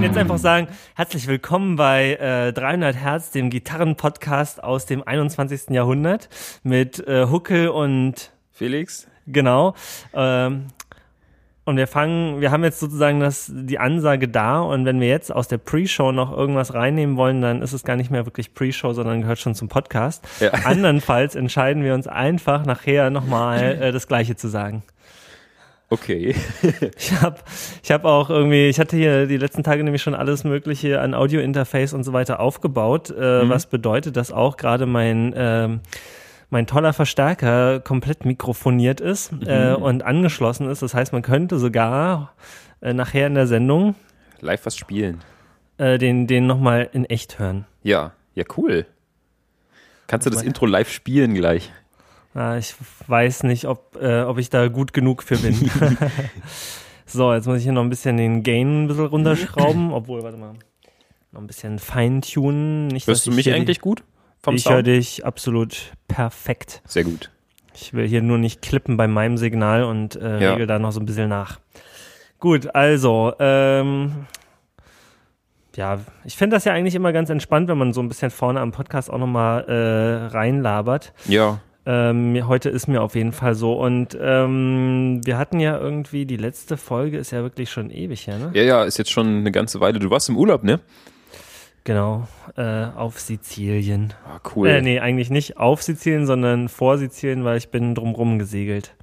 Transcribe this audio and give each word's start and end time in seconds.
könnten 0.00 0.14
jetzt 0.14 0.20
einfach 0.22 0.38
sagen, 0.38 0.68
herzlich 0.94 1.26
willkommen 1.26 1.76
bei 1.76 2.14
äh, 2.14 2.54
300 2.54 2.96
Hertz, 2.96 3.32
dem 3.32 3.50
Gitarrenpodcast 3.50 4.64
aus 4.64 4.86
dem 4.86 5.06
21. 5.06 5.68
Jahrhundert 5.68 6.30
mit 6.62 7.06
äh, 7.06 7.26
Huckel 7.26 7.68
und 7.68 8.32
Felix? 8.50 9.08
Genau. 9.26 9.74
Ähm, 10.14 10.68
und 11.66 11.76
wir 11.76 11.86
fangen, 11.86 12.40
wir 12.40 12.50
haben 12.50 12.64
jetzt 12.64 12.80
sozusagen 12.80 13.20
das, 13.20 13.52
die 13.54 13.78
Ansage 13.78 14.26
da 14.26 14.60
und 14.60 14.86
wenn 14.86 15.00
wir 15.00 15.08
jetzt 15.08 15.30
aus 15.30 15.48
der 15.48 15.58
Pre-Show 15.58 16.12
noch 16.12 16.34
irgendwas 16.34 16.72
reinnehmen 16.72 17.18
wollen, 17.18 17.42
dann 17.42 17.60
ist 17.60 17.74
es 17.74 17.84
gar 17.84 17.96
nicht 17.96 18.10
mehr 18.10 18.24
wirklich 18.24 18.54
Pre-Show, 18.54 18.94
sondern 18.94 19.20
gehört 19.20 19.38
schon 19.38 19.54
zum 19.54 19.68
Podcast. 19.68 20.26
Ja. 20.40 20.52
Andernfalls 20.64 21.34
entscheiden 21.34 21.84
wir 21.84 21.92
uns 21.92 22.06
einfach 22.06 22.64
nachher 22.64 23.10
nochmal 23.10 23.76
äh, 23.78 23.92
das 23.92 24.08
Gleiche 24.08 24.34
zu 24.34 24.48
sagen. 24.48 24.82
Okay. 25.92 26.36
ich 26.96 27.20
habe 27.20 27.38
ich 27.82 27.90
hab 27.90 28.04
auch 28.04 28.30
irgendwie, 28.30 28.68
ich 28.68 28.78
hatte 28.78 28.96
hier 28.96 29.26
die 29.26 29.36
letzten 29.36 29.64
Tage 29.64 29.82
nämlich 29.82 30.02
schon 30.02 30.14
alles 30.14 30.44
Mögliche 30.44 31.00
an 31.00 31.14
Audio-Interface 31.14 31.94
und 31.94 32.04
so 32.04 32.12
weiter 32.12 32.38
aufgebaut, 32.38 33.10
äh, 33.10 33.44
mhm. 33.44 33.50
was 33.50 33.66
bedeutet, 33.66 34.16
dass 34.16 34.30
auch 34.30 34.56
gerade 34.56 34.86
mein 34.86 35.34
ähm, 35.36 35.80
mein 36.48 36.66
toller 36.66 36.92
Verstärker 36.92 37.80
komplett 37.80 38.24
mikrofoniert 38.24 39.00
ist 39.00 39.32
mhm. 39.32 39.46
äh, 39.46 39.74
und 39.74 40.04
angeschlossen 40.04 40.68
ist. 40.68 40.82
Das 40.82 40.94
heißt, 40.94 41.12
man 41.12 41.22
könnte 41.22 41.58
sogar 41.58 42.34
äh, 42.80 42.92
nachher 42.92 43.26
in 43.26 43.34
der 43.34 43.46
Sendung 43.46 43.96
live 44.40 44.64
was 44.66 44.76
spielen. 44.76 45.20
Äh, 45.76 45.98
den 45.98 46.28
den 46.28 46.46
nochmal 46.46 46.88
in 46.92 47.04
echt 47.04 47.40
hören. 47.40 47.66
Ja, 47.82 48.12
ja, 48.34 48.44
cool. 48.56 48.86
Kannst 50.06 50.26
du 50.26 50.30
das 50.30 50.42
Intro 50.42 50.66
live 50.66 50.90
spielen 50.90 51.34
gleich? 51.34 51.72
Ich 52.58 52.74
weiß 53.08 53.42
nicht, 53.42 53.66
ob, 53.66 53.96
äh, 54.00 54.22
ob 54.22 54.38
ich 54.38 54.50
da 54.50 54.68
gut 54.68 54.92
genug 54.92 55.22
für 55.22 55.36
bin. 55.36 55.54
so, 57.06 57.32
jetzt 57.32 57.46
muss 57.46 57.58
ich 57.58 57.64
hier 57.64 57.72
noch 57.72 57.82
ein 57.82 57.90
bisschen 57.90 58.16
den 58.16 58.42
Gain 58.42 58.84
ein 58.84 58.88
bisschen 58.88 59.06
runterschrauben, 59.06 59.92
obwohl, 59.92 60.22
warte 60.22 60.36
mal, 60.36 60.54
noch 61.32 61.40
ein 61.40 61.46
bisschen 61.46 61.78
feintunen. 61.78 62.96
Hörst 63.04 63.26
du 63.26 63.32
mich 63.32 63.52
eigentlich 63.52 63.80
gut? 63.80 64.04
vom 64.42 64.54
ich 64.54 64.68
höre 64.68 64.82
dich 64.82 65.24
absolut 65.24 65.92
perfekt. 66.08 66.82
Sehr 66.86 67.04
gut. 67.04 67.30
Ich 67.74 67.92
will 67.92 68.06
hier 68.06 68.22
nur 68.22 68.38
nicht 68.38 68.62
klippen 68.62 68.96
bei 68.96 69.06
meinem 69.06 69.36
Signal 69.36 69.84
und 69.84 70.16
äh, 70.16 70.42
ja. 70.42 70.52
regel 70.52 70.66
da 70.66 70.78
noch 70.78 70.92
so 70.92 71.00
ein 71.00 71.06
bisschen 71.06 71.28
nach. 71.28 71.60
Gut, 72.38 72.74
also, 72.74 73.34
ähm, 73.38 74.26
ja, 75.76 76.00
ich 76.24 76.36
finde 76.36 76.56
das 76.56 76.64
ja 76.64 76.72
eigentlich 76.72 76.94
immer 76.94 77.12
ganz 77.12 77.28
entspannt, 77.30 77.68
wenn 77.68 77.78
man 77.78 77.92
so 77.92 78.00
ein 78.00 78.08
bisschen 78.08 78.30
vorne 78.30 78.60
am 78.60 78.72
Podcast 78.72 79.10
auch 79.10 79.18
nochmal 79.18 79.64
äh, 79.68 80.34
reinlabert. 80.34 81.12
Ja. 81.26 81.60
Ähm, 81.86 82.46
heute 82.46 82.68
ist 82.68 82.88
mir 82.88 83.02
auf 83.02 83.14
jeden 83.14 83.32
Fall 83.32 83.54
so. 83.54 83.72
Und 83.72 84.16
ähm, 84.20 85.20
wir 85.24 85.38
hatten 85.38 85.60
ja 85.60 85.78
irgendwie, 85.78 86.26
die 86.26 86.36
letzte 86.36 86.76
Folge 86.76 87.18
ist 87.18 87.30
ja 87.30 87.42
wirklich 87.42 87.70
schon 87.70 87.90
ewig 87.90 88.26
her, 88.26 88.38
ne? 88.38 88.50
Ja, 88.54 88.62
ja, 88.62 88.84
ist 88.84 88.98
jetzt 88.98 89.10
schon 89.10 89.26
eine 89.26 89.50
ganze 89.50 89.80
Weile. 89.80 89.98
Du 89.98 90.10
warst 90.10 90.28
im 90.28 90.36
Urlaub, 90.36 90.62
ne? 90.62 90.80
Genau, 91.84 92.28
äh, 92.56 92.84
auf 92.84 93.18
Sizilien. 93.18 94.12
Ah, 94.26 94.40
cool. 94.54 94.68
Äh, 94.68 94.82
nee, 94.82 95.00
eigentlich 95.00 95.30
nicht 95.30 95.56
auf 95.56 95.82
Sizilien, 95.82 96.26
sondern 96.26 96.68
vor 96.68 96.98
Sizilien, 96.98 97.44
weil 97.44 97.56
ich 97.56 97.70
bin 97.70 97.94
drumrum 97.94 98.38
gesegelt. 98.38 98.94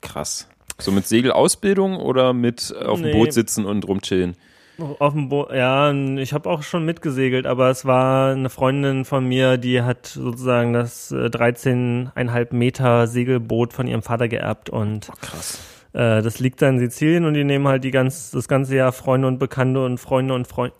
Krass. 0.00 0.48
So 0.78 0.90
mit 0.90 1.06
Segelausbildung 1.06 1.96
oder 1.96 2.32
mit 2.32 2.74
auf 2.76 3.00
dem 3.00 3.10
nee. 3.10 3.12
Boot 3.12 3.32
sitzen 3.32 3.64
und 3.64 3.86
rumchillen? 3.86 4.36
Auf 4.78 5.14
dem 5.14 5.28
Boot, 5.30 5.52
ja, 5.52 5.90
ich 5.92 6.32
habe 6.34 6.50
auch 6.50 6.62
schon 6.62 6.84
mitgesegelt, 6.84 7.46
aber 7.46 7.70
es 7.70 7.86
war 7.86 8.32
eine 8.32 8.50
Freundin 8.50 9.04
von 9.04 9.26
mir, 9.26 9.56
die 9.56 9.80
hat 9.80 10.06
sozusagen 10.06 10.74
das 10.74 11.10
äh, 11.12 11.26
13,5 11.26 12.54
Meter 12.54 13.06
Segelboot 13.06 13.72
von 13.72 13.86
ihrem 13.86 14.02
Vater 14.02 14.28
geerbt 14.28 14.68
und 14.68 15.08
oh, 15.10 15.14
krass. 15.20 15.60
Äh, 15.94 16.20
das 16.20 16.40
liegt 16.40 16.60
da 16.60 16.68
in 16.68 16.78
Sizilien 16.78 17.24
und 17.24 17.34
die 17.34 17.44
nehmen 17.44 17.66
halt 17.66 17.84
die 17.84 17.90
ganz, 17.90 18.30
das 18.30 18.48
ganze 18.48 18.76
Jahr 18.76 18.92
Freunde 18.92 19.28
und 19.28 19.38
Bekannte 19.38 19.82
und 19.82 19.98
Freunde 19.98 20.34
und 20.34 20.46
Freunde 20.46 20.74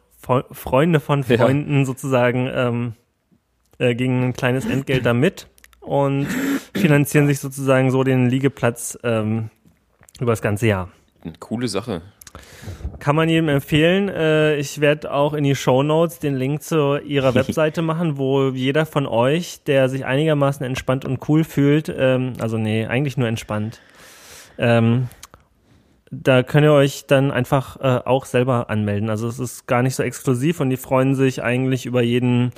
Freunde 0.51 0.99
von 0.99 1.23
Freunden 1.23 1.79
ja. 1.79 1.85
sozusagen 1.85 2.51
ähm, 2.53 2.95
äh, 3.79 3.95
gegen 3.95 4.25
ein 4.25 4.33
kleines 4.33 4.67
Entgelt 4.67 5.07
da 5.07 5.15
mit 5.15 5.49
und 5.81 6.27
finanzieren 6.75 7.27
sich 7.29 7.39
sozusagen 7.39 7.91
so 7.91 8.03
den 8.03 8.29
Liegeplatz 8.29 8.99
ähm, 9.05 9.51
über 10.19 10.33
das 10.33 10.43
ganze 10.43 10.67
Jahr. 10.67 10.91
Eine 11.23 11.35
coole 11.39 11.69
Sache. 11.69 12.03
Kann 12.99 13.17
man 13.17 13.29
jedem 13.29 13.49
empfehlen. 13.49 14.09
Äh, 14.09 14.57
ich 14.57 14.81
werde 14.81 15.13
auch 15.13 15.35
in 15.35 15.45
die 15.45 15.55
Show 15.55 15.83
Notes 15.83 16.19
den 16.19 16.35
Link 16.35 16.63
zu 16.63 16.99
ihrer 16.99 17.35
Webseite 17.35 17.83
machen, 17.83 18.17
wo 18.17 18.51
jeder 18.51 18.87
von 18.87 19.07
euch, 19.07 19.63
der 19.65 19.89
sich 19.89 20.05
einigermaßen 20.05 20.65
entspannt 20.65 21.05
und 21.05 21.29
cool 21.29 21.45
fühlt, 21.45 21.93
ähm, 21.97 22.35
also 22.41 22.59
nee, 22.59 22.87
eigentlich 22.87 23.17
nur 23.17 23.29
entspannt, 23.29 23.81
ähm, 24.59 25.09
da 26.11 26.43
könnt 26.43 26.65
ihr 26.65 26.73
euch 26.73 27.07
dann 27.07 27.31
einfach 27.31 27.77
äh, 27.81 28.01
auch 28.05 28.27
selber 28.27 28.71
anmelden. 28.71 29.11
Also 29.11 29.29
es 29.29 29.39
ist 29.39 29.67
gar 29.67 29.83
nicht 29.83 29.97
so 29.97 30.03
exklusiv 30.03 30.61
und 30.61 30.71
die 30.71 30.77
freuen 30.77 31.15
sich 31.15 31.43
eigentlich 31.43 31.85
über 31.85 32.01
jeden 32.01 32.53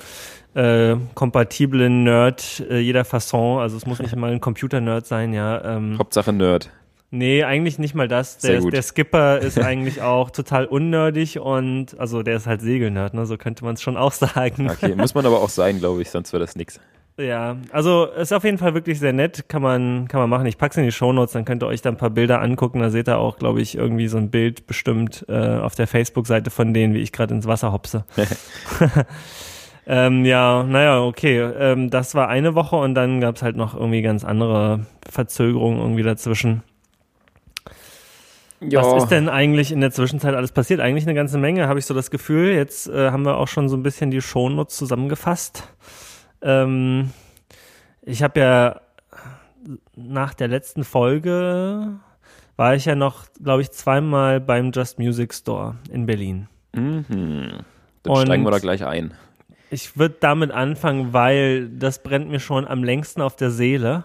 äh, 0.53 0.95
kompatiblen 1.15 2.03
Nerd 2.03 2.63
äh, 2.69 2.79
jeder 2.79 3.05
Fasson. 3.05 3.59
Also 3.59 3.77
es 3.77 3.85
muss 3.85 3.99
nicht 3.99 4.15
mal 4.17 4.31
ein 4.31 4.41
Computer-Nerd 4.41 5.05
sein, 5.05 5.33
ja. 5.33 5.63
Ähm, 5.63 5.97
Hauptsache 5.97 6.31
Nerd. 6.31 6.69
Nee, 7.11 7.43
eigentlich 7.43 7.79
nicht 7.79 7.95
mal 7.95 8.07
das. 8.07 8.37
Der, 8.37 8.61
der 8.61 8.83
Skipper 8.83 9.39
ist 9.41 9.59
eigentlich 9.59 10.01
auch 10.01 10.29
total 10.29 10.65
unnerdig 10.65 11.39
und 11.39 11.99
also 11.99 12.21
der 12.21 12.35
ist 12.35 12.45
halt 12.45 12.61
Segelnerd, 12.61 13.15
ne? 13.15 13.25
So 13.25 13.37
könnte 13.37 13.65
man 13.65 13.73
es 13.73 13.81
schon 13.81 13.97
auch 13.97 14.11
sagen. 14.13 14.69
Okay, 14.69 14.95
muss 14.95 15.15
man 15.15 15.25
aber 15.25 15.41
auch 15.41 15.49
sein, 15.49 15.79
glaube 15.79 16.01
ich, 16.01 16.11
sonst 16.11 16.33
wäre 16.33 16.41
das 16.41 16.55
nix. 16.55 16.79
Ja, 17.17 17.57
also 17.71 18.05
ist 18.05 18.31
auf 18.31 18.45
jeden 18.45 18.57
Fall 18.57 18.73
wirklich 18.75 18.97
sehr 18.99 19.11
nett, 19.11 19.49
kann 19.49 19.61
man 19.61 20.07
kann 20.07 20.21
man 20.21 20.29
machen. 20.29 20.45
Ich 20.45 20.57
pack's 20.57 20.77
in 20.77 20.85
die 20.85 20.91
Shownotes, 20.91 21.33
dann 21.33 21.43
könnt 21.43 21.63
ihr 21.63 21.67
euch 21.67 21.81
da 21.81 21.89
ein 21.89 21.97
paar 21.97 22.11
Bilder 22.11 22.41
angucken. 22.41 22.79
Da 22.79 22.91
seht 22.91 23.09
ihr 23.09 23.17
auch, 23.17 23.37
glaube 23.37 23.59
ich, 23.59 23.75
irgendwie 23.75 24.07
so 24.07 24.17
ein 24.17 24.29
Bild 24.29 24.67
bestimmt 24.67 25.25
äh, 25.27 25.57
auf 25.57 25.75
der 25.75 25.87
Facebook-Seite 25.87 26.49
von 26.49 26.73
denen, 26.73 26.93
wie 26.93 26.99
ich 26.99 27.11
gerade 27.11 27.33
ins 27.33 27.45
Wasser 27.45 27.73
hopse. 27.73 28.05
ähm, 29.87 30.23
ja, 30.23 30.63
naja, 30.63 31.01
okay. 31.01 31.39
Ähm, 31.39 31.89
das 31.89 32.15
war 32.15 32.29
eine 32.29 32.55
Woche 32.55 32.77
und 32.77 32.95
dann 32.95 33.19
gab's 33.19 33.41
halt 33.41 33.57
noch 33.57 33.75
irgendwie 33.75 34.01
ganz 34.01 34.23
andere 34.23 34.85
Verzögerungen 35.09 35.79
irgendwie 35.79 36.03
dazwischen. 36.03 36.63
Ja. 38.61 38.81
Was 38.81 39.03
ist 39.03 39.09
denn 39.09 39.29
eigentlich 39.29 39.71
in 39.71 39.81
der 39.81 39.91
Zwischenzeit 39.91 40.35
alles 40.35 40.51
passiert? 40.51 40.79
Eigentlich 40.79 41.05
eine 41.05 41.13
ganze 41.13 41.37
Menge, 41.37 41.67
habe 41.67 41.79
ich 41.79 41.85
so 41.85 41.93
das 41.93 42.11
Gefühl. 42.11 42.51
Jetzt 42.51 42.87
äh, 42.87 43.11
haben 43.11 43.23
wir 43.23 43.37
auch 43.37 43.47
schon 43.47 43.69
so 43.69 43.77
ein 43.77 43.83
bisschen 43.83 44.11
die 44.11 44.21
Shownotes 44.21 44.75
zusammengefasst. 44.75 45.63
Ähm, 46.41 47.11
ich 48.01 48.23
habe 48.23 48.39
ja 48.39 48.81
nach 49.95 50.33
der 50.33 50.47
letzten 50.47 50.83
Folge 50.83 51.99
war 52.55 52.75
ich 52.75 52.85
ja 52.85 52.95
noch, 52.95 53.25
glaube 53.41 53.61
ich, 53.61 53.71
zweimal 53.71 54.41
beim 54.41 54.71
Just 54.71 54.99
Music 54.99 55.33
Store 55.33 55.75
in 55.89 56.05
Berlin. 56.05 56.47
Mhm. 56.73 57.63
Dann 58.03 58.13
Und 58.13 58.21
steigen 58.23 58.43
wir 58.43 58.51
da 58.51 58.59
gleich 58.59 58.85
ein. 58.85 59.13
Ich 59.71 59.97
würde 59.97 60.15
damit 60.19 60.51
anfangen, 60.51 61.13
weil 61.13 61.69
das 61.69 62.01
brennt 62.01 62.29
mir 62.29 62.39
schon 62.39 62.67
am 62.67 62.83
längsten 62.83 63.21
auf 63.21 63.35
der 63.35 63.51
Seele. 63.51 64.03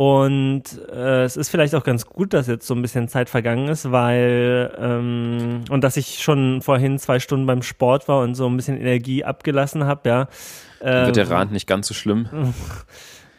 Und 0.00 0.62
äh, 0.90 1.24
es 1.24 1.36
ist 1.36 1.50
vielleicht 1.50 1.74
auch 1.74 1.84
ganz 1.84 2.06
gut, 2.06 2.32
dass 2.32 2.46
jetzt 2.46 2.66
so 2.66 2.74
ein 2.74 2.80
bisschen 2.80 3.06
Zeit 3.08 3.28
vergangen 3.28 3.68
ist, 3.68 3.92
weil 3.92 4.74
ähm, 4.80 5.60
und 5.68 5.84
dass 5.84 5.98
ich 5.98 6.22
schon 6.22 6.62
vorhin 6.62 6.98
zwei 6.98 7.20
Stunden 7.20 7.44
beim 7.44 7.60
Sport 7.60 8.08
war 8.08 8.22
und 8.22 8.34
so 8.34 8.46
ein 8.46 8.56
bisschen 8.56 8.80
Energie 8.80 9.24
abgelassen 9.24 9.84
habe, 9.84 10.08
ja. 10.08 10.28
Ähm, 10.80 11.04
wird 11.04 11.16
der 11.16 11.26
ähm, 11.26 11.32
Rand 11.32 11.52
nicht 11.52 11.66
ganz 11.66 11.86
so 11.86 11.92
schlimm. 11.92 12.28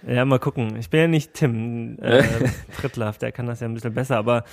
Ja, 0.07 0.25
mal 0.25 0.39
gucken. 0.39 0.77
Ich 0.77 0.89
bin 0.89 0.99
ja 0.99 1.07
nicht 1.07 1.35
Tim 1.35 1.99
äh, 2.01 2.23
Frittlaff, 2.71 3.19
der 3.19 3.31
kann 3.31 3.45
das 3.45 3.59
ja 3.59 3.67
ein 3.67 3.75
bisschen 3.75 3.93
besser, 3.93 4.17
aber 4.17 4.45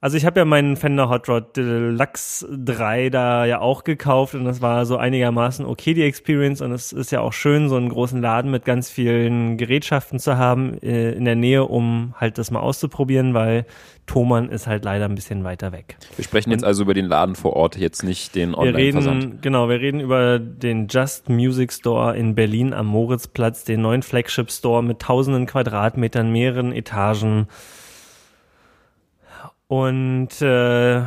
also 0.00 0.16
ich 0.16 0.26
habe 0.26 0.40
ja 0.40 0.44
meinen 0.44 0.76
Fender 0.76 1.08
Hot 1.08 1.28
Rod 1.28 1.56
Deluxe 1.56 2.46
3 2.50 3.08
da 3.08 3.46
ja 3.46 3.60
auch 3.60 3.82
gekauft 3.82 4.34
und 4.34 4.44
das 4.44 4.60
war 4.60 4.84
so 4.84 4.98
einigermaßen 4.98 5.64
okay 5.64 5.94
die 5.94 6.02
Experience 6.02 6.60
und 6.60 6.70
es 6.72 6.92
ist 6.92 7.12
ja 7.12 7.20
auch 7.20 7.32
schön, 7.32 7.68
so 7.68 7.76
einen 7.76 7.88
großen 7.88 8.20
Laden 8.20 8.50
mit 8.50 8.66
ganz 8.66 8.90
vielen 8.90 9.56
Gerätschaften 9.56 10.18
zu 10.18 10.36
haben 10.36 10.78
äh, 10.82 11.12
in 11.12 11.24
der 11.24 11.34
Nähe, 11.34 11.64
um 11.64 12.14
halt 12.20 12.36
das 12.36 12.50
mal 12.50 12.60
auszuprobieren, 12.60 13.32
weil 13.32 13.64
Thomann 14.06 14.50
ist 14.50 14.66
halt 14.66 14.84
leider 14.84 15.06
ein 15.06 15.14
bisschen 15.14 15.44
weiter 15.44 15.72
weg. 15.72 15.96
Wir 16.16 16.24
sprechen 16.24 16.50
jetzt 16.50 16.62
also 16.62 16.82
über 16.82 16.94
den 16.94 17.06
Laden 17.06 17.34
vor 17.34 17.54
Ort, 17.54 17.76
jetzt 17.76 18.04
nicht 18.04 18.34
den 18.34 18.54
Online-Versand. 18.54 19.42
Genau, 19.42 19.68
wir 19.68 19.80
reden 19.80 20.00
über 20.00 20.38
den 20.38 20.88
Just 20.88 21.28
Music 21.28 21.72
Store 21.72 22.16
in 22.16 22.34
Berlin 22.34 22.72
am 22.74 22.86
Moritzplatz, 22.86 23.64
den 23.64 23.80
neuen 23.80 24.02
Flagship 24.02 24.50
Store 24.50 24.82
mit 24.82 25.00
tausenden 25.00 25.46
Quadratmetern, 25.46 26.30
mehreren 26.30 26.72
Etagen 26.72 27.48
und 29.68 30.40
äh, 30.40 31.02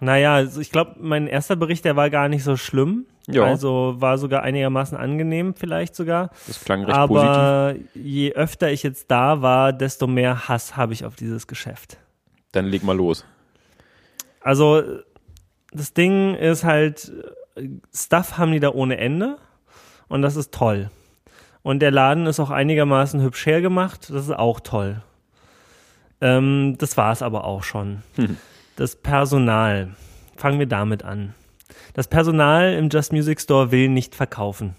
naja, 0.00 0.34
also 0.34 0.60
ich 0.60 0.72
glaube, 0.72 0.96
mein 0.98 1.26
erster 1.26 1.56
Bericht, 1.56 1.84
der 1.84 1.96
war 1.96 2.08
gar 2.10 2.28
nicht 2.28 2.42
so 2.42 2.56
schlimm. 2.56 3.06
Ja. 3.26 3.44
Also 3.44 3.96
war 3.98 4.18
sogar 4.18 4.42
einigermaßen 4.42 4.96
angenehm, 4.96 5.54
vielleicht 5.54 5.94
sogar. 5.94 6.30
Das 6.46 6.64
klang 6.64 6.84
recht 6.84 6.96
Aber 6.96 7.74
positiv. 7.74 7.94
je 7.94 8.32
öfter 8.32 8.72
ich 8.72 8.82
jetzt 8.82 9.10
da 9.10 9.42
war, 9.42 9.72
desto 9.72 10.06
mehr 10.06 10.48
Hass 10.48 10.76
habe 10.76 10.94
ich 10.94 11.04
auf 11.04 11.16
dieses 11.16 11.46
Geschäft. 11.46 11.98
Dann 12.52 12.66
leg 12.66 12.82
mal 12.82 12.96
los. 12.96 13.24
Also 14.40 14.82
das 15.70 15.92
Ding 15.92 16.34
ist 16.34 16.64
halt, 16.64 17.12
Stuff 17.94 18.38
haben 18.38 18.52
die 18.52 18.60
da 18.60 18.70
ohne 18.70 18.96
Ende 18.96 19.36
und 20.08 20.22
das 20.22 20.36
ist 20.36 20.52
toll. 20.52 20.90
Und 21.62 21.80
der 21.80 21.90
Laden 21.90 22.26
ist 22.26 22.40
auch 22.40 22.50
einigermaßen 22.50 23.20
hübsch 23.22 23.44
hergemacht, 23.44 24.08
das 24.10 24.24
ist 24.24 24.36
auch 24.36 24.60
toll. 24.60 25.02
Ähm, 26.20 26.76
das 26.78 26.96
war 26.96 27.12
es 27.12 27.22
aber 27.22 27.44
auch 27.44 27.62
schon. 27.62 28.02
Hm. 28.16 28.36
Das 28.76 28.96
Personal. 28.96 29.90
Fangen 30.36 30.58
wir 30.58 30.66
damit 30.66 31.04
an. 31.04 31.34
Das 31.94 32.08
Personal 32.08 32.74
im 32.74 32.88
Just 32.88 33.12
Music 33.12 33.40
Store 33.40 33.70
will 33.70 33.88
nicht 33.88 34.14
verkaufen. 34.14 34.74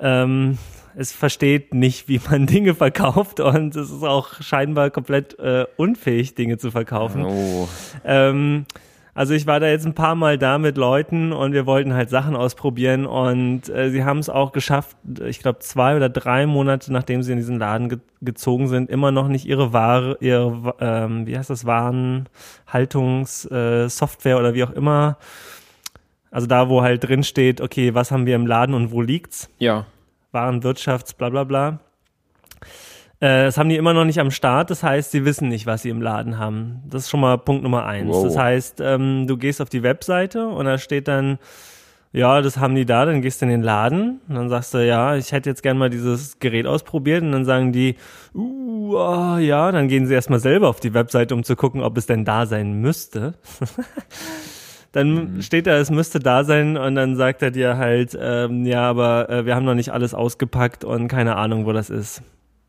Ähm, 0.00 0.58
es 0.96 1.12
versteht 1.12 1.74
nicht, 1.74 2.08
wie 2.08 2.20
man 2.30 2.46
Dinge 2.48 2.74
verkauft 2.74 3.40
und 3.40 3.76
es 3.76 3.90
ist 3.90 4.02
auch 4.02 4.40
scheinbar 4.42 4.90
komplett 4.90 5.38
äh, 5.38 5.66
unfähig, 5.76 6.34
Dinge 6.34 6.58
zu 6.58 6.70
verkaufen. 6.70 7.24
Oh. 7.24 7.68
Ähm, 8.04 8.66
also 9.14 9.32
ich 9.32 9.46
war 9.46 9.60
da 9.60 9.68
jetzt 9.68 9.86
ein 9.86 9.94
paar 9.94 10.16
Mal 10.16 10.38
da 10.38 10.58
mit 10.58 10.76
Leuten 10.76 11.32
und 11.32 11.52
wir 11.52 11.66
wollten 11.66 11.94
halt 11.94 12.10
Sachen 12.10 12.34
ausprobieren 12.34 13.06
und 13.06 13.68
äh, 13.68 13.90
sie 13.90 14.02
haben 14.04 14.18
es 14.18 14.28
auch 14.28 14.50
geschafft, 14.50 14.96
ich 15.24 15.38
glaube 15.38 15.60
zwei 15.60 15.94
oder 15.96 16.08
drei 16.08 16.46
Monate 16.46 16.92
nachdem 16.92 17.22
sie 17.22 17.30
in 17.32 17.38
diesen 17.38 17.58
Laden 17.58 17.88
ge 17.88 17.98
gezogen 18.20 18.68
sind, 18.68 18.88
immer 18.88 19.12
noch 19.12 19.28
nicht 19.28 19.44
ihre 19.44 19.74
Ware, 19.74 20.16
ihre, 20.20 20.74
ähm, 20.80 21.26
wie 21.26 21.36
heißt 21.36 21.50
das, 21.50 21.66
Warenhaltungssoftware 21.66 24.36
äh, 24.36 24.38
oder 24.38 24.54
wie 24.54 24.64
auch 24.64 24.70
immer. 24.70 25.18
Also 26.30 26.46
da, 26.46 26.70
wo 26.70 26.80
halt 26.80 27.06
drin 27.06 27.22
steht, 27.22 27.60
okay, 27.60 27.94
was 27.94 28.10
haben 28.10 28.24
wir 28.24 28.34
im 28.34 28.46
Laden 28.46 28.74
und 28.74 28.92
wo 28.92 29.02
liegt's? 29.02 29.50
Ja. 29.58 29.84
Warenwirtschafts, 30.32 31.12
bla 31.12 31.28
bla 31.28 31.44
bla. 31.44 31.80
Äh, 33.20 33.44
das 33.44 33.58
haben 33.58 33.68
die 33.68 33.76
immer 33.76 33.94
noch 33.94 34.04
nicht 34.04 34.20
am 34.20 34.30
Start, 34.30 34.70
das 34.70 34.82
heißt, 34.82 35.10
sie 35.10 35.24
wissen 35.24 35.48
nicht, 35.48 35.66
was 35.66 35.82
sie 35.82 35.90
im 35.90 36.02
Laden 36.02 36.38
haben. 36.38 36.82
Das 36.88 37.02
ist 37.02 37.10
schon 37.10 37.20
mal 37.20 37.38
Punkt 37.38 37.62
Nummer 37.62 37.86
eins. 37.86 38.10
Wow. 38.10 38.24
Das 38.24 38.36
heißt, 38.36 38.80
ähm, 38.80 39.26
du 39.26 39.36
gehst 39.36 39.60
auf 39.60 39.68
die 39.68 39.82
Webseite 39.82 40.48
und 40.48 40.64
da 40.66 40.78
steht 40.78 41.08
dann, 41.08 41.38
ja, 42.12 42.42
das 42.42 42.58
haben 42.58 42.76
die 42.76 42.86
da, 42.86 43.04
dann 43.06 43.22
gehst 43.22 43.40
du 43.40 43.46
in 43.46 43.50
den 43.50 43.62
Laden 43.62 44.20
und 44.28 44.36
dann 44.36 44.48
sagst 44.48 44.72
du, 44.72 44.86
ja, 44.86 45.16
ich 45.16 45.32
hätte 45.32 45.50
jetzt 45.50 45.64
gern 45.64 45.76
mal 45.76 45.90
dieses 45.90 46.38
Gerät 46.38 46.66
ausprobiert 46.66 47.22
und 47.22 47.32
dann 47.32 47.44
sagen 47.44 47.72
die, 47.72 47.96
uh, 48.34 48.96
oh, 48.96 49.36
ja, 49.38 49.72
dann 49.72 49.88
gehen 49.88 50.06
sie 50.06 50.14
erstmal 50.14 50.38
selber 50.38 50.68
auf 50.68 50.78
die 50.78 50.94
Webseite, 50.94 51.34
um 51.34 51.42
zu 51.42 51.56
gucken, 51.56 51.82
ob 51.82 51.96
es 51.98 52.06
denn 52.06 52.24
da 52.24 52.46
sein 52.46 52.80
müsste. 52.80 53.34
dann 54.92 55.34
mhm. 55.36 55.42
steht 55.42 55.66
da, 55.66 55.76
es 55.76 55.90
müsste 55.90 56.20
da 56.20 56.44
sein 56.44 56.76
und 56.76 56.94
dann 56.94 57.16
sagt 57.16 57.42
er 57.42 57.50
dir 57.50 57.78
halt, 57.78 58.16
ähm, 58.20 58.64
ja, 58.64 58.82
aber 58.82 59.28
äh, 59.28 59.44
wir 59.44 59.56
haben 59.56 59.64
noch 59.64 59.74
nicht 59.74 59.92
alles 59.92 60.14
ausgepackt 60.14 60.84
und 60.84 61.08
keine 61.08 61.34
Ahnung, 61.34 61.66
wo 61.66 61.72
das 61.72 61.90
ist. 61.90 62.22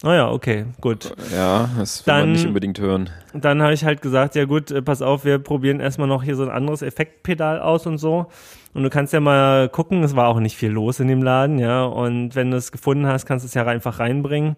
Naja, 0.04 0.30
oh 0.30 0.34
okay, 0.34 0.66
gut. 0.82 1.14
Ja, 1.34 1.70
das 1.78 2.06
will 2.06 2.14
dann, 2.14 2.22
man 2.22 2.32
nicht 2.34 2.46
unbedingt 2.46 2.80
hören. 2.80 3.10
Dann 3.34 3.62
habe 3.62 3.74
ich 3.74 3.86
halt 3.86 4.02
gesagt, 4.02 4.36
ja 4.36 4.46
gut, 4.46 4.70
äh, 4.72 4.82
pass 4.82 5.02
auf, 5.02 5.26
wir 5.26 5.40
probieren 5.40 5.80
erstmal 5.80 6.08
noch 6.08 6.22
hier 6.22 6.36
so 6.36 6.44
ein 6.44 6.50
anderes 6.50 6.82
Effektpedal 6.82 7.60
aus 7.60 7.88
und 7.88 7.98
so. 7.98 8.28
Und 8.74 8.84
du 8.84 8.90
kannst 8.90 9.14
ja 9.14 9.22
mal 9.22 9.70
gucken, 9.70 10.04
es 10.04 10.16
war 10.16 10.28
auch 10.28 10.40
nicht 10.40 10.58
viel 10.58 10.70
los 10.70 11.00
in 11.00 11.08
dem 11.08 11.24
Laden, 11.24 11.60
ja. 11.60 11.86
Und 11.86 12.36
wenn 12.36 12.52
du 12.52 12.58
es 12.58 12.74
gefunden 12.74 13.08
hast, 13.08 13.26
kannst 13.26 13.46
du 13.46 13.48
es 13.48 13.54
ja 13.54 13.66
einfach 13.66 14.00
reinbringen. 14.00 14.58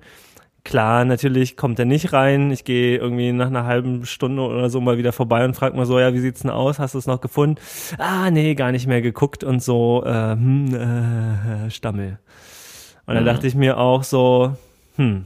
Klar, 0.63 1.06
natürlich 1.06 1.56
kommt 1.56 1.80
er 1.80 1.86
nicht 1.86 2.12
rein. 2.12 2.51
Ich 2.51 2.66
gehe 2.66 2.98
irgendwie 2.98 3.31
nach 3.31 3.48
einer 3.48 3.63
halben 3.63 4.06
Stunde 4.06 4.42
oder 4.42 4.69
so 4.69 4.81
mal 4.81 4.98
wieder 4.98 5.13
vorbei 5.13 5.45
und 5.45 5.54
frag 5.54 5.75
mal 5.75 5.86
so, 5.86 6.00
ja, 6.00 6.13
wie 6.13 6.19
sieht's 6.19 6.42
denn 6.42 6.51
aus? 6.51 6.78
Hast 6.78 6.95
du 6.95 6.98
es 6.98 7.07
noch 7.07 7.22
gefunden? 7.22 7.62
Ah, 8.00 8.31
nee, 8.31 8.54
gar 8.56 8.74
nicht 8.74 8.86
mehr 8.88 9.01
geguckt 9.01 9.45
und 9.45 9.63
so, 9.63 10.04
äh, 10.06 10.31
hm, 10.31 10.74
äh, 10.74 11.69
Stammel. 11.69 12.19
Und 13.06 13.13
dann 13.16 13.24
mhm. 13.24 13.28
dachte 13.28 13.48
ich 13.48 13.56
mir 13.56 13.78
auch 13.78 14.04
so, 14.04 14.57
hm, 14.98 15.26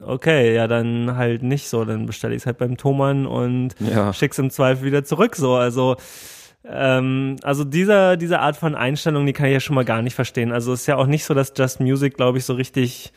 okay, 0.00 0.54
ja, 0.54 0.66
dann 0.66 1.16
halt 1.16 1.42
nicht 1.42 1.68
so. 1.68 1.84
Dann 1.84 2.06
bestelle 2.06 2.34
ich 2.34 2.42
es 2.42 2.46
halt 2.46 2.58
beim 2.58 2.76
Thomann 2.76 3.26
und 3.26 3.74
ja. 3.80 4.12
schick's 4.12 4.38
im 4.38 4.50
Zweifel 4.50 4.84
wieder 4.84 5.04
zurück. 5.04 5.36
So, 5.36 5.54
also 5.54 5.96
ähm, 6.64 7.36
also 7.42 7.64
dieser, 7.64 8.16
diese 8.16 8.40
Art 8.40 8.56
von 8.56 8.74
Einstellung, 8.74 9.26
die 9.26 9.32
kann 9.32 9.46
ich 9.46 9.52
ja 9.52 9.60
schon 9.60 9.74
mal 9.74 9.84
gar 9.84 10.02
nicht 10.02 10.14
verstehen. 10.14 10.52
Also 10.52 10.72
es 10.72 10.82
ist 10.82 10.86
ja 10.86 10.96
auch 10.96 11.06
nicht 11.06 11.24
so, 11.24 11.34
dass 11.34 11.52
Just 11.56 11.80
Music, 11.80 12.16
glaube 12.16 12.38
ich, 12.38 12.44
so 12.44 12.54
richtig 12.54 13.12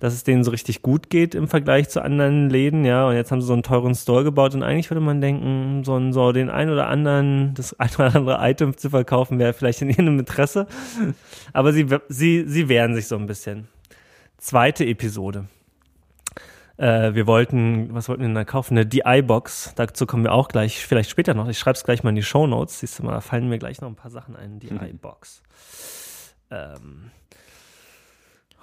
dass 0.00 0.12
es 0.12 0.24
denen 0.24 0.44
so 0.44 0.50
richtig 0.50 0.82
gut 0.82 1.08
geht 1.08 1.34
im 1.34 1.48
Vergleich 1.48 1.88
zu 1.88 2.02
anderen 2.02 2.50
Läden, 2.50 2.84
ja. 2.84 3.08
Und 3.08 3.14
jetzt 3.14 3.30
haben 3.30 3.40
sie 3.40 3.46
so 3.46 3.52
einen 3.52 3.62
teuren 3.62 3.94
Store 3.94 4.24
gebaut 4.24 4.54
und 4.54 4.62
eigentlich 4.62 4.90
würde 4.90 5.00
man 5.00 5.20
denken, 5.20 5.82
so, 5.84 6.12
so 6.12 6.32
den 6.32 6.50
ein 6.50 6.68
oder 6.68 6.88
anderen, 6.88 7.54
das 7.54 7.72
ein 7.80 7.88
oder 7.94 8.14
andere 8.14 8.38
Item 8.40 8.76
zu 8.76 8.90
verkaufen 8.90 9.38
wäre 9.38 9.52
vielleicht 9.52 9.82
in 9.82 9.90
ihrem 9.90 10.18
Interesse. 10.18 10.66
Aber 11.52 11.72
sie, 11.72 11.86
sie, 12.08 12.44
sie 12.46 12.68
wehren 12.68 12.94
sich 12.94 13.08
so 13.08 13.16
ein 13.16 13.26
bisschen. 13.26 13.68
Zweite 14.44 14.84
Episode. 14.84 15.46
Äh, 16.76 17.14
wir 17.14 17.26
wollten, 17.26 17.94
was 17.94 18.10
wollten 18.10 18.20
wir 18.20 18.28
denn 18.28 18.34
da 18.34 18.44
kaufen? 18.44 18.76
Eine 18.76 18.84
DI-Box. 18.84 19.72
Dazu 19.74 20.04
kommen 20.04 20.22
wir 20.22 20.32
auch 20.32 20.48
gleich, 20.48 20.84
vielleicht 20.84 21.08
später 21.08 21.32
noch. 21.32 21.48
Ich 21.48 21.58
schreibe 21.58 21.78
es 21.78 21.82
gleich 21.82 22.02
mal 22.02 22.10
in 22.10 22.16
die 22.16 22.22
Show 22.22 22.46
Notes. 22.46 22.80
Siehst 22.80 22.98
du 22.98 23.04
mal, 23.04 23.12
da 23.12 23.22
fallen 23.22 23.48
mir 23.48 23.58
gleich 23.58 23.80
noch 23.80 23.88
ein 23.88 23.94
paar 23.94 24.10
Sachen 24.10 24.36
ein. 24.36 24.60
DI-Box. 24.60 25.42
Ähm, 26.50 27.10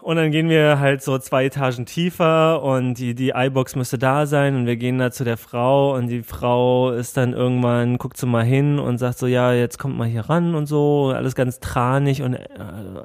und 0.02 0.16
dann 0.16 0.32
gehen 0.32 0.50
wir 0.50 0.80
halt 0.80 1.02
so 1.04 1.18
zwei 1.20 1.46
Etagen 1.46 1.86
tiefer 1.86 2.64
und 2.64 2.96
die, 2.96 3.14
die 3.14 3.30
iBox 3.36 3.76
müsste 3.76 3.98
da 3.98 4.26
sein 4.26 4.56
und 4.56 4.66
wir 4.66 4.76
gehen 4.76 4.98
da 4.98 5.12
zu 5.12 5.24
der 5.24 5.38
Frau 5.38 5.96
und 5.96 6.08
die 6.08 6.24
Frau 6.24 6.92
ist 6.92 7.18
dann 7.18 7.34
irgendwann, 7.34 7.98
guckt 7.98 8.18
so 8.18 8.28
mal 8.28 8.44
hin 8.44 8.80
und 8.80 8.98
sagt 8.98 9.20
so, 9.20 9.28
ja, 9.28 9.54
jetzt 9.54 9.78
kommt 9.78 9.98
mal 9.98 10.08
hier 10.08 10.30
ran 10.30 10.56
und 10.56 10.66
so, 10.66 11.12
alles 11.16 11.36
ganz 11.36 11.60
tranig 11.60 12.22
und 12.24 12.34
äh, 12.34 12.48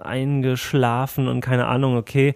eingeschlafen 0.03 1.29
und 1.29 1.41
keine 1.41 1.67
Ahnung, 1.67 1.97
okay. 1.97 2.35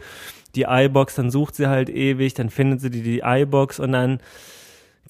Die 0.56 0.66
iBox, 0.68 1.14
dann 1.14 1.30
sucht 1.30 1.54
sie 1.54 1.68
halt 1.68 1.88
ewig, 1.88 2.34
dann 2.34 2.50
findet 2.50 2.80
sie 2.80 2.90
die, 2.90 3.02
die 3.02 3.22
iBox 3.24 3.78
und 3.78 3.92
dann 3.92 4.18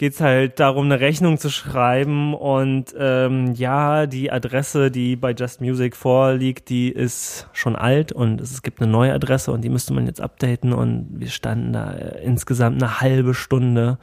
geht 0.01 0.15
es 0.15 0.23
halt 0.23 0.61
darum, 0.61 0.87
eine 0.87 0.99
Rechnung 0.99 1.37
zu 1.37 1.51
schreiben. 1.51 2.33
Und 2.33 2.95
ähm, 2.99 3.53
ja, 3.53 4.07
die 4.07 4.33
Adresse, 4.33 4.91
die 4.91 5.15
bei 5.15 5.33
Just 5.33 5.61
Music 5.61 5.95
vorliegt, 5.95 6.71
die 6.71 6.89
ist 6.89 7.49
schon 7.53 7.77
alt 7.77 8.11
und 8.11 8.41
es 8.41 8.63
gibt 8.63 8.81
eine 8.81 8.91
neue 8.91 9.13
Adresse 9.13 9.53
und 9.53 9.61
die 9.61 9.69
müsste 9.69 9.93
man 9.93 10.07
jetzt 10.07 10.23
updaten. 10.23 10.73
Und 10.73 11.09
wir 11.11 11.29
standen 11.29 11.75
da 11.75 11.93
äh, 11.93 12.25
insgesamt 12.25 12.83
eine 12.83 13.03
halbe 13.03 13.35
Stunde 13.35 13.99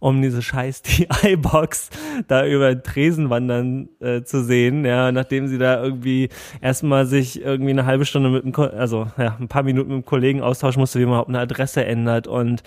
um 0.00 0.20
diese 0.20 0.42
scheiß 0.42 0.82
DI-Box 1.22 1.88
da 2.28 2.44
über 2.44 2.74
den 2.74 2.82
Tresen 2.82 3.30
wandern 3.30 3.88
äh, 4.00 4.22
zu 4.24 4.44
sehen, 4.44 4.84
ja, 4.84 5.12
nachdem 5.12 5.46
sie 5.46 5.58
da 5.58 5.82
irgendwie 5.82 6.28
erstmal 6.60 7.06
sich 7.06 7.40
irgendwie 7.40 7.70
eine 7.70 7.86
halbe 7.86 8.04
Stunde 8.04 8.28
mit 8.28 8.44
einem, 8.44 8.54
also 8.76 9.06
ja, 9.16 9.36
ein 9.40 9.48
paar 9.48 9.62
Minuten 9.62 9.94
mit 9.94 10.02
dem 10.02 10.04
Kollegen 10.04 10.42
austauschen 10.42 10.80
musste, 10.80 10.98
wie 10.98 11.04
man 11.04 11.12
überhaupt 11.12 11.28
eine 11.30 11.38
Adresse 11.38 11.86
ändert 11.86 12.26
und 12.26 12.64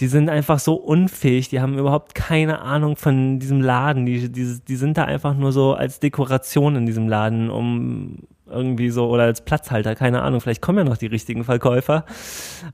die 0.00 0.06
sind 0.06 0.28
einfach 0.28 0.58
so 0.58 0.74
unfähig, 0.74 1.48
die 1.48 1.60
haben 1.60 1.78
überhaupt 1.78 2.14
keine 2.14 2.60
Ahnung 2.60 2.96
von 2.96 3.38
diesem 3.38 3.60
Laden, 3.60 4.06
die, 4.06 4.30
die, 4.30 4.58
die 4.66 4.76
sind 4.76 4.96
da 4.96 5.04
einfach 5.04 5.34
nur 5.34 5.52
so 5.52 5.74
als 5.74 6.00
Dekoration 6.00 6.76
in 6.76 6.86
diesem 6.86 7.08
Laden, 7.08 7.50
um 7.50 8.18
irgendwie 8.46 8.90
so 8.90 9.08
oder 9.08 9.24
als 9.24 9.42
Platzhalter, 9.42 9.94
keine 9.94 10.22
Ahnung, 10.22 10.40
vielleicht 10.40 10.62
kommen 10.62 10.78
ja 10.78 10.84
noch 10.84 10.96
die 10.96 11.06
richtigen 11.06 11.44
Verkäufer, 11.44 12.04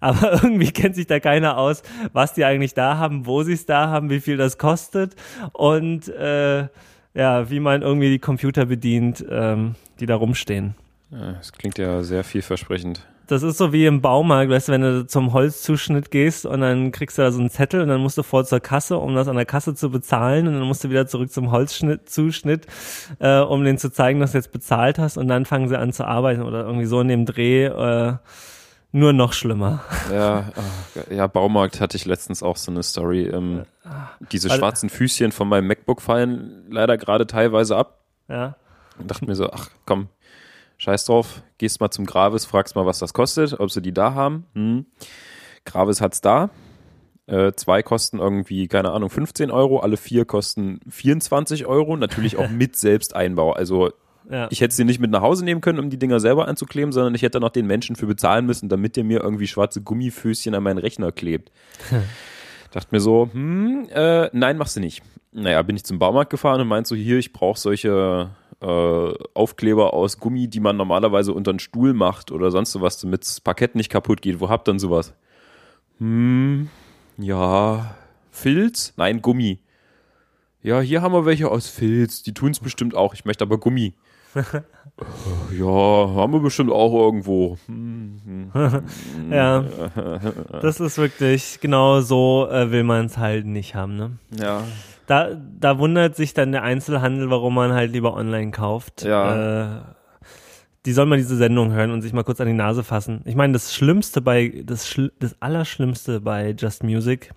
aber 0.01 0.33
irgendwie 0.43 0.71
kennt 0.71 0.95
sich 0.95 1.07
da 1.07 1.19
keiner 1.19 1.59
aus, 1.59 1.83
was 2.13 2.35
die 2.35 2.45
eigentlich 2.45 2.75
da 2.75 2.99
haben, 2.99 3.27
wo 3.27 3.43
sie 3.43 3.55
es 3.55 3.67
da 3.67 3.89
haben, 3.89 4.11
wie 4.11 4.21
viel 4.21 4.37
das 4.37 4.59
kostet. 4.59 5.17
Und 5.53 6.09
äh, 6.09 6.69
ja, 7.15 7.51
wie 7.51 7.61
man 7.61 7.83
irgendwie 7.83 8.11
die 8.11 8.19
Computer 8.19 8.67
bedient, 8.67 9.25
ähm, 9.29 9.75
die 10.01 10.07
da 10.07 10.17
rumstehen. 10.17 10.75
Ja, 11.11 11.33
das 11.33 11.53
klingt 11.53 11.79
ja 11.79 12.03
sehr 12.03 12.25
vielversprechend 12.25 13.07
das 13.27 13.43
ist 13.43 13.59
so 13.59 13.73
wie 13.73 13.87
im 13.87 14.01
Baumarkt, 14.01 14.51
weißt 14.51 14.69
du, 14.69 14.73
wenn 14.73 14.83
du 14.83 15.07
zum 15.07 15.33
Holzzuschnitt 15.33 16.11
gehst 16.11 16.47
und 16.47 16.61
dann 16.61 16.93
kriegst 16.93 17.19
du 17.19 17.23
da 17.23 17.33
so 17.33 17.41
einen 17.41 17.51
Zettel 17.51 17.81
und 17.81 17.89
dann 17.89 18.01
musst 18.01 18.19
du 18.19 18.23
vor 18.23 18.45
zur 18.45 18.61
Kasse, 18.61 18.99
um 18.99 19.15
das 19.15 19.29
an 19.29 19.37
der 19.37 19.47
Kasse 19.47 19.75
zu 19.75 19.91
bezahlen 19.91 20.47
und 20.47 20.55
dann 20.55 20.65
musst 20.65 20.85
du 20.85 20.91
wieder 20.91 21.07
zurück 21.07 21.31
zum 21.31 21.51
Holzzuschnitt, 21.51 22.67
äh, 23.19 23.41
um 23.41 23.65
den 23.65 23.79
zu 23.79 23.91
zeigen, 23.91 24.21
dass 24.21 24.33
du 24.33 24.39
jetzt 24.39 24.53
bezahlt 24.53 24.99
hast 24.99 25.17
und 25.17 25.29
dann 25.29 25.47
fangen 25.47 25.69
sie 25.69 25.79
an 25.79 25.93
zu 25.93 26.05
arbeiten 26.07 26.43
oder 26.43 26.65
irgendwie 26.65 26.87
so 26.87 27.01
in 27.01 27.09
dem 27.09 27.27
Dreh. 27.27 27.65
Äh, 27.65 28.17
nur 28.97 29.13
noch 29.13 29.33
schlimmer. 29.33 29.83
Ja, 30.13 30.53
oh, 30.55 31.13
ja, 31.13 31.27
Baumarkt 31.27 31.81
hatte 31.81 31.97
ich 31.97 32.05
letztens 32.05 32.45
auch 32.45 32.57
so 32.57 32.71
eine 32.71 32.85
Story. 32.85 33.25
Ähm, 33.27 33.65
diese 34.31 34.49
schwarzen 34.49 34.89
Füßchen 34.89 35.33
von 35.33 35.49
meinem 35.49 35.67
MacBook 35.67 36.01
fallen 36.01 36.65
leider 36.71 36.97
gerade 36.97 37.27
teilweise 37.27 37.77
ab. 37.77 37.99
Ja. 38.29 38.55
Und 38.97 39.11
dachte 39.11 39.25
mir 39.25 39.35
so, 39.35 39.51
ach 39.51 39.69
komm, 39.85 40.11
Scheiß 40.79 41.05
drauf, 41.05 41.43
gehst 41.59 41.81
mal 41.81 41.91
zum 41.91 42.07
Gravis, 42.07 42.45
fragst 42.45 42.75
mal, 42.77 42.87
was 42.87 42.99
das 42.99 43.15
kostet, 43.15 43.59
ob 43.61 43.71
sie 43.71 43.83
die 43.83 43.93
da 43.93 44.15
haben. 44.15 44.47
Hm. 44.55 44.87
Gravis 45.65 46.01
hat's 46.01 46.21
da. 46.21 46.51
Äh, 47.27 47.53
zwei 47.55 47.83
kosten 47.83 48.19
irgendwie, 48.19 48.69
keine 48.69 48.93
Ahnung, 48.93 49.09
15 49.09 49.51
Euro, 49.51 49.79
alle 49.79 49.97
vier 49.97 50.27
kosten 50.27 50.81
24 50.89 51.65
Euro, 51.65 51.97
natürlich 51.97 52.37
auch 52.37 52.49
mit 52.51 52.77
Selbsteinbau. 52.77 53.53
Also 53.53 53.93
ja. 54.31 54.49
ich 54.51 54.61
hätte 54.61 54.75
sie 54.75 54.85
nicht 54.85 55.01
mit 55.01 55.11
nach 55.11 55.23
Hause 55.23 55.45
nehmen 55.45 55.63
können, 55.63 55.79
um 55.79 55.89
die 55.89 55.99
Dinger 55.99 56.21
selber 56.21 56.49
anzukleben, 56.49 56.93
sondern 56.93 57.15
ich 57.15 57.23
hätte 57.23 57.41
noch 57.41 57.51
den 57.51 57.67
Menschen 57.67 57.97
für 57.97 58.07
bezahlen 58.07 58.45
müssen, 58.45 58.69
damit 58.69 58.97
der 58.97 59.05
mir 59.05 59.23
irgendwie 59.23 59.47
schwarze 59.47 59.81
Gummifüßchen 59.81 60.55
an 60.55 60.63
meinen 60.63 60.79
Rechner 60.79 61.13
klebt. 61.13 61.51
Dachte 62.73 62.89
mir 62.91 63.01
so, 63.01 63.31
hm, 63.33 63.89
äh, 63.91 64.29
nein, 64.33 64.59
machst 64.59 64.77
du 64.77 64.81
nicht. 64.81 65.03
Naja, 65.33 65.63
bin 65.63 65.77
ich 65.77 65.85
zum 65.85 65.99
Baumarkt 65.99 66.31
gefahren 66.31 66.61
und 66.61 66.69
meinte 66.69 66.89
so, 66.89 66.95
hier, 66.95 67.19
ich 67.19 67.33
brauche 67.33 67.59
solche 67.59 68.31
äh, 68.61 69.15
Aufkleber 69.35 69.95
aus 69.95 70.19
Gummi, 70.19 70.49
die 70.49 70.61
man 70.61 70.77
normalerweise 70.77 71.33
unter 71.33 71.53
den 71.53 71.59
Stuhl 71.59 71.95
macht 71.95 72.31
oder 72.33 72.51
sonst 72.51 72.81
was, 72.81 73.01
damit 73.01 73.23
das 73.23 73.41
Parkett 73.41 73.75
nicht 73.75 73.91
kaputt 73.91 74.23
geht. 74.23 74.41
Wo 74.41 74.49
habt 74.49 74.69
ihr 74.69 74.73
denn 74.73 74.79
sowas? 74.79 75.15
Hm, 75.99 76.69
ja, 77.19 77.95
Filz? 78.31 78.93
Nein, 78.97 79.23
Gummi. 79.23 79.61
Ja, 80.63 80.81
hier 80.81 81.03
haben 81.03 81.13
wir 81.13 81.27
welche 81.27 81.51
aus 81.51 81.69
Filz. 81.69 82.23
Die 82.23 82.33
tun 82.33 82.51
es 82.51 82.59
bestimmt 82.59 82.95
auch. 82.95 83.15
Ich 83.15 83.25
möchte 83.25 83.45
aber 83.45 83.59
Gummi. 83.59 83.95
ja, 84.35 85.65
haben 85.65 86.33
wir 86.33 86.41
bestimmt 86.41 86.73
auch 86.73 86.93
irgendwo. 86.93 87.59
ja, 89.31 89.65
das 90.63 90.81
ist 90.81 90.99
wirklich 90.99 91.61
genau 91.61 92.01
so 92.01 92.49
äh, 92.51 92.71
will 92.71 92.85
man 92.85 93.07
es 93.07 93.19
halt 93.19 93.47
nicht 93.47 93.75
haben, 93.75 93.97
ne? 93.97 94.13
Ja. 94.31 94.65
Da, 95.07 95.35
da 95.35 95.79
wundert 95.79 96.17
sich 96.17 96.35
dann 96.35 96.53
der 96.53 96.63
Einzelhandel, 96.63 97.31
warum 97.31 97.55
man 97.55 97.73
halt 97.73 97.93
lieber 97.93 98.15
online 98.15 98.51
kauft. 98.51 99.03
Ja. 99.03 99.79
Äh, 99.79 99.83
die 100.87 100.93
soll 100.93 101.07
mal 101.07 101.17
diese 101.17 101.37
Sendung 101.37 101.73
hören 101.73 101.91
und 101.91 102.03
sich 102.03 102.13
mal 102.13 102.25
kurz 102.25 102.41
an 102.41 102.47
die 102.47 102.53
Nase 102.53 102.85
fassen. 102.85 103.23
Ich 103.25 103.37
meine, 103.37 103.55
das 103.55 103.75
Schlimmste 103.75 104.21
bei, 104.21 104.63
das, 104.65 104.87
Schl 104.87 105.13
das 105.19 105.41
Allerschlimmste 105.41 106.21
bei 106.21 106.55
Just 106.59 106.83
Music 106.85 107.33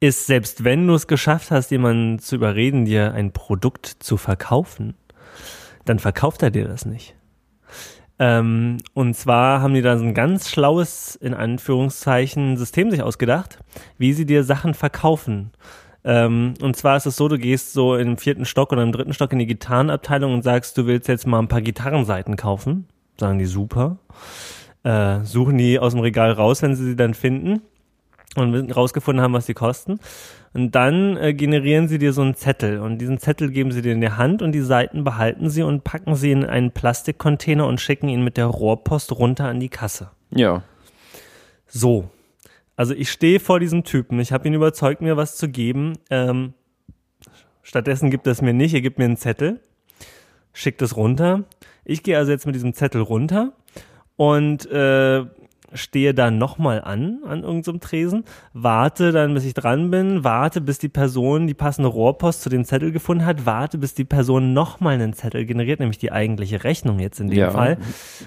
ist, 0.00 0.26
selbst 0.26 0.64
wenn 0.64 0.86
du 0.86 0.94
es 0.94 1.06
geschafft 1.06 1.50
hast, 1.50 1.70
jemanden 1.70 2.18
zu 2.18 2.36
überreden, 2.36 2.84
dir 2.84 3.12
ein 3.14 3.32
Produkt 3.32 3.86
zu 3.86 4.16
verkaufen, 4.16 4.94
dann 5.84 5.98
verkauft 5.98 6.42
er 6.42 6.50
dir 6.50 6.66
das 6.68 6.84
nicht. 6.84 7.14
Ähm, 8.18 8.78
und 8.92 9.14
zwar 9.14 9.62
haben 9.62 9.72
die 9.72 9.82
da 9.82 9.96
so 9.96 10.04
ein 10.04 10.12
ganz 10.14 10.50
schlaues, 10.50 11.16
in 11.16 11.32
Anführungszeichen, 11.32 12.58
System 12.58 12.90
sich 12.90 13.02
ausgedacht, 13.02 13.58
wie 13.96 14.12
sie 14.12 14.26
dir 14.26 14.44
Sachen 14.44 14.74
verkaufen. 14.74 15.52
Ähm, 16.04 16.54
und 16.62 16.76
zwar 16.76 16.96
ist 16.96 17.06
es 17.06 17.16
so, 17.16 17.28
du 17.28 17.38
gehst 17.38 17.72
so 17.72 17.96
im 17.96 18.16
vierten 18.16 18.44
Stock 18.44 18.72
oder 18.72 18.82
im 18.82 18.92
dritten 18.92 19.12
Stock 19.12 19.32
in 19.32 19.38
die 19.38 19.46
Gitarrenabteilung 19.46 20.32
und 20.32 20.42
sagst, 20.42 20.78
du 20.78 20.86
willst 20.86 21.08
jetzt 21.08 21.26
mal 21.26 21.38
ein 21.38 21.48
paar 21.48 21.60
Gitarrenseiten 21.60 22.36
kaufen. 22.36 22.86
Sagen 23.18 23.38
die 23.38 23.46
super. 23.46 23.98
Äh, 24.82 25.20
suchen 25.24 25.58
die 25.58 25.78
aus 25.78 25.92
dem 25.92 26.00
Regal 26.00 26.32
raus, 26.32 26.62
wenn 26.62 26.74
sie 26.74 26.84
sie 26.84 26.96
dann 26.96 27.12
finden 27.12 27.60
und 28.36 28.70
rausgefunden 28.74 29.22
haben, 29.22 29.34
was 29.34 29.46
sie 29.46 29.54
kosten. 29.54 29.98
Und 30.52 30.74
dann 30.74 31.16
äh, 31.16 31.34
generieren 31.34 31.86
sie 31.86 31.98
dir 31.98 32.12
so 32.12 32.22
einen 32.22 32.34
Zettel 32.34 32.80
und 32.80 32.98
diesen 32.98 33.18
Zettel 33.18 33.50
geben 33.50 33.70
sie 33.70 33.82
dir 33.82 33.92
in 33.92 34.00
die 34.00 34.10
Hand 34.10 34.42
und 34.42 34.52
die 34.52 34.62
Seiten 34.62 35.04
behalten 35.04 35.48
sie 35.48 35.62
und 35.62 35.84
packen 35.84 36.16
sie 36.16 36.32
in 36.32 36.44
einen 36.44 36.72
Plastikcontainer 36.72 37.66
und 37.66 37.80
schicken 37.80 38.08
ihn 38.08 38.24
mit 38.24 38.36
der 38.36 38.46
Rohrpost 38.46 39.12
runter 39.12 39.44
an 39.44 39.60
die 39.60 39.68
Kasse. 39.68 40.10
Ja. 40.30 40.62
So. 41.66 42.10
Also 42.80 42.94
ich 42.94 43.10
stehe 43.10 43.40
vor 43.40 43.60
diesem 43.60 43.84
Typen. 43.84 44.18
Ich 44.20 44.32
habe 44.32 44.48
ihn 44.48 44.54
überzeugt, 44.54 45.02
mir 45.02 45.18
was 45.18 45.36
zu 45.36 45.50
geben. 45.50 45.98
Ähm, 46.08 46.54
stattdessen 47.62 48.10
gibt 48.10 48.26
er 48.26 48.30
es 48.30 48.40
mir 48.40 48.54
nicht. 48.54 48.72
Er 48.72 48.80
gibt 48.80 48.98
mir 48.98 49.04
einen 49.04 49.18
Zettel, 49.18 49.60
schickt 50.54 50.80
es 50.80 50.96
runter. 50.96 51.44
Ich 51.84 52.02
gehe 52.02 52.16
also 52.16 52.32
jetzt 52.32 52.46
mit 52.46 52.54
diesem 52.54 52.72
Zettel 52.72 53.02
runter 53.02 53.52
und 54.16 54.64
äh, 54.70 55.26
stehe 55.74 56.14
dann 56.14 56.38
nochmal 56.38 56.80
an, 56.80 57.18
an 57.26 57.42
irgendeinem 57.42 57.80
Tresen, 57.80 58.24
warte 58.54 59.12
dann, 59.12 59.34
bis 59.34 59.44
ich 59.44 59.52
dran 59.52 59.90
bin, 59.90 60.24
warte, 60.24 60.62
bis 60.62 60.78
die 60.78 60.88
Person 60.88 61.46
die 61.46 61.52
passende 61.52 61.90
Rohrpost 61.90 62.40
zu 62.40 62.48
dem 62.48 62.64
Zettel 62.64 62.92
gefunden 62.92 63.26
hat, 63.26 63.44
warte, 63.44 63.76
bis 63.76 63.92
die 63.92 64.06
Person 64.06 64.54
nochmal 64.54 64.94
einen 64.94 65.12
Zettel 65.12 65.44
generiert, 65.44 65.80
nämlich 65.80 65.98
die 65.98 66.12
eigentliche 66.12 66.64
Rechnung 66.64 66.98
jetzt 66.98 67.20
in 67.20 67.28
dem 67.28 67.40
Ja. 67.40 67.50
Fall, 67.50 67.76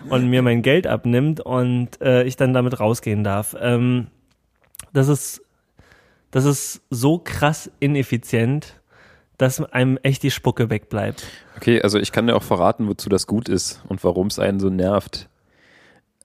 und 0.10 0.30
mir 0.30 0.44
mein 0.44 0.62
Geld 0.62 0.86
abnimmt 0.86 1.40
und 1.42 2.00
äh, 2.04 2.24
ich 2.26 2.36
dann 2.36 2.54
damit 2.54 2.80
rausgehen 2.80 3.24
darf. 3.24 3.56
Ähm, 3.60 4.10
das 4.94 5.08
ist, 5.08 5.42
das 6.32 6.46
ist 6.46 6.82
so 6.90 7.20
krass 7.20 7.70
ineffizient, 7.80 8.80
dass 9.38 9.62
einem 9.62 9.98
echt 10.04 10.24
die 10.24 10.32
Spucke 10.32 10.70
wegbleibt. 10.70 11.26
Okay, 11.58 11.82
also 11.82 12.00
ich 12.00 12.12
kann 12.12 12.28
dir 12.28 12.36
auch 12.36 12.44
verraten, 12.44 12.88
wozu 12.88 13.10
das 13.10 13.28
gut 13.28 13.50
ist 13.50 13.82
und 13.90 14.04
warum 14.04 14.28
es 14.28 14.40
einen 14.40 14.60
so 14.60 14.70
nervt. 14.70 15.28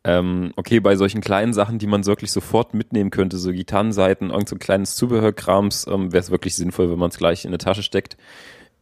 Ähm, 0.04 0.52
okay, 0.56 0.80
bei 0.80 0.94
solchen 0.96 1.20
kleinen 1.20 1.52
Sachen, 1.52 1.78
die 1.78 1.87
man 1.87 2.06
wirklich 2.06 2.30
sofort 2.30 2.72
mitnehmen 2.75 3.10
könnte, 3.10 3.37
so 3.37 3.50
Gitarrenseiten, 3.50 4.30
irgend 4.30 4.48
so 4.48 4.56
ein 4.56 4.60
kleines 4.60 4.94
Zubehörkrams, 4.94 5.87
ähm, 5.88 6.12
wäre 6.12 6.22
es 6.22 6.30
wirklich 6.30 6.54
sinnvoll, 6.54 6.90
wenn 6.90 6.98
man 6.98 7.10
es 7.10 7.18
gleich 7.18 7.44
in 7.44 7.50
eine 7.50 7.58
Tasche 7.58 7.82
steckt. 7.82 8.16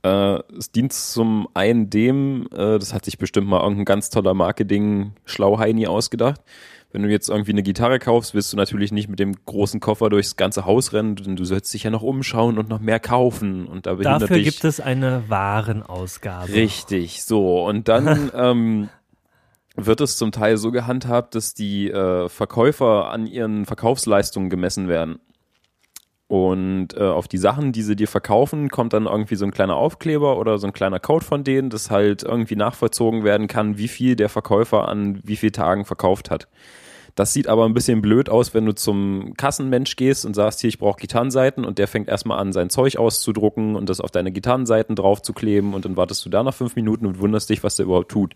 Äh, 0.02 0.40
es 0.56 0.70
dient 0.70 0.92
zum 0.92 1.48
einen 1.54 1.88
dem, 1.90 2.46
äh, 2.52 2.78
das 2.78 2.92
hat 2.92 3.04
sich 3.04 3.18
bestimmt 3.18 3.48
mal 3.48 3.60
irgendein 3.60 3.86
ganz 3.86 4.10
toller 4.10 4.34
Marketing-Schlauheini 4.34 5.86
ausgedacht. 5.86 6.42
Wenn 6.96 7.02
du 7.02 7.10
jetzt 7.10 7.28
irgendwie 7.28 7.50
eine 7.50 7.62
Gitarre 7.62 7.98
kaufst, 7.98 8.32
willst 8.32 8.54
du 8.54 8.56
natürlich 8.56 8.90
nicht 8.90 9.10
mit 9.10 9.18
dem 9.18 9.34
großen 9.44 9.80
Koffer 9.80 10.08
durchs 10.08 10.36
ganze 10.36 10.64
Haus 10.64 10.94
rennen, 10.94 11.14
denn 11.14 11.36
du 11.36 11.44
sollst 11.44 11.74
dich 11.74 11.82
ja 11.82 11.90
noch 11.90 12.00
umschauen 12.00 12.56
und 12.56 12.70
noch 12.70 12.80
mehr 12.80 13.00
kaufen. 13.00 13.66
Und 13.66 13.84
da 13.84 13.96
Dafür 13.96 14.38
dich 14.38 14.46
gibt 14.46 14.64
es 14.64 14.80
eine 14.80 15.24
Warenausgabe. 15.28 16.50
Richtig, 16.50 17.22
so. 17.22 17.66
Und 17.66 17.88
dann 17.88 18.30
ähm, 18.34 18.88
wird 19.74 20.00
es 20.00 20.16
zum 20.16 20.32
Teil 20.32 20.56
so 20.56 20.70
gehandhabt, 20.70 21.34
dass 21.34 21.52
die 21.52 21.90
äh, 21.90 22.30
Verkäufer 22.30 23.10
an 23.10 23.26
ihren 23.26 23.66
Verkaufsleistungen 23.66 24.48
gemessen 24.48 24.88
werden. 24.88 25.18
Und 26.28 26.96
äh, 26.96 27.02
auf 27.02 27.28
die 27.28 27.36
Sachen, 27.36 27.72
die 27.72 27.82
sie 27.82 27.94
dir 27.94 28.08
verkaufen, 28.08 28.70
kommt 28.70 28.94
dann 28.94 29.04
irgendwie 29.04 29.36
so 29.36 29.44
ein 29.44 29.52
kleiner 29.52 29.76
Aufkleber 29.76 30.38
oder 30.38 30.56
so 30.56 30.66
ein 30.66 30.72
kleiner 30.72 30.98
Code 30.98 31.26
von 31.26 31.44
denen, 31.44 31.68
dass 31.68 31.90
halt 31.90 32.22
irgendwie 32.22 32.56
nachvollzogen 32.56 33.22
werden 33.22 33.48
kann, 33.48 33.76
wie 33.76 33.88
viel 33.88 34.16
der 34.16 34.30
Verkäufer 34.30 34.88
an 34.88 35.20
wie 35.24 35.36
vielen 35.36 35.52
Tagen 35.52 35.84
verkauft 35.84 36.30
hat. 36.30 36.48
Das 37.16 37.32
sieht 37.32 37.48
aber 37.48 37.64
ein 37.64 37.72
bisschen 37.72 38.02
blöd 38.02 38.28
aus, 38.28 38.52
wenn 38.52 38.66
du 38.66 38.74
zum 38.74 39.32
Kassenmensch 39.38 39.96
gehst 39.96 40.26
und 40.26 40.34
sagst, 40.34 40.60
hier, 40.60 40.68
ich 40.68 40.78
brauche 40.78 41.00
Gitarrenseiten 41.00 41.64
und 41.64 41.78
der 41.78 41.88
fängt 41.88 42.08
erstmal 42.08 42.38
an, 42.38 42.52
sein 42.52 42.68
Zeug 42.68 42.98
auszudrucken 42.98 43.74
und 43.74 43.88
das 43.88 44.02
auf 44.02 44.10
deine 44.10 44.30
Gitarrenseiten 44.30 44.94
draufzukleben 44.94 45.72
und 45.72 45.86
dann 45.86 45.96
wartest 45.96 46.26
du 46.26 46.28
da 46.28 46.42
nach 46.42 46.52
fünf 46.52 46.76
Minuten 46.76 47.06
und 47.06 47.18
wunderst 47.18 47.48
dich, 47.48 47.64
was 47.64 47.76
der 47.76 47.86
überhaupt 47.86 48.10
tut. 48.10 48.34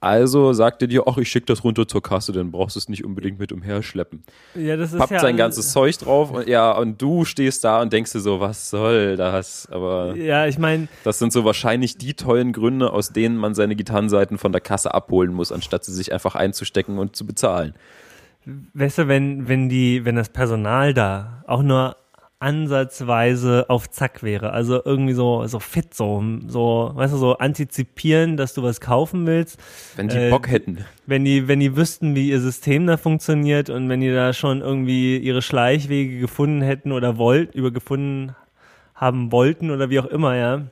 Also 0.00 0.52
sagt 0.52 0.82
er 0.82 0.88
dir, 0.88 1.04
ach, 1.06 1.16
ich 1.16 1.30
schick 1.30 1.46
das 1.46 1.64
runter 1.64 1.88
zur 1.88 2.02
Kasse, 2.02 2.32
dann 2.32 2.52
brauchst 2.52 2.76
du 2.76 2.80
es 2.80 2.90
nicht 2.90 3.02
unbedingt 3.02 3.38
mit 3.38 3.50
umherschleppen. 3.50 4.22
Ja, 4.54 4.76
das 4.76 4.92
ist 4.92 4.98
Pappt 4.98 5.10
ja 5.10 5.20
sein 5.20 5.38
ganzes 5.38 5.72
Zeug 5.72 5.96
drauf 5.96 6.30
und 6.30 6.46
ja, 6.46 6.70
und 6.72 7.00
du 7.00 7.24
stehst 7.24 7.64
da 7.64 7.80
und 7.80 7.94
denkst 7.94 8.12
dir 8.12 8.20
so, 8.20 8.40
was 8.40 8.68
soll 8.68 9.16
das? 9.16 9.66
Aber 9.72 10.14
Ja, 10.16 10.46
ich 10.46 10.58
meine, 10.58 10.88
das 11.02 11.18
sind 11.18 11.32
so 11.32 11.46
wahrscheinlich 11.46 11.96
die 11.96 12.12
tollen 12.12 12.52
Gründe, 12.52 12.92
aus 12.92 13.10
denen 13.10 13.38
man 13.38 13.54
seine 13.54 13.74
Gitarrenseiten 13.74 14.36
von 14.36 14.52
der 14.52 14.60
Kasse 14.60 14.92
abholen 14.92 15.32
muss, 15.32 15.50
anstatt 15.50 15.84
sie 15.84 15.94
sich 15.94 16.12
einfach 16.12 16.34
einzustecken 16.34 16.98
und 16.98 17.16
zu 17.16 17.26
bezahlen. 17.26 17.72
Weißt 18.74 18.98
du, 18.98 19.08
wenn, 19.08 19.48
wenn 19.48 19.68
die, 19.68 20.04
wenn 20.04 20.16
das 20.16 20.28
Personal 20.30 20.94
da 20.94 21.44
auch 21.46 21.62
nur 21.62 21.96
ansatzweise 22.40 23.66
auf 23.68 23.90
Zack 23.90 24.22
wäre, 24.22 24.52
also 24.52 24.80
irgendwie 24.84 25.12
so, 25.12 25.46
so 25.46 25.58
fit, 25.58 25.92
so, 25.94 26.22
so, 26.46 26.92
weißt 26.94 27.12
du, 27.14 27.18
so 27.18 27.38
antizipieren, 27.38 28.36
dass 28.36 28.54
du 28.54 28.62
was 28.62 28.80
kaufen 28.80 29.26
willst, 29.26 29.58
Wenn 29.96 30.08
die 30.08 30.16
Äh, 30.16 30.30
Bock 30.30 30.48
hätten. 30.48 30.84
wenn 31.06 31.24
die, 31.24 31.48
wenn 31.48 31.60
die 31.60 31.76
wüssten, 31.76 32.14
wie 32.14 32.30
ihr 32.30 32.40
System 32.40 32.86
da 32.86 32.96
funktioniert 32.96 33.70
und 33.70 33.88
wenn 33.88 34.00
die 34.00 34.12
da 34.12 34.32
schon 34.32 34.60
irgendwie 34.60 35.16
ihre 35.18 35.42
Schleichwege 35.42 36.20
gefunden 36.20 36.62
hätten 36.62 36.92
oder 36.92 37.18
wollt, 37.18 37.54
über 37.54 37.70
gefunden 37.72 38.34
haben 38.94 39.32
wollten 39.32 39.70
oder 39.70 39.90
wie 39.90 40.00
auch 40.00 40.06
immer, 40.06 40.36
ja. 40.36 40.62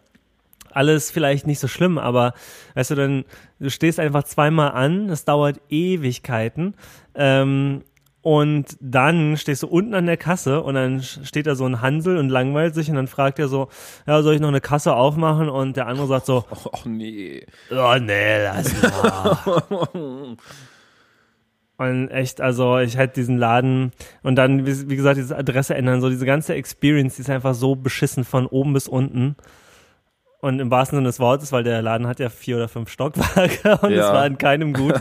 Alles 0.72 1.10
vielleicht 1.10 1.46
nicht 1.46 1.58
so 1.58 1.68
schlimm, 1.68 1.96
aber 1.96 2.34
weißt 2.74 2.90
du, 2.90 2.94
dann, 2.96 3.24
du 3.58 3.70
stehst 3.70 3.98
einfach 3.98 4.24
zweimal 4.24 4.72
an, 4.72 5.08
es 5.08 5.24
dauert 5.24 5.58
Ewigkeiten, 5.70 6.74
ähm, 7.16 7.82
und 8.22 8.76
dann 8.80 9.36
stehst 9.36 9.62
du 9.62 9.68
unten 9.68 9.94
an 9.94 10.06
der 10.06 10.16
Kasse 10.16 10.60
und 10.62 10.74
dann 10.74 11.00
steht 11.00 11.46
da 11.46 11.54
so 11.54 11.64
ein 11.64 11.80
Hansel 11.80 12.18
und 12.18 12.28
langweilt 12.28 12.74
sich 12.74 12.90
und 12.90 12.96
dann 12.96 13.06
fragt 13.06 13.38
er 13.38 13.46
so, 13.46 13.68
ja, 14.06 14.20
soll 14.22 14.34
ich 14.34 14.40
noch 14.40 14.48
eine 14.48 14.60
Kasse 14.60 14.94
aufmachen? 14.96 15.48
Und 15.48 15.76
der 15.76 15.86
andere 15.86 16.08
sagt 16.08 16.26
so, 16.26 16.44
Ach 16.50 16.84
nee. 16.84 17.46
oh 17.70 17.94
nee, 18.00 18.42
lass 18.42 18.82
mal. 18.82 20.36
Und 21.78 22.08
echt, 22.08 22.40
also 22.40 22.78
ich 22.78 22.96
hätte 22.96 23.14
diesen 23.16 23.36
Laden 23.36 23.92
und 24.22 24.36
dann, 24.36 24.64
wie, 24.66 24.96
gesagt, 24.96 25.18
diese 25.18 25.36
Adresse 25.36 25.74
ändern, 25.74 26.00
so 26.00 26.08
diese 26.08 26.24
ganze 26.24 26.54
Experience, 26.54 27.16
die 27.16 27.20
ist 27.20 27.28
einfach 27.28 27.54
so 27.54 27.76
beschissen 27.76 28.24
von 28.24 28.46
oben 28.46 28.72
bis 28.72 28.88
unten. 28.88 29.36
Und 30.40 30.58
im 30.60 30.70
wahrsten 30.70 30.96
Sinne 30.96 31.08
des 31.08 31.20
Wortes, 31.20 31.52
weil 31.52 31.64
der 31.64 31.82
Laden 31.82 32.06
hat 32.06 32.18
ja 32.18 32.30
vier 32.30 32.56
oder 32.56 32.68
fünf 32.68 32.88
Stockwerke 32.88 33.76
und 33.82 33.92
es 33.92 33.98
Ja. 33.98 34.12
war 34.14 34.26
in 34.26 34.38
keinem 34.38 34.72
gut. 34.72 34.94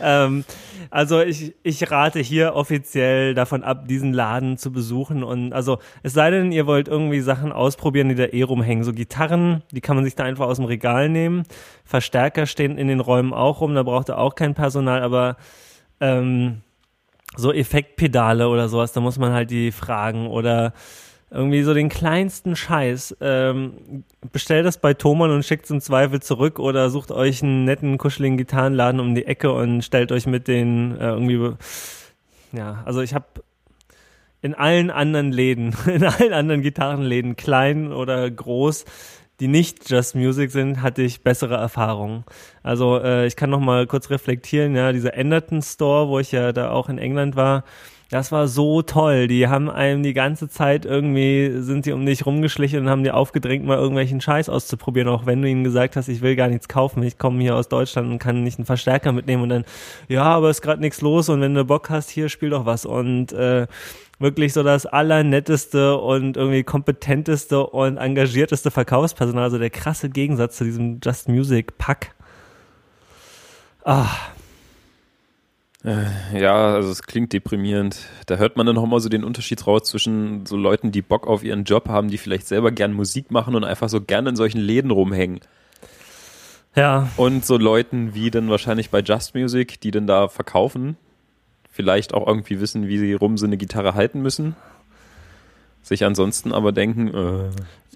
ähm, 0.00 0.44
also 0.90 1.20
ich, 1.20 1.54
ich 1.62 1.90
rate 1.90 2.20
hier 2.20 2.54
offiziell 2.54 3.34
davon 3.34 3.62
ab, 3.62 3.88
diesen 3.88 4.12
Laden 4.12 4.56
zu 4.56 4.72
besuchen. 4.72 5.22
Und 5.22 5.52
also 5.52 5.78
es 6.02 6.12
sei 6.12 6.30
denn, 6.30 6.52
ihr 6.52 6.66
wollt 6.66 6.88
irgendwie 6.88 7.20
Sachen 7.20 7.52
ausprobieren, 7.52 8.08
die 8.08 8.14
da 8.14 8.24
eh 8.24 8.42
rumhängen. 8.42 8.84
So 8.84 8.92
Gitarren, 8.92 9.62
die 9.72 9.80
kann 9.80 9.96
man 9.96 10.04
sich 10.04 10.14
da 10.14 10.24
einfach 10.24 10.46
aus 10.46 10.56
dem 10.56 10.66
Regal 10.66 11.08
nehmen. 11.08 11.44
Verstärker 11.84 12.46
stehen 12.46 12.78
in 12.78 12.88
den 12.88 13.00
Räumen 13.00 13.32
auch 13.32 13.60
rum, 13.60 13.74
da 13.74 13.82
braucht 13.82 14.08
ihr 14.08 14.18
auch 14.18 14.34
kein 14.34 14.54
Personal, 14.54 15.02
aber 15.02 15.36
ähm, 16.00 16.62
so 17.36 17.52
Effektpedale 17.52 18.48
oder 18.48 18.68
sowas, 18.68 18.92
da 18.92 19.00
muss 19.00 19.18
man 19.18 19.32
halt 19.32 19.50
die 19.50 19.72
fragen 19.72 20.26
oder 20.26 20.72
irgendwie 21.30 21.62
so 21.62 21.74
den 21.74 21.88
kleinsten 21.88 22.56
Scheiß. 22.56 23.16
Ähm, 23.20 24.04
bestellt 24.32 24.66
das 24.66 24.78
bei 24.78 24.94
Thomann 24.94 25.30
und 25.30 25.44
schickt 25.44 25.64
es 25.64 25.70
im 25.70 25.80
Zweifel 25.80 26.20
zurück 26.20 26.58
oder 26.58 26.90
sucht 26.90 27.10
euch 27.10 27.42
einen 27.42 27.64
netten, 27.64 27.98
kuscheligen 27.98 28.38
Gitarrenladen 28.38 29.00
um 29.00 29.14
die 29.14 29.26
Ecke 29.26 29.52
und 29.52 29.82
stellt 29.82 30.12
euch 30.12 30.26
mit 30.26 30.48
den 30.48 30.96
äh, 30.96 31.08
irgendwie. 31.08 31.54
Ja, 32.52 32.82
also 32.86 33.02
ich 33.02 33.12
habe 33.14 33.26
in 34.40 34.54
allen 34.54 34.90
anderen 34.90 35.32
Läden, 35.32 35.76
in 35.86 36.04
allen 36.04 36.32
anderen 36.32 36.62
Gitarrenläden, 36.62 37.36
klein 37.36 37.92
oder 37.92 38.30
groß, 38.30 38.84
die 39.40 39.48
nicht 39.48 39.88
Just 39.90 40.14
Music 40.14 40.50
sind, 40.50 40.82
hatte 40.82 41.02
ich 41.02 41.22
bessere 41.22 41.56
Erfahrungen. 41.56 42.24
Also 42.62 42.98
äh, 42.98 43.26
ich 43.26 43.36
kann 43.36 43.50
noch 43.50 43.60
mal 43.60 43.86
kurz 43.86 44.10
reflektieren, 44.10 44.74
ja, 44.74 44.92
dieser 44.92 45.14
Enderton 45.14 45.62
Store, 45.62 46.08
wo 46.08 46.18
ich 46.18 46.32
ja 46.32 46.52
da 46.52 46.70
auch 46.70 46.88
in 46.88 46.98
England 46.98 47.36
war, 47.36 47.64
das 48.10 48.32
war 48.32 48.48
so 48.48 48.80
toll. 48.80 49.28
Die 49.28 49.48
haben 49.48 49.68
einem 49.68 50.02
die 50.02 50.14
ganze 50.14 50.48
Zeit 50.48 50.86
irgendwie, 50.86 51.60
sind 51.60 51.84
die 51.84 51.92
um 51.92 52.06
dich 52.06 52.24
rumgeschlichen 52.24 52.80
und 52.80 52.88
haben 52.88 53.04
dir 53.04 53.14
aufgedrängt, 53.14 53.66
mal 53.66 53.76
irgendwelchen 53.76 54.22
Scheiß 54.22 54.48
auszuprobieren, 54.48 55.08
auch 55.08 55.26
wenn 55.26 55.42
du 55.42 55.48
ihnen 55.48 55.62
gesagt 55.62 55.94
hast, 55.94 56.08
ich 56.08 56.22
will 56.22 56.34
gar 56.34 56.48
nichts 56.48 56.68
kaufen, 56.68 57.02
ich 57.02 57.18
komme 57.18 57.42
hier 57.42 57.54
aus 57.54 57.68
Deutschland 57.68 58.10
und 58.10 58.18
kann 58.18 58.42
nicht 58.42 58.58
einen 58.58 58.64
Verstärker 58.64 59.12
mitnehmen 59.12 59.42
und 59.42 59.50
dann, 59.50 59.64
ja, 60.08 60.22
aber 60.22 60.48
ist 60.48 60.62
gerade 60.62 60.80
nichts 60.80 61.02
los 61.02 61.28
und 61.28 61.42
wenn 61.42 61.54
du 61.54 61.64
Bock 61.64 61.90
hast, 61.90 62.08
hier 62.08 62.30
spiel 62.30 62.50
doch 62.50 62.64
was 62.64 62.86
und 62.86 63.32
äh, 63.32 63.66
wirklich 64.18 64.54
so 64.54 64.62
das 64.62 64.86
allernetteste 64.86 65.98
und 65.98 66.38
irgendwie 66.38 66.64
kompetenteste 66.64 67.66
und 67.66 67.98
engagierteste 67.98 68.70
Verkaufspersonal, 68.70 69.44
also 69.44 69.58
der 69.58 69.70
krasse 69.70 70.08
Gegensatz 70.08 70.56
zu 70.56 70.64
diesem 70.64 71.00
Just 71.04 71.28
Music 71.28 71.76
Pack. 71.76 72.14
Ah, 73.84 74.08
ja, 75.84 76.74
also 76.74 76.90
es 76.90 77.02
klingt 77.02 77.32
deprimierend. 77.32 77.98
Da 78.26 78.36
hört 78.36 78.56
man 78.56 78.66
dann 78.66 78.74
noch 78.74 78.86
mal 78.86 79.00
so 79.00 79.08
den 79.08 79.22
Unterschied 79.22 79.64
raus 79.66 79.84
zwischen 79.84 80.44
so 80.44 80.56
Leuten, 80.56 80.90
die 80.90 81.02
Bock 81.02 81.26
auf 81.26 81.44
ihren 81.44 81.64
Job 81.64 81.88
haben, 81.88 82.08
die 82.08 82.18
vielleicht 82.18 82.48
selber 82.48 82.72
gern 82.72 82.92
Musik 82.92 83.30
machen 83.30 83.54
und 83.54 83.64
einfach 83.64 83.88
so 83.88 84.00
gern 84.00 84.26
in 84.26 84.36
solchen 84.36 84.58
Läden 84.58 84.90
rumhängen. 84.90 85.40
Ja. 86.74 87.08
Und 87.16 87.46
so 87.46 87.56
Leuten 87.56 88.14
wie 88.14 88.30
dann 88.30 88.50
wahrscheinlich 88.50 88.90
bei 88.90 89.00
Just 89.00 89.34
Music, 89.34 89.80
die 89.80 89.92
dann 89.92 90.06
da 90.06 90.28
verkaufen, 90.28 90.96
vielleicht 91.70 92.12
auch 92.12 92.26
irgendwie 92.26 92.60
wissen, 92.60 92.88
wie 92.88 92.98
sie 92.98 93.12
rum 93.14 93.38
so 93.38 93.46
eine 93.46 93.56
Gitarre 93.56 93.94
halten 93.94 94.20
müssen. 94.20 94.56
Sich 95.82 96.04
ansonsten 96.04 96.52
aber 96.52 96.72
denken, 96.72 97.08
äh, 97.08 97.50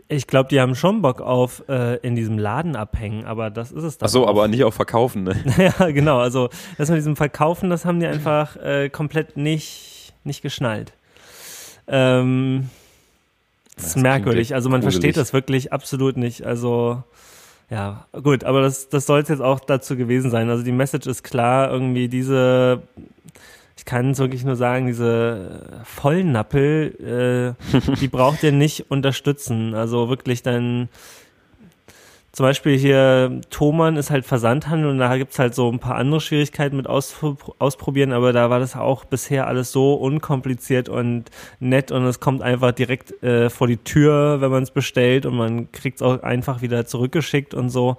ich 0.09 0.26
glaube, 0.26 0.49
die 0.49 0.61
haben 0.61 0.75
schon 0.75 1.02
Bock 1.02 1.21
auf 1.21 1.64
äh, 1.68 1.97
in 1.97 2.14
diesem 2.14 2.38
Laden 2.38 2.76
abhängen, 2.76 3.25
aber 3.25 3.50
das 3.50 3.73
ist 3.73 3.85
es 3.85 3.99
dann. 3.99 4.06
Ach 4.06 4.11
so, 4.11 4.25
auch. 4.25 4.28
aber 4.28 4.49
nicht 4.49 4.64
auf 4.64 4.75
Verkaufen, 4.75 5.25
ne? 5.25 5.37
ja, 5.78 5.90
genau. 5.90 6.18
Also 6.18 6.50
das 6.78 6.88
mit 6.88 6.99
diesem 6.99 7.16
Verkaufen, 7.16 7.71
das 7.71 7.85
haben 7.85 8.00
die 8.00 8.06
einfach 8.06 8.56
äh, 8.56 8.90
komplett 8.90 9.37
nicht, 9.37 10.12
nicht 10.25 10.42
geschnallt. 10.42 10.92
Ähm, 11.87 12.71
das, 13.76 13.87
ist 13.87 13.97
merkwürdig. 13.97 14.54
Also 14.54 14.68
man 14.68 14.80
gruselig. 14.80 15.02
versteht 15.02 15.16
das 15.16 15.32
wirklich 15.32 15.73
absolut 15.73 16.16
nicht. 16.16 16.44
Also 16.47 17.02
ja, 17.71 18.06
gut, 18.23 18.44
aber 18.44 18.61
das, 18.61 18.90
das 18.90 19.06
soll 19.06 19.21
es 19.21 19.28
jetzt 19.28 19.40
auch 19.40 19.61
dazu 19.61 19.97
gewesen 19.97 20.30
sein. 20.30 20.50
Also 20.50 20.62
die 20.62 20.73
Message 20.73 21.06
ist 21.06 21.23
klar, 21.23 21.71
irgendwie 21.71 22.09
diese 22.09 22.82
ich 23.82 23.86
kann 23.86 24.12
es 24.12 24.20
wirklich 24.20 24.44
nur 24.44 24.54
sagen, 24.54 24.86
diese 24.86 25.82
Vollnappel, 25.82 27.56
äh, 27.74 27.96
die 28.00 28.06
braucht 28.06 28.44
ihr 28.44 28.52
nicht 28.52 28.92
unterstützen. 28.92 29.74
Also 29.74 30.08
wirklich 30.08 30.44
dann, 30.44 30.88
zum 32.30 32.46
Beispiel 32.46 32.78
hier, 32.78 33.40
Thomann 33.50 33.96
ist 33.96 34.12
halt 34.12 34.24
Versandhandel 34.24 34.88
und 34.88 34.98
da 34.98 35.16
gibt's 35.16 35.40
halt 35.40 35.56
so 35.56 35.68
ein 35.68 35.80
paar 35.80 35.96
andere 35.96 36.20
Schwierigkeiten 36.20 36.76
mit 36.76 36.86
ausprobieren, 36.86 38.12
aber 38.12 38.32
da 38.32 38.50
war 38.50 38.60
das 38.60 38.76
auch 38.76 39.04
bisher 39.04 39.48
alles 39.48 39.72
so 39.72 39.94
unkompliziert 39.94 40.88
und 40.88 41.24
nett 41.58 41.90
und 41.90 42.04
es 42.04 42.20
kommt 42.20 42.40
einfach 42.40 42.70
direkt 42.70 43.20
äh, 43.24 43.50
vor 43.50 43.66
die 43.66 43.78
Tür, 43.78 44.40
wenn 44.40 44.52
man 44.52 44.62
es 44.62 44.70
bestellt 44.70 45.26
und 45.26 45.34
man 45.34 45.72
kriegt's 45.72 46.02
auch 46.02 46.22
einfach 46.22 46.62
wieder 46.62 46.86
zurückgeschickt 46.86 47.52
und 47.52 47.68
so 47.68 47.96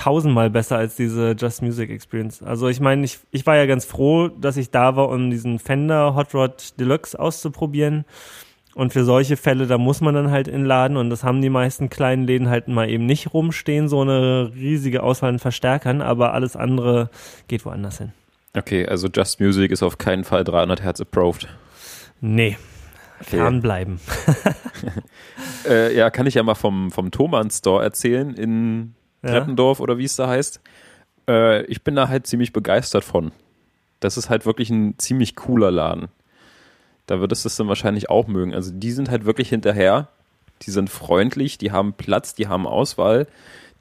tausendmal 0.00 0.48
besser 0.48 0.78
als 0.78 0.96
diese 0.96 1.32
Just 1.32 1.60
Music 1.60 1.90
Experience. 1.90 2.42
Also 2.42 2.68
ich 2.68 2.80
meine, 2.80 3.04
ich, 3.04 3.18
ich 3.32 3.46
war 3.46 3.56
ja 3.56 3.66
ganz 3.66 3.84
froh, 3.84 4.28
dass 4.28 4.56
ich 4.56 4.70
da 4.70 4.96
war, 4.96 5.10
um 5.10 5.30
diesen 5.30 5.58
Fender 5.58 6.14
Hot 6.14 6.34
Rod 6.34 6.80
Deluxe 6.80 7.18
auszuprobieren. 7.18 8.06
Und 8.74 8.94
für 8.94 9.04
solche 9.04 9.36
Fälle, 9.36 9.66
da 9.66 9.76
muss 9.76 10.00
man 10.00 10.14
dann 10.14 10.30
halt 10.30 10.48
in 10.48 10.64
Laden 10.64 10.96
und 10.96 11.10
das 11.10 11.22
haben 11.22 11.42
die 11.42 11.50
meisten 11.50 11.90
kleinen 11.90 12.26
Läden 12.26 12.48
halt 12.48 12.68
mal 12.68 12.88
eben 12.88 13.04
nicht 13.04 13.34
rumstehen, 13.34 13.88
so 13.88 14.00
eine 14.00 14.52
riesige 14.54 15.02
Auswahl 15.02 15.30
an 15.30 15.38
Verstärkern, 15.38 16.00
aber 16.00 16.32
alles 16.32 16.56
andere 16.56 17.10
geht 17.48 17.66
woanders 17.66 17.98
hin. 17.98 18.12
Okay, 18.56 18.86
also 18.86 19.08
Just 19.08 19.38
Music 19.38 19.70
ist 19.70 19.82
auf 19.82 19.98
keinen 19.98 20.24
Fall 20.24 20.44
300 20.44 20.82
Hertz 20.82 21.00
approved. 21.00 21.46
Nee, 22.22 22.56
okay. 23.20 23.36
fernbleiben. 23.36 24.00
äh, 25.68 25.94
ja, 25.94 26.08
kann 26.10 26.26
ich 26.26 26.34
ja 26.34 26.42
mal 26.42 26.54
vom, 26.54 26.90
vom 26.90 27.10
Thomann 27.10 27.50
Store 27.50 27.82
erzählen 27.82 28.34
in 28.34 28.94
ja. 29.22 29.30
Treppendorf 29.30 29.80
oder 29.80 29.98
wie 29.98 30.04
es 30.04 30.16
da 30.16 30.28
heißt. 30.28 30.60
Äh, 31.28 31.64
ich 31.64 31.82
bin 31.82 31.96
da 31.96 32.08
halt 32.08 32.26
ziemlich 32.26 32.52
begeistert 32.52 33.04
von. 33.04 33.32
Das 34.00 34.16
ist 34.16 34.30
halt 34.30 34.46
wirklich 34.46 34.70
ein 34.70 34.98
ziemlich 34.98 35.36
cooler 35.36 35.70
Laden. 35.70 36.08
Da 37.06 37.20
würdest 37.20 37.44
du 37.44 37.48
es 37.48 37.56
dann 37.56 37.68
wahrscheinlich 37.68 38.08
auch 38.08 38.26
mögen. 38.26 38.54
Also 38.54 38.70
die 38.72 38.92
sind 38.92 39.10
halt 39.10 39.24
wirklich 39.24 39.48
hinterher. 39.48 40.08
Die 40.62 40.70
sind 40.70 40.90
freundlich, 40.90 41.58
die 41.58 41.72
haben 41.72 41.94
Platz, 41.94 42.34
die 42.34 42.48
haben 42.48 42.66
Auswahl. 42.66 43.26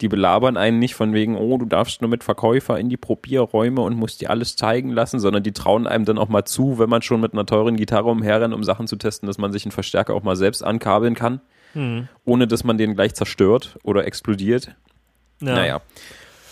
Die 0.01 0.07
belabern 0.07 0.55
einen 0.55 0.79
nicht 0.79 0.95
von 0.95 1.13
wegen, 1.13 1.35
oh, 1.35 1.57
du 1.57 1.65
darfst 1.65 2.01
nur 2.01 2.09
mit 2.09 2.23
Verkäufer 2.23 2.79
in 2.79 2.87
die 2.87 2.95
Probierräume 2.95 3.81
und 3.81 3.97
musst 3.97 4.21
dir 4.21 4.29
alles 4.29 4.55
zeigen 4.55 4.91
lassen, 4.91 5.19
sondern 5.19 5.43
die 5.43 5.51
trauen 5.51 5.87
einem 5.87 6.05
dann 6.05 6.17
auch 6.17 6.29
mal 6.29 6.45
zu, 6.45 6.79
wenn 6.79 6.89
man 6.89 7.01
schon 7.01 7.19
mit 7.19 7.33
einer 7.33 7.45
teuren 7.45 7.75
Gitarre 7.75 8.09
umherrennt, 8.09 8.53
um 8.53 8.63
Sachen 8.63 8.87
zu 8.87 8.95
testen, 8.95 9.27
dass 9.27 9.37
man 9.37 9.51
sich 9.51 9.65
einen 9.65 9.73
Verstärker 9.73 10.13
auch 10.13 10.23
mal 10.23 10.37
selbst 10.37 10.63
ankabeln 10.63 11.15
kann, 11.15 11.41
hm. 11.73 12.07
ohne 12.23 12.47
dass 12.47 12.63
man 12.63 12.77
den 12.77 12.95
gleich 12.95 13.13
zerstört 13.13 13.77
oder 13.83 14.05
explodiert. 14.05 14.73
Ja. 15.41 15.55
Naja. 15.55 15.81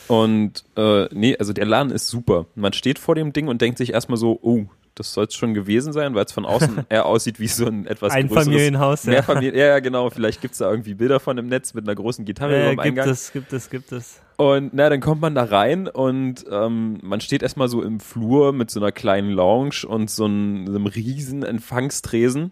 Und 0.08 0.64
äh, 0.78 1.08
nee, 1.14 1.36
also 1.38 1.54
der 1.54 1.66
Laden 1.66 1.92
ist 1.92 2.08
super. 2.08 2.46
Man 2.56 2.74
steht 2.74 2.98
vor 2.98 3.16
dem 3.16 3.34
Ding 3.34 3.48
und 3.48 3.62
denkt 3.62 3.78
sich 3.78 3.94
erstmal 3.94 4.18
so, 4.18 4.40
oh, 4.42 4.66
das 4.96 5.14
soll 5.14 5.26
es 5.26 5.36
schon 5.36 5.54
gewesen 5.54 5.94
sein, 5.94 6.16
weil 6.16 6.26
es 6.26 6.32
von 6.32 6.46
außen 6.46 6.86
eher 6.90 7.06
aussieht 7.06 7.40
wie 7.40 7.48
so 7.48 7.68
ein 7.68 7.86
etwas 7.86 8.14
ein 8.14 8.28
größeres 8.28 8.46
Familienhaus. 8.46 9.04
Ja. 9.06 9.12
Mehrfamilien, 9.12 9.56
ja, 9.56 9.80
genau. 9.80 10.10
Vielleicht 10.10 10.42
gibt 10.42 10.54
es 10.54 10.60
da 10.60 10.70
irgendwie 10.70 10.94
Bilder 10.94 11.20
von 11.20 11.38
im 11.38 11.48
Netz 11.48 11.74
mit 11.74 11.86
einer 11.86 11.96
großen 11.96 12.26
Gitarre 12.26 12.60
ja, 12.60 12.70
am 12.72 12.80
Eingang. 12.80 13.06
Gibt 13.06 13.18
es, 13.18 13.32
gibt 13.32 13.54
es, 13.54 13.70
gibt 13.70 13.92
es. 13.92 14.22
Und 14.38 14.74
na, 14.74 14.90
dann 14.90 15.02
kommt 15.02 15.22
man 15.22 15.36
da 15.36 15.44
rein 15.44 15.88
und 15.88 16.46
ähm, 16.52 17.00
man 17.02 17.22
steht 17.22 17.42
erstmal 17.42 17.70
so 17.70 17.82
im 17.82 18.00
Flur 18.00 18.54
mit 18.54 18.70
so 18.70 18.80
einer 18.80 18.92
kleinen 18.92 19.32
Lounge 19.32 19.86
und 19.88 20.10
so 20.10 20.26
einem, 20.26 20.68
so 20.68 20.76
einem 20.76 20.86
riesen 20.86 21.44
Empfangstresen. 21.44 22.52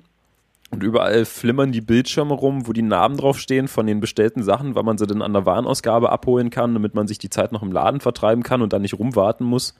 Und 0.71 0.83
überall 0.83 1.25
flimmern 1.25 1.71
die 1.71 1.81
Bildschirme 1.81 2.33
rum, 2.33 2.67
wo 2.67 2.73
die 2.73 2.81
Namen 2.81 3.17
draufstehen 3.17 3.67
von 3.67 3.85
den 3.85 3.99
bestellten 3.99 4.43
Sachen, 4.43 4.75
weil 4.75 4.83
man 4.83 4.97
sie 4.97 5.07
dann 5.07 5.21
an 5.21 5.33
der 5.33 5.45
Warenausgabe 5.45 6.11
abholen 6.11 6.49
kann, 6.49 6.73
damit 6.73 6.95
man 6.95 7.07
sich 7.07 7.17
die 7.17 7.29
Zeit 7.29 7.51
noch 7.51 7.61
im 7.61 7.71
Laden 7.71 7.99
vertreiben 7.99 8.43
kann 8.43 8.61
und 8.61 8.73
dann 8.73 8.81
nicht 8.81 8.97
rumwarten 8.97 9.45
muss. 9.45 9.75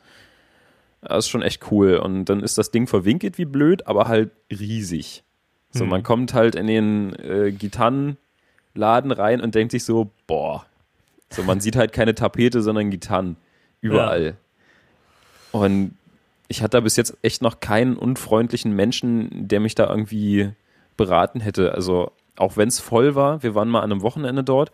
Das 1.01 1.25
ist 1.25 1.29
schon 1.29 1.41
echt 1.41 1.71
cool. 1.71 1.97
Und 1.97 2.25
dann 2.25 2.41
ist 2.41 2.57
das 2.57 2.71
Ding 2.71 2.87
verwinkelt 2.87 3.37
wie 3.37 3.45
blöd, 3.45 3.87
aber 3.87 4.07
halt 4.07 4.31
riesig. 4.51 5.23
So, 5.71 5.81
hm. 5.81 5.89
man 5.89 6.03
kommt 6.03 6.33
halt 6.33 6.55
in 6.55 6.67
den 6.67 7.13
äh, 7.15 7.51
Gitarrenladen 7.51 9.11
rein 9.11 9.41
und 9.41 9.55
denkt 9.55 9.71
sich 9.71 9.83
so, 9.83 10.11
boah. 10.27 10.65
So, 11.29 11.43
man 11.43 11.59
sieht 11.59 11.75
halt 11.75 11.93
keine 11.93 12.15
Tapete, 12.15 12.61
sondern 12.61 12.91
Gitarren. 12.91 13.37
Überall. 13.81 14.25
Ja. 15.51 15.59
Und 15.59 15.95
ich 16.47 16.61
hatte 16.61 16.77
da 16.77 16.81
bis 16.81 16.95
jetzt 16.95 17.17
echt 17.21 17.41
noch 17.41 17.59
keinen 17.59 17.97
unfreundlichen 17.97 18.73
Menschen, 18.73 19.47
der 19.47 19.59
mich 19.59 19.75
da 19.75 19.89
irgendwie 19.89 20.51
beraten 20.97 21.39
hätte. 21.39 21.73
Also 21.73 22.11
auch 22.37 22.57
wenn 22.57 22.67
es 22.67 22.79
voll 22.79 23.15
war, 23.15 23.43
wir 23.43 23.55
waren 23.55 23.69
mal 23.69 23.81
an 23.81 23.91
einem 23.91 24.01
Wochenende 24.01 24.43
dort 24.43 24.71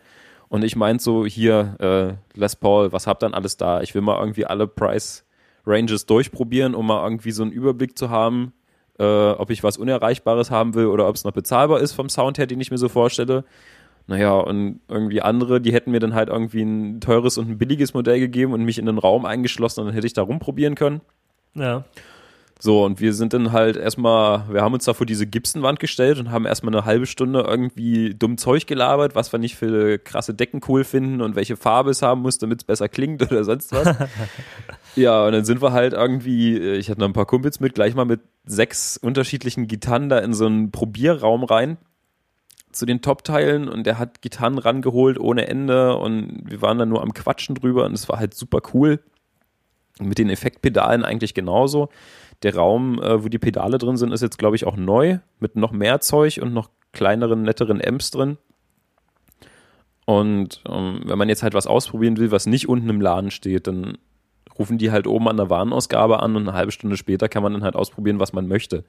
und 0.48 0.64
ich 0.64 0.76
meinte 0.76 1.02
so, 1.02 1.24
hier, 1.24 1.76
äh, 1.80 2.38
Les 2.38 2.56
Paul, 2.56 2.92
was 2.92 3.06
habt 3.06 3.22
dann 3.22 3.34
alles 3.34 3.56
da? 3.56 3.80
Ich 3.80 3.94
will 3.94 4.02
mal 4.02 4.18
irgendwie 4.18 4.44
alle 4.44 4.66
Price 4.66 5.24
Ranges 5.64 6.06
durchprobieren, 6.06 6.74
um 6.74 6.86
mal 6.86 7.02
irgendwie 7.04 7.30
so 7.30 7.42
einen 7.42 7.52
Überblick 7.52 7.96
zu 7.96 8.10
haben, 8.10 8.52
äh, 8.98 9.30
ob 9.30 9.50
ich 9.50 9.62
was 9.62 9.78
Unerreichbares 9.78 10.50
haben 10.50 10.74
will 10.74 10.86
oder 10.86 11.08
ob 11.08 11.14
es 11.14 11.24
noch 11.24 11.32
bezahlbar 11.32 11.80
ist 11.80 11.92
vom 11.92 12.08
Sound 12.08 12.38
her, 12.38 12.46
den 12.46 12.60
ich 12.60 12.70
mir 12.70 12.78
so 12.78 12.88
vorstelle. 12.88 13.44
Naja, 14.08 14.34
und 14.34 14.80
irgendwie 14.88 15.22
andere, 15.22 15.60
die 15.60 15.72
hätten 15.72 15.92
mir 15.92 16.00
dann 16.00 16.14
halt 16.14 16.28
irgendwie 16.28 16.62
ein 16.62 17.00
teures 17.00 17.38
und 17.38 17.48
ein 17.48 17.58
billiges 17.58 17.94
Modell 17.94 18.18
gegeben 18.18 18.52
und 18.52 18.64
mich 18.64 18.78
in 18.78 18.86
den 18.86 18.98
Raum 18.98 19.24
eingeschlossen 19.24 19.80
und 19.80 19.86
dann 19.86 19.94
hätte 19.94 20.06
ich 20.06 20.12
da 20.12 20.22
rumprobieren 20.22 20.74
können. 20.74 21.00
Ja. 21.54 21.84
So, 22.64 22.84
und 22.84 23.00
wir 23.00 23.12
sind 23.12 23.32
dann 23.32 23.50
halt 23.50 23.76
erstmal, 23.76 24.44
wir 24.48 24.62
haben 24.62 24.72
uns 24.72 24.84
da 24.84 24.94
vor 24.94 25.04
diese 25.04 25.26
Gipsenwand 25.26 25.80
gestellt 25.80 26.20
und 26.20 26.30
haben 26.30 26.46
erstmal 26.46 26.72
eine 26.72 26.84
halbe 26.84 27.06
Stunde 27.06 27.40
irgendwie 27.40 28.14
dumm 28.14 28.38
Zeug 28.38 28.68
gelabert, 28.68 29.16
was 29.16 29.32
wir 29.32 29.40
nicht 29.40 29.56
für 29.56 29.98
krasse 29.98 30.32
Decken 30.32 30.60
cool 30.68 30.84
finden 30.84 31.22
und 31.22 31.34
welche 31.34 31.56
Farbe 31.56 31.90
es 31.90 32.02
haben 32.02 32.22
muss, 32.22 32.38
damit 32.38 32.60
es 32.60 32.64
besser 32.64 32.88
klingt 32.88 33.20
oder 33.20 33.42
sonst 33.42 33.72
was. 33.72 33.96
ja, 34.94 35.26
und 35.26 35.32
dann 35.32 35.44
sind 35.44 35.60
wir 35.60 35.72
halt 35.72 35.92
irgendwie, 35.92 36.56
ich 36.56 36.88
hatte 36.88 37.00
noch 37.00 37.08
ein 37.08 37.14
paar 37.14 37.26
Kumpels 37.26 37.58
mit, 37.58 37.74
gleich 37.74 37.96
mal 37.96 38.04
mit 38.04 38.20
sechs 38.44 38.96
unterschiedlichen 38.96 39.66
Gitarren 39.66 40.08
da 40.08 40.20
in 40.20 40.32
so 40.32 40.46
einen 40.46 40.70
Probierraum 40.70 41.42
rein 41.42 41.78
zu 42.70 42.86
den 42.86 43.02
Top-Teilen 43.02 43.68
und 43.68 43.88
der 43.88 43.98
hat 43.98 44.22
Gitarren 44.22 44.58
rangeholt 44.58 45.18
ohne 45.18 45.48
Ende 45.48 45.96
und 45.96 46.44
wir 46.44 46.62
waren 46.62 46.78
dann 46.78 46.90
nur 46.90 47.02
am 47.02 47.12
Quatschen 47.12 47.56
drüber 47.56 47.86
und 47.86 47.94
es 47.94 48.08
war 48.08 48.20
halt 48.20 48.34
super 48.34 48.60
cool. 48.72 49.00
Und 49.98 50.08
mit 50.08 50.18
den 50.18 50.30
Effektpedalen 50.30 51.04
eigentlich 51.04 51.34
genauso 51.34 51.88
der 52.42 52.56
Raum, 52.56 53.00
äh, 53.00 53.22
wo 53.22 53.28
die 53.28 53.38
Pedale 53.38 53.78
drin 53.78 53.96
sind, 53.96 54.12
ist 54.12 54.22
jetzt, 54.22 54.38
glaube 54.38 54.56
ich, 54.56 54.66
auch 54.66 54.76
neu, 54.76 55.18
mit 55.38 55.56
noch 55.56 55.72
mehr 55.72 56.00
Zeug 56.00 56.40
und 56.42 56.52
noch 56.52 56.70
kleineren, 56.92 57.42
netteren 57.42 57.80
Amps 57.84 58.10
drin. 58.10 58.38
Und 60.04 60.62
ähm, 60.68 61.02
wenn 61.04 61.18
man 61.18 61.28
jetzt 61.28 61.42
halt 61.42 61.54
was 61.54 61.66
ausprobieren 61.66 62.16
will, 62.16 62.30
was 62.30 62.46
nicht 62.46 62.68
unten 62.68 62.88
im 62.88 63.00
Laden 63.00 63.30
steht, 63.30 63.66
dann 63.66 63.98
rufen 64.58 64.78
die 64.78 64.90
halt 64.90 65.06
oben 65.06 65.28
an 65.28 65.36
der 65.36 65.50
Warenausgabe 65.50 66.20
an 66.20 66.36
und 66.36 66.48
eine 66.48 66.56
halbe 66.56 66.72
Stunde 66.72 66.96
später 66.96 67.28
kann 67.28 67.42
man 67.42 67.52
dann 67.52 67.64
halt 67.64 67.76
ausprobieren, 67.76 68.20
was 68.20 68.32
man 68.32 68.48
möchte. 68.48 68.84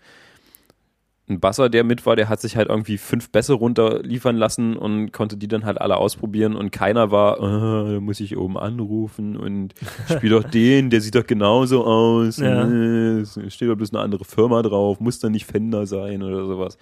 Ein 1.30 1.40
Basser, 1.40 1.70
der 1.70 1.86
mit 1.86 2.06
war, 2.06 2.18
der 2.18 2.28
hat 2.28 2.42
sich 2.42 2.58
halt 2.58 2.68
irgendwie 2.68 2.98
fünf 2.98 3.30
Bässe 3.30 3.54
runterliefern 3.54 4.36
lassen 4.36 4.76
und 4.76 5.14
konnte 5.14 5.38
die 5.38 5.48
dann 5.48 5.64
halt 5.64 5.80
alle 5.80 5.96
ausprobieren 5.96 6.56
und 6.56 6.72
keiner 6.72 7.12
war, 7.12 7.38
äh, 7.38 7.94
da 7.94 8.00
muss 8.02 8.20
ich 8.20 8.36
oben 8.36 8.58
anrufen 8.58 9.38
und 9.38 9.74
spiel 10.10 10.32
doch 10.32 10.44
den, 10.50 10.90
der 10.90 11.00
sieht 11.00 11.16
doch 11.16 11.26
genauso 11.26 11.86
aus. 11.86 12.38
Ja. 12.38 12.68
Es 12.68 13.40
steht 13.54 13.70
doch 13.70 13.76
bloß 13.76 13.94
eine 13.94 14.02
andere 14.04 14.26
Firma 14.26 14.62
drauf, 14.64 15.00
muss 15.00 15.20
dann 15.20 15.32
nicht 15.32 15.46
Fender 15.46 15.86
sein 15.86 16.24
oder 16.24 16.46
sowas. 16.46 16.78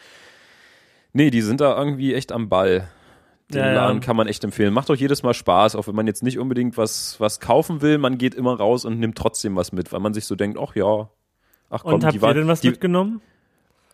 Nee, 1.13 1.29
die 1.29 1.41
sind 1.41 1.61
da 1.61 1.77
irgendwie 1.77 2.15
echt 2.15 2.31
am 2.31 2.49
Ball. 2.49 2.87
Den 3.53 3.59
Ja. 3.59 3.73
Laden 3.73 3.99
kann 3.99 4.15
man 4.15 4.27
echt 4.27 4.43
empfehlen. 4.43 4.73
Macht 4.73 4.89
doch 4.89 4.95
jedes 4.95 5.23
Mal 5.23 5.33
Spaß, 5.33 5.75
auch 5.75 5.85
wenn 5.87 5.95
man 5.95 6.07
jetzt 6.07 6.23
nicht 6.23 6.39
unbedingt 6.39 6.77
was, 6.77 7.19
was 7.19 7.39
kaufen 7.41 7.81
will, 7.81 7.97
man 7.99 8.17
geht 8.17 8.33
immer 8.33 8.55
raus 8.55 8.85
und 8.85 8.97
nimmt 8.99 9.17
trotzdem 9.17 9.55
was 9.55 9.71
mit, 9.71 9.91
weil 9.91 9.99
man 9.99 10.13
sich 10.13 10.25
so 10.25 10.35
denkt, 10.35 10.57
ach 10.59 10.75
ja, 10.75 11.09
ach 11.69 11.83
komm, 11.83 11.95
Und 11.95 12.05
habt 12.05 12.15
die 12.15 12.25
ihr 12.25 12.33
denn 12.33 12.47
was 12.47 12.61
die, 12.61 12.69
mitgenommen? 12.69 13.21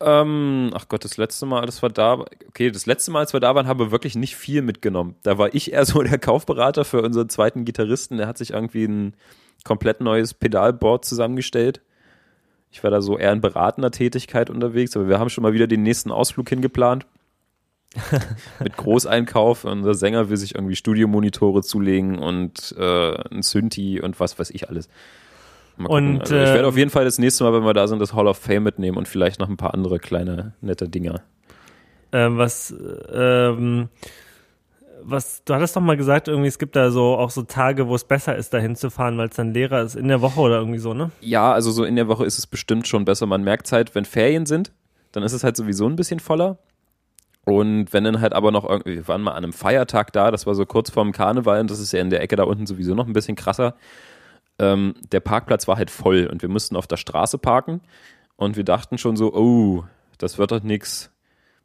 Ähm, 0.02 0.72
ach 0.74 0.88
Gott, 0.88 1.04
das 1.04 1.18
letzte 1.18 1.46
Mal, 1.46 1.62
als 1.62 1.82
wir 1.82 1.90
da, 1.90 2.26
okay, 2.48 2.72
das 2.72 2.86
letzte 2.86 3.12
Mal, 3.12 3.20
als 3.20 3.34
wir 3.34 3.40
da 3.40 3.56
waren, 3.56 3.68
haben 3.68 3.80
wir 3.80 3.92
wirklich 3.92 4.16
nicht 4.16 4.36
viel 4.36 4.62
mitgenommen. 4.62 5.16
Da 5.24 5.38
war 5.38 5.54
ich 5.54 5.72
eher 5.74 5.86
so 5.86 6.02
der 6.02 6.20
Kaufberater 6.20 6.86
für 6.86 7.02
unseren 7.02 7.30
zweiten 7.30 7.66
Gitarristen. 7.66 8.18
Der 8.18 8.28
hat 8.28 8.38
sich 8.38 8.52
irgendwie 8.52 8.86
ein 8.86 9.14
komplett 9.64 10.02
neues 10.02 10.34
Pedalboard 10.34 11.06
zusammengestellt. 11.06 11.82
Ich 12.72 12.84
war 12.84 12.92
da 12.92 13.02
so 13.02 13.18
eher 13.18 13.32
in 13.32 13.42
beratender 13.42 13.92
Tätigkeit 13.92 14.50
unterwegs, 14.50 14.96
aber 14.96 15.08
wir 15.08 15.20
haben 15.20 15.30
schon 15.30 15.42
mal 15.42 15.54
wieder 15.54 15.68
den 15.68 15.84
nächsten 15.84 16.12
Ausflug 16.12 16.50
hingeplant. 16.50 17.06
Mit 18.60 18.78
Großeinkauf. 18.78 19.64
Unser 19.64 19.94
Sänger 19.94 20.30
will 20.30 20.38
sich 20.38 20.56
irgendwie 20.56 20.76
Studiomonitore 20.76 21.64
zulegen 21.64 22.20
und 22.20 22.76
äh, 22.78 23.16
ein 23.32 23.42
Synthi 23.42 24.02
und 24.02 24.20
was 24.20 24.38
weiß 24.38 24.52
ich 24.52 24.70
alles. 24.70 24.90
Mal. 25.78 25.90
Und, 25.90 26.22
also 26.22 26.36
ich 26.36 26.42
werde 26.42 26.60
ähm, 26.60 26.66
auf 26.66 26.78
jeden 26.78 26.90
Fall 26.90 27.06
das 27.06 27.18
nächste 27.18 27.44
Mal, 27.44 27.54
wenn 27.54 27.64
wir 27.64 27.74
da 27.74 27.88
sind, 27.88 28.00
das 28.00 28.14
Hall 28.14 28.28
of 28.28 28.38
Fame 28.38 28.64
mitnehmen 28.64 28.98
und 28.98 29.08
vielleicht 29.08 29.40
noch 29.40 29.50
ein 29.50 29.58
paar 29.58 29.74
andere 29.74 30.00
kleine, 30.00 30.54
nette 30.62 30.90
Dinger. 30.90 31.22
Ähm, 32.12 32.38
was, 32.38 32.74
ähm, 33.14 33.90
was, 35.04 35.44
du 35.44 35.54
hattest 35.54 35.76
doch 35.76 35.82
mal 35.82 35.98
gesagt, 35.98 36.28
irgendwie, 36.28 36.48
es 36.48 36.60
gibt 36.60 36.76
da 36.76 36.92
so 36.92 37.16
auch 37.16 37.30
so 37.30 37.44
Tage, 37.44 37.88
wo 37.88 37.96
es 37.96 38.04
besser 38.04 38.36
ist, 38.36 38.54
da 38.54 38.58
hinzufahren, 38.58 39.18
weil 39.18 39.30
es 39.30 39.36
dann 39.36 39.54
leerer 39.54 39.82
ist 39.82 39.96
in 39.96 40.08
der 40.08 40.22
Woche 40.22 40.40
oder 40.40 40.58
irgendwie 40.58 40.80
so, 40.80 40.94
ne? 40.94 41.12
Ja, 41.22 41.54
also 41.54 41.72
so 41.72 41.84
in 41.84 41.96
der 41.96 42.08
Woche 42.08 42.26
ist 42.26 42.38
es 42.38 42.48
bestimmt 42.48 42.88
schon 42.88 43.06
besser. 43.06 43.26
Man 43.26 43.44
merkt 43.44 43.72
halt, 43.72 43.96
wenn 43.96 44.06
Ferien 44.06 44.46
sind, 44.46 44.72
dann 45.12 45.24
ist 45.24 45.34
es 45.34 45.44
halt 45.44 45.56
sowieso 45.58 45.88
ein 45.88 45.96
bisschen 45.96 46.20
voller. 46.20 46.58
Und 47.46 47.94
wenn 47.94 48.04
dann 48.04 48.20
halt 48.20 48.34
aber 48.34 48.52
noch 48.52 48.70
irgendwie, 48.70 48.96
wir 48.96 49.08
waren 49.08 49.22
mal 49.22 49.32
an 49.32 49.44
einem 49.44 49.54
Feiertag 49.54 50.12
da, 50.12 50.32
das 50.32 50.46
war 50.46 50.54
so 50.54 50.66
kurz 50.66 50.90
vorm 50.90 51.14
Karneval 51.14 51.62
und 51.62 51.72
das 51.72 51.80
ist 51.80 51.94
ja 51.94 52.02
in 52.02 52.10
der 52.10 52.22
Ecke 52.22 52.36
da 52.36 52.44
unten 52.44 52.68
sowieso 52.68 52.94
noch 52.94 53.08
ein 53.08 53.14
bisschen 53.14 53.38
krasser. 53.38 53.76
Ähm, 54.60 54.96
der 55.12 55.20
Parkplatz 55.20 55.68
war 55.68 55.78
halt 55.78 55.92
voll 55.92 56.28
und 56.32 56.42
wir 56.42 56.50
mussten 56.50 56.76
auf 56.76 56.88
der 56.88 56.98
Straße 56.98 57.38
parken 57.38 57.82
und 58.36 58.56
wir 58.58 58.64
dachten 58.64 58.98
schon 58.98 59.16
so, 59.16 59.34
oh, 59.34 59.84
das 60.18 60.38
wird 60.38 60.52
doch 60.52 60.64
nix. 60.64 61.12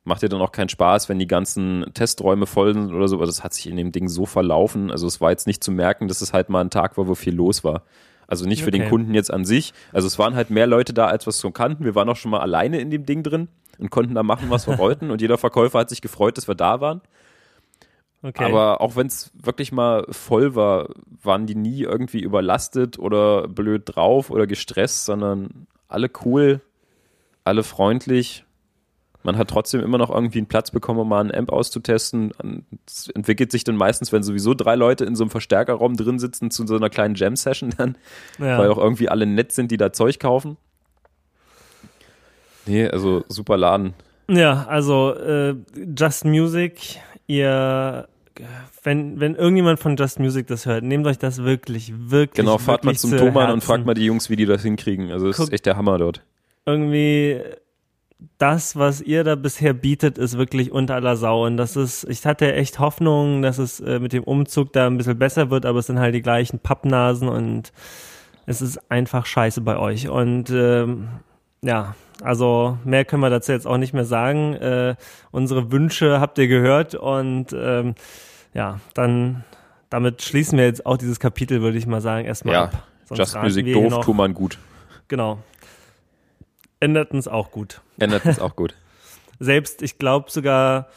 Macht 0.05 0.23
dir 0.23 0.29
dann 0.29 0.41
auch 0.41 0.53
keinen 0.53 0.69
Spaß, 0.69 1.09
wenn 1.09 1.19
die 1.19 1.29
ganzen 1.29 1.87
Testräume 1.95 2.47
voll 2.47 2.75
sind 2.75 2.93
oder 2.93 3.07
so, 3.07 3.17
aber 3.17 3.27
das 3.27 3.45
hat 3.45 3.55
sich 3.55 3.69
in 3.69 3.77
dem 3.77 3.93
Ding 3.93 4.09
so 4.09 4.27
verlaufen. 4.27 4.91
Also 4.91 5.07
es 5.07 5.21
war 5.21 5.31
jetzt 5.31 5.47
nicht 5.47 5.63
zu 5.63 5.71
merken, 5.71 6.09
dass 6.09 6.23
es 6.23 6.33
halt 6.33 6.49
mal 6.49 6.61
ein 6.61 6.71
Tag 6.71 6.99
war, 6.99 7.07
wo 7.07 7.15
viel 7.15 7.35
los 7.35 7.63
war. 7.63 7.83
Also 8.27 8.47
nicht 8.47 8.65
für 8.65 8.71
den. 8.71 8.89
Kunden 8.89 9.15
jetzt 9.15 9.31
an 9.31 9.45
sich. 9.45 9.75
Also 9.93 10.07
es 10.07 10.19
waren 10.19 10.35
halt 10.35 10.51
mehr 10.51 10.67
Leute 10.67 10.95
da, 10.95 11.07
als 11.07 11.27
wir 11.27 11.31
es 11.31 11.39
so 11.39 11.51
kannten. 11.51 11.85
Wir 11.85 11.95
waren 11.95 12.09
auch 12.09 12.17
schon 12.17 12.31
mal 12.31 12.41
alleine 12.41 12.81
in 12.81 12.91
dem 12.91 13.05
Ding 13.05 13.23
drin 13.23 13.49
und 13.79 13.91
konnten 13.91 14.15
da 14.15 14.23
machen, 14.23 14.49
was 14.49 14.67
wir 14.67 14.79
wollten. 14.79 15.11
Und 15.11 15.21
jeder 15.21 15.39
Verkäufer 15.39 15.81
hat 15.81 15.91
sich 15.91 16.01
gefreut, 16.01 16.37
dass 16.37 16.49
wir 16.49 16.55
da 16.55 16.81
waren. 16.81 17.03
Okay. 18.23 18.45
Aber 18.45 18.81
auch 18.81 18.95
wenn 18.95 19.09
es 19.09 19.33
wirklich 19.35 19.73
mal 19.73 20.07
voll 20.11 20.55
war, 20.55 20.91
waren 21.23 21.47
die 21.47 21.57
nie 21.57 21.83
irgendwie 21.83 22.21
überlastet 22.21 22.99
oder 22.99 23.49
blöd 23.49 23.83
drauf 23.85 24.31
oder 24.31 24.47
gestresst, 24.47 25.05
sondern 25.07 25.67
alle 25.89 26.09
cool, 26.25 26.61
alle 27.45 27.65
freundlich. 27.65 28.45
Man 29.25 29.37
hat 29.39 29.51
trotzdem 29.51 29.81
immer 29.81 29.99
noch 29.99 30.11
irgendwie 30.11 30.39
einen 30.39 30.47
Platz 30.47 30.71
bekommen, 30.71 31.01
um 31.01 31.09
mal 31.09 31.21
einen 31.21 31.35
Amp 31.35 31.53
auszutesten. 31.53 32.33
Es 32.87 33.09
entwickelt 33.09 33.53
sich 33.53 33.65
dann 33.65 33.77
meistens, 33.77 34.13
wenn 34.13 34.23
sowieso 34.23 34.55
drei 34.55 34.75
Leute 34.75 35.05
in 35.05 35.15
so 35.15 35.25
einem 35.25 35.31
Verstärkerraum 35.31 35.97
drin 35.97 36.19
sitzen, 36.19 36.51
zu 36.51 36.67
so 36.67 36.77
einer 36.77 36.91
kleinen 36.91 37.15
Jam-Session 37.15 37.71
dann, 37.77 37.97
ja. 38.39 38.59
weil 38.59 38.71
auch 38.71 38.79
irgendwie 38.79 39.09
alle 39.09 39.27
nett 39.27 39.53
sind, 39.53 39.71
die 39.71 39.77
da 39.77 39.93
Zeug 39.93 40.19
kaufen. 40.19 40.57
Nee, 42.67 42.89
also 42.89 43.25
super 43.29 43.57
Laden. 43.57 43.95
Ja, 44.29 44.67
also 44.69 45.15
äh, 45.15 45.55
Just 45.97 46.25
Music, 46.25 47.01
ihr, 47.33 48.09
wenn, 48.83 49.21
wenn 49.21 49.35
irgendjemand 49.35 49.81
von 49.81 49.97
Just 49.97 50.19
Music 50.19 50.47
das 50.47 50.67
hört, 50.67 50.85
nehmt 50.85 51.07
euch 51.07 51.19
das 51.19 51.43
wirklich, 51.43 51.93
wirklich. 51.97 52.45
Genau, 52.45 52.59
fahrt 52.59 52.85
mal 52.85 52.91
wirklich 52.91 53.01
zum 53.01 53.11
zu 53.11 53.17
Thomann 53.17 53.45
und 53.45 53.57
Herzen. 53.57 53.67
fragt 53.67 53.87
mal 53.87 53.95
die 53.95 54.05
Jungs, 54.05 54.31
wie 54.31 54.37
die 54.37 54.47
das 54.47 54.63
hinkriegen. 54.63 55.11
Also 55.11 55.29
es 55.29 55.39
ist 55.39 55.53
echt 55.53 55.67
der 55.67 55.77
Hammer 55.77 55.99
dort. 55.99 56.23
Irgendwie 56.67 57.41
das, 58.39 58.77
was 58.77 59.01
ihr 59.01 59.25
da 59.25 59.35
bisher 59.35 59.73
bietet, 59.73 60.19
ist 60.19 60.37
wirklich 60.39 60.73
unter 60.73 60.95
aller 60.95 61.17
Sau. 61.17 61.47
Und 61.47 61.57
das 61.57 61.77
ist, 61.77 62.05
ich 62.05 62.25
hatte 62.27 62.53
echt 62.55 62.79
Hoffnung, 62.79 63.43
dass 63.43 63.59
es 63.59 63.81
äh, 63.81 63.99
mit 63.99 64.13
dem 64.13 64.25
Umzug 64.25 64.73
da 64.73 64.87
ein 64.87 64.97
bisschen 64.97 65.19
besser 65.19 65.51
wird, 65.51 65.67
aber 65.67 65.81
es 65.81 65.87
sind 65.87 65.99
halt 65.99 66.15
die 66.15 66.23
gleichen 66.23 66.59
Pappnasen 66.59 67.29
und 67.29 67.73
es 68.47 68.63
ist 68.63 68.91
einfach 68.91 69.27
scheiße 69.27 69.61
bei 69.61 69.77
euch. 69.77 70.09
Und 70.09 70.51
ähm, 70.51 71.09
ja, 71.63 71.95
also 72.23 72.79
mehr 72.85 73.05
können 73.05 73.23
wir 73.23 73.31
dazu 73.31 73.53
jetzt 73.53 73.67
auch 73.67 73.77
nicht 73.79 73.93
mehr 73.93 74.05
sagen. 74.05 74.55
Äh, 74.55 74.95
unsere 75.31 75.71
Wünsche 75.73 76.21
habt 76.21 76.39
ihr 76.39 76.49
gehört 76.49 76.95
und 76.95 77.53
ähm, 77.53 77.95
ja, 78.55 78.81
dann 78.95 79.45
damit 79.91 80.23
schließen 80.23 80.57
wir 80.59 80.65
jetzt 80.65 80.87
auch 80.87 80.97
dieses 80.97 81.21
Kapitel, 81.21 81.61
würde 81.61 81.77
ich 81.79 81.87
mal 81.87 82.01
sagen, 82.01 82.25
erstmal 82.27 82.55
Ja, 82.55 82.65
ab. 82.65 82.87
Sonst 83.05 83.19
Just 83.19 83.37
Music 83.37 83.73
doof, 83.73 83.91
noch- 83.91 84.05
Thomann 84.05 84.33
gut. 84.35 84.59
Genau. 85.09 85.39
Änderten 86.81 87.19
es 87.19 87.29
auch 87.29 87.51
gut. 87.51 87.81
Ändert 87.99 88.25
es 88.27 88.41
auch 88.41 88.57
gut. 88.57 88.75
Selbst, 89.39 89.83
ich 89.83 89.99
glaube 89.99 90.31
sogar, 90.31 90.89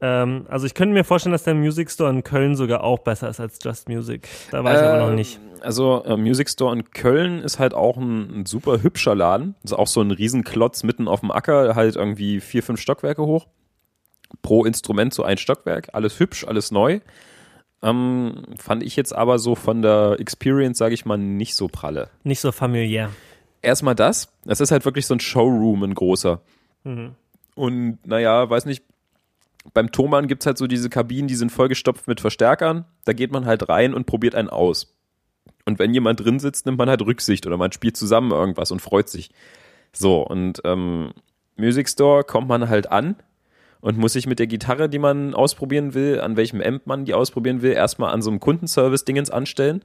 ähm, 0.00 0.46
also 0.48 0.66
ich 0.66 0.74
könnte 0.74 0.92
mir 0.94 1.04
vorstellen, 1.04 1.32
dass 1.32 1.44
der 1.44 1.54
Music 1.54 1.90
Store 1.90 2.10
in 2.10 2.22
Köln 2.22 2.56
sogar 2.56 2.82
auch 2.84 2.98
besser 3.00 3.28
ist 3.28 3.40
als 3.40 3.58
Just 3.62 3.88
Music. 3.88 4.28
Da 4.50 4.62
weiß 4.64 4.80
ich 4.80 4.86
aber 4.86 4.98
noch 4.98 5.08
Ähm, 5.10 5.14
nicht. 5.14 5.40
Also 5.60 6.04
äh, 6.04 6.16
Music 6.16 6.50
Store 6.50 6.74
in 6.76 6.90
Köln 6.90 7.40
ist 7.40 7.58
halt 7.58 7.72
auch 7.74 7.96
ein, 7.96 8.40
ein 8.40 8.46
super 8.46 8.82
hübscher 8.82 9.14
Laden. 9.14 9.54
Ist 9.62 9.72
auch 9.72 9.86
so 9.86 10.00
ein 10.02 10.10
Riesenklotz 10.10 10.82
mitten 10.82 11.08
auf 11.08 11.20
dem 11.20 11.30
Acker, 11.30 11.74
halt 11.74 11.96
irgendwie 11.96 12.40
vier, 12.40 12.62
fünf 12.62 12.80
Stockwerke 12.80 13.22
hoch. 13.24 13.46
Pro 14.42 14.64
Instrument 14.64 15.14
so 15.14 15.22
ein 15.22 15.38
Stockwerk. 15.38 15.90
Alles 15.92 16.18
hübsch, 16.20 16.44
alles 16.46 16.70
neu. 16.70 17.00
Ähm, 17.82 18.42
fand 18.58 18.82
ich 18.82 18.96
jetzt 18.96 19.14
aber 19.14 19.38
so 19.38 19.54
von 19.54 19.80
der 19.80 20.16
Experience, 20.18 20.76
sage 20.78 20.94
ich 20.94 21.04
mal, 21.06 21.16
nicht 21.18 21.54
so 21.54 21.68
pralle. 21.68 22.08
Nicht 22.24 22.40
so 22.40 22.50
familiär. 22.52 23.10
Erstmal 23.62 23.94
das. 23.94 24.28
Es 24.46 24.60
ist 24.60 24.70
halt 24.70 24.84
wirklich 24.84 25.06
so 25.06 25.14
ein 25.14 25.20
Showroom, 25.20 25.82
ein 25.84 25.94
großer. 25.94 26.40
Und 27.54 27.98
naja, 28.04 28.50
weiß 28.50 28.66
nicht, 28.66 28.84
beim 29.72 29.90
Thomann 29.90 30.28
gibt's 30.28 30.46
halt 30.46 30.58
so 30.58 30.66
diese 30.66 30.90
Kabinen, 30.90 31.28
die 31.28 31.34
sind 31.34 31.50
vollgestopft 31.50 32.06
mit 32.06 32.20
Verstärkern. 32.20 32.84
Da 33.04 33.12
geht 33.12 33.32
man 33.32 33.46
halt 33.46 33.68
rein 33.68 33.94
und 33.94 34.06
probiert 34.06 34.34
einen 34.34 34.50
aus. 34.50 34.94
Und 35.64 35.78
wenn 35.78 35.94
jemand 35.94 36.20
drin 36.20 36.38
sitzt, 36.38 36.66
nimmt 36.66 36.78
man 36.78 36.90
halt 36.90 37.02
Rücksicht 37.02 37.46
oder 37.46 37.56
man 37.56 37.72
spielt 37.72 37.96
zusammen 37.96 38.32
irgendwas 38.32 38.70
und 38.70 38.82
freut 38.82 39.08
sich. 39.08 39.30
So, 39.92 40.22
und 40.22 40.60
ähm, 40.64 41.12
Music 41.56 41.88
Store 41.88 42.24
kommt 42.24 42.48
man 42.48 42.68
halt 42.68 42.90
an 42.90 43.16
und 43.84 43.98
muss 43.98 44.14
sich 44.14 44.26
mit 44.26 44.38
der 44.38 44.46
Gitarre, 44.46 44.88
die 44.88 44.98
man 44.98 45.34
ausprobieren 45.34 45.92
will, 45.92 46.18
an 46.18 46.38
welchem 46.38 46.62
Amp 46.62 46.86
man 46.86 47.04
die 47.04 47.12
ausprobieren 47.12 47.60
will, 47.60 47.72
erstmal 47.72 48.14
an 48.14 48.22
so 48.22 48.30
einem 48.30 48.40
Kundenservice-Dingens 48.40 49.28
anstellen. 49.28 49.84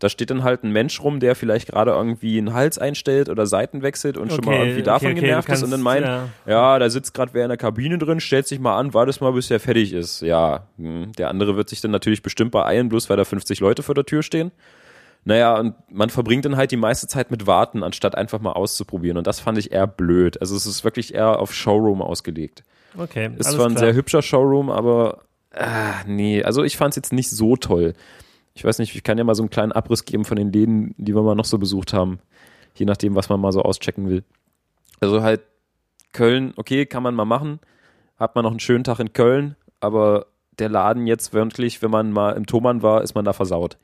Da 0.00 0.08
steht 0.08 0.30
dann 0.30 0.42
halt 0.42 0.64
ein 0.64 0.72
Mensch 0.72 1.00
rum, 1.00 1.20
der 1.20 1.36
vielleicht 1.36 1.68
gerade 1.68 1.92
irgendwie 1.92 2.38
einen 2.38 2.54
Hals 2.54 2.76
einstellt 2.76 3.28
oder 3.28 3.46
Seiten 3.46 3.82
wechselt 3.82 4.18
und 4.18 4.32
schon 4.32 4.44
mal 4.44 4.54
Okay, 4.54 4.62
irgendwie 4.62 4.82
davon 4.82 5.06
okay, 5.12 5.18
okay, 5.18 5.26
genervt 5.26 5.48
du 5.48 5.52
ist 5.52 5.62
und 5.62 5.70
dann 5.70 5.84
kannst, 5.84 6.02
meint, 6.02 6.06
ja. 6.06 6.28
ja, 6.44 6.78
da 6.80 6.90
sitzt 6.90 7.14
gerade 7.14 7.34
wer 7.34 7.44
in 7.44 7.50
der 7.50 7.56
Kabine 7.56 7.98
drin, 7.98 8.18
stellt 8.18 8.48
sich 8.48 8.58
mal 8.58 8.76
an, 8.76 8.94
wartet 8.94 9.20
mal, 9.20 9.30
bis 9.30 9.46
der 9.46 9.60
fertig 9.60 9.92
ist. 9.92 10.22
Ja, 10.22 10.66
hm, 10.76 11.12
der 11.12 11.30
andere 11.30 11.54
wird 11.54 11.68
sich 11.68 11.80
dann 11.80 11.92
natürlich 11.92 12.22
bestimmt 12.22 12.50
beeilen, 12.50 12.88
bloß 12.88 13.08
weil 13.08 13.16
da 13.16 13.24
50 13.24 13.60
Leute 13.60 13.84
vor 13.84 13.94
der 13.94 14.04
Tür 14.04 14.24
stehen. 14.24 14.50
Naja, 15.24 15.56
und 15.56 15.74
man 15.88 16.10
verbringt 16.10 16.46
dann 16.46 16.56
halt 16.56 16.72
die 16.72 16.76
meiste 16.76 17.06
Zeit 17.06 17.30
mit 17.30 17.46
Warten, 17.46 17.84
anstatt 17.84 18.16
einfach 18.16 18.40
mal 18.40 18.52
auszuprobieren. 18.52 19.18
Und 19.18 19.28
das 19.28 19.38
fand 19.38 19.56
ich 19.56 19.70
eher 19.70 19.86
blöd. 19.86 20.40
Also 20.40 20.56
es 20.56 20.66
ist 20.66 20.82
wirklich 20.82 21.14
eher 21.14 21.38
auf 21.38 21.54
Showroom 21.54 22.02
ausgelegt. 22.02 22.64
Okay, 22.98 23.30
Ist 23.36 23.52
zwar 23.52 23.66
ein 23.66 23.74
klar. 23.74 23.84
sehr 23.84 23.94
hübscher 23.94 24.22
Showroom, 24.22 24.70
aber 24.70 25.22
ah, 25.54 26.02
nee, 26.06 26.42
also 26.42 26.64
ich 26.64 26.76
fand 26.76 26.92
es 26.92 26.96
jetzt 26.96 27.12
nicht 27.12 27.30
so 27.30 27.56
toll. 27.56 27.94
Ich 28.54 28.64
weiß 28.64 28.78
nicht, 28.78 28.94
ich 28.94 29.02
kann 29.02 29.18
ja 29.18 29.24
mal 29.24 29.34
so 29.34 29.42
einen 29.42 29.50
kleinen 29.50 29.72
Abriss 29.72 30.04
geben 30.04 30.24
von 30.24 30.36
den 30.36 30.52
Läden, 30.52 30.94
die 30.96 31.14
wir 31.14 31.22
mal 31.22 31.34
noch 31.34 31.44
so 31.44 31.58
besucht 31.58 31.92
haben. 31.92 32.20
Je 32.74 32.86
nachdem, 32.86 33.14
was 33.14 33.28
man 33.28 33.40
mal 33.40 33.52
so 33.52 33.62
auschecken 33.62 34.08
will. 34.08 34.24
Also 35.00 35.22
halt 35.22 35.42
Köln, 36.12 36.54
okay, 36.56 36.86
kann 36.86 37.02
man 37.02 37.14
mal 37.14 37.26
machen. 37.26 37.60
Hat 38.18 38.34
man 38.34 38.44
noch 38.44 38.50
einen 38.50 38.60
schönen 38.60 38.84
Tag 38.84 38.98
in 38.98 39.12
Köln, 39.12 39.56
aber 39.80 40.26
der 40.58 40.70
Laden 40.70 41.06
jetzt 41.06 41.34
wirklich, 41.34 41.82
wenn 41.82 41.90
man 41.90 42.12
mal 42.12 42.32
im 42.32 42.46
Thomann 42.46 42.82
war, 42.82 43.02
ist 43.02 43.14
man 43.14 43.26
da 43.26 43.34
versaut. 43.34 43.76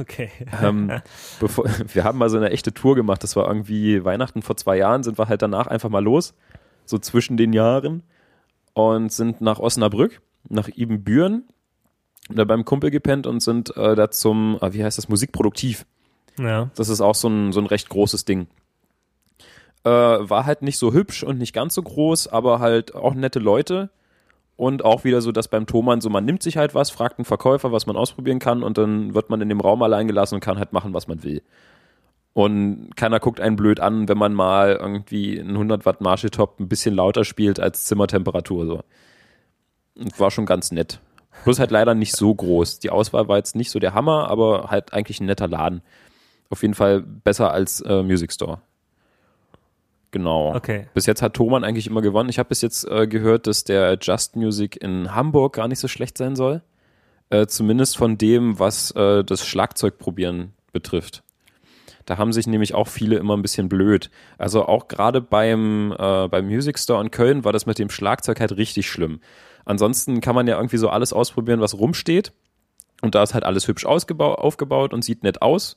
Okay. 0.00 0.30
Ähm, 0.60 0.90
bevor, 1.40 1.66
wir 1.92 2.02
haben 2.02 2.18
mal 2.18 2.30
so 2.30 2.36
eine 2.36 2.50
echte 2.50 2.74
Tour 2.74 2.96
gemacht. 2.96 3.22
Das 3.22 3.36
war 3.36 3.46
irgendwie 3.46 4.04
Weihnachten 4.04 4.42
vor 4.42 4.56
zwei 4.56 4.76
Jahren, 4.78 5.04
sind 5.04 5.18
wir 5.18 5.28
halt 5.28 5.42
danach 5.42 5.68
einfach 5.68 5.90
mal 5.90 6.02
los, 6.02 6.34
so 6.84 6.98
zwischen 6.98 7.36
den 7.36 7.52
Jahren 7.52 8.02
und 8.74 9.12
sind 9.12 9.40
nach 9.40 9.58
Osnabrück, 9.58 10.20
nach 10.48 10.68
Ibbenbüren, 10.68 11.44
da 12.28 12.44
beim 12.44 12.64
Kumpel 12.64 12.90
gepennt 12.90 13.26
und 13.26 13.40
sind 13.40 13.76
äh, 13.76 13.94
da 13.94 14.10
zum, 14.10 14.58
äh, 14.60 14.72
wie 14.72 14.84
heißt 14.84 14.98
das, 14.98 15.08
Musikproduktiv. 15.08 15.86
Ja. 16.38 16.70
Das 16.74 16.88
ist 16.88 17.00
auch 17.00 17.14
so 17.14 17.28
ein, 17.28 17.52
so 17.52 17.60
ein 17.60 17.66
recht 17.66 17.88
großes 17.88 18.24
Ding. 18.24 18.48
Äh, 19.84 19.90
war 19.90 20.46
halt 20.46 20.62
nicht 20.62 20.78
so 20.78 20.92
hübsch 20.92 21.22
und 21.22 21.38
nicht 21.38 21.52
ganz 21.52 21.74
so 21.74 21.82
groß, 21.82 22.28
aber 22.28 22.60
halt 22.60 22.94
auch 22.94 23.14
nette 23.14 23.38
Leute. 23.38 23.90
Und 24.56 24.84
auch 24.84 25.02
wieder 25.02 25.20
so, 25.20 25.32
dass 25.32 25.48
beim 25.48 25.66
Thomann 25.66 26.00
so, 26.00 26.10
man 26.10 26.24
nimmt 26.24 26.42
sich 26.42 26.56
halt 26.56 26.74
was, 26.74 26.90
fragt 26.90 27.18
einen 27.18 27.24
Verkäufer, 27.24 27.72
was 27.72 27.86
man 27.86 27.96
ausprobieren 27.96 28.38
kann 28.38 28.62
und 28.62 28.78
dann 28.78 29.12
wird 29.12 29.28
man 29.28 29.40
in 29.40 29.48
dem 29.48 29.60
Raum 29.60 29.82
allein 29.82 30.06
gelassen 30.06 30.36
und 30.36 30.40
kann 30.40 30.58
halt 30.58 30.72
machen, 30.72 30.94
was 30.94 31.08
man 31.08 31.24
will. 31.24 31.42
Und 32.34 32.90
keiner 32.96 33.20
guckt 33.20 33.40
einen 33.40 33.54
blöd 33.54 33.78
an, 33.78 34.08
wenn 34.08 34.18
man 34.18 34.34
mal 34.34 34.76
irgendwie 34.80 35.40
einen 35.40 35.50
100 35.50 35.86
Watt 35.86 36.00
Marshall-Top 36.00 36.58
ein 36.58 36.68
bisschen 36.68 36.94
lauter 36.94 37.24
spielt 37.24 37.60
als 37.60 37.84
Zimmertemperatur. 37.84 38.66
So. 38.66 38.82
Und 39.96 40.18
war 40.18 40.32
schon 40.32 40.44
ganz 40.44 40.72
nett. 40.72 41.00
Plus 41.44 41.60
halt 41.60 41.70
leider 41.70 41.94
nicht 41.94 42.16
so 42.16 42.34
groß. 42.34 42.80
Die 42.80 42.90
Auswahl 42.90 43.28
war 43.28 43.36
jetzt 43.36 43.54
nicht 43.54 43.70
so 43.70 43.78
der 43.78 43.94
Hammer, 43.94 44.28
aber 44.28 44.70
halt 44.70 44.92
eigentlich 44.92 45.20
ein 45.20 45.26
netter 45.26 45.46
Laden. 45.46 45.82
Auf 46.50 46.62
jeden 46.62 46.74
Fall 46.74 47.02
besser 47.02 47.52
als 47.52 47.80
äh, 47.80 48.02
Music 48.02 48.32
Store. 48.32 48.60
Genau. 50.10 50.54
Okay. 50.54 50.88
Bis 50.94 51.06
jetzt 51.06 51.22
hat 51.22 51.34
Thomann 51.34 51.64
eigentlich 51.64 51.86
immer 51.86 52.02
gewonnen. 52.02 52.30
Ich 52.30 52.38
habe 52.38 52.48
bis 52.48 52.62
jetzt 52.62 52.84
äh, 52.88 53.06
gehört, 53.06 53.46
dass 53.46 53.64
der 53.64 53.98
Just 54.00 54.36
Music 54.36 54.80
in 54.82 55.14
Hamburg 55.14 55.54
gar 55.54 55.68
nicht 55.68 55.80
so 55.80 55.88
schlecht 55.88 56.18
sein 56.18 56.36
soll. 56.36 56.62
Äh, 57.30 57.46
zumindest 57.46 57.96
von 57.96 58.18
dem, 58.18 58.58
was 58.58 58.90
äh, 58.92 59.24
das 59.24 59.46
Schlagzeugprobieren 59.46 60.52
betrifft. 60.72 61.24
Da 62.06 62.18
haben 62.18 62.32
sich 62.32 62.46
nämlich 62.46 62.74
auch 62.74 62.88
viele 62.88 63.16
immer 63.16 63.36
ein 63.36 63.42
bisschen 63.42 63.68
blöd. 63.68 64.10
Also 64.38 64.66
auch 64.66 64.88
gerade 64.88 65.20
beim, 65.20 65.92
äh, 65.98 66.28
beim 66.28 66.46
Music 66.46 66.78
Store 66.78 67.02
in 67.02 67.10
Köln 67.10 67.44
war 67.44 67.52
das 67.52 67.66
mit 67.66 67.78
dem 67.78 67.90
Schlagzeug 67.90 68.40
halt 68.40 68.56
richtig 68.56 68.88
schlimm. 68.88 69.20
Ansonsten 69.64 70.20
kann 70.20 70.34
man 70.34 70.46
ja 70.46 70.56
irgendwie 70.56 70.76
so 70.76 70.90
alles 70.90 71.12
ausprobieren, 71.12 71.60
was 71.60 71.78
rumsteht. 71.78 72.32
Und 73.00 73.14
da 73.14 73.22
ist 73.22 73.34
halt 73.34 73.44
alles 73.44 73.68
hübsch 73.68 73.86
aufgebaut 73.86 74.92
und 74.92 75.02
sieht 75.02 75.22
nett 75.22 75.42
aus. 75.42 75.76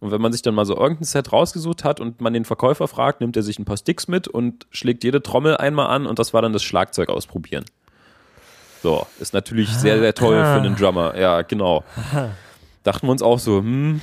Und 0.00 0.12
wenn 0.12 0.20
man 0.20 0.32
sich 0.32 0.42
dann 0.42 0.54
mal 0.54 0.64
so 0.64 0.76
irgendein 0.76 1.04
Set 1.04 1.32
rausgesucht 1.32 1.82
hat 1.82 2.00
und 2.00 2.20
man 2.20 2.32
den 2.32 2.44
Verkäufer 2.44 2.86
fragt, 2.86 3.20
nimmt 3.20 3.36
er 3.36 3.42
sich 3.42 3.58
ein 3.58 3.64
paar 3.64 3.76
Sticks 3.76 4.06
mit 4.06 4.28
und 4.28 4.66
schlägt 4.70 5.02
jede 5.02 5.22
Trommel 5.22 5.56
einmal 5.56 5.88
an 5.88 6.06
und 6.06 6.18
das 6.18 6.32
war 6.32 6.42
dann 6.42 6.52
das 6.52 6.62
Schlagzeug 6.62 7.08
ausprobieren. 7.08 7.64
So, 8.82 9.06
ist 9.18 9.34
natürlich 9.34 9.70
sehr, 9.70 9.98
sehr 9.98 10.14
toll 10.14 10.36
für 10.36 10.60
einen 10.60 10.76
Drummer. 10.76 11.18
Ja, 11.18 11.42
genau. 11.42 11.82
Dachten 12.84 13.08
wir 13.08 13.10
uns 13.10 13.22
auch 13.22 13.40
so, 13.40 13.58
hm, 13.58 14.00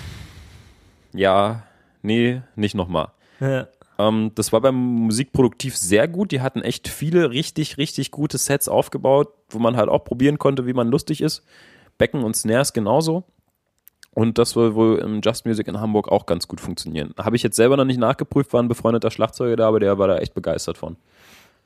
ja, 1.16 1.64
nee, 2.02 2.42
nicht 2.56 2.76
nochmal. 2.76 3.10
Ja. 3.40 3.68
Ähm, 3.98 4.32
das 4.36 4.52
war 4.52 4.62
beim 4.62 4.76
Musikproduktiv 4.76 5.76
sehr 5.78 6.08
gut. 6.08 6.32
Die 6.32 6.42
hatten 6.42 6.62
echt 6.62 6.88
viele 6.88 7.32
richtig, 7.32 7.78
richtig 7.78 8.12
gute 8.12 8.38
Sets 8.38 8.68
aufgebaut, 8.68 9.30
wo 9.50 9.60
man 9.60 9.78
halt 9.78 9.90
auch 9.90 10.04
probieren 10.04 10.38
konnte, 10.38 10.66
wie 10.66 10.74
man 10.74 10.90
lustig 10.90 11.22
ist. 11.22 11.44
Becken 11.98 12.24
und 12.24 12.36
Snares 12.36 12.74
genauso. 12.74 13.24
Und 14.12 14.38
das 14.38 14.52
soll 14.52 14.76
wohl 14.76 15.00
im 15.00 15.22
Just 15.22 15.46
Music 15.46 15.68
in 15.68 15.80
Hamburg 15.80 16.10
auch 16.10 16.26
ganz 16.26 16.48
gut 16.48 16.62
funktionieren. 16.62 17.14
Habe 17.18 17.36
ich 17.36 17.44
jetzt 17.44 17.58
selber 17.58 17.76
noch 17.76 17.84
nicht 17.84 18.00
nachgeprüft, 18.00 18.54
war 18.54 18.64
ein 18.64 18.70
befreundeter 18.70 19.12
Schlagzeuger 19.12 19.58
da, 19.58 19.68
aber 19.68 19.82
der 19.82 19.98
war 19.98 20.08
da 20.08 20.18
echt 20.18 20.34
begeistert 20.34 20.78
von. 20.78 20.96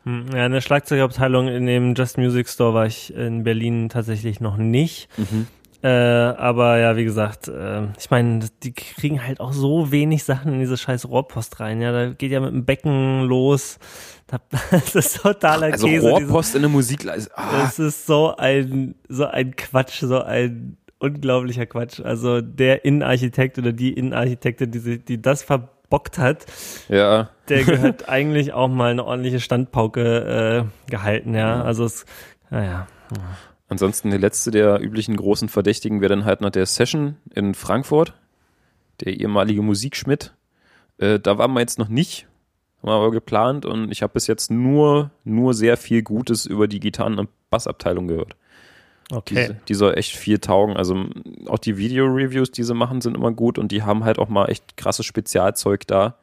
Hm, 0.03 0.27
ja, 0.33 0.45
in 0.47 0.51
der 0.51 0.61
Schlagzeugabteilung 0.61 1.47
in 1.47 1.67
dem 1.67 1.93
Just 1.93 2.17
Music 2.17 2.49
Store 2.49 2.73
war 2.73 2.87
ich 2.87 3.13
in 3.13 3.43
Berlin 3.43 3.89
tatsächlich 3.89 4.39
noch 4.39 4.57
nicht. 4.57 5.09
Mhm. 5.17 5.47
Äh, 5.81 5.87
aber 5.87 6.77
ja, 6.77 6.97
wie 6.97 7.05
gesagt, 7.05 7.47
äh, 7.47 7.87
ich 7.97 8.09
meine, 8.09 8.47
die 8.63 8.73
kriegen 8.73 9.25
halt 9.25 9.39
auch 9.39 9.53
so 9.53 9.91
wenig 9.91 10.25
Sachen 10.25 10.53
in 10.53 10.59
diese 10.59 10.77
scheiß 10.77 11.07
Rohrpost 11.07 11.59
rein. 11.61 11.81
Ja, 11.81 11.91
da 11.93 12.09
geht 12.09 12.31
ja 12.31 12.41
mit 12.41 12.51
dem 12.51 12.65
Becken 12.65 13.23
los. 13.23 13.79
Das 14.69 14.93
ist 14.93 15.23
totaler 15.23 15.71
also 15.71 15.87
Käse. 15.87 16.07
Rohrpost 16.07 16.53
in 16.53 16.61
der 16.61 16.69
Musikleise. 16.69 17.31
Ah. 17.33 17.63
Das 17.63 17.79
ist 17.79 18.05
so 18.05 18.35
ein, 18.37 18.93
so 19.07 19.25
ein 19.25 19.55
Quatsch, 19.55 20.01
so 20.01 20.21
ein 20.21 20.77
unglaublicher 20.99 21.65
Quatsch. 21.65 21.99
Also 21.99 22.39
der 22.39 22.85
Innenarchitekt 22.85 23.57
oder 23.57 23.71
die 23.71 23.91
Innenarchitektin, 23.93 24.69
die, 24.69 24.99
die 24.99 25.19
das 25.19 25.41
verbockt 25.41 26.19
hat, 26.19 26.45
ja. 26.89 27.29
der 27.47 27.63
gehört 27.65 28.07
eigentlich 28.07 28.53
auch 28.53 28.67
mal 28.67 28.91
eine 28.91 29.03
ordentliche 29.03 29.39
Standpauke 29.39 30.67
äh, 30.87 30.91
gehalten, 30.91 31.33
ja. 31.33 31.63
Also 31.63 31.85
es, 31.85 32.05
naja. 32.51 32.87
Ansonsten 33.69 34.09
der 34.09 34.19
letzte 34.19 34.49
der 34.49 34.81
üblichen 34.81 35.15
großen 35.15 35.47
Verdächtigen 35.47 36.01
wäre 36.01 36.09
dann 36.09 36.25
halt 36.25 36.41
noch 36.41 36.49
der 36.49 36.65
Session 36.65 37.17
in 37.33 37.53
Frankfurt, 37.53 38.13
der 39.01 39.19
ehemalige 39.19 39.61
Musikschmidt. 39.61 40.33
Äh, 40.97 41.19
da 41.19 41.37
waren 41.37 41.53
wir 41.53 41.59
jetzt 41.61 41.77
noch 41.77 41.87
nicht, 41.87 42.27
haben 42.81 42.89
wir 42.89 42.95
aber 42.95 43.11
geplant 43.11 43.65
und 43.65 43.91
ich 43.91 44.01
habe 44.01 44.13
bis 44.13 44.25
jetzt 44.25 44.49
nur, 44.49 45.11
nur 45.23 45.53
sehr 45.53 45.77
viel 45.77 46.01
Gutes 46.01 46.47
über 46.47 46.67
die 46.67 46.79
Gitarren- 46.79 47.19
und 47.19 47.29
Bassabteilung 47.51 48.07
gehört. 48.07 48.35
Okay. 49.11 49.49
Die, 49.49 49.65
die 49.67 49.73
soll 49.75 49.97
echt 49.97 50.15
viel 50.15 50.39
taugen. 50.39 50.75
Also 50.75 51.05
auch 51.47 51.59
die 51.59 51.77
Video-Reviews, 51.77 52.51
die 52.51 52.63
sie 52.63 52.73
machen, 52.73 53.01
sind 53.01 53.15
immer 53.15 53.31
gut 53.31 53.59
und 53.59 53.71
die 53.71 53.83
haben 53.83 54.03
halt 54.03 54.19
auch 54.19 54.29
mal 54.29 54.47
echt 54.47 54.77
krasses 54.77 55.05
Spezialzeug 55.05 55.85
da, 55.85 56.15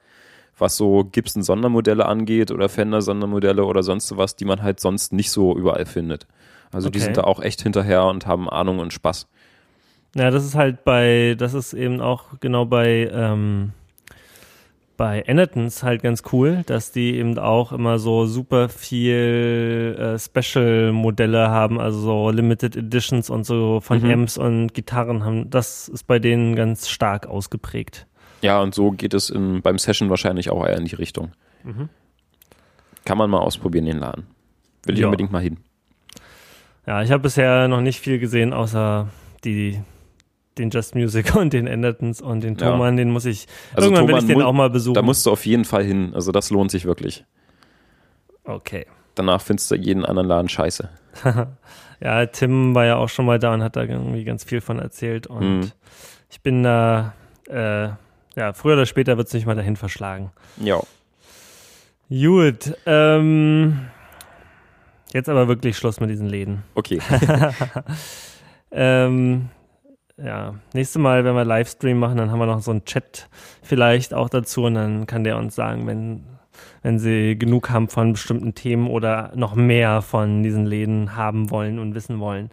was 0.58 0.76
so 0.76 1.04
Gibson-Sondermodelle 1.04 2.06
angeht 2.06 2.50
oder 2.50 2.68
Fender-Sondermodelle 2.68 3.64
oder 3.64 3.84
sonst 3.84 4.16
was, 4.16 4.34
die 4.34 4.44
man 4.44 4.62
halt 4.62 4.80
sonst 4.80 5.12
nicht 5.12 5.30
so 5.30 5.56
überall 5.56 5.86
findet. 5.86 6.26
Also 6.72 6.90
die 6.90 6.98
Okay. 6.98 7.04
sind 7.06 7.16
da 7.16 7.22
auch 7.24 7.40
echt 7.40 7.62
hinterher 7.62 8.04
und 8.04 8.26
haben 8.26 8.48
Ahnung 8.48 8.78
und 8.78 8.92
Spaß. 8.92 9.26
Ja, 10.14 10.30
das 10.30 10.44
ist 10.44 10.54
halt 10.54 10.84
bei, 10.84 11.34
das 11.38 11.54
ist 11.54 11.72
eben 11.74 12.00
auch 12.00 12.40
genau 12.40 12.64
bei, 12.64 13.10
ähm, 13.12 13.72
bei 14.96 15.22
Enertons 15.26 15.82
halt 15.82 16.02
ganz 16.02 16.22
cool, 16.32 16.62
dass 16.64 16.90
die 16.90 17.16
eben 17.16 17.38
auch 17.38 17.70
immer 17.72 17.98
so 17.98 18.24
super 18.24 18.70
viel 18.70 19.94
äh, 19.98 20.18
Special-Modelle 20.18 21.50
haben, 21.50 21.78
also 21.78 21.98
so 22.00 22.30
Limited 22.30 22.76
Editions 22.76 23.28
und 23.28 23.44
so 23.44 23.80
von 23.82 24.00
Mhm. 24.02 24.10
Amps 24.10 24.38
und 24.38 24.72
Gitarren 24.72 25.22
haben. 25.24 25.50
Das 25.50 25.88
ist 25.88 26.04
bei 26.04 26.18
denen 26.18 26.56
ganz 26.56 26.88
stark 26.88 27.26
ausgeprägt. 27.26 28.06
Ja, 28.40 28.60
und 28.62 28.74
so 28.74 28.90
geht 28.92 29.12
es 29.12 29.28
in, 29.28 29.60
beim 29.60 29.78
Session 29.78 30.08
wahrscheinlich 30.08 30.48
auch 30.50 30.64
eher 30.66 30.78
in 30.78 30.86
die 30.86 30.94
Richtung. 30.94 31.32
Mhm. 31.62 31.90
Kann 33.04 33.18
man 33.18 33.28
mal 33.28 33.38
ausprobieren, 33.40 33.84
den 33.84 33.98
Laden. 33.98 34.26
Will 34.86 34.94
ich 34.94 35.00
Ja. 35.00 35.06
unbedingt 35.08 35.30
mal 35.30 35.42
hin. 35.42 35.58
Ja, 36.86 37.02
ich 37.02 37.10
habe 37.10 37.22
bisher 37.22 37.68
noch 37.68 37.80
nicht 37.80 38.00
viel 38.00 38.18
gesehen, 38.18 38.52
außer 38.52 39.08
die 39.44 39.80
den 40.58 40.70
Just 40.70 40.94
Music 40.94 41.34
und 41.36 41.52
den 41.52 41.66
Endertons 41.66 42.20
und 42.22 42.40
den 42.42 42.56
Ja. 42.56 42.70
Thomann, 42.70 42.96
den 42.96 43.10
muss 43.10 43.24
ich, 43.26 43.46
Also 43.74 43.86
irgendwann 43.88 44.06
will 44.08 44.14
Thomann 44.14 44.30
ich 44.30 44.34
den 44.36 44.42
auch 44.42 44.52
mal 44.52 44.70
besuchen. 44.70 44.94
Da 44.94 45.02
musst 45.02 45.26
du 45.26 45.30
auf 45.30 45.44
jeden 45.46 45.64
Fall 45.64 45.84
hin. 45.84 46.12
Also 46.14 46.32
das 46.32 46.50
lohnt 46.50 46.70
sich 46.70 46.84
wirklich. 46.84 47.24
okay. 48.44 48.86
Danach 49.14 49.40
findest 49.40 49.70
du 49.70 49.76
jeden 49.76 50.04
anderen 50.04 50.28
Laden 50.28 50.48
scheiße. 50.48 50.88
Ja, 51.98 52.26
Tim 52.26 52.74
war 52.74 52.84
ja 52.84 52.96
auch 52.96 53.08
schon 53.08 53.24
mal 53.24 53.38
da 53.38 53.54
und 53.54 53.62
hat 53.62 53.74
da 53.74 53.82
irgendwie 53.84 54.24
ganz 54.24 54.44
viel 54.44 54.60
von 54.60 54.78
erzählt. 54.78 55.26
Und 55.26 55.60
Mhm. 55.60 55.72
ich 56.28 56.42
bin 56.42 56.62
da, 56.62 57.14
äh, 57.48 57.88
ja, 58.38 58.52
früher 58.52 58.74
oder 58.74 58.84
später 58.84 59.16
wird 59.16 59.28
es 59.28 59.32
mich 59.32 59.46
mal 59.46 59.56
dahin 59.56 59.76
verschlagen. 59.76 60.30
Ja. 60.58 60.82
Gut, 62.10 62.76
ähm, 62.84 63.86
jetzt 65.16 65.28
aber 65.28 65.48
wirklich 65.48 65.76
Schluss 65.76 66.00
mit 66.00 66.10
diesen 66.10 66.28
Läden. 66.28 66.62
Okay. 66.74 67.00
Ähm, 68.70 69.48
ja, 70.22 70.54
nächstes 70.72 71.00
Mal, 71.00 71.24
wenn 71.24 71.34
wir 71.34 71.44
Livestream 71.44 71.98
machen, 71.98 72.18
dann 72.18 72.30
haben 72.30 72.38
wir 72.38 72.46
noch 72.46 72.60
so 72.60 72.70
einen 72.70 72.84
Chat 72.84 73.28
vielleicht 73.62 74.14
auch 74.14 74.28
dazu 74.28 74.64
und 74.64 74.74
dann 74.74 75.06
kann 75.06 75.24
der 75.24 75.36
uns 75.36 75.54
sagen, 75.54 75.86
wenn, 75.86 76.24
wenn 76.82 76.98
sie 76.98 77.38
genug 77.38 77.70
haben 77.70 77.88
von 77.88 78.12
bestimmten 78.12 78.54
Themen 78.54 78.88
oder 78.88 79.32
noch 79.34 79.54
mehr 79.54 80.02
von 80.02 80.42
diesen 80.42 80.66
Läden 80.66 81.16
haben 81.16 81.50
wollen 81.50 81.78
und 81.78 81.94
wissen 81.94 82.18
wollen. 82.18 82.50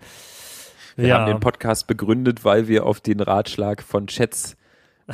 Wir 0.96 1.16
haben 1.16 1.26
den 1.26 1.40
Podcast 1.40 1.88
begründet, 1.88 2.46
weil 2.46 2.68
wir 2.68 2.86
auf 2.86 3.02
den 3.02 3.20
Ratschlag 3.20 3.82
von 3.82 4.08
Chats. 4.08 4.56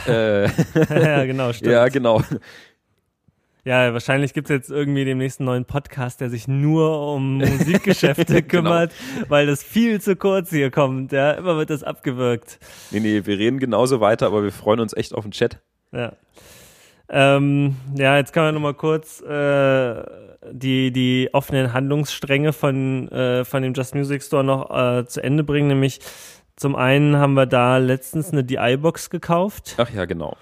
Äh, 0.06 0.44
ja, 0.90 1.26
genau, 1.26 1.54
stimmt. 1.54 1.72
ja, 1.72 1.88
Ja, 3.66 3.84
genau. 3.84 3.94
wahrscheinlich 3.94 4.34
gibt 4.34 4.50
es 4.50 4.56
jetzt 4.56 4.70
irgendwie 4.70 5.06
demnächst 5.06 5.40
einen 5.40 5.48
neuen 5.48 5.66
Podcast, 5.66 6.22
der 6.22 6.30
sich 6.30 6.48
nur 6.48 7.14
um 7.14 7.38
Musikgeschäfte 7.38 8.42
kümmert, 8.44 8.94
weil 9.28 9.48
das 9.48 9.64
viel 9.64 10.00
zu 10.02 10.16
kurz 10.16 10.50
hier 10.50 10.72
kommt. 10.72 11.12
Ja, 11.12 11.32
immer 11.32 11.58
wird 11.58 11.70
das 11.70 11.84
abgewürgt. 11.84 12.60
Nee, 12.92 13.00
nee, 13.00 13.22
wir 13.26 13.38
reden 13.38 13.60
genauso 13.60 14.00
weiter, 14.00 14.28
aber 14.28 14.44
wir 14.44 14.52
freuen 14.52 14.80
uns 14.80 14.94
echt 14.94 15.14
auf 15.14 15.24
den 15.24 15.32
Chat. 15.32 15.60
Ja. 15.92 16.14
Ähm, 17.10 17.76
ja, 17.96 18.18
jetzt 18.18 18.34
kann 18.34 18.44
man 18.44 18.54
noch 18.54 18.62
mal 18.62 18.76
kurz 18.76 19.22
äh, 19.22 20.04
die, 20.52 20.92
die 20.92 21.30
offenen 21.34 21.74
Handlungsstränge 21.74 22.54
von, 22.54 23.10
äh, 23.10 23.44
von 23.46 23.64
dem 23.64 23.74
Just 23.74 23.96
Music 23.96 24.24
Store 24.24 24.44
noch 24.44 24.70
äh, 24.70 25.06
zu 25.06 25.24
Ende 25.24 25.44
bringen. 25.44 25.70
Nämlich 25.70 26.00
zum 26.56 26.76
einen 26.76 27.18
haben 27.18 27.34
wir 27.34 27.46
da 27.46 27.78
letztens 27.78 28.32
eine 28.32 28.44
DI-Box 28.44 29.10
gekauft 29.10 29.76
Ach 29.78 29.90
ja, 29.92 30.06
genau. 30.06 30.36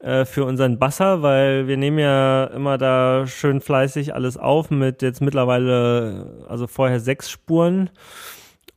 Äh, 0.00 0.24
für 0.24 0.44
unseren 0.44 0.78
Basser, 0.78 1.22
weil 1.22 1.68
wir 1.68 1.76
nehmen 1.76 1.98
ja 1.98 2.44
immer 2.46 2.78
da 2.78 3.26
schön 3.26 3.60
fleißig 3.60 4.14
alles 4.14 4.36
auf 4.36 4.70
mit 4.70 5.02
jetzt 5.02 5.20
mittlerweile, 5.20 6.44
also 6.48 6.66
vorher 6.66 7.00
sechs 7.00 7.30
Spuren, 7.30 7.90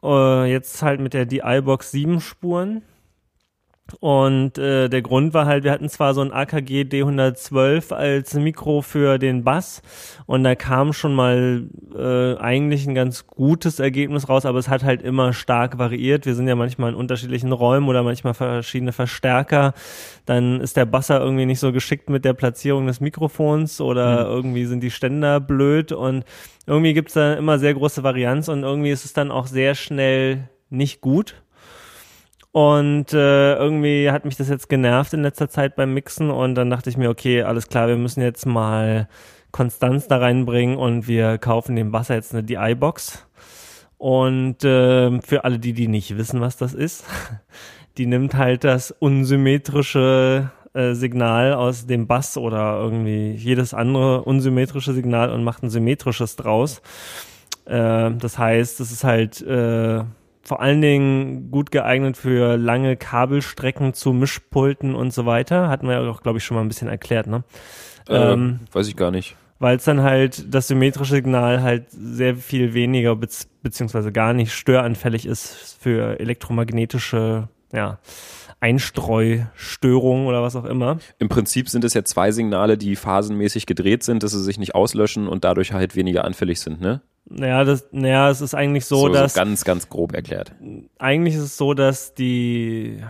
äh, 0.04 0.52
jetzt 0.52 0.82
halt 0.82 1.00
mit 1.00 1.14
der 1.14 1.26
DI-Box 1.26 1.92
sieben 1.92 2.20
Spuren. 2.20 2.82
Und 4.00 4.58
äh, 4.58 4.88
der 4.88 5.02
Grund 5.02 5.34
war 5.34 5.46
halt, 5.46 5.66
wir 5.66 5.72
hatten 5.72 5.90
zwar 5.90 6.14
so 6.14 6.22
ein 6.22 6.32
AKG 6.32 6.84
D112 6.84 7.94
als 7.94 8.34
Mikro 8.34 8.82
für 8.82 9.18
den 9.18 9.44
Bass 9.44 9.82
und 10.26 10.44
da 10.46 10.56
kam 10.56 10.94
schon 10.94 11.14
mal 11.14 11.68
äh, 11.94 12.38
eigentlich 12.38 12.88
ein 12.88 12.96
ganz 12.96 13.28
gutes 13.28 13.80
Ergebnis 13.80 14.30
raus, 14.30 14.46
aber 14.46 14.58
es 14.58 14.70
hat 14.70 14.84
halt 14.84 15.02
immer 15.02 15.34
stark 15.34 15.78
variiert. 15.78 16.26
Wir 16.26 16.34
sind 16.34 16.48
ja 16.48 16.56
manchmal 16.56 16.92
in 16.92 16.96
unterschiedlichen 16.96 17.52
Räumen 17.52 17.90
oder 17.90 18.04
manchmal 18.04 18.34
verschiedene 18.34 18.94
Verstärker. 18.94 19.74
Dann 20.26 20.62
ist 20.62 20.78
der 20.78 20.86
Basser 20.86 21.20
irgendwie 21.20 21.46
nicht 21.46 21.60
so 21.60 21.74
geschickt 21.74 22.10
mit 22.10 22.24
der 22.24 22.34
Platzierung 22.34 22.88
des 22.88 23.02
Mikrofons 23.02 23.82
oder 23.82 24.26
mhm. 24.26 24.32
irgendwie 24.32 24.66
sind 24.66 24.82
die 24.82 24.92
Ständer 24.92 25.42
blöd 25.42 25.92
und 25.92 26.24
irgendwie 26.66 26.94
gibt's 26.94 27.14
da 27.14 27.34
immer 27.34 27.60
sehr 27.60 27.74
große 27.74 28.02
Varianz 28.02 28.48
und 28.48 28.64
irgendwie 28.64 28.92
ist 28.92 29.04
es 29.04 29.12
dann 29.12 29.30
auch 29.30 29.48
sehr 29.48 29.76
schnell 29.76 30.48
nicht 30.70 31.02
gut. 31.02 31.36
Und 32.54 33.14
äh, 33.14 33.56
irgendwie 33.56 34.12
hat 34.12 34.26
mich 34.26 34.38
das 34.38 34.48
jetzt 34.48 34.70
genervt 34.70 35.12
in 35.14 35.24
letzter 35.24 35.50
Zeit 35.50 35.76
beim 35.76 35.96
Mixen 35.96 36.30
und 36.30 36.54
dann 36.54 36.70
dachte 36.70 36.88
ich 36.88 36.98
mir, 36.98 37.10
okay, 37.10 37.42
alles 37.42 37.68
klar, 37.68 37.88
wir 37.88 37.98
müssen 37.98 38.22
jetzt 38.22 38.46
mal 38.46 39.10
Konstanz 39.52 40.08
da 40.08 40.18
reinbringen 40.18 40.78
und 40.78 41.08
wir 41.08 41.40
kaufen 41.40 41.76
dem 41.76 41.92
Wasser 41.94 42.14
jetzt 42.14 42.32
eine 42.32 42.44
DI-Box. 42.44 43.26
Und 43.98 44.64
äh, 44.64 45.20
für 45.22 45.46
alle 45.46 45.58
die, 45.58 45.74
die 45.74 45.88
nicht 45.88 46.16
wissen, 46.16 46.42
was 46.42 46.56
das 46.56 46.76
ist, 46.76 47.06
die 47.98 48.06
nimmt 48.06 48.36
halt 48.36 48.64
das 48.64 48.92
unsymmetrische 48.92 50.52
äh, 50.74 50.94
Signal 50.94 51.54
aus 51.54 51.88
dem 51.88 52.06
Bass 52.06 52.38
oder 52.38 52.78
irgendwie 52.80 53.32
jedes 53.32 53.74
andere 53.74 54.22
unsymmetrische 54.26 54.94
Signal 54.94 55.32
und 55.32 55.44
macht 55.44 55.64
ein 55.64 55.72
symmetrisches 55.72 56.36
draus. 56.36 56.84
Äh, 57.66 58.12
das 58.12 58.38
heißt, 58.38 58.80
es 58.80 58.92
ist 58.92 59.04
halt 59.04 59.42
äh, 59.42 60.04
vor 60.44 60.62
allen 60.62 60.82
Dingen 60.82 61.52
gut 61.52 61.72
geeignet 61.72 62.18
für 62.18 62.58
lange 62.58 62.98
Kabelstrecken 62.98 63.94
zu 63.94 64.12
Mischpulten 64.12 64.94
und 64.94 65.14
so 65.14 65.26
weiter. 65.26 65.70
Hatten 65.70 65.88
wir 65.88 66.02
ja 66.02 66.10
auch, 66.10 66.22
glaube 66.22 66.38
ich, 66.38 66.44
schon 66.44 66.56
mal 66.56 66.62
ein 66.62 66.68
bisschen 66.68 66.90
erklärt, 66.90 67.28
ne? 67.28 67.44
Äh, 68.10 68.34
ähm, 68.34 68.60
weiß 68.74 68.88
ich 68.90 68.98
gar 68.98 69.10
nicht. 69.10 69.38
Weil 69.60 69.78
es 69.78 69.86
dann 69.86 70.02
halt 70.02 70.54
das 70.54 70.68
symmetrische 70.68 71.16
Signal 71.16 71.62
halt 71.62 71.86
sehr 71.90 72.36
viel 72.36 72.74
weniger 72.74 73.16
be 73.16 73.28
beziehungsweise 73.62 74.12
gar 74.12 74.34
nicht 74.34 74.52
störanfällig 74.52 75.26
ist 75.26 75.78
für 75.80 76.20
elektromagnetische, 76.20 77.48
ja, 77.74 78.00
Einstreustörungen 78.60 80.26
oder 80.26 80.42
was 80.42 80.56
auch 80.56 80.64
immer. 80.64 81.00
Im 81.20 81.28
Prinzip 81.28 81.68
sind 81.68 81.84
es 81.84 81.94
ja 81.94 82.06
zwei 82.06 82.32
Signale, 82.32 82.78
die 82.78 82.96
phasenmäßig 82.96 83.66
gedreht 83.66 84.04
sind, 84.04 84.24
dass 84.24 84.32
sie 84.32 84.42
sich 84.42 84.58
nicht 84.58 84.74
auslöschen 84.74 85.28
und 85.28 85.44
dadurch 85.44 85.74
halt 85.74 85.98
weniger 85.98 86.24
anfällig 86.24 86.62
sind, 86.62 86.80
ne? 86.80 87.02
Naja, 87.26 87.64
das, 87.64 87.88
naja, 87.92 88.30
es 88.30 88.42
ist 88.42 88.54
eigentlich 88.54 88.86
so, 88.86 88.98
so 88.98 89.10
dass. 89.10 89.34
So 89.34 89.40
ganz, 89.40 89.64
ganz 89.64 89.90
grob 89.90 90.14
erklärt. 90.14 90.54
Eigentlich 91.00 91.36
ist 91.36 91.42
es 91.42 91.58
so, 91.58 91.74
dass 91.74 92.14
die, 92.14 93.02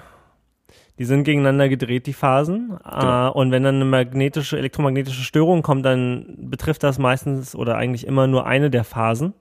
die 0.97 1.05
sind 1.05 1.23
gegeneinander 1.23 1.67
gedreht, 1.69 2.05
die 2.07 2.13
Phasen. 2.13 2.79
Genau. 2.83 3.33
und 3.33 3.51
wenn 3.51 3.63
dann 3.63 3.75
eine 3.75 3.85
magnetische, 3.85 4.57
elektromagnetische 4.57 5.23
Störung 5.23 5.61
kommt, 5.61 5.85
dann 5.85 6.35
betrifft 6.37 6.83
das 6.83 6.99
meistens 6.99 7.55
oder 7.55 7.75
eigentlich 7.75 8.07
immer 8.07 8.27
nur 8.27 8.45
eine 8.45 8.69
der 8.69 8.83
Phasen. 8.83 9.33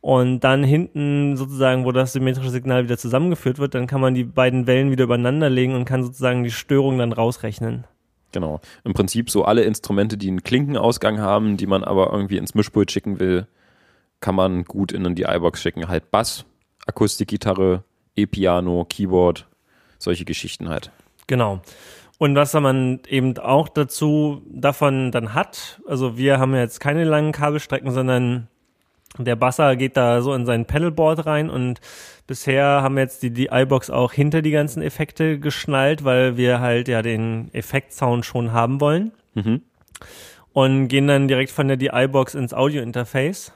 Und 0.00 0.40
dann 0.40 0.62
hinten 0.62 1.36
sozusagen, 1.36 1.84
wo 1.84 1.92
das 1.92 2.12
symmetrische 2.12 2.50
Signal 2.50 2.84
wieder 2.84 2.98
zusammengeführt 2.98 3.58
wird, 3.58 3.74
dann 3.74 3.86
kann 3.86 4.00
man 4.00 4.14
die 4.14 4.24
beiden 4.24 4.66
Wellen 4.66 4.90
wieder 4.90 5.04
übereinander 5.04 5.50
legen 5.50 5.74
und 5.74 5.84
kann 5.84 6.04
sozusagen 6.04 6.44
die 6.44 6.52
Störung 6.52 6.98
dann 6.98 7.12
rausrechnen. 7.12 7.84
Genau. 8.32 8.60
Im 8.84 8.92
Prinzip 8.92 9.30
so 9.30 9.44
alle 9.44 9.62
Instrumente, 9.62 10.16
die 10.16 10.28
einen 10.28 10.42
Klinkenausgang 10.42 11.18
haben, 11.18 11.56
die 11.56 11.66
man 11.66 11.82
aber 11.82 12.12
irgendwie 12.12 12.36
ins 12.36 12.54
Mischpult 12.54 12.92
schicken 12.92 13.18
will, 13.18 13.46
kann 14.20 14.34
man 14.34 14.64
gut 14.64 14.92
in 14.92 15.14
die 15.14 15.22
iBox 15.22 15.60
schicken. 15.60 15.88
Halt 15.88 16.10
Bass, 16.10 16.44
Akustikgitarre, 16.86 17.82
E-Piano, 18.16 18.84
Keyboard, 18.88 19.46
solche 19.98 20.24
Geschichten 20.24 20.68
halt. 20.68 20.90
Genau. 21.26 21.60
Und 22.18 22.34
was 22.34 22.52
man 22.54 23.00
eben 23.08 23.38
auch 23.38 23.68
dazu 23.68 24.42
davon 24.48 25.12
dann 25.12 25.34
hat, 25.34 25.80
also 25.86 26.16
wir 26.18 26.38
haben 26.38 26.54
jetzt 26.54 26.80
keine 26.80 27.04
langen 27.04 27.32
Kabelstrecken, 27.32 27.92
sondern 27.92 28.48
der 29.16 29.36
Basser 29.36 29.76
geht 29.76 29.96
da 29.96 30.20
so 30.20 30.34
in 30.34 30.46
sein 30.46 30.66
Pedalboard 30.66 31.26
rein 31.26 31.48
und 31.50 31.80
bisher 32.26 32.82
haben 32.82 32.98
jetzt 32.98 33.22
die, 33.22 33.30
die 33.30 33.48
iBox 33.50 33.90
auch 33.90 34.12
hinter 34.12 34.42
die 34.42 34.50
ganzen 34.50 34.82
Effekte 34.82 35.38
geschnallt, 35.38 36.04
weil 36.04 36.36
wir 36.36 36.60
halt 36.60 36.88
ja 36.88 37.02
den 37.02 37.48
Effektsound 37.52 38.24
schon 38.26 38.52
haben 38.52 38.80
wollen. 38.80 39.12
Mhm. 39.34 39.62
Und 40.52 40.88
gehen 40.88 41.06
dann 41.06 41.28
direkt 41.28 41.52
von 41.52 41.68
der 41.68 41.76
DI-Box 41.76 42.34
ins 42.34 42.52
Audio-Interface 42.52 43.52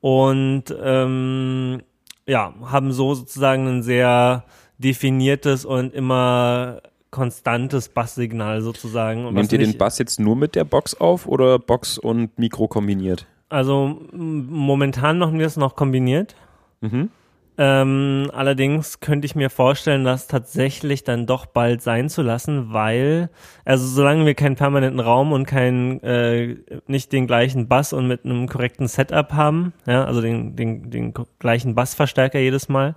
und 0.00 0.64
ähm, 0.82 1.82
ja, 2.26 2.52
haben 2.64 2.92
so 2.92 3.14
sozusagen 3.14 3.68
ein 3.68 3.82
sehr 3.82 4.44
definiertes 4.78 5.64
und 5.64 5.94
immer 5.94 6.80
konstantes 7.10 7.88
Basssignal 7.90 8.62
sozusagen. 8.62 9.32
Nehmt 9.32 9.52
ihr 9.52 9.58
den 9.58 9.78
Bass 9.78 9.98
jetzt 9.98 10.18
nur 10.18 10.34
mit 10.34 10.56
der 10.56 10.64
Box 10.64 10.94
auf 10.94 11.26
oder 11.26 11.58
Box 11.58 11.98
und 11.98 12.36
Mikro 12.38 12.66
kombiniert? 12.66 13.26
Also 13.52 14.00
momentan 14.12 15.18
machen 15.18 15.38
wir 15.38 15.46
es 15.46 15.56
noch 15.56 15.76
kombiniert. 15.76 16.34
Mhm. 16.80 17.10
Ähm, 17.58 18.30
allerdings 18.32 19.00
könnte 19.00 19.26
ich 19.26 19.34
mir 19.34 19.50
vorstellen, 19.50 20.04
das 20.04 20.26
tatsächlich 20.26 21.04
dann 21.04 21.26
doch 21.26 21.44
bald 21.44 21.82
sein 21.82 22.08
zu 22.08 22.22
lassen, 22.22 22.72
weil, 22.72 23.28
also 23.66 23.86
solange 23.86 24.24
wir 24.24 24.34
keinen 24.34 24.56
permanenten 24.56 25.00
Raum 25.00 25.32
und 25.32 25.44
keinen, 25.44 26.02
äh, 26.02 26.56
nicht 26.86 27.12
den 27.12 27.26
gleichen 27.26 27.68
Bass 27.68 27.92
und 27.92 28.08
mit 28.08 28.24
einem 28.24 28.48
korrekten 28.48 28.88
Setup 28.88 29.34
haben, 29.34 29.74
ja, 29.86 30.02
also 30.06 30.22
den, 30.22 30.56
den, 30.56 30.90
den 30.90 31.12
gleichen 31.38 31.74
Bassverstärker 31.74 32.38
jedes 32.38 32.70
Mal, 32.70 32.94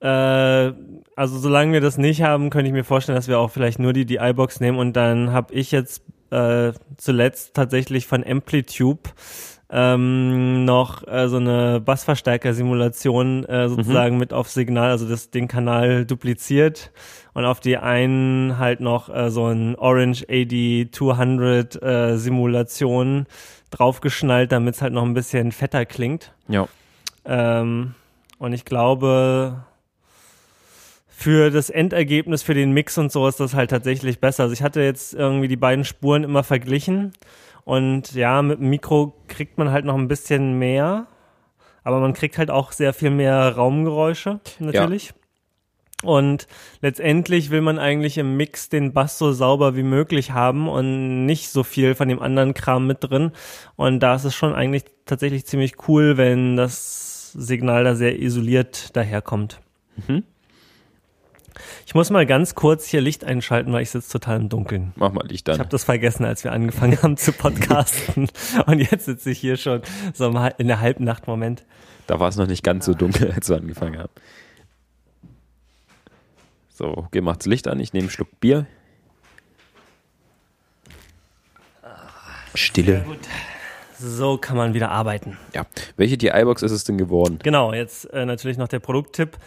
äh, 0.00 0.72
also 1.14 1.38
solange 1.38 1.74
wir 1.74 1.80
das 1.80 1.96
nicht 1.96 2.22
haben, 2.22 2.50
könnte 2.50 2.66
ich 2.66 2.72
mir 2.72 2.82
vorstellen, 2.82 3.14
dass 3.14 3.28
wir 3.28 3.38
auch 3.38 3.52
vielleicht 3.52 3.78
nur 3.78 3.92
die 3.92 4.04
DI-Box 4.04 4.58
nehmen 4.58 4.78
und 4.78 4.94
dann 4.94 5.30
habe 5.30 5.54
ich 5.54 5.70
jetzt 5.70 6.02
äh, 6.32 6.72
zuletzt 6.96 7.54
tatsächlich 7.54 8.06
von 8.06 8.24
Amplitude 8.26 9.10
ähm, 9.70 10.64
noch 10.64 11.06
äh, 11.06 11.28
so 11.28 11.36
eine 11.36 11.80
Bassverstärker-Simulation 11.80 13.44
äh, 13.44 13.68
sozusagen 13.68 14.14
mhm. 14.14 14.20
mit 14.20 14.32
auf 14.32 14.48
Signal, 14.48 14.90
also 14.90 15.08
das 15.08 15.30
den 15.30 15.48
Kanal 15.48 16.04
dupliziert 16.04 16.90
und 17.32 17.44
auf 17.44 17.60
die 17.60 17.78
einen 17.78 18.58
halt 18.58 18.80
noch 18.80 19.08
äh, 19.08 19.30
so 19.30 19.46
ein 19.46 19.74
Orange 19.76 20.26
AD 20.28 20.88
200 20.92 21.82
äh, 21.82 22.18
Simulation 22.18 23.26
draufgeschnallt, 23.70 24.52
damit 24.52 24.74
es 24.74 24.82
halt 24.82 24.92
noch 24.92 25.04
ein 25.04 25.14
bisschen 25.14 25.52
fetter 25.52 25.86
klingt. 25.86 26.32
Ja. 26.48 26.68
Ähm, 27.24 27.94
und 28.38 28.52
ich 28.52 28.66
glaube, 28.66 29.64
für 31.22 31.50
das 31.50 31.70
Endergebnis, 31.70 32.42
für 32.42 32.54
den 32.54 32.72
Mix 32.72 32.98
und 32.98 33.12
so 33.12 33.26
ist 33.28 33.40
das 33.40 33.54
halt 33.54 33.70
tatsächlich 33.70 34.20
besser. 34.20 34.44
Also 34.44 34.52
ich 34.52 34.62
hatte 34.62 34.82
jetzt 34.82 35.14
irgendwie 35.14 35.48
die 35.48 35.56
beiden 35.56 35.84
Spuren 35.84 36.24
immer 36.24 36.42
verglichen 36.42 37.12
und 37.64 38.12
ja, 38.12 38.42
mit 38.42 38.58
dem 38.58 38.70
Mikro 38.70 39.14
kriegt 39.28 39.56
man 39.56 39.70
halt 39.70 39.84
noch 39.84 39.96
ein 39.96 40.08
bisschen 40.08 40.58
mehr, 40.58 41.06
aber 41.84 42.00
man 42.00 42.12
kriegt 42.12 42.38
halt 42.38 42.50
auch 42.50 42.72
sehr 42.72 42.92
viel 42.92 43.10
mehr 43.10 43.54
Raumgeräusche 43.54 44.40
natürlich. 44.58 45.08
Ja. 45.08 45.14
Und 46.02 46.48
letztendlich 46.80 47.50
will 47.50 47.60
man 47.60 47.78
eigentlich 47.78 48.18
im 48.18 48.36
Mix 48.36 48.68
den 48.68 48.92
Bass 48.92 49.18
so 49.18 49.30
sauber 49.30 49.76
wie 49.76 49.84
möglich 49.84 50.32
haben 50.32 50.68
und 50.68 51.26
nicht 51.26 51.50
so 51.50 51.62
viel 51.62 51.94
von 51.94 52.08
dem 52.08 52.20
anderen 52.20 52.54
Kram 52.54 52.88
mit 52.88 52.98
drin. 53.00 53.30
Und 53.76 54.00
da 54.00 54.16
ist 54.16 54.24
es 54.24 54.34
schon 54.34 54.52
eigentlich 54.52 54.82
tatsächlich 55.06 55.46
ziemlich 55.46 55.74
cool, 55.86 56.16
wenn 56.16 56.56
das 56.56 57.30
Signal 57.32 57.84
da 57.84 57.94
sehr 57.94 58.20
isoliert 58.20 58.96
daherkommt. 58.96 59.60
Mhm. 60.08 60.24
Ich 61.86 61.94
muss 61.94 62.10
mal 62.10 62.26
ganz 62.26 62.54
kurz 62.54 62.86
hier 62.86 63.00
Licht 63.00 63.24
einschalten, 63.24 63.72
weil 63.72 63.82
ich 63.82 63.90
sitze 63.90 64.10
total 64.10 64.40
im 64.40 64.48
Dunkeln. 64.48 64.92
Mach 64.96 65.12
mal 65.12 65.26
Licht 65.26 65.48
an. 65.48 65.54
Ich 65.54 65.60
habe 65.60 65.70
das 65.70 65.84
vergessen, 65.84 66.24
als 66.24 66.44
wir 66.44 66.52
angefangen 66.52 67.00
haben 67.02 67.16
zu 67.16 67.32
podcasten. 67.32 68.28
Und 68.66 68.78
jetzt 68.78 69.04
sitze 69.04 69.30
ich 69.30 69.38
hier 69.38 69.56
schon 69.56 69.82
so 70.14 70.28
in 70.58 70.68
der 70.68 70.80
Halbnacht. 70.80 71.26
Moment. 71.26 71.64
Da 72.06 72.20
war 72.20 72.28
es 72.28 72.36
noch 72.36 72.46
nicht 72.46 72.62
ganz 72.62 72.84
so 72.84 72.94
dunkel, 72.94 73.32
als 73.32 73.48
wir 73.48 73.56
angefangen 73.56 73.98
haben. 73.98 74.12
So, 76.70 76.86
okay, 76.86 77.20
macht's 77.20 77.46
Licht 77.46 77.68
an. 77.68 77.78
Ich 77.80 77.92
nehme 77.92 78.04
einen 78.04 78.10
Schluck 78.10 78.40
Bier. 78.40 78.66
Stille. 82.54 83.04
So 83.98 84.36
kann 84.36 84.56
man 84.56 84.74
wieder 84.74 84.90
arbeiten. 84.90 85.38
Ja. 85.54 85.64
Welche 85.96 86.18
DI-Box 86.18 86.62
ist 86.62 86.72
es 86.72 86.84
denn 86.84 86.98
geworden? 86.98 87.38
Genau, 87.42 87.72
jetzt 87.72 88.12
äh, 88.12 88.26
natürlich 88.26 88.58
noch 88.58 88.68
der 88.68 88.80
Produkttipp 88.80 89.38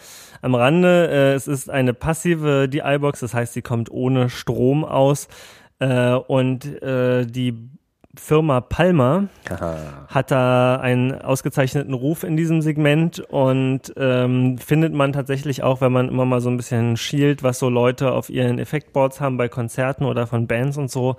am 0.42 0.54
Rande. 0.54 1.08
Äh, 1.08 1.34
es 1.34 1.48
ist 1.48 1.70
eine 1.70 1.94
passive 1.94 2.68
DI-Box, 2.68 3.20
das 3.20 3.34
heißt, 3.34 3.52
sie 3.52 3.62
kommt 3.62 3.90
ohne 3.90 4.28
Strom 4.30 4.84
aus. 4.84 5.28
Äh, 5.78 6.14
und 6.14 6.82
äh, 6.82 7.26
die 7.26 7.70
Firma 8.18 8.60
Palmer 8.60 9.28
Aha. 9.50 10.06
hat 10.08 10.30
da 10.30 10.76
einen 10.76 11.20
ausgezeichneten 11.20 11.94
Ruf 11.94 12.24
in 12.24 12.36
diesem 12.36 12.62
Segment 12.62 13.20
und 13.20 13.92
ähm, 13.96 14.58
findet 14.58 14.92
man 14.94 15.12
tatsächlich 15.12 15.62
auch, 15.62 15.80
wenn 15.80 15.92
man 15.92 16.08
immer 16.08 16.24
mal 16.24 16.40
so 16.40 16.48
ein 16.48 16.56
bisschen 16.56 16.96
schielt, 16.96 17.42
was 17.42 17.58
so 17.58 17.68
Leute 17.68 18.12
auf 18.12 18.30
ihren 18.30 18.58
Effektboards 18.58 19.20
haben 19.20 19.36
bei 19.36 19.48
Konzerten 19.48 20.04
oder 20.04 20.26
von 20.26 20.46
Bands 20.46 20.76
und 20.76 20.90
so, 20.90 21.16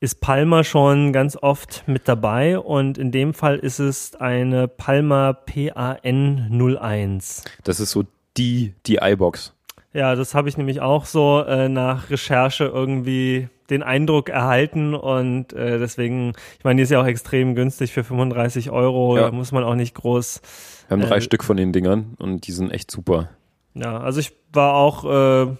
ist 0.00 0.20
Palmer 0.20 0.62
schon 0.62 1.12
ganz 1.12 1.36
oft 1.40 1.84
mit 1.86 2.06
dabei 2.06 2.58
und 2.58 2.98
in 2.98 3.10
dem 3.12 3.32
Fall 3.32 3.56
ist 3.56 3.78
es 3.78 4.14
eine 4.14 4.68
Palmer 4.68 5.34
PAN 5.34 6.50
01. 6.52 7.44
Das 7.64 7.80
ist 7.80 7.90
so 7.92 8.04
die, 8.36 8.74
die 8.86 8.98
iBox. 9.02 9.52
Ja, 9.92 10.14
das 10.14 10.34
habe 10.34 10.48
ich 10.48 10.58
nämlich 10.58 10.80
auch 10.80 11.06
so 11.06 11.42
äh, 11.46 11.68
nach 11.68 12.10
Recherche 12.10 12.64
irgendwie 12.64 13.48
den 13.70 13.82
Eindruck 13.82 14.28
erhalten 14.28 14.94
und 14.94 15.52
äh, 15.54 15.78
deswegen, 15.78 16.34
ich 16.58 16.64
meine, 16.64 16.76
die 16.76 16.82
ist 16.84 16.90
ja 16.90 17.00
auch 17.00 17.06
extrem 17.06 17.54
günstig 17.54 17.92
für 17.92 18.04
35 18.04 18.70
Euro, 18.70 19.16
Ja. 19.16 19.24
da 19.24 19.30
muss 19.32 19.52
man 19.52 19.64
auch 19.64 19.74
nicht 19.74 19.94
groß. 19.94 20.40
Wir 20.88 20.96
haben 20.98 21.02
drei 21.02 21.16
Äh, 21.16 21.20
Stück 21.20 21.42
von 21.42 21.56
den 21.56 21.72
Dingern 21.72 22.14
und 22.18 22.46
die 22.46 22.52
sind 22.52 22.70
echt 22.70 22.90
super. 22.90 23.30
Ja, 23.74 23.98
also 23.98 24.20
ich 24.20 24.32
war 24.52 24.74
auch, 24.74 25.04
äh, 25.04 25.56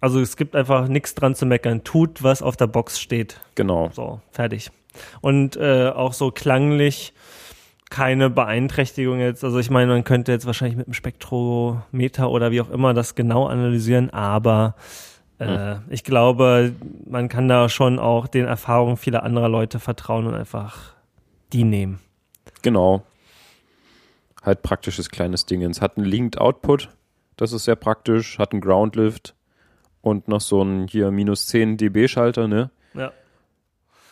also 0.00 0.20
es 0.20 0.36
gibt 0.36 0.54
einfach 0.56 0.88
nichts 0.88 1.14
dran 1.14 1.34
zu 1.34 1.46
meckern. 1.46 1.84
Tut, 1.84 2.22
was 2.22 2.42
auf 2.42 2.56
der 2.56 2.66
Box 2.68 2.98
steht. 3.00 3.40
Genau. 3.56 3.90
So, 3.92 4.20
fertig. 4.30 4.70
Und 5.20 5.56
äh, 5.56 5.88
auch 5.90 6.12
so 6.14 6.30
klanglich 6.30 7.12
keine 7.90 8.30
Beeinträchtigung 8.30 9.20
jetzt. 9.20 9.44
Also 9.44 9.58
ich 9.58 9.70
meine, 9.70 9.92
man 9.92 10.04
könnte 10.04 10.32
jetzt 10.32 10.46
wahrscheinlich 10.46 10.76
mit 10.76 10.86
dem 10.86 10.94
Spektrometer 10.94 12.30
oder 12.30 12.50
wie 12.50 12.60
auch 12.60 12.70
immer 12.70 12.94
das 12.94 13.14
genau 13.14 13.46
analysieren, 13.46 14.10
aber 14.10 14.74
äh, 15.38 15.76
ich 15.90 16.04
glaube, 16.04 16.74
man 17.04 17.28
kann 17.28 17.48
da 17.48 17.68
schon 17.68 17.98
auch 17.98 18.26
den 18.26 18.46
Erfahrungen 18.46 18.96
vieler 18.96 19.22
anderer 19.22 19.48
Leute 19.48 19.78
vertrauen 19.78 20.26
und 20.26 20.34
einfach 20.34 20.94
die 21.52 21.64
nehmen. 21.64 22.00
Genau. 22.62 23.02
Halt 24.42 24.62
praktisches 24.62 25.10
kleines 25.10 25.46
Dingens. 25.46 25.80
Hat 25.80 25.96
einen 25.96 26.06
Linked 26.06 26.38
Output, 26.38 26.88
das 27.36 27.52
ist 27.52 27.64
sehr 27.64 27.76
praktisch. 27.76 28.38
Hat 28.38 28.52
einen 28.52 28.60
Ground 28.60 28.96
Lift 28.96 29.34
und 30.00 30.28
noch 30.28 30.40
so 30.40 30.60
einen 30.60 30.88
hier 30.88 31.10
minus 31.10 31.46
10 31.46 31.76
dB 31.76 32.08
Schalter, 32.08 32.48
ne? 32.48 32.70
Ja. 32.94 33.12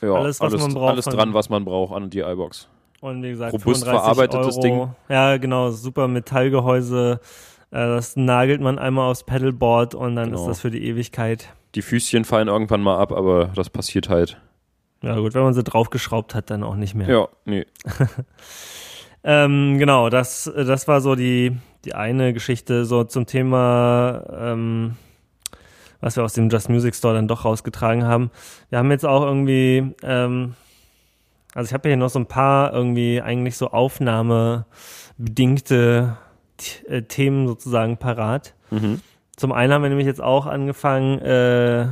Ja, 0.02 0.12
Alles, 0.12 0.40
was 0.40 0.52
man 0.52 0.74
braucht 0.74 0.90
Alles 0.90 1.04
dran, 1.06 1.32
was 1.34 1.48
man 1.48 1.64
braucht 1.64 1.94
an 1.94 2.10
die 2.10 2.20
iBox. 2.20 2.68
Und 3.04 3.22
wie 3.22 3.30
gesagt, 3.30 3.52
Robust 3.52 3.84
35 3.84 3.90
verarbeitetes 4.00 4.56
Euro. 4.56 4.62
Ding. 4.62 4.88
Ja, 5.10 5.36
genau, 5.36 5.70
super 5.70 6.08
Metallgehäuse. 6.08 7.20
Äh, 7.70 7.76
Das 7.76 8.16
nagelt 8.16 8.62
man 8.62 8.78
einmal 8.78 9.10
aufs 9.10 9.24
Pedalboard 9.24 9.94
und 9.94 10.16
dann 10.16 10.30
Genau. 10.30 10.40
ist 10.40 10.46
das 10.46 10.60
für 10.60 10.70
die 10.70 10.86
Ewigkeit. 10.86 11.50
Die 11.74 11.82
Füßchen 11.82 12.24
fallen 12.24 12.48
irgendwann 12.48 12.80
mal 12.80 12.96
ab, 12.98 13.12
aber 13.12 13.50
das 13.54 13.68
passiert 13.68 14.08
halt. 14.08 14.40
Ja 15.02 15.16
gut, 15.18 15.34
wenn 15.34 15.42
man 15.42 15.52
sie 15.52 15.62
draufgeschraubt 15.62 16.34
hat, 16.34 16.48
dann 16.48 16.62
auch 16.62 16.76
nicht 16.76 16.94
mehr. 16.94 17.08
Ja, 17.08 17.28
nee. 17.44 17.66
Ähm, 19.26 19.78
genau, 19.78 20.10
das, 20.10 20.52
das 20.54 20.86
war 20.86 21.00
so 21.00 21.14
die, 21.14 21.56
die 21.86 21.94
eine 21.94 22.34
Geschichte 22.34 22.84
so 22.84 23.04
zum 23.04 23.24
Thema, 23.24 24.22
ähm, 24.38 24.96
was 26.00 26.16
wir 26.16 26.24
aus 26.24 26.34
dem 26.34 26.50
Just 26.50 26.68
Music 26.68 26.94
Store 26.94 27.14
dann 27.14 27.26
doch 27.26 27.46
rausgetragen 27.46 28.04
haben. 28.04 28.30
Wir 28.68 28.78
haben 28.78 28.90
jetzt 28.90 29.06
auch 29.06 29.22
irgendwie, 29.22 29.94
ähm, 30.02 30.54
also 31.54 31.68
ich 31.68 31.74
habe 31.74 31.88
hier 31.88 31.96
noch 31.96 32.10
so 32.10 32.18
ein 32.18 32.26
paar 32.26 32.72
irgendwie 32.72 33.22
eigentlich 33.22 33.56
so 33.56 33.70
aufnahmebedingte 33.70 36.16
äh, 36.88 37.02
Themen 37.02 37.46
sozusagen 37.46 37.96
parat. 37.96 38.54
Mhm. 38.70 39.00
Zum 39.36 39.52
einen 39.52 39.72
haben 39.72 39.82
wir 39.82 39.88
nämlich 39.88 40.06
jetzt 40.06 40.22
auch 40.22 40.46
angefangen, 40.46 41.20
äh, 41.20 41.86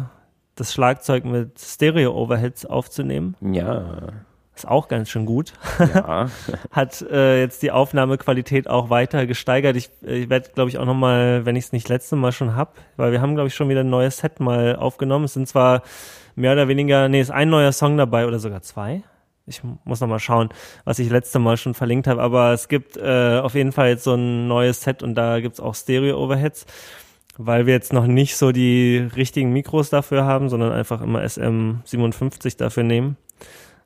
das 0.55 0.73
Schlagzeug 0.73 1.25
mit 1.25 1.59
Stereo-Overheads 1.59 2.67
aufzunehmen. 2.67 3.37
Ja. 3.41 4.13
Ist 4.55 4.69
auch 4.69 4.89
ganz 4.89 5.09
schön 5.09 5.25
gut 5.25 5.55
Ja. 5.79 6.29
hat 6.71 7.03
äh, 7.03 7.41
jetzt 7.41 7.63
die 7.63 7.71
Aufnahmequalität 7.71 8.69
auch 8.69 8.91
weiter 8.91 9.27
gesteigert. 9.27 9.77
Ich, 9.77 9.91
äh, 10.05 10.19
ich 10.19 10.31
werde, 10.31 10.51
glaube 10.55 10.71
ich, 10.71 10.79
auch 10.79 10.85
nochmal, 10.85 11.47
wenn 11.47 11.57
ich 11.57 11.67
es 11.67 11.73
nicht 11.73 11.89
letzte 11.89 12.17
Mal 12.17 12.33
schon 12.33 12.55
hab, 12.55 12.77
weil 12.97 13.13
wir 13.13 13.23
haben, 13.23 13.35
glaube 13.35 13.49
ich, 13.49 13.55
schon 13.55 13.69
wieder 13.69 13.81
ein 13.81 13.91
neues 13.91 14.19
Set 14.19 14.41
mal 14.41 14.77
aufgenommen. 14.77 15.25
Es 15.25 15.35
sind 15.35 15.49
zwar 15.49 15.83
mehr 16.35 16.53
oder 16.53 16.69
weniger, 16.69 17.09
nee, 17.09 17.21
ist 17.21 17.31
ein 17.31 17.49
neuer 17.49 17.73
Song 17.73 17.97
dabei 17.97 18.27
oder 18.27 18.39
sogar 18.39 18.63
zwei. 18.63 19.03
Ich 19.47 19.65
mu- 19.65 19.79
muss 19.85 20.01
nochmal 20.01 20.21
schauen, 20.21 20.51
was 20.85 20.99
ich 20.99 21.11
letzte 21.11 21.39
Mal 21.39 21.57
schon 21.57 21.75
verlinkt 21.75 22.07
habe, 22.07 22.23
aber 22.23 22.53
es 22.53 22.69
gibt 22.69 22.97
äh, 22.97 23.39
auf 23.43 23.55
jeden 23.55 23.73
Fall 23.73 23.89
jetzt 23.89 24.05
so 24.05 24.15
ein 24.15 24.47
neues 24.49 24.83
Set 24.83 25.03
und 25.03 25.15
da 25.15 25.41
gibt's 25.41 25.59
auch 25.61 25.75
Stereo-Overheads, 25.75 26.67
weil 27.39 27.67
wir 27.67 27.75
jetzt 27.75 27.93
noch 27.93 28.07
nicht 28.07 28.37
so 28.37 28.53
die 28.53 29.09
richtigen 29.17 29.53
Mikros 29.53 29.91
dafür 29.91 30.25
haben, 30.25 30.49
sondern 30.49 30.73
einfach 30.73 31.01
immer 31.03 31.21
SM57 31.23 32.57
dafür 32.57 32.83
nehmen 32.85 33.17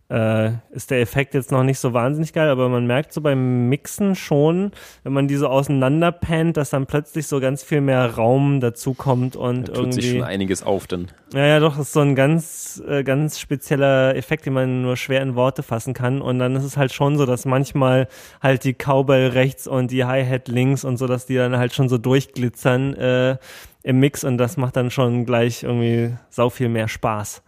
äh, 0.09 0.53
ist 0.71 0.91
der 0.91 1.01
Effekt 1.01 1.35
jetzt 1.35 1.51
noch 1.51 1.65
nicht 1.65 1.79
so 1.79 1.93
wahnsinnig 1.93 2.33
geil, 2.33 2.49
aber 2.49 2.69
man 2.69 2.87
merkt 2.87 3.13
so 3.13 3.21
beim 3.21 3.69
Mixen 3.69 4.15
schon, 4.15 4.71
wenn 5.03 5.13
man 5.13 5.27
die 5.27 5.37
so 5.37 5.49
auseinanderpennt, 5.49 6.57
dass 6.57 6.71
dann 6.71 6.87
plötzlich 6.87 7.27
so 7.27 7.41
ganz 7.41 7.65
viel 7.65 7.81
mehr 7.81 8.15
Raum 8.15 8.61
dazukommt 8.61 9.35
und 9.35 9.69
Da 9.69 9.73
tut 9.73 9.95
sich 9.95 10.05
irgendwie. 10.05 10.21
schon 10.21 10.29
einiges 10.29 10.63
auf 10.63 10.87
dann. 10.87 11.09
Ja, 11.35 11.45
ja, 11.47 11.61
doch, 11.61 11.77
das 11.77 11.89
ist 11.89 11.93
so 11.93 12.01
ein 12.01 12.15
ganz, 12.15 12.81
äh, 12.87 13.03
ganz 13.03 13.41
spezieller 13.41 14.15
Effekt, 14.15 14.47
den 14.47 14.53
man 14.53 14.83
nur 14.83 14.97
schwer 14.97 15.23
in 15.23 15.35
Worte 15.35 15.65
fassen 15.65 15.93
kann. 15.93 16.23
Und 16.23 16.39
dann 16.39 16.55
ist 16.55 16.65
es 16.65 16.77
halt 16.77 16.93
schon 16.93 17.19
so, 17.19 17.27
dass 17.27 17.45
manchmal 17.45 18.07
halt 18.41 18.63
die 18.63 18.75
Cowbell 18.75 19.31
rechts 19.31 19.67
und 19.67 19.91
die 19.91 20.05
Hi-Hat 20.05 20.47
links 20.47 20.85
und 20.85 20.99
so, 20.99 21.09
dass 21.09 21.27
die 21.27 21.35
dann 21.35 21.57
halt 21.57 21.75
schon 21.75 21.89
so 21.89 21.99
durchglitzern 21.99 22.95
äh, 22.95 23.39
im 23.83 23.99
Mix 23.99 24.23
und 24.25 24.39
das 24.39 24.57
macht 24.57 24.77
dann 24.77 24.91
schon 24.91 25.27
gleich 25.27 25.65
irgendwie 25.65 26.15
sau 26.31 26.49
viel 26.51 26.69
mehr 26.69 26.89
Spaß. 26.89 27.43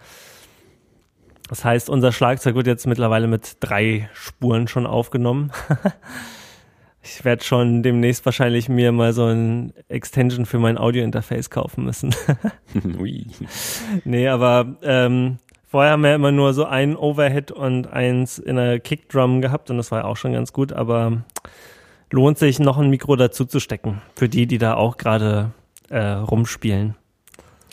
Das 1.49 1.64
heißt, 1.64 1.88
unser 1.88 2.12
Schlagzeug 2.12 2.55
wird 2.55 2.66
jetzt 2.66 2.86
mittlerweile 2.86 3.26
mit 3.26 3.57
drei 3.61 4.09
Spuren 4.12 4.68
schon 4.68 4.86
aufgenommen. 4.86 5.51
Ich 7.01 7.24
werde 7.24 7.42
schon 7.42 7.82
demnächst 7.82 8.26
wahrscheinlich 8.26 8.68
mir 8.68 8.92
mal 8.92 9.12
so 9.12 9.24
ein 9.26 9.72
Extension 9.88 10.44
für 10.44 10.59
mein 10.59 10.76
Audio-Interface 10.76 11.49
kaufen 11.49 11.84
müssen. 11.84 12.14
Ui. 12.99 13.26
Nee, 14.05 14.28
aber 14.28 14.76
ähm, 14.82 15.38
vorher 15.66 15.92
haben 15.92 16.03
wir 16.03 16.14
immer 16.14 16.32
nur 16.32 16.53
so 16.53 16.66
ein 16.66 16.96
Overhead 16.96 17.51
und 17.51 17.86
eins 17.86 18.38
in 18.38 18.57
der 18.57 18.78
Kickdrum 18.80 19.40
gehabt 19.40 19.70
und 19.70 19.78
das 19.78 19.90
war 19.90 20.01
ja 20.01 20.05
auch 20.05 20.16
schon 20.16 20.32
ganz 20.32 20.53
gut, 20.53 20.72
aber 20.72 21.22
lohnt 22.11 22.36
sich 22.36 22.59
noch 22.59 22.78
ein 22.78 22.90
Mikro 22.90 23.16
dazu 23.16 23.44
zu 23.44 23.61
stecken 23.61 24.03
für 24.14 24.28
die, 24.28 24.46
die 24.46 24.59
da 24.59 24.74
auch 24.74 24.99
gerade 24.99 25.53
äh, 25.88 26.01
rumspielen. 26.01 26.94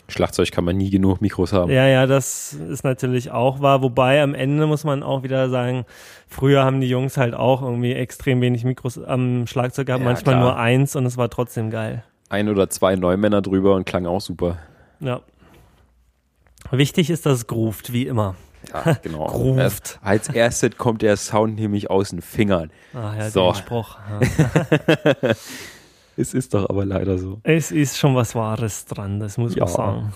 Schlagzeug 0.08 0.50
kann 0.52 0.64
man 0.64 0.76
nie 0.76 0.90
genug 0.90 1.20
Mikros 1.20 1.52
haben. 1.52 1.70
Ja, 1.70 1.86
ja, 1.86 2.06
das 2.06 2.52
ist 2.52 2.84
natürlich 2.84 3.30
auch 3.32 3.60
wahr. 3.60 3.82
Wobei 3.82 4.22
am 4.22 4.34
Ende 4.34 4.66
muss 4.66 4.84
man 4.84 5.02
auch 5.02 5.22
wieder 5.24 5.50
sagen, 5.50 5.84
früher 6.28 6.64
haben 6.64 6.80
die 6.80 6.88
Jungs 6.88 7.16
halt 7.16 7.34
auch 7.34 7.60
irgendwie 7.62 7.92
extrem 7.92 8.40
wenig 8.40 8.64
Mikros 8.64 9.02
am 9.02 9.46
Schlagzeug 9.46 9.86
gehabt, 9.86 10.02
Ja, 10.02 10.08
manchmal 10.08 10.34
klar. 10.36 10.44
nur 10.44 10.56
eins 10.56 10.94
und 10.94 11.06
es 11.06 11.16
war 11.16 11.28
trotzdem 11.28 11.70
geil. 11.70 12.04
Ein 12.28 12.48
oder 12.48 12.70
zwei 12.70 12.94
Neumänner 12.96 13.42
drüber 13.42 13.74
und 13.74 13.84
klang 13.84 14.06
auch 14.06 14.20
super. 14.20 14.58
Ja. 15.00 15.20
Wichtig 16.70 17.10
ist, 17.10 17.26
dass 17.26 17.38
es 17.38 17.46
groovt, 17.46 17.92
wie 17.92 18.06
immer. 18.06 18.34
Ja, 18.72 18.94
genau. 19.02 19.26
Groovt. 19.26 19.98
Als 20.02 20.28
erstes 20.28 20.76
kommt 20.76 21.02
der 21.02 21.16
Sound 21.16 21.56
nämlich 21.56 21.90
aus 21.90 22.10
den 22.10 22.22
Fingern. 22.22 22.70
Ah 22.94 23.14
ja, 23.16 23.30
So. 23.30 23.54
Spruch. 23.54 23.96
Ja. 24.20 25.32
Es 26.16 26.32
ist 26.34 26.54
doch 26.54 26.68
aber 26.70 26.84
leider 26.86 27.18
so. 27.18 27.40
Es 27.42 27.70
ist 27.70 27.98
schon 27.98 28.14
was 28.14 28.34
Wahres 28.34 28.86
dran, 28.86 29.20
das 29.20 29.36
muss 29.38 29.50
man 29.56 29.58
Ja. 29.60 29.66
sagen. 29.66 30.12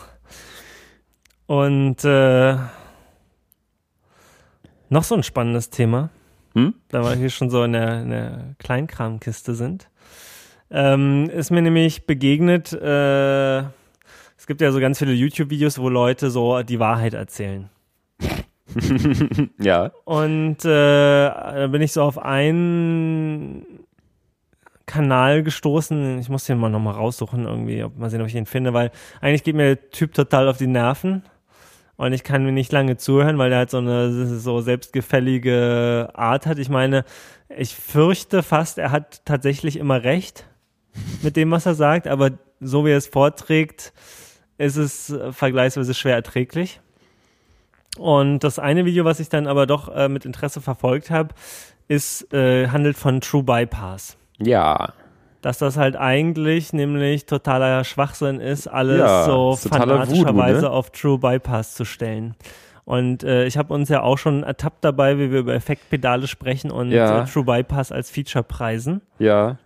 Und 1.46 2.04
äh, 2.04 2.56
noch 4.88 5.04
so 5.04 5.14
ein 5.14 5.22
spannendes 5.22 5.70
Thema, 5.70 6.10
Hm? 6.54 6.74
da 6.88 7.02
wir 7.04 7.14
hier 7.14 7.30
schon 7.30 7.48
so 7.50 7.62
in 7.62 7.72
der, 7.72 8.02
in 8.02 8.10
der 8.10 8.54
Kleinkramkiste 8.58 9.54
sind, 9.54 9.88
ähm, 10.70 11.28
ist 11.30 11.50
mir 11.50 11.62
nämlich 11.62 12.06
begegnet, 12.06 12.72
äh, 12.72 13.58
es 14.36 14.46
gibt 14.46 14.60
ja 14.60 14.72
so 14.72 14.80
ganz 14.80 14.98
viele 14.98 15.12
YouTube-Videos, 15.12 15.78
wo 15.78 15.88
Leute 15.88 16.30
so 16.30 16.62
die 16.62 16.80
Wahrheit 16.80 17.14
erzählen. 17.14 17.68
Ja. 19.58 19.90
Und 20.04 20.64
äh, 20.64 20.68
da 20.68 21.66
bin 21.72 21.82
ich 21.82 21.92
so 21.92 22.02
auf 22.02 22.18
einen 22.18 23.66
Kanal 24.90 25.44
gestoßen. 25.44 26.18
Ich 26.18 26.28
muss 26.28 26.44
den 26.44 26.58
mal 26.58 26.68
nochmal 26.68 26.94
raussuchen, 26.94 27.46
irgendwie, 27.46 27.84
ob, 27.84 27.96
mal 27.96 28.10
sehen, 28.10 28.20
ob 28.20 28.26
ich 28.26 28.34
ihn 28.34 28.46
finde, 28.46 28.72
weil 28.72 28.90
eigentlich 29.20 29.44
geht 29.44 29.54
mir 29.54 29.76
der 29.76 29.90
Typ 29.90 30.12
total 30.12 30.48
auf 30.48 30.58
die 30.58 30.66
Nerven. 30.66 31.22
Und 31.96 32.12
ich 32.12 32.24
kann 32.24 32.44
mir 32.44 32.52
nicht 32.52 32.72
lange 32.72 32.96
zuhören, 32.96 33.38
weil 33.38 33.50
der 33.50 33.58
halt 33.58 33.70
so 33.70 33.78
eine 33.78 34.26
so 34.26 34.60
selbstgefällige 34.60 36.08
Art 36.14 36.46
hat. 36.46 36.58
Ich 36.58 36.70
meine, 36.70 37.04
ich 37.48 37.74
fürchte 37.76 38.42
fast, 38.42 38.78
er 38.78 38.90
hat 38.90 39.24
tatsächlich 39.24 39.76
immer 39.76 40.02
recht 40.02 40.46
mit 41.22 41.36
dem, 41.36 41.50
was 41.50 41.66
er 41.66 41.74
sagt, 41.74 42.08
aber 42.08 42.32
so 42.58 42.84
wie 42.84 42.90
er 42.90 42.96
es 42.96 43.06
vorträgt, 43.06 43.92
ist 44.58 44.76
es 44.76 45.10
äh, 45.10 45.32
vergleichsweise 45.32 45.94
schwer 45.94 46.14
erträglich. 46.16 46.80
Und 47.96 48.40
das 48.40 48.58
eine 48.58 48.84
Video, 48.86 49.04
was 49.04 49.20
ich 49.20 49.28
dann 49.28 49.46
aber 49.46 49.66
doch 49.66 49.94
äh, 49.94 50.08
mit 50.08 50.24
Interesse 50.24 50.60
verfolgt 50.60 51.10
habe, 51.10 51.34
ist 51.86 52.32
äh, 52.32 52.68
handelt 52.68 52.96
von 52.96 53.20
True 53.20 53.42
Bypass. 53.42 54.16
Ja. 54.42 54.92
Dass 55.42 55.58
das 55.58 55.76
halt 55.76 55.96
eigentlich 55.96 56.72
nämlich 56.72 57.24
totaler 57.26 57.84
Schwachsinn 57.84 58.40
ist, 58.40 58.66
alles 58.66 58.98
Ja, 59.00 59.24
so 59.24 59.56
fanatischerweise 59.56 60.56
Voodoo, 60.62 60.68
ne? 60.68 60.70
auf 60.70 60.90
True 60.90 61.18
Bypass 61.18 61.74
zu 61.74 61.84
stellen. 61.84 62.34
Und 62.84 63.22
äh, 63.22 63.46
ich 63.46 63.56
habe 63.56 63.72
uns 63.72 63.88
ja 63.88 64.02
auch 64.02 64.18
schon 64.18 64.42
ertappt 64.42 64.84
dabei, 64.84 65.16
wie 65.18 65.30
wir 65.30 65.38
über 65.40 65.54
Effektpedale 65.54 66.26
sprechen 66.26 66.70
und 66.70 66.90
Ja. 66.90 67.22
äh, 67.22 67.24
True 67.26 67.44
Bypass 67.44 67.92
als 67.92 68.10
Feature 68.10 68.44
preisen. 68.44 69.00
Ja. 69.18 69.56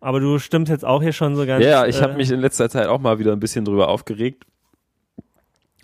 Aber 0.00 0.18
du 0.18 0.38
stimmst 0.38 0.70
jetzt 0.70 0.84
auch 0.84 1.02
hier 1.02 1.12
schon 1.12 1.36
so 1.36 1.44
ganz. 1.46 1.64
Ja, 1.64 1.86
ich 1.86 1.98
äh, 1.98 2.02
habe 2.02 2.14
mich 2.14 2.30
in 2.30 2.40
letzter 2.40 2.70
Zeit 2.70 2.86
auch 2.88 2.98
mal 3.00 3.18
wieder 3.18 3.32
ein 3.32 3.40
bisschen 3.40 3.64
drüber 3.66 3.88
aufgeregt 3.88 4.44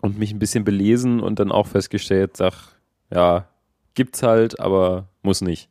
und 0.02 0.18
mich 0.18 0.32
ein 0.32 0.38
bisschen 0.38 0.64
belesen 0.64 1.20
und 1.20 1.38
dann 1.38 1.52
auch 1.52 1.66
festgestellt, 1.66 2.36
sag, 2.36 2.54
ja, 3.12 3.46
gibt's 3.94 4.22
halt, 4.22 4.58
aber 4.58 5.08
muss 5.22 5.42
nicht. 5.42 5.68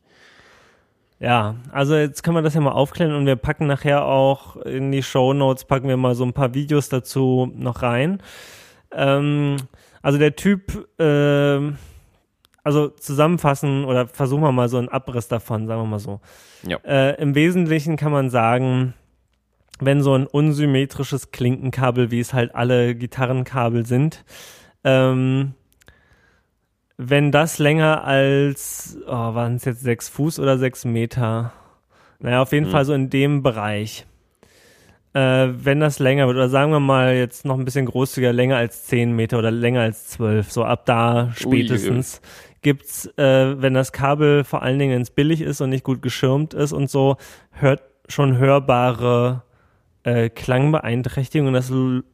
Ja, 1.18 1.56
also 1.72 1.96
jetzt 1.96 2.22
können 2.22 2.36
wir 2.36 2.42
das 2.42 2.54
ja 2.54 2.60
mal 2.60 2.72
aufklären 2.72 3.14
und 3.14 3.24
wir 3.24 3.36
packen 3.36 3.66
nachher 3.66 4.04
auch 4.04 4.56
in 4.56 4.92
die 4.92 5.02
Show 5.02 5.32
Notes, 5.32 5.64
packen 5.64 5.88
wir 5.88 5.96
mal 5.96 6.14
so 6.14 6.24
ein 6.24 6.34
paar 6.34 6.52
Videos 6.52 6.90
dazu 6.90 7.50
noch 7.54 7.82
rein. 7.82 8.22
Ähm, 8.92 9.56
also 10.02 10.18
der 10.18 10.36
Typ, 10.36 10.86
äh, 11.00 11.72
also 12.62 12.88
zusammenfassen 12.88 13.84
oder 13.84 14.08
versuchen 14.08 14.42
wir 14.42 14.52
mal 14.52 14.68
so 14.68 14.76
einen 14.76 14.88
Abriss 14.90 15.28
davon, 15.28 15.66
sagen 15.66 15.80
wir 15.82 15.86
mal 15.86 15.98
so. 16.00 16.20
Ja. 16.66 16.78
Äh, 16.84 17.20
Im 17.20 17.34
Wesentlichen 17.34 17.96
kann 17.96 18.12
man 18.12 18.28
sagen, 18.28 18.92
wenn 19.80 20.02
so 20.02 20.14
ein 20.14 20.26
unsymmetrisches 20.26 21.30
Klinkenkabel, 21.30 22.10
wie 22.10 22.20
es 22.20 22.34
halt 22.34 22.54
alle 22.54 22.94
Gitarrenkabel 22.94 23.86
sind, 23.86 24.24
ähm, 24.84 25.54
wenn 26.98 27.30
das 27.32 27.58
länger 27.58 28.04
als, 28.04 28.98
oh, 29.06 29.10
waren 29.10 29.56
es 29.56 29.64
jetzt 29.64 29.82
sechs 29.82 30.08
Fuß 30.08 30.38
oder 30.38 30.58
sechs 30.58 30.84
Meter? 30.84 31.52
Naja, 32.18 32.42
auf 32.42 32.52
jeden 32.52 32.66
Hm. 32.66 32.72
Fall 32.72 32.84
so 32.84 32.94
in 32.94 33.10
dem 33.10 33.42
Bereich. 33.42 34.06
Äh, 35.12 35.48
wenn 35.52 35.80
das 35.80 35.98
länger 35.98 36.26
wird, 36.26 36.36
oder 36.36 36.48
sagen 36.48 36.72
wir 36.72 36.80
mal 36.80 37.14
jetzt 37.14 37.44
noch 37.44 37.58
ein 37.58 37.64
bisschen 37.64 37.86
großzügiger, 37.86 38.32
länger 38.32 38.56
als 38.56 38.84
zehn 38.84 39.12
Meter 39.16 39.38
oder 39.38 39.50
länger 39.50 39.80
als 39.80 40.08
zwölf, 40.08 40.50
so 40.52 40.64
ab 40.64 40.84
da 40.84 41.32
spätestens 41.34 42.20
gibt's, 42.62 43.06
äh, 43.16 43.60
wenn 43.62 43.74
das 43.74 43.92
Kabel 43.92 44.44
vor 44.44 44.62
allen 44.62 44.78
Dingen 44.78 44.96
ins 44.96 45.10
billig 45.10 45.40
ist 45.40 45.60
und 45.60 45.70
nicht 45.70 45.84
gut 45.84 46.02
geschirmt 46.02 46.52
ist 46.52 46.72
und 46.72 46.90
so, 46.90 47.16
hört 47.52 47.82
schon 48.08 48.36
hörbare 48.38 49.42
äh, 50.02 50.28
Klangbeeinträchtigungen. 50.28 51.54
Das 51.54 51.70
l- 51.70 52.04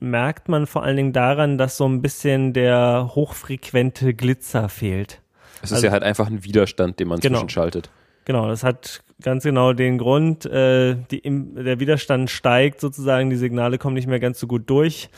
merkt 0.00 0.48
man 0.48 0.66
vor 0.66 0.82
allen 0.82 0.96
Dingen 0.96 1.12
daran, 1.12 1.58
dass 1.58 1.76
so 1.76 1.86
ein 1.88 2.02
bisschen 2.02 2.52
der 2.52 3.10
hochfrequente 3.14 4.14
Glitzer 4.14 4.68
fehlt. 4.68 5.20
Es 5.62 5.70
ist 5.70 5.76
Also- 5.76 5.86
ja 5.86 5.92
halt 5.92 6.02
einfach 6.02 6.26
ein 6.28 6.44
Widerstand, 6.44 7.00
den 7.00 7.08
man 7.08 7.20
Genau. 7.20 7.38
zwischenschaltet. 7.38 7.90
Genau, 8.24 8.46
das 8.46 8.62
hat 8.62 9.02
ganz 9.22 9.42
genau 9.42 9.72
den 9.72 9.96
Grund, 9.98 10.44
äh, 10.46 10.94
die, 11.10 11.18
im, 11.18 11.54
der 11.64 11.80
Widerstand 11.80 12.30
steigt 12.30 12.78
sozusagen, 12.80 13.30
die 13.30 13.36
Signale 13.36 13.78
kommen 13.78 13.94
nicht 13.94 14.06
mehr 14.06 14.20
ganz 14.20 14.38
so 14.38 14.46
gut 14.46 14.68
durch. 14.70 15.08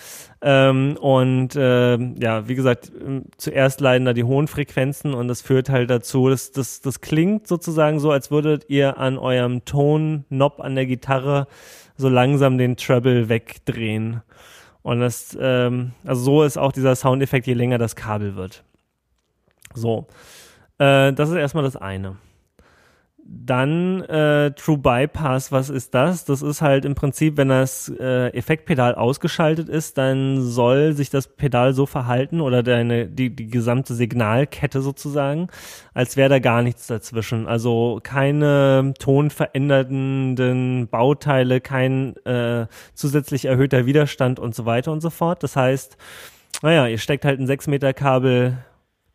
Ähm, 0.41 0.97
und 0.99 1.55
äh, 1.57 1.97
ja, 1.99 2.49
wie 2.49 2.55
gesagt, 2.55 2.91
ähm, 3.05 3.25
zuerst 3.37 3.81
leiden 3.81 4.05
da 4.07 4.13
die 4.15 4.25
hohen 4.25 4.47
Frequenzen 4.49 5.13
und 5.13 5.29
das 5.29 5.43
führt 5.43 5.69
halt 5.69 5.91
dazu, 5.91 6.29
dass 6.31 6.53
das, 6.53 6.81
das 6.81 7.01
klingt 7.01 7.47
sozusagen 7.49 7.99
so, 7.99 8.11
als 8.13 8.31
würdet 8.31 8.67
ihr 8.69 8.97
an 8.97 9.19
eurem 9.19 9.65
Ton-Knob 9.67 10.61
an 10.61 10.77
der 10.77 10.87
Gitarre 10.87 11.47
so 11.97 12.09
langsam 12.09 12.57
den 12.57 12.77
Treble 12.77 13.29
wegdrehen. 13.29 14.23
Und 14.83 15.01
das, 15.01 15.37
ähm, 15.41 15.93
also 16.05 16.23
so 16.23 16.43
ist 16.43 16.57
auch 16.57 16.73
dieser 16.73 16.97
Soundeffekt, 16.97 17.47
je 17.47 17.55
länger 17.55 17.79
das 17.79 17.97
Kabel 17.97 18.37
wird. 18.37 18.65
So, 19.75 20.07
äh, 20.79 21.13
das 21.13 21.29
ist 21.29 21.37
erstmal 21.37 21.65
das 21.65 21.77
eine. 21.77 22.17
Dann 23.33 24.03
äh, 24.03 24.51
True 24.57 24.79
Bypass, 24.79 25.53
was 25.53 25.71
ist 25.71 25.95
das? 25.95 26.25
Das 26.25 26.43
ist 26.43 26.63
halt 26.63 26.85
im 26.85 26.97
Prinzip, 26.97 27.37
wenn 27.37 27.49
das 27.49 27.89
äh, 27.89 28.27
Effektpedal 28.31 28.97
ausgeschaltet 28.97 29.69
ist, 29.69 29.99
dann 29.99 30.43
soll 30.43 30.95
sich 30.95 31.11
das 31.11 31.29
Pedal 31.29 31.73
so 31.73 31.87
verhalten 31.87 32.41
oder 32.41 32.65
deine, 32.65 33.07
die, 33.07 33.31
die 33.31 33.47
gesamte 33.47 33.95
Signalkette 33.95 34.81
sozusagen, 34.81 35.47
als 35.95 36.17
wäre 36.17 36.29
da 36.29 36.39
gar 36.41 36.63
nichts 36.63 36.89
dazwischen. 36.89 37.47
Also 37.47 38.01
keine 38.03 38.95
tonverändernden 38.99 40.89
Bauteile, 40.89 41.61
kein 41.61 42.17
äh, 42.27 42.67
zusätzlich 42.95 43.45
erhöhter 43.45 43.87
Widerstand 43.87 44.41
und 44.41 44.57
so 44.57 44.67
weiter 44.67 44.91
und 44.91 45.03
so 45.03 45.11
fort. 45.11 45.45
Das 45.45 45.55
heißt, 45.55 45.97
naja, 46.63 46.89
ihr 46.89 46.99
steckt 46.99 47.25
halt 47.25 47.39
ein 47.39 47.47
6 47.47 47.69
Meter 47.69 47.93
Kabel 47.93 48.59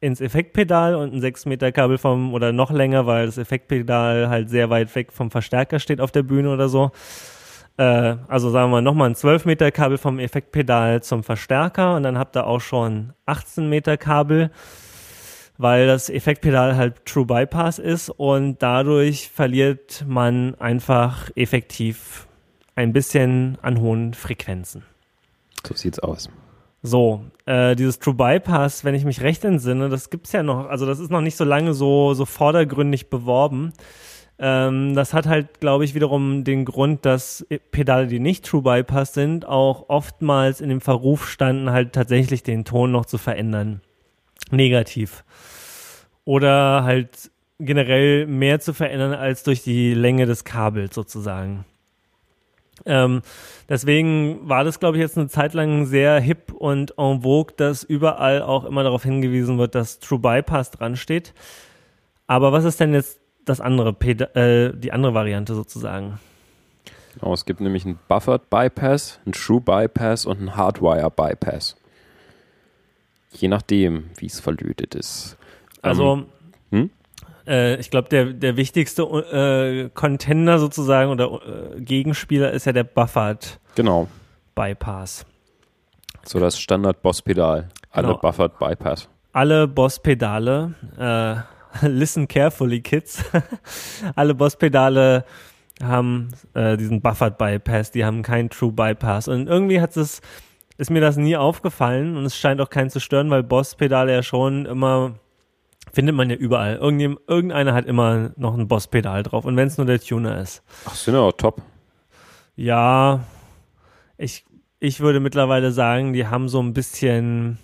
ins 0.05 0.21
Effektpedal 0.21 0.95
und 0.95 1.13
ein 1.13 1.19
6 1.19 1.47
Meter 1.47 1.71
Kabel 1.71 1.97
vom, 1.97 2.33
oder 2.33 2.51
noch 2.51 2.71
länger, 2.71 3.07
weil 3.07 3.25
das 3.25 3.37
Effektpedal 3.37 4.29
halt 4.29 4.49
sehr 4.49 4.69
weit 4.69 4.93
weg 4.95 5.11
vom 5.11 5.31
Verstärker 5.31 5.79
steht 5.79 5.99
auf 5.99 6.11
der 6.11 6.23
Bühne 6.23 6.53
oder 6.53 6.69
so. 6.69 6.91
Äh, 7.77 8.15
also 8.27 8.51
sagen 8.51 8.71
wir 8.71 8.81
nochmal 8.81 9.09
ein 9.09 9.15
12 9.15 9.45
Meter 9.45 9.71
Kabel 9.71 9.97
vom 9.97 10.19
Effektpedal 10.19 11.01
zum 11.01 11.23
Verstärker 11.23 11.95
und 11.95 12.03
dann 12.03 12.19
habt 12.19 12.37
ihr 12.37 12.45
auch 12.45 12.61
schon 12.61 13.13
18 13.25 13.67
Meter 13.67 13.97
Kabel, 13.97 14.51
weil 15.57 15.87
das 15.87 16.09
Effektpedal 16.09 16.77
halt 16.77 17.05
True 17.05 17.25
Bypass 17.25 17.79
ist 17.79 18.09
und 18.11 18.61
dadurch 18.61 19.29
verliert 19.29 20.05
man 20.07 20.53
einfach 20.55 21.31
effektiv 21.35 22.27
ein 22.75 22.93
bisschen 22.93 23.57
an 23.63 23.79
hohen 23.79 24.13
Frequenzen. 24.13 24.83
So 25.65 25.73
sieht's 25.73 25.97
aus. 25.99 26.29
So, 26.85 27.25
äh, 27.47 27.75
dieses 27.75 27.97
True 27.97 28.13
Bypass, 28.13 28.85
wenn 28.85 28.93
ich 28.93 29.05
mich 29.05 29.21
recht 29.21 29.43
entsinne, 29.43 29.89
das 29.89 30.11
gibt's 30.11 30.31
ja 30.33 30.43
noch, 30.43 30.69
also 30.69 30.85
das 30.85 30.99
ist 30.99 31.09
noch 31.09 31.21
nicht 31.21 31.35
so 31.35 31.43
lange 31.43 31.73
so, 31.73 32.13
so 32.13 32.25
vordergründig 32.25 33.09
beworben. 33.09 33.73
Ähm, 34.37 34.93
das 34.93 35.11
hat 35.13 35.25
halt, 35.25 35.59
glaube 35.59 35.83
ich, 35.83 35.95
wiederum 35.95 36.43
den 36.43 36.63
Grund, 36.63 37.03
dass 37.03 37.43
Pedale, 37.71 38.05
die 38.05 38.19
nicht 38.19 38.45
True 38.45 38.61
Bypass 38.61 39.15
sind, 39.15 39.47
auch 39.47 39.89
oftmals 39.89 40.61
in 40.61 40.69
dem 40.69 40.79
Verruf 40.79 41.27
standen, 41.27 41.71
halt 41.71 41.93
tatsächlich 41.93 42.43
den 42.43 42.65
Ton 42.65 42.91
noch 42.91 43.07
zu 43.07 43.17
verändern. 43.17 43.81
Negativ. 44.51 45.23
Oder 46.23 46.83
halt 46.83 47.31
generell 47.59 48.27
mehr 48.27 48.59
zu 48.59 48.73
verändern 48.75 49.13
als 49.13 49.41
durch 49.41 49.63
die 49.63 49.95
Länge 49.95 50.27
des 50.27 50.43
Kabels 50.43 50.93
sozusagen. 50.93 51.65
Ähm, 52.85 53.21
deswegen 53.69 54.47
war 54.49 54.63
das, 54.63 54.79
glaube 54.79 54.97
ich, 54.97 55.01
jetzt 55.01 55.17
eine 55.17 55.29
Zeit 55.29 55.53
lang 55.53 55.85
sehr 55.85 56.19
hip 56.19 56.51
und 56.51 56.97
en 56.97 57.21
vogue, 57.21 57.53
dass 57.55 57.83
überall 57.83 58.41
auch 58.41 58.65
immer 58.65 58.83
darauf 58.83 59.03
hingewiesen 59.03 59.57
wird, 59.57 59.75
dass 59.75 59.99
True 59.99 60.19
Bypass 60.19 60.71
dran 60.71 60.95
steht. 60.95 61.33
Aber 62.27 62.51
was 62.51 62.65
ist 62.65 62.79
denn 62.79 62.93
jetzt 62.93 63.19
das 63.45 63.61
andere, 63.61 63.93
Peda 63.93 64.25
äh, 64.35 64.73
die 64.75 64.91
andere 64.91 65.13
Variante 65.13 65.55
sozusagen? 65.55 66.19
Genau, 67.13 67.33
es 67.33 67.45
gibt 67.45 67.61
nämlich 67.61 67.85
einen 67.85 67.99
Buffered 68.07 68.49
Bypass, 68.49 69.19
einen 69.25 69.33
True 69.33 69.61
Bypass 69.61 70.25
und 70.25 70.39
einen 70.39 70.55
Hardwire 70.55 71.09
Bypass. 71.09 71.77
Je 73.31 73.47
nachdem, 73.47 74.09
wie 74.17 74.25
es 74.25 74.39
verlötet 74.39 74.95
ist. 74.95 75.37
Also, 75.81 76.17
hm? 76.17 76.25
Äh, 77.47 77.75
ich 77.77 77.89
glaube, 77.91 78.09
der, 78.09 78.25
der 78.33 78.57
wichtigste 78.57 79.03
äh, 79.03 79.89
Contender 79.93 80.59
sozusagen 80.59 81.11
oder 81.11 81.39
äh, 81.75 81.81
Gegenspieler 81.81 82.51
ist 82.51 82.65
ja 82.65 82.71
der 82.73 82.83
Buffered 82.83 83.59
Genau, 83.75 84.07
Bypass. 84.55 85.25
so 86.23 86.39
das 86.39 86.59
Standard-Boss-Pedal. 86.59 87.69
Alle 87.91 88.07
Genau. 88.07 88.19
Buffered 88.19 88.57
Bypass. 88.59 89.09
alle 89.33 89.67
Boss-Pedale, 89.67 90.73
äh, 90.97 91.35
listen 91.87 92.27
carefully, 92.27 92.81
Kids. 92.81 93.23
alle 94.15 94.33
Boss-Pedale 94.33 95.25
haben 95.83 96.29
äh, 96.53 96.77
diesen 96.77 97.01
Buffered 97.01 97.37
Bypass, 97.37 97.91
die 97.91 98.05
haben 98.05 98.23
keinen 98.23 98.49
True 98.49 98.71
Bypass. 98.71 99.27
Und 99.27 99.47
irgendwie 99.47 99.81
hat 99.81 99.95
es, 99.97 100.21
ist 100.77 100.89
mir 100.89 101.01
das 101.01 101.17
nie 101.17 101.35
aufgefallen 101.35 102.15
und 102.15 102.25
es 102.25 102.37
scheint 102.37 102.61
auch 102.61 102.69
keinen 102.69 102.89
zu 102.89 102.99
stören, 103.01 103.29
weil 103.29 103.43
Boss-Pedale 103.43 104.13
ja 104.13 104.23
schon 104.23 104.65
immer, 104.65 105.15
findet 105.95 106.13
man 106.15 106.29
ja 106.29 106.35
überall. 106.35 106.75
Irgendjem, 106.75 107.17
irgendeiner 107.27 107.73
hat 107.73 107.85
immer 107.85 108.31
noch 108.35 108.55
ein 108.57 108.67
Boss-Pedal 108.67 109.23
drauf 109.23 109.45
und 109.45 109.55
wenn 109.55 109.67
es 109.67 109.77
nur 109.77 109.87
der 109.87 109.99
Tuner 109.99 110.39
ist. 110.41 110.61
Ach, 110.85 110.93
sind 110.93 111.13
ja 111.15 111.21
auch 111.21 111.31
top. 111.31 111.61
Ja, 112.55 113.23
ich, 114.17 114.45
ich 114.79 114.99
würde 114.99 115.19
mittlerweile 115.19 115.71
sagen, 115.71 116.13
die 116.13 116.27
haben 116.27 116.49
so 116.49 116.61
ein 116.61 116.73
bisschen 116.73 117.57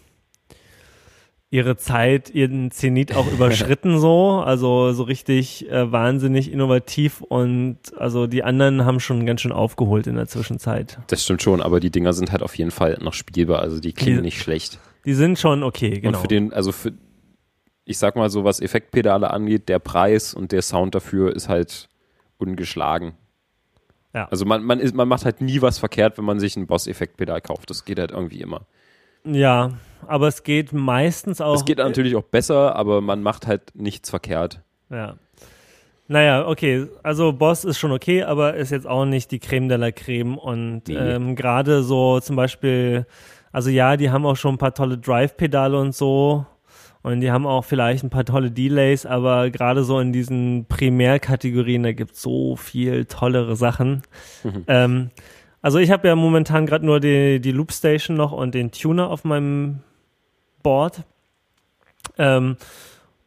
ihre 1.50 1.76
Zeit, 1.76 2.30
ihren 2.30 2.72
Zenit 2.72 3.14
auch 3.14 3.28
überschritten 3.32 4.00
so, 4.00 4.42
also 4.44 4.94
so 4.94 5.04
richtig 5.04 5.70
äh, 5.70 5.92
wahnsinnig 5.92 6.50
innovativ 6.52 7.22
und 7.22 7.78
also 7.98 8.26
die 8.26 8.44
anderen 8.44 8.86
haben 8.86 9.02
schon 9.02 9.26
ganz 9.26 9.42
schön 9.42 9.52
aufgeholt 9.52 10.08
in 10.08 10.16
der 10.16 10.28
Zwischenzeit. 10.28 11.00
Das 11.08 11.24
stimmt 11.26 11.42
schon, 11.42 11.62
aber 11.62 11.82
die 11.82 11.90
Dinger 11.92 12.14
sind 12.14 12.32
halt 12.32 12.42
auf 12.44 12.56
jeden 12.56 12.72
Fall 12.72 12.98
noch 13.02 13.14
spielbar, 13.14 13.60
also 13.60 13.80
die 13.82 13.92
klingen 13.92 14.20
Die- 14.20 14.24
nicht 14.24 14.42
schlecht. 14.42 14.80
Die 15.04 15.14
sind 15.16 15.40
schon 15.40 15.64
okay, 15.64 16.00
genau. 16.00 16.18
Und 16.18 16.22
für 16.22 16.28
den, 16.28 16.54
also 16.54 16.72
für, 16.72 16.94
ich 17.86 17.98
sag 17.98 18.16
mal 18.16 18.30
so, 18.30 18.44
was 18.44 18.60
Effektpedale 18.62 19.32
angeht, 19.32 19.70
der 19.70 19.80
Preis 19.80 20.34
und 20.34 20.52
der 20.52 20.62
Sound 20.62 20.96
dafür 20.96 21.36
ist 21.36 21.50
halt 21.50 21.90
ungeschlagen. 22.38 23.14
Ja. 24.14 24.28
Also 24.30 24.46
man, 24.46 24.64
man, 24.64 24.80
ist, 24.80 24.94
man 24.96 25.08
macht 25.08 25.26
halt 25.26 25.42
nie 25.42 25.62
was 25.62 25.80
verkehrt, 25.80 26.18
wenn 26.18 26.26
man 26.26 26.40
sich 26.40 26.56
ein 26.58 26.68
Boss-Effektpedal 26.68 27.42
kauft. 27.42 27.70
Das 27.70 27.86
geht 27.86 27.98
halt 28.00 28.12
irgendwie 28.12 28.42
immer. 28.42 28.62
ja, 29.24 29.72
aber 30.08 30.28
es 30.28 30.44
geht 30.44 30.74
meistens 30.74 31.40
auch. 31.42 31.54
Es 31.56 31.64
geht 31.66 31.78
natürlich 31.78 32.16
auch 32.16 32.24
besser, 32.24 32.76
aber 32.76 33.02
man 33.02 33.22
macht 33.24 33.46
halt 33.48 33.74
nichts 33.76 34.10
verkehrt. 34.10 34.62
Ja. 34.90 35.16
Naja, 36.08 36.46
okay, 36.48 36.88
also 37.04 37.32
Boss 37.32 37.64
ist 37.64 37.80
schon 37.80 37.92
okay, 37.94 38.24
aber 38.24 38.56
ist 38.56 38.72
jetzt 38.72 38.88
auch 38.88 39.06
nicht 39.06 39.32
die 39.32 39.40
Creme 39.40 39.70
de 39.70 39.78
la 39.78 39.92
Creme 39.92 40.38
und 40.38 40.88
Nee. 40.90 40.96
ähm, 40.96 41.36
gerade 41.38 41.84
so 41.84 42.20
zum 42.20 42.36
Beispiel, 42.36 43.06
also 43.54 43.70
ja, 43.70 43.96
die 43.96 44.10
haben 44.10 44.26
auch 44.26 44.36
schon 44.36 44.56
ein 44.56 44.58
paar 44.58 44.74
tolle 44.74 44.98
Drive-Pedale 44.98 45.80
und 45.80 45.96
so 45.96 46.46
und 47.04 47.22
die 47.22 47.32
haben 47.32 47.46
auch 47.48 47.66
vielleicht 47.66 48.04
ein 48.04 48.10
paar 48.10 48.26
tolle 48.26 48.52
Delays, 48.52 49.06
aber 49.06 49.50
gerade 49.50 49.84
so 49.84 50.00
in 50.00 50.12
diesen 50.14 50.66
Primärkategorien, 50.68 51.84
da 51.84 51.92
gibt's 51.94 52.22
so 52.22 52.56
viel 52.56 53.06
tollere 53.06 53.56
Sachen. 53.56 54.02
Ähm, 54.68 55.10
also 55.62 55.80
ich 55.80 55.92
habe 55.92 56.08
ja 56.08 56.16
momentan 56.16 56.66
gerade 56.66 56.86
nur 56.86 57.00
die, 57.00 57.40
die 57.40 57.52
Loopstation 57.52 58.18
noch 58.18 58.32
und 58.32 58.56
den 58.56 58.72
Tuner 58.72 59.10
auf 59.10 59.24
meinem 59.24 59.80
Board. 60.64 61.04
Ähm, 62.18 62.58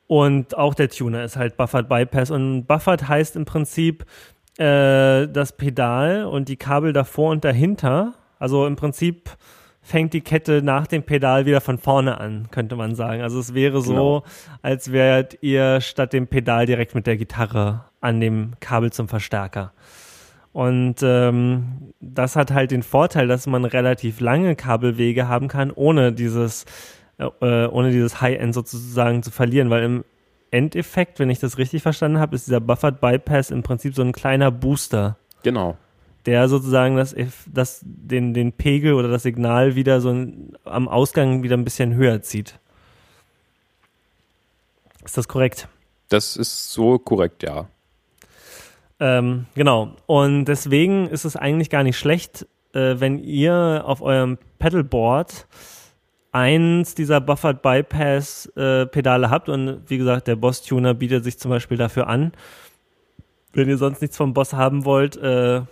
Und 0.06 0.56
auch 0.56 0.74
der 0.74 0.90
Tuner 0.90 1.24
ist 1.24 1.36
halt 1.36 1.56
Buffered 1.56 1.88
Bypass. 1.88 2.30
Und 2.30 2.66
Buffered 2.66 3.08
heißt 3.08 3.36
im 3.36 3.46
Prinzip 3.46 4.04
äh, 4.58 5.26
das 5.26 5.56
Pedal 5.56 6.26
und 6.26 6.48
die 6.48 6.56
Kabel 6.56 6.92
davor 6.92 7.30
und 7.30 7.42
dahinter. 7.42 8.12
Also 8.38 8.66
im 8.66 8.76
Prinzip 8.76 9.30
fängt 9.84 10.14
die 10.14 10.22
Kette 10.22 10.62
nach 10.62 10.86
dem 10.86 11.02
Pedal 11.02 11.44
wieder 11.44 11.60
von 11.60 11.76
vorne 11.76 12.18
an, 12.18 12.48
könnte 12.50 12.74
man 12.74 12.94
sagen. 12.94 13.20
Also 13.20 13.38
es 13.38 13.52
wäre 13.52 13.82
so, 13.82 13.92
genau. 13.92 14.24
als 14.62 14.90
wärt 14.90 15.38
ihr 15.42 15.82
statt 15.82 16.14
dem 16.14 16.26
Pedal 16.26 16.64
direkt 16.64 16.94
mit 16.94 17.06
der 17.06 17.18
Gitarre 17.18 17.84
an 18.00 18.18
dem 18.18 18.52
Kabel 18.60 18.92
zum 18.92 19.08
Verstärker. 19.08 19.72
Und 20.52 20.96
ähm, 21.02 21.92
das 22.00 22.34
hat 22.34 22.50
halt 22.50 22.70
den 22.70 22.82
Vorteil, 22.82 23.28
dass 23.28 23.46
man 23.46 23.66
relativ 23.66 24.20
lange 24.20 24.56
Kabelwege 24.56 25.28
haben 25.28 25.48
kann, 25.48 25.70
ohne 25.70 26.12
dieses, 26.12 26.64
äh, 27.18 27.26
ohne 27.66 27.90
dieses 27.90 28.22
High-End 28.22 28.54
sozusagen 28.54 29.22
zu 29.22 29.30
verlieren, 29.30 29.68
weil 29.68 29.84
im 29.84 30.04
Endeffekt, 30.50 31.18
wenn 31.18 31.28
ich 31.28 31.40
das 31.40 31.58
richtig 31.58 31.82
verstanden 31.82 32.20
habe, 32.20 32.36
ist 32.36 32.46
dieser 32.46 32.60
Buffered 32.60 33.02
Bypass 33.02 33.50
im 33.50 33.62
Prinzip 33.62 33.94
so 33.94 34.02
ein 34.02 34.12
kleiner 34.12 34.50
Booster. 34.50 35.18
Genau 35.42 35.76
der 36.26 36.48
sozusagen 36.48 36.96
das, 36.96 37.14
das 37.46 37.80
den, 37.82 38.34
den 38.34 38.52
Pegel 38.52 38.94
oder 38.94 39.08
das 39.08 39.22
Signal 39.22 39.74
wieder 39.74 40.00
so 40.00 40.10
am 40.64 40.88
Ausgang 40.88 41.42
wieder 41.42 41.56
ein 41.56 41.64
bisschen 41.64 41.94
höher 41.94 42.22
zieht. 42.22 42.58
Ist 45.04 45.18
das 45.18 45.28
korrekt? 45.28 45.68
Das 46.08 46.36
ist 46.36 46.72
so 46.72 46.98
korrekt, 46.98 47.42
ja. 47.42 47.68
Ähm, 49.00 49.46
genau. 49.54 49.96
Und 50.06 50.46
deswegen 50.46 51.08
ist 51.08 51.24
es 51.24 51.36
eigentlich 51.36 51.68
gar 51.68 51.82
nicht 51.82 51.98
schlecht, 51.98 52.46
äh, 52.72 52.94
wenn 52.98 53.18
ihr 53.18 53.82
auf 53.84 54.00
eurem 54.00 54.38
Pedalboard 54.58 55.46
eins 56.32 56.94
dieser 56.94 57.20
Buffered 57.20 57.62
Bypass 57.62 58.46
äh, 58.56 58.86
Pedale 58.86 59.30
habt 59.30 59.48
und 59.48 59.82
wie 59.88 59.98
gesagt, 59.98 60.26
der 60.26 60.36
Boss 60.36 60.62
Tuner 60.62 60.94
bietet 60.94 61.22
sich 61.24 61.38
zum 61.38 61.50
Beispiel 61.50 61.76
dafür 61.76 62.08
an. 62.08 62.32
Wenn 63.52 63.68
ihr 63.68 63.78
sonst 63.78 64.00
nichts 64.00 64.16
vom 64.16 64.34
Boss 64.34 64.52
haben 64.52 64.84
wollt, 64.84 65.16
äh, 65.16 65.62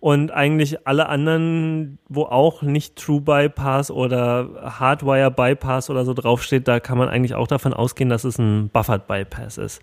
und 0.00 0.30
eigentlich 0.30 0.86
alle 0.86 1.08
anderen, 1.08 1.98
wo 2.08 2.24
auch 2.24 2.62
nicht 2.62 2.96
True 2.96 3.20
Bypass 3.20 3.90
oder 3.90 4.48
Hardwire 4.78 5.30
Bypass 5.30 5.90
oder 5.90 6.04
so 6.04 6.14
draufsteht, 6.14 6.68
da 6.68 6.80
kann 6.80 6.98
man 6.98 7.08
eigentlich 7.08 7.34
auch 7.34 7.48
davon 7.48 7.72
ausgehen, 7.72 8.10
dass 8.10 8.24
es 8.24 8.38
ein 8.38 8.68
Buffered 8.68 9.06
Bypass 9.06 9.58
ist. 9.58 9.80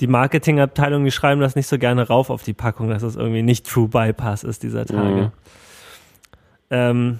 Die 0.00 0.06
Marketingabteilung, 0.06 1.04
die 1.04 1.10
schreiben 1.10 1.40
das 1.40 1.54
nicht 1.54 1.66
so 1.66 1.78
gerne 1.78 2.08
rauf 2.08 2.30
auf 2.30 2.42
die 2.42 2.54
Packung, 2.54 2.88
dass 2.88 3.02
es 3.02 3.14
irgendwie 3.16 3.42
nicht 3.42 3.66
True 3.66 3.88
Bypass 3.88 4.42
ist 4.44 4.62
dieser 4.62 4.86
Tage. 4.86 5.26
Mhm. 5.26 5.32
Ähm, 6.70 7.18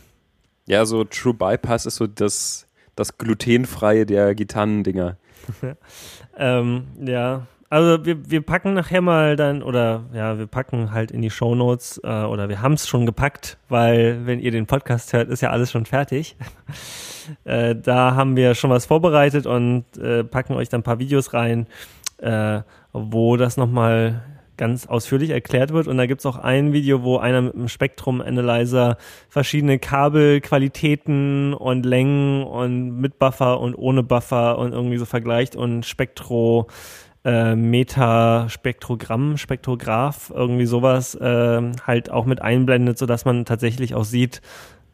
ja, 0.67 0.87
so 0.87 1.05
True 1.05 1.35
Bypass 1.35 1.87
ist 1.87 1.97
so 1.97 2.07
das, 2.07 2.67
das 2.97 3.19
glutenfreie 3.19 4.07
der 4.07 4.35
Gitarrendinger. 4.35 5.19
ähm, 6.37 6.87
ja, 7.01 7.47
also 7.73 8.05
wir, 8.05 8.31
wir 8.31 8.43
packen 8.43 8.75
nachher 8.75 9.01
mal 9.01 9.35
dann, 9.35 9.63
oder 9.63 10.05
ja, 10.13 10.39
wir 10.39 10.47
packen 10.47 10.93
halt 10.93 11.11
in 11.11 11.23
die 11.23 11.31
Show 11.31 11.55
Notes, 11.55 11.99
äh, 12.05 12.25
oder 12.25 12.51
wir 12.51 12.61
haben 12.61 12.75
es 12.75 12.87
schon 12.87 13.07
gepackt, 13.07 13.57
weil 13.71 14.27
wenn 14.27 14.41
ihr 14.41 14.51
den 14.51 14.67
Podcast 14.67 15.15
hört, 15.15 15.31
ist 15.31 15.41
ja 15.41 15.49
alles 15.49 15.71
schon 15.71 15.87
fertig. 15.87 16.37
äh, 17.45 17.75
da 17.75 18.15
haben 18.15 18.37
wir 18.37 18.55
schon 18.55 18.69
was 18.69 18.85
vorbereitet 18.85 19.47
und 19.47 19.87
äh, 19.97 20.23
packen 20.23 20.53
euch 20.53 20.69
dann 20.69 20.81
ein 20.81 20.85
paar 20.85 20.99
Videos 20.99 21.33
rein, 21.33 21.67
äh, 22.19 22.61
wo 22.93 23.39
das 23.39 23.57
nochmal 23.57 24.23
ganz 24.59 24.87
ausführlich 24.87 25.31
erklärt 25.31 25.73
wird. 25.73 25.89
Und 25.89 25.97
da 25.97 26.05
gibt's 26.05 26.27
auch 26.27 26.37
ein 26.37 26.75
Video, 26.75 27.03
wo 27.03 27.17
einer 27.17 27.41
mit 27.41 27.55
einem 27.55 27.69
Spektrum-Analyzer 27.69 28.99
verschiedene 29.31 29.79
Kabelqualitäten 29.79 31.55
und 31.55 31.87
Längen 31.87 32.45
und 32.45 33.01
mit 33.01 33.19
Buffer 33.19 33.61
und 33.61 33.75
ohne 33.75 34.03
Buffer 34.03 34.59
und 34.59 34.73
irgendwie 34.73 34.99
so 34.99 35.07
vergleicht 35.07 35.57
und 35.57 35.87
Spektro 35.87 36.69
äh, 37.25 37.55
Metaspektrogramm, 37.55 39.37
Spektrograph, 39.37 40.33
irgendwie 40.35 40.67
sowas 40.67 41.15
äh, 41.15 41.63
halt 41.87 42.11
auch 42.11 42.27
mit 42.27 42.43
einblendet, 42.43 42.99
sodass 42.99 43.25
man 43.25 43.45
tatsächlich 43.45 43.95
auch 43.95 44.05
sieht, 44.05 44.43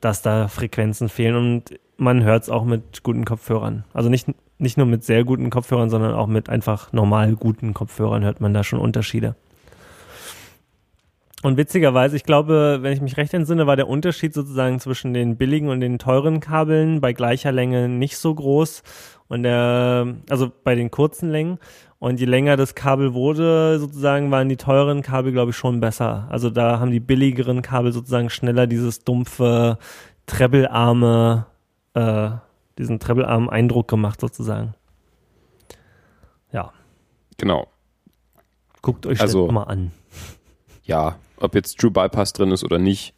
dass 0.01 0.23
da 0.23 0.49
Frequenzen 0.49 1.09
fehlen 1.09 1.37
und 1.37 1.79
man 1.97 2.23
hört 2.23 2.45
es 2.45 2.51
auch 2.51 2.65
mit 2.65 3.03
guten 3.03 3.25
Kopfhörern. 3.25 3.85
Also 3.93 4.09
nicht, 4.09 4.29
nicht 4.59 4.77
nur 4.77 4.87
mit 4.87 5.05
sehr 5.05 5.25
guten 5.25 5.51
Kopfhörern, 5.51 5.91
sondern 5.91 6.15
auch 6.15 6.29
mit 6.29 6.49
einfach 6.49 6.93
normal 6.93 7.35
guten 7.35 7.75
Kopfhörern 7.75 8.25
hört 8.25 8.41
man 8.41 8.55
da 8.55 8.63
schon 8.63 8.79
Unterschiede. 8.79 9.35
Und 11.43 11.57
witzigerweise, 11.57 12.17
ich 12.17 12.25
glaube, 12.25 12.79
wenn 12.83 12.93
ich 12.93 13.01
mich 13.01 13.17
recht 13.17 13.33
entsinne, 13.33 13.69
war 13.69 13.77
der 13.77 13.89
Unterschied 13.89 14.35
sozusagen 14.35 14.81
zwischen 14.81 15.15
den 15.15 15.37
billigen 15.37 15.69
und 15.69 15.81
den 15.81 15.99
teuren 15.99 16.41
Kabeln 16.41 17.01
bei 17.01 17.13
gleicher 17.13 17.53
Länge 17.53 17.89
nicht 17.89 18.17
so 18.17 18.35
groß. 18.35 18.83
Und 19.29 19.45
der, 19.45 20.17
also 20.29 20.51
bei 20.65 20.75
den 20.75 20.91
kurzen 20.91 21.31
Längen. 21.31 21.59
Und 22.01 22.21
je 22.21 22.27
länger 22.27 22.57
das 22.57 22.77
Kabel 22.77 23.13
wurde, 23.13 23.79
sozusagen, 23.81 24.31
waren 24.31 24.49
die 24.49 24.57
teuren 24.57 25.03
Kabel, 25.03 25.33
glaube 25.33 25.51
ich, 25.51 25.57
schon 25.57 25.81
besser. 25.81 26.29
Also 26.31 26.49
da 26.49 26.79
haben 26.79 26.93
die 26.93 27.01
billigeren 27.01 27.61
Kabel 27.61 27.93
sozusagen 27.93 28.31
schneller 28.31 28.69
dieses 28.69 29.01
dumpfe, 29.01 29.79
trebbelarme, 30.27 31.47
äh, 31.95 32.31
diesen 32.79 33.01
trebbelarmen 33.01 33.51
Eindruck 33.51 33.89
gemacht, 33.89 34.21
sozusagen. 34.21 34.75
Ja. 36.53 36.73
Genau. 37.37 37.67
Guckt 38.81 39.05
euch 39.07 39.21
also, 39.21 39.47
das 39.47 39.55
mal 39.55 39.65
an. 39.65 39.91
Ja, 40.85 41.17
ob 41.41 41.57
jetzt 41.57 41.81
True 41.81 41.91
Bypass 41.91 42.33
drin 42.33 42.53
ist 42.53 42.63
oder 42.63 42.79
nicht, 42.79 43.13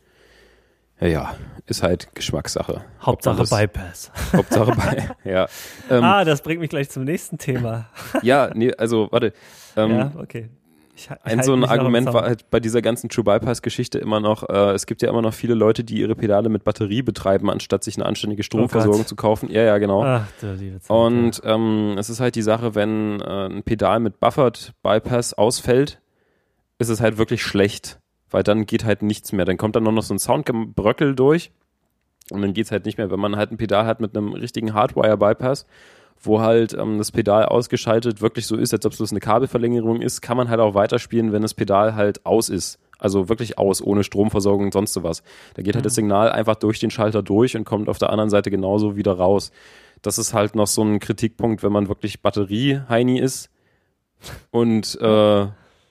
ja, 1.00 1.06
ja, 1.06 1.34
ist 1.66 1.82
halt 1.82 2.14
Geschmackssache. 2.14 2.82
Hauptsache 3.00 3.38
das, 3.38 3.50
Bypass. 3.50 4.12
Hauptsache 4.34 4.72
Bypass, 4.72 5.16
ja. 5.24 5.46
Ähm, 5.88 6.04
ah, 6.04 6.24
das 6.24 6.42
bringt 6.42 6.60
mich 6.60 6.70
gleich 6.70 6.90
zum 6.90 7.04
nächsten 7.04 7.38
Thema. 7.38 7.86
ja, 8.22 8.50
nee, 8.54 8.72
also 8.74 9.08
warte. 9.10 9.32
Ähm, 9.76 9.90
ja, 9.90 10.12
okay. 10.18 10.50
Ich, 10.94 11.08
ich 11.08 11.10
ein 11.24 11.42
so 11.42 11.54
ein 11.54 11.64
Argument 11.64 12.12
war 12.12 12.24
halt 12.24 12.50
bei 12.50 12.60
dieser 12.60 12.82
ganzen 12.82 13.08
True 13.08 13.24
Bypass-Geschichte 13.24 13.98
immer 13.98 14.20
noch, 14.20 14.46
äh, 14.50 14.72
es 14.72 14.84
gibt 14.84 15.00
ja 15.00 15.08
immer 15.08 15.22
noch 15.22 15.32
viele 15.32 15.54
Leute, 15.54 15.82
die 15.82 15.98
ihre 15.98 16.14
Pedale 16.14 16.50
mit 16.50 16.64
Batterie 16.64 17.00
betreiben, 17.00 17.48
anstatt 17.48 17.84
sich 17.84 17.96
eine 17.96 18.04
anständige 18.04 18.42
Stromversorgung 18.42 19.00
oh 19.00 19.04
zu 19.04 19.16
kaufen. 19.16 19.50
Ja, 19.50 19.62
ja, 19.62 19.78
genau. 19.78 20.04
Ach, 20.04 20.26
du 20.42 20.52
liebe 20.52 20.80
Zeit, 20.80 20.94
Und 20.94 21.40
ähm, 21.44 21.96
es 21.98 22.10
ist 22.10 22.20
halt 22.20 22.34
die 22.34 22.42
Sache, 22.42 22.74
wenn 22.74 23.20
äh, 23.20 23.46
ein 23.46 23.62
Pedal 23.62 24.00
mit 24.00 24.20
Buffered 24.20 24.74
Bypass 24.82 25.32
ausfällt, 25.32 26.02
ist 26.78 26.90
es 26.90 27.00
halt 27.00 27.16
wirklich 27.16 27.42
schlecht 27.42 27.98
weil 28.30 28.42
dann 28.42 28.66
geht 28.66 28.84
halt 28.84 29.02
nichts 29.02 29.32
mehr. 29.32 29.44
Dann 29.44 29.56
kommt 29.56 29.76
dann 29.76 29.84
nur 29.84 29.92
noch 29.92 30.02
so 30.02 30.14
ein 30.14 30.18
Soundgebröckel 30.18 31.14
durch 31.14 31.50
und 32.30 32.42
dann 32.42 32.54
geht's 32.54 32.70
halt 32.70 32.84
nicht 32.84 32.98
mehr. 32.98 33.10
Wenn 33.10 33.20
man 33.20 33.36
halt 33.36 33.50
ein 33.50 33.56
Pedal 33.56 33.86
hat 33.86 34.00
mit 34.00 34.16
einem 34.16 34.32
richtigen 34.32 34.74
Hardwire-Bypass, 34.74 35.66
wo 36.22 36.40
halt 36.40 36.74
ähm, 36.74 36.98
das 36.98 37.12
Pedal 37.12 37.46
ausgeschaltet 37.46 38.20
wirklich 38.20 38.46
so 38.46 38.56
ist, 38.56 38.72
als 38.72 38.84
ob 38.86 38.92
es 38.92 39.10
eine 39.10 39.20
Kabelverlängerung 39.20 40.02
ist, 40.02 40.20
kann 40.20 40.36
man 40.36 40.48
halt 40.48 40.60
auch 40.60 40.74
weiterspielen, 40.74 41.32
wenn 41.32 41.42
das 41.42 41.54
Pedal 41.54 41.94
halt 41.94 42.24
aus 42.26 42.48
ist. 42.48 42.78
Also 42.98 43.30
wirklich 43.30 43.58
aus, 43.58 43.82
ohne 43.82 44.04
Stromversorgung 44.04 44.66
und 44.66 44.72
sonst 44.74 45.02
was. 45.02 45.22
Da 45.54 45.62
geht 45.62 45.74
halt 45.74 45.86
das 45.86 45.94
mhm. 45.94 46.02
Signal 46.02 46.30
einfach 46.30 46.56
durch 46.56 46.78
den 46.78 46.90
Schalter 46.90 47.22
durch 47.22 47.56
und 47.56 47.64
kommt 47.64 47.88
auf 47.88 47.96
der 47.96 48.10
anderen 48.10 48.28
Seite 48.28 48.50
genauso 48.50 48.94
wieder 48.94 49.12
raus. 49.14 49.52
Das 50.02 50.18
ist 50.18 50.34
halt 50.34 50.54
noch 50.54 50.66
so 50.66 50.82
ein 50.82 51.00
Kritikpunkt, 51.00 51.62
wenn 51.62 51.72
man 51.72 51.88
wirklich 51.88 52.20
Batterie-Heini 52.20 53.18
ist 53.18 53.48
und 54.50 55.00
äh, 55.00 55.46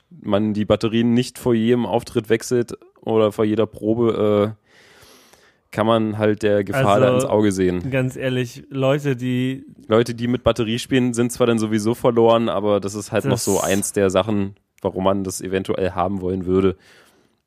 man 0.10 0.53
die 0.53 0.66
Batterien 0.66 1.14
nicht 1.14 1.38
vor 1.39 1.53
jedem 1.53 1.86
Auftritt 1.86 2.30
wechselt 2.30 2.78
oder 3.01 3.32
vor 3.32 3.45
jeder 3.45 3.68
Probe, 3.68 4.55
äh, 4.57 4.66
kann 5.72 5.86
man 5.86 6.18
halt 6.18 6.41
der 6.41 6.64
Gefahr 6.64 6.95
also, 6.95 7.05
da 7.05 7.16
ins 7.16 7.26
Auge 7.26 7.51
sehen. 7.51 7.91
Ganz 7.91 8.16
ehrlich, 8.16 8.64
Leute, 8.70 9.16
die. 9.16 9.66
Leute, 9.88 10.16
die 10.16 10.28
mit 10.28 10.43
Batterie 10.43 10.80
spielen, 10.80 11.14
sind 11.14 11.32
zwar 11.32 11.47
dann 11.47 11.60
sowieso 11.60 11.93
verloren, 11.93 12.49
aber 12.49 12.80
das 12.80 12.95
ist 12.95 13.12
halt 13.12 13.26
das 13.26 13.30
noch 13.30 13.38
so 13.38 13.62
eins 13.62 13.93
der 13.93 14.10
Sachen, 14.10 14.55
warum 14.82 15.03
man 15.03 15.24
das 15.24 15.41
eventuell 15.41 15.91
haben 15.91 16.22
wollen 16.22 16.45
würde. 16.45 16.76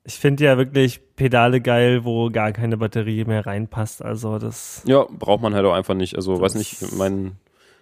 Ich 0.05 0.15
finde 0.15 0.43
ja 0.43 0.57
wirklich 0.57 1.01
Pedale 1.15 1.61
geil, 1.61 2.03
wo 2.03 2.29
gar 2.29 2.51
keine 2.51 2.77
Batterie 2.77 3.23
mehr 3.25 3.45
reinpasst. 3.45 4.01
Also 4.01 4.37
das. 4.37 4.83
Ja, 4.85 5.05
braucht 5.09 5.41
man 5.41 5.53
halt 5.53 5.65
auch 5.65 5.73
einfach 5.73 5.95
nicht. 5.95 6.15
Also, 6.15 6.39
weiß 6.39 6.55
nicht, 6.55 6.93
mein, 6.97 7.33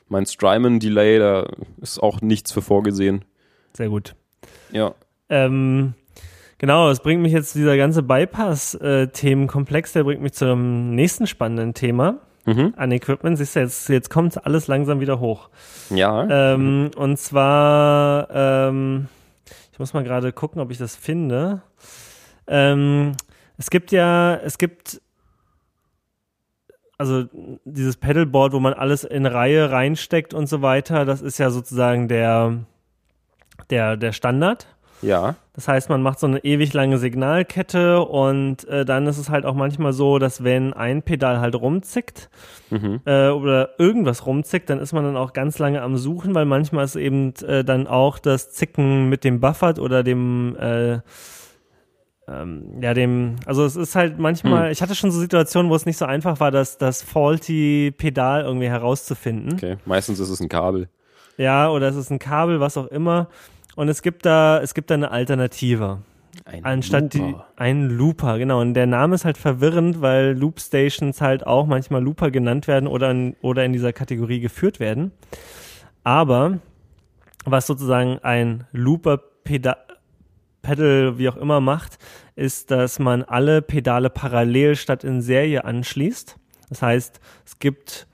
mein 0.08 0.26
Strymon-Delay, 0.26 1.20
da 1.20 1.48
ist 1.82 2.02
auch 2.02 2.22
nichts 2.22 2.52
für 2.52 2.62
vorgesehen. 2.62 3.26
Sehr 3.74 3.90
gut. 3.90 4.16
Ja. 4.72 4.94
Ähm, 5.30 5.94
genau, 6.58 6.90
das 6.90 7.02
bringt 7.02 7.22
mich 7.22 7.32
jetzt, 7.32 7.56
dieser 7.56 7.78
ganze 7.78 8.04
Bypass-Themenkomplex, 8.04 9.94
der 9.94 10.04
bringt 10.04 10.22
mich 10.22 10.34
zu 10.34 10.46
einem 10.46 10.96
nächsten 10.96 11.28
spannenden 11.28 11.74
Thema. 11.74 12.20
Mhm. 12.46 12.74
An 12.76 12.92
Equipment, 12.92 13.38
siehst 13.38 13.56
du, 13.56 13.60
jetzt, 13.60 13.88
jetzt 13.90 14.10
kommt 14.10 14.46
alles 14.46 14.68
langsam 14.68 15.00
wieder 15.00 15.20
hoch. 15.20 15.50
Ja. 15.90 16.54
Ähm, 16.54 16.84
mhm. 16.84 16.92
Und 16.96 17.18
zwar, 17.18 18.28
ähm, 18.32 19.08
ich 19.72 19.80
muss 19.80 19.94
mal 19.94 20.04
gerade 20.04 20.32
gucken, 20.32 20.62
ob 20.62 20.72
ich 20.72 20.78
das 20.78 20.96
finde. 20.96 21.62
Ähm, 22.48 23.14
es 23.58 23.70
gibt 23.70 23.92
ja, 23.92 24.36
es 24.38 24.58
gibt 24.58 25.02
also 27.02 27.26
dieses 27.66 27.98
Pedalboard, 27.98 28.54
wo 28.54 28.60
man 28.60 28.74
alles 28.74 29.04
in 29.04 29.26
Reihe 29.26 29.72
reinsteckt 29.72 30.36
und 30.36 30.48
so 30.48 30.62
weiter, 30.62 31.04
das 31.04 31.22
ist 31.22 31.40
ja 31.40 31.50
sozusagen 31.50 32.08
der 32.08 32.60
der, 33.72 33.98
der 33.98 34.12
Standard. 34.12 34.68
Ja. 35.02 35.34
Das 35.54 35.68
heißt, 35.68 35.90
man 35.90 36.04
macht 36.04 36.20
so 36.20 36.28
eine 36.28 36.44
ewig 36.44 36.74
lange 36.74 37.00
Signalkette 37.00 38.02
und 38.04 38.68
äh, 38.68 38.86
dann 38.86 39.08
ist 39.08 39.18
es 39.18 39.32
halt 39.32 39.46
auch 39.46 39.56
manchmal 39.56 39.94
so, 39.94 40.20
dass 40.20 40.44
wenn 40.44 40.74
ein 40.74 41.02
Pedal 41.02 41.40
halt 41.40 41.56
rumzickt 41.56 42.30
Mhm. 42.70 43.02
äh, 43.06 43.30
oder 43.30 43.72
irgendwas 43.80 44.26
rumzickt, 44.28 44.70
dann 44.70 44.80
ist 44.80 44.94
man 44.94 45.04
dann 45.04 45.18
auch 45.18 45.34
ganz 45.34 45.58
lange 45.60 45.82
am 45.82 45.98
Suchen, 45.98 46.36
weil 46.36 46.46
manchmal 46.46 46.86
ist 46.86 46.96
eben 46.96 47.34
äh, 47.46 47.64
dann 47.66 47.88
auch 47.88 48.20
das 48.20 48.52
Zicken 48.52 49.10
mit 49.10 49.24
dem 49.24 49.40
Buffert 49.42 49.80
oder 49.80 50.04
dem 50.04 50.56
äh, 50.58 51.00
ähm, 52.28 52.82
ja, 52.82 52.94
dem, 52.94 53.38
also 53.46 53.66
es 53.66 53.76
ist 53.76 53.96
halt 53.96 54.20
manchmal, 54.20 54.66
Hm. 54.66 54.72
ich 54.72 54.82
hatte 54.82 54.96
schon 54.96 55.12
so 55.12 55.20
Situationen, 55.20 55.70
wo 55.72 55.76
es 55.76 55.86
nicht 55.86 55.98
so 55.98 56.06
einfach 56.06 56.40
war, 56.40 56.52
das, 56.52 56.78
das 56.78 57.02
faulty 57.02 57.92
Pedal 57.98 58.44
irgendwie 58.44 58.70
herauszufinden. 58.70 59.54
Okay. 59.54 59.78
Meistens 59.86 60.20
ist 60.20 60.30
es 60.30 60.40
ein 60.40 60.48
Kabel. 60.48 60.88
Ja, 61.38 61.70
oder 61.70 61.88
es 61.90 61.96
ist 61.96 62.12
ein 62.12 62.20
Kabel, 62.20 62.60
was 62.60 62.78
auch 62.78 62.88
immer. 62.88 63.28
Und 63.82 63.90
es 63.90 64.04
gibt 64.04 64.28
da, 64.28 64.62
es 64.62 64.76
gibt 64.76 64.92
da 64.92 64.94
eine 64.94 65.10
Alternative. 65.10 66.04
Ein 66.46 66.64
Anstatt 66.64 67.16
die, 67.16 67.18
Looper. 67.18 67.48
ein 67.56 67.90
Looper, 67.90 68.38
genau. 68.38 68.62
Und 68.62 68.76
der 68.76 68.86
Name 68.86 69.16
ist 69.16 69.26
halt 69.26 69.40
verwirrend, 69.40 70.02
weil 70.02 70.38
Loop 70.38 70.60
Stations 70.60 71.20
halt 71.20 71.48
auch 71.48 71.66
manchmal 71.66 72.04
Looper 72.04 72.30
genannt 72.30 72.68
werden 72.68 72.86
oder 72.86 73.10
in, 73.10 73.36
oder 73.42 73.66
in 73.66 73.74
dieser 73.74 73.92
Kategorie 73.92 74.40
geführt 74.40 74.80
werden. 74.80 75.12
Aber 76.04 76.60
was 77.44 77.66
sozusagen 77.66 78.20
ein 78.20 78.68
Looper 78.72 79.18
Pedal, 79.18 79.78
Pedal, 80.62 81.18
wie 81.18 81.28
auch 81.28 81.38
immer 81.38 81.60
macht, 81.60 81.98
ist, 82.36 82.70
dass 82.70 83.00
man 83.00 83.24
alle 83.24 83.64
Pedale 83.64 84.12
parallel 84.12 84.76
statt 84.76 85.04
in 85.04 85.24
Serie 85.24 85.66
anschließt. 85.66 86.38
Das 86.70 86.84
heißt, 86.84 87.20
es 87.48 87.58
gibt, 87.58 88.06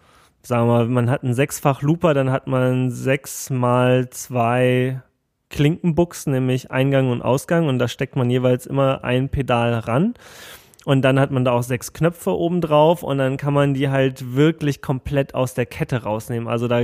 sagen 0.43 0.69
wir 0.69 0.75
mal, 0.75 0.87
man 0.87 1.09
hat 1.09 1.25
einen 1.25 1.33
sechsfach 1.33 1.81
Looper, 1.81 2.13
dann 2.13 2.31
hat 2.31 2.47
man 2.47 2.89
sechs 2.89 3.49
mal 3.49 4.09
zwei 4.11 5.01
Klinkenbuchsen, 5.49 6.33
nämlich 6.33 6.71
Eingang 6.71 7.11
und 7.11 7.21
Ausgang 7.21 7.67
und 7.67 7.79
da 7.79 7.87
steckt 7.87 8.15
man 8.15 8.29
jeweils 8.29 8.65
immer 8.65 9.03
ein 9.03 9.29
Pedal 9.29 9.73
ran. 9.73 10.13
Und 10.87 11.01
dann 11.01 11.19
hat 11.19 11.31
man 11.31 11.43
da 11.43 11.51
auch 11.51 11.63
sechs 11.63 11.91
Knöpfe 11.91 12.31
oben 12.31 12.61
drauf 12.61 13.03
und 13.03 13.17
dann 13.17 13.35
kann 13.35 13.53
man 13.53 13.73
die 13.73 13.89
halt 13.89 14.35
wirklich 14.35 14.81
komplett 14.81 15.35
aus 15.35 15.53
der 15.53 15.65
Kette 15.65 16.03
rausnehmen. 16.03 16.47
Also 16.47 16.69
da, 16.69 16.79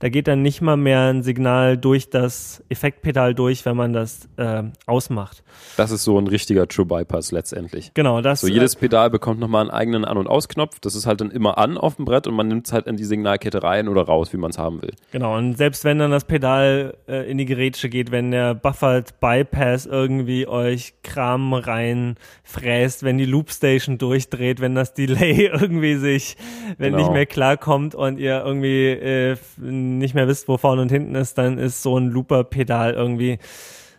da 0.00 0.08
geht 0.10 0.28
dann 0.28 0.42
nicht 0.42 0.60
mal 0.60 0.76
mehr 0.76 1.04
ein 1.04 1.22
Signal 1.22 1.78
durch 1.78 2.10
das 2.10 2.62
Effektpedal 2.68 3.34
durch, 3.34 3.64
wenn 3.64 3.74
man 3.74 3.94
das 3.94 4.28
äh, 4.36 4.64
ausmacht. 4.84 5.42
Das 5.78 5.90
ist 5.92 6.04
so 6.04 6.18
ein 6.18 6.26
richtiger 6.26 6.68
True 6.68 6.84
Bypass 6.84 7.32
letztendlich. 7.32 7.92
Genau, 7.94 8.20
das 8.20 8.42
So 8.42 8.48
jedes 8.48 8.76
Pedal 8.76 9.08
bekommt 9.08 9.40
nochmal 9.40 9.62
einen 9.62 9.70
eigenen 9.70 10.04
An- 10.04 10.18
und 10.18 10.26
Ausknopf. 10.26 10.78
Das 10.80 10.94
ist 10.94 11.06
halt 11.06 11.22
dann 11.22 11.30
immer 11.30 11.56
an 11.56 11.78
auf 11.78 11.96
dem 11.96 12.04
Brett 12.04 12.26
und 12.26 12.34
man 12.34 12.48
nimmt 12.48 12.66
es 12.66 12.74
halt 12.74 12.86
in 12.86 12.98
die 12.98 13.04
Signalkette 13.04 13.62
rein 13.62 13.88
oder 13.88 14.02
raus, 14.02 14.30
wie 14.34 14.36
man 14.36 14.50
es 14.50 14.58
haben 14.58 14.82
will. 14.82 14.92
Genau, 15.10 15.34
und 15.34 15.56
selbst 15.56 15.84
wenn 15.84 15.98
dann 15.98 16.10
das 16.10 16.26
Pedal 16.26 16.98
äh, 17.08 17.30
in 17.30 17.38
die 17.38 17.46
Gerätsche 17.46 17.88
geht, 17.88 18.10
wenn 18.10 18.30
der 18.30 18.54
Buffered 18.54 19.20
Bypass 19.20 19.86
irgendwie 19.86 20.46
euch 20.46 20.92
Kram 21.02 21.54
reinfräst, 21.54 23.04
wenn 23.04 23.16
die 23.16 23.37
Loopstation 23.38 23.98
durchdreht, 23.98 24.60
wenn 24.60 24.74
das 24.74 24.94
Delay 24.94 25.46
irgendwie 25.52 25.96
sich, 25.96 26.36
wenn 26.76 26.92
Genau. 26.92 27.04
nicht 27.04 27.12
mehr 27.12 27.26
klarkommt 27.26 27.94
und 27.94 28.18
ihr 28.18 28.42
irgendwie 28.44 28.88
äh, 28.88 29.36
nicht 29.58 30.14
mehr 30.14 30.26
wisst, 30.26 30.48
wo 30.48 30.56
vorne 30.56 30.82
und 30.82 30.90
hinten 30.90 31.14
ist, 31.14 31.38
dann 31.38 31.58
ist 31.58 31.82
so 31.82 31.96
ein 31.98 32.08
Looper-Pedal 32.10 32.94
irgendwie 32.94 33.38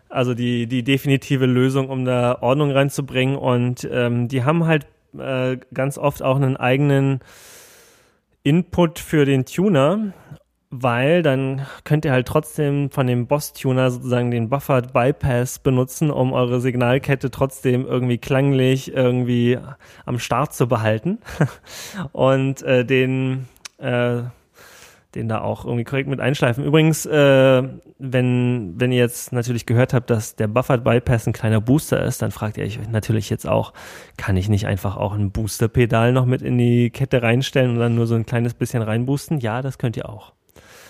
also 0.10 0.34
die, 0.34 0.66
die 0.66 0.84
definitive 0.84 1.46
Lösung, 1.46 1.90
um 1.90 2.04
da 2.04 2.40
Ordnung 2.42 2.72
reinzubringen. 2.72 3.36
Und 3.36 3.88
ähm, 3.92 4.28
die 4.28 4.44
haben 4.44 4.66
halt 4.66 4.88
äh, 5.18 5.58
ganz 5.74 5.98
oft 6.00 6.24
auch 6.24 6.36
einen 6.36 6.58
eigenen 6.58 7.20
Input 8.42 8.98
für 8.98 9.26
den 9.26 9.46
Tuner, 9.46 10.14
weil 10.72 11.24
dann 11.24 11.66
könnt 11.84 12.06
ihr 12.06 12.12
halt 12.12 12.28
trotzdem 12.28 12.92
von 12.92 13.08
dem 13.08 13.28
Boss-Tuner 13.28 13.90
sozusagen 13.90 14.30
den 14.30 14.50
Buffered 14.50 14.94
Bypass 14.94 15.60
benutzen, 15.60 16.12
um 16.12 16.32
eure 16.32 16.62
Signalkette 16.62 17.32
trotzdem 17.32 17.86
irgendwie 17.86 18.20
klanglich 18.20 18.94
irgendwie 18.94 19.58
am 20.06 20.20
Start 20.20 20.54
zu 20.54 20.68
behalten 20.68 21.20
und 22.12 22.62
äh, 22.62 22.86
den 22.86 23.48
äh, 23.80 24.22
den 25.16 25.28
da 25.28 25.42
auch 25.42 25.66
irgendwie 25.66 25.86
korrekt 25.86 26.08
mit 26.08 26.20
einschleifen. 26.20 26.64
Übrigens, 26.64 27.06
äh, 27.06 27.64
wenn, 27.98 28.74
wenn 28.78 28.92
ihr 28.92 29.00
jetzt 29.00 29.32
natürlich 29.32 29.66
gehört 29.66 29.94
habt, 29.94 30.12
dass 30.12 30.36
der 30.36 30.48
Buffered 30.48 30.84
Bypass 30.84 31.26
ein 31.26 31.34
kleiner 31.34 31.62
Booster 31.62 32.04
ist, 32.04 32.22
dann 32.22 32.30
fragt 32.30 32.58
ihr 32.58 32.64
euch 32.64 32.80
natürlich 32.92 33.30
jetzt 33.32 33.48
auch, 33.48 33.74
kann 34.18 34.38
ich 34.38 34.50
nicht 34.50 34.68
einfach 34.68 34.98
auch 34.98 35.14
ein 35.14 35.32
Booster-Pedal 35.32 36.14
noch 36.14 36.26
mit 36.26 36.44
in 36.44 36.60
die 36.60 36.92
Kette 36.92 37.24
reinstellen 37.24 37.72
und 37.72 37.80
dann 37.80 37.96
nur 37.96 38.06
so 38.06 38.14
ein 38.14 38.28
kleines 38.28 38.54
bisschen 38.54 38.84
reinboosten? 38.84 39.40
Ja, 39.40 39.64
das 39.64 39.80
könnt 39.80 39.98
ihr 39.98 40.08
auch. 40.08 40.34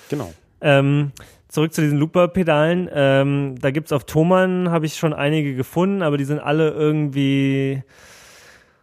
Genau. 0.09 0.33
Ähm, 0.61 1.11
zurück 1.47 1.73
zu 1.73 1.81
diesen 1.81 1.97
Looper-Pedalen. 1.99 2.89
Ähm, 2.93 3.55
da 3.59 3.71
gibt's 3.71 3.91
auf 3.91 4.05
Thomann, 4.05 4.69
habe 4.69 4.85
ich 4.85 4.95
schon 4.95 5.13
einige 5.13 5.55
gefunden, 5.55 6.01
aber 6.01 6.17
die 6.17 6.25
sind 6.25 6.39
alle 6.39 6.71
irgendwie. 6.71 7.83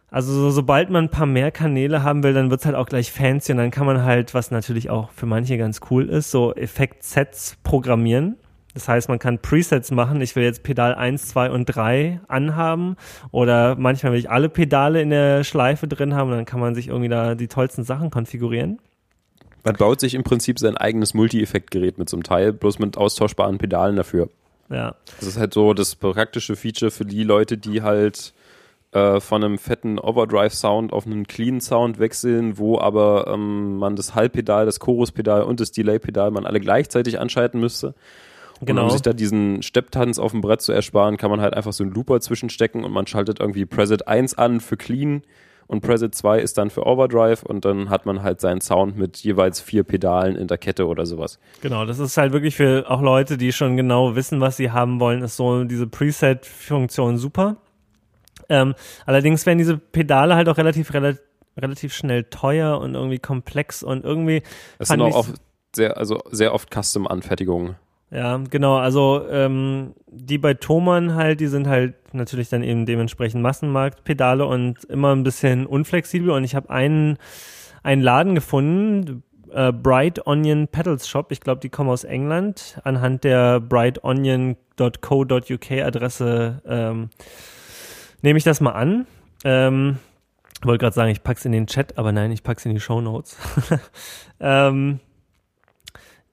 Also 0.09 0.31
so, 0.31 0.49
sobald 0.51 0.89
man 0.89 1.05
ein 1.05 1.11
paar 1.11 1.25
mehr 1.25 1.51
Kanäle 1.51 2.01
haben 2.01 2.23
will, 2.23 2.33
dann 2.33 2.49
wird's 2.49 2.65
halt 2.65 2.75
auch 2.75 2.85
gleich 2.85 3.11
fancy 3.11 3.51
und 3.51 3.57
dann 3.57 3.71
kann 3.71 3.85
man 3.85 4.03
halt, 4.03 4.33
was 4.33 4.51
natürlich 4.51 4.89
auch 4.89 5.11
für 5.11 5.25
manche 5.25 5.57
ganz 5.57 5.81
cool 5.91 6.07
ist, 6.07 6.31
so 6.31 6.53
Effektsets 6.55 7.57
programmieren. 7.63 8.37
Das 8.73 8.87
heißt, 8.87 9.09
man 9.09 9.19
kann 9.19 9.39
Presets 9.39 9.91
machen. 9.91 10.21
Ich 10.21 10.35
will 10.35 10.43
jetzt 10.43 10.63
Pedal 10.63 10.95
1, 10.95 11.29
2 11.29 11.49
und 11.49 11.65
3 11.65 12.21
anhaben 12.27 12.95
oder 13.31 13.75
manchmal 13.75 14.13
will 14.13 14.19
ich 14.19 14.29
alle 14.29 14.49
Pedale 14.49 15.01
in 15.01 15.09
der 15.09 15.43
Schleife 15.43 15.87
drin 15.87 16.13
haben 16.13 16.29
und 16.29 16.37
dann 16.37 16.45
kann 16.45 16.59
man 16.59 16.73
sich 16.73 16.87
irgendwie 16.87 17.09
da 17.09 17.35
die 17.35 17.47
tollsten 17.47 17.83
Sachen 17.83 18.09
konfigurieren. 18.09 18.79
Man 19.67 19.75
baut 19.75 19.99
sich 19.99 20.13
im 20.13 20.23
Prinzip 20.23 20.59
sein 20.59 20.77
eigenes 20.77 21.13
Multi-Effekt-Gerät 21.13 21.97
mit 21.97 22.07
so 22.07 22.15
einem 22.15 22.23
Teil, 22.23 22.53
bloß 22.53 22.79
mit 22.79 22.95
austauschbaren 22.95 23.57
Pedalen 23.57 23.97
dafür. 23.97 24.29
Ja. 24.69 24.95
Das 25.19 25.27
ist 25.27 25.37
halt 25.37 25.53
so 25.53 25.73
das 25.73 25.95
praktische 25.95 26.55
Feature 26.55 26.89
für 26.89 27.03
die 27.03 27.25
Leute, 27.25 27.57
die 27.57 27.81
halt 27.81 28.33
äh, 28.93 29.19
von 29.19 29.43
einem 29.43 29.57
fetten 29.57 29.99
Overdrive-Sound 29.99 30.93
auf 30.93 31.05
einen 31.05 31.27
Clean-Sound 31.27 31.99
wechseln, 31.99 32.57
wo 32.57 32.79
aber 32.79 33.27
ähm, 33.27 33.75
man 33.75 33.97
das 33.97 34.15
Halbpedal, 34.15 34.65
das 34.65 34.79
Chorus-Pedal 34.79 35.43
und 35.43 35.59
das 35.59 35.73
Delay-Pedal 35.73 36.31
man 36.31 36.45
alle 36.45 36.61
gleichzeitig 36.61 37.19
anschalten 37.19 37.59
müsste. 37.59 37.93
Und 38.61 38.67
Genau. 38.67 38.85
um 38.85 38.89
sich 38.89 39.01
da 39.01 39.11
diesen 39.11 39.63
Stepptanz 39.63 40.17
auf 40.17 40.31
dem 40.31 40.39
Brett 40.39 40.61
zu 40.61 40.71
ersparen, 40.71 41.17
kann 41.17 41.29
man 41.29 41.41
halt 41.41 41.55
einfach 41.55 41.73
so 41.73 41.83
einen 41.83 41.91
Looper 41.91 42.21
zwischenstecken 42.21 42.85
und 42.85 42.93
man 42.93 43.05
schaltet 43.05 43.41
irgendwie 43.41 43.65
Preset 43.65 44.07
1 44.07 44.35
an 44.35 44.61
für 44.61 44.77
Clean 44.77 45.23
und 45.67 45.81
Preset 45.81 46.15
2 46.15 46.39
ist 46.39 46.57
dann 46.57 46.69
für 46.69 46.85
Overdrive 46.85 47.43
und 47.43 47.65
dann 47.65 47.89
hat 47.89 48.05
man 48.05 48.23
halt 48.23 48.39
seinen 48.39 48.61
Sound 48.61 48.97
mit 48.97 49.17
jeweils 49.17 49.59
vier 49.59 49.83
Pedalen 49.83 50.35
in 50.35 50.47
der 50.47 50.57
Kette 50.57 50.87
oder 50.87 51.05
sowas. 51.05 51.39
Genau, 51.61 51.85
das 51.85 51.99
ist 51.99 52.17
halt 52.17 52.31
wirklich 52.31 52.55
für 52.55 52.89
auch 52.89 53.01
Leute, 53.01 53.37
die 53.37 53.51
schon 53.51 53.75
genau 53.75 54.15
wissen, 54.15 54.39
was 54.39 54.57
sie 54.57 54.71
haben 54.71 54.99
wollen, 54.99 55.21
ist 55.21 55.35
so 55.35 55.65
diese 55.65 55.87
Preset-Funktion 55.87 57.17
super. 57.17 57.57
Ähm, 58.49 58.75
allerdings 59.05 59.45
werden 59.45 59.57
diese 59.57 59.77
Pedale 59.77 60.35
halt 60.35 60.47
auch 60.47 60.57
relativ, 60.57 60.93
relativ, 60.93 61.21
relativ 61.57 61.93
schnell 61.93 62.23
teuer 62.25 62.79
und 62.79 62.95
irgendwie 62.95 63.19
komplex 63.19 63.83
und 63.83 64.05
irgendwie. 64.05 64.43
Fand 64.77 64.87
sind 64.87 65.01
auch 65.01 65.15
oft 65.15 65.33
sehr, 65.75 65.97
also 65.97 66.21
sehr 66.31 66.53
oft 66.53 66.73
Custom-Anfertigungen. 66.73 67.75
Ja, 68.09 68.41
genau, 68.49 68.77
also 68.77 69.27
ähm, 69.29 69.93
die 70.07 70.37
bei 70.37 70.53
Thomann 70.53 71.15
halt, 71.15 71.41
die 71.41 71.47
sind 71.47 71.67
halt 71.67 71.95
natürlich 72.13 72.47
dann 72.47 72.63
eben 72.63 72.85
dementsprechend 72.85 73.41
Massenmarktpedale 73.41 74.45
und 74.45 74.85
immer 74.85 75.13
ein 75.13 75.23
bisschen 75.23 75.65
unflexibel 75.65 76.31
und 76.31 76.45
ich 76.45 76.55
habe 76.55 76.69
einen, 76.69 77.17
einen 77.83 78.01
Laden 78.01 78.33
gefunden, 78.33 79.23
äh, 79.51 79.73
Bright 79.73 80.25
Onion 80.25 80.69
Pedals 80.69 81.09
Shop, 81.09 81.33
ich 81.33 81.41
glaube, 81.41 81.59
die 81.59 81.69
kommen 81.69 81.89
aus 81.89 82.05
England, 82.05 82.79
anhand 82.85 83.25
der 83.25 83.59
brightonion.co.uk 83.59 85.71
Adresse 85.71 86.61
ähm, 86.65 87.09
nehme 88.21 88.37
ich 88.37 88.45
das 88.45 88.61
mal 88.61 88.71
an. 88.71 89.05
Ähm, 89.43 89.97
wollte 90.63 90.83
gerade 90.83 90.95
sagen, 90.95 91.11
ich 91.11 91.23
pack's 91.23 91.45
in 91.45 91.51
den 91.51 91.67
Chat, 91.67 91.97
aber 91.97 92.11
nein, 92.11 92.31
ich 92.31 92.43
pack's 92.43 92.65
in 92.65 92.73
die 92.73 92.79
Show 92.79 93.01
Notes. 93.01 93.37
ähm, 94.39 94.99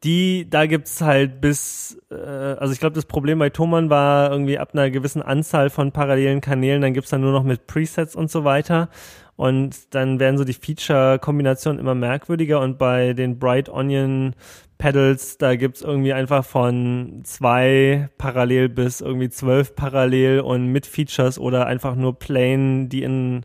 die, 0.04 0.48
da 0.48 0.66
gibt's 0.66 1.00
halt 1.00 1.40
bis, 1.40 1.98
äh, 2.10 2.14
also 2.14 2.72
ich 2.72 2.80
glaube, 2.80 2.94
das 2.94 3.06
Problem 3.06 3.38
bei 3.38 3.50
Thomann 3.50 3.90
war 3.90 4.30
irgendwie 4.30 4.58
ab 4.58 4.70
einer 4.72 4.90
gewissen 4.90 5.22
Anzahl 5.22 5.70
von 5.70 5.92
parallelen 5.92 6.40
Kanälen, 6.40 6.82
dann 6.82 6.94
gibt's 6.94 7.10
dann 7.10 7.22
nur 7.22 7.32
noch 7.32 7.44
mit 7.44 7.66
Presets 7.66 8.14
und 8.14 8.30
so 8.30 8.44
weiter. 8.44 8.90
Und 9.36 9.94
dann 9.94 10.20
werden 10.20 10.38
so 10.38 10.44
die 10.44 10.52
Feature-Kombinationen 10.52 11.80
immer 11.80 11.96
merkwürdiger. 11.96 12.60
Und 12.60 12.78
bei 12.78 13.14
den 13.14 13.40
Bright 13.40 13.68
Onion 13.68 14.34
Pedals, 14.78 15.38
da 15.38 15.56
gibt's 15.56 15.82
irgendwie 15.82 16.12
einfach 16.12 16.44
von 16.44 17.22
zwei 17.24 18.10
parallel 18.16 18.68
bis 18.68 19.00
irgendwie 19.00 19.30
zwölf 19.30 19.74
parallel 19.74 20.40
und 20.40 20.66
mit 20.68 20.86
Features 20.86 21.38
oder 21.38 21.66
einfach 21.66 21.96
nur 21.96 22.16
plain, 22.18 22.88
die 22.88 23.02
in 23.02 23.44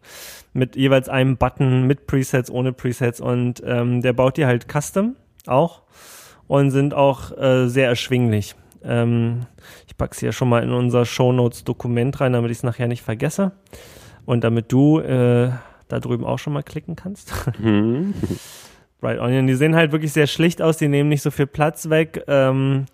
mit 0.54 0.76
jeweils 0.76 1.10
einem 1.10 1.38
Button 1.38 1.88
mit 1.88 2.06
Presets, 2.06 2.52
ohne 2.52 2.74
Presets. 2.74 3.20
Und 3.20 3.64
ähm, 3.66 4.02
der 4.02 4.14
baut 4.14 4.38
die 4.38 4.46
halt 4.46 4.68
custom 4.72 5.16
auch 5.48 5.82
und 6.50 6.72
sind 6.72 6.96
auch 6.96 7.38
äh, 7.38 7.68
sehr 7.68 7.88
erschwinglich. 7.88 8.56
Ähm, 8.84 9.46
ich 9.88 9.96
pack's 9.96 10.20
hier 10.20 10.32
schon 10.32 10.50
mal 10.50 10.64
in 10.64 10.72
unser 10.72 11.06
Shownotes 11.06 11.64
Dokument 11.64 12.20
rein, 12.20 12.34
damit 12.34 12.50
ich 12.50 12.58
es 12.58 12.64
nachher 12.64 12.88
nicht 12.88 13.04
vergesse 13.04 13.52
und 14.26 14.44
damit 14.44 14.72
du 14.72 15.00
äh, 15.00 15.52
da 15.88 16.00
drüben 16.00 16.26
auch 16.26 16.40
schon 16.40 16.54
mal 16.54 16.64
klicken 16.64 16.96
kannst. 16.96 17.34
Hm. 17.62 18.14
Bright 19.00 19.20
Onion, 19.20 19.48
die 19.48 19.56
sehen 19.56 19.76
halt 19.76 19.94
wirklich 19.94 20.12
sehr 20.12 20.28
schlicht 20.28 20.62
aus, 20.62 20.76
die 20.78 20.90
nehmen 20.90 21.08
nicht 21.08 21.22
so 21.22 21.32
viel 21.32 21.48
Platz 21.48 21.90
weg 21.90 22.24
ähm, 22.28 22.88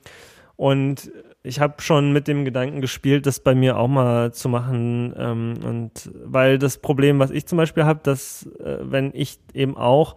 und 0.56 1.10
ich 1.42 1.60
habe 1.60 1.76
schon 1.82 2.12
mit 2.12 2.28
dem 2.28 2.44
Gedanken 2.44 2.82
gespielt, 2.82 3.26
das 3.26 3.40
bei 3.40 3.56
mir 3.56 3.78
auch 3.78 3.88
mal 3.88 4.34
zu 4.34 4.50
machen. 4.50 5.14
Ähm, 5.18 5.54
und 5.64 6.12
weil 6.24 6.58
das 6.58 6.80
Problem, 6.80 7.20
was 7.20 7.32
ich 7.32 7.46
zum 7.46 7.58
Beispiel 7.58 7.86
habe, 7.86 8.02
dass 8.04 8.48
äh, 8.60 8.78
wenn 8.82 9.12
ich 9.14 9.40
eben 9.54 9.78
auch 9.78 10.16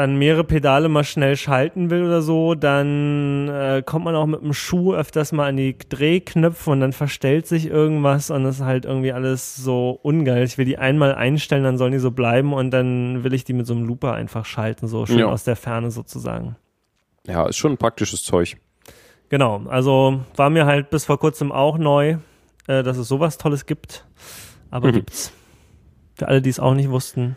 dann 0.00 0.16
mehrere 0.16 0.44
Pedale 0.44 0.88
mal 0.88 1.04
schnell 1.04 1.36
schalten 1.36 1.90
will 1.90 2.04
oder 2.04 2.22
so, 2.22 2.54
dann 2.54 3.48
äh, 3.48 3.82
kommt 3.84 4.06
man 4.06 4.16
auch 4.16 4.24
mit 4.24 4.40
dem 4.40 4.54
Schuh 4.54 4.94
öfters 4.94 5.30
mal 5.32 5.48
an 5.48 5.58
die 5.58 5.76
Drehknöpfe 5.76 6.70
und 6.70 6.80
dann 6.80 6.94
verstellt 6.94 7.46
sich 7.46 7.66
irgendwas 7.66 8.30
und 8.30 8.44
das 8.44 8.56
ist 8.56 8.64
halt 8.64 8.86
irgendwie 8.86 9.12
alles 9.12 9.56
so 9.56 9.98
ungeil. 10.02 10.44
Ich 10.44 10.56
will 10.56 10.64
die 10.64 10.78
einmal 10.78 11.14
einstellen, 11.14 11.64
dann 11.64 11.76
sollen 11.76 11.92
die 11.92 11.98
so 11.98 12.12
bleiben 12.12 12.54
und 12.54 12.70
dann 12.70 13.24
will 13.24 13.34
ich 13.34 13.44
die 13.44 13.52
mit 13.52 13.66
so 13.66 13.74
einem 13.74 13.84
Looper 13.84 14.14
einfach 14.14 14.46
schalten, 14.46 14.88
so 14.88 15.04
schön 15.04 15.18
ja. 15.18 15.26
aus 15.26 15.44
der 15.44 15.56
Ferne 15.56 15.90
sozusagen. 15.90 16.56
Ja, 17.26 17.46
ist 17.46 17.58
schon 17.58 17.72
ein 17.72 17.78
praktisches 17.78 18.22
Zeug. 18.24 18.56
Genau, 19.28 19.62
also 19.68 20.22
war 20.34 20.48
mir 20.48 20.64
halt 20.64 20.88
bis 20.88 21.04
vor 21.04 21.18
kurzem 21.18 21.52
auch 21.52 21.76
neu, 21.76 22.16
äh, 22.66 22.82
dass 22.82 22.96
es 22.96 23.06
sowas 23.06 23.36
Tolles 23.36 23.66
gibt. 23.66 24.06
Aber 24.70 24.88
mhm. 24.88 24.92
gibt's. 24.92 25.30
Für 26.14 26.28
alle, 26.28 26.40
die 26.40 26.50
es 26.50 26.58
auch 26.58 26.74
nicht 26.74 26.88
wussten, 26.88 27.36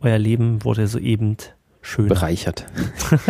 euer 0.00 0.18
Leben 0.18 0.64
wurde 0.64 0.86
soeben 0.86 1.38
schön 1.84 2.08
bereichert. 2.08 2.66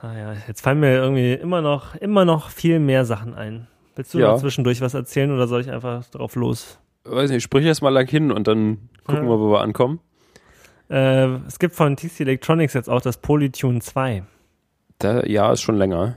ah 0.00 0.16
ja, 0.16 0.34
jetzt 0.46 0.60
fallen 0.60 0.80
mir 0.80 0.94
irgendwie 0.94 1.32
immer 1.32 1.60
noch, 1.60 1.94
immer 1.96 2.24
noch 2.24 2.50
viel 2.50 2.78
mehr 2.78 3.04
Sachen 3.04 3.34
ein. 3.34 3.66
Willst 3.96 4.14
du 4.14 4.18
ja. 4.18 4.32
noch 4.32 4.40
zwischendurch 4.40 4.80
was 4.80 4.94
erzählen 4.94 5.30
oder 5.30 5.46
soll 5.46 5.60
ich 5.60 5.70
einfach 5.70 6.04
drauf 6.06 6.34
los? 6.36 6.78
Weiß 7.04 7.30
nicht, 7.30 7.42
sprich 7.42 7.64
erst 7.64 7.82
mal 7.82 7.90
lang 7.90 8.08
hin 8.08 8.32
und 8.32 8.46
dann 8.48 8.88
gucken 9.04 9.24
ja. 9.24 9.30
wir, 9.30 9.38
wo 9.38 9.50
wir 9.52 9.60
ankommen. 9.60 10.00
Äh, 10.90 11.26
es 11.46 11.58
gibt 11.58 11.74
von 11.74 11.96
TC 11.96 12.20
Electronics 12.20 12.74
jetzt 12.74 12.90
auch 12.90 13.00
das 13.00 13.18
Polytune 13.18 13.80
2. 13.80 14.24
Da, 14.98 15.24
ja, 15.24 15.52
ist 15.52 15.62
schon 15.62 15.76
länger. 15.76 16.16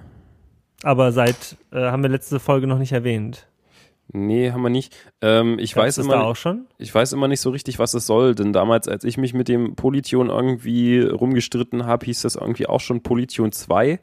Aber 0.83 1.11
seit, 1.11 1.57
äh, 1.71 1.89
haben 1.89 2.03
wir 2.03 2.09
letzte 2.09 2.39
Folge 2.39 2.67
noch 2.67 2.77
nicht 2.77 2.91
erwähnt. 2.91 3.47
Nee, 4.11 4.51
haben 4.51 4.61
wir 4.61 4.69
nicht. 4.69 4.95
Ähm, 5.21 5.59
ich 5.59 5.75
weiß 5.75 5.97
immer, 5.97 6.23
auch 6.23 6.35
schon? 6.35 6.67
Ich 6.77 6.93
weiß 6.93 7.13
immer 7.13 7.27
nicht 7.27 7.41
so 7.41 7.49
richtig, 7.49 7.77
was 7.77 7.93
es 7.93 8.05
soll, 8.05 8.35
denn 8.35 8.53
damals, 8.53 8.87
als 8.87 9.03
ich 9.03 9.17
mich 9.17 9.33
mit 9.33 9.47
dem 9.47 9.75
Polytion 9.75 10.29
irgendwie 10.29 11.01
rumgestritten 11.01 11.85
habe, 11.85 12.05
hieß 12.05 12.21
das 12.21 12.35
irgendwie 12.35 12.67
auch 12.67 12.79
schon 12.79 13.03
Polytion 13.03 13.51
2. 13.51 13.99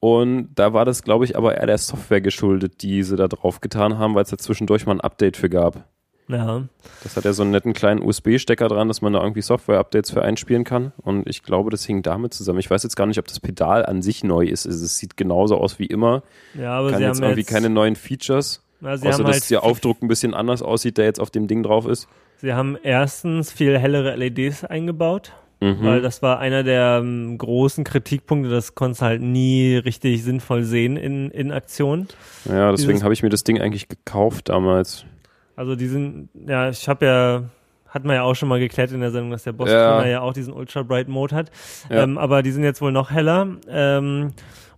Und 0.00 0.48
da 0.56 0.72
war 0.72 0.84
das, 0.84 1.04
glaube 1.04 1.24
ich, 1.24 1.36
aber 1.36 1.56
eher 1.56 1.66
der 1.66 1.78
Software 1.78 2.20
geschuldet, 2.20 2.82
die 2.82 3.04
sie 3.04 3.14
da 3.14 3.28
drauf 3.28 3.60
getan 3.60 3.98
haben, 3.98 4.16
weil 4.16 4.24
es 4.24 4.30
da 4.30 4.38
zwischendurch 4.38 4.84
mal 4.84 4.94
ein 4.94 5.00
Update 5.00 5.36
für 5.36 5.48
gab. 5.48 5.84
Ja. 6.28 6.64
Das 7.02 7.16
hat 7.16 7.24
ja 7.24 7.32
so 7.32 7.42
einen 7.42 7.52
netten 7.52 7.72
kleinen 7.72 8.02
USB-Stecker 8.02 8.66
dran, 8.68 8.88
dass 8.88 9.02
man 9.02 9.12
da 9.12 9.20
irgendwie 9.20 9.42
Software-Updates 9.42 10.10
für 10.10 10.22
einspielen 10.22 10.64
kann. 10.64 10.92
Und 10.96 11.28
ich 11.28 11.42
glaube, 11.42 11.70
das 11.70 11.84
hing 11.84 12.02
damit 12.02 12.34
zusammen. 12.34 12.58
Ich 12.58 12.70
weiß 12.70 12.82
jetzt 12.82 12.96
gar 12.96 13.06
nicht, 13.06 13.18
ob 13.18 13.28
das 13.28 13.38
Pedal 13.38 13.84
an 13.86 14.02
sich 14.02 14.24
neu 14.24 14.46
ist. 14.46 14.66
Es 14.66 14.98
sieht 14.98 15.16
genauso 15.16 15.56
aus 15.56 15.78
wie 15.78 15.86
immer. 15.86 16.22
Ja, 16.58 16.78
aber 16.78 16.90
kann 16.90 16.98
sie 16.98 17.04
jetzt 17.04 17.16
haben 17.18 17.24
irgendwie 17.24 17.40
jetzt 17.40 17.50
keine 17.50 17.70
neuen 17.70 17.96
Features. 17.96 18.64
Na, 18.82 18.96
sie 18.96 19.08
außer, 19.08 19.22
dass 19.22 19.42
halt 19.42 19.50
der 19.50 19.62
Aufdruck 19.62 20.02
ein 20.02 20.08
bisschen 20.08 20.34
anders 20.34 20.60
aussieht, 20.60 20.98
der 20.98 21.04
jetzt 21.04 21.20
auf 21.20 21.30
dem 21.30 21.46
Ding 21.46 21.62
drauf 21.62 21.86
ist. 21.86 22.08
Sie 22.38 22.52
haben 22.52 22.76
erstens 22.82 23.52
viel 23.52 23.78
hellere 23.78 24.16
LEDs 24.16 24.64
eingebaut. 24.64 25.32
Mhm. 25.60 25.84
Weil 25.84 26.02
das 26.02 26.22
war 26.22 26.40
einer 26.40 26.64
der 26.64 26.98
ähm, 27.00 27.38
großen 27.38 27.84
Kritikpunkte, 27.84 28.50
das 28.50 28.74
konntest 28.74 29.00
halt 29.00 29.22
nie 29.22 29.76
richtig 29.76 30.24
sinnvoll 30.24 30.64
sehen 30.64 30.96
in, 30.96 31.30
in 31.30 31.52
Aktion. 31.52 32.08
Ja, 32.46 32.72
deswegen 32.72 33.04
habe 33.04 33.14
ich 33.14 33.22
mir 33.22 33.28
das 33.28 33.44
Ding 33.44 33.60
eigentlich 33.60 33.86
gekauft 33.86 34.48
damals. 34.48 35.04
Also 35.54 35.76
die 35.76 35.86
sind, 35.86 36.30
ja, 36.34 36.68
ich 36.68 36.88
habe 36.88 37.06
ja, 37.06 37.42
hat 37.86 38.04
man 38.04 38.16
ja 38.16 38.24
auch 38.24 38.34
schon 38.34 38.48
mal 38.48 38.58
geklärt 38.58 38.90
in 38.90 38.98
der 38.98 39.12
Sendung, 39.12 39.30
dass 39.30 39.44
der 39.44 39.52
Boss 39.52 39.70
ja, 39.70 40.04
ja 40.04 40.20
auch 40.20 40.32
diesen 40.32 40.52
Ultra 40.52 40.82
Bright 40.82 41.06
Mode 41.06 41.36
hat. 41.36 41.52
Ja. 41.88 42.02
Ähm, 42.02 42.18
aber 42.18 42.42
die 42.42 42.50
sind 42.50 42.64
jetzt 42.64 42.82
wohl 42.82 42.90
noch 42.90 43.12
heller. 43.12 43.46
Ähm, 43.68 44.32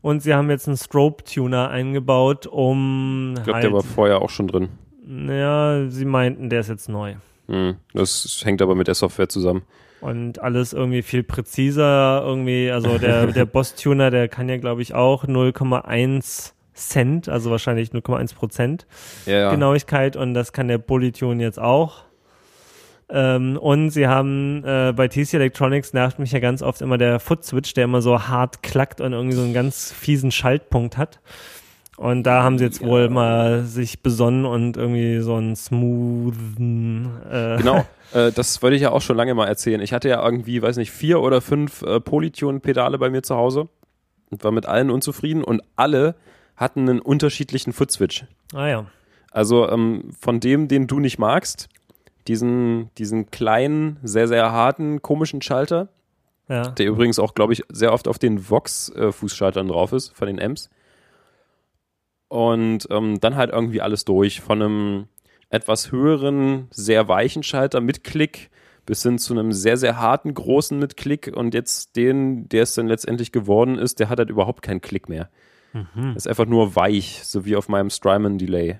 und 0.05 0.21
sie 0.21 0.35
haben 0.35 0.51
jetzt 0.51 0.69
einen 0.69 0.77
Strobe-Tuner 0.77 1.71
eingebaut, 1.71 2.47
um. 2.47 3.33
Ich 3.39 3.43
glaube, 3.43 3.55
halt, 3.55 3.65
der 3.65 3.73
war 3.73 3.83
vorher 3.83 4.21
auch 4.21 4.29
schon 4.29 4.49
drin. 4.49 4.69
Ja, 5.07 5.89
sie 5.89 6.05
meinten, 6.05 6.51
der 6.51 6.61
ist 6.61 6.69
jetzt 6.69 6.91
neu. 6.91 7.15
Hm, 7.49 7.77
das 7.95 8.43
hängt 8.45 8.61
aber 8.61 8.75
mit 8.75 8.87
der 8.87 8.97
Software 8.97 9.31
zusammen. 9.31 9.63
Und 10.03 10.43
alles 10.43 10.75
irgendwie 10.75 11.01
viel 11.01 11.23
präziser, 11.23 12.23
irgendwie, 12.23 12.71
also 12.71 12.99
der, 12.99 13.27
der 13.33 13.47
Boss-Tuner, 13.47 14.11
der 14.11 14.29
kann 14.29 14.47
ja, 14.51 14.59
glaube 14.59 14.83
ich, 14.83 14.93
auch 14.93 15.25
0,1 15.25 16.53
Cent, 16.75 17.31
also 17.31 17.51
wahrscheinlich 17.51 17.89
0,1 17.89 18.35
Prozent 18.35 18.87
ja, 19.25 19.39
ja. 19.39 19.51
Genauigkeit 19.53 20.17
und 20.17 20.35
das 20.35 20.53
kann 20.53 20.69
der 20.69 20.77
Polytune 20.77 21.43
jetzt 21.43 21.59
auch. 21.59 22.05
Ähm, 23.11 23.59
und 23.59 23.91
sie 23.91 24.09
haben 24.09 24.65
äh, 24.65 24.93
bei 24.97 25.09
TC 25.09 25.35
Electronics 25.35 25.93
nervt 25.93 26.19
mich 26.19 26.33
ja 26.33 26.39
ganz 26.39 26.63
oft 26.63 26.81
immer 26.81 26.99
der 26.99 27.21
Foot 27.21 27.45
Switch, 27.45 27.75
der 27.75 27.85
immer 27.85 28.01
so 28.01 28.29
hart 28.29 28.63
klackt 28.63 29.01
und 29.01 29.13
irgendwie 29.13 29.37
so 29.37 29.43
einen 29.43 29.55
ganz 29.55 29.93
fiesen 29.93 30.31
Schaltpunkt 30.31 30.97
hat. 30.97 31.21
Und 31.97 32.25
da 32.25 32.43
haben 32.43 32.59
sie 32.59 32.65
jetzt 32.65 32.81
ja. 32.81 32.89
wohl 32.89 33.09
mal 33.09 33.63
sich 33.63 34.03
besonnen 34.03 34.47
und 34.47 34.77
irgendwie 34.77 35.21
so 35.21 35.37
einen 35.37 35.55
smoothen. 35.55 37.09
Äh 37.31 37.59
genau, 37.59 37.87
äh, 38.13 38.33
das 38.33 38.63
wollte 38.63 38.77
ich 38.77 38.83
ja 38.83 38.91
auch 38.91 39.03
schon 39.03 39.17
lange 39.17 39.35
mal 39.35 39.47
erzählen. 39.47 39.81
Ich 39.81 39.93
hatte 39.93 40.09
ja 40.09 40.25
irgendwie, 40.25 40.61
weiß 40.61 40.77
nicht, 40.77 40.91
vier 40.91 41.21
oder 41.21 41.41
fünf 41.41 41.83
äh, 41.83 42.01
Polytune-Pedale 42.01 42.99
bei 42.99 43.11
mir 43.11 43.23
zu 43.23 43.37
Hause 43.37 43.69
und 44.31 44.43
war 44.43 44.51
mit 44.51 44.67
allen 44.67 44.91
unzufrieden 44.91 45.45
und 45.45 45.63
alle 45.77 46.17
hatten 46.57 46.89
einen 46.89 47.01
unterschiedlichen 47.01 47.73
Foot-Switch. 47.73 48.25
Ah 48.53 48.67
ja. 48.67 48.87
Also 49.31 49.69
ähm, 49.69 50.11
von 50.19 50.41
dem, 50.41 50.69
den 50.69 50.87
du 50.87 51.01
nicht 51.01 51.19
magst, 51.19 51.69
diesen, 52.29 52.91
diesen 52.97 53.31
kleinen, 53.31 53.99
sehr, 54.03 54.29
sehr 54.29 54.53
harten, 54.53 55.03
komischen 55.03 55.43
Schalter, 55.43 55.89
ja. 56.49 56.69
der 56.69 56.87
übrigens 56.87 57.19
auch, 57.19 57.35
glaube 57.35 57.53
ich, 57.53 57.63
sehr 57.69 57.93
oft 57.93 58.09
auf 58.09 58.19
den 58.19 58.51
Vox-Fußschaltern 58.51 59.69
drauf 59.69 59.93
ist, 59.93 60.17
von 60.17 60.27
den 60.27 60.41
Amps. 60.41 60.71
Und 62.29 62.89
ähm, 62.91 63.21
dann 63.21 63.37
halt 63.37 63.51
irgendwie 63.51 63.81
alles 63.81 64.05
durch, 64.05 64.41
von 64.41 64.63
einem 64.63 65.09
etwas 65.51 65.93
höheren, 65.93 66.69
sehr 66.71 67.09
weichen 67.09 67.43
Schalter 67.43 67.81
mit 67.81 68.03
Klick 68.03 68.51
bis 68.87 69.03
hin 69.03 69.19
zu 69.19 69.33
einem 69.33 69.53
sehr, 69.53 69.77
sehr 69.77 69.99
harten, 69.99 70.35
großen 70.35 70.79
mit 70.79 70.97
Klick 70.97 71.33
und 71.35 71.55
jetzt 71.55 71.97
den, 71.97 72.49
der 72.49 72.65
es 72.65 72.75
dann 72.75 72.87
letztendlich 72.87 73.33
geworden 73.33 73.79
ist, 73.79 73.99
der 73.99 74.09
hat 74.09 74.19
halt 74.19 74.31
überhaupt 74.31 74.63
keinen 74.63 74.81
Klick 74.81 75.09
mehr. 75.09 75.31
Mhm. 75.73 76.15
Ist 76.17 76.29
einfach 76.29 76.47
nur 76.47 76.77
weich, 76.77 77.21
so 77.25 77.45
wie 77.45 77.57
auf 77.57 77.69
meinem 77.69 77.91
Strymon 77.91 78.39
Delay. 78.39 78.79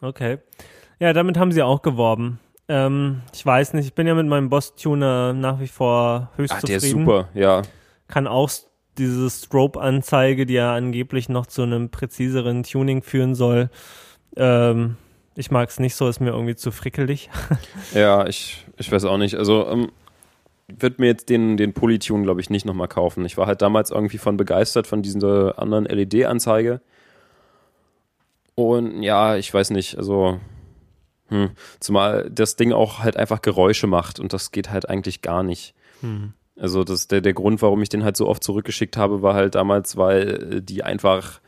Okay. 0.00 0.38
Ja, 0.98 1.12
damit 1.12 1.36
haben 1.36 1.52
sie 1.52 1.62
auch 1.62 1.82
geworben. 1.82 2.40
Ähm, 2.68 3.22
ich 3.32 3.44
weiß 3.44 3.74
nicht, 3.74 3.86
ich 3.86 3.94
bin 3.94 4.06
ja 4.06 4.14
mit 4.14 4.26
meinem 4.26 4.48
Boss-Tuner 4.48 5.32
nach 5.32 5.60
wie 5.60 5.68
vor 5.68 6.30
höchst 6.36 6.54
Ach, 6.56 6.60
zufrieden. 6.60 6.80
Der 6.80 6.88
ist 6.88 6.90
super, 6.90 7.28
ja. 7.34 7.62
Kann 8.08 8.26
auch 8.26 8.50
diese 8.96 9.28
Strobe-Anzeige, 9.28 10.46
die 10.46 10.54
ja 10.54 10.74
angeblich 10.74 11.28
noch 11.28 11.46
zu 11.46 11.62
einem 11.62 11.90
präziseren 11.90 12.62
Tuning 12.62 13.02
führen 13.02 13.34
soll. 13.34 13.70
Ähm, 14.36 14.96
ich 15.36 15.50
mag 15.50 15.68
es 15.68 15.78
nicht 15.78 15.94
so, 15.94 16.08
ist 16.08 16.20
mir 16.20 16.30
irgendwie 16.30 16.54
zu 16.54 16.70
frickelig. 16.70 17.28
ja, 17.94 18.26
ich, 18.26 18.64
ich 18.78 18.90
weiß 18.90 19.04
auch 19.04 19.18
nicht. 19.18 19.34
Also, 19.34 19.66
ähm, 19.68 19.90
würde 20.68 20.96
mir 20.98 21.08
jetzt 21.08 21.28
den, 21.28 21.56
den 21.56 21.74
Polytune, 21.74 22.22
glaube 22.22 22.40
ich, 22.40 22.50
nicht 22.50 22.64
nochmal 22.64 22.88
kaufen. 22.88 23.24
Ich 23.26 23.36
war 23.36 23.46
halt 23.46 23.60
damals 23.60 23.90
irgendwie 23.90 24.18
von 24.18 24.36
begeistert 24.36 24.86
von 24.86 25.02
dieser 25.02 25.58
anderen 25.58 25.84
LED-Anzeige. 25.84 26.80
Und 28.54 29.02
ja, 29.02 29.36
ich 29.36 29.52
weiß 29.52 29.70
nicht, 29.70 29.98
also 29.98 30.40
hm, 31.28 31.50
zumal 31.80 32.30
das 32.30 32.56
Ding 32.56 32.72
auch 32.72 33.00
halt 33.00 33.16
einfach 33.16 33.42
Geräusche 33.42 33.86
macht 33.86 34.20
und 34.20 34.32
das 34.32 34.52
geht 34.52 34.70
halt 34.70 34.88
eigentlich 34.88 35.22
gar 35.22 35.42
nicht. 35.42 35.74
Hm. 36.00 36.34
Also 36.56 36.84
das, 36.84 37.08
der, 37.08 37.20
der 37.20 37.32
Grund, 37.32 37.62
warum 37.62 37.82
ich 37.82 37.88
den 37.88 38.04
halt 38.04 38.16
so 38.16 38.28
oft 38.28 38.44
zurückgeschickt 38.44 38.96
habe, 38.96 39.22
war 39.22 39.34
halt 39.34 39.54
damals, 39.54 39.96
weil 39.96 40.60
die 40.62 40.84
einfach 40.84 41.40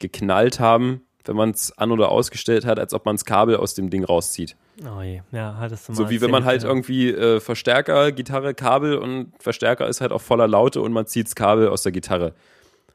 geknallt 0.00 0.58
haben, 0.58 1.02
wenn 1.24 1.36
man 1.36 1.50
es 1.50 1.76
an- 1.78 1.92
oder 1.92 2.10
ausgestellt 2.10 2.66
hat, 2.66 2.80
als 2.80 2.92
ob 2.94 3.06
man 3.06 3.16
das 3.16 3.24
Kabel 3.24 3.56
aus 3.56 3.74
dem 3.74 3.90
Ding 3.90 4.04
rauszieht. 4.04 4.56
Oh 4.84 5.00
je, 5.00 5.20
ja, 5.30 5.56
hattest 5.58 5.88
du 5.88 5.92
mal 5.92 5.96
So 5.96 6.10
wie 6.10 6.20
wenn 6.20 6.30
man 6.30 6.44
halt 6.44 6.62
ja. 6.62 6.68
irgendwie 6.68 7.10
äh, 7.10 7.38
Verstärker, 7.38 8.10
Gitarre, 8.10 8.54
Kabel 8.54 8.96
und 8.96 9.32
Verstärker 9.38 9.86
ist 9.86 10.00
halt 10.00 10.10
auf 10.10 10.22
voller 10.22 10.48
Laute 10.48 10.80
und 10.80 10.92
man 10.92 11.06
zieht 11.06 11.26
das 11.26 11.34
Kabel 11.36 11.68
aus 11.68 11.82
der 11.82 11.92
Gitarre. 11.92 12.34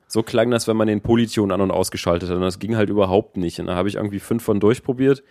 So 0.07 0.23
klang 0.23 0.51
das, 0.51 0.67
wenn 0.67 0.77
man 0.77 0.87
den 0.87 1.01
Polytune 1.01 1.53
an- 1.53 1.61
und 1.61 1.71
ausgeschaltet 1.71 2.29
hat. 2.29 2.35
Und 2.35 2.41
das 2.41 2.59
ging 2.59 2.75
halt 2.75 2.89
überhaupt 2.89 3.37
nicht. 3.37 3.59
Und 3.59 3.67
da 3.67 3.75
habe 3.75 3.89
ich 3.89 3.95
irgendwie 3.95 4.19
fünf 4.19 4.43
von 4.43 4.59
durchprobiert, 4.59 5.21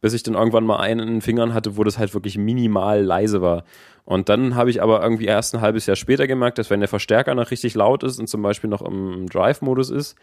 bis 0.00 0.12
ich 0.12 0.22
dann 0.22 0.34
irgendwann 0.34 0.64
mal 0.64 0.76
einen 0.78 1.00
in 1.00 1.06
den 1.16 1.20
Fingern 1.22 1.54
hatte, 1.54 1.76
wo 1.76 1.84
das 1.84 1.98
halt 1.98 2.14
wirklich 2.14 2.38
minimal 2.38 3.02
leise 3.02 3.42
war. 3.42 3.64
Und 4.04 4.28
dann 4.28 4.54
habe 4.54 4.70
ich 4.70 4.82
aber 4.82 5.02
irgendwie 5.02 5.24
erst 5.26 5.54
ein 5.54 5.60
halbes 5.60 5.86
Jahr 5.86 5.96
später 5.96 6.26
gemerkt, 6.26 6.58
dass 6.58 6.70
wenn 6.70 6.80
der 6.80 6.88
Verstärker 6.88 7.34
noch 7.34 7.50
richtig 7.50 7.74
laut 7.74 8.02
ist 8.04 8.20
und 8.20 8.28
zum 8.28 8.42
Beispiel 8.42 8.70
noch 8.70 8.82
im 8.82 9.26
Drive-Modus 9.28 9.90
ist, 9.90 10.16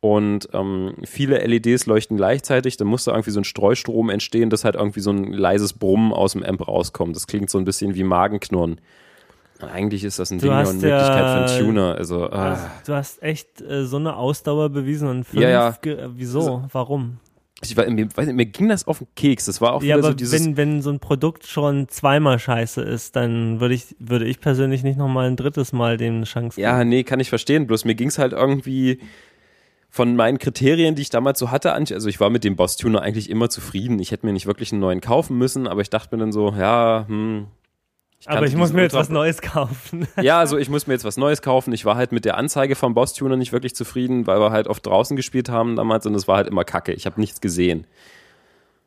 und 0.00 0.50
ähm, 0.52 0.94
viele 1.04 1.38
LEDs 1.44 1.86
leuchten 1.86 2.16
gleichzeitig, 2.16 2.76
dann 2.76 2.86
muss 2.86 3.04
da 3.04 3.12
irgendwie 3.12 3.30
so 3.30 3.40
ein 3.40 3.44
Streustrom 3.44 4.10
entstehen, 4.10 4.50
dass 4.50 4.64
halt 4.64 4.74
irgendwie 4.76 5.00
so 5.00 5.10
ein 5.10 5.32
leises 5.32 5.72
Brummen 5.72 6.12
aus 6.12 6.32
dem 6.32 6.42
Amp 6.44 6.68
rauskommt. 6.68 7.16
Das 7.16 7.26
klingt 7.26 7.50
so 7.50 7.58
ein 7.58 7.64
bisschen 7.64 7.94
wie 7.94 8.04
Magenknurren. 8.04 8.80
Eigentlich 9.60 10.04
ist 10.04 10.18
das 10.18 10.30
ein 10.30 10.38
Du 10.38 10.46
Ding 10.46 10.54
hast 10.54 10.68
und 10.74 10.82
Möglichkeit 10.82 11.16
ja- 11.24 11.46
für 11.46 11.54
einen 11.54 11.64
Tuner. 11.66 11.94
Also, 11.96 12.24
ah. 12.30 12.50
Also, 12.50 12.64
du 12.86 12.92
hast 12.92 13.22
echt 13.22 13.62
äh, 13.62 13.86
so 13.86 13.96
eine 13.96 14.16
Ausdauer 14.16 14.68
bewiesen 14.68 15.08
und 15.08 15.24
fünf 15.24 15.42
Ja, 15.42 15.48
ja. 15.48 15.68
Äh, 15.82 16.08
wieso? 16.14 16.64
Warum? 16.70 17.18
Ich 17.70 17.76
war, 17.76 17.88
mir, 17.90 18.08
weiß 18.14 18.26
nicht, 18.26 18.36
mir 18.36 18.46
ging 18.46 18.68
das 18.68 18.86
auf 18.86 18.98
den 18.98 19.08
Keks. 19.16 19.46
Das 19.46 19.60
war 19.60 19.72
auch 19.74 19.82
Ja, 19.82 19.96
wieder 19.96 19.98
aber 19.98 20.08
so 20.08 20.14
dieses. 20.14 20.44
wenn, 20.44 20.56
wenn 20.56 20.82
so 20.82 20.90
ein 20.90 21.00
Produkt 21.00 21.46
schon 21.46 21.88
zweimal 21.88 22.38
scheiße 22.38 22.82
ist, 22.82 23.16
dann 23.16 23.60
würde 23.60 23.74
ich, 23.74 23.94
würde 23.98 24.24
ich 24.26 24.40
persönlich 24.40 24.82
nicht 24.82 24.98
nochmal 24.98 25.26
ein 25.28 25.36
drittes 25.36 25.72
Mal 25.72 25.96
den 25.96 26.24
Chance 26.24 26.60
ja, 26.60 26.78
geben. 26.78 26.90
nee, 26.90 27.02
kann 27.04 27.20
ich 27.20 27.28
verstehen. 27.28 27.66
Bloß 27.66 27.84
mir 27.84 27.94
ging 27.94 28.08
es 28.08 28.18
halt 28.18 28.32
irgendwie. 28.32 28.98
von 29.88 30.14
meinen 30.14 30.38
Kriterien, 30.38 30.94
die 30.94 31.02
ich 31.02 31.08
damals 31.10 31.38
so 31.38 31.50
hatte, 31.50 31.72
also 31.72 32.08
ich 32.08 32.20
war 32.20 32.28
mit 32.28 32.44
dem 32.44 32.54
Boss-Tuner 32.56 33.00
eigentlich 33.00 33.30
immer 33.30 33.48
zufrieden. 33.48 33.98
Ich 33.98 34.10
hätte 34.10 34.26
mir 34.26 34.32
nicht 34.34 34.46
wirklich 34.46 34.70
einen 34.72 34.80
neuen 34.82 35.00
kaufen 35.00 35.38
müssen, 35.38 35.66
aber 35.66 35.80
ich 35.80 35.88
dachte 35.88 36.14
mir 36.14 36.20
dann 36.20 36.32
so, 36.32 36.50
ja, 36.52 37.06
hm. 37.08 37.46
Aber 38.26 38.46
ich 38.46 38.56
muss 38.56 38.72
mir 38.72 38.82
jetzt 38.82 38.94
was 38.94 39.08
Neues 39.08 39.40
kaufen. 39.40 40.06
ja, 40.20 40.38
also 40.38 40.58
ich 40.58 40.68
muss 40.68 40.86
mir 40.86 40.94
jetzt 40.94 41.04
was 41.04 41.16
Neues 41.16 41.42
kaufen. 41.42 41.72
Ich 41.72 41.84
war 41.84 41.96
halt 41.96 42.12
mit 42.12 42.24
der 42.24 42.36
Anzeige 42.36 42.74
vom 42.74 42.94
Boss-Tuner 42.94 43.36
nicht 43.36 43.52
wirklich 43.52 43.74
zufrieden, 43.74 44.26
weil 44.26 44.40
wir 44.40 44.50
halt 44.50 44.66
oft 44.66 44.84
draußen 44.84 45.16
gespielt 45.16 45.48
haben 45.48 45.76
damals 45.76 46.06
und 46.06 46.14
es 46.14 46.26
war 46.26 46.36
halt 46.36 46.48
immer 46.48 46.64
kacke. 46.64 46.92
Ich 46.92 47.06
habe 47.06 47.20
nichts 47.20 47.40
gesehen. 47.40 47.86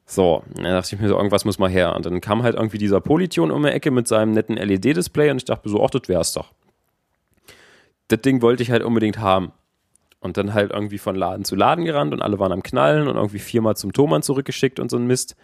So, 0.06 0.44
dann 0.56 0.64
dachte 0.64 0.96
ich 0.96 1.02
mir 1.02 1.08
so, 1.08 1.16
irgendwas 1.16 1.46
muss 1.46 1.60
mal 1.60 1.70
her. 1.70 1.96
Und 1.96 2.06
dann 2.06 2.20
kam 2.20 2.44
halt 2.44 2.56
irgendwie 2.56 2.80
dieser 2.80 3.00
Polytune 3.00 3.54
um 3.54 3.62
die 3.62 3.70
Ecke 3.70 3.92
mit 3.92 4.08
seinem 4.08 4.32
netten 4.32 4.58
LED-Display 4.58 5.30
und 5.30 5.38
ich 5.38 5.46
dachte 5.46 5.70
so, 5.70 5.86
ach, 5.86 5.92
das 5.92 6.02
wär's 6.08 6.34
doch. 6.34 6.52
Das 8.08 8.20
Ding 8.22 8.42
wollte 8.42 8.64
ich 8.64 8.72
halt 8.72 8.84
unbedingt 8.84 9.20
haben. 9.20 9.52
Und 10.20 10.36
dann 10.36 10.54
halt 10.54 10.72
irgendwie 10.72 10.98
von 10.98 11.16
Laden 11.16 11.46
zu 11.46 11.56
Laden 11.56 11.86
gerannt 11.86 12.12
und 12.12 12.22
alle 12.22 12.40
waren 12.40 12.52
am 12.52 12.64
Knallen 12.64 13.08
und 13.08 13.16
irgendwie 13.16 13.40
viermal 13.40 13.78
zum 13.78 13.94
Thomann 13.94 14.22
zurückgeschickt 14.22 14.80
und 14.80 14.90
so 14.92 14.98
ein 14.98 15.08
Mist. 15.08 15.36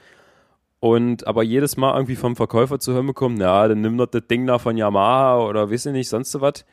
Und 0.80 1.26
aber 1.26 1.44
jedes 1.44 1.78
Mal 1.78 1.96
irgendwie 1.96 2.16
vom 2.16 2.36
Verkäufer 2.36 2.80
zu 2.80 2.94
hören 2.94 3.08
bekommen, 3.08 3.38
na, 3.40 3.68
dann 3.68 3.82
nimm 3.82 3.98
doch 3.98 4.08
das 4.08 4.28
Ding 4.28 4.46
da 4.46 4.60
von 4.60 4.78
Yamaha 4.78 5.40
oder 5.40 5.72
weiß 5.72 5.88
ich 5.88 5.94
nicht, 5.94 6.10
sonst 6.10 6.40
was. 6.42 6.66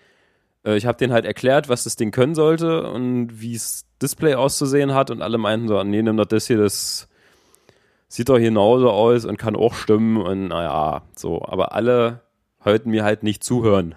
Äh, 0.64 0.76
ich 0.76 0.86
habe 0.86 0.98
denen 0.98 1.12
halt 1.12 1.24
erklärt, 1.24 1.68
was 1.68 1.84
das 1.84 1.96
Ding 1.96 2.11
können 2.11 2.34
sollte 2.34 2.90
und 2.90 3.40
wie 3.40 3.55
es 3.55 3.86
Display 4.00 4.34
auszusehen 4.34 4.94
hat 4.94 5.11
und 5.11 5.22
alle 5.22 5.38
meinten 5.38 5.68
so, 5.68 5.82
nee, 5.82 6.03
nimm 6.03 6.16
doch 6.16 6.26
das 6.26 6.46
hier, 6.46 6.59
das 6.59 7.09
sieht 8.09 8.28
doch 8.28 8.38
genauso 8.38 8.90
aus 8.90 9.24
und 9.24 9.38
kann 9.38 9.57
auch 9.57 9.74
stimmen 9.74 10.18
und 10.18 10.48
naja, 10.48 11.03
so. 11.16 11.42
Aber 11.42 11.72
alle 11.72 12.20
wollten 12.62 12.90
mir 12.90 13.05
halt 13.05 13.22
nicht 13.22 13.42
zuhören. 13.42 13.94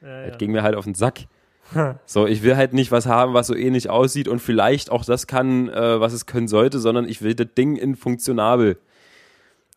Ja, 0.00 0.08
ja. 0.08 0.28
Das 0.28 0.38
ging 0.38 0.52
mir 0.52 0.62
halt 0.62 0.74
auf 0.74 0.84
den 0.84 0.94
Sack. 0.94 1.26
So, 2.04 2.26
ich 2.26 2.42
will 2.42 2.56
halt 2.56 2.74
nicht 2.74 2.92
was 2.92 3.06
haben, 3.06 3.32
was 3.32 3.46
so 3.46 3.54
ähnlich 3.54 3.88
aussieht 3.88 4.28
und 4.28 4.40
vielleicht 4.40 4.90
auch 4.90 5.06
das 5.06 5.26
kann, 5.26 5.70
äh, 5.70 6.00
was 6.00 6.12
es 6.12 6.26
können 6.26 6.46
sollte, 6.46 6.78
sondern 6.78 7.08
ich 7.08 7.22
will 7.22 7.34
das 7.34 7.46
Ding 7.56 7.76
in 7.76 7.96
funktionabel. 7.96 8.76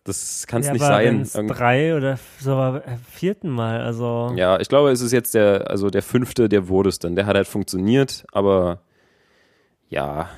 Das 0.06 0.46
kann 0.46 0.62
es 0.62 0.68
ja, 0.68 0.74
nicht 0.74 1.32
sein. 1.32 1.48
drei 1.48 1.98
oder 1.98 2.20
so 2.40 2.52
war 2.52 2.88
äh, 2.88 2.98
vierten 3.12 3.50
Mal, 3.50 3.82
also. 3.82 4.32
Ja, 4.36 4.60
ich 4.60 4.70
glaube, 4.70 4.92
es 4.92 5.02
ist 5.02 5.12
jetzt 5.12 5.34
der, 5.34 5.72
also 5.72 5.90
der 5.90 6.04
fünfte, 6.04 6.48
der 6.48 6.68
wurde 6.68 6.90
es 6.90 7.00
dann. 7.00 7.16
Der 7.16 7.26
hat 7.26 7.36
halt 7.36 7.48
funktioniert, 7.48 8.24
aber 8.32 8.82
ja, 9.90 10.30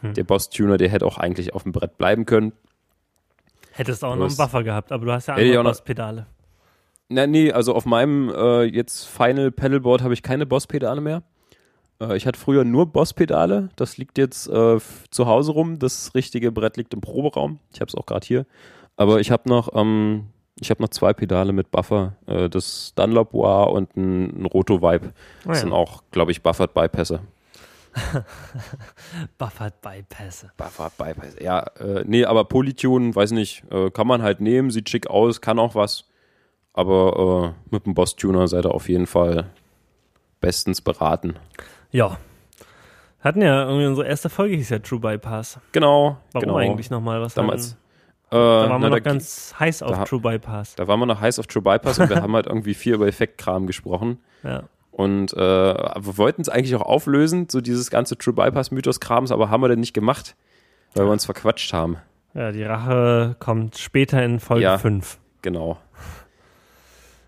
hm. 0.00 0.14
der 0.14 0.22
Boss-Tuner, 0.22 0.76
der 0.76 0.90
hätte 0.90 1.06
auch 1.06 1.18
eigentlich 1.18 1.54
auf 1.54 1.64
dem 1.64 1.72
Brett 1.72 1.98
bleiben 1.98 2.24
können. 2.24 2.52
Hättest 3.72 4.04
auch 4.04 4.14
noch 4.14 4.26
einen 4.26 4.36
Buffer 4.36 4.62
gehabt, 4.62 4.92
aber 4.92 5.06
du 5.06 5.12
hast 5.12 5.26
ja 5.26 5.34
andere 5.34 5.64
Boss-Pedale. 5.64 6.26
Na, 7.08 7.26
nee, 7.26 7.50
also 7.50 7.74
auf 7.74 7.86
meinem 7.86 8.30
äh, 8.30 8.62
jetzt 8.62 9.06
Final 9.06 9.50
Pedalboard 9.50 10.02
habe 10.02 10.14
ich 10.14 10.22
keine 10.22 10.46
Boss-Pedale 10.46 11.00
mehr. 11.00 11.24
Äh, 12.00 12.16
ich 12.16 12.28
hatte 12.28 12.38
früher 12.38 12.62
nur 12.62 12.86
Boss-Pedale. 12.86 13.70
Das 13.74 13.98
liegt 13.98 14.18
jetzt 14.18 14.46
äh, 14.46 14.78
zu 15.10 15.26
Hause 15.26 15.50
rum. 15.50 15.80
Das 15.80 16.14
richtige 16.14 16.52
Brett 16.52 16.76
liegt 16.76 16.94
im 16.94 17.00
Proberaum. 17.00 17.58
Ich 17.72 17.80
habe 17.80 17.88
es 17.88 17.96
auch 17.96 18.06
gerade 18.06 18.24
hier. 18.24 18.46
Aber 18.96 19.20
ich 19.20 19.30
habe 19.30 19.48
noch, 19.48 19.70
ähm, 19.74 20.28
ich 20.60 20.70
habe 20.70 20.82
noch 20.82 20.90
zwei 20.90 21.12
Pedale 21.12 21.52
mit 21.52 21.70
Buffer. 21.70 22.16
Äh, 22.26 22.48
das 22.48 22.92
Dunlop 22.94 23.34
War 23.34 23.72
und 23.72 23.96
ein, 23.96 24.42
ein 24.42 24.46
Roto 24.46 24.80
Vibe. 24.82 25.12
Das 25.44 25.46
oh 25.46 25.48
ja. 25.50 25.54
sind 25.54 25.72
auch, 25.72 26.02
glaube 26.10 26.32
ich, 26.32 26.42
Buffered 26.42 26.74
Bypässe. 26.74 27.20
Buffered 29.38 29.80
Bypässe. 29.80 30.50
Buffered 30.56 30.96
Bypässe. 30.96 31.42
Ja, 31.42 31.60
äh, 31.78 32.04
nee, 32.06 32.24
aber 32.24 32.44
Polytune, 32.44 33.14
weiß 33.14 33.32
nicht, 33.32 33.64
äh, 33.70 33.90
kann 33.90 34.06
man 34.06 34.22
halt 34.22 34.40
nehmen, 34.40 34.70
sieht 34.70 34.88
schick 34.90 35.08
aus, 35.08 35.40
kann 35.40 35.58
auch 35.58 35.74
was. 35.74 36.04
Aber 36.72 37.54
äh, 37.54 37.74
mit 37.74 37.86
dem 37.86 37.94
Boss-Tuner 37.94 38.48
seid 38.48 38.66
ihr 38.66 38.74
auf 38.74 38.88
jeden 38.88 39.06
Fall 39.06 39.46
bestens 40.40 40.80
beraten. 40.80 41.36
Ja. 41.90 42.18
Hatten 43.20 43.40
ja 43.40 43.62
irgendwie 43.62 43.86
unsere 43.86 44.06
erste 44.06 44.28
Folge 44.28 44.56
hieß 44.56 44.70
ja 44.70 44.80
True 44.80 44.98
Bypass. 44.98 45.58
Genau. 45.72 46.18
Warum 46.32 46.48
genau. 46.48 46.56
eigentlich 46.58 46.90
nochmal? 46.90 47.22
Was 47.22 47.34
Damals. 47.34 47.76
Äh, 48.34 48.36
da 48.36 48.68
waren 48.68 48.82
wir 48.82 48.90
na, 48.90 48.96
noch 48.96 49.02
ganz 49.02 49.54
heiß 49.60 49.84
auf 49.84 49.96
da, 49.96 50.04
True 50.04 50.20
Bypass. 50.20 50.74
Da 50.74 50.88
waren 50.88 50.98
wir 50.98 51.06
noch 51.06 51.20
heiß 51.20 51.38
auf 51.38 51.46
True 51.46 51.62
Bypass 51.62 52.00
und 52.00 52.08
wir 52.08 52.16
haben 52.22 52.34
halt 52.34 52.46
irgendwie 52.46 52.74
viel 52.74 52.94
über 52.94 53.06
Effektkram 53.06 53.68
gesprochen. 53.68 54.18
Ja. 54.42 54.64
Und 54.90 55.32
äh, 55.34 55.36
wir 55.38 56.18
wollten 56.18 56.42
es 56.42 56.48
eigentlich 56.48 56.74
auch 56.74 56.82
auflösen, 56.82 57.48
so 57.48 57.60
dieses 57.60 57.90
ganze 57.90 58.18
True 58.18 58.34
Bypass-Mythos-Krams, 58.34 59.30
aber 59.30 59.50
haben 59.50 59.62
wir 59.62 59.68
denn 59.68 59.80
nicht 59.80 59.94
gemacht, 59.94 60.34
weil 60.94 61.06
wir 61.06 61.12
uns 61.12 61.24
verquatscht 61.24 61.72
haben. 61.72 61.96
Ja, 62.34 62.50
die 62.50 62.64
Rache 62.64 63.36
kommt 63.38 63.78
später 63.78 64.22
in 64.24 64.40
Folge 64.40 64.64
ja, 64.64 64.78
5. 64.78 65.18
Genau. 65.42 65.78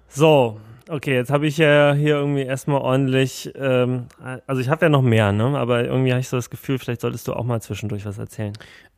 So, 0.08 0.58
okay, 0.88 1.14
jetzt 1.14 1.30
habe 1.30 1.46
ich 1.46 1.58
ja 1.58 1.94
hier 1.94 2.16
irgendwie 2.16 2.42
erstmal 2.42 2.80
ordentlich, 2.80 3.52
ähm, 3.56 4.06
also 4.46 4.60
ich 4.60 4.68
habe 4.68 4.86
ja 4.86 4.88
noch 4.88 5.02
mehr, 5.02 5.32
ne? 5.32 5.58
aber 5.58 5.84
irgendwie 5.84 6.12
habe 6.12 6.20
ich 6.20 6.28
so 6.28 6.36
das 6.36 6.50
Gefühl, 6.50 6.78
vielleicht 6.78 7.00
solltest 7.00 7.28
du 7.28 7.32
auch 7.32 7.44
mal 7.44 7.60
zwischendurch 7.60 8.04
was 8.04 8.18
erzählen. 8.18 8.52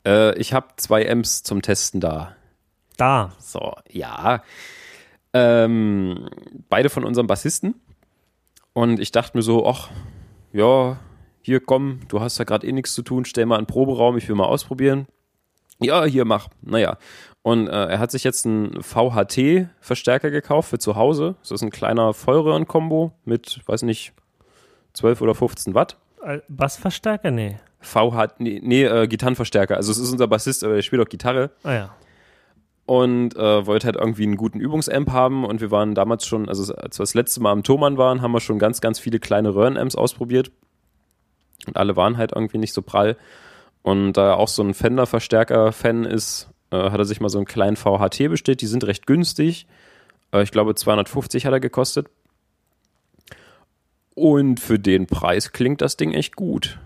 Äh, 0.06 0.36
ich 0.38 0.52
habe 0.52 0.68
zwei 0.76 1.04
M's 1.04 1.42
zum 1.42 1.62
Testen 1.62 2.00
da. 2.00 2.36
Da. 2.96 3.32
So, 3.38 3.74
ja. 3.88 4.42
Ähm, 5.32 6.28
beide 6.68 6.90
von 6.90 7.04
unserem 7.04 7.26
Bassisten. 7.26 7.74
Und 8.72 9.00
ich 9.00 9.12
dachte 9.12 9.36
mir 9.36 9.42
so, 9.42 9.66
ach, 9.66 9.90
ja, 10.52 10.98
hier 11.42 11.60
komm, 11.60 12.00
du 12.08 12.20
hast 12.20 12.38
ja 12.38 12.44
gerade 12.44 12.66
eh 12.66 12.72
nichts 12.72 12.94
zu 12.94 13.02
tun, 13.02 13.24
stell 13.24 13.46
mal 13.46 13.56
einen 13.56 13.66
Proberaum, 13.66 14.16
ich 14.16 14.28
will 14.28 14.36
mal 14.36 14.44
ausprobieren. 14.44 15.06
Ja, 15.80 16.04
hier 16.04 16.24
mach. 16.24 16.48
Naja. 16.62 16.98
Und 17.42 17.68
äh, 17.68 17.70
er 17.86 17.98
hat 17.98 18.10
sich 18.10 18.24
jetzt 18.24 18.46
einen 18.46 18.82
VHT-Verstärker 18.82 20.30
gekauft 20.30 20.70
für 20.70 20.78
zu 20.78 20.96
Hause. 20.96 21.36
Das 21.40 21.50
ist 21.50 21.62
ein 21.62 21.70
kleiner 21.70 22.12
Vollröhren-Kombo 22.12 23.12
mit, 23.24 23.60
weiß 23.66 23.82
nicht, 23.82 24.12
12 24.94 25.20
oder 25.22 25.34
15 25.34 25.74
Watt. 25.74 25.96
Äh, 26.22 26.40
Bassverstärker? 26.48 27.30
Nee. 27.30 27.56
VHT, 27.80 28.40
nee, 28.40 28.60
nee 28.62 28.84
äh, 28.84 29.06
Gitarrenverstärker. 29.06 29.76
Also 29.76 29.92
es 29.92 29.98
ist 29.98 30.10
unser 30.10 30.26
Bassist, 30.26 30.64
aber 30.64 30.74
er 30.74 30.82
spielt 30.82 31.00
auch 31.00 31.08
Gitarre. 31.08 31.50
Ah 31.62 31.72
ja. 31.72 31.94
Und 32.86 33.36
äh, 33.36 33.66
wollte 33.66 33.86
halt 33.86 33.96
irgendwie 33.96 34.24
einen 34.24 34.36
guten 34.36 34.60
Übungsamp 34.60 35.10
haben. 35.10 35.44
Und 35.44 35.60
wir 35.60 35.70
waren 35.70 35.94
damals 35.94 36.26
schon, 36.26 36.48
also 36.48 36.74
als 36.74 36.98
wir 36.98 37.02
das 37.02 37.14
letzte 37.14 37.40
Mal 37.40 37.52
am 37.52 37.62
Thomann 37.62 37.98
waren, 37.98 38.20
haben 38.20 38.32
wir 38.32 38.40
schon 38.40 38.58
ganz, 38.58 38.80
ganz 38.80 38.98
viele 38.98 39.20
kleine 39.20 39.54
Röhrenamps 39.54 39.94
ausprobiert. 39.94 40.50
Und 41.66 41.76
alle 41.76 41.96
waren 41.96 42.16
halt 42.16 42.32
irgendwie 42.32 42.58
nicht 42.58 42.72
so 42.72 42.82
prall. 42.82 43.16
Und 43.82 44.14
da 44.14 44.30
er 44.30 44.36
auch 44.36 44.48
so 44.48 44.62
ein 44.62 44.74
Fender-Verstärker-Fan 44.74 46.04
ist, 46.04 46.50
äh, 46.70 46.90
hat 46.90 46.98
er 46.98 47.04
sich 47.04 47.20
mal 47.20 47.28
so 47.28 47.38
einen 47.38 47.46
kleinen 47.46 47.76
VHT 47.76 48.28
bestellt. 48.28 48.60
Die 48.60 48.66
sind 48.66 48.84
recht 48.84 49.06
günstig. 49.06 49.66
Äh, 50.32 50.42
ich 50.42 50.50
glaube 50.50 50.74
250 50.74 51.46
hat 51.46 51.52
er 51.52 51.60
gekostet. 51.60 52.08
Und 54.14 54.58
für 54.60 54.78
den 54.78 55.06
Preis 55.06 55.52
klingt 55.52 55.80
das 55.80 55.96
Ding 55.96 56.12
echt 56.12 56.36
gut. 56.36 56.78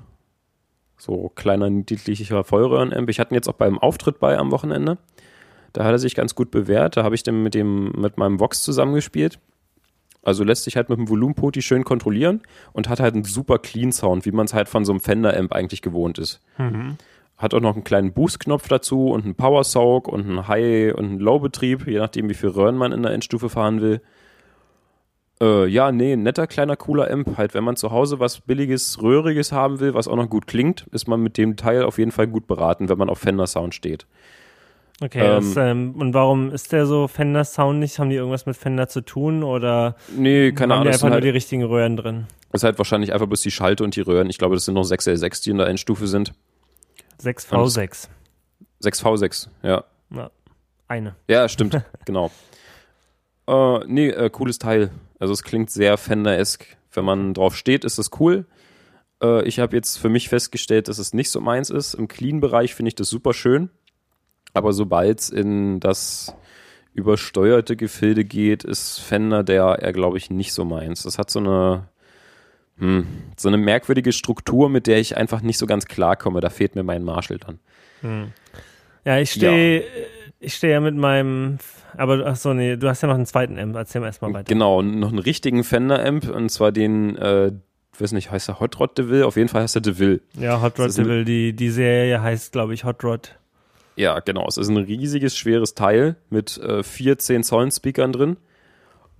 So 0.98 1.32
kleiner, 1.34 1.70
niedlicher 1.70 2.44
Vollröhrenamp. 2.44 3.08
Ich 3.08 3.18
hatte 3.18 3.32
ihn 3.32 3.36
jetzt 3.36 3.48
auch 3.48 3.54
beim 3.54 3.78
Auftritt 3.78 4.20
bei 4.20 4.36
am 4.38 4.52
Wochenende. 4.52 4.98
Da 5.72 5.84
hat 5.84 5.92
er 5.92 5.98
sich 5.98 6.14
ganz 6.14 6.34
gut 6.34 6.50
bewährt. 6.50 6.96
Da 6.96 7.02
habe 7.02 7.14
ich 7.14 7.22
dann 7.22 7.42
mit, 7.42 7.54
dem, 7.54 7.90
mit 7.92 8.18
meinem 8.18 8.38
Vox 8.38 8.62
zusammengespielt. 8.62 9.38
Also 10.22 10.44
lässt 10.44 10.64
sich 10.64 10.76
halt 10.76 10.88
mit 10.88 10.98
dem 10.98 11.08
Volumenpoti 11.08 11.62
schön 11.62 11.84
kontrollieren 11.84 12.42
und 12.72 12.88
hat 12.88 13.00
halt 13.00 13.14
einen 13.14 13.24
super 13.24 13.58
Clean 13.58 13.90
Sound, 13.90 14.24
wie 14.24 14.30
man 14.30 14.46
es 14.46 14.54
halt 14.54 14.68
von 14.68 14.84
so 14.84 14.92
einem 14.92 15.00
Fender-Amp 15.00 15.52
eigentlich 15.52 15.82
gewohnt 15.82 16.18
ist. 16.18 16.40
Mhm. 16.58 16.96
Hat 17.36 17.54
auch 17.54 17.60
noch 17.60 17.74
einen 17.74 17.82
kleinen 17.82 18.12
Boost-Knopf 18.12 18.68
dazu 18.68 19.08
und 19.08 19.24
einen 19.24 19.34
Power-Soak 19.34 20.06
und 20.06 20.26
einen 20.26 20.46
High- 20.46 20.94
und 20.94 21.04
einen 21.06 21.18
Low-Betrieb, 21.18 21.88
je 21.88 21.98
nachdem, 21.98 22.28
wie 22.28 22.34
viel 22.34 22.50
Röhren 22.50 22.76
man 22.76 22.92
in 22.92 23.02
der 23.02 23.12
Endstufe 23.12 23.48
fahren 23.48 23.80
will. 23.80 24.00
Äh, 25.40 25.66
ja, 25.66 25.90
nee, 25.90 26.14
netter, 26.14 26.46
kleiner, 26.46 26.76
cooler 26.76 27.10
Amp. 27.10 27.36
Halt, 27.36 27.54
wenn 27.54 27.64
man 27.64 27.74
zu 27.74 27.90
Hause 27.90 28.20
was 28.20 28.40
Billiges, 28.40 29.02
Röhriges 29.02 29.50
haben 29.50 29.80
will, 29.80 29.92
was 29.92 30.06
auch 30.06 30.14
noch 30.14 30.30
gut 30.30 30.46
klingt, 30.46 30.86
ist 30.92 31.08
man 31.08 31.20
mit 31.20 31.36
dem 31.36 31.56
Teil 31.56 31.82
auf 31.82 31.98
jeden 31.98 32.12
Fall 32.12 32.28
gut 32.28 32.46
beraten, 32.46 32.88
wenn 32.88 32.98
man 32.98 33.10
auf 33.10 33.18
Fender-Sound 33.18 33.74
steht. 33.74 34.06
Okay, 35.00 35.20
ähm, 35.20 35.34
das, 35.34 35.56
ähm, 35.56 35.94
und 35.96 36.14
warum 36.14 36.52
ist 36.52 36.72
der 36.72 36.86
so 36.86 37.08
Fender 37.08 37.44
Sound 37.44 37.80
nicht? 37.80 37.98
Haben 37.98 38.10
die 38.10 38.16
irgendwas 38.16 38.46
mit 38.46 38.56
Fender 38.56 38.88
zu 38.88 39.00
tun 39.00 39.42
oder 39.42 39.96
nee, 40.16 40.52
keine 40.52 40.74
haben 40.74 40.82
Ahnung, 40.82 40.84
die 40.84 40.94
einfach 40.94 41.08
nur 41.08 41.14
halt, 41.14 41.24
die 41.24 41.30
richtigen 41.30 41.64
Röhren 41.64 41.96
drin? 41.96 42.26
Das 42.52 42.60
ist 42.60 42.64
halt 42.64 42.78
wahrscheinlich 42.78 43.12
einfach 43.12 43.26
bloß 43.26 43.40
die 43.40 43.50
Schalte 43.50 43.82
und 43.82 43.96
die 43.96 44.00
Röhren. 44.00 44.30
Ich 44.30 44.38
glaube, 44.38 44.54
das 44.54 44.64
sind 44.64 44.74
noch 44.74 44.84
6L6, 44.84 45.42
die 45.42 45.50
in 45.50 45.58
der 45.58 45.66
Endstufe 45.68 46.06
sind. 46.06 46.34
6V6. 47.20 48.08
6V6, 48.82 49.48
ja. 49.62 49.84
ja. 50.14 50.30
Eine. 50.88 51.16
Ja, 51.28 51.48
stimmt, 51.48 51.80
genau. 52.04 52.30
Äh, 53.48 53.80
nee, 53.86 54.08
äh, 54.08 54.30
cooles 54.30 54.58
Teil. 54.58 54.90
Also 55.18 55.32
es 55.32 55.42
klingt 55.42 55.70
sehr 55.70 55.96
Fender-esque. 55.96 56.76
Wenn 56.92 57.04
man 57.04 57.34
drauf 57.34 57.56
steht, 57.56 57.84
ist 57.84 57.98
das 57.98 58.10
cool. 58.20 58.46
Äh, 59.22 59.44
ich 59.44 59.58
habe 59.58 59.74
jetzt 59.76 59.98
für 59.98 60.08
mich 60.08 60.28
festgestellt, 60.28 60.88
dass 60.88 60.98
es 60.98 61.14
nicht 61.14 61.30
so 61.30 61.40
meins 61.40 61.70
ist. 61.70 61.94
Im 61.94 62.08
Clean-Bereich 62.08 62.74
finde 62.74 62.88
ich 62.88 62.94
das 62.94 63.08
super 63.08 63.32
schön. 63.32 63.70
Aber 64.54 64.72
sobald 64.72 65.20
es 65.20 65.30
in 65.30 65.80
das 65.80 66.34
übersteuerte 66.94 67.76
Gefilde 67.76 68.24
geht, 68.24 68.64
ist 68.64 68.98
Fender 68.98 69.42
der 69.42 69.64
er 69.64 69.92
glaube 69.92 70.18
ich 70.18 70.30
nicht 70.30 70.52
so 70.52 70.64
meins. 70.64 71.04
Das 71.04 71.18
hat 71.18 71.30
so 71.30 71.38
eine 71.38 71.88
hm, 72.78 73.06
so 73.36 73.48
eine 73.48 73.56
merkwürdige 73.56 74.12
Struktur, 74.12 74.68
mit 74.68 74.86
der 74.86 74.98
ich 74.98 75.16
einfach 75.16 75.42
nicht 75.42 75.58
so 75.58 75.66
ganz 75.66 75.86
klarkomme. 75.86 76.40
Da 76.40 76.50
fehlt 76.50 76.74
mir 76.74 76.82
mein 76.82 77.02
Marshall 77.02 77.38
dann. 77.38 77.58
Hm. 78.02 78.32
Ja, 79.04 79.18
ich 79.18 79.32
stehe 79.32 79.80
ja. 79.80 79.86
ich 80.40 80.54
stehe 80.54 80.74
ja 80.74 80.80
mit 80.80 80.96
meinem 80.96 81.58
aber 81.96 82.26
ach 82.26 82.36
so 82.36 82.52
nee, 82.52 82.76
du 82.76 82.88
hast 82.88 83.02
ja 83.02 83.08
noch 83.08 83.14
einen 83.14 83.26
zweiten 83.26 83.58
Amp, 83.58 83.74
erzähl 83.74 84.00
mal 84.00 84.08
erstmal 84.08 84.32
weiter. 84.32 84.52
Genau, 84.52 84.82
noch 84.82 85.10
einen 85.10 85.18
richtigen 85.18 85.64
Fender 85.64 86.04
Amp 86.04 86.28
und 86.28 86.50
zwar 86.50 86.72
den 86.72 87.16
äh, 87.16 87.52
ich 87.94 88.00
weiß 88.00 88.12
nicht, 88.12 88.30
heißt 88.30 88.48
er 88.48 88.58
Hot 88.60 88.80
Rod 88.80 88.96
DeVille? 88.96 89.26
Auf 89.26 89.36
jeden 89.36 89.48
Fall 89.48 89.62
heißt 89.62 89.76
er 89.76 89.82
DeVille. 89.82 90.20
Ja, 90.38 90.62
Hot 90.62 90.78
Rod 90.78 90.96
DeVille, 90.96 91.24
die, 91.24 91.52
die 91.52 91.68
Serie 91.68 92.22
heißt, 92.22 92.52
glaube 92.52 92.72
ich, 92.72 92.84
Hot 92.84 93.04
Rod. 93.04 93.38
Ja, 94.02 94.18
genau. 94.18 94.48
Es 94.48 94.56
ist 94.56 94.68
ein 94.68 94.78
riesiges, 94.78 95.36
schweres 95.36 95.74
Teil 95.74 96.16
mit 96.28 96.58
äh, 96.58 96.82
vier 96.82 97.18
10 97.18 97.44
Zoll 97.44 97.70
Speakern 97.70 98.12
drin. 98.12 98.36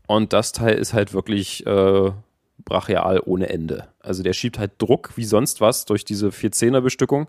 Und 0.08 0.32
das 0.32 0.50
Teil 0.50 0.74
ist 0.74 0.92
halt 0.92 1.14
wirklich 1.14 1.64
äh, 1.64 2.10
brachial 2.64 3.22
ohne 3.24 3.48
Ende. 3.48 3.86
Also 4.00 4.24
der 4.24 4.32
schiebt 4.32 4.58
halt 4.58 4.72
Druck 4.78 5.12
wie 5.14 5.24
sonst 5.24 5.60
was 5.60 5.84
durch 5.84 6.04
diese 6.04 6.30
410er 6.30 6.80
Bestückung 6.80 7.28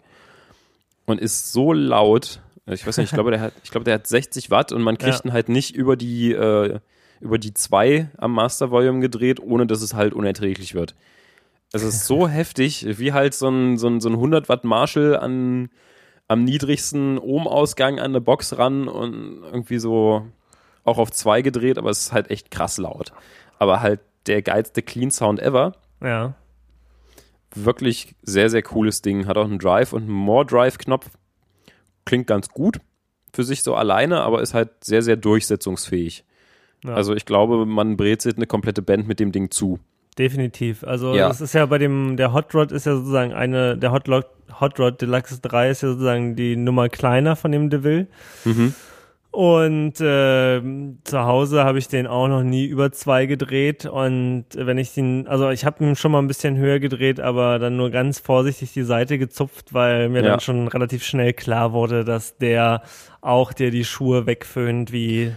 und 1.06 1.22
ist 1.22 1.54
so 1.54 1.74
laut. 1.74 2.42
Ich 2.66 2.88
weiß 2.88 2.98
nicht, 2.98 3.10
ich 3.10 3.14
glaube, 3.14 3.30
der 3.30 3.40
hat, 3.40 3.54
ich 3.64 3.70
glaube, 3.70 3.84
der 3.84 3.94
hat 3.94 4.08
60 4.08 4.50
Watt 4.50 4.72
und 4.72 4.82
man 4.82 4.98
kriegt 4.98 5.20
ja. 5.20 5.26
ihn 5.26 5.34
halt 5.34 5.48
nicht 5.48 5.76
über 5.76 5.96
die, 5.96 6.32
äh, 6.32 6.80
über 7.22 7.38
die 7.38 7.54
2 7.54 8.10
am 8.18 8.34
Master 8.34 8.72
Volume 8.72 9.00
gedreht, 9.00 9.40
ohne 9.40 9.68
dass 9.68 9.84
es 9.84 9.94
halt 9.94 10.14
unerträglich 10.14 10.74
wird. 10.74 10.96
Es 11.72 11.84
ist 11.84 12.08
so 12.08 12.28
heftig, 12.28 12.98
wie 12.98 13.14
halt 13.14 13.36
so 13.36 13.48
ein, 13.48 13.78
so 13.78 13.88
ein, 13.90 14.02
so 14.02 14.10
ein 14.10 14.16
100 14.16 14.50
Watt 14.50 14.64
Marshall 14.64 15.18
an, 15.18 15.70
am 16.28 16.44
niedrigsten 16.44 17.18
Ohmausgang 17.18 18.00
an 18.00 18.12
eine 18.12 18.22
Box 18.22 18.58
ran 18.58 18.88
und 18.88 19.44
irgendwie 19.44 19.80
so 19.80 20.26
auch 20.84 20.98
auf 20.98 21.12
2 21.12 21.42
gedreht, 21.42 21.78
aber 21.78 21.90
es 21.90 22.00
ist 22.00 22.14
halt 22.14 22.30
echt 22.30 22.52
krass 22.52 22.78
laut. 22.78 23.14
Aber 23.60 23.82
halt 23.82 24.02
der 24.28 24.42
geilste 24.42 24.82
Clean 24.82 25.12
Sound 25.12 25.40
ever. 25.40 25.74
Ja. 26.02 26.36
Wirklich 27.56 28.16
sehr, 28.22 28.50
sehr 28.50 28.64
cooles 28.64 29.02
Ding. 29.02 29.28
Hat 29.28 29.38
auch 29.38 29.46
einen 29.46 29.60
Drive 29.60 29.94
und 29.94 30.04
einen 30.04 30.12
More 30.12 30.46
Drive-Knopf. 30.46 31.10
Klingt 32.06 32.28
ganz 32.28 32.50
gut 32.50 32.80
für 33.34 33.44
sich 33.44 33.64
so 33.64 33.76
alleine, 33.76 34.22
aber 34.22 34.42
ist 34.42 34.54
halt 34.54 34.84
sehr, 34.84 35.02
sehr 35.02 35.16
durchsetzungsfähig. 35.16 36.26
Ja. 36.84 36.94
Also 36.94 37.14
ich 37.14 37.26
glaube, 37.26 37.66
man 37.66 37.96
brezelt 37.98 38.38
eine 38.38 38.48
komplette 38.48 38.82
Band 38.82 39.08
mit 39.08 39.20
dem 39.20 39.32
Ding 39.32 39.52
zu. 39.52 39.80
Definitiv. 40.16 40.84
Also 40.84 41.16
ja. 41.16 41.28
das 41.28 41.42
ist 41.42 41.54
ja 41.54 41.66
bei 41.66 41.78
dem, 41.78 42.18
der 42.18 42.34
Hot 42.34 42.54
Rod 42.54 42.72
ist 42.72 42.86
ja 42.86 42.96
sozusagen 42.96 43.34
eine, 43.34 43.78
der 43.78 43.92
Hot, 43.92 44.08
Hot 44.08 44.80
Rod 44.80 45.02
Deluxe 45.02 45.40
3 45.42 45.70
ist 45.70 45.82
ja 45.82 45.90
sozusagen 45.90 46.36
die 46.36 46.56
Nummer 46.56 46.90
kleiner 46.90 47.36
von 47.36 47.52
dem 47.52 47.70
DeVille. 47.70 48.08
Mhm. 48.46 48.74
Und 49.34 50.00
äh, 50.00 50.62
zu 51.04 51.20
Hause 51.24 51.64
habe 51.64 51.80
ich 51.80 51.88
den 51.88 52.06
auch 52.06 52.28
noch 52.28 52.44
nie 52.44 52.66
über 52.66 52.92
zwei 52.92 53.26
gedreht. 53.26 53.88
Und 53.88 54.46
wenn 54.54 54.78
ich 54.78 54.94
den, 54.94 55.28
also 55.28 55.50
ich 55.50 55.66
habe 55.66 55.84
ihn 55.84 55.96
schon 55.96 56.12
mal 56.12 56.20
ein 56.20 56.28
bisschen 56.28 56.56
höher 56.56 56.80
gedreht, 56.80 57.20
aber 57.20 57.58
dann 57.58 57.76
nur 57.76 57.90
ganz 57.90 58.20
vorsichtig 58.20 58.74
die 58.74 58.84
Seite 58.84 59.18
gezupft, 59.18 59.74
weil 59.74 60.10
mir 60.10 60.22
ja. 60.22 60.30
dann 60.30 60.40
schon 60.40 60.68
relativ 60.68 61.04
schnell 61.04 61.34
klar 61.34 61.74
wurde, 61.74 62.06
dass 62.06 62.38
der 62.38 62.84
auch 63.22 63.54
dir 63.54 63.72
die 63.72 63.86
Schuhe 63.86 64.28
wegföhnt 64.28 64.92
wie 64.92 65.34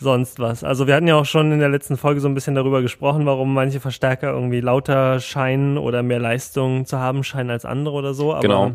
sonst 0.00 0.38
was. 0.40 0.64
Also 0.64 0.86
wir 0.86 0.94
hatten 0.94 1.06
ja 1.06 1.16
auch 1.16 1.24
schon 1.24 1.52
in 1.52 1.60
der 1.60 1.68
letzten 1.68 1.96
Folge 1.96 2.20
so 2.20 2.28
ein 2.28 2.34
bisschen 2.34 2.54
darüber 2.54 2.82
gesprochen, 2.82 3.26
warum 3.26 3.54
manche 3.54 3.80
Verstärker 3.80 4.32
irgendwie 4.32 4.60
lauter 4.60 5.20
scheinen 5.20 5.78
oder 5.78 6.02
mehr 6.02 6.18
Leistung 6.18 6.86
zu 6.86 6.98
haben 6.98 7.22
scheinen 7.22 7.50
als 7.50 7.64
andere 7.64 7.94
oder 7.94 8.14
so. 8.14 8.32
Aber 8.32 8.42
genau 8.42 8.72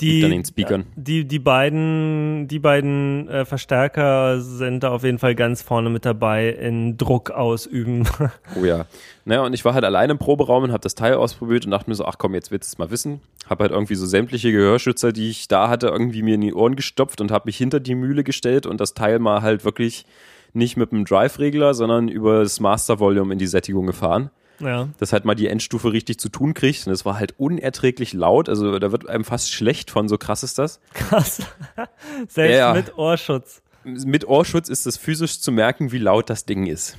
die, 0.00 0.24
an 0.24 0.30
den 0.30 0.44
Speakern. 0.44 0.86
Die, 0.96 1.24
die 1.24 1.38
beiden, 1.38 2.48
die 2.48 2.58
beiden 2.58 3.28
äh, 3.28 3.44
Verstärker 3.44 4.40
sind 4.40 4.82
da 4.82 4.90
auf 4.90 5.04
jeden 5.04 5.18
Fall 5.18 5.34
ganz 5.34 5.62
vorne 5.62 5.90
mit 5.90 6.04
dabei 6.04 6.50
in 6.50 6.96
Druck 6.96 7.30
ausüben. 7.30 8.06
Oh 8.58 8.64
ja. 8.64 8.86
Naja, 9.24 9.42
und 9.42 9.52
ich 9.52 9.64
war 9.64 9.74
halt 9.74 9.84
alleine 9.84 10.12
im 10.12 10.18
Proberaum 10.18 10.64
und 10.64 10.72
habe 10.72 10.82
das 10.82 10.94
Teil 10.94 11.14
ausprobiert 11.14 11.64
und 11.64 11.72
dachte 11.72 11.90
mir 11.90 11.96
so, 11.96 12.04
ach 12.04 12.16
komm, 12.16 12.34
jetzt 12.34 12.50
willst 12.50 12.70
du 12.70 12.74
es 12.74 12.78
mal 12.78 12.90
wissen. 12.90 13.20
Habe 13.48 13.64
halt 13.64 13.72
irgendwie 13.72 13.94
so 13.94 14.06
sämtliche 14.06 14.52
Gehörschützer, 14.52 15.12
die 15.12 15.30
ich 15.30 15.48
da 15.48 15.68
hatte, 15.68 15.88
irgendwie 15.88 16.22
mir 16.22 16.36
in 16.36 16.40
die 16.40 16.54
Ohren 16.54 16.76
gestopft 16.76 17.20
und 17.20 17.30
habe 17.30 17.46
mich 17.46 17.56
hinter 17.56 17.80
die 17.80 17.94
Mühle 17.94 18.24
gestellt 18.24 18.66
und 18.66 18.80
das 18.80 18.94
Teil 18.94 19.18
mal 19.18 19.42
halt 19.42 19.64
wirklich 19.64 20.06
nicht 20.52 20.76
mit 20.76 20.92
dem 20.92 21.04
Drive-Regler, 21.04 21.74
sondern 21.74 22.08
über 22.08 22.42
das 22.42 22.60
Master-Volume 22.60 23.32
in 23.32 23.38
die 23.38 23.46
Sättigung 23.46 23.86
gefahren 23.86 24.30
ja. 24.60 24.88
dass 24.98 25.12
halt 25.12 25.24
mal 25.24 25.34
die 25.34 25.48
Endstufe 25.48 25.92
richtig 25.92 26.18
zu 26.18 26.28
tun 26.28 26.54
kriegt. 26.54 26.86
Und 26.86 26.92
es 26.92 27.04
war 27.04 27.18
halt 27.18 27.34
unerträglich 27.38 28.12
laut. 28.12 28.48
Also 28.48 28.78
da 28.78 28.92
wird 28.92 29.08
einem 29.08 29.24
fast 29.24 29.52
schlecht 29.52 29.90
von, 29.90 30.08
so 30.08 30.18
krass 30.18 30.42
ist 30.42 30.58
das. 30.58 30.80
Krass. 30.94 31.42
Selbst 32.28 32.56
ja, 32.56 32.72
mit 32.72 32.96
Ohrschutz. 32.96 33.62
Mit 33.84 34.26
Ohrschutz 34.26 34.68
ist 34.68 34.86
es 34.86 34.96
physisch 34.96 35.40
zu 35.40 35.52
merken, 35.52 35.92
wie 35.92 35.98
laut 35.98 36.28
das 36.30 36.44
Ding 36.44 36.66
ist. 36.66 36.96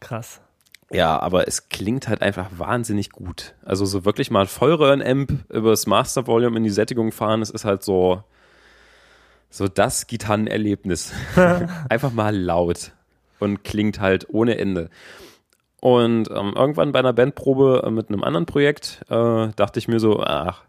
Krass. 0.00 0.40
Ja, 0.90 1.18
aber 1.18 1.48
es 1.48 1.70
klingt 1.70 2.06
halt 2.08 2.20
einfach 2.20 2.50
wahnsinnig 2.56 3.10
gut. 3.10 3.54
Also 3.64 3.86
so 3.86 4.04
wirklich 4.04 4.30
mal 4.30 4.46
Vollröhren-Amp 4.46 5.50
übers 5.50 5.86
Master 5.86 6.26
Volume 6.26 6.58
in 6.58 6.64
die 6.64 6.70
Sättigung 6.70 7.12
fahren, 7.12 7.40
das 7.40 7.48
ist 7.48 7.64
halt 7.64 7.82
so, 7.82 8.22
so 9.48 9.68
das 9.68 10.06
Gitarrenerlebnis. 10.06 11.12
einfach 11.88 12.12
mal 12.12 12.36
laut 12.36 12.92
und 13.38 13.64
klingt 13.64 14.00
halt 14.00 14.26
ohne 14.28 14.58
Ende. 14.58 14.90
Und 15.82 16.30
ähm, 16.30 16.52
irgendwann 16.54 16.92
bei 16.92 17.00
einer 17.00 17.12
Bandprobe 17.12 17.82
äh, 17.84 17.90
mit 17.90 18.08
einem 18.08 18.22
anderen 18.22 18.46
Projekt 18.46 19.00
äh, 19.10 19.48
dachte 19.56 19.80
ich 19.80 19.88
mir 19.88 19.98
so, 19.98 20.20
ach, 20.20 20.62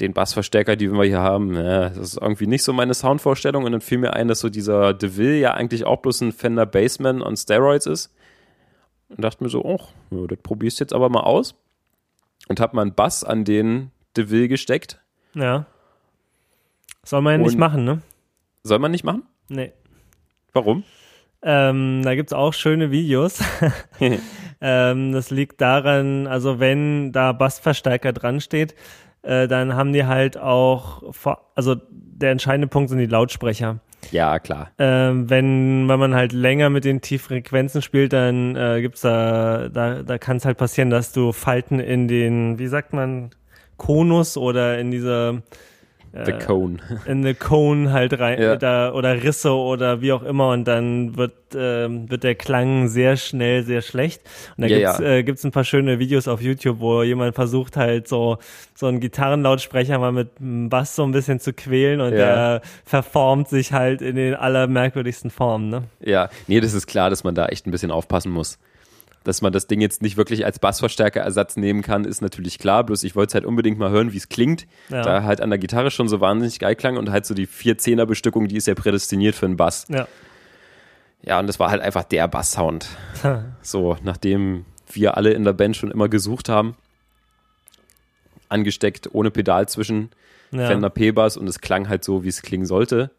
den 0.00 0.14
Bassverstärker, 0.14 0.76
die 0.76 0.90
wir 0.90 1.04
hier 1.04 1.20
haben, 1.20 1.52
ja, 1.54 1.90
das 1.90 1.98
ist 1.98 2.16
irgendwie 2.16 2.46
nicht 2.46 2.62
so 2.62 2.72
meine 2.72 2.94
Soundvorstellung. 2.94 3.64
Und 3.64 3.72
dann 3.72 3.82
fiel 3.82 3.98
mir 3.98 4.14
ein, 4.14 4.28
dass 4.28 4.40
so 4.40 4.48
dieser 4.48 4.94
DeVille 4.94 5.36
ja 5.36 5.52
eigentlich 5.52 5.84
auch 5.84 5.98
bloß 5.98 6.22
ein 6.22 6.32
Fender 6.32 6.64
Bassman 6.64 7.20
on 7.20 7.36
Steroids 7.36 7.84
ist. 7.84 8.14
Und 9.10 9.22
dachte 9.22 9.44
mir 9.44 9.50
so, 9.50 9.62
oh, 9.62 9.80
ja, 10.10 10.26
das 10.26 10.38
probierst 10.42 10.80
du 10.80 10.84
jetzt 10.84 10.94
aber 10.94 11.10
mal 11.10 11.20
aus. 11.20 11.54
Und 12.48 12.60
hab 12.60 12.72
mal 12.72 12.80
einen 12.80 12.94
Bass 12.94 13.24
an 13.24 13.44
den 13.44 13.90
DeVille 14.16 14.48
gesteckt. 14.48 15.02
Ja. 15.34 15.66
Soll 17.04 17.20
man 17.20 17.38
ja 17.38 17.46
nicht 17.46 17.58
machen, 17.58 17.84
ne? 17.84 18.00
Soll 18.62 18.78
man 18.78 18.90
nicht 18.90 19.04
machen? 19.04 19.24
Nee. 19.48 19.74
Warum? 20.54 20.82
Ähm, 21.42 22.02
da 22.04 22.14
gibt's 22.14 22.32
auch 22.32 22.52
schöne 22.52 22.90
Videos. 22.90 23.42
ähm, 24.60 25.12
das 25.12 25.30
liegt 25.30 25.60
daran, 25.60 26.26
also 26.26 26.60
wenn 26.60 27.12
da 27.12 27.32
Bassverstärker 27.32 28.12
dran 28.12 28.40
steht, 28.40 28.74
äh, 29.22 29.48
dann 29.48 29.74
haben 29.74 29.92
die 29.92 30.04
halt 30.04 30.38
auch, 30.38 31.02
also 31.54 31.76
der 31.90 32.30
entscheidende 32.30 32.68
Punkt 32.68 32.90
sind 32.90 32.98
die 32.98 33.06
Lautsprecher. 33.06 33.80
Ja, 34.10 34.38
klar. 34.38 34.70
Ähm, 34.78 35.28
wenn, 35.28 35.88
wenn 35.88 35.98
man 35.98 36.14
halt 36.14 36.32
länger 36.32 36.70
mit 36.70 36.84
den 36.84 37.00
Tieffrequenzen 37.00 37.82
spielt, 37.82 38.12
dann 38.12 38.56
äh, 38.56 38.80
gibt's 38.80 39.02
da, 39.02 39.68
da, 39.68 40.02
da 40.02 40.18
kann 40.18 40.38
es 40.38 40.44
halt 40.44 40.56
passieren, 40.56 40.90
dass 40.90 41.12
du 41.12 41.32
Falten 41.32 41.80
in 41.80 42.08
den, 42.08 42.58
wie 42.58 42.66
sagt 42.66 42.92
man, 42.92 43.30
Konus 43.76 44.36
oder 44.36 44.78
in 44.78 44.90
dieser 44.90 45.42
The 46.12 46.32
Cone. 46.32 46.78
In 47.06 47.22
the 47.22 47.34
Cone 47.34 47.92
halt 47.92 48.18
rein 48.18 48.40
ja. 48.40 48.56
da, 48.56 48.92
oder 48.92 49.22
Risse 49.22 49.52
oder 49.52 50.00
wie 50.00 50.12
auch 50.12 50.22
immer 50.22 50.50
und 50.50 50.64
dann 50.64 51.16
wird, 51.16 51.34
ähm, 51.54 52.10
wird 52.10 52.24
der 52.24 52.34
Klang 52.34 52.88
sehr 52.88 53.16
schnell 53.16 53.62
sehr 53.62 53.80
schlecht. 53.80 54.22
Und 54.56 54.62
da 54.62 54.66
ja, 54.66 54.78
gibt's, 54.78 54.98
ja. 54.98 55.06
Äh, 55.06 55.22
gibt's 55.22 55.44
ein 55.44 55.52
paar 55.52 55.64
schöne 55.64 55.98
Videos 56.00 56.26
auf 56.26 56.42
YouTube, 56.42 56.80
wo 56.80 57.02
jemand 57.02 57.36
versucht 57.36 57.76
halt 57.76 58.08
so, 58.08 58.38
so 58.74 58.86
einen 58.86 58.98
Gitarrenlautsprecher 58.98 59.98
mal 59.98 60.12
mit 60.12 60.30
einem 60.40 60.68
Bass 60.68 60.96
so 60.96 61.04
ein 61.04 61.12
bisschen 61.12 61.38
zu 61.38 61.52
quälen 61.52 62.00
und 62.00 62.12
der 62.12 62.62
verformt 62.84 63.48
sich 63.48 63.72
halt 63.72 64.02
in 64.02 64.16
den 64.16 64.34
allermerkwürdigsten 64.34 65.30
Formen, 65.30 65.70
ne? 65.70 65.84
Ja, 66.00 66.28
nee, 66.48 66.60
das 66.60 66.74
ist 66.74 66.86
klar, 66.86 67.10
dass 67.10 67.22
man 67.22 67.34
da 67.34 67.46
echt 67.46 67.66
ein 67.66 67.70
bisschen 67.70 67.90
aufpassen 67.92 68.32
muss 68.32 68.58
dass 69.24 69.42
man 69.42 69.52
das 69.52 69.66
Ding 69.66 69.80
jetzt 69.80 70.02
nicht 70.02 70.16
wirklich 70.16 70.44
als 70.44 70.58
Bassverstärkerersatz 70.58 71.56
nehmen 71.56 71.82
kann, 71.82 72.04
ist 72.04 72.22
natürlich 72.22 72.58
klar. 72.58 72.84
Bloß 72.84 73.04
ich 73.04 73.14
wollte 73.16 73.34
halt 73.34 73.44
unbedingt 73.44 73.78
mal 73.78 73.90
hören, 73.90 74.12
wie 74.12 74.16
es 74.16 74.28
klingt. 74.28 74.66
Ja. 74.88 75.02
Da 75.02 75.22
halt 75.22 75.40
an 75.40 75.50
der 75.50 75.58
Gitarre 75.58 75.90
schon 75.90 76.08
so 76.08 76.20
wahnsinnig 76.20 76.58
geil 76.58 76.74
klang 76.74 76.96
und 76.96 77.10
halt 77.10 77.26
so 77.26 77.34
die 77.34 77.46
vier 77.46 77.76
Zehner 77.78 78.06
Bestückung, 78.06 78.48
die 78.48 78.56
ist 78.56 78.66
ja 78.66 78.74
prädestiniert 78.74 79.34
für 79.34 79.46
einen 79.46 79.56
Bass. 79.56 79.86
Ja. 79.88 80.08
Ja, 81.22 81.38
und 81.38 81.46
das 81.46 81.60
war 81.60 81.70
halt 81.70 81.82
einfach 81.82 82.04
der 82.04 82.26
Bass-Sound. 82.28 82.88
so, 83.62 83.98
nachdem 84.02 84.64
wir 84.90 85.18
alle 85.18 85.32
in 85.32 85.44
der 85.44 85.52
Band 85.52 85.76
schon 85.76 85.90
immer 85.90 86.08
gesucht 86.08 86.48
haben, 86.48 86.76
angesteckt, 88.48 89.10
ohne 89.12 89.30
Pedal 89.30 89.68
zwischen, 89.68 90.10
ja. 90.50 90.66
Fender 90.66 90.90
P-Bass 90.90 91.36
und 91.36 91.46
es 91.46 91.60
klang 91.60 91.88
halt 91.88 92.04
so, 92.04 92.24
wie 92.24 92.28
es 92.28 92.42
klingen 92.42 92.66
sollte. 92.66 93.10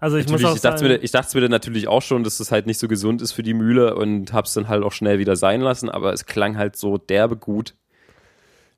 Also 0.00 0.16
ich 0.16 0.28
muss 0.28 0.44
auch 0.44 0.54
ich 0.54 0.60
dachte, 0.60 0.78
sagen, 0.80 0.92
mir, 0.92 1.02
ich 1.02 1.10
dachte 1.10 1.40
mir 1.40 1.48
natürlich 1.48 1.88
auch 1.88 2.02
schon, 2.02 2.24
dass 2.24 2.38
das 2.38 2.52
halt 2.52 2.66
nicht 2.66 2.78
so 2.78 2.88
gesund 2.88 3.22
ist 3.22 3.32
für 3.32 3.42
die 3.42 3.54
Mühle 3.54 3.94
und 3.94 4.32
hab's 4.32 4.54
dann 4.54 4.68
halt 4.68 4.82
auch 4.82 4.92
schnell 4.92 5.18
wieder 5.18 5.36
sein 5.36 5.60
lassen, 5.60 5.88
aber 5.88 6.12
es 6.12 6.26
klang 6.26 6.56
halt 6.56 6.76
so 6.76 6.98
derbe 6.98 7.36
gut. 7.36 7.74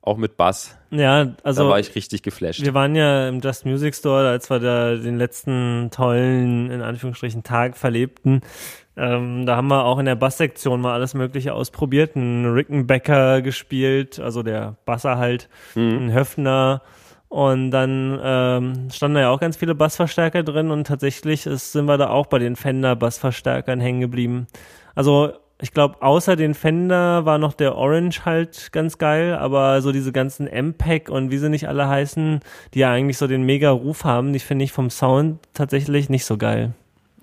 Auch 0.00 0.16
mit 0.16 0.36
Bass. 0.36 0.78
Ja, 0.90 1.34
also. 1.42 1.64
Da 1.64 1.68
war 1.68 1.80
ich 1.80 1.94
richtig 1.94 2.22
geflasht. 2.22 2.62
Wir 2.62 2.72
waren 2.72 2.94
ja 2.94 3.28
im 3.28 3.40
Just 3.40 3.66
Music 3.66 3.94
Store, 3.94 4.28
als 4.28 4.48
wir 4.48 4.58
da 4.58 4.94
den 4.94 5.18
letzten 5.18 5.90
tollen, 5.90 6.70
in 6.70 6.80
Anführungsstrichen, 6.80 7.42
Tag 7.42 7.76
verlebten. 7.76 8.40
Ähm, 8.96 9.44
da 9.44 9.56
haben 9.56 9.68
wir 9.68 9.84
auch 9.84 9.98
in 9.98 10.06
der 10.06 10.14
Basssektion 10.14 10.80
mal 10.80 10.94
alles 10.94 11.14
Mögliche 11.14 11.52
ausprobiert. 11.52 12.16
Ein 12.16 12.46
Rickenbacker 12.46 13.42
gespielt, 13.42 14.18
also 14.18 14.42
der 14.42 14.76
Basser 14.86 15.18
halt, 15.18 15.48
mhm. 15.74 16.06
ein 16.06 16.12
Höfner, 16.12 16.82
und 17.28 17.70
dann 17.70 18.18
ähm, 18.22 18.90
standen 18.90 19.16
da 19.16 19.20
ja 19.20 19.30
auch 19.30 19.40
ganz 19.40 19.56
viele 19.56 19.74
Bassverstärker 19.74 20.42
drin 20.42 20.70
und 20.70 20.86
tatsächlich 20.86 21.46
ist, 21.46 21.72
sind 21.72 21.86
wir 21.86 21.98
da 21.98 22.08
auch 22.08 22.26
bei 22.26 22.38
den 22.38 22.56
Fender 22.56 22.96
Bassverstärkern 22.96 23.80
hängen 23.80 24.00
geblieben. 24.00 24.46
Also 24.94 25.32
ich 25.60 25.72
glaube, 25.72 26.00
außer 26.00 26.36
den 26.36 26.54
Fender 26.54 27.24
war 27.24 27.38
noch 27.38 27.52
der 27.52 27.74
Orange 27.74 28.24
halt 28.24 28.72
ganz 28.72 28.96
geil, 28.96 29.34
aber 29.34 29.82
so 29.82 29.92
diese 29.92 30.12
ganzen 30.12 30.46
MPEG 30.46 31.10
und 31.10 31.30
wie 31.30 31.38
sie 31.38 31.50
nicht 31.50 31.68
alle 31.68 31.88
heißen, 31.88 32.40
die 32.74 32.78
ja 32.78 32.92
eigentlich 32.92 33.18
so 33.18 33.26
den 33.26 33.42
mega 33.42 33.70
Ruf 33.70 34.04
haben, 34.04 34.32
die 34.32 34.38
finde 34.38 34.64
ich 34.64 34.72
vom 34.72 34.88
Sound 34.88 35.40
tatsächlich 35.54 36.08
nicht 36.08 36.24
so 36.24 36.38
geil. 36.38 36.72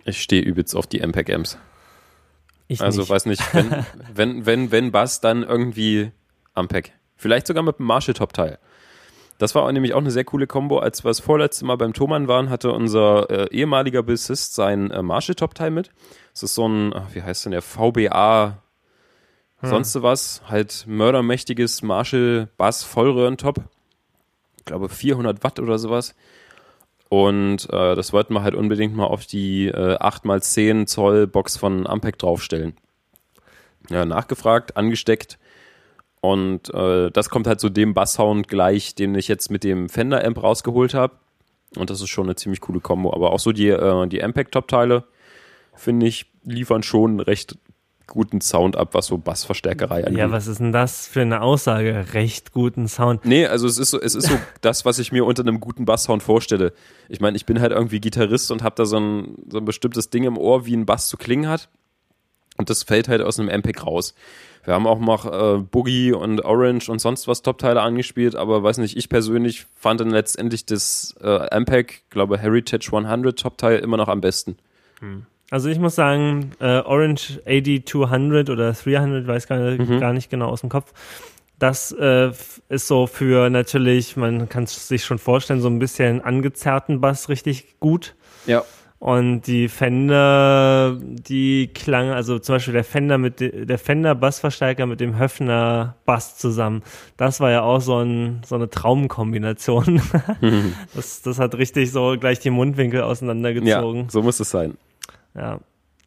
Ich 0.03 0.21
stehe 0.21 0.41
übelst 0.41 0.75
auf 0.75 0.85
die 0.85 0.99
MPEG-Amps. 0.99 1.57
Ich 2.67 2.81
also 2.81 3.01
nicht. 3.01 3.09
weiß 3.09 3.25
nicht, 3.25 3.53
wenn, 3.53 3.85
wenn, 4.13 4.45
wenn, 4.45 4.71
wenn 4.71 4.91
Bass, 4.91 5.21
dann 5.21 5.43
irgendwie 5.43 6.11
Ampeg. 6.53 6.93
Vielleicht 7.15 7.47
sogar 7.47 7.63
mit 7.63 7.79
einem 7.79 7.87
Marshall-Top-Teil. 7.87 8.59
Das 9.37 9.53
war 9.53 9.69
nämlich 9.71 9.93
auch 9.93 9.99
eine 9.99 10.11
sehr 10.11 10.23
coole 10.23 10.47
Kombo. 10.47 10.79
Als 10.79 11.03
wir 11.03 11.09
das 11.09 11.19
vorletzte 11.19 11.65
Mal 11.65 11.75
beim 11.75 11.93
Thomann 11.93 12.27
waren, 12.27 12.49
hatte 12.49 12.71
unser 12.71 13.29
äh, 13.29 13.47
ehemaliger 13.51 14.03
Bassist 14.03 14.55
sein 14.55 14.91
äh, 14.91 15.01
Marshall-Top-Teil 15.01 15.71
mit. 15.71 15.91
Das 16.33 16.43
ist 16.43 16.55
so 16.55 16.67
ein, 16.67 16.93
ach, 16.93 17.13
wie 17.13 17.21
heißt 17.21 17.45
denn 17.45 17.51
der, 17.51 17.61
VBA 17.61 18.61
sonst 19.61 20.01
was, 20.01 20.41
halt 20.47 20.85
mördermächtiges 20.87 21.81
Marshall-Bass-Vollröhren-Top. 21.81 23.63
Ich 24.57 24.65
glaube 24.65 24.89
400 24.89 25.43
Watt 25.43 25.59
oder 25.59 25.79
sowas. 25.79 26.15
Und 27.09 27.69
äh, 27.71 27.95
das 27.95 28.13
wollten 28.13 28.33
wir 28.33 28.43
halt 28.43 28.55
unbedingt 28.55 28.95
mal 28.95 29.05
auf 29.05 29.25
die 29.25 29.67
äh, 29.67 29.97
8x10 29.97 30.87
Zoll 30.87 31.27
Box 31.27 31.57
von 31.57 31.85
Ampeg 31.87 32.17
draufstellen. 32.17 32.75
Ja, 33.89 34.05
nachgefragt, 34.05 34.75
angesteckt. 34.75 35.37
Und 36.31 36.73
äh, 36.73 37.11
das 37.11 37.29
kommt 37.29 37.47
halt 37.47 37.59
so 37.59 37.69
dem 37.69 37.93
Basssound 37.93 38.47
gleich, 38.47 38.95
den 38.95 39.15
ich 39.15 39.27
jetzt 39.27 39.51
mit 39.51 39.63
dem 39.63 39.89
Fender 39.89 40.25
Amp 40.25 40.41
rausgeholt 40.41 40.93
habe. 40.93 41.15
Und 41.75 41.89
das 41.89 42.01
ist 42.01 42.09
schon 42.09 42.25
eine 42.25 42.35
ziemlich 42.35 42.61
coole 42.61 42.79
Kombo. 42.79 43.13
Aber 43.13 43.31
auch 43.31 43.39
so 43.39 43.51
die, 43.51 43.69
äh, 43.69 44.07
die 44.07 44.23
Ampeg-Top-Teile, 44.23 45.03
finde 45.75 46.07
ich, 46.07 46.27
liefern 46.43 46.83
schon 46.83 47.11
einen 47.11 47.19
recht 47.19 47.57
guten 48.07 48.39
Sound 48.41 48.75
ab, 48.75 48.89
was 48.93 49.07
so 49.07 49.17
Bassverstärkerei 49.17 50.05
angeht. 50.05 50.19
Ja, 50.19 50.31
was 50.31 50.47
ist 50.47 50.59
denn 50.59 50.71
das 50.71 51.07
für 51.07 51.21
eine 51.21 51.41
Aussage? 51.41 52.13
Recht 52.13 52.51
guten 52.51 52.87
Sound. 52.87 53.25
Nee, 53.25 53.47
also 53.47 53.67
es 53.67 53.77
ist 53.77 53.91
so, 53.91 53.99
es 53.99 54.15
ist 54.15 54.27
so 54.27 54.37
das, 54.61 54.85
was 54.85 54.99
ich 54.99 55.11
mir 55.11 55.25
unter 55.25 55.41
einem 55.41 55.59
guten 55.59 55.85
Basssound 55.85 56.23
vorstelle. 56.23 56.73
Ich 57.09 57.19
meine, 57.19 57.35
ich 57.35 57.45
bin 57.45 57.59
halt 57.59 57.71
irgendwie 57.71 57.99
Gitarrist 57.99 58.51
und 58.51 58.63
habe 58.63 58.75
da 58.75 58.85
so 58.85 58.97
ein, 58.97 59.35
so 59.49 59.57
ein 59.57 59.65
bestimmtes 59.65 60.09
Ding 60.09 60.23
im 60.23 60.37
Ohr, 60.37 60.65
wie 60.65 60.75
ein 60.75 60.85
Bass 60.85 61.07
zu 61.07 61.17
klingen 61.17 61.47
hat. 61.47 61.69
Und 62.57 62.69
das 62.69 62.83
fällt 62.83 63.07
halt 63.07 63.21
aus 63.21 63.39
einem 63.39 63.49
MPEG 63.49 63.85
raus. 63.85 64.13
Wir 64.65 64.73
haben 64.73 64.87
auch 64.87 64.99
noch 64.99 65.25
äh, 65.25 65.59
Boogie 65.59 66.11
und 66.11 66.43
Orange 66.43 66.89
und 66.89 66.99
sonst 66.99 67.27
was 67.27 67.43
Top-Teile 67.43 67.81
angespielt, 67.81 68.35
aber 68.35 68.63
weiß 68.63 68.79
nicht, 68.79 68.97
ich 68.97 69.09
persönlich 69.09 69.65
fand 69.75 70.01
dann 70.01 70.09
letztendlich 70.09 70.65
das 70.65 71.15
äh, 71.21 71.59
MPEG, 71.59 72.03
glaube 72.09 72.37
Heritage 72.39 72.89
100 72.91 73.39
Top-Teil 73.39 73.79
immer 73.79 73.97
noch 73.97 74.07
am 74.07 74.21
besten. 74.21 74.57
Also 75.51 75.69
ich 75.69 75.77
muss 75.77 75.93
sagen, 75.95 76.51
äh, 76.59 76.79
Orange 76.79 77.39
AD 77.45 77.83
200 77.85 78.49
oder 78.49 78.73
300, 78.73 79.27
weiß 79.27 79.47
gar, 79.47 79.59
Mhm. 79.59 79.99
gar 79.99 80.13
nicht 80.13 80.29
genau 80.31 80.49
aus 80.49 80.61
dem 80.61 80.69
Kopf. 80.69 80.91
Das 81.59 81.91
äh, 81.93 82.31
ist 82.67 82.87
so 82.87 83.07
für 83.07 83.49
natürlich, 83.49 84.17
man 84.17 84.49
kann 84.49 84.63
es 84.63 84.87
sich 84.87 85.05
schon 85.05 85.19
vorstellen, 85.19 85.61
so 85.61 85.69
ein 85.69 85.79
bisschen 85.79 86.21
angezerrten 86.21 86.99
Bass 86.99 87.29
richtig 87.29 87.79
gut. 87.79 88.15
Ja. 88.45 88.63
Und 88.97 89.41
die 89.41 89.67
Fender, 89.67 90.97
die 91.01 91.67
klang, 91.67 92.09
also 92.09 92.39
zum 92.39 92.55
Beispiel 92.55 92.73
der 92.73 92.83
Fender 92.83 93.17
mit 93.17 93.39
de, 93.39 93.65
der 93.65 93.77
Fender 93.77 94.15
Bassverstärker 94.15 94.85
mit 94.85 94.99
dem 94.99 95.19
Höfner 95.19 95.95
Bass 96.05 96.37
zusammen. 96.37 96.81
Das 97.17 97.39
war 97.39 97.51
ja 97.51 97.61
auch 97.61 97.81
so, 97.81 97.97
ein, 97.99 98.41
so 98.45 98.55
eine 98.55 98.69
Traumkombination. 98.69 100.01
das, 100.95 101.21
das 101.21 101.39
hat 101.39 101.55
richtig 101.55 101.91
so 101.91 102.15
gleich 102.19 102.39
die 102.39 102.49
Mundwinkel 102.49 103.01
Ja, 103.01 103.05
auseinandergezogen. 103.05 104.09
so 104.09 104.21
muss 104.23 104.39
es 104.39 104.49
sein. 104.49 104.77
Ja. 105.35 105.59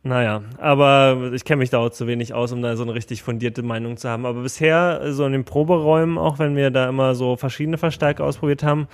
Naja, 0.04 0.42
aber 0.58 1.32
ich 1.34 1.44
kenne 1.44 1.58
mich 1.58 1.70
da 1.70 1.78
auch 1.78 1.90
zu 1.90 2.06
wenig 2.06 2.32
aus, 2.32 2.52
um 2.52 2.62
da 2.62 2.76
so 2.76 2.84
eine 2.84 2.94
richtig 2.94 3.22
fundierte 3.22 3.62
Meinung 3.62 3.96
zu 3.96 4.08
haben. 4.08 4.26
Aber 4.26 4.42
bisher, 4.42 5.12
so 5.12 5.26
in 5.26 5.32
den 5.32 5.44
Proberäumen, 5.44 6.18
auch 6.18 6.38
wenn 6.38 6.54
wir 6.56 6.70
da 6.70 6.88
immer 6.88 7.14
so 7.14 7.36
verschiedene 7.36 7.78
Verstärker 7.78 8.24
ausprobiert 8.24 8.62
haben, 8.62 8.86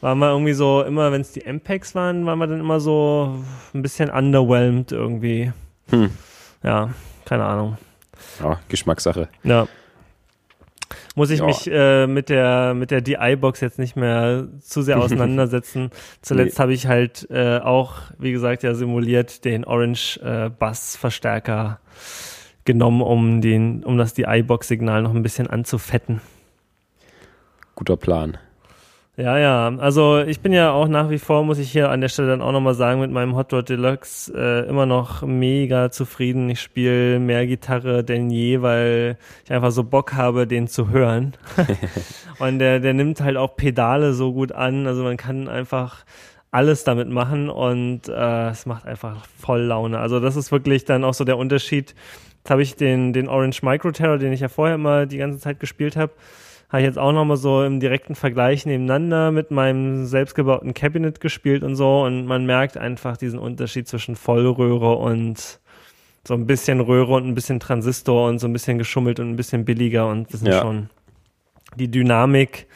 waren 0.00 0.18
wir 0.18 0.30
irgendwie 0.30 0.54
so, 0.54 0.82
immer 0.82 1.12
wenn 1.12 1.20
es 1.20 1.32
die 1.32 1.44
MPEGs 1.46 1.94
waren, 1.94 2.26
waren 2.26 2.38
wir 2.38 2.48
dann 2.48 2.60
immer 2.60 2.80
so 2.80 3.36
ein 3.72 3.82
bisschen 3.82 4.10
underwhelmed 4.10 4.90
irgendwie. 4.90 5.52
Hm. 5.90 6.10
Ja, 6.64 6.90
keine 7.24 7.44
Ahnung. 7.44 7.78
Ja, 8.42 8.58
Geschmackssache. 8.68 9.28
Ja. 9.44 9.68
Muss 11.18 11.30
ich 11.30 11.40
Ja. 11.40 11.46
mich 11.46 11.68
äh, 11.68 12.06
mit 12.06 12.28
der 12.28 12.74
mit 12.74 12.92
der 12.92 13.00
DI-Box 13.00 13.60
jetzt 13.60 13.78
nicht 13.80 13.96
mehr 13.96 14.46
zu 14.60 14.82
sehr 14.82 14.98
auseinandersetzen. 15.02 15.90
Zuletzt 16.22 16.60
habe 16.60 16.72
ich 16.72 16.86
halt 16.86 17.26
äh, 17.28 17.58
auch, 17.58 17.94
wie 18.20 18.30
gesagt, 18.30 18.62
ja 18.62 18.72
simuliert 18.74 19.44
den 19.44 19.64
Orange 19.64 20.20
äh, 20.22 20.48
Bass 20.48 20.96
Verstärker 20.96 21.80
genommen, 22.64 23.02
um 23.02 23.40
den 23.40 23.82
um 23.82 23.98
das 23.98 24.14
DI-Box-Signal 24.14 25.02
noch 25.02 25.12
ein 25.12 25.22
bisschen 25.24 25.48
anzufetten. 25.48 26.20
Guter 27.74 27.96
Plan. 27.96 28.38
Ja, 29.18 29.36
ja. 29.36 29.76
Also 29.78 30.20
ich 30.20 30.38
bin 30.38 30.52
ja 30.52 30.70
auch 30.70 30.86
nach 30.86 31.10
wie 31.10 31.18
vor, 31.18 31.42
muss 31.42 31.58
ich 31.58 31.72
hier 31.72 31.90
an 31.90 32.00
der 32.00 32.08
Stelle 32.08 32.28
dann 32.28 32.40
auch 32.40 32.52
nochmal 32.52 32.74
sagen, 32.74 33.00
mit 33.00 33.10
meinem 33.10 33.34
Hot 33.34 33.52
Rod 33.52 33.68
Deluxe 33.68 34.32
äh, 34.32 34.68
immer 34.68 34.86
noch 34.86 35.22
mega 35.22 35.90
zufrieden. 35.90 36.48
Ich 36.48 36.60
spiele 36.60 37.18
mehr 37.18 37.44
Gitarre 37.48 38.04
denn 38.04 38.30
je, 38.30 38.62
weil 38.62 39.18
ich 39.44 39.50
einfach 39.50 39.72
so 39.72 39.82
Bock 39.82 40.14
habe, 40.14 40.46
den 40.46 40.68
zu 40.68 40.90
hören. 40.90 41.34
Und 42.38 42.60
der, 42.60 42.78
der 42.78 42.94
nimmt 42.94 43.20
halt 43.20 43.36
auch 43.36 43.56
Pedale 43.56 44.14
so 44.14 44.32
gut 44.32 44.52
an. 44.52 44.86
Also 44.86 45.02
man 45.02 45.16
kann 45.16 45.48
einfach 45.48 46.04
alles 46.52 46.84
damit 46.84 47.08
machen 47.08 47.50
und 47.50 48.08
äh, 48.08 48.48
es 48.48 48.66
macht 48.66 48.86
einfach 48.86 49.26
voll 49.38 49.62
Laune. 49.62 49.98
Also 49.98 50.20
das 50.20 50.36
ist 50.36 50.50
wirklich 50.52 50.84
dann 50.84 51.04
auch 51.04 51.12
so 51.12 51.24
der 51.24 51.36
Unterschied. 51.36 51.94
Jetzt 52.38 52.50
habe 52.50 52.62
ich 52.62 52.76
den, 52.76 53.12
den 53.12 53.28
Orange 53.28 53.62
Micro 53.62 53.90
Terror, 53.90 54.16
den 54.16 54.32
ich 54.32 54.40
ja 54.40 54.48
vorher 54.48 54.76
immer 54.76 55.06
die 55.06 55.18
ganze 55.18 55.38
Zeit 55.40 55.60
gespielt 55.60 55.96
habe, 55.96 56.12
habe 56.68 56.80
ich 56.82 56.86
jetzt 56.86 56.98
auch 56.98 57.12
nochmal 57.12 57.36
so 57.38 57.62
im 57.64 57.80
direkten 57.80 58.14
Vergleich 58.14 58.66
nebeneinander 58.66 59.30
mit 59.30 59.50
meinem 59.50 60.04
selbstgebauten 60.06 60.74
Cabinet 60.74 61.20
gespielt 61.20 61.62
und 61.62 61.76
so 61.76 62.02
und 62.02 62.26
man 62.26 62.44
merkt 62.46 62.76
einfach 62.76 63.16
diesen 63.16 63.38
Unterschied 63.38 63.88
zwischen 63.88 64.16
Vollröhre 64.16 64.96
und 64.96 65.60
so 66.26 66.34
ein 66.34 66.46
bisschen 66.46 66.80
Röhre 66.80 67.14
und 67.14 67.26
ein 67.26 67.34
bisschen 67.34 67.58
Transistor 67.58 68.28
und 68.28 68.38
so 68.38 68.46
ein 68.46 68.52
bisschen 68.52 68.76
geschummelt 68.76 69.18
und 69.18 69.30
ein 69.30 69.36
bisschen 69.36 69.64
billiger 69.64 70.08
und 70.08 70.32
das 70.32 70.40
sind 70.40 70.52
Ja. 70.52 70.60
schon 70.60 70.90
die 71.76 71.90
Dynamik 71.90 72.66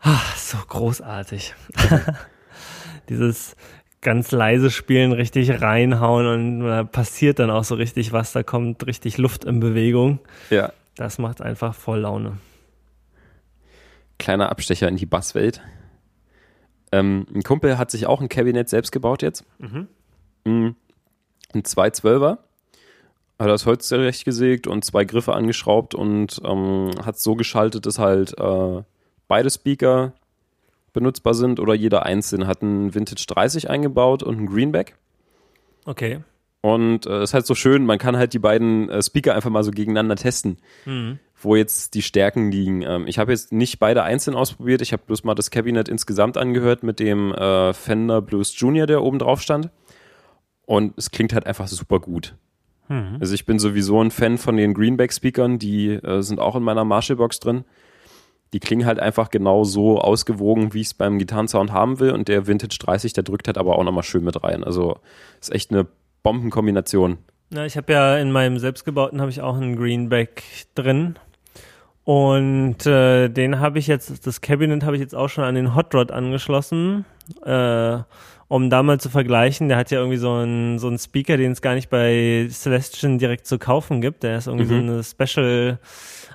ah, 0.00 0.20
so 0.36 0.56
großartig. 0.68 1.54
Dieses 3.08 3.56
ganz 4.00 4.30
leise 4.30 4.70
Spielen 4.70 5.12
richtig 5.12 5.60
reinhauen 5.60 6.26
und 6.26 6.60
da 6.60 6.84
passiert 6.84 7.38
dann 7.38 7.50
auch 7.50 7.64
so 7.64 7.74
richtig 7.74 8.12
was, 8.12 8.32
da 8.32 8.42
kommt 8.42 8.86
richtig 8.86 9.18
Luft 9.18 9.44
in 9.44 9.60
Bewegung. 9.60 10.20
Ja. 10.50 10.72
Das 10.96 11.18
macht 11.18 11.40
einfach 11.42 11.74
voll 11.74 12.00
Laune. 12.00 12.38
Kleiner 14.18 14.50
Abstecher 14.50 14.88
in 14.88 14.96
die 14.96 15.06
Basswelt. 15.06 15.60
Ähm, 16.90 17.26
ein 17.34 17.42
Kumpel 17.42 17.78
hat 17.78 17.90
sich 17.90 18.06
auch 18.06 18.20
ein 18.20 18.28
Kabinett 18.28 18.68
selbst 18.68 18.92
gebaut 18.92 19.22
jetzt. 19.22 19.44
Mhm. 19.58 19.88
Mm, 20.44 20.74
Ein 21.54 21.62
212er. 21.62 22.38
Hat 23.38 23.48
das 23.48 23.66
Holz 23.66 23.86
zurechtgesägt 23.88 24.66
und 24.66 24.84
zwei 24.84 25.04
Griffe 25.04 25.34
angeschraubt 25.34 25.94
und 25.94 26.40
ähm, 26.42 26.92
hat 27.04 27.18
so 27.18 27.34
geschaltet, 27.34 27.84
dass 27.84 27.98
halt 27.98 28.38
äh, 28.38 28.82
beide 29.28 29.50
Speaker 29.50 30.14
benutzbar 30.94 31.34
sind 31.34 31.60
oder 31.60 31.74
jeder 31.74 32.06
einzeln. 32.06 32.46
Hat 32.46 32.62
einen 32.62 32.94
Vintage 32.94 33.26
30 33.28 33.68
eingebaut 33.68 34.22
und 34.22 34.38
einen 34.38 34.46
Greenback. 34.46 34.96
Okay. 35.84 36.20
Und 36.66 37.06
es 37.06 37.12
äh, 37.12 37.22
ist 37.22 37.34
halt 37.34 37.46
so 37.46 37.54
schön, 37.54 37.86
man 37.86 37.98
kann 37.98 38.16
halt 38.16 38.32
die 38.32 38.38
beiden 38.38 38.88
äh, 38.90 39.02
Speaker 39.02 39.34
einfach 39.34 39.50
mal 39.50 39.62
so 39.62 39.70
gegeneinander 39.70 40.16
testen, 40.16 40.56
Mhm. 40.84 41.18
wo 41.40 41.54
jetzt 41.54 41.94
die 41.94 42.02
Stärken 42.02 42.50
liegen. 42.50 42.82
Ähm, 42.82 43.06
ich 43.06 43.18
habe 43.18 43.30
jetzt 43.32 43.52
nicht 43.52 43.78
beide 43.78 44.02
einzeln 44.02 44.34
ausprobiert, 44.36 44.82
ich 44.82 44.92
habe 44.92 45.02
bloß 45.06 45.22
mal 45.24 45.34
das 45.34 45.50
Kabinett 45.50 45.88
insgesamt 45.88 46.36
angehört 46.36 46.82
mit 46.82 46.98
dem 46.98 47.32
äh, 47.32 47.72
Fender 47.72 48.20
Blues 48.20 48.58
Junior, 48.58 48.86
der 48.86 49.02
oben 49.02 49.18
drauf 49.18 49.40
stand. 49.42 49.70
Und 50.64 50.94
es 50.98 51.10
klingt 51.12 51.32
halt 51.32 51.46
einfach 51.46 51.68
super 51.68 52.00
gut. 52.00 52.34
Mhm. 52.88 53.18
Also 53.20 53.34
ich 53.34 53.46
bin 53.46 53.58
sowieso 53.60 54.02
ein 54.02 54.10
Fan 54.10 54.36
von 54.38 54.56
den 54.56 54.74
Greenback-Speakern, 54.74 55.58
die 55.60 55.90
äh, 55.90 56.22
sind 56.22 56.40
auch 56.40 56.56
in 56.56 56.62
meiner 56.64 56.84
Marshall-Box 56.84 57.38
drin. 57.40 57.64
Die 58.52 58.60
klingen 58.60 58.86
halt 58.86 58.98
einfach 58.98 59.30
genau 59.30 59.64
so 59.64 59.98
ausgewogen, 60.00 60.72
wie 60.72 60.80
ich 60.80 60.88
es 60.88 60.94
beim 60.94 61.18
Gitarrensound 61.18 61.70
haben 61.72 62.00
will. 62.00 62.10
Und 62.12 62.28
der 62.28 62.46
Vintage 62.46 62.78
30, 62.80 63.12
der 63.12 63.24
drückt 63.24 63.46
halt 63.46 63.58
aber 63.58 63.76
auch 63.78 63.84
nochmal 63.84 64.04
schön 64.04 64.24
mit 64.24 64.42
rein. 64.42 64.64
Also 64.64 64.98
ist 65.40 65.52
echt 65.52 65.70
eine 65.70 65.86
Bombenkombination. 66.26 67.18
Ja, 67.50 67.66
ich 67.66 67.76
habe 67.76 67.92
ja 67.92 68.16
in 68.18 68.32
meinem 68.32 68.58
selbstgebauten 68.58 69.20
habe 69.20 69.30
ich 69.30 69.42
auch 69.42 69.54
einen 69.54 69.76
Greenback 69.76 70.42
drin. 70.74 71.20
Und 72.02 72.84
äh, 72.84 73.28
den 73.28 73.60
habe 73.60 73.78
ich 73.78 73.86
jetzt, 73.86 74.26
das 74.26 74.40
Cabinet 74.40 74.82
habe 74.82 74.96
ich 74.96 75.00
jetzt 75.00 75.14
auch 75.14 75.28
schon 75.28 75.44
an 75.44 75.54
den 75.54 75.76
Hot 75.76 75.94
Rod 75.94 76.10
angeschlossen, 76.10 77.04
äh, 77.44 77.98
um 78.48 78.70
da 78.70 78.82
mal 78.84 79.00
zu 79.00 79.10
vergleichen. 79.10 79.68
Der 79.68 79.76
hat 79.76 79.90
ja 79.90 79.98
irgendwie 79.98 80.18
so 80.18 80.32
einen 80.32 80.78
so 80.78 80.86
einen 80.86 80.98
Speaker, 80.98 81.36
den 81.36 81.52
es 81.52 81.62
gar 81.62 81.74
nicht 81.74 81.90
bei 81.90 82.46
Celestion 82.50 83.18
direkt 83.18 83.46
zu 83.46 83.58
kaufen 83.58 84.00
gibt. 84.00 84.22
Der 84.22 84.38
ist 84.38 84.46
irgendwie 84.46 84.66
so 84.66 84.74
Mhm. 84.74 84.88
eine 84.88 85.02
Special 85.04 85.78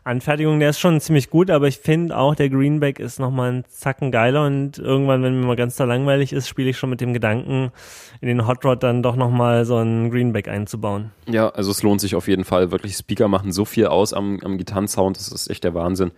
Anfertigung. 0.03 0.59
Der 0.59 0.71
ist 0.71 0.79
schon 0.79 0.99
ziemlich 0.99 1.29
gut, 1.29 1.51
aber 1.51 1.67
ich 1.67 1.77
finde 1.77 2.17
auch, 2.17 2.33
der 2.33 2.49
Greenback 2.49 2.99
ist 2.99 3.19
nochmal 3.19 3.51
ein 3.51 3.65
Zacken 3.69 4.11
geiler 4.11 4.45
und 4.47 4.79
irgendwann, 4.79 5.21
wenn 5.21 5.39
mir 5.39 5.45
mal 5.45 5.55
ganz 5.55 5.75
da 5.75 5.83
langweilig 5.83 6.33
ist, 6.33 6.47
spiele 6.47 6.71
ich 6.71 6.77
schon 6.79 6.89
mit 6.89 7.01
dem 7.01 7.13
Gedanken, 7.13 7.71
in 8.19 8.27
den 8.27 8.47
Hot 8.47 8.65
Rod 8.65 8.81
dann 8.81 9.03
doch 9.03 9.15
nochmal 9.15 9.63
so 9.63 9.77
einen 9.77 10.09
Greenback 10.09 10.47
einzubauen. 10.47 11.11
Ja, 11.27 11.49
also 11.49 11.69
es 11.69 11.83
lohnt 11.83 12.01
sich 12.01 12.15
auf 12.15 12.27
jeden 12.27 12.45
Fall. 12.45 12.71
Wirklich, 12.71 12.97
Speaker 12.97 13.27
machen 13.27 13.51
so 13.51 13.63
viel 13.63 13.85
aus 13.85 14.11
am, 14.11 14.39
am 14.43 14.57
Gitarrensound, 14.57 15.17
das 15.17 15.27
ist 15.27 15.49
echt 15.51 15.63
der 15.63 15.75
Wahnsinn. 15.75 16.11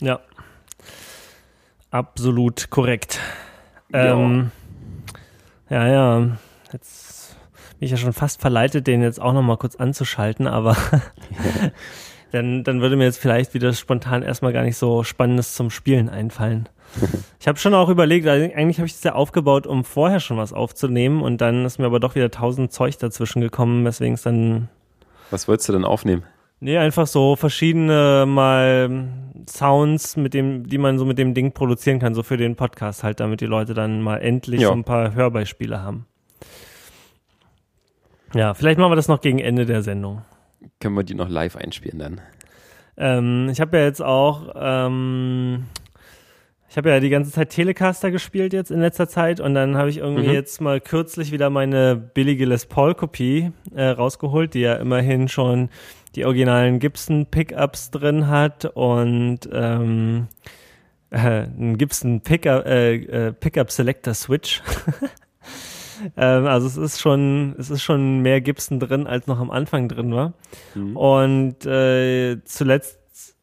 Ja. 0.00 0.18
Absolut 1.90 2.70
korrekt. 2.70 3.20
Ja. 3.92 4.14
Ähm, 4.14 4.50
ja, 5.68 5.88
ja. 5.88 6.28
Jetzt 6.72 7.16
ich 7.78 7.90
ja 7.90 7.96
schon 7.96 8.12
fast 8.12 8.40
verleitet, 8.40 8.86
den 8.86 9.02
jetzt 9.02 9.20
auch 9.20 9.32
nochmal 9.32 9.58
kurz 9.58 9.76
anzuschalten, 9.76 10.46
aber 10.46 10.76
dann, 12.32 12.64
dann 12.64 12.80
würde 12.80 12.96
mir 12.96 13.04
jetzt 13.04 13.18
vielleicht 13.18 13.54
wieder 13.54 13.72
spontan 13.72 14.22
erstmal 14.22 14.52
gar 14.52 14.62
nicht 14.62 14.76
so 14.76 15.04
Spannendes 15.04 15.54
zum 15.54 15.70
Spielen 15.70 16.08
einfallen. 16.08 16.68
Ich 17.38 17.48
habe 17.48 17.58
schon 17.58 17.74
auch 17.74 17.88
überlegt, 17.88 18.26
eigentlich 18.26 18.78
habe 18.78 18.86
ich 18.86 18.94
das 18.94 19.04
ja 19.04 19.12
aufgebaut, 19.12 19.68
um 19.68 19.84
vorher 19.84 20.18
schon 20.18 20.36
was 20.36 20.52
aufzunehmen 20.52 21.22
und 21.22 21.40
dann 21.40 21.64
ist 21.64 21.78
mir 21.78 21.86
aber 21.86 22.00
doch 22.00 22.16
wieder 22.16 22.30
tausend 22.32 22.72
Zeug 22.72 22.98
dazwischen 22.98 23.40
gekommen, 23.40 23.84
weswegen 23.84 24.14
es 24.14 24.22
dann. 24.22 24.68
Was 25.30 25.46
wolltest 25.46 25.68
du 25.68 25.74
denn 25.74 25.84
aufnehmen? 25.84 26.24
Nee, 26.58 26.78
einfach 26.78 27.06
so 27.06 27.36
verschiedene 27.36 28.24
mal 28.26 29.08
Sounds, 29.48 30.16
mit 30.16 30.34
dem, 30.34 30.66
die 30.66 30.78
man 30.78 30.98
so 30.98 31.04
mit 31.04 31.18
dem 31.18 31.34
Ding 31.34 31.52
produzieren 31.52 31.98
kann, 31.98 32.14
so 32.14 32.22
für 32.22 32.36
den 32.36 32.56
Podcast 32.56 33.04
halt, 33.04 33.20
damit 33.20 33.40
die 33.40 33.46
Leute 33.46 33.74
dann 33.74 34.00
mal 34.00 34.18
endlich 34.18 34.62
ja. 34.62 34.68
so 34.68 34.72
ein 34.72 34.84
paar 34.84 35.14
Hörbeispiele 35.14 35.82
haben. 35.82 36.06
Ja, 38.34 38.54
vielleicht 38.54 38.78
machen 38.78 38.90
wir 38.90 38.96
das 38.96 39.08
noch 39.08 39.20
gegen 39.20 39.38
Ende 39.38 39.66
der 39.66 39.82
Sendung. 39.82 40.22
Können 40.80 40.94
wir 40.96 41.04
die 41.04 41.14
noch 41.14 41.28
live 41.28 41.56
einspielen 41.56 41.98
dann? 41.98 42.20
Ähm, 42.96 43.48
ich 43.50 43.60
habe 43.60 43.76
ja 43.76 43.84
jetzt 43.84 44.02
auch 44.02 44.52
ähm, 44.56 45.66
ich 46.68 46.76
habe 46.76 46.90
ja 46.90 47.00
die 47.00 47.08
ganze 47.08 47.30
Zeit 47.30 47.50
Telecaster 47.50 48.10
gespielt 48.10 48.52
jetzt 48.52 48.70
in 48.70 48.80
letzter 48.80 49.08
Zeit 49.08 49.40
und 49.40 49.54
dann 49.54 49.76
habe 49.76 49.88
ich 49.88 49.98
irgendwie 49.98 50.28
mhm. 50.28 50.34
jetzt 50.34 50.60
mal 50.60 50.80
kürzlich 50.80 51.32
wieder 51.32 51.48
meine 51.48 51.96
billige 51.96 52.44
Les 52.44 52.66
Paul 52.66 52.94
Kopie 52.94 53.52
äh, 53.74 53.86
rausgeholt, 53.86 54.52
die 54.52 54.60
ja 54.60 54.74
immerhin 54.74 55.28
schon 55.28 55.70
die 56.16 56.24
originalen 56.24 56.78
Gibson 56.78 57.26
Pickups 57.26 57.90
drin 57.90 58.26
hat 58.28 58.64
und 58.64 59.40
ähm, 59.52 60.28
äh, 61.10 61.42
ein 61.42 61.76
Gibson 61.76 62.22
Pickup, 62.22 62.66
äh, 62.66 62.94
äh, 62.94 63.32
Pickup 63.32 63.70
Selector 63.70 64.14
Switch. 64.14 64.62
ähm, 66.16 66.46
also 66.46 66.66
es 66.66 66.78
ist 66.78 67.00
schon, 67.00 67.54
es 67.58 67.70
ist 67.70 67.82
schon 67.82 68.20
mehr 68.20 68.40
Gibson 68.40 68.80
drin, 68.80 69.06
als 69.06 69.26
noch 69.26 69.38
am 69.38 69.50
Anfang 69.50 69.88
drin 69.88 70.14
war. 70.14 70.32
Mhm. 70.74 70.96
Und 70.96 71.66
äh, 71.66 72.42
zuletzt 72.44 73.36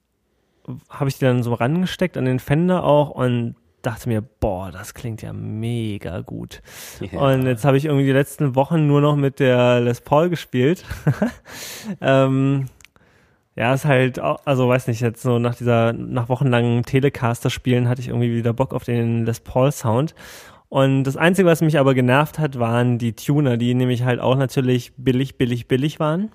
habe 0.89 1.09
ich 1.09 1.19
die 1.19 1.25
dann 1.25 1.43
so 1.43 1.53
rangesteckt 1.53 2.17
an 2.17 2.25
den 2.25 2.39
Fender 2.39 2.83
auch 2.83 3.11
und 3.11 3.55
dachte 3.83 4.09
mir, 4.09 4.21
boah, 4.21 4.71
das 4.71 4.93
klingt 4.93 5.21
ja 5.21 5.33
mega 5.33 6.21
gut. 6.21 6.61
Yeah. 7.01 7.21
Und 7.21 7.45
jetzt 7.45 7.65
habe 7.65 7.77
ich 7.77 7.85
irgendwie 7.85 8.05
die 8.05 8.11
letzten 8.11 8.55
Wochen 8.55 8.87
nur 8.87 9.01
noch 9.01 9.15
mit 9.15 9.39
der 9.39 9.81
Les 9.81 10.01
Paul 10.01 10.29
gespielt. 10.29 10.83
ähm, 12.01 12.65
ja, 13.55 13.73
ist 13.73 13.85
halt, 13.85 14.19
auch, 14.19 14.39
also 14.45 14.67
weiß 14.67 14.87
nicht, 14.87 15.01
jetzt 15.01 15.21
so 15.21 15.37
nach 15.37 15.55
dieser, 15.55 15.93
nach 15.93 16.29
wochenlangen 16.29 16.83
Telecaster-Spielen 16.83 17.87
hatte 17.87 18.01
ich 18.01 18.07
irgendwie 18.07 18.35
wieder 18.35 18.53
Bock 18.53 18.73
auf 18.73 18.85
den 18.85 19.25
Les 19.25 19.41
Paul-Sound. 19.41 20.15
Und 20.69 21.03
das 21.03 21.17
Einzige, 21.17 21.47
was 21.47 21.61
mich 21.61 21.77
aber 21.77 21.93
genervt 21.93 22.39
hat, 22.39 22.57
waren 22.57 22.97
die 22.97 23.13
Tuner, 23.13 23.57
die 23.57 23.75
nämlich 23.75 24.03
halt 24.03 24.19
auch 24.19 24.35
natürlich 24.35 24.93
billig, 24.97 25.37
billig, 25.37 25.67
billig 25.67 25.99
waren. 25.99 26.31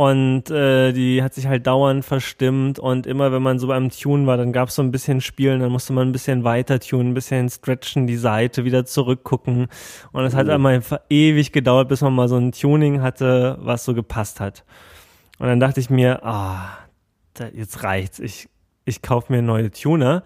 Und 0.00 0.50
äh, 0.50 0.92
die 0.92 1.22
hat 1.22 1.34
sich 1.34 1.46
halt 1.46 1.66
dauernd 1.66 2.06
verstimmt 2.06 2.78
und 2.78 3.06
immer 3.06 3.32
wenn 3.32 3.42
man 3.42 3.58
so 3.58 3.66
beim 3.66 3.90
Tune 3.90 4.26
war, 4.26 4.38
dann 4.38 4.50
gab 4.50 4.70
es 4.70 4.76
so 4.76 4.82
ein 4.82 4.92
bisschen 4.92 5.20
Spielen, 5.20 5.60
dann 5.60 5.70
musste 5.70 5.92
man 5.92 6.08
ein 6.08 6.12
bisschen 6.12 6.42
weiter 6.42 6.80
tunen, 6.80 7.10
ein 7.10 7.12
bisschen 7.12 7.50
stretchen, 7.50 8.06
die 8.06 8.16
Seite 8.16 8.64
wieder 8.64 8.86
zurückgucken. 8.86 9.66
Und 10.12 10.24
es 10.24 10.34
hat 10.34 10.46
mhm. 10.46 10.52
einmal 10.52 10.82
ewig 11.10 11.52
gedauert, 11.52 11.90
bis 11.90 12.00
man 12.00 12.14
mal 12.14 12.28
so 12.28 12.38
ein 12.38 12.52
Tuning 12.52 13.02
hatte, 13.02 13.58
was 13.60 13.84
so 13.84 13.92
gepasst 13.92 14.40
hat. 14.40 14.64
Und 15.38 15.48
dann 15.48 15.60
dachte 15.60 15.80
ich 15.80 15.90
mir, 15.90 16.24
ah, 16.24 16.78
da, 17.34 17.48
jetzt 17.48 17.82
reicht's. 17.82 18.20
Ich, 18.20 18.48
ich 18.86 19.02
kaufe 19.02 19.30
mir 19.30 19.42
neue 19.42 19.70
Tuner. 19.70 20.22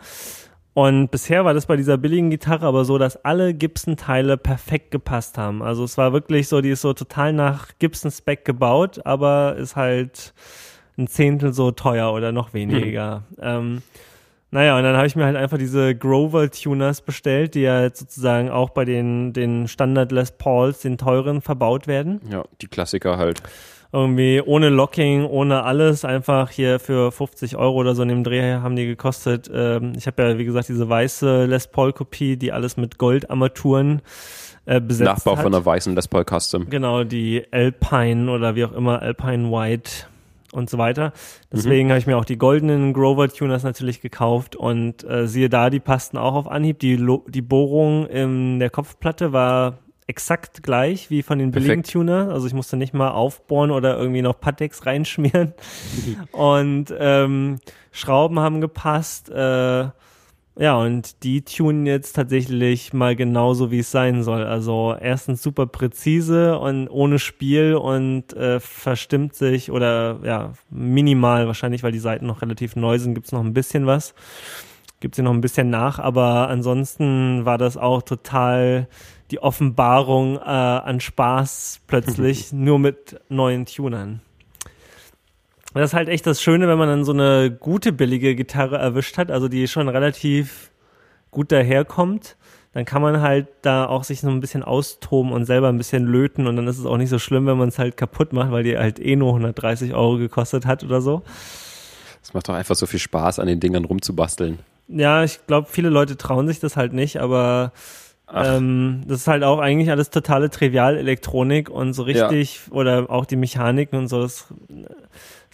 Und 0.75 1.13
bisher 1.13 1.45
war 1.45 1.55
das 1.55 1.67
bei 1.67 1.77
dieser 1.77 1.97
billigen 1.97 2.31
Gitarre 2.31 2.67
aber 2.67 2.85
so, 2.85 2.99
dass 2.99 3.25
alle 3.25 3.55
Gibson-Teile 3.55 4.37
perfekt 4.37 4.91
gepasst 4.91 5.39
haben. 5.39 5.63
Also 5.63 5.85
es 5.85 5.97
war 5.97 6.13
wirklich 6.13 6.49
so, 6.49 6.61
die 6.61 6.71
ist 6.71 6.81
so 6.81 6.93
total 6.93 7.33
nach 7.33 7.69
Gibson-Spec 7.79 8.45
gebaut, 8.45 9.01
aber 9.05 9.55
ist 9.57 9.77
halt 9.77 10.35
ein 10.99 11.07
Zehntel 11.07 11.53
so 11.53 11.71
teuer 11.71 12.13
oder 12.13 12.33
noch 12.33 12.55
weniger. 12.55 13.23
Mhm. 13.31 13.37
Ähm, 13.41 13.83
naja, 14.51 14.77
und 14.77 14.85
dann 14.85 14.97
habe 14.97 15.07
ich 15.07 15.17
mir 15.17 15.25
halt 15.25 15.37
einfach 15.37 15.59
diese 15.59 15.95
Grover-Tuners 15.95 17.01
bestellt, 17.03 17.55
die 17.55 17.63
ja 17.63 17.83
jetzt 17.83 17.99
sozusagen 17.99 18.51
auch 18.51 18.71
bei 18.71 18.85
den, 18.85 19.33
den 19.33 19.67
Standard 19.67 20.13
Les 20.13 20.33
Pauls, 20.33 20.81
den 20.81 20.99
teuren, 20.99 21.41
verbaut 21.41 21.87
werden. 21.87 22.21
Ja, 22.31 22.45
die 22.61 22.69
Klassiker 22.69 23.17
halt 23.17 23.43
irgendwie 23.95 24.43
ohne 24.45 24.71
Locking, 24.71 25.25
ohne 25.25 25.63
alles, 25.63 26.05
einfach 26.05 26.51
hier 26.51 26.81
für 26.81 27.13
50 27.13 27.57
Euro 27.57 27.77
oder 27.77 27.95
so 27.95 28.03
in 28.03 28.09
dem 28.09 28.25
Dreh 28.25 28.55
haben 28.55 28.75
die 28.75 28.87
gekostet. 28.87 29.49
Ähm, 29.55 29.93
ich 29.97 30.09
habe 30.09 30.23
ja, 30.23 30.37
wie 30.37 30.45
gesagt, 30.45 30.69
diese 30.69 30.89
weiße 30.89 31.45
Les 31.47 31.69
Paul-Kopie, 31.69 32.37
die 32.37 32.51
alles 32.51 32.77
mit 32.77 32.99
Goldarmaturen 32.99 34.03
äh, 34.67 34.81
besetzt 34.81 35.05
Nachbau 35.07 35.37
hat. 35.37 35.45
von 35.45 35.55
einer 35.55 35.65
weißen 35.65 35.95
Les 35.95 36.09
Paul 36.09 36.25
Custom. 36.25 36.69
Genau, 36.69 37.05
die 37.05 37.45
Alpine 37.53 38.31
oder 38.33 38.57
wie 38.57 38.65
auch 38.65 38.73
immer, 38.73 39.01
Alpine 39.01 39.53
White 39.53 40.07
und 40.53 40.69
so 40.69 40.77
weiter. 40.77 41.13
Deswegen 41.53 41.87
mhm. 41.87 41.93
habe 41.93 41.99
ich 42.01 42.07
mir 42.09 42.17
auch 42.17 42.25
die 42.25 42.39
goldenen 42.39 42.95
Grover 42.95 43.29
Tuners 43.29 43.63
natürlich 43.63 44.01
gekauft 44.01 44.57
und 44.57 45.09
äh, 45.09 45.29
siehe 45.29 45.49
da, 45.49 45.71
die 45.71 45.81
passten 45.81 46.19
auch 46.19 46.35
auf 46.35 46.49
Anhieb. 46.49 46.81
Die, 46.81 46.97
Lo 46.97 47.25
die 47.29 47.43
Bohrung 47.43 48.07
in 48.07 48.59
der 48.59 48.71
Kopfplatte 48.71 49.33
war 49.33 49.79
exakt 50.07 50.63
gleich 50.63 51.11
wie 51.11 51.23
von 51.23 51.39
den 51.39 51.51
billigen 51.51 51.83
Tuner. 51.83 52.29
Also 52.31 52.47
ich 52.47 52.55
musste 52.55 52.77
nicht 52.77 52.95
mal 52.95 53.11
aufbohren 53.11 53.71
oder 53.71 53.99
irgendwie 53.99 54.23
noch 54.23 54.39
Patex 54.39 54.87
reinschmieren. 54.87 55.55
und 56.33 56.95
ähm, 56.99 57.59
Schrauben 57.91 58.39
haben 58.39 58.61
gepasst. 58.61 59.31
Äh, 59.31 59.89
ja, 60.57 60.77
und 60.77 61.25
die 61.25 61.43
tunen 61.43 61.85
jetzt 61.85 62.13
tatsächlich 62.13 62.93
mal 62.93 63.17
genauso, 63.17 63.73
wie 63.73 63.81
es 63.81 63.91
sein 63.91 64.23
soll. 64.23 64.45
Also 64.45 64.95
erstens 65.01 65.43
super 65.43 65.67
präzise 65.67 66.59
und 66.59 66.89
ohne 66.89 67.19
Spiel 67.19 67.75
und 67.75 68.33
äh, 68.35 68.61
verstimmt 68.61 69.35
sich 69.35 69.73
oder 69.73 70.21
ja, 70.23 70.53
minimal 70.71 71.49
wahrscheinlich, 71.49 71.83
weil 71.83 71.91
die 71.91 71.99
Seiten 71.99 72.27
noch 72.27 72.41
relativ 72.41 72.77
neu 72.77 72.99
sind, 72.99 73.15
gibt's 73.15 73.33
noch 73.33 73.43
ein 73.43 73.55
bisschen 73.55 73.87
was. 73.87 74.15
Gibt 75.01 75.17
sie 75.17 75.23
noch 75.23 75.33
ein 75.33 75.41
bisschen 75.41 75.71
nach, 75.71 75.99
aber 75.99 76.49
ansonsten 76.49 77.45
war 77.45 77.59
das 77.59 77.77
auch 77.77 78.03
total 78.03 78.87
die 79.31 79.41
Offenbarung 79.41 80.37
äh, 80.37 80.41
an 80.41 81.01
Spaß 81.01 81.81
plötzlich 81.87 82.53
nur 82.53 82.79
mit 82.79 83.21
neuen 83.29 83.67
Tunern. 83.67 84.21
Das 85.75 85.91
ist 85.91 85.95
halt 85.95 86.09
echt 86.09 86.27
das 86.27 86.41
Schöne, 86.41 86.69
wenn 86.69 86.79
man 86.79 86.89
dann 86.89 87.05
so 87.05 87.13
eine 87.13 87.51
gute 87.51 87.93
billige 87.93 88.37
Gitarre 88.37 88.79
erwischt 88.79 89.19
hat, 89.19 89.31
also 89.31 89.49
die 89.49 89.67
schon 89.67 89.89
relativ 89.89 90.71
gut 91.33 91.51
daherkommt, 91.51 92.37
dann 92.75 92.85
kann 92.85 93.03
man 93.03 93.21
halt 93.21 93.49
da 93.63 93.87
auch 93.87 94.05
sich 94.05 94.21
so 94.21 94.29
ein 94.29 94.41
bisschen 94.41 94.63
austoben 94.63 95.33
und 95.33 95.47
selber 95.47 95.69
ein 95.69 95.77
bisschen 95.77 96.05
löten 96.05 96.47
und 96.47 96.57
dann 96.57 96.69
ist 96.69 96.79
es 96.79 96.87
auch 96.87 96.97
nicht 96.97 97.09
so 97.09 97.19
schlimm, 97.19 97.47
wenn 97.47 97.59
man 97.59 97.69
es 97.69 97.79
halt 97.79 97.97
kaputt 97.97 98.33
macht, 98.33 98.53
weil 98.53 98.63
die 98.63 98.79
halt 98.79 99.01
eh 99.01 99.17
nur 99.17 99.31
130 99.31 99.95
Euro 99.95 100.17
gekostet 100.17 100.65
hat 100.65 100.85
oder 100.85 101.01
so. 101.01 101.23
Es 102.23 102.35
macht 102.35 102.49
doch 102.49 102.55
einfach 102.55 102.77
so 102.77 102.87
viel 102.87 103.01
Spaß, 103.01 103.39
an 103.39 103.49
den 103.49 103.61
Dingern 103.61 103.85
rumzubasteln. 103.85 104.61
Ja, 104.89 105.25
ich 105.25 105.47
glaube, 105.47 105.69
viele 105.71 105.89
Leute 105.89 106.17
trauen 106.17 106.47
sich 106.47 106.61
das 106.61 106.77
halt 106.77 106.93
nicht, 106.93 107.21
aber 107.21 107.73
ähm, 108.33 109.03
das 109.07 109.21
ist 109.21 109.29
halt 109.29 109.43
auch 109.45 109.59
eigentlich 109.59 109.91
alles 109.91 110.11
totale 110.11 110.51
Trivial-Elektronik 110.51 111.69
und 111.69 111.93
so 111.93 112.05
richtig, 112.05 112.61
ja. 112.67 112.73
oder 112.73 113.11
auch 113.11 113.27
die 113.27 113.37
Mechaniken 113.37 113.99
und 113.99 114.09
so. 114.09 114.23
Es 114.23 114.47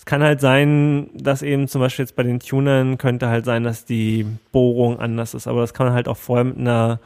kann 0.04 0.22
halt 0.22 0.40
sein, 0.40 1.10
dass 1.14 1.42
eben 1.42 1.68
zum 1.68 1.80
Beispiel 1.80 2.04
jetzt 2.04 2.16
bei 2.16 2.22
den 2.22 2.40
Tunern 2.40 2.96
könnte 2.96 3.28
halt 3.28 3.44
sein, 3.44 3.64
dass 3.64 3.84
die 3.84 4.26
Bohrung 4.52 4.98
anders 4.98 5.34
ist, 5.34 5.46
aber 5.46 5.60
das 5.60 5.74
kann 5.74 5.86
man 5.86 5.94
halt 5.94 6.08
auch 6.08 6.16
vorher 6.16 6.44
mit 6.44 6.58
einer 6.58 7.00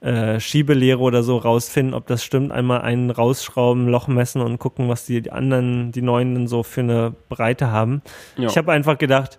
äh, 0.00 0.40
Schiebelehre 0.40 1.00
oder 1.00 1.22
so 1.22 1.36
rausfinden, 1.36 1.94
ob 1.94 2.06
das 2.06 2.24
stimmt. 2.24 2.52
Einmal 2.52 2.80
einen 2.80 3.10
rausschrauben, 3.10 3.86
Loch 3.86 4.08
messen 4.08 4.40
und 4.40 4.58
gucken, 4.58 4.88
was 4.88 5.04
die, 5.06 5.20
die 5.20 5.30
anderen, 5.30 5.92
die 5.92 6.02
neuen 6.02 6.34
dann 6.34 6.48
so 6.48 6.62
für 6.62 6.80
eine 6.80 7.14
Breite 7.28 7.70
haben. 7.70 8.02
Ja. 8.36 8.48
Ich 8.48 8.56
habe 8.56 8.72
einfach 8.72 8.98
gedacht, 8.98 9.38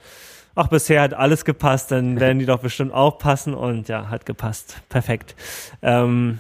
ach, 0.55 0.67
bisher 0.67 1.01
hat 1.01 1.13
alles 1.13 1.45
gepasst, 1.45 1.91
dann 1.91 2.19
werden 2.19 2.39
die 2.39 2.45
doch 2.45 2.59
bestimmt 2.59 2.93
auch 2.93 3.17
passen 3.17 3.53
und 3.53 3.87
ja, 3.87 4.09
hat 4.09 4.25
gepasst. 4.25 4.77
Perfekt. 4.89 5.35
Ähm, 5.81 6.39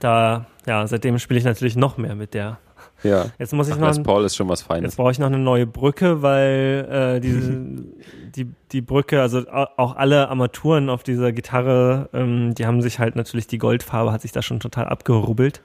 da, 0.00 0.46
ja, 0.66 0.86
seitdem 0.86 1.18
spiele 1.18 1.38
ich 1.38 1.44
natürlich 1.44 1.76
noch 1.76 1.96
mehr 1.96 2.14
mit 2.14 2.34
der. 2.34 2.58
Ja. 3.02 3.26
Jetzt 3.38 3.52
muss 3.52 3.68
ich 3.68 3.74
ach, 3.74 3.78
noch. 3.78 3.88
Les 3.88 4.02
Paul 4.02 4.24
ist 4.24 4.36
schon 4.36 4.48
was 4.48 4.62
Feines. 4.62 4.90
Jetzt 4.90 4.96
brauche 4.96 5.12
ich 5.12 5.18
noch 5.18 5.28
eine 5.28 5.38
neue 5.38 5.66
Brücke, 5.66 6.22
weil 6.22 6.88
äh, 6.90 7.20
diese, 7.20 7.60
die, 8.34 8.50
die 8.72 8.80
Brücke, 8.80 9.20
also 9.22 9.48
auch 9.48 9.96
alle 9.96 10.28
Armaturen 10.28 10.90
auf 10.90 11.02
dieser 11.02 11.32
Gitarre, 11.32 12.08
ähm, 12.12 12.54
die 12.54 12.66
haben 12.66 12.82
sich 12.82 12.98
halt 12.98 13.16
natürlich, 13.16 13.46
die 13.46 13.58
Goldfarbe 13.58 14.12
hat 14.12 14.22
sich 14.22 14.32
da 14.32 14.42
schon 14.42 14.60
total 14.60 14.86
abgerubbelt. 14.86 15.62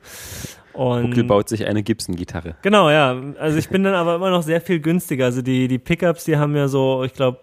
Und 0.74 1.10
Buckel 1.10 1.24
baut 1.24 1.50
sich 1.50 1.66
eine 1.66 1.84
Gibson-Gitarre. 1.84 2.56
Genau, 2.62 2.90
ja. 2.90 3.20
Also 3.40 3.58
ich 3.58 3.70
bin 3.70 3.84
dann 3.84 3.94
aber 3.94 4.16
immer 4.16 4.32
noch 4.32 4.44
sehr 4.44 4.62
viel 4.62 4.80
günstiger. 4.80 5.26
Also 5.26 5.42
die, 5.42 5.68
die 5.68 5.80
Pickups, 5.80 6.24
die 6.26 6.38
haben 6.38 6.56
ja 6.56 6.68
so, 6.68 7.04
ich 7.04 7.14
glaube, 7.14 7.40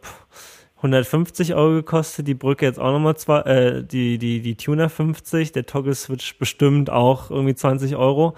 150 0.77 1.55
Euro 1.55 1.75
gekostet, 1.75 2.27
die 2.27 2.35
Brücke 2.35 2.65
jetzt 2.65 2.79
auch 2.79 2.91
nochmal 2.91 3.17
zwei, 3.17 3.41
äh, 3.41 3.85
die, 3.85 4.19
die, 4.19 4.41
die 4.41 4.57
Tuner 4.57 4.89
50, 4.89 5.53
der 5.53 5.67
Toggle 5.67 5.95
Switch 5.95 6.39
bestimmt 6.39 6.91
auch 6.91 7.31
irgendwie 7.31 7.55
20 7.55 7.97
Euro. 7.97 8.35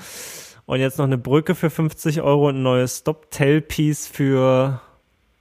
Und 0.66 0.80
jetzt 0.80 0.98
noch 0.98 1.06
eine 1.06 1.18
Brücke 1.18 1.54
für 1.54 1.70
50 1.70 2.22
Euro 2.22 2.48
und 2.48 2.56
ein 2.56 2.62
neues 2.62 2.98
Stop-Tail-Piece 2.98 4.08
für 4.08 4.80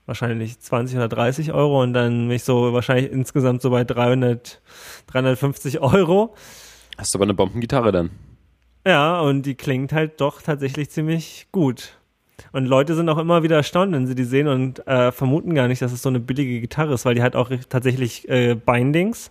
wahrscheinlich 0.06 0.58
20 0.60 0.96
oder 0.96 1.08
30 1.08 1.52
Euro 1.52 1.82
und 1.82 1.92
dann 1.92 2.26
bin 2.26 2.36
ich 2.36 2.44
so 2.44 2.72
wahrscheinlich 2.72 3.10
insgesamt 3.10 3.62
so 3.62 3.70
bei 3.70 3.84
300, 3.84 4.60
350 5.06 5.80
Euro. 5.80 6.34
Hast 6.98 7.14
du 7.14 7.18
aber 7.18 7.24
eine 7.24 7.34
Bombengitarre 7.34 7.92
dann? 7.92 8.10
Ja, 8.84 9.20
und 9.20 9.42
die 9.42 9.54
klingt 9.54 9.92
halt 9.92 10.20
doch 10.20 10.42
tatsächlich 10.42 10.90
ziemlich 10.90 11.46
gut. 11.52 11.98
Und 12.52 12.66
Leute 12.66 12.94
sind 12.94 13.08
auch 13.08 13.18
immer 13.18 13.42
wieder 13.42 13.56
erstaunt, 13.56 13.92
wenn 13.92 14.06
sie 14.06 14.14
die 14.14 14.24
sehen 14.24 14.48
und 14.48 14.86
äh, 14.86 15.12
vermuten 15.12 15.54
gar 15.54 15.68
nicht, 15.68 15.80
dass 15.80 15.92
es 15.92 16.02
so 16.02 16.08
eine 16.08 16.20
billige 16.20 16.60
Gitarre 16.60 16.94
ist, 16.94 17.04
weil 17.04 17.14
die 17.14 17.22
hat 17.22 17.36
auch 17.36 17.50
tatsächlich 17.68 18.28
äh, 18.28 18.54
Bindings. 18.54 19.30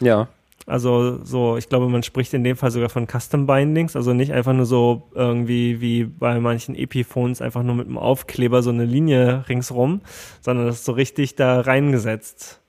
Ja. 0.00 0.28
Also 0.66 1.22
so, 1.24 1.58
ich 1.58 1.68
glaube, 1.68 1.88
man 1.88 2.02
spricht 2.02 2.32
in 2.32 2.42
dem 2.42 2.56
Fall 2.56 2.70
sogar 2.70 2.88
von 2.88 3.06
Custom 3.06 3.46
Bindings, 3.46 3.96
also 3.96 4.14
nicht 4.14 4.32
einfach 4.32 4.54
nur 4.54 4.64
so 4.64 5.10
irgendwie 5.14 5.80
wie 5.82 6.04
bei 6.04 6.40
manchen 6.40 6.74
Epiphones 6.74 7.42
einfach 7.42 7.62
nur 7.62 7.74
mit 7.74 7.86
einem 7.86 7.98
Aufkleber 7.98 8.62
so 8.62 8.70
eine 8.70 8.86
Linie 8.86 9.44
ringsrum, 9.48 10.00
sondern 10.40 10.66
das 10.66 10.76
ist 10.76 10.84
so 10.86 10.92
richtig 10.92 11.36
da 11.36 11.60
reingesetzt. 11.60 12.62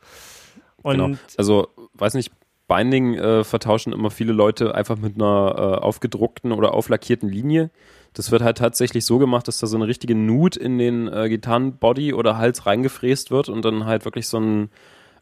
Und 0.81 0.97
genau. 0.97 1.17
Also, 1.37 1.69
weiß 1.93 2.15
nicht, 2.15 2.31
Binding 2.67 3.15
äh, 3.15 3.43
vertauschen 3.43 3.93
immer 3.93 4.09
viele 4.09 4.33
Leute 4.33 4.73
einfach 4.73 4.97
mit 4.97 5.15
einer 5.15 5.55
äh, 5.57 5.83
aufgedruckten 5.83 6.51
oder 6.51 6.73
auflackierten 6.73 7.29
Linie. 7.29 7.69
Das 8.13 8.31
wird 8.31 8.41
halt 8.41 8.57
tatsächlich 8.57 9.05
so 9.05 9.19
gemacht, 9.19 9.47
dass 9.47 9.59
da 9.59 9.67
so 9.67 9.75
eine 9.75 9.87
richtige 9.87 10.15
Nut 10.15 10.55
in 10.55 10.77
den 10.77 11.07
äh, 11.07 11.29
Gitarrenbody 11.29 12.13
oder 12.13 12.37
Hals 12.37 12.65
reingefräst 12.65 13.29
wird 13.29 13.49
und 13.49 13.63
dann 13.63 13.85
halt 13.85 14.05
wirklich 14.05 14.27
so 14.27 14.39
ein 14.39 14.69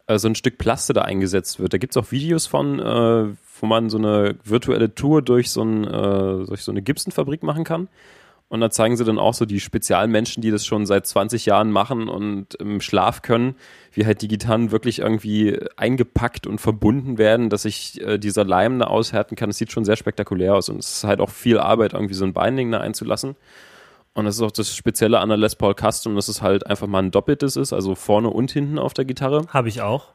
äh, 0.08 0.18
so 0.18 0.28
ein 0.28 0.36
Stück 0.36 0.58
Plaste 0.58 0.94
da 0.94 1.02
eingesetzt 1.04 1.60
wird. 1.60 1.74
Da 1.74 1.78
gibt 1.78 1.96
es 1.96 1.98
auch 1.98 2.12
Videos 2.12 2.46
von, 2.46 2.80
äh, 2.80 3.36
wo 3.60 3.66
man 3.66 3.90
so 3.90 3.98
eine 3.98 4.36
virtuelle 4.44 4.94
Tour 4.94 5.22
durch 5.22 5.52
so, 5.52 5.64
ein, 5.64 5.86
äh, 5.86 6.46
durch 6.46 6.62
so 6.62 6.72
eine 6.72 6.82
Gibson-Fabrik 6.82 7.44
machen 7.44 7.64
kann. 7.64 7.88
Und 8.54 8.62
da 8.62 8.70
zeigen 8.70 8.96
sie 8.96 9.04
dann 9.04 9.18
auch 9.18 9.34
so 9.34 9.46
die 9.48 9.60
Spezialmenschen, 9.60 10.44
die 10.44 10.52
das 10.52 10.64
schon 10.64 10.86
seit 10.86 11.08
20 11.08 11.48
Jahren 11.48 11.72
machen 11.72 12.08
und 12.08 12.54
im 12.54 12.82
Schlaf 12.82 13.24
können, 13.24 13.56
wie 13.92 14.06
halt 14.06 14.22
die 14.22 14.28
Gitarren 14.28 14.70
wirklich 14.70 15.00
irgendwie 15.00 15.60
eingepackt 15.76 16.46
und 16.46 16.62
verbunden 16.62 17.18
werden, 17.18 17.50
dass 17.50 17.64
sich 17.64 18.00
äh, 18.02 18.20
dieser 18.20 18.46
Leim 18.46 18.78
da 18.78 18.86
aushärten 18.86 19.36
kann. 19.36 19.50
Es 19.50 19.58
sieht 19.58 19.72
schon 19.72 19.86
sehr 19.86 19.96
spektakulär 19.96 20.54
aus 20.54 20.70
und 20.70 20.78
es 20.78 20.98
ist 20.98 21.04
halt 21.04 21.20
auch 21.20 21.32
viel 21.32 21.58
Arbeit, 21.58 21.94
irgendwie 21.94 22.14
so 22.14 22.26
ein 22.26 22.34
Binding 22.34 22.72
da 22.72 22.80
einzulassen. 22.80 23.36
Und 24.14 24.26
das 24.26 24.36
ist 24.36 24.42
auch 24.44 24.52
das 24.52 24.76
Spezielle 24.76 25.18
an 25.18 25.30
der 25.30 25.40
Les 25.40 25.56
Paul 25.56 25.74
Custom, 25.74 26.16
dass 26.16 26.28
es 26.28 26.44
halt 26.44 26.68
einfach 26.68 26.86
mal 26.86 27.00
ein 27.00 27.10
doppeltes 27.10 27.56
ist, 27.56 27.74
also 27.74 27.96
vorne 27.96 28.30
und 28.30 28.52
hinten 28.52 28.78
auf 28.78 28.94
der 28.94 29.06
Gitarre. 29.06 29.48
Habe 29.48 29.70
ich 29.70 29.82
auch. 29.82 30.10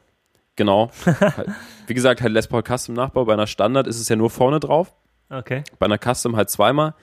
Genau. 0.55 0.93
Wie 1.89 1.95
gesagt, 1.95 2.23
halt 2.23 2.33
Les 2.35 2.47
Paul 2.47 2.63
Custom 2.63 2.95
Nachbau. 2.95 3.25
Bei 3.25 3.33
einer 3.33 3.49
Standard 3.49 3.89
ist 3.89 3.99
es 3.99 4.09
ja 4.09 4.15
nur 4.15 4.31
vorne 4.31 4.61
drauf. 4.61 4.95
Okay. 5.29 5.65
Bei 5.81 5.87
einer 5.87 5.99
Custom 5.99 6.37
halt 6.37 6.51
zweimal. 6.51 6.95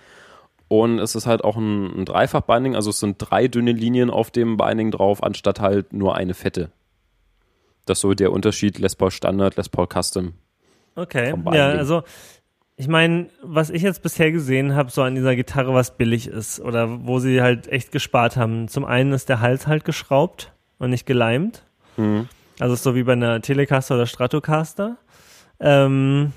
Und 0.67 0.99
es 0.99 1.15
ist 1.15 1.27
halt 1.27 1.43
auch 1.43 1.57
ein, 1.57 2.01
ein 2.01 2.05
Dreifach-Binding, 2.05 2.75
also 2.75 2.89
es 2.89 2.99
sind 2.99 3.17
drei 3.19 3.47
dünne 3.47 3.71
Linien 3.71 4.09
auf 4.09 4.31
dem 4.31 4.57
Binding 4.57 4.91
drauf, 4.91 5.21
anstatt 5.21 5.59
halt 5.59 5.93
nur 5.93 6.15
eine 6.15 6.33
fette. 6.33 6.71
Das 7.85 7.99
ist 7.99 8.01
so 8.01 8.13
der 8.13 8.31
Unterschied 8.31 8.79
Les 8.79 8.95
Paul 8.95 9.11
Standard, 9.11 9.57
Les 9.57 9.69
Paul 9.69 9.87
Custom. 9.87 10.33
Okay. 10.95 11.35
Ja, 11.53 11.69
also 11.69 12.03
ich 12.77 12.87
meine, 12.87 13.29
was 13.41 13.69
ich 13.69 13.83
jetzt 13.83 14.01
bisher 14.01 14.31
gesehen 14.31 14.75
habe, 14.75 14.91
so 14.91 15.01
an 15.01 15.15
dieser 15.15 15.35
Gitarre, 15.35 15.73
was 15.73 15.97
billig 15.97 16.27
ist 16.27 16.59
oder 16.59 17.05
wo 17.05 17.19
sie 17.19 17.41
halt 17.41 17.67
echt 17.67 17.91
gespart 17.91 18.35
haben. 18.35 18.67
Zum 18.67 18.85
einen 18.85 19.13
ist 19.13 19.29
der 19.29 19.39
Hals 19.39 19.67
halt 19.67 19.85
geschraubt 19.85 20.51
und 20.77 20.89
nicht 20.89 21.05
geleimt. 21.05 21.63
Mhm. 21.95 22.27
Also 22.59 22.75
so 22.75 22.95
wie 22.95 23.03
bei 23.03 23.13
einer 23.13 23.41
Telecaster 23.41 23.95
oder 23.95 24.07
Stratocaster. 24.07 24.97
Ähm, 25.59 26.33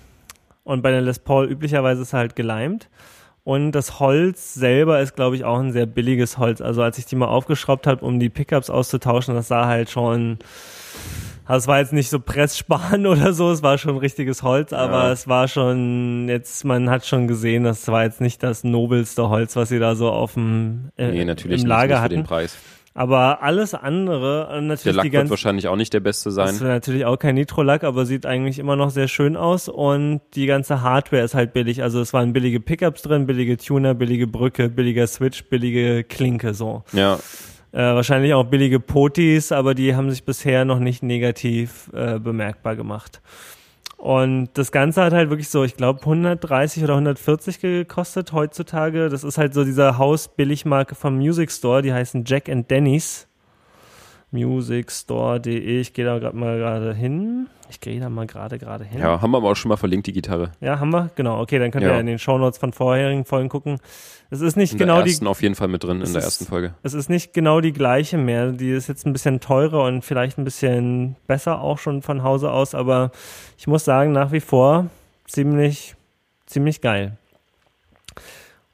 und 0.65 0.83
bei 0.83 0.91
der 0.91 1.01
Les 1.01 1.19
Paul 1.19 1.51
üblicherweise 1.51 2.03
ist 2.03 2.13
er 2.13 2.21
halt 2.21 2.37
geleimt. 2.37 2.89
Und 3.49 3.73
das 3.73 3.99
Holz 3.99 4.53
selber 4.53 5.01
ist, 5.01 5.17
glaube 5.17 5.35
ich, 5.35 5.47
auch 5.47 5.59
ein 5.59 5.73
sehr 5.73 5.87
billiges 5.87 6.37
Holz. 6.37 6.61
Also 6.61 6.83
als 6.83 6.99
ich 6.99 7.07
die 7.07 7.17
mal 7.17 7.29
aufgeschraubt 7.29 7.87
habe, 7.87 8.05
um 8.05 8.21
die 8.21 8.29
Pickups 8.29 8.69
auszutauschen, 8.69 9.35
das 9.35 9.49
sah 9.49 9.65
halt 9.65 9.89
schon 9.89 10.37
also 11.47 11.65
es 11.65 11.67
war 11.67 11.79
jetzt 11.79 11.95
nicht 11.95 12.11
so 12.11 12.21
Pressspan 12.21 13.07
oder 13.07 13.33
so, 13.33 13.51
es 13.51 13.63
war 13.63 13.79
schon 13.79 13.97
richtiges 13.97 14.43
Holz, 14.43 14.75
aber 14.75 15.05
ja. 15.05 15.13
es 15.13 15.29
war 15.29 15.49
schon, 15.49 16.29
jetzt, 16.29 16.63
man 16.67 16.91
hat 16.91 17.07
schon 17.07 17.27
gesehen, 17.27 17.65
das 17.65 17.89
war 17.89 18.05
jetzt 18.05 18.21
nicht 18.21 18.43
das 18.43 18.65
nobelste 18.65 19.31
Holz, 19.31 19.57
was 19.57 19.71
sie 19.71 19.79
da 19.79 19.95
so 19.95 20.11
auf 20.11 20.35
dem 20.35 20.91
äh, 20.99 21.11
nee, 21.11 21.25
natürlich 21.25 21.63
im 21.63 21.69
Lager 21.69 21.95
nicht, 21.95 22.03
hatten. 22.03 22.11
Für 22.11 22.21
den 22.21 22.27
Preis. 22.27 22.59
Aber 22.95 23.43
alles 23.43 23.75
andere, 23.75 24.49
äh, 24.51 24.61
natürlich 24.61 24.83
der 24.83 24.93
Lack 24.95 25.05
die 25.05 25.13
wird 25.13 25.31
wahrscheinlich 25.31 25.69
auch 25.69 25.77
nicht 25.77 25.93
der 25.93 26.01
beste 26.01 26.31
sein. 26.31 26.47
Das 26.47 26.57
ist 26.57 26.63
natürlich 26.63 27.05
auch 27.05 27.19
kein 27.19 27.37
Nitrolack, 27.37 27.85
aber 27.85 28.07
sieht 28.07 28.27
eigentlich 28.27 28.59
immer 28.59 28.77
noch 28.77 28.91
sehr 28.91 29.09
schön 29.09 29.37
aus 29.37 29.69
und 29.69 30.21
die 30.35 30.47
ganze 30.47 30.83
Hardware 30.83 31.23
ist 31.23 31.35
halt 31.35 31.53
billig. 31.53 31.83
Also 31.83 32.01
es 32.01 32.13
waren 32.13 32.33
billige 32.33 32.61
Pickups 32.61 33.03
drin, 33.03 33.27
billige 33.27 33.57
Tuner, 33.57 33.95
billige 33.95 34.27
Brücke, 34.27 34.69
billiger 34.69 35.07
Switch, 35.07 35.45
billige 35.45 36.03
Klinke 36.03 36.55
so. 36.55 36.83
Ja. 36.93 37.19
Äh, 37.71 37.79
wahrscheinlich 37.79 38.33
auch 38.33 38.45
billige 38.45 38.81
Potis, 38.81 39.53
aber 39.53 39.75
die 39.75 39.95
haben 39.95 40.11
sich 40.11 40.25
bisher 40.25 40.65
noch 40.65 40.79
nicht 40.79 41.03
negativ 41.03 41.91
äh, 41.93 42.19
bemerkbar 42.19 42.77
gemacht. 42.77 43.21
Und 43.99 44.51
das 44.55 44.71
Ganze 44.71 45.03
hat 45.03 45.13
halt 45.13 45.29
wirklich 45.29 45.49
so, 45.49 45.65
ich 45.65 45.77
glaube, 45.77 46.01
130 46.01 46.85
oder 46.85 46.95
140 46.95 47.61
gekostet 47.61 48.33
heutzutage. 48.33 49.09
Das 49.09 49.25
ist 49.25 49.39
halt 49.39 49.55
so 49.55 49.65
dieser 49.65 49.99
Haus-Billigmarke 49.99 50.95
vom 50.95 51.17
Music 51.17 51.51
Store, 51.51 51.83
die 51.83 51.93
heißen 51.93 52.25
Jack 52.25 52.49
and 52.49 52.71
Denny's 52.71 53.28
musicstore.de. 54.31 55.81
Ich 55.81 55.93
gehe 55.93 56.05
da 56.05 56.19
gerade 56.19 56.37
mal 56.37 56.59
gerade 56.59 56.95
hin. 56.95 57.49
Ich 57.71 57.81
gehe 57.81 58.01
da 58.01 58.09
mal 58.09 58.27
gerade 58.27 58.59
gerade 58.59 58.85
hin. 58.85 59.01
Ja, 59.01 59.21
haben 59.21 59.31
wir 59.31 59.39
aber 59.39 59.51
auch 59.51 59.57
schon 59.57 59.69
mal 59.69 59.77
verlinkt, 59.77 60.07
die 60.07 60.13
Gitarre. 60.13 60.53
Ja, 60.61 60.81
haben 60.81 60.91
wir? 60.91 61.11
Genau. 61.17 61.41
Okay, 61.41 61.59
dann 61.59 61.71
könnt 61.71 61.85
ja. 61.85 61.95
ihr 61.95 62.01
in 62.01 62.07
den 62.07 62.19
Shownotes 62.19 62.59
von 62.59 62.73
vorherigen 62.73 63.25
Folgen 63.25 63.49
gucken. 63.49 63.79
Es 64.31 64.41
ist 64.41 64.57
nicht 64.57 64.73
in 64.73 64.79
genau 64.79 64.97
der 64.97 65.07
ersten 65.07 65.25
die. 65.25 65.31
auf 65.31 65.43
jeden 65.43 65.55
Fall 65.55 65.69
mit 65.69 65.85
drin, 65.85 66.01
in 66.01 66.13
der 66.13 66.23
ersten 66.23 66.47
Folge. 66.47 66.75
Es 66.83 66.95
ist 66.95 67.11
nicht 67.11 67.33
genau 67.35 67.61
die 67.61 67.73
gleiche 67.73 68.17
mehr. 68.17 68.53
Die 68.53 68.71
ist 68.71 68.89
jetzt 68.89 69.07
ein 69.07 69.13
bisschen 69.13 69.41
teurer 69.41 69.85
und 69.85 70.03
vielleicht 70.03 70.39
ein 70.39 70.45
bisschen 70.45 71.17
besser 71.27 71.61
auch 71.61 71.79
schon 71.79 72.03
von 72.03 72.23
Hause 72.23 72.51
aus, 72.51 72.75
aber 72.75 73.11
ich 73.59 73.67
muss 73.67 73.85
sagen, 73.85 74.13
nach 74.13 74.33
wie 74.33 74.41
vor 74.41 74.87
ziemlich, 75.27 75.95
ziemlich 76.47 76.81
geil. 76.81 77.17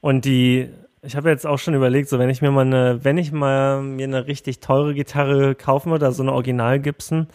Und 0.01 0.25
die 0.25 0.69
ich 1.05 1.15
habe 1.15 1.29
jetzt 1.29 1.45
auch 1.45 1.59
schon 1.59 1.73
überlegt, 1.73 2.09
so 2.09 2.19
wenn 2.19 2.29
ich 2.29 2.41
mir 2.41 2.51
mal 2.51 2.65
eine, 2.65 3.03
wenn 3.03 3.17
ich 3.17 3.31
mal 3.31 3.81
mir 3.81 4.05
eine 4.05 4.27
richtig 4.27 4.59
teure 4.59 4.93
Gitarre 4.93 5.55
kaufen 5.55 5.91
würde, 5.91 6.05
also 6.05 6.23
eine 6.23 6.33
Original 6.33 6.79
Gibson, 6.79 7.27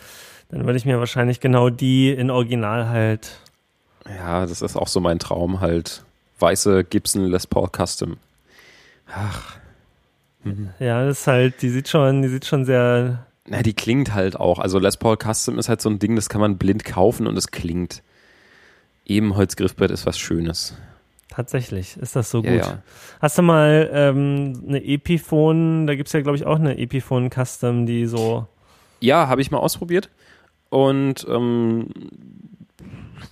dann 0.50 0.66
würde 0.66 0.76
ich 0.76 0.84
mir 0.84 0.98
wahrscheinlich 0.98 1.40
genau 1.40 1.70
die 1.70 2.10
in 2.10 2.30
Original 2.30 2.88
halt. 2.88 3.40
Ja, 4.06 4.46
das 4.46 4.62
ist 4.62 4.76
auch 4.76 4.88
so 4.88 5.00
mein 5.00 5.18
Traum 5.18 5.60
halt. 5.60 6.04
Weiße 6.38 6.84
Gibson 6.84 7.26
Les 7.26 7.46
Paul 7.46 7.68
Custom. 7.68 8.16
Ach. 9.12 9.56
Mhm. 10.42 10.70
Ja, 10.78 11.04
das 11.04 11.20
ist 11.20 11.26
halt, 11.26 11.62
die 11.62 11.70
sieht 11.70 11.88
schon, 11.88 12.22
die 12.22 12.28
sieht 12.28 12.46
schon 12.46 12.64
sehr. 12.64 13.26
Na, 13.46 13.62
die 13.62 13.74
klingt 13.74 14.14
halt 14.14 14.36
auch. 14.36 14.58
Also 14.58 14.78
Les 14.78 14.96
Paul 14.96 15.16
Custom 15.16 15.58
ist 15.58 15.68
halt 15.68 15.80
so 15.80 15.90
ein 15.90 15.98
Ding, 15.98 16.16
das 16.16 16.28
kann 16.28 16.40
man 16.40 16.58
blind 16.58 16.84
kaufen 16.84 17.26
und 17.26 17.36
es 17.36 17.50
klingt. 17.50 18.02
Ebenholzgriffbrett 19.06 19.90
ist 19.90 20.06
was 20.06 20.18
Schönes. 20.18 20.74
Tatsächlich, 21.30 21.96
ist 21.96 22.16
das 22.16 22.30
so 22.30 22.42
gut. 22.42 22.50
Ja, 22.50 22.56
ja. 22.56 22.82
Hast 23.20 23.38
du 23.38 23.42
mal 23.42 23.88
ähm, 23.92 24.64
eine 24.66 24.84
Epiphone, 24.84 25.86
da 25.86 25.94
gibt 25.94 26.08
es 26.08 26.12
ja, 26.12 26.20
glaube 26.22 26.36
ich, 26.36 26.44
auch 26.44 26.56
eine 26.56 26.76
Epiphone 26.76 27.30
Custom, 27.30 27.86
die 27.86 28.06
so. 28.06 28.46
Ja, 28.98 29.28
habe 29.28 29.40
ich 29.40 29.52
mal 29.52 29.58
ausprobiert 29.58 30.10
und 30.70 31.24
ähm, 31.28 31.86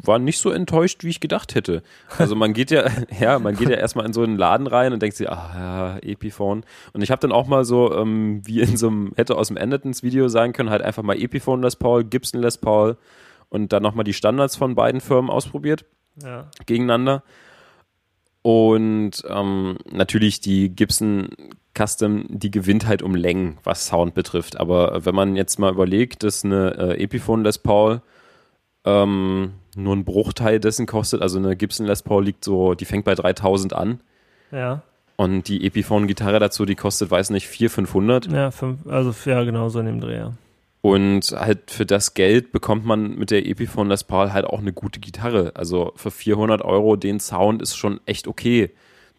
war 0.02 0.20
nicht 0.20 0.38
so 0.38 0.50
enttäuscht, 0.50 1.02
wie 1.02 1.08
ich 1.08 1.18
gedacht 1.18 1.56
hätte. 1.56 1.82
Also 2.18 2.36
man 2.36 2.52
geht 2.52 2.70
ja, 2.70 2.84
ja, 3.20 3.40
man 3.40 3.56
geht 3.56 3.68
ja 3.68 3.76
erstmal 3.76 4.06
in 4.06 4.12
so 4.12 4.22
einen 4.22 4.36
Laden 4.36 4.68
rein 4.68 4.92
und 4.92 5.02
denkt 5.02 5.16
sich, 5.16 5.28
ah 5.28 5.50
ja, 5.54 5.98
Epiphone. 5.98 6.64
Und 6.92 7.02
ich 7.02 7.10
habe 7.10 7.20
dann 7.20 7.32
auch 7.32 7.48
mal 7.48 7.64
so, 7.64 7.92
ähm, 7.94 8.42
wie 8.44 8.60
in 8.60 8.76
so 8.76 8.88
einem, 8.88 9.12
hätte 9.16 9.36
aus 9.36 9.48
dem 9.48 9.58
Andertons 9.58 10.04
Video 10.04 10.28
sein 10.28 10.52
können, 10.52 10.70
halt 10.70 10.82
einfach 10.82 11.02
mal 11.02 11.16
Epiphone 11.20 11.62
Les 11.62 11.74
Paul, 11.74 12.04
Gibson 12.04 12.40
Les 12.40 12.58
Paul 12.58 12.96
und 13.48 13.72
dann 13.72 13.82
nochmal 13.82 14.04
die 14.04 14.12
Standards 14.12 14.56
von 14.56 14.76
beiden 14.76 15.00
Firmen 15.00 15.30
ausprobiert. 15.30 15.84
Ja. 16.22 16.48
Gegeneinander. 16.66 17.22
Und 18.48 19.10
ähm, 19.28 19.76
natürlich 19.92 20.40
die 20.40 20.74
Gibson 20.74 21.28
Custom, 21.76 22.24
die 22.30 22.50
gewinnt 22.50 22.86
halt 22.86 23.02
um 23.02 23.14
Längen, 23.14 23.58
was 23.62 23.88
Sound 23.88 24.14
betrifft. 24.14 24.58
Aber 24.58 25.04
wenn 25.04 25.14
man 25.14 25.36
jetzt 25.36 25.58
mal 25.58 25.70
überlegt, 25.70 26.22
dass 26.22 26.46
eine 26.46 26.74
äh, 26.78 27.02
Epiphone 27.04 27.44
Les 27.44 27.58
Paul 27.58 28.00
ähm, 28.86 29.52
nur 29.76 29.94
ein 29.94 30.06
Bruchteil 30.06 30.60
dessen 30.60 30.86
kostet, 30.86 31.20
also 31.20 31.38
eine 31.38 31.56
Gibson 31.56 31.84
Les 31.84 32.00
Paul 32.00 32.24
liegt 32.24 32.42
so, 32.42 32.72
die 32.72 32.86
fängt 32.86 33.04
bei 33.04 33.14
3000 33.14 33.74
an. 33.74 34.00
Ja. 34.50 34.80
Und 35.16 35.48
die 35.48 35.66
Epiphone-Gitarre 35.66 36.38
dazu, 36.38 36.64
die 36.64 36.74
kostet, 36.74 37.10
weiß 37.10 37.28
nicht, 37.28 37.46
400, 37.46 37.74
500. 37.74 38.32
Ja, 38.32 38.50
fünf, 38.50 38.86
also 38.86 39.12
ja, 39.28 39.44
genau 39.44 39.68
so 39.68 39.78
in 39.80 39.84
dem 39.84 40.00
Dreh, 40.00 40.16
ja. 40.16 40.32
Und 40.88 41.32
halt 41.32 41.70
für 41.70 41.84
das 41.84 42.14
Geld 42.14 42.50
bekommt 42.50 42.86
man 42.86 43.14
mit 43.14 43.30
der 43.30 43.44
Epiphone 43.44 43.90
Les 43.90 44.04
Paul 44.04 44.32
halt 44.32 44.46
auch 44.46 44.60
eine 44.60 44.72
gute 44.72 45.00
Gitarre. 45.00 45.52
Also 45.54 45.92
für 45.96 46.10
400 46.10 46.62
Euro 46.62 46.96
den 46.96 47.20
Sound 47.20 47.60
ist 47.60 47.76
schon 47.76 48.00
echt 48.06 48.26
okay. 48.26 48.70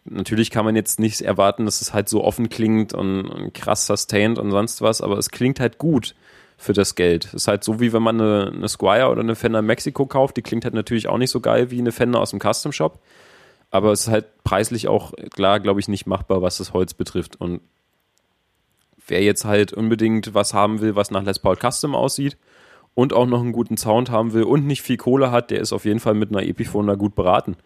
Natürlich 0.04 0.50
kann 0.50 0.64
man 0.64 0.74
jetzt 0.74 0.98
nicht 0.98 1.20
erwarten, 1.20 1.66
dass 1.66 1.80
es 1.80 1.94
halt 1.94 2.08
so 2.08 2.24
offen 2.24 2.48
klingt 2.48 2.92
und, 2.92 3.52
krass 3.54 3.86
sustained 3.86 4.40
und 4.40 4.50
sonst 4.50 4.82
was, 4.82 5.00
aber 5.00 5.16
es 5.16 5.30
klingt 5.30 5.60
halt 5.60 5.78
gut 5.78 6.16
für 6.58 6.72
das 6.72 6.96
Geld. 6.96 7.26
Es 7.26 7.34
ist 7.34 7.46
halt 7.46 7.62
so, 7.62 7.78
wie 7.78 7.92
wenn 7.92 8.02
man 8.02 8.20
eine, 8.20 8.50
eine 8.52 8.68
Squire 8.68 9.08
oder 9.08 9.20
eine 9.20 9.36
Fender 9.36 9.62
Mexico 9.62 10.06
kauft. 10.06 10.38
Die 10.38 10.42
klingt 10.42 10.64
halt 10.64 10.74
natürlich 10.74 11.06
auch 11.06 11.18
nicht 11.18 11.30
so 11.30 11.38
geil 11.38 11.70
wie 11.70 11.78
eine 11.78 11.92
Fender 11.92 12.18
aus 12.18 12.30
dem 12.30 12.40
Custom 12.40 12.72
Shop. 12.72 12.98
Aber 13.70 13.92
es 13.92 14.00
ist 14.00 14.08
halt 14.08 14.42
preislich 14.42 14.88
auch, 14.88 15.12
klar, 15.32 15.60
glaube 15.60 15.78
ich, 15.78 15.86
nicht 15.86 16.08
machbar, 16.08 16.42
was 16.42 16.58
das 16.58 16.72
Holz 16.72 16.94
betrifft. 16.94 17.40
Und 17.40 17.60
wer 19.10 19.22
jetzt 19.22 19.44
halt 19.44 19.72
unbedingt 19.72 20.34
was 20.34 20.54
haben 20.54 20.80
will, 20.80 20.96
was 20.96 21.10
nach 21.10 21.22
Les 21.22 21.38
Paul 21.38 21.56
Custom 21.56 21.94
aussieht 21.94 22.36
und 22.94 23.12
auch 23.12 23.26
noch 23.26 23.40
einen 23.40 23.52
guten 23.52 23.76
Sound 23.76 24.10
haben 24.10 24.32
will 24.32 24.44
und 24.44 24.66
nicht 24.66 24.82
viel 24.82 24.96
Kohle 24.96 25.30
hat, 25.30 25.50
der 25.50 25.60
ist 25.60 25.72
auf 25.72 25.84
jeden 25.84 26.00
Fall 26.00 26.14
mit 26.14 26.30
einer 26.30 26.42
Epiphone 26.42 26.86
da 26.86 26.94
gut 26.94 27.14
beraten. 27.14 27.56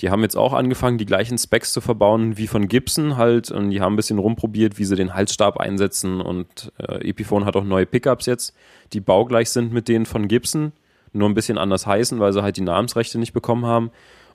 Die 0.00 0.10
haben 0.10 0.22
jetzt 0.22 0.36
auch 0.36 0.52
angefangen, 0.52 0.98
die 0.98 1.06
gleichen 1.06 1.38
Specs 1.38 1.72
zu 1.72 1.80
verbauen 1.80 2.36
wie 2.36 2.48
von 2.48 2.66
Gibson 2.66 3.16
halt. 3.16 3.50
Und 3.50 3.70
die 3.70 3.80
haben 3.80 3.92
ein 3.92 3.96
bisschen 3.96 4.18
rumprobiert, 4.18 4.78
wie 4.78 4.84
sie 4.84 4.96
den 4.96 5.14
Halsstab 5.14 5.58
einsetzen. 5.58 6.20
Und 6.20 6.72
äh, 6.78 7.08
Epiphone 7.08 7.44
hat 7.44 7.56
auch 7.56 7.64
neue 7.64 7.86
Pickups 7.86 8.26
jetzt, 8.26 8.54
die 8.92 9.00
baugleich 9.00 9.50
sind 9.50 9.72
mit 9.72 9.88
denen 9.88 10.06
von 10.06 10.28
Gibson. 10.28 10.72
Nur 11.12 11.28
ein 11.28 11.34
bisschen 11.34 11.58
anders 11.58 11.86
heißen, 11.86 12.18
weil 12.18 12.32
sie 12.32 12.42
halt 12.42 12.56
die 12.56 12.62
Namensrechte 12.62 13.18
nicht 13.18 13.32
bekommen 13.32 13.66
haben. 13.66 13.90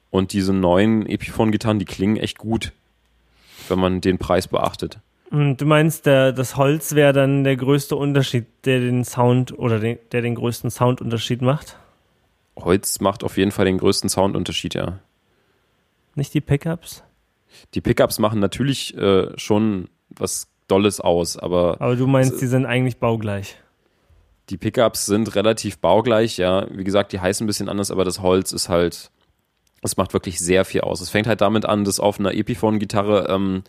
Und 0.09 0.31
diese 0.31 0.53
neuen 0.53 1.05
Epiphone-Gitarren, 1.05 1.79
die 1.79 1.85
klingen 1.85 2.17
echt 2.17 2.37
gut, 2.37 2.71
wenn 3.67 3.79
man 3.79 3.99
den 3.99 4.19
Preis 4.19 4.47
beachtet. 4.47 4.99
Und 5.29 5.57
du 5.57 5.65
meinst, 5.65 6.05
der, 6.05 6.31
das 6.31 6.55
Holz 6.55 6.95
wäre 6.95 7.11
dann 7.11 7.43
der 7.43 7.57
größte 7.57 7.95
Unterschied, 7.95 8.45
der 8.65 8.79
den 8.79 9.03
Sound 9.03 9.57
oder 9.57 9.79
den, 9.79 9.99
der 10.11 10.21
den 10.21 10.35
größten 10.35 10.69
Soundunterschied 10.69 11.41
macht? 11.41 11.77
Holz 12.55 12.99
macht 13.01 13.23
auf 13.23 13.37
jeden 13.37 13.51
Fall 13.51 13.65
den 13.65 13.77
größten 13.77 14.09
Soundunterschied, 14.09 14.73
ja. 14.73 14.99
Nicht 16.15 16.33
die 16.33 16.41
Pickups? 16.41 17.03
Die 17.73 17.81
Pickups 17.81 18.19
machen 18.19 18.39
natürlich 18.39 18.97
äh, 18.97 19.37
schon 19.37 19.89
was 20.09 20.47
Dolles 20.67 20.99
aus, 20.99 21.37
aber. 21.37 21.79
Aber 21.79 21.95
du 21.95 22.07
meinst, 22.07 22.41
die 22.41 22.47
sind 22.47 22.65
eigentlich 22.65 22.97
baugleich. 22.97 23.57
Die 24.49 24.57
Pickups 24.57 25.05
sind 25.05 25.35
relativ 25.35 25.79
baugleich, 25.79 26.37
ja. 26.37 26.67
Wie 26.71 26.83
gesagt, 26.83 27.11
die 27.11 27.19
heißen 27.19 27.43
ein 27.43 27.47
bisschen 27.47 27.69
anders, 27.69 27.91
aber 27.91 28.05
das 28.05 28.21
Holz 28.21 28.53
ist 28.53 28.69
halt, 28.69 29.11
es 29.81 29.97
macht 29.97 30.13
wirklich 30.13 30.39
sehr 30.39 30.65
viel 30.65 30.81
aus. 30.81 31.01
Es 31.01 31.09
fängt 31.09 31.27
halt 31.27 31.41
damit 31.41 31.65
an, 31.65 31.83
dass 31.83 31.99
auf 31.99 32.19
einer 32.19 32.33
Epiphone-Gitarre 32.33 33.27
ähm, 33.29 33.63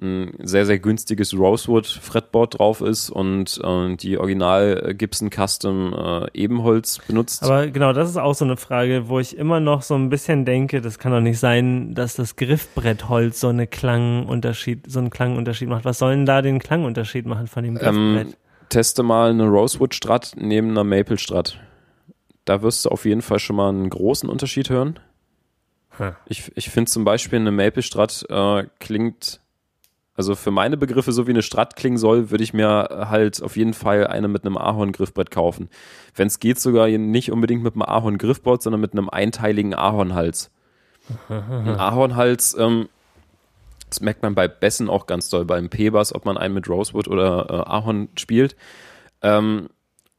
ein 0.00 0.32
sehr, 0.42 0.64
sehr 0.64 0.78
günstiges 0.78 1.36
Rosewood-Fretboard 1.36 2.58
drauf 2.58 2.80
ist 2.80 3.10
und 3.10 3.60
äh, 3.62 3.96
die 3.96 4.16
Original 4.16 4.94
Gibson 4.94 5.30
Custom 5.30 5.92
äh, 5.92 6.26
Ebenholz 6.32 6.98
benutzt. 7.06 7.42
Aber 7.42 7.66
genau, 7.66 7.92
das 7.92 8.08
ist 8.08 8.16
auch 8.16 8.34
so 8.34 8.46
eine 8.46 8.56
Frage, 8.56 9.08
wo 9.08 9.20
ich 9.20 9.36
immer 9.36 9.60
noch 9.60 9.82
so 9.82 9.94
ein 9.94 10.08
bisschen 10.08 10.46
denke, 10.46 10.80
das 10.80 10.98
kann 10.98 11.12
doch 11.12 11.20
nicht 11.20 11.38
sein, 11.38 11.94
dass 11.94 12.14
das 12.14 12.36
Griffbrettholz 12.36 13.40
so 13.40 13.48
eine 13.48 13.66
Klangunterschied, 13.66 14.90
so 14.90 14.98
einen 14.98 15.10
Klangunterschied 15.10 15.68
macht. 15.68 15.84
Was 15.84 15.98
soll 15.98 16.12
denn 16.12 16.26
da 16.26 16.40
den 16.40 16.58
Klangunterschied 16.58 17.26
machen 17.26 17.46
von 17.46 17.62
dem 17.62 17.74
Griffbrett? 17.74 18.26
Ähm, 18.28 18.34
teste 18.70 19.02
mal 19.02 19.30
eine 19.30 19.46
Rosewood 19.46 19.94
Strat 19.94 20.32
neben 20.36 20.70
einer 20.70 20.84
Maple 20.84 21.18
Strat. 21.18 21.60
Da 22.46 22.62
wirst 22.62 22.86
du 22.86 22.88
auf 22.88 23.04
jeden 23.04 23.22
Fall 23.22 23.38
schon 23.38 23.56
mal 23.56 23.68
einen 23.68 23.90
großen 23.90 24.28
Unterschied 24.30 24.70
hören. 24.70 24.98
Huh. 25.98 26.12
Ich, 26.24 26.50
ich 26.54 26.70
finde 26.70 26.90
zum 26.90 27.04
Beispiel 27.04 27.38
eine 27.38 27.52
Maple 27.52 27.82
Strat 27.82 28.24
äh, 28.30 28.64
klingt 28.80 29.41
also 30.14 30.34
für 30.34 30.50
meine 30.50 30.76
Begriffe, 30.76 31.12
so 31.12 31.26
wie 31.26 31.30
eine 31.30 31.42
Strat 31.42 31.74
klingen 31.74 31.96
soll, 31.96 32.30
würde 32.30 32.44
ich 32.44 32.52
mir 32.52 33.06
halt 33.08 33.42
auf 33.42 33.56
jeden 33.56 33.72
Fall 33.72 34.06
eine 34.06 34.28
mit 34.28 34.44
einem 34.44 34.58
Ahorn-Griffbrett 34.58 35.30
kaufen. 35.30 35.70
Wenn 36.14 36.26
es 36.26 36.38
geht, 36.38 36.58
sogar 36.60 36.88
nicht 36.88 37.32
unbedingt 37.32 37.62
mit 37.62 37.74
einem 37.74 37.82
Ahorn-Griffbrett, 37.82 38.62
sondern 38.62 38.80
mit 38.80 38.92
einem 38.92 39.08
einteiligen 39.08 39.74
Ahornhals. 39.74 40.50
Ein 41.28 41.40
Ahornhals, 41.78 42.54
ähm, 42.58 42.88
das 43.88 44.00
merkt 44.00 44.22
man 44.22 44.34
bei 44.34 44.48
Bessen 44.48 44.90
auch 44.90 45.06
ganz 45.06 45.30
doll, 45.30 45.46
beim 45.46 45.70
P-Bass, 45.70 46.14
ob 46.14 46.26
man 46.26 46.36
einen 46.36 46.54
mit 46.54 46.68
Rosewood 46.68 47.08
oder 47.08 47.46
äh, 47.48 47.70
Ahorn 47.70 48.08
spielt. 48.16 48.54
Ähm, 49.22 49.70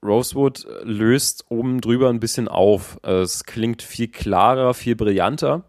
Rosewood 0.03 0.65
löst 0.83 1.45
oben 1.49 1.81
drüber 1.81 2.09
ein 2.09 2.19
bisschen 2.19 2.47
auf. 2.47 2.99
Es 3.03 3.45
klingt 3.45 3.81
viel 3.81 4.09
klarer, 4.09 4.73
viel 4.73 4.95
brillanter, 4.95 5.63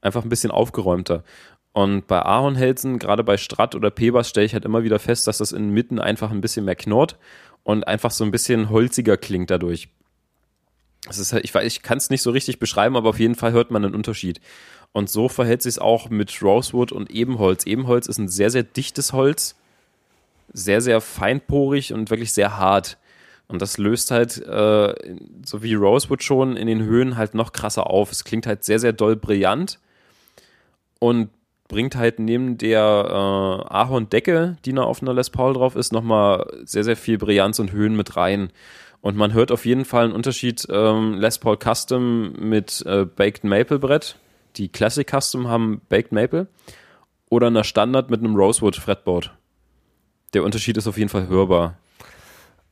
einfach 0.00 0.22
ein 0.22 0.28
bisschen 0.28 0.50
aufgeräumter. 0.50 1.24
Und 1.74 2.06
bei 2.06 2.22
Ahornhälsen, 2.24 3.00
gerade 3.00 3.24
bei 3.24 3.36
Strat 3.36 3.74
oder 3.74 3.90
Pebas, 3.90 4.28
stelle 4.28 4.46
ich 4.46 4.54
halt 4.54 4.64
immer 4.64 4.84
wieder 4.84 5.00
fest, 5.00 5.26
dass 5.26 5.38
das 5.38 5.50
inmitten 5.50 5.98
einfach 5.98 6.30
ein 6.30 6.40
bisschen 6.40 6.64
mehr 6.64 6.76
knurrt 6.76 7.18
und 7.64 7.88
einfach 7.88 8.12
so 8.12 8.22
ein 8.24 8.30
bisschen 8.30 8.70
holziger 8.70 9.16
klingt 9.16 9.50
dadurch. 9.50 9.88
Das 11.04 11.18
ist 11.18 11.32
halt, 11.32 11.44
ich 11.44 11.52
weiß, 11.52 11.66
ich 11.66 11.82
kann 11.82 11.98
es 11.98 12.10
nicht 12.10 12.22
so 12.22 12.30
richtig 12.30 12.60
beschreiben, 12.60 12.96
aber 12.96 13.08
auf 13.08 13.18
jeden 13.18 13.34
Fall 13.34 13.50
hört 13.50 13.72
man 13.72 13.84
einen 13.84 13.96
Unterschied. 13.96 14.40
Und 14.92 15.10
so 15.10 15.28
verhält 15.28 15.62
sich 15.62 15.70
es 15.70 15.78
auch 15.80 16.10
mit 16.10 16.40
Rosewood 16.40 16.92
und 16.92 17.10
Ebenholz. 17.10 17.66
Ebenholz 17.66 18.06
ist 18.06 18.18
ein 18.18 18.28
sehr, 18.28 18.50
sehr 18.50 18.62
dichtes 18.62 19.12
Holz, 19.12 19.56
sehr, 20.52 20.80
sehr 20.80 21.00
feinporig 21.00 21.92
und 21.92 22.08
wirklich 22.08 22.32
sehr 22.32 22.56
hart. 22.56 22.98
Und 23.48 23.60
das 23.60 23.78
löst 23.78 24.12
halt, 24.12 24.38
äh, 24.46 24.94
so 25.44 25.64
wie 25.64 25.74
Rosewood 25.74 26.22
schon, 26.22 26.56
in 26.56 26.68
den 26.68 26.84
Höhen 26.84 27.16
halt 27.16 27.34
noch 27.34 27.52
krasser 27.52 27.90
auf. 27.90 28.12
Es 28.12 28.22
klingt 28.22 28.46
halt 28.46 28.62
sehr, 28.62 28.78
sehr 28.78 28.92
doll 28.92 29.16
brillant 29.16 29.80
und 31.00 31.30
bringt 31.68 31.96
halt 31.96 32.18
neben 32.18 32.58
der 32.58 32.80
äh, 32.80 33.74
Ahorn-Decke, 33.74 34.56
die 34.64 34.72
noch 34.72 34.86
auf 34.86 35.02
einer 35.02 35.14
Les 35.14 35.30
Paul 35.30 35.54
drauf 35.54 35.76
ist, 35.76 35.92
nochmal 35.92 36.46
sehr, 36.64 36.84
sehr 36.84 36.96
viel 36.96 37.18
Brillanz 37.18 37.58
und 37.58 37.72
Höhen 37.72 37.96
mit 37.96 38.16
rein. 38.16 38.50
Und 39.00 39.16
man 39.16 39.32
hört 39.32 39.52
auf 39.52 39.66
jeden 39.66 39.84
Fall 39.84 40.04
einen 40.04 40.12
Unterschied 40.12 40.66
ähm, 40.70 41.14
Les 41.14 41.38
Paul 41.38 41.58
Custom 41.58 42.32
mit 42.32 42.82
äh, 42.86 43.04
Baked 43.04 43.44
Maple 43.44 43.78
Brett. 43.78 44.16
Die 44.56 44.68
Classic 44.68 45.06
Custom 45.08 45.48
haben 45.48 45.82
Baked 45.88 46.12
Maple. 46.12 46.46
Oder 47.28 47.48
einer 47.48 47.64
Standard 47.64 48.10
mit 48.10 48.20
einem 48.20 48.36
Rosewood 48.36 48.76
Fretboard. 48.76 49.34
Der 50.32 50.44
Unterschied 50.44 50.76
ist 50.76 50.86
auf 50.86 50.98
jeden 50.98 51.10
Fall 51.10 51.28
hörbar. 51.28 51.76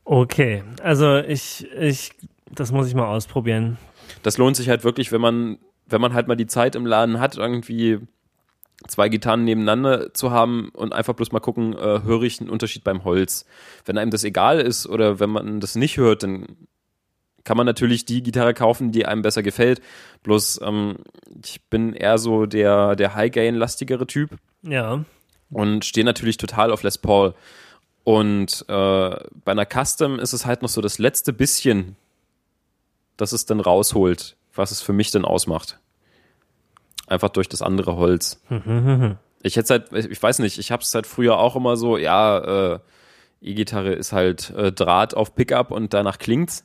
Okay, 0.05 0.63
also 0.83 1.19
ich, 1.19 1.67
ich, 1.79 2.13
das 2.51 2.73
muss 2.73 2.89
ich 2.89 2.95
mal 2.95 3.07
ausprobieren. 3.07 3.79
Das 4.23 4.39
lohnt 4.39 4.57
sich 4.57 4.69
halt 4.69 4.85
wirklich, 4.85 5.13
wenn 5.13 5.21
man, 5.21 5.59
wenn 5.87 6.01
man 6.01 6.13
halt 6.13 6.29
mal 6.29 6.37
die 6.37 6.47
Zeit 6.47 6.75
im 6.75 6.87
Laden 6.87 7.21
hat, 7.21 7.37
irgendwie 7.37 8.01
zwei 8.89 9.09
Gitarren 9.09 9.45
nebeneinander 9.45 10.13
zu 10.15 10.31
haben 10.31 10.71
und 10.71 10.93
einfach 10.93 11.15
bloß 11.15 11.33
mal 11.33 11.41
gucken, 11.41 11.75
äh, 11.75 12.03
höre 12.03 12.23
ich 12.23 12.41
einen 12.41 12.51
Unterschied 12.51 12.85
beim 12.85 13.05
Holz. 13.05 13.47
Wenn 13.85 13.99
einem 13.99 14.11
das 14.11 14.25
egal 14.25 14.61
ist 14.61 14.87
oder 14.87 15.21
wenn 15.21 15.31
man 15.31 15.61
das 15.61 15.75
nicht 15.75 15.97
hört, 15.97 16.23
dann 16.23 16.47
kann 17.45 17.57
man 17.57 17.67
natürlich 17.67 18.05
die 18.05 18.23
Gitarre 18.23 18.55
kaufen, 18.55 18.93
die 18.93 19.07
einem 19.07 19.23
besser 19.23 19.43
gefällt. 19.43 19.81
Bloß 20.23 20.61
ähm, 20.63 20.97
ich 21.45 21.61
bin 21.69 21.93
eher 21.93 22.19
so 22.19 22.47
der, 22.47 22.97
der 22.97 23.15
High-Gain-lastigere 23.15 24.07
Typ. 24.07 24.31
Ja. 24.63 25.05
Und 25.51 25.85
stehe 25.85 26.05
natürlich 26.05 26.37
total 26.37 26.71
auf 26.71 26.83
Les 26.83 26.99
Paul. 26.99 27.35
Und 28.05 28.65
äh, 28.69 29.11
bei 29.45 29.53
einer 29.53 29.67
Custom 29.67 30.19
ist 30.19 30.33
es 30.33 30.47
halt 30.47 30.63
noch 30.63 30.69
so 30.69 30.81
das 30.81 30.99
letzte 30.99 31.33
bisschen, 31.33 31.97
das 33.17 33.33
es 33.33 33.47
dann 33.47 33.61
rausholt, 33.61 34.37
was 34.55 34.71
es 34.71 34.81
für 34.81 34.93
mich 34.93 35.11
dann 35.11 35.25
ausmacht. 35.25 35.79
Einfach 37.07 37.31
durch 37.31 37.49
das 37.49 37.63
andere 37.63 37.97
Holz. 37.97 38.41
ich 39.43 39.57
hätte 39.57 39.69
halt, 39.69 39.93
ich 39.93 40.23
weiß 40.23 40.39
nicht, 40.39 40.59
ich 40.59 40.71
habe 40.73 40.83
es 40.83 40.95
halt 40.95 41.07
früher 41.07 41.39
auch 41.39 41.57
immer 41.57 41.77
so, 41.77 41.97
ja, 41.99 42.75
äh, 42.75 42.79
E-Gitarre 43.41 43.93
ist 43.93 44.13
halt 44.13 44.51
äh, 44.51 44.73
Draht 44.73 45.15
auf 45.15 45.35
Pickup 45.35 45.71
und 45.71 45.93
danach 45.93 46.19
klingt's. 46.19 46.65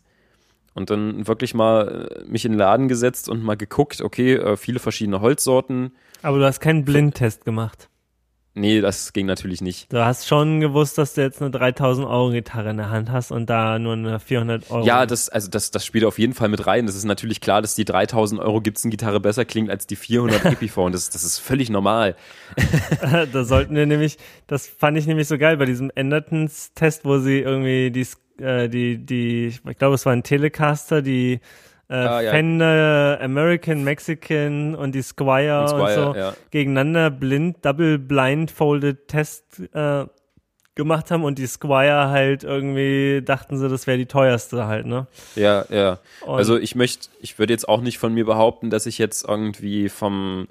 Und 0.75 0.91
dann 0.91 1.27
wirklich 1.27 1.55
mal 1.55 2.07
äh, 2.11 2.23
mich 2.25 2.45
in 2.45 2.51
den 2.51 2.59
Laden 2.59 2.87
gesetzt 2.87 3.29
und 3.29 3.43
mal 3.43 3.57
geguckt, 3.57 4.01
okay, 4.01 4.35
äh, 4.35 4.57
viele 4.57 4.77
verschiedene 4.77 5.21
Holzsorten. 5.21 5.95
Aber 6.21 6.37
du 6.37 6.45
hast 6.45 6.59
keinen 6.59 6.85
Blindtest 6.85 7.45
gemacht. 7.45 7.89
Nee, 8.57 8.81
das 8.81 9.13
ging 9.13 9.27
natürlich 9.27 9.61
nicht. 9.61 9.93
Du 9.93 10.03
hast 10.03 10.27
schon 10.27 10.59
gewusst, 10.59 10.97
dass 10.97 11.13
du 11.13 11.21
jetzt 11.21 11.41
eine 11.41 11.51
3000 11.51 12.07
Euro 12.07 12.31
Gitarre 12.31 12.71
in 12.71 12.77
der 12.77 12.89
Hand 12.89 13.11
hast 13.11 13.31
und 13.31 13.47
da 13.47 13.77
nur 13.77 13.93
eine 13.93 14.19
400 14.19 14.71
Euro. 14.71 14.83
Ja, 14.83 15.05
das, 15.05 15.29
also 15.29 15.47
das, 15.47 15.69
das 15.69 15.85
spielt 15.85 16.03
auf 16.05 16.17
jeden 16.17 16.33
Fall 16.33 16.49
mit 16.49 16.65
rein. 16.65 16.87
Das 16.87 16.95
ist 16.95 17.03
natürlich 17.03 17.39
klar, 17.39 17.61
dass 17.61 17.75
die 17.75 17.85
3000 17.85 18.41
Euro 18.41 18.59
Gibson-Gitarre 18.59 19.19
besser 19.19 19.45
klingt 19.45 19.69
als 19.69 19.85
die 19.85 19.95
400 19.95 20.43
Epiphone. 20.53 20.91
Das, 20.91 21.11
das 21.11 21.23
ist 21.23 21.37
völlig 21.37 21.69
normal. 21.69 22.15
da 23.31 23.43
sollten 23.43 23.75
wir 23.75 23.85
nämlich, 23.85 24.17
das 24.47 24.65
fand 24.65 24.97
ich 24.97 25.05
nämlich 25.05 25.27
so 25.27 25.37
geil 25.37 25.57
bei 25.57 25.65
diesem 25.65 25.91
Endertons-Test, 25.93 27.05
wo 27.05 27.19
sie 27.19 27.39
irgendwie 27.39 27.91
die, 27.91 28.07
äh, 28.43 28.69
die, 28.69 28.97
die, 28.97 29.47
ich 29.69 29.77
glaube, 29.77 29.93
es 29.93 30.05
war 30.07 30.13
ein 30.13 30.23
Telecaster, 30.23 31.03
die 31.03 31.41
äh, 31.89 31.93
ah, 31.93 32.21
ja. 32.21 32.31
Fender, 32.31 33.19
American, 33.21 33.83
Mexican 33.83 34.75
und 34.75 34.93
die 34.93 35.01
Squire 35.01 35.61
und, 35.61 35.69
Squire, 35.69 36.07
und 36.07 36.13
so 36.13 36.19
ja. 36.19 36.33
gegeneinander 36.51 37.09
blind, 37.09 37.57
double 37.63 37.97
blindfolded 37.97 39.07
Test 39.07 39.61
äh, 39.73 40.05
gemacht 40.75 41.11
haben 41.11 41.23
und 41.23 41.37
die 41.39 41.47
Squire 41.47 42.09
halt 42.09 42.43
irgendwie 42.43 43.21
dachten 43.23 43.57
sie, 43.57 43.67
das 43.67 43.87
wäre 43.87 43.97
die 43.97 44.05
teuerste 44.05 44.67
halt, 44.67 44.85
ne? 44.85 45.07
Ja, 45.35 45.65
ja. 45.69 45.99
Und 46.25 46.37
also 46.37 46.57
ich 46.57 46.75
möchte, 46.75 47.09
ich 47.21 47.39
würde 47.39 47.53
jetzt 47.53 47.67
auch 47.67 47.81
nicht 47.81 47.97
von 47.97 48.13
mir 48.13 48.25
behaupten, 48.25 48.69
dass 48.69 48.85
ich 48.85 48.97
jetzt 48.97 49.27
irgendwie 49.27 49.89
vom 49.89 50.47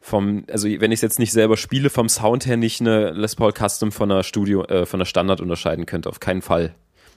vom, 0.00 0.44
also 0.50 0.68
wenn 0.68 0.92
ich 0.92 0.98
es 0.98 1.02
jetzt 1.02 1.18
nicht 1.18 1.32
selber 1.32 1.56
spiele, 1.56 1.88
vom 1.88 2.10
Sound 2.10 2.44
her 2.44 2.58
nicht 2.58 2.82
eine 2.82 3.12
Les 3.12 3.36
Paul 3.36 3.52
Custom 3.52 3.90
von 3.90 4.12
einer 4.12 4.22
Studio, 4.22 4.62
äh, 4.64 4.84
von 4.84 4.98
einer 4.98 5.06
Standard 5.06 5.40
unterscheiden 5.40 5.86
könnte, 5.86 6.10
auf 6.10 6.20
keinen 6.20 6.42
Fall 6.42 6.74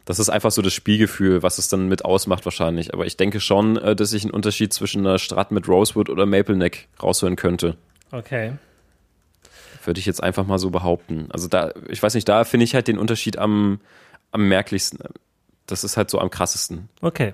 das 0.07 0.19
ist 0.19 0.29
einfach 0.29 0.51
so 0.51 0.61
das 0.61 0.73
Spielgefühl, 0.73 1.43
was 1.43 1.57
es 1.57 1.67
dann 1.67 1.89
mit 1.89 2.05
ausmacht 2.05 2.45
wahrscheinlich. 2.45 2.93
Aber 2.93 3.05
ich 3.05 3.17
denke 3.17 3.41
schon, 3.41 3.75
äh, 3.75 3.93
dass 3.93 4.13
ich 4.13 4.23
einen 4.23 4.31
Unterschied 4.31 4.71
zwischen 4.71 5.05
einer 5.05 5.19
Strat 5.19 5.51
mit 5.51 5.67
Rosewood 5.67 6.09
oder 6.09 6.25
Maple 6.25 6.55
Neck 6.55 6.87
raushören 7.03 7.35
könnte. 7.35 7.75
Okay. 8.11 8.53
Würde 9.83 9.99
ich 9.99 10.05
jetzt 10.05 10.23
einfach 10.23 10.47
mal 10.47 10.59
so 10.59 10.69
behaupten. 10.69 11.27
Also 11.31 11.49
da, 11.49 11.73
ich 11.89 12.01
weiß 12.01 12.15
nicht, 12.15 12.29
da 12.29 12.45
finde 12.45 12.63
ich 12.63 12.73
halt 12.73 12.87
den 12.87 12.97
Unterschied 12.97 13.37
am, 13.37 13.81
am 14.31 14.47
merklichsten. 14.47 14.99
Das 15.65 15.83
ist 15.83 15.97
halt 15.97 16.09
so 16.09 16.19
am 16.19 16.29
krassesten. 16.29 16.87
Okay. 17.01 17.33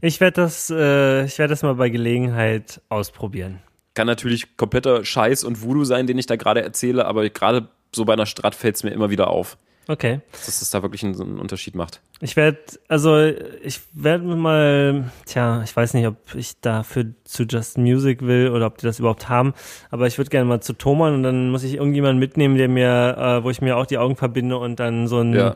Ich 0.00 0.18
werde 0.18 0.40
das, 0.40 0.70
äh, 0.70 1.26
ich 1.26 1.38
werde 1.38 1.52
das 1.52 1.62
mal 1.62 1.74
bei 1.74 1.90
Gelegenheit 1.90 2.80
ausprobieren. 2.88 3.60
Kann 3.92 4.06
natürlich 4.06 4.56
kompletter 4.56 5.04
Scheiß 5.04 5.44
und 5.44 5.60
Voodoo 5.60 5.84
sein, 5.84 6.06
den 6.06 6.16
ich 6.16 6.24
da 6.24 6.36
gerade 6.36 6.62
erzähle, 6.62 7.04
aber 7.04 7.28
gerade 7.28 7.68
so 7.94 8.06
bei 8.06 8.14
einer 8.14 8.24
Strat 8.24 8.54
fällt 8.54 8.76
es 8.76 8.84
mir 8.84 8.90
immer 8.92 9.10
wieder 9.10 9.28
auf. 9.28 9.58
Okay. 9.88 10.20
Dass 10.32 10.60
es 10.60 10.70
da 10.70 10.82
wirklich 10.82 11.04
einen, 11.04 11.20
einen 11.20 11.38
Unterschied 11.38 11.74
macht. 11.76 12.00
Ich 12.20 12.34
werde, 12.34 12.58
also 12.88 13.18
ich 13.62 13.80
werde 13.92 14.24
mal, 14.24 15.10
tja, 15.26 15.62
ich 15.62 15.76
weiß 15.76 15.94
nicht, 15.94 16.06
ob 16.06 16.16
ich 16.34 16.60
dafür 16.60 17.06
zu 17.24 17.44
Just 17.44 17.78
Music 17.78 18.22
will 18.22 18.50
oder 18.50 18.66
ob 18.66 18.78
die 18.78 18.86
das 18.86 18.98
überhaupt 18.98 19.28
haben, 19.28 19.54
aber 19.90 20.06
ich 20.06 20.18
würde 20.18 20.30
gerne 20.30 20.46
mal 20.46 20.60
zu 20.60 20.72
Thomann 20.72 21.14
und 21.14 21.22
dann 21.22 21.50
muss 21.50 21.62
ich 21.62 21.74
irgendjemanden 21.74 22.18
mitnehmen, 22.18 22.56
der 22.56 22.68
mir, 22.68 23.16
äh, 23.16 23.44
wo 23.44 23.50
ich 23.50 23.60
mir 23.60 23.76
auch 23.76 23.86
die 23.86 23.98
Augen 23.98 24.16
verbinde 24.16 24.56
und 24.58 24.80
dann 24.80 25.06
so 25.06 25.18
einen 25.18 25.34
Ja. 25.34 25.54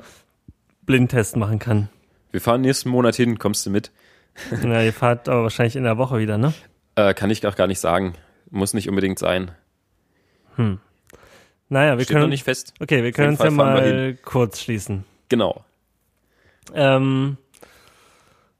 Blindtest 0.86 1.36
machen 1.36 1.58
kann. 1.58 1.88
Wir 2.30 2.40
fahren 2.40 2.60
nächsten 2.60 2.88
Monat 2.90 3.16
hin, 3.16 3.38
kommst 3.38 3.66
du 3.66 3.70
mit? 3.70 3.90
Na, 4.62 4.84
ihr 4.84 4.92
fahrt 4.92 5.28
aber 5.28 5.42
wahrscheinlich 5.44 5.76
in 5.76 5.84
der 5.84 5.98
Woche 5.98 6.18
wieder, 6.18 6.38
ne? 6.38 6.52
Äh, 6.94 7.14
kann 7.14 7.30
ich 7.30 7.44
auch 7.46 7.56
gar 7.56 7.66
nicht 7.66 7.80
sagen. 7.80 8.14
Muss 8.50 8.74
nicht 8.74 8.88
unbedingt 8.88 9.18
sein. 9.18 9.50
Naja, 11.70 11.96
wir 11.96 12.04
Steht 12.04 12.16
noch 12.16 12.22
können, 12.22 12.30
nicht 12.30 12.44
fest. 12.44 12.74
okay, 12.80 13.04
wir 13.04 13.12
können 13.12 13.32
jeden 13.32 13.44
ja 13.44 13.50
mal 13.50 14.18
kurz 14.24 14.60
schließen. 14.60 15.04
Genau. 15.28 15.64
Ähm, 16.74 17.36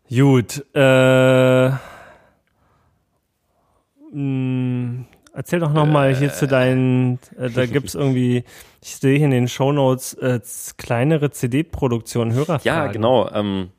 gut, 0.08 0.64
äh, 0.74 1.70
mh, 4.12 5.04
erzähl 5.34 5.58
doch 5.58 5.72
noch 5.72 5.86
mal 5.86 6.14
hier 6.14 6.32
zu 6.32 6.46
deinen, 6.46 7.18
äh, 7.36 7.50
da 7.50 7.66
gibt's 7.66 7.96
irgendwie, 7.96 8.44
ich 8.80 8.96
sehe 8.96 9.16
hier 9.16 9.24
in 9.26 9.32
den 9.32 9.48
Shownotes 9.48 10.14
äh, 10.14 10.40
kleinere 10.76 11.32
CD-Produktionen, 11.32 12.32
Hörerfragen. 12.32 12.64
Ja, 12.64 12.86
genau. 12.86 13.28
Ähm, 13.32 13.70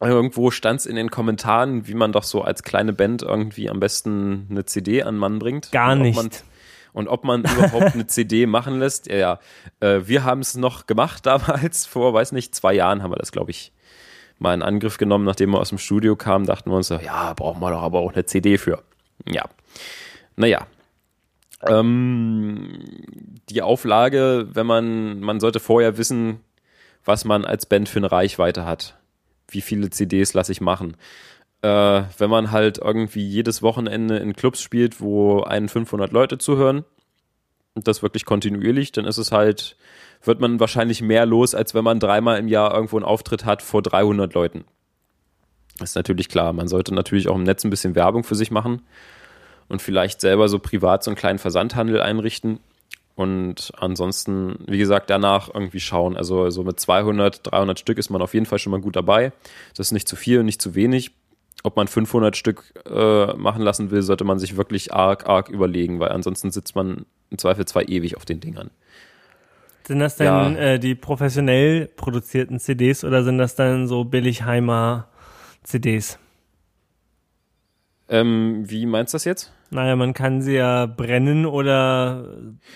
irgendwo 0.00 0.52
stand 0.52 0.78
es 0.78 0.86
in 0.86 0.94
den 0.94 1.10
Kommentaren, 1.10 1.88
wie 1.88 1.94
man 1.94 2.12
doch 2.12 2.24
so 2.24 2.42
als 2.42 2.62
kleine 2.62 2.92
Band 2.92 3.22
irgendwie 3.22 3.68
am 3.68 3.80
besten 3.80 4.46
eine 4.48 4.64
CD 4.64 5.02
an 5.02 5.16
Mann 5.16 5.40
bringt. 5.40 5.72
Gar 5.72 5.96
nicht. 5.96 6.44
Und 6.92 7.08
ob 7.08 7.24
man 7.24 7.42
überhaupt 7.42 7.94
eine 7.94 8.06
CD 8.06 8.46
machen 8.46 8.78
lässt. 8.78 9.06
Ja, 9.06 9.16
ja. 9.16 9.38
Äh, 9.80 10.06
wir 10.06 10.24
haben 10.24 10.40
es 10.40 10.56
noch 10.56 10.86
gemacht 10.86 11.26
damals, 11.26 11.86
vor, 11.86 12.12
weiß 12.14 12.32
nicht, 12.32 12.54
zwei 12.54 12.74
Jahren 12.74 13.02
haben 13.02 13.12
wir 13.12 13.16
das, 13.16 13.32
glaube 13.32 13.50
ich, 13.50 13.72
mal 14.38 14.54
in 14.54 14.62
Angriff 14.62 14.98
genommen, 14.98 15.24
nachdem 15.24 15.50
wir 15.50 15.60
aus 15.60 15.70
dem 15.70 15.78
Studio 15.78 16.16
kamen, 16.16 16.46
dachten 16.46 16.70
wir 16.70 16.76
uns 16.76 16.88
so, 16.88 16.96
ja, 16.96 17.32
brauchen 17.34 17.60
wir 17.60 17.70
doch 17.70 17.82
aber 17.82 18.00
auch 18.00 18.12
eine 18.12 18.24
CD 18.24 18.58
für. 18.58 18.82
Ja. 19.26 19.44
Naja. 20.36 20.66
Ähm, 21.64 22.80
die 23.48 23.62
Auflage, 23.62 24.48
wenn 24.52 24.66
man, 24.66 25.20
man 25.20 25.38
sollte 25.38 25.60
vorher 25.60 25.96
wissen, 25.96 26.40
was 27.04 27.24
man 27.24 27.44
als 27.44 27.66
Band 27.66 27.88
für 27.88 28.00
eine 28.00 28.10
Reichweite 28.10 28.64
hat. 28.64 28.98
Wie 29.48 29.60
viele 29.60 29.90
CDs 29.90 30.34
lasse 30.34 30.52
ich 30.52 30.60
machen. 30.60 30.96
Äh, 31.62 32.02
wenn 32.18 32.30
man 32.30 32.50
halt 32.50 32.78
irgendwie 32.78 33.26
jedes 33.26 33.62
Wochenende 33.62 34.16
in 34.16 34.34
Clubs 34.34 34.60
spielt, 34.60 35.00
wo 35.00 35.42
einen 35.42 35.68
500 35.68 36.12
Leute 36.12 36.38
zuhören, 36.38 36.84
und 37.74 37.88
das 37.88 38.02
wirklich 38.02 38.24
kontinuierlich, 38.24 38.92
dann 38.92 39.04
ist 39.04 39.18
es 39.18 39.32
halt, 39.32 39.76
wird 40.22 40.40
man 40.40 40.60
wahrscheinlich 40.60 41.02
mehr 41.02 41.26
los, 41.26 41.54
als 41.54 41.74
wenn 41.74 41.84
man 41.84 42.00
dreimal 42.00 42.38
im 42.38 42.48
Jahr 42.48 42.74
irgendwo 42.74 42.96
einen 42.96 43.04
Auftritt 43.04 43.44
hat 43.44 43.62
vor 43.62 43.82
300 43.82 44.34
Leuten. 44.34 44.64
Das 45.78 45.90
ist 45.90 45.96
natürlich 45.96 46.28
klar. 46.28 46.52
Man 46.52 46.68
sollte 46.68 46.94
natürlich 46.94 47.28
auch 47.28 47.36
im 47.36 47.44
Netz 47.44 47.64
ein 47.64 47.70
bisschen 47.70 47.94
Werbung 47.94 48.24
für 48.24 48.34
sich 48.34 48.50
machen 48.50 48.82
und 49.68 49.80
vielleicht 49.80 50.20
selber 50.20 50.48
so 50.48 50.58
privat 50.58 51.02
so 51.02 51.10
einen 51.10 51.16
kleinen 51.16 51.38
Versandhandel 51.38 52.00
einrichten. 52.00 52.60
Und 53.14 53.72
ansonsten, 53.76 54.58
wie 54.66 54.78
gesagt, 54.78 55.10
danach 55.10 55.50
irgendwie 55.52 55.80
schauen. 55.80 56.16
Also 56.16 56.48
so 56.50 56.62
mit 56.62 56.80
200, 56.80 57.50
300 57.50 57.78
Stück 57.78 57.98
ist 57.98 58.10
man 58.10 58.22
auf 58.22 58.34
jeden 58.34 58.46
Fall 58.46 58.58
schon 58.58 58.70
mal 58.70 58.80
gut 58.80 58.96
dabei. 58.96 59.32
Das 59.76 59.88
ist 59.88 59.92
nicht 59.92 60.08
zu 60.08 60.16
viel 60.16 60.40
und 60.40 60.46
nicht 60.46 60.62
zu 60.62 60.74
wenig. 60.74 61.12
Ob 61.64 61.76
man 61.76 61.86
500 61.86 62.36
Stück 62.36 62.74
äh, 62.86 63.34
machen 63.34 63.62
lassen 63.62 63.90
will, 63.90 64.02
sollte 64.02 64.24
man 64.24 64.38
sich 64.38 64.56
wirklich 64.56 64.92
arg, 64.92 65.28
arg 65.28 65.48
überlegen, 65.48 66.00
weil 66.00 66.10
ansonsten 66.10 66.50
sitzt 66.50 66.74
man 66.74 67.06
im 67.30 67.38
Zweifel 67.38 67.64
zwei 67.66 67.84
ewig 67.84 68.16
auf 68.16 68.24
den 68.24 68.40
Dingern. 68.40 68.70
Sind 69.86 70.00
das 70.00 70.16
denn 70.16 70.26
Ja. 70.26 70.50
äh, 70.54 70.78
die 70.78 70.94
professionell 70.94 71.86
produzierten 71.86 72.58
CDs 72.60 73.04
oder 73.04 73.22
sind 73.24 73.38
das 73.38 73.54
dann 73.54 73.86
so 73.86 74.04
Billigheimer 74.04 75.08
CDs? 75.62 76.18
Ähm, 78.08 78.64
wie 78.68 78.86
meinst 78.86 79.14
du 79.14 79.16
das 79.16 79.24
jetzt? 79.24 79.52
Naja, 79.72 79.96
man 79.96 80.12
kann 80.12 80.42
sie 80.42 80.52
ja 80.54 80.84
brennen 80.84 81.46
oder 81.46 82.26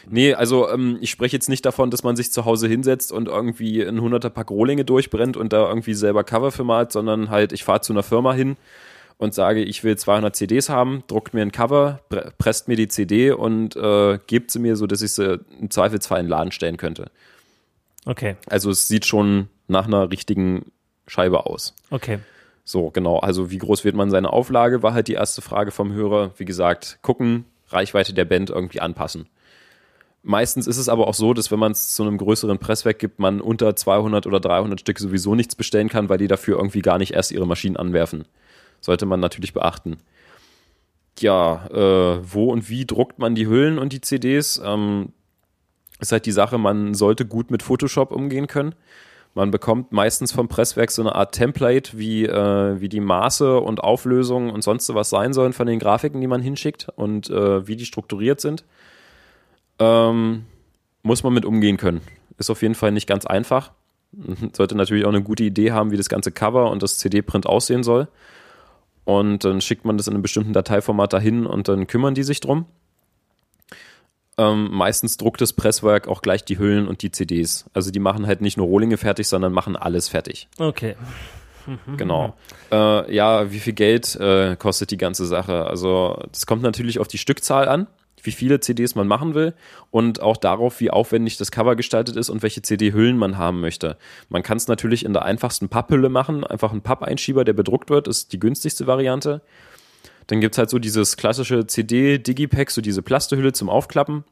Nee, 0.09 0.33
also 0.33 0.71
ähm, 0.71 0.97
ich 1.03 1.11
spreche 1.11 1.37
jetzt 1.37 1.51
nicht 1.51 1.67
davon, 1.67 1.91
dass 1.91 2.03
man 2.03 2.17
sich 2.17 2.33
zu 2.33 2.47
Hause 2.47 2.69
hinsetzt 2.69 3.13
und 3.13 3.29
irgendwie 3.29 3.83
ein 3.83 4.01
100er 4.01 4.31
Pack 4.31 4.51
Rohlinge 4.51 4.87
durchbrennt 4.87 5.37
und 5.37 5.53
da 5.53 5.69
irgendwie 5.69 5.93
selber 5.93 6.25
Cover 6.25 6.51
für 6.53 6.65
malt, 6.65 6.93
sondern 6.93 7.29
halt 7.29 7.53
ich 7.53 7.65
fahre 7.65 7.83
zu 7.83 7.93
einer 7.93 8.03
Firma 8.03 8.33
hin 8.33 8.57
und 9.19 9.35
sage, 9.35 9.63
ich 9.63 9.85
will 9.85 9.97
200 9.97 10.35
CDs 10.35 10.71
haben, 10.71 11.03
druckt 11.07 11.35
mir 11.35 11.43
ein 11.43 11.53
Cover, 11.53 12.01
pre 12.09 12.33
presst 12.39 12.67
mir 12.67 12.77
die 12.77 12.89
CD 12.89 13.31
und 13.31 13.77
äh, 13.77 14.19
gebt 14.27 14.51
sie 14.51 14.59
mir, 14.59 14.77
so 14.77 14.87
dass 14.87 15.03
ich 15.03 15.13
sie 15.13 15.41
im 15.61 15.71
Zweifelsfall 15.71 16.21
in 16.21 16.27
den 16.27 16.31
Laden 16.31 16.53
stellen 16.53 16.79
könnte. 16.79 17.11
okay, 18.07 18.37
Also 18.47 18.71
es 18.71 18.89
sieht 18.89 19.05
schon 19.05 19.49
nach 19.69 19.87
einer 19.87 20.11
richtigen 20.11 20.73
Scheibe 21.07 21.45
aus. 21.45 21.75
okay. 21.91 22.21
So, 22.69 22.91
genau. 22.91 23.19
Also 23.19 23.53
wie 23.53 23.59
groß 23.59 23.85
wird 23.85 23.95
man 23.95 24.11
seine 24.11 24.33
Auflage, 24.33 24.83
war 24.83 24.93
halt 24.93 25.07
die 25.07 25.15
erste 25.15 25.41
Frage 25.41 25.71
vom 25.71 25.93
Hörer. 25.93 26.33
Wie 26.37 26.45
gesagt, 26.45 26.99
gucken, 27.01 27.45
Reichweite 27.69 28.13
der 28.13 28.25
Band 28.25 28.51
irgendwie 28.51 28.81
anpassen. 28.81 29.29
Meistens 30.25 30.67
ist 30.67 30.77
es 30.77 30.89
aber 30.89 31.07
auch 31.07 31.15
so, 31.15 31.33
dass 31.33 31.53
wenn 31.53 31.61
man 31.61 31.71
es 31.71 31.95
zu 31.95 32.03
einem 32.03 32.19
größeren 32.19 32.59
Presswerk 32.59 32.99
gibt, 32.99 33.21
man 33.21 33.41
unter 33.41 33.77
200 33.77 34.27
oder 34.27 34.41
300 34.41 34.81
Stück 34.81 34.99
sowieso 34.99 35.37
nichts 35.37 35.55
bestellen 35.55 35.89
kann, 35.89 36.09
weil 36.09 36.19
die 36.19 36.27
dafür 36.27 36.57
irgendwie 36.57 36.83
gar 36.83 36.99
nicht 36.99 37.15
erst 37.15 37.31
ihre 37.31 37.47
Maschinen 37.47 37.77
anwerfen. 37.77 38.25
Sollte 38.81 39.07
man 39.07 39.21
natürlich 39.21 39.53
beachten. 39.53 39.99
Ja, 41.21 41.69
äh, 41.69 42.21
wo 42.21 42.51
und 42.51 42.69
wie 42.69 42.85
druckt 42.85 43.21
man 43.21 43.37
die 43.37 43.47
Hüllen 43.47 43.79
und 43.79 43.93
die 43.93 44.01
CDs? 44.01 44.61
Ähm, 44.63 45.13
ist 46.01 46.11
halt 46.11 46.27
die 46.27 46.33
Sache, 46.33 46.59
man 46.59 46.95
sollte 46.95 47.25
gut 47.27 47.53
mit 47.53 47.63
Photoshop 47.63 48.11
umgehen 48.11 48.49
können. 48.49 48.75
Man 49.37 49.51
bekommt 49.51 49.93
meistens 49.93 50.33
vom 50.33 50.49
Presswerk 50.49 50.91
so 50.91 51.03
eine 51.03 51.15
Art 51.15 51.35
Template, 51.35 51.99
wie, 51.99 52.25
äh, 52.25 52.81
wie 52.81 52.89
die 52.89 53.01
Maße 53.01 53.61
und 53.61 53.85
Auflösungen 53.85 54.49
und 54.49 54.63
sonst 54.63 54.93
was 54.95 55.11
sein 55.11 55.35
sollen 55.35 55.53
von 55.53 55.67
den 55.67 55.79
Grafiken, 55.79 56.23
die 56.23 56.27
man 56.27 56.41
hinschickt 56.41 56.89
und 56.97 57.29
äh, 57.29 57.69
wie 57.69 57.77
die 57.77 57.85
strukturiert 57.85 58.41
sind. 58.41 58.65
Ähm, 59.79 60.47
muss 61.03 61.23
man 61.23 61.35
mit 61.35 61.45
umgehen 61.45 61.77
können. 61.77 62.01
Ist 62.39 62.49
auf 62.49 62.63
jeden 62.63 62.75
Fall 62.75 62.93
nicht 62.93 63.07
ganz 63.07 63.27
einfach. 63.27 63.73
Sollte 64.55 64.75
natürlich 64.75 65.05
auch 65.05 65.11
eine 65.11 65.23
gute 65.23 65.45
Idee 65.45 65.71
haben, 65.71 65.91
wie 65.91 65.99
das 65.99 66.09
ganze 66.09 66.33
Cover 66.33 66.71
und 66.71 66.83
das 66.83 66.97
CD-Print 66.97 67.45
aussehen 67.45 67.83
soll. 67.83 68.09
Und 69.05 69.45
dann 69.45 69.61
schickt 69.61 69.85
man 69.85 69.99
das 69.99 70.07
in 70.07 70.15
einem 70.15 70.23
bestimmten 70.23 70.55
Dateiformat 70.55 71.13
dahin 71.13 71.45
und 71.45 71.69
dann 71.69 71.87
kümmern 71.87 72.15
die 72.15 72.23
sich 72.23 72.41
drum. 72.41 72.65
Ähm, 74.39 74.69
meistens 74.71 75.17
druckt 75.17 75.41
das 75.41 75.55
Presswerk 75.55 76.09
auch 76.09 76.21
gleich 76.21 76.45
die 76.45 76.59
Hüllen 76.59 76.89
und 76.89 77.03
die 77.03 77.11
CDs. 77.11 77.65
Also 77.73 77.91
die 77.91 78.01
machen 78.01 78.27
halt 78.27 78.43
nicht 78.43 78.57
nur 78.57 78.67
Rohlinge 78.67 78.99
fertig, 78.99 79.29
sondern 79.29 79.53
machen 79.53 79.77
alles 79.77 80.09
fertig. 80.09 80.49
Okay. 80.59 80.95
Genau. 81.97 82.35
Äh, 82.71 83.13
ja, 83.15 83.51
wie 83.51 83.59
viel 83.59 83.73
Geld 83.73 84.15
äh, 84.17 84.57
kostet 84.57 84.91
die 84.91 84.99
ganze 84.99 85.27
Sache? 85.27 85.65
Also 85.67 86.23
das 86.31 86.47
kommt 86.47 86.63
natürlich 86.63 86.99
auf 86.99 87.09
die 87.09 87.19
Stückzahl 87.19 87.69
an, 87.69 87.87
wie 88.23 88.33
viele 88.33 88.61
CDs 88.61 88.95
man 88.95 89.09
machen 89.09 89.35
will 89.35 89.55
und 89.91 90.21
auch 90.21 90.37
darauf, 90.37 90.81
wie 90.81 90.91
aufwendig 90.91 91.37
das 91.39 91.51
Cover 91.51 91.77
gestaltet 91.77 92.17
ist 92.17 92.29
und 92.29 92.43
welche 92.43 92.63
CD-Hüllen 92.63 93.17
man 93.17 93.39
haben 93.39 93.61
möchte. 93.61 93.97
Man 94.29 94.43
kann 94.43 94.57
es 94.57 94.69
natürlich 94.69 95.05
in 95.05 95.13
der 95.13 95.25
einfachsten 95.25 95.69
Papphülle 95.69 96.09
machen, 96.09 96.45
einfach 96.45 96.73
ein 96.73 96.83
Pappeinschieber, 96.83 97.45
der 97.45 97.53
bedruckt 97.53 97.91
wird, 97.91 98.09
ist 98.09 98.33
die 98.33 98.41
günstigste 98.41 98.87
Variante. 98.87 99.41
Dann 100.27 100.41
gibt's 100.41 100.59
halt 100.59 100.71
so 100.71 100.79
dieses 100.79 101.17
klassische 101.17 101.67
CD-Digipack, 101.67 102.71
so 102.71 102.81
diese 102.81 103.03
Plastehülle 103.03 103.53
zum 103.53 103.69
Aufklappen. 103.69 104.25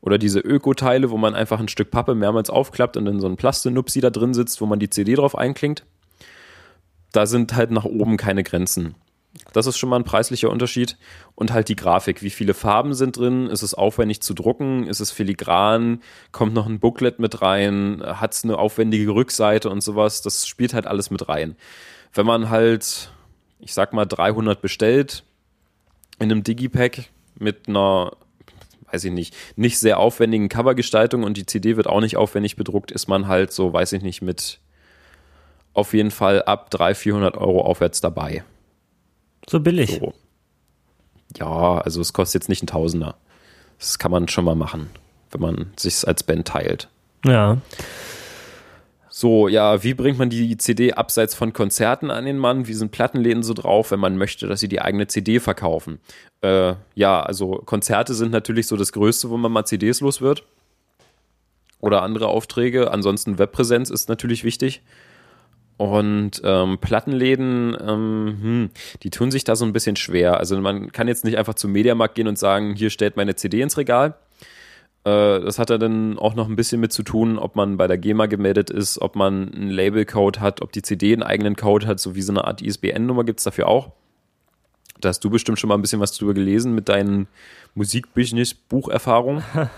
Oder 0.00 0.18
diese 0.18 0.40
Öko-Teile, 0.40 1.10
wo 1.10 1.16
man 1.16 1.34
einfach 1.34 1.60
ein 1.60 1.68
Stück 1.68 1.90
Pappe 1.90 2.14
mehrmals 2.14 2.50
aufklappt 2.50 2.96
und 2.96 3.06
dann 3.06 3.20
so 3.20 3.26
ein 3.26 3.36
Plastenupsi 3.36 4.00
da 4.00 4.10
drin 4.10 4.34
sitzt, 4.34 4.60
wo 4.60 4.66
man 4.66 4.78
die 4.78 4.90
CD 4.90 5.14
drauf 5.14 5.36
einklingt. 5.36 5.84
Da 7.12 7.26
sind 7.26 7.54
halt 7.54 7.70
nach 7.70 7.84
oben 7.84 8.16
keine 8.16 8.42
Grenzen. 8.42 8.96
Das 9.52 9.66
ist 9.66 9.78
schon 9.78 9.88
mal 9.88 9.96
ein 9.96 10.04
preislicher 10.04 10.50
Unterschied. 10.50 10.96
Und 11.34 11.52
halt 11.52 11.68
die 11.68 11.76
Grafik. 11.76 12.22
Wie 12.22 12.30
viele 12.30 12.54
Farben 12.54 12.94
sind 12.94 13.16
drin? 13.16 13.46
Ist 13.46 13.62
es 13.62 13.74
aufwendig 13.74 14.20
zu 14.20 14.34
drucken? 14.34 14.86
Ist 14.86 15.00
es 15.00 15.10
filigran? 15.10 16.02
Kommt 16.32 16.54
noch 16.54 16.66
ein 16.66 16.80
Booklet 16.80 17.18
mit 17.18 17.42
rein? 17.42 18.02
Hat 18.04 18.34
es 18.34 18.44
eine 18.44 18.58
aufwendige 18.58 19.10
Rückseite 19.12 19.70
und 19.70 19.80
sowas? 19.80 20.22
Das 20.22 20.46
spielt 20.46 20.74
halt 20.74 20.86
alles 20.86 21.10
mit 21.10 21.28
rein. 21.28 21.56
Wenn 22.12 22.26
man 22.26 22.50
halt, 22.50 23.10
ich 23.64 23.72
sag 23.72 23.92
mal, 23.92 24.04
300 24.04 24.60
bestellt 24.60 25.24
in 26.18 26.30
einem 26.30 26.44
Digipack 26.44 27.08
mit 27.38 27.68
einer, 27.68 28.12
weiß 28.92 29.04
ich 29.04 29.12
nicht, 29.12 29.34
nicht 29.56 29.78
sehr 29.78 29.98
aufwendigen 29.98 30.48
Covergestaltung 30.48 31.24
und 31.24 31.36
die 31.36 31.46
CD 31.46 31.76
wird 31.76 31.86
auch 31.86 32.00
nicht 32.00 32.16
aufwendig 32.16 32.56
bedruckt, 32.56 32.92
ist 32.92 33.08
man 33.08 33.26
halt 33.26 33.52
so, 33.52 33.72
weiß 33.72 33.92
ich 33.94 34.02
nicht, 34.02 34.22
mit 34.22 34.60
auf 35.72 35.94
jeden 35.94 36.10
Fall 36.10 36.42
ab 36.42 36.70
300, 36.70 36.96
400 36.96 37.36
Euro 37.36 37.62
aufwärts 37.62 38.00
dabei. 38.00 38.44
So 39.48 39.60
billig. 39.60 39.98
So. 39.98 40.14
Ja, 41.36 41.78
also 41.78 42.00
es 42.00 42.12
kostet 42.12 42.42
jetzt 42.42 42.48
nicht 42.48 42.62
ein 42.62 42.68
Tausender. 42.68 43.16
Das 43.78 43.98
kann 43.98 44.10
man 44.10 44.28
schon 44.28 44.44
mal 44.44 44.54
machen, 44.54 44.90
wenn 45.30 45.40
man 45.40 45.72
sich 45.76 46.06
als 46.06 46.22
Band 46.22 46.46
teilt. 46.46 46.88
Ja. 47.24 47.58
So, 49.16 49.46
ja, 49.46 49.84
wie 49.84 49.94
bringt 49.94 50.18
man 50.18 50.28
die 50.28 50.56
CD 50.56 50.94
abseits 50.94 51.36
von 51.36 51.52
Konzerten 51.52 52.10
an 52.10 52.24
den 52.24 52.36
Mann? 52.36 52.66
Wie 52.66 52.74
sind 52.74 52.90
Plattenläden 52.90 53.44
so 53.44 53.54
drauf, 53.54 53.92
wenn 53.92 54.00
man 54.00 54.18
möchte, 54.18 54.48
dass 54.48 54.58
sie 54.58 54.66
die 54.66 54.80
eigene 54.80 55.06
CD 55.06 55.38
verkaufen? 55.38 56.00
Äh, 56.40 56.74
ja, 56.96 57.22
also 57.22 57.62
Konzerte 57.64 58.12
sind 58.14 58.32
natürlich 58.32 58.66
so 58.66 58.76
das 58.76 58.90
Größte, 58.90 59.30
wo 59.30 59.36
man 59.36 59.52
mal 59.52 59.66
CDs 59.66 60.00
los 60.00 60.20
wird. 60.20 60.42
oder 61.78 62.02
andere 62.02 62.26
Aufträge. 62.26 62.90
Ansonsten 62.90 63.38
Webpräsenz 63.38 63.88
ist 63.88 64.08
natürlich 64.08 64.42
wichtig. 64.42 64.82
Und 65.76 66.42
ähm, 66.42 66.78
Plattenläden, 66.80 67.76
ähm, 67.80 68.38
hm, 68.42 68.70
die 69.04 69.10
tun 69.10 69.30
sich 69.30 69.44
da 69.44 69.54
so 69.54 69.64
ein 69.64 69.72
bisschen 69.72 69.94
schwer. 69.94 70.38
Also 70.40 70.60
man 70.60 70.90
kann 70.90 71.06
jetzt 71.06 71.24
nicht 71.24 71.38
einfach 71.38 71.54
zum 71.54 71.70
Mediamarkt 71.70 72.16
gehen 72.16 72.26
und 72.26 72.36
sagen, 72.36 72.74
hier 72.74 72.90
stellt 72.90 73.16
meine 73.16 73.36
CD 73.36 73.60
ins 73.60 73.78
Regal. 73.78 74.16
Äh, 75.04 75.40
das 75.40 75.58
hat 75.58 75.70
ja 75.70 75.78
dann 75.78 76.18
auch 76.18 76.34
noch 76.34 76.48
ein 76.48 76.56
bisschen 76.56 76.80
mit 76.80 76.92
zu 76.92 77.02
tun, 77.02 77.38
ob 77.38 77.56
man 77.56 77.76
bei 77.76 77.86
der 77.86 77.98
GEMA 77.98 78.26
gemeldet 78.26 78.70
ist, 78.70 79.00
ob 79.00 79.16
man 79.16 79.52
einen 79.52 79.70
Labelcode 79.70 80.40
hat, 80.40 80.62
ob 80.62 80.72
die 80.72 80.82
CD 80.82 81.12
einen 81.12 81.22
eigenen 81.22 81.56
Code 81.56 81.86
hat, 81.86 82.00
so 82.00 82.14
wie 82.14 82.22
so 82.22 82.32
eine 82.32 82.44
Art 82.44 82.62
ISBN-Nummer 82.62 83.24
gibt's 83.24 83.44
dafür 83.44 83.68
auch. 83.68 83.92
Da 85.00 85.10
hast 85.10 85.20
du 85.20 85.30
bestimmt 85.30 85.58
schon 85.58 85.68
mal 85.68 85.74
ein 85.74 85.82
bisschen 85.82 86.00
was 86.00 86.12
drüber 86.12 86.32
gelesen 86.32 86.74
mit 86.74 86.88
deinen 86.88 87.28
Musikbusiness-Bucherfahrungen. 87.74 89.44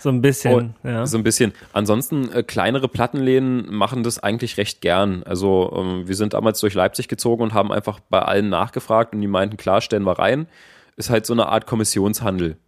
So 0.00 0.10
ein 0.10 0.22
bisschen, 0.22 0.76
oh, 0.84 0.88
ja. 0.88 1.06
So 1.06 1.18
ein 1.18 1.24
bisschen. 1.24 1.52
Ansonsten, 1.72 2.30
äh, 2.30 2.44
kleinere 2.44 2.86
Plattenläden 2.86 3.74
machen 3.74 4.04
das 4.04 4.22
eigentlich 4.22 4.56
recht 4.56 4.80
gern. 4.80 5.24
Also, 5.24 5.72
ähm, 5.76 6.06
wir 6.06 6.14
sind 6.14 6.34
damals 6.34 6.60
durch 6.60 6.74
Leipzig 6.74 7.08
gezogen 7.08 7.42
und 7.42 7.52
haben 7.52 7.72
einfach 7.72 7.98
bei 8.08 8.22
allen 8.22 8.48
nachgefragt 8.48 9.12
und 9.12 9.20
die 9.20 9.26
meinten, 9.26 9.56
klar, 9.56 9.80
stellen 9.80 10.04
wir 10.04 10.18
rein. 10.18 10.46
Ist 10.96 11.10
halt 11.10 11.26
so 11.26 11.32
eine 11.32 11.46
Art 11.48 11.66
Kommissionshandel. 11.66 12.58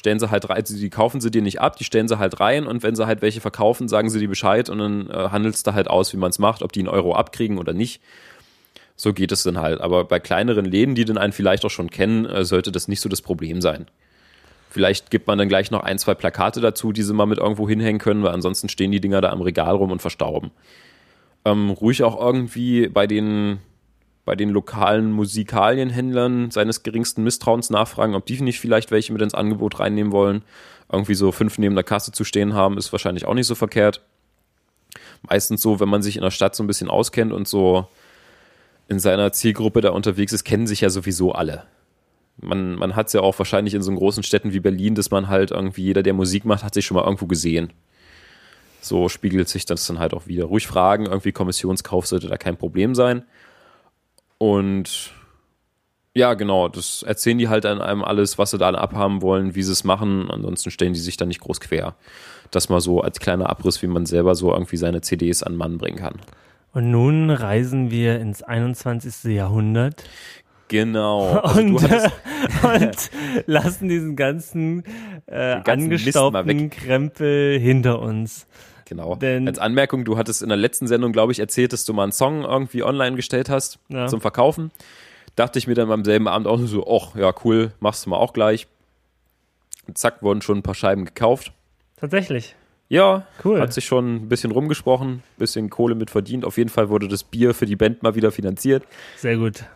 Stellen 0.00 0.18
sie 0.18 0.30
halt 0.30 0.48
rein, 0.48 0.64
die 0.66 0.88
kaufen 0.88 1.20
sie 1.20 1.30
dir 1.30 1.42
nicht 1.42 1.60
ab, 1.60 1.76
die 1.76 1.84
stellen 1.84 2.08
sie 2.08 2.18
halt 2.18 2.40
rein 2.40 2.66
und 2.66 2.82
wenn 2.82 2.96
sie 2.96 3.06
halt 3.06 3.20
welche 3.20 3.42
verkaufen, 3.42 3.86
sagen 3.86 4.08
sie 4.08 4.18
dir 4.18 4.30
Bescheid 4.30 4.70
und 4.70 4.78
dann 4.78 5.10
äh, 5.10 5.28
handelst 5.28 5.66
du 5.66 5.74
halt 5.74 5.90
aus, 5.90 6.14
wie 6.14 6.16
man 6.16 6.30
es 6.30 6.38
macht, 6.38 6.62
ob 6.62 6.72
die 6.72 6.80
einen 6.80 6.88
Euro 6.88 7.14
abkriegen 7.14 7.58
oder 7.58 7.74
nicht. 7.74 8.00
So 8.96 9.12
geht 9.12 9.30
es 9.30 9.42
dann 9.42 9.58
halt. 9.58 9.82
Aber 9.82 10.06
bei 10.06 10.18
kleineren 10.18 10.64
Läden, 10.64 10.94
die 10.94 11.04
dann 11.04 11.18
einen 11.18 11.34
vielleicht 11.34 11.66
auch 11.66 11.70
schon 11.70 11.90
kennen, 11.90 12.24
äh, 12.24 12.46
sollte 12.46 12.72
das 12.72 12.88
nicht 12.88 13.02
so 13.02 13.10
das 13.10 13.20
Problem 13.20 13.60
sein. 13.60 13.88
Vielleicht 14.70 15.10
gibt 15.10 15.26
man 15.26 15.36
dann 15.36 15.50
gleich 15.50 15.70
noch 15.70 15.82
ein, 15.82 15.98
zwei 15.98 16.14
Plakate 16.14 16.62
dazu, 16.62 16.92
die 16.92 17.02
sie 17.02 17.12
mal 17.12 17.26
mit 17.26 17.36
irgendwo 17.36 17.68
hinhängen 17.68 18.00
können, 18.00 18.22
weil 18.22 18.32
ansonsten 18.32 18.70
stehen 18.70 18.92
die 18.92 19.02
Dinger 19.02 19.20
da 19.20 19.28
am 19.28 19.42
Regal 19.42 19.74
rum 19.74 19.92
und 19.92 20.00
verstauben. 20.00 20.50
Ähm, 21.44 21.68
ruhig 21.68 22.02
auch 22.04 22.18
irgendwie 22.18 22.88
bei 22.88 23.06
den, 23.06 23.58
bei 24.24 24.36
den 24.36 24.50
lokalen 24.50 25.12
Musikalienhändlern 25.12 26.50
seines 26.50 26.82
geringsten 26.82 27.24
Misstrauens 27.24 27.70
nachfragen, 27.70 28.14
ob 28.14 28.26
die 28.26 28.40
nicht 28.40 28.60
vielleicht 28.60 28.90
welche 28.90 29.12
mit 29.12 29.22
ins 29.22 29.34
Angebot 29.34 29.80
reinnehmen 29.80 30.12
wollen. 30.12 30.42
Irgendwie 30.92 31.14
so 31.14 31.32
fünf 31.32 31.58
neben 31.58 31.74
der 31.74 31.84
Kasse 31.84 32.12
zu 32.12 32.24
stehen 32.24 32.54
haben, 32.54 32.78
ist 32.78 32.92
wahrscheinlich 32.92 33.26
auch 33.26 33.34
nicht 33.34 33.46
so 33.46 33.54
verkehrt. 33.54 34.02
Meistens 35.22 35.62
so, 35.62 35.80
wenn 35.80 35.88
man 35.88 36.02
sich 36.02 36.16
in 36.16 36.22
der 36.22 36.30
Stadt 36.30 36.54
so 36.54 36.62
ein 36.62 36.66
bisschen 36.66 36.88
auskennt 36.88 37.32
und 37.32 37.46
so 37.48 37.86
in 38.88 38.98
seiner 38.98 39.32
Zielgruppe 39.32 39.80
da 39.80 39.90
unterwegs 39.90 40.32
ist, 40.32 40.44
kennen 40.44 40.66
sich 40.66 40.80
ja 40.80 40.90
sowieso 40.90 41.32
alle 41.32 41.64
man, 42.42 42.74
man 42.74 42.96
hat 42.96 43.08
es 43.08 43.12
ja 43.12 43.20
auch 43.20 43.38
wahrscheinlich 43.38 43.74
in 43.74 43.82
so 43.82 43.92
großen 43.92 44.22
Städten 44.22 44.52
wie 44.52 44.60
Berlin, 44.60 44.94
dass 44.94 45.10
man 45.10 45.28
halt 45.28 45.50
irgendwie, 45.50 45.84
jeder, 45.84 46.02
der 46.02 46.14
Musik 46.14 46.44
macht, 46.44 46.64
hat 46.64 46.74
sich 46.74 46.86
schon 46.86 46.96
mal 46.96 47.04
irgendwo 47.04 47.26
gesehen. 47.26 47.72
So 48.80 49.08
spiegelt 49.08 49.48
sich 49.48 49.66
das 49.66 49.86
dann 49.86 49.98
halt 49.98 50.14
auch 50.14 50.26
wieder. 50.26 50.44
Ruhig 50.44 50.66
fragen, 50.66 51.06
irgendwie 51.06 51.32
Kommissionskauf 51.32 52.06
sollte 52.06 52.28
da 52.28 52.36
kein 52.36 52.56
Problem 52.56 52.94
sein. 52.94 53.24
Und 54.40 55.12
ja, 56.14 56.32
genau, 56.32 56.68
das 56.68 57.02
erzählen 57.02 57.36
die 57.36 57.50
halt 57.50 57.66
an 57.66 57.82
einem 57.82 58.02
alles, 58.02 58.38
was 58.38 58.52
sie 58.52 58.58
da 58.58 58.70
abhaben 58.70 59.20
wollen, 59.20 59.54
wie 59.54 59.62
sie 59.62 59.72
es 59.72 59.84
machen. 59.84 60.30
Ansonsten 60.30 60.70
stellen 60.70 60.94
die 60.94 60.98
sich 60.98 61.18
da 61.18 61.26
nicht 61.26 61.40
groß 61.40 61.60
quer. 61.60 61.94
Das 62.50 62.70
mal 62.70 62.80
so 62.80 63.02
als 63.02 63.20
kleiner 63.20 63.50
Abriss, 63.50 63.82
wie 63.82 63.86
man 63.86 64.06
selber 64.06 64.34
so 64.34 64.50
irgendwie 64.50 64.78
seine 64.78 65.02
CDs 65.02 65.42
an 65.42 65.56
Mann 65.56 65.76
bringen 65.76 65.98
kann. 65.98 66.14
Und 66.72 66.90
nun 66.90 67.30
reisen 67.30 67.90
wir 67.90 68.18
ins 68.18 68.42
21. 68.42 69.24
Jahrhundert. 69.34 70.04
Genau. 70.68 71.38
Also 71.40 71.60
und, 71.60 71.82
und 72.62 73.10
lassen 73.46 73.88
diesen 73.88 74.16
ganzen, 74.16 74.84
äh, 75.26 75.60
ganzen 75.62 75.92
angestaubten 75.92 76.70
Krempel 76.70 77.58
hinter 77.58 78.00
uns. 78.00 78.46
Genau. 78.90 79.14
Denn, 79.14 79.46
Als 79.46 79.60
Anmerkung, 79.60 80.04
du 80.04 80.18
hattest 80.18 80.42
in 80.42 80.48
der 80.48 80.58
letzten 80.58 80.88
Sendung, 80.88 81.12
glaube 81.12 81.30
ich, 81.30 81.38
erzählt, 81.38 81.72
dass 81.72 81.84
du 81.84 81.92
mal 81.92 82.02
einen 82.02 82.12
Song 82.12 82.42
irgendwie 82.42 82.82
online 82.82 83.14
gestellt 83.14 83.48
hast 83.48 83.78
ja. 83.88 84.08
zum 84.08 84.20
Verkaufen. 84.20 84.72
Dachte 85.36 85.60
ich 85.60 85.68
mir 85.68 85.74
dann 85.74 85.88
beim 85.88 86.04
selben 86.04 86.26
Abend 86.26 86.48
auch 86.48 86.58
so, 86.58 86.84
ach 86.90 87.14
ja, 87.14 87.32
cool, 87.44 87.70
machst 87.78 88.04
du 88.04 88.10
mal 88.10 88.16
auch 88.16 88.32
gleich. 88.32 88.66
Und 89.86 89.96
zack, 89.96 90.24
wurden 90.24 90.42
schon 90.42 90.58
ein 90.58 90.62
paar 90.64 90.74
Scheiben 90.74 91.04
gekauft. 91.04 91.52
Tatsächlich. 91.98 92.56
Ja, 92.88 93.28
cool. 93.44 93.60
Hat 93.60 93.72
sich 93.72 93.84
schon 93.84 94.16
ein 94.16 94.28
bisschen 94.28 94.50
rumgesprochen, 94.50 95.22
bisschen 95.38 95.70
Kohle 95.70 95.94
mit 95.94 96.10
verdient. 96.10 96.44
Auf 96.44 96.58
jeden 96.58 96.68
Fall 96.68 96.88
wurde 96.88 97.06
das 97.06 97.22
Bier 97.22 97.54
für 97.54 97.66
die 97.66 97.76
Band 97.76 98.02
mal 98.02 98.16
wieder 98.16 98.32
finanziert. 98.32 98.82
Sehr 99.18 99.36
gut. 99.36 99.66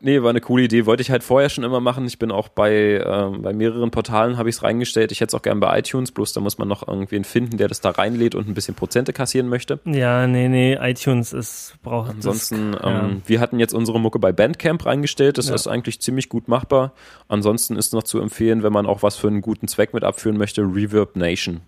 Nee, 0.00 0.22
war 0.22 0.30
eine 0.30 0.40
coole 0.40 0.64
Idee. 0.64 0.86
Wollte 0.86 1.00
ich 1.00 1.10
halt 1.10 1.24
vorher 1.24 1.48
schon 1.48 1.64
immer 1.64 1.80
machen. 1.80 2.06
Ich 2.06 2.18
bin 2.20 2.30
auch 2.30 2.48
bei, 2.48 3.02
ähm, 3.04 3.42
bei 3.42 3.52
mehreren 3.52 3.90
Portalen 3.90 4.38
habe 4.38 4.48
ich 4.48 4.56
es 4.56 4.62
reingestellt. 4.62 5.10
Ich 5.10 5.20
hätte 5.20 5.30
es 5.30 5.34
auch 5.34 5.42
gern 5.42 5.58
bei 5.58 5.76
iTunes, 5.76 6.12
bloß 6.12 6.32
da 6.32 6.40
muss 6.40 6.56
man 6.56 6.68
noch 6.68 6.86
irgendwen 6.86 7.24
finden, 7.24 7.56
der 7.56 7.66
das 7.66 7.80
da 7.80 7.90
reinlädt 7.90 8.36
und 8.36 8.48
ein 8.48 8.54
bisschen 8.54 8.76
Prozente 8.76 9.12
kassieren 9.12 9.48
möchte. 9.48 9.80
Ja, 9.84 10.28
nee, 10.28 10.48
nee, 10.48 10.78
iTunes 10.80 11.32
ist 11.32 11.74
braucht 11.82 12.10
Ansonsten, 12.10 12.72
das, 12.72 12.82
ähm, 12.84 12.92
ja. 12.92 13.10
wir 13.26 13.40
hatten 13.40 13.58
jetzt 13.58 13.74
unsere 13.74 13.98
Mucke 13.98 14.20
bei 14.20 14.30
Bandcamp 14.30 14.86
reingestellt. 14.86 15.36
Das 15.36 15.48
ja. 15.48 15.54
ist 15.54 15.66
eigentlich 15.66 16.00
ziemlich 16.00 16.28
gut 16.28 16.46
machbar. 16.46 16.92
Ansonsten 17.26 17.76
ist 17.76 17.92
noch 17.92 18.04
zu 18.04 18.20
empfehlen, 18.20 18.62
wenn 18.62 18.72
man 18.72 18.86
auch 18.86 19.02
was 19.02 19.16
für 19.16 19.26
einen 19.26 19.40
guten 19.40 19.66
Zweck 19.66 19.94
mit 19.94 20.04
abführen 20.04 20.38
möchte, 20.38 20.62
Reverb 20.62 21.16
Nation. 21.16 21.60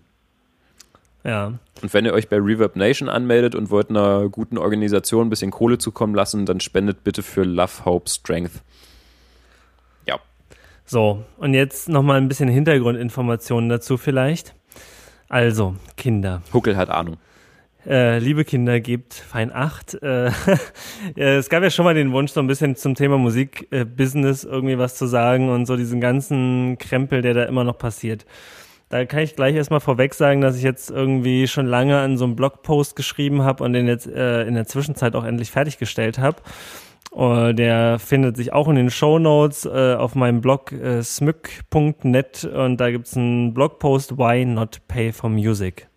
Ja. 1.23 1.53
Und 1.81 1.93
wenn 1.93 2.05
ihr 2.05 2.13
euch 2.13 2.29
bei 2.29 2.37
Reverb 2.37 2.75
Nation 2.75 3.09
anmeldet 3.09 3.55
und 3.55 3.69
wollt 3.69 3.89
einer 3.89 4.29
guten 4.29 4.57
Organisation 4.57 5.27
ein 5.27 5.29
bisschen 5.29 5.51
Kohle 5.51 5.77
zukommen 5.77 6.15
lassen, 6.15 6.45
dann 6.45 6.59
spendet 6.59 7.03
bitte 7.03 7.23
für 7.23 7.43
Love, 7.43 7.85
Hope, 7.85 8.09
Strength. 8.09 8.61
Ja. 10.07 10.19
So, 10.85 11.23
und 11.37 11.53
jetzt 11.53 11.89
nochmal 11.89 12.17
ein 12.17 12.27
bisschen 12.27 12.49
Hintergrundinformationen 12.49 13.69
dazu 13.69 13.97
vielleicht. 13.97 14.55
Also, 15.29 15.75
Kinder. 15.95 16.41
Huckel 16.53 16.75
hat 16.75 16.89
Ahnung. 16.89 17.17
Äh, 17.87 18.19
liebe 18.19 18.45
Kinder, 18.45 18.79
gebt 18.79 19.13
fein 19.13 19.51
Acht. 19.51 19.95
Äh, 20.03 20.31
es 21.15 21.49
gab 21.49 21.63
ja 21.63 21.71
schon 21.71 21.85
mal 21.85 21.95
den 21.95 22.11
Wunsch, 22.11 22.31
so 22.31 22.39
ein 22.39 22.47
bisschen 22.47 22.75
zum 22.75 22.93
Thema 22.93 23.17
Musikbusiness 23.17 24.43
äh, 24.43 24.47
irgendwie 24.47 24.77
was 24.77 24.95
zu 24.95 25.07
sagen 25.07 25.49
und 25.49 25.65
so 25.65 25.75
diesen 25.77 25.99
ganzen 25.99 26.77
Krempel, 26.77 27.23
der 27.23 27.33
da 27.33 27.43
immer 27.43 27.63
noch 27.63 27.77
passiert. 27.79 28.25
Da 28.91 29.05
kann 29.05 29.21
ich 29.21 29.37
gleich 29.37 29.55
erstmal 29.55 29.79
vorweg 29.79 30.13
sagen, 30.13 30.41
dass 30.41 30.57
ich 30.57 30.63
jetzt 30.63 30.91
irgendwie 30.91 31.47
schon 31.47 31.65
lange 31.65 31.97
an 31.97 32.17
so 32.17 32.25
einem 32.25 32.35
Blogpost 32.35 32.97
geschrieben 32.97 33.41
habe 33.41 33.63
und 33.63 33.71
den 33.71 33.87
jetzt 33.87 34.05
äh, 34.05 34.43
in 34.43 34.53
der 34.53 34.65
Zwischenzeit 34.65 35.15
auch 35.15 35.23
endlich 35.23 35.49
fertiggestellt 35.49 36.19
habe. 36.19 36.37
Uh, 37.13 37.51
der 37.51 37.99
findet 37.99 38.37
sich 38.37 38.53
auch 38.53 38.69
in 38.69 38.75
den 38.75 38.89
Show 38.89 39.19
Notes 39.19 39.65
uh, 39.65 39.95
auf 39.97 40.15
meinem 40.15 40.39
Blog 40.39 40.71
uh, 40.71 41.01
smyk.net 41.01 42.45
und 42.45 42.77
da 42.77 42.89
gibt's 42.89 43.17
einen 43.17 43.53
Blogpost 43.53 44.17
Why 44.17 44.45
Not 44.45 44.81
Pay 44.87 45.11
for 45.11 45.29
Music. 45.29 45.87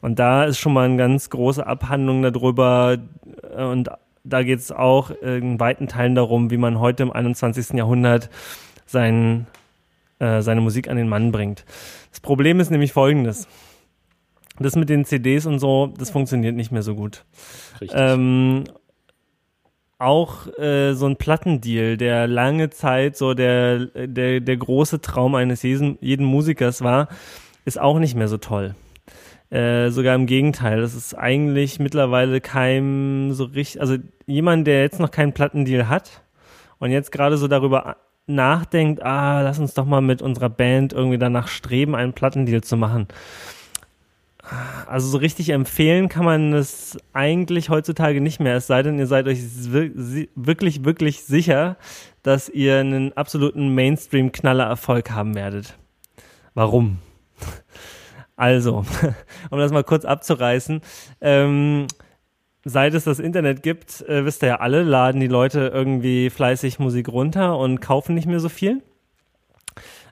Und 0.00 0.18
da 0.18 0.44
ist 0.44 0.58
schon 0.58 0.72
mal 0.72 0.86
eine 0.86 0.96
ganz 0.96 1.30
große 1.30 1.64
Abhandlung 1.64 2.22
darüber 2.22 2.96
und 3.56 3.90
da 4.24 4.42
geht's 4.42 4.72
auch 4.72 5.10
in 5.10 5.60
weiten 5.60 5.88
Teilen 5.88 6.14
darum, 6.14 6.50
wie 6.50 6.56
man 6.56 6.80
heute 6.80 7.02
im 7.02 7.12
21. 7.12 7.76
Jahrhundert 7.76 8.30
sein, 8.86 9.46
seine 10.18 10.60
Musik 10.62 10.88
an 10.88 10.96
den 10.96 11.08
Mann 11.08 11.32
bringt. 11.32 11.64
Das 12.10 12.20
Problem 12.20 12.60
ist 12.60 12.70
nämlich 12.70 12.92
folgendes. 12.92 13.48
Das 14.58 14.76
mit 14.76 14.88
den 14.90 15.04
CDs 15.04 15.46
und 15.46 15.58
so, 15.58 15.92
das 15.98 16.10
funktioniert 16.10 16.54
nicht 16.54 16.70
mehr 16.70 16.82
so 16.82 16.94
gut. 16.94 17.24
Richtig. 17.80 17.98
Ähm, 17.98 18.64
auch 19.98 20.46
äh, 20.58 20.94
so 20.94 21.06
ein 21.06 21.16
Plattendeal, 21.16 21.96
der 21.96 22.26
lange 22.26 22.70
Zeit 22.70 23.16
so 23.16 23.34
der, 23.34 23.86
der, 23.86 24.40
der 24.40 24.56
große 24.56 25.00
Traum 25.00 25.34
eines 25.34 25.62
jeden, 25.62 25.98
jeden 26.00 26.24
Musikers 26.24 26.82
war, 26.82 27.08
ist 27.64 27.78
auch 27.78 27.98
nicht 27.98 28.14
mehr 28.14 28.28
so 28.28 28.38
toll. 28.38 28.74
Äh, 29.50 29.90
sogar 29.90 30.14
im 30.14 30.26
Gegenteil, 30.26 30.80
das 30.80 30.94
ist 30.94 31.14
eigentlich 31.14 31.80
mittlerweile 31.80 32.40
kein 32.40 33.32
so 33.32 33.44
richtig, 33.44 33.80
also 33.80 33.96
jemand, 34.26 34.66
der 34.66 34.82
jetzt 34.82 35.00
noch 35.00 35.10
keinen 35.10 35.32
Plattendeal 35.32 35.88
hat 35.88 36.22
und 36.78 36.92
jetzt 36.92 37.12
gerade 37.12 37.36
so 37.36 37.48
darüber 37.48 37.96
nachdenkt, 38.34 39.02
ah, 39.02 39.42
lass 39.42 39.58
uns 39.58 39.74
doch 39.74 39.84
mal 39.84 40.00
mit 40.00 40.22
unserer 40.22 40.48
Band 40.48 40.92
irgendwie 40.92 41.18
danach 41.18 41.48
streben, 41.48 41.94
einen 41.94 42.12
Plattendeal 42.12 42.62
zu 42.62 42.76
machen. 42.76 43.08
Also 44.86 45.08
so 45.08 45.18
richtig 45.18 45.50
empfehlen 45.50 46.08
kann 46.08 46.24
man 46.24 46.52
es 46.52 46.98
eigentlich 47.12 47.68
heutzutage 47.68 48.20
nicht 48.20 48.40
mehr, 48.40 48.56
es 48.56 48.66
sei 48.66 48.82
denn, 48.82 48.98
ihr 48.98 49.06
seid 49.06 49.28
euch 49.28 49.38
wirklich, 50.34 50.84
wirklich 50.84 51.22
sicher, 51.22 51.76
dass 52.22 52.48
ihr 52.48 52.78
einen 52.78 53.16
absoluten 53.16 53.74
Mainstream-Knaller-Erfolg 53.74 55.10
haben 55.10 55.34
werdet. 55.34 55.76
Warum? 56.54 56.98
Also, 58.36 58.86
um 59.50 59.58
das 59.58 59.70
mal 59.70 59.84
kurz 59.84 60.06
abzureißen, 60.06 60.80
ähm, 61.20 61.86
seit 62.64 62.94
es 62.94 63.04
das 63.04 63.18
Internet 63.18 63.62
gibt, 63.62 64.02
äh, 64.02 64.24
wisst 64.24 64.42
ihr 64.42 64.48
ja 64.48 64.60
alle, 64.60 64.82
laden 64.82 65.20
die 65.20 65.26
Leute 65.26 65.70
irgendwie 65.72 66.30
fleißig 66.30 66.78
Musik 66.78 67.08
runter 67.08 67.58
und 67.58 67.80
kaufen 67.80 68.14
nicht 68.14 68.26
mehr 68.26 68.40
so 68.40 68.48
viel. 68.48 68.82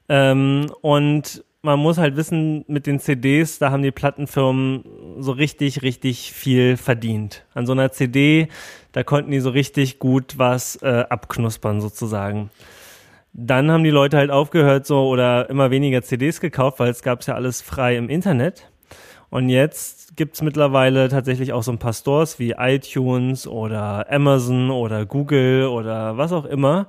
Ähm, 0.08 0.66
und 0.80 1.44
man 1.62 1.78
muss 1.78 1.98
halt 1.98 2.16
wissen, 2.16 2.64
mit 2.68 2.86
den 2.86 3.00
CDs, 3.00 3.58
da 3.58 3.70
haben 3.70 3.82
die 3.82 3.90
Plattenfirmen 3.90 4.84
so 5.18 5.32
richtig, 5.32 5.82
richtig 5.82 6.32
viel 6.32 6.76
verdient. 6.76 7.44
An 7.52 7.66
so 7.66 7.72
einer 7.72 7.90
CD, 7.90 8.48
da 8.92 9.02
konnten 9.02 9.30
die 9.30 9.40
so 9.40 9.50
richtig 9.50 9.98
gut 9.98 10.38
was 10.38 10.76
äh, 10.82 11.04
abknuspern 11.08 11.80
sozusagen. 11.80 12.50
Dann 13.32 13.70
haben 13.70 13.84
die 13.84 13.90
Leute 13.90 14.16
halt 14.16 14.30
aufgehört 14.30 14.86
so 14.86 15.08
oder 15.08 15.50
immer 15.50 15.70
weniger 15.70 16.02
CDs 16.02 16.40
gekauft, 16.40 16.80
weil 16.80 16.90
es 16.90 17.02
gab 17.02 17.24
ja 17.24 17.34
alles 17.34 17.60
frei 17.60 17.96
im 17.96 18.08
Internet. 18.08 18.70
Und 19.30 19.48
jetzt 19.48 20.07
gibt's 20.18 20.42
mittlerweile 20.42 21.08
tatsächlich 21.08 21.54
auch 21.54 21.62
so 21.62 21.72
ein 21.72 21.78
paar 21.78 21.94
Stores 21.94 22.38
wie 22.38 22.56
iTunes 22.58 23.46
oder 23.46 24.12
Amazon 24.12 24.70
oder 24.70 25.06
Google 25.06 25.68
oder 25.68 26.18
was 26.18 26.32
auch 26.32 26.44
immer. 26.44 26.88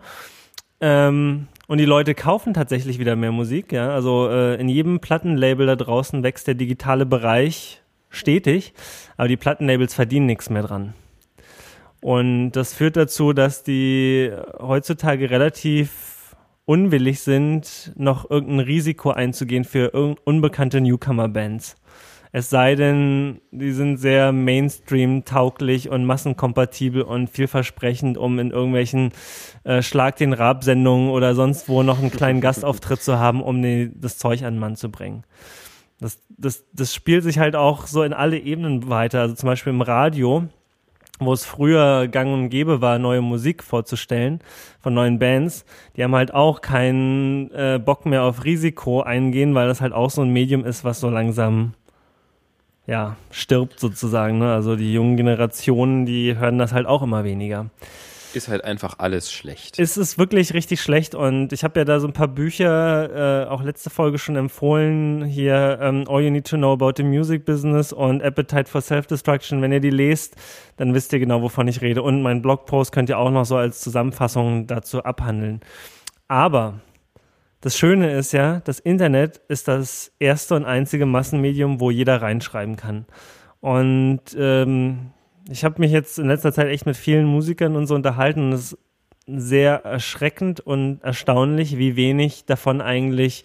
Ähm, 0.82 1.48
und 1.68 1.78
die 1.78 1.86
Leute 1.86 2.16
kaufen 2.16 2.54
tatsächlich 2.54 3.00
wieder 3.00 3.16
mehr 3.16 3.32
Musik, 3.32 3.72
ja. 3.72 3.92
Also 3.92 4.28
äh, 4.30 4.56
in 4.60 4.68
jedem 4.68 5.00
Plattenlabel 5.00 5.68
da 5.68 5.76
draußen 5.76 6.24
wächst 6.24 6.48
der 6.48 6.56
digitale 6.56 7.06
Bereich 7.06 7.82
stetig, 8.10 8.74
aber 9.16 9.28
die 9.28 9.38
Plattenlabels 9.38 9.94
verdienen 9.94 10.26
nichts 10.26 10.50
mehr 10.50 10.64
dran. 10.64 10.94
Und 12.02 12.52
das 12.54 12.74
führt 12.74 12.98
dazu, 12.98 13.34
dass 13.34 13.64
die 13.64 14.32
heutzutage 14.58 15.30
relativ 15.30 16.36
unwillig 16.66 17.20
sind, 17.20 17.92
noch 17.96 18.30
irgendein 18.30 18.62
Risiko 18.62 19.12
einzugehen 19.12 19.66
für 19.66 19.92
unbekannte 20.24 20.82
Newcomer-Bands. 20.82 21.76
Es 22.32 22.50
sei 22.50 22.76
denn, 22.76 23.42
die 23.50 23.72
sind 23.72 23.98
sehr 23.98 24.32
Mainstream-tauglich 24.32 25.90
und 25.90 26.06
massenkompatibel 26.06 27.02
und 27.02 27.30
vielversprechend, 27.30 28.18
um 28.18 28.38
in 28.38 28.52
irgendwelchen 28.52 29.12
äh, 29.64 29.82
Schlag 29.82 30.18
den 30.18 30.34
Rab-Sendungen 30.34 31.10
oder 31.10 31.34
sonst 31.34 31.68
wo 31.70 31.82
noch 31.82 32.00
einen 32.00 32.12
kleinen 32.12 32.40
Gastauftritt 32.42 33.02
zu 33.02 33.18
haben, 33.18 33.42
um 33.42 33.62
die, 33.64 33.92
das 33.96 34.20
Zeug 34.20 34.44
an 34.44 34.56
den 34.56 34.60
Mann 34.60 34.76
zu 34.76 34.92
bringen. 34.92 35.24
Das, 36.00 36.22
das, 36.30 36.66
das 36.72 36.94
spielt 36.94 37.24
sich 37.24 37.40
halt 37.40 37.56
auch 37.56 37.88
so 37.88 38.04
in 38.04 38.14
alle 38.14 38.38
Ebenen 38.38 38.90
weiter. 38.90 39.22
Also 39.22 39.34
zum 39.34 39.48
Beispiel 39.48 39.74
im 39.74 39.82
Radio, 39.82 40.46
wo 41.20 41.34
es 41.34 41.46
früher 41.46 42.08
gang 42.08 42.32
und 42.32 42.50
gäbe 42.50 42.80
war, 42.80 43.00
neue 43.00 43.22
Musik 43.22 43.64
vorzustellen 43.64 44.40
von 44.80 44.94
neuen 44.94 45.18
Bands, 45.18 45.66
die 45.98 46.04
haben 46.04 46.16
halt 46.16 46.34
auch 46.34 46.62
keinen 46.62 47.52
äh, 47.52 47.82
Bock 47.84 48.06
mehr 48.06 48.24
auf 48.24 48.46
Risiko 48.46 49.02
eingehen, 49.02 49.56
weil 49.56 49.68
das 49.68 49.82
halt 49.82 49.94
auch 49.94 50.12
so 50.12 50.22
ein 50.22 50.30
Medium 50.30 50.64
ist, 50.64 50.84
was 50.84 51.00
so 51.00 51.10
langsam 51.10 51.74
ja, 52.90 53.16
stirbt 53.30 53.80
sozusagen. 53.80 54.40
Ne? 54.40 54.52
Also 54.52 54.76
die 54.76 54.92
jungen 54.92 55.16
Generationen, 55.16 56.06
die 56.06 56.36
hören 56.36 56.58
das 56.58 56.74
halt 56.74 56.88
auch 56.88 57.04
immer 57.04 57.24
weniger. 57.24 57.68
Ist 58.34 58.48
halt 58.48 58.64
einfach 58.64 58.96
alles 59.00 59.32
schlecht. 59.32 59.80
Es 59.80 59.98
ist 59.98 60.20
wirklich 60.20 60.54
richtig 60.54 60.82
schlecht 60.82 61.16
und 61.16 61.52
ich 61.52 61.64
habe 61.64 61.80
ja 61.80 61.86
da 61.86 62.00
so 62.00 62.08
ein 62.08 62.14
paar 62.14 62.28
Bücher, 62.28 63.46
äh, 63.46 63.48
auch 63.48 63.64
letzte 63.64 63.90
Folge 63.90 64.20
schon 64.20 64.36
empfohlen, 64.36 65.24
hier 65.26 65.80
ähm, 65.82 66.06
All 66.08 66.22
You 66.22 66.30
Need 66.30 66.48
to 66.48 66.58
Know 66.58 66.74
About 66.74 66.94
the 66.98 67.04
Music 67.04 67.46
Business 67.46 67.92
und 67.92 68.22
Appetite 68.22 68.70
for 68.70 68.82
Self-Destruction. 68.82 69.62
Wenn 69.64 69.72
ihr 69.72 69.80
die 69.80 69.90
lest, 69.90 70.36
dann 70.78 70.94
wisst 70.94 71.12
ihr 71.14 71.20
genau, 71.20 71.42
wovon 71.42 71.68
ich 71.68 71.82
rede. 71.82 72.04
Und 72.04 72.22
meinen 72.22 72.44
Blogpost 72.44 72.92
könnt 72.92 73.10
ihr 73.10 73.18
auch 73.18 73.32
noch 73.32 73.46
so 73.46 73.56
als 73.56 73.82
Zusammenfassung 73.82 74.68
dazu 74.68 75.04
abhandeln. 75.04 75.62
Aber 76.28 76.82
das 77.62 77.78
Schöne 77.78 78.12
ist 78.12 78.32
ja, 78.32 78.62
das 78.62 78.80
Internet 78.80 79.42
ist 79.48 79.68
das 79.68 80.12
erste 80.20 80.56
und 80.56 80.66
einzige 80.66 81.06
Massenmedium, 81.06 81.80
wo 81.80 81.92
jeder 81.92 82.22
reinschreiben 82.22 82.76
kann. 82.76 83.06
Und 83.60 84.22
ähm, 84.38 85.12
ich 85.50 85.66
habe 85.66 85.80
mich 85.80 85.92
jetzt 85.92 86.20
in 86.20 86.28
letzter 86.28 86.54
Zeit 86.54 86.68
echt 86.68 86.86
mit 86.86 86.96
vielen 86.96 87.26
Musikern 87.26 87.76
und 87.76 87.88
so 87.88 87.96
unterhalten 87.96 88.44
und 88.44 88.54
es 88.54 88.74
ist 88.74 88.80
sehr 89.28 89.84
erschreckend 89.86 90.60
und 90.60 91.04
erstaunlich, 91.04 91.78
wie 91.78 91.96
wenig 91.96 92.46
davon 92.46 92.82
eigentlich 92.82 93.44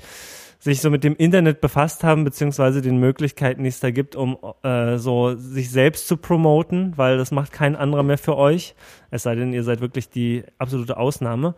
sich 0.59 0.81
so 0.81 0.89
mit 0.89 1.05
dem 1.05 1.15
Internet 1.15 1.61
befasst 1.61 2.05
haben, 2.05 2.24
beziehungsweise 2.24 2.81
den 2.81 2.97
Möglichkeiten, 2.97 3.65
die 3.65 3.69
es 3.69 3.81
da 3.81 3.91
gibt, 3.91 4.16
um 4.16 4.39
äh, 4.62 4.97
so 4.97 5.35
sich 5.35 5.70
selbst 5.70 6.09
zu 6.09 6.16
promoten, 6.16 6.95
weil 6.97 7.19
das 7.19 7.32
macht 7.32 7.53
kein 7.53 7.77
anderer 7.77 8.03
mehr 8.03 8.16
für 8.16 8.39
euch, 8.39 8.74
es 9.11 9.24
sei 9.24 9.35
denn, 9.35 9.53
ihr 9.53 9.62
seid 9.62 9.82
wirklich 9.82 10.09
die 10.09 10.43
absolute 10.57 10.97
Ausnahme 10.97 11.55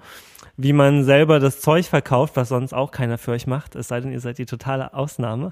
wie 0.56 0.72
man 0.72 1.04
selber 1.04 1.38
das 1.38 1.60
Zeug 1.60 1.86
verkauft, 1.86 2.36
was 2.36 2.48
sonst 2.48 2.72
auch 2.72 2.90
keiner 2.90 3.18
für 3.18 3.32
euch 3.32 3.46
macht, 3.46 3.74
es 3.74 3.88
sei 3.88 4.00
denn, 4.00 4.12
ihr 4.12 4.20
seid 4.20 4.38
die 4.38 4.46
totale 4.46 4.94
Ausnahme. 4.94 5.50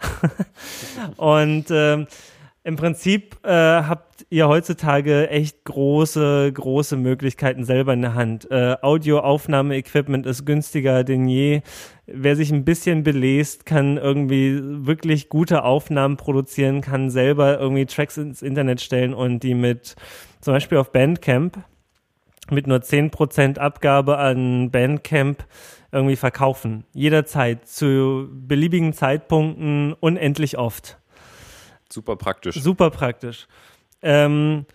und 1.16 1.66
ähm, 1.70 2.06
im 2.66 2.76
Prinzip 2.76 3.36
äh, 3.42 3.50
habt 3.50 4.24
ihr 4.30 4.48
heutzutage 4.48 5.28
echt 5.28 5.64
große, 5.64 6.50
große 6.50 6.96
Möglichkeiten 6.96 7.64
selber 7.64 7.92
in 7.92 8.00
der 8.00 8.14
Hand. 8.14 8.50
Äh, 8.50 8.76
Audioaufnahme-Equipment 8.80 10.24
ist 10.24 10.46
günstiger 10.46 11.04
denn 11.04 11.28
je. 11.28 11.60
Wer 12.06 12.36
sich 12.36 12.50
ein 12.50 12.64
bisschen 12.64 13.02
belest, 13.02 13.66
kann 13.66 13.98
irgendwie 13.98 14.58
wirklich 14.86 15.28
gute 15.28 15.62
Aufnahmen 15.62 16.16
produzieren, 16.16 16.80
kann 16.80 17.10
selber 17.10 17.58
irgendwie 17.60 17.84
Tracks 17.84 18.16
ins 18.16 18.40
Internet 18.40 18.80
stellen 18.80 19.12
und 19.12 19.42
die 19.42 19.52
mit 19.52 19.94
zum 20.40 20.54
Beispiel 20.54 20.78
auf 20.78 20.90
Bandcamp 20.90 21.58
mit 22.50 22.66
nur 22.66 22.78
10% 22.78 23.58
Abgabe 23.58 24.18
an 24.18 24.70
Bandcamp 24.70 25.44
irgendwie 25.92 26.16
verkaufen. 26.16 26.84
Jederzeit, 26.92 27.66
zu 27.66 28.28
beliebigen 28.32 28.92
Zeitpunkten, 28.92 29.94
unendlich 29.94 30.58
oft. 30.58 30.98
Super 31.90 32.16
praktisch. 32.16 32.56
Super 32.56 32.90
praktisch. 32.90 33.46
Ähm, 34.02 34.66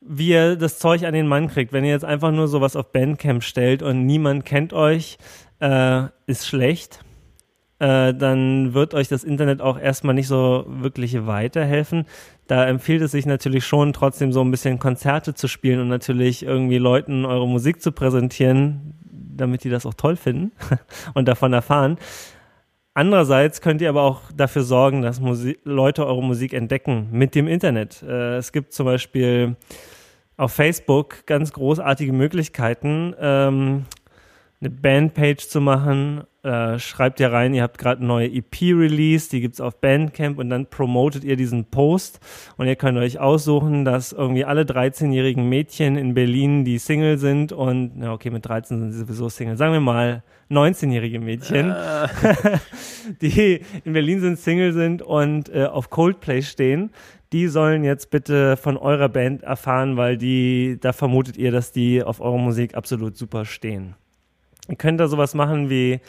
wie 0.00 0.30
ihr 0.30 0.56
das 0.56 0.78
Zeug 0.78 1.04
an 1.04 1.14
den 1.14 1.26
Mann 1.26 1.48
kriegt, 1.48 1.72
wenn 1.72 1.84
ihr 1.84 1.92
jetzt 1.92 2.04
einfach 2.04 2.30
nur 2.30 2.48
sowas 2.48 2.76
auf 2.76 2.92
Bandcamp 2.92 3.42
stellt 3.42 3.82
und 3.82 4.04
niemand 4.04 4.44
kennt 4.44 4.72
euch, 4.72 5.16
äh, 5.60 6.04
ist 6.26 6.46
schlecht. 6.46 7.00
Äh, 7.78 8.14
dann 8.14 8.74
wird 8.74 8.94
euch 8.94 9.08
das 9.08 9.24
Internet 9.24 9.60
auch 9.60 9.78
erstmal 9.78 10.14
nicht 10.14 10.28
so 10.28 10.64
wirklich 10.68 11.26
weiterhelfen 11.26 12.06
da 12.46 12.66
empfiehlt 12.66 13.02
es 13.02 13.12
sich 13.12 13.26
natürlich 13.26 13.64
schon, 13.64 13.92
trotzdem 13.92 14.32
so 14.32 14.42
ein 14.42 14.50
bisschen 14.50 14.78
Konzerte 14.78 15.34
zu 15.34 15.48
spielen 15.48 15.80
und 15.80 15.88
natürlich 15.88 16.42
irgendwie 16.42 16.78
Leuten 16.78 17.24
eure 17.24 17.48
Musik 17.48 17.80
zu 17.80 17.92
präsentieren, 17.92 18.94
damit 19.36 19.64
die 19.64 19.70
das 19.70 19.86
auch 19.86 19.94
toll 19.94 20.16
finden 20.16 20.52
und 21.14 21.26
davon 21.26 21.52
erfahren. 21.52 21.98
Andererseits 22.92 23.60
könnt 23.60 23.80
ihr 23.80 23.88
aber 23.88 24.02
auch 24.02 24.20
dafür 24.36 24.62
sorgen, 24.62 25.02
dass 25.02 25.20
Musik 25.20 25.58
Leute 25.64 26.06
eure 26.06 26.22
Musik 26.22 26.52
entdecken 26.52 27.08
mit 27.10 27.34
dem 27.34 27.48
Internet. 27.48 28.02
Äh, 28.02 28.36
es 28.36 28.52
gibt 28.52 28.72
zum 28.72 28.86
Beispiel 28.86 29.56
auf 30.36 30.52
Facebook 30.52 31.26
ganz 31.26 31.52
großartige 31.52 32.12
Möglichkeiten, 32.12 33.14
ähm, 33.18 33.86
eine 34.60 34.70
Bandpage 34.70 35.48
zu 35.48 35.60
machen 35.60 36.24
äh, 36.44 36.78
schreibt 36.78 37.20
ihr 37.20 37.32
rein, 37.32 37.54
ihr 37.54 37.62
habt 37.62 37.78
gerade 37.78 38.00
eine 38.00 38.06
neue 38.06 38.28
EP 38.30 38.60
release, 38.60 39.30
die 39.30 39.40
gibt's 39.40 39.60
auf 39.60 39.80
Bandcamp 39.80 40.38
und 40.38 40.50
dann 40.50 40.66
promotet 40.66 41.24
ihr 41.24 41.36
diesen 41.36 41.64
Post 41.64 42.20
und 42.58 42.66
ihr 42.66 42.76
könnt 42.76 42.98
euch 42.98 43.18
aussuchen, 43.18 43.86
dass 43.86 44.12
irgendwie 44.12 44.44
alle 44.44 44.62
13-jährigen 44.62 45.48
Mädchen 45.48 45.96
in 45.96 46.12
Berlin, 46.12 46.64
die 46.64 46.78
Single 46.78 47.16
sind 47.16 47.52
und, 47.52 47.92
na 47.96 48.12
okay, 48.12 48.28
mit 48.28 48.46
13 48.46 48.78
sind 48.78 48.92
sie 48.92 48.98
sowieso 48.98 49.30
Single, 49.30 49.56
sagen 49.56 49.72
wir 49.72 49.80
mal 49.80 50.22
19-jährige 50.50 51.18
Mädchen, 51.18 51.70
äh. 51.70 52.08
die 53.22 53.62
in 53.84 53.94
Berlin 53.94 54.20
sind, 54.20 54.38
Single 54.38 54.74
sind 54.74 55.00
und 55.00 55.48
äh, 55.48 55.64
auf 55.64 55.88
Coldplay 55.88 56.42
stehen, 56.42 56.90
die 57.32 57.48
sollen 57.48 57.84
jetzt 57.84 58.10
bitte 58.10 58.58
von 58.58 58.76
eurer 58.76 59.08
Band 59.08 59.42
erfahren, 59.42 59.96
weil 59.96 60.18
die, 60.18 60.76
da 60.78 60.92
vermutet 60.92 61.38
ihr, 61.38 61.50
dass 61.52 61.72
die 61.72 62.02
auf 62.02 62.20
eure 62.20 62.38
Musik 62.38 62.74
absolut 62.74 63.16
super 63.16 63.46
stehen. 63.46 63.94
Ihr 64.68 64.76
könnt 64.76 65.00
da 65.00 65.08
sowas 65.08 65.34
machen 65.34 65.68
wie 65.68 66.00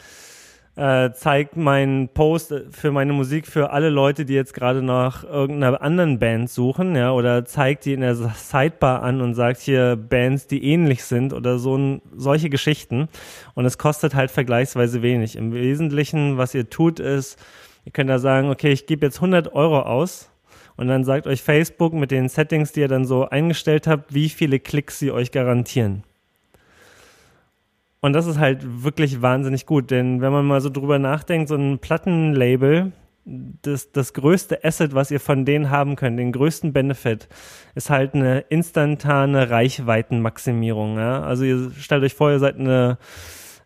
äh, 0.76 1.10
zeigt 1.12 1.56
meinen 1.56 2.08
Post 2.08 2.54
für 2.70 2.92
meine 2.92 3.14
Musik 3.14 3.46
für 3.46 3.70
alle 3.70 3.88
Leute, 3.88 4.26
die 4.26 4.34
jetzt 4.34 4.52
gerade 4.52 4.82
nach 4.82 5.24
irgendeiner 5.24 5.80
anderen 5.80 6.18
Band 6.18 6.50
suchen, 6.50 6.94
ja, 6.94 7.12
oder 7.12 7.46
zeigt 7.46 7.86
die 7.86 7.94
in 7.94 8.02
der 8.02 8.14
Sidebar 8.14 9.02
an 9.02 9.22
und 9.22 9.34
sagt 9.34 9.60
hier 9.60 9.96
Bands, 9.96 10.46
die 10.46 10.62
ähnlich 10.64 11.04
sind 11.04 11.32
oder 11.32 11.58
so 11.58 12.00
solche 12.14 12.50
Geschichten. 12.50 13.08
Und 13.54 13.64
es 13.64 13.78
kostet 13.78 14.14
halt 14.14 14.30
vergleichsweise 14.30 15.00
wenig. 15.02 15.36
Im 15.36 15.52
Wesentlichen, 15.52 16.36
was 16.36 16.54
ihr 16.54 16.68
tut, 16.68 17.00
ist, 17.00 17.42
ihr 17.86 17.92
könnt 17.92 18.10
da 18.10 18.18
sagen, 18.18 18.50
okay, 18.50 18.72
ich 18.72 18.86
gebe 18.86 19.06
jetzt 19.06 19.16
100 19.16 19.54
Euro 19.54 19.80
aus 19.80 20.30
und 20.76 20.88
dann 20.88 21.04
sagt 21.04 21.26
euch 21.26 21.42
Facebook 21.42 21.94
mit 21.94 22.10
den 22.10 22.28
Settings, 22.28 22.72
die 22.72 22.80
ihr 22.80 22.88
dann 22.88 23.06
so 23.06 23.26
eingestellt 23.26 23.86
habt, 23.86 24.12
wie 24.12 24.28
viele 24.28 24.60
Klicks 24.60 24.98
sie 24.98 25.10
euch 25.10 25.32
garantieren. 25.32 26.04
Und 28.06 28.12
das 28.12 28.28
ist 28.28 28.38
halt 28.38 28.84
wirklich 28.84 29.20
wahnsinnig 29.20 29.66
gut, 29.66 29.90
denn 29.90 30.20
wenn 30.20 30.30
man 30.30 30.46
mal 30.46 30.60
so 30.60 30.70
drüber 30.70 31.00
nachdenkt, 31.00 31.48
so 31.48 31.56
ein 31.56 31.80
Plattenlabel, 31.80 32.92
das, 33.24 33.90
das 33.90 34.12
größte 34.12 34.62
Asset, 34.62 34.94
was 34.94 35.10
ihr 35.10 35.18
von 35.18 35.44
denen 35.44 35.70
haben 35.70 35.96
könnt, 35.96 36.16
den 36.20 36.30
größten 36.30 36.72
Benefit, 36.72 37.28
ist 37.74 37.90
halt 37.90 38.14
eine 38.14 38.42
instantane 38.42 39.50
Reichweitenmaximierung. 39.50 40.98
Ja? 40.98 41.22
Also 41.22 41.42
ihr 41.42 41.72
stellt 41.80 42.04
euch 42.04 42.14
vor, 42.14 42.30
ihr 42.30 42.38
seid 42.38 42.60
eine, 42.60 42.98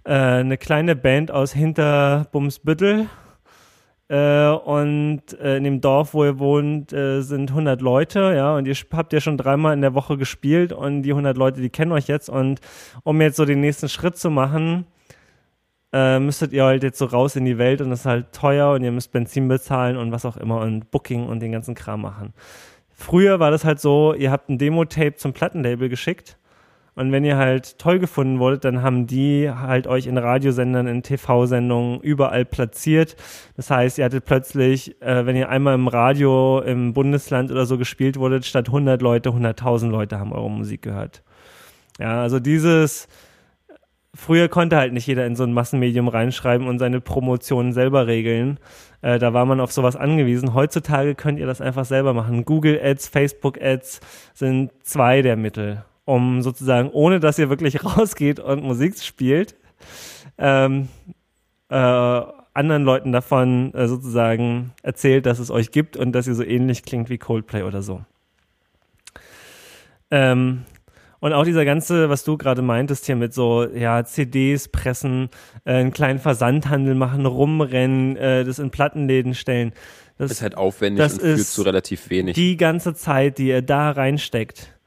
äh, 0.04 0.14
eine 0.14 0.56
kleine 0.56 0.96
Band 0.96 1.30
aus 1.30 1.52
Hinterbumsbüttel 1.52 3.08
äh, 4.10 4.48
und 4.48 5.38
äh, 5.40 5.56
in 5.56 5.62
dem 5.62 5.80
Dorf, 5.80 6.14
wo 6.14 6.24
ihr 6.24 6.40
wohnt, 6.40 6.92
äh, 6.92 7.20
sind 7.20 7.50
100 7.50 7.80
Leute, 7.80 8.32
ja, 8.34 8.56
und 8.56 8.66
ihr 8.66 8.74
habt 8.92 9.12
ja 9.12 9.20
schon 9.20 9.36
dreimal 9.36 9.72
in 9.72 9.82
der 9.82 9.94
Woche 9.94 10.16
gespielt 10.16 10.72
und 10.72 11.02
die 11.02 11.10
100 11.10 11.36
Leute, 11.36 11.60
die 11.60 11.70
kennen 11.70 11.92
euch 11.92 12.08
jetzt 12.08 12.28
und 12.28 12.60
um 13.04 13.20
jetzt 13.20 13.36
so 13.36 13.44
den 13.44 13.60
nächsten 13.60 13.88
Schritt 13.88 14.16
zu 14.16 14.30
machen, 14.30 14.86
müsstet 15.92 16.52
ihr 16.52 16.64
halt 16.64 16.84
jetzt 16.84 16.98
so 16.98 17.04
raus 17.04 17.34
in 17.34 17.44
die 17.44 17.58
Welt 17.58 17.80
und 17.80 17.90
das 17.90 18.00
ist 18.00 18.06
halt 18.06 18.32
teuer 18.32 18.74
und 18.74 18.84
ihr 18.84 18.92
müsst 18.92 19.10
Benzin 19.10 19.48
bezahlen 19.48 19.96
und 19.96 20.12
was 20.12 20.24
auch 20.24 20.36
immer 20.36 20.60
und 20.60 20.92
Booking 20.92 21.26
und 21.26 21.40
den 21.40 21.50
ganzen 21.50 21.74
Kram 21.74 22.02
machen. 22.02 22.32
Früher 22.92 23.40
war 23.40 23.50
das 23.50 23.64
halt 23.64 23.80
so, 23.80 24.14
ihr 24.14 24.30
habt 24.30 24.48
ein 24.48 24.58
Demo-Tape 24.58 25.16
zum 25.16 25.32
Plattenlabel 25.32 25.88
geschickt 25.88 26.38
Und 26.94 27.12
wenn 27.12 27.24
ihr 27.24 27.36
halt 27.36 27.78
toll 27.78 27.98
gefunden 27.98 28.38
wurdet, 28.38 28.64
dann 28.64 28.82
haben 28.82 29.06
die 29.06 29.50
halt 29.50 29.86
euch 29.86 30.06
in 30.06 30.18
Radiosendern, 30.18 30.86
in 30.86 31.02
TV-Sendungen 31.02 32.00
überall 32.00 32.44
platziert. 32.44 33.16
Das 33.56 33.70
heißt, 33.70 33.98
ihr 33.98 34.04
hattet 34.04 34.24
plötzlich, 34.24 35.00
äh, 35.00 35.24
wenn 35.24 35.36
ihr 35.36 35.48
einmal 35.48 35.74
im 35.74 35.88
Radio 35.88 36.60
im 36.60 36.92
Bundesland 36.92 37.50
oder 37.50 37.66
so 37.66 37.78
gespielt 37.78 38.18
wurdet, 38.18 38.44
statt 38.44 38.68
100 38.68 39.00
Leute, 39.02 39.30
100.000 39.30 39.88
Leute 39.88 40.18
haben 40.18 40.32
eure 40.32 40.50
Musik 40.50 40.82
gehört. 40.82 41.22
Ja, 41.98 42.20
also 42.22 42.40
dieses, 42.40 43.08
früher 44.14 44.48
konnte 44.48 44.76
halt 44.76 44.92
nicht 44.92 45.06
jeder 45.06 45.26
in 45.26 45.36
so 45.36 45.44
ein 45.44 45.52
Massenmedium 45.52 46.08
reinschreiben 46.08 46.66
und 46.66 46.78
seine 46.78 47.00
Promotionen 47.00 47.72
selber 47.72 48.06
regeln. 48.06 48.58
Äh, 49.02 49.18
da 49.18 49.32
war 49.32 49.46
man 49.46 49.60
auf 49.60 49.72
sowas 49.72 49.96
angewiesen. 49.96 50.54
Heutzutage 50.54 51.14
könnt 51.14 51.38
ihr 51.38 51.46
das 51.46 51.60
einfach 51.60 51.84
selber 51.84 52.14
machen. 52.14 52.44
Google 52.44 52.80
Ads, 52.82 53.08
Facebook 53.08 53.60
Ads 53.60 54.00
sind 54.34 54.72
zwei 54.82 55.22
der 55.22 55.36
Mittel, 55.36 55.84
um 56.10 56.42
sozusagen, 56.42 56.90
ohne 56.90 57.20
dass 57.20 57.38
ihr 57.38 57.48
wirklich 57.48 57.84
rausgeht 57.96 58.40
und 58.40 58.62
Musik 58.62 58.98
spielt, 58.98 59.54
ähm, 60.38 60.88
äh, 61.68 62.22
anderen 62.52 62.82
Leuten 62.82 63.12
davon 63.12 63.72
äh, 63.74 63.86
sozusagen 63.86 64.72
erzählt, 64.82 65.24
dass 65.24 65.38
es 65.38 65.50
euch 65.50 65.70
gibt 65.70 65.96
und 65.96 66.12
dass 66.12 66.26
ihr 66.26 66.34
so 66.34 66.42
ähnlich 66.42 66.82
klingt 66.82 67.08
wie 67.08 67.18
Coldplay 67.18 67.62
oder 67.62 67.80
so. 67.80 68.02
Ähm, 70.10 70.64
und 71.20 71.32
auch 71.32 71.44
dieser 71.44 71.64
ganze, 71.64 72.08
was 72.08 72.24
du 72.24 72.36
gerade 72.36 72.62
meintest 72.62 73.06
hier 73.06 73.14
mit 73.14 73.32
so, 73.32 73.64
ja, 73.64 74.04
CDs 74.04 74.68
pressen, 74.68 75.28
äh, 75.64 75.74
einen 75.74 75.92
kleinen 75.92 76.18
Versandhandel 76.18 76.96
machen, 76.96 77.24
rumrennen, 77.24 78.16
äh, 78.16 78.44
das 78.44 78.58
in 78.58 78.70
Plattenläden 78.70 79.34
stellen. 79.34 79.72
Das 80.18 80.32
ist 80.32 80.42
halt 80.42 80.56
aufwendig 80.56 81.04
und 81.04 81.20
führt 81.20 81.46
zu 81.46 81.62
relativ 81.62 82.10
wenig. 82.10 82.34
Die 82.34 82.56
ganze 82.56 82.94
Zeit, 82.94 83.38
die 83.38 83.48
ihr 83.48 83.62
da 83.62 83.90
reinsteckt, 83.90 84.79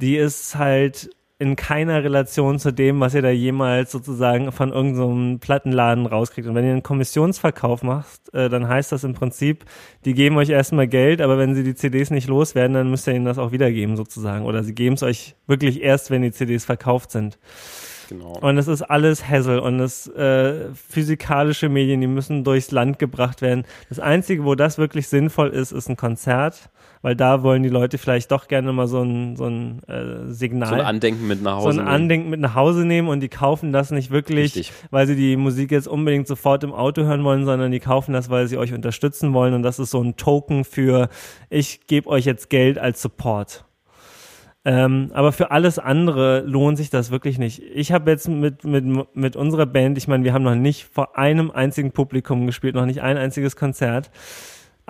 die 0.00 0.16
ist 0.16 0.56
halt 0.56 1.10
in 1.40 1.56
keiner 1.56 2.04
Relation 2.04 2.58
zu 2.58 2.70
dem, 2.70 3.00
was 3.00 3.14
ihr 3.14 3.22
da 3.22 3.30
jemals 3.30 3.90
sozusagen 3.90 4.52
von 4.52 4.72
irgendeinem 4.72 5.32
so 5.32 5.38
Plattenladen 5.38 6.04
rauskriegt. 6.04 6.46
Und 6.46 6.54
wenn 6.54 6.66
ihr 6.66 6.72
einen 6.72 6.82
Kommissionsverkauf 6.82 7.82
macht, 7.82 8.32
äh, 8.34 8.50
dann 8.50 8.68
heißt 8.68 8.92
das 8.92 9.04
im 9.04 9.14
Prinzip, 9.14 9.64
die 10.04 10.12
geben 10.12 10.36
euch 10.36 10.50
erstmal 10.50 10.86
Geld, 10.86 11.22
aber 11.22 11.38
wenn 11.38 11.54
sie 11.54 11.64
die 11.64 11.74
CDs 11.74 12.10
nicht 12.10 12.28
loswerden, 12.28 12.74
dann 12.74 12.90
müsst 12.90 13.06
ihr 13.06 13.14
ihnen 13.14 13.24
das 13.24 13.38
auch 13.38 13.52
wiedergeben 13.52 13.96
sozusagen. 13.96 14.44
Oder 14.44 14.62
sie 14.62 14.74
geben 14.74 14.96
es 14.96 15.02
euch 15.02 15.34
wirklich 15.46 15.80
erst, 15.80 16.10
wenn 16.10 16.20
die 16.20 16.32
CDs 16.32 16.66
verkauft 16.66 17.10
sind. 17.10 17.38
Genau. 18.10 18.38
Und 18.40 18.58
es 18.58 18.68
ist 18.68 18.82
alles 18.82 19.26
Hassel 19.26 19.60
und 19.60 19.80
es 19.80 20.06
äh, 20.08 20.74
physikalische 20.74 21.68
Medien, 21.68 22.00
die 22.00 22.06
müssen 22.06 22.44
durchs 22.44 22.70
Land 22.70 22.98
gebracht 22.98 23.40
werden. 23.40 23.64
Das 23.88 23.98
Einzige, 23.98 24.44
wo 24.44 24.54
das 24.54 24.78
wirklich 24.78 25.08
sinnvoll 25.08 25.48
ist, 25.48 25.72
ist 25.72 25.88
ein 25.88 25.96
Konzert 25.96 26.70
weil 27.02 27.16
da 27.16 27.42
wollen 27.42 27.62
die 27.62 27.68
Leute 27.68 27.96
vielleicht 27.98 28.30
doch 28.30 28.46
gerne 28.48 28.72
mal 28.72 28.86
so 28.86 29.02
ein, 29.02 29.36
so 29.36 29.46
ein 29.46 29.82
äh, 29.84 30.32
Signal. 30.32 30.68
So 30.68 30.74
ein 30.74 30.80
Andenken 30.82 31.26
mit 31.26 31.42
nach 31.42 31.56
Hause 31.56 31.68
nehmen. 31.68 31.74
So 31.74 31.80
ein 31.80 31.84
nehmen. 31.86 31.94
Andenken 31.94 32.30
mit 32.30 32.40
nach 32.40 32.54
Hause 32.54 32.84
nehmen 32.84 33.08
und 33.08 33.20
die 33.20 33.28
kaufen 33.28 33.72
das 33.72 33.90
nicht 33.90 34.10
wirklich, 34.10 34.56
Richtig. 34.56 34.72
weil 34.90 35.06
sie 35.06 35.16
die 35.16 35.36
Musik 35.36 35.70
jetzt 35.70 35.88
unbedingt 35.88 36.26
sofort 36.26 36.62
im 36.62 36.72
Auto 36.72 37.02
hören 37.02 37.24
wollen, 37.24 37.44
sondern 37.46 37.70
die 37.70 37.80
kaufen 37.80 38.12
das, 38.12 38.28
weil 38.28 38.48
sie 38.48 38.58
euch 38.58 38.74
unterstützen 38.74 39.32
wollen 39.32 39.54
und 39.54 39.62
das 39.62 39.78
ist 39.78 39.90
so 39.90 40.02
ein 40.02 40.16
Token 40.16 40.64
für, 40.64 41.08
ich 41.48 41.86
gebe 41.86 42.08
euch 42.08 42.26
jetzt 42.26 42.50
Geld 42.50 42.78
als 42.78 43.00
Support. 43.00 43.64
Ähm, 44.64 45.10
aber 45.14 45.32
für 45.32 45.50
alles 45.50 45.78
andere 45.78 46.40
lohnt 46.40 46.76
sich 46.76 46.90
das 46.90 47.10
wirklich 47.10 47.38
nicht. 47.38 47.62
Ich 47.74 47.92
habe 47.92 48.10
jetzt 48.10 48.28
mit, 48.28 48.64
mit, 48.64 48.84
mit 49.16 49.36
unserer 49.36 49.66
Band, 49.66 49.96
ich 49.96 50.06
meine, 50.06 50.24
wir 50.24 50.34
haben 50.34 50.42
noch 50.42 50.54
nicht 50.54 50.84
vor 50.84 51.16
einem 51.16 51.50
einzigen 51.50 51.92
Publikum 51.92 52.46
gespielt, 52.46 52.74
noch 52.74 52.84
nicht 52.84 53.00
ein 53.00 53.16
einziges 53.16 53.56
Konzert 53.56 54.10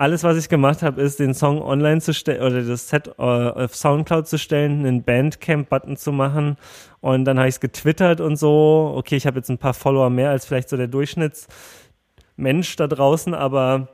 alles, 0.01 0.23
was 0.23 0.35
ich 0.35 0.49
gemacht 0.49 0.81
habe, 0.81 0.99
ist, 0.99 1.19
den 1.19 1.35
Song 1.35 1.61
online 1.61 2.01
zu 2.01 2.11
stellen 2.11 2.41
oder 2.41 2.63
das 2.63 2.89
Set 2.89 3.07
uh, 3.19 3.21
auf 3.21 3.75
Soundcloud 3.75 4.27
zu 4.27 4.39
stellen, 4.39 4.79
einen 4.79 5.03
Bandcamp-Button 5.03 5.95
zu 5.95 6.11
machen 6.11 6.57
und 7.01 7.25
dann 7.25 7.37
habe 7.37 7.47
ich 7.47 7.55
es 7.55 7.59
getwittert 7.59 8.19
und 8.19 8.35
so. 8.35 8.93
Okay, 8.97 9.15
ich 9.15 9.27
habe 9.27 9.37
jetzt 9.37 9.51
ein 9.51 9.59
paar 9.59 9.75
Follower 9.75 10.09
mehr 10.09 10.31
als 10.31 10.47
vielleicht 10.47 10.69
so 10.69 10.77
der 10.77 10.87
Durchschnittsmensch 10.87 12.75
da 12.77 12.87
draußen, 12.87 13.35
aber 13.35 13.89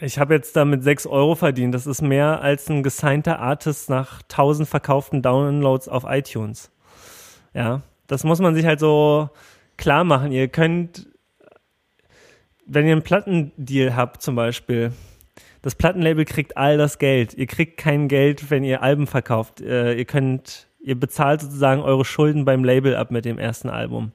ich 0.00 0.18
habe 0.18 0.34
jetzt 0.34 0.56
damit 0.56 0.82
6 0.82 1.06
Euro 1.06 1.34
verdient. 1.34 1.74
Das 1.74 1.86
ist 1.86 2.02
mehr 2.02 2.40
als 2.40 2.68
ein 2.68 2.82
gesignter 2.82 3.38
Artist 3.38 3.90
nach 3.90 4.22
1000 4.22 4.68
verkauften 4.68 5.22
Downloads 5.22 5.88
auf 5.88 6.04
iTunes. 6.06 6.70
Ja, 7.54 7.82
das 8.06 8.24
muss 8.24 8.40
man 8.40 8.54
sich 8.54 8.66
halt 8.66 8.80
so 8.80 9.30
klar 9.76 10.04
machen. 10.04 10.32
Ihr 10.32 10.48
könnt 10.48 11.08
wenn 12.68 12.86
ihr 12.86 12.92
einen 12.92 13.02
Plattendeal 13.02 13.96
habt 13.96 14.22
zum 14.22 14.36
Beispiel, 14.36 14.92
das 15.62 15.74
Plattenlabel 15.74 16.24
kriegt 16.24 16.56
all 16.56 16.78
das 16.78 16.98
Geld. 16.98 17.34
Ihr 17.34 17.46
kriegt 17.46 17.78
kein 17.78 18.06
Geld, 18.08 18.50
wenn 18.50 18.62
ihr 18.62 18.82
Alben 18.82 19.06
verkauft. 19.06 19.60
Äh, 19.60 19.94
ihr 19.94 20.04
könnt, 20.04 20.68
ihr 20.78 20.98
bezahlt 20.98 21.40
sozusagen 21.40 21.82
eure 21.82 22.04
Schulden 22.04 22.44
beim 22.44 22.62
Label 22.62 22.94
ab 22.94 23.10
mit 23.10 23.24
dem 23.24 23.38
ersten 23.38 23.68
Album. 23.68 24.12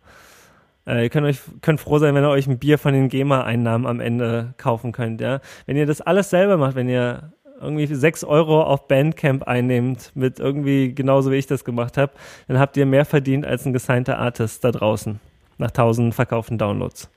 Äh, 0.86 1.04
ihr 1.04 1.10
könnt 1.10 1.26
euch 1.26 1.40
könnt 1.62 1.80
froh 1.80 2.00
sein, 2.00 2.16
wenn 2.16 2.24
ihr 2.24 2.30
euch 2.30 2.48
ein 2.48 2.60
Bier 2.60 2.78
von 2.78 2.94
den 2.94 3.10
GEMA-Einnahmen 3.10 3.86
am 3.86 4.00
Ende 4.00 4.54
kaufen 4.58 4.92
könnt. 4.92 5.22
Ja, 5.22 5.40
wenn 5.66 5.78
ihr 5.78 5.86
das 5.86 6.02
alles 6.02 6.30
selber 6.30 6.58
macht, 6.58 6.76
wenn 6.76 6.90
ihr 6.90 7.32
irgendwie 7.62 7.86
sechs 7.88 8.24
Euro 8.24 8.62
auf 8.62 8.88
Bandcamp 8.88 9.44
einnehmt, 9.44 10.12
mit 10.16 10.40
irgendwie 10.40 10.94
genauso 10.94 11.32
wie 11.32 11.36
ich 11.36 11.48
das 11.48 11.64
gemacht 11.64 11.98
habe, 11.98 12.12
dann 12.48 12.60
habt 12.60 12.76
ihr 12.76 12.86
mehr 12.86 13.06
verdient 13.06 13.46
als 13.46 13.66
ein 13.66 13.74
gesignter 13.74 14.20
Artist 14.20 14.64
da 14.64 14.72
draußen 14.72 15.20
nach 15.58 15.72
tausend 15.72 16.14
verkauften 16.14 16.58
Downloads. 16.58 17.10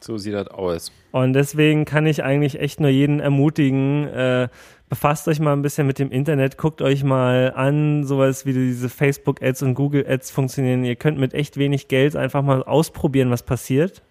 So 0.00 0.18
sieht 0.18 0.34
das 0.34 0.48
aus. 0.48 0.92
Und 1.12 1.32
deswegen 1.32 1.86
kann 1.86 2.06
ich 2.06 2.22
eigentlich 2.22 2.60
echt 2.60 2.78
nur 2.78 2.90
jeden 2.90 3.20
ermutigen, 3.20 4.06
äh, 4.08 4.48
befasst 4.94 5.26
euch 5.26 5.40
mal 5.40 5.52
ein 5.52 5.62
bisschen 5.62 5.88
mit 5.88 5.98
dem 5.98 6.12
Internet, 6.12 6.56
guckt 6.56 6.80
euch 6.80 7.02
mal 7.02 7.52
an, 7.56 8.04
sowas 8.04 8.46
wie 8.46 8.52
diese 8.52 8.88
Facebook-Ads 8.88 9.62
und 9.62 9.74
Google-Ads 9.74 10.30
funktionieren. 10.30 10.84
Ihr 10.84 10.94
könnt 10.94 11.18
mit 11.18 11.34
echt 11.34 11.56
wenig 11.56 11.88
Geld 11.88 12.14
einfach 12.14 12.42
mal 12.42 12.62
ausprobieren, 12.62 13.28
was 13.28 13.42
passiert. 13.42 14.02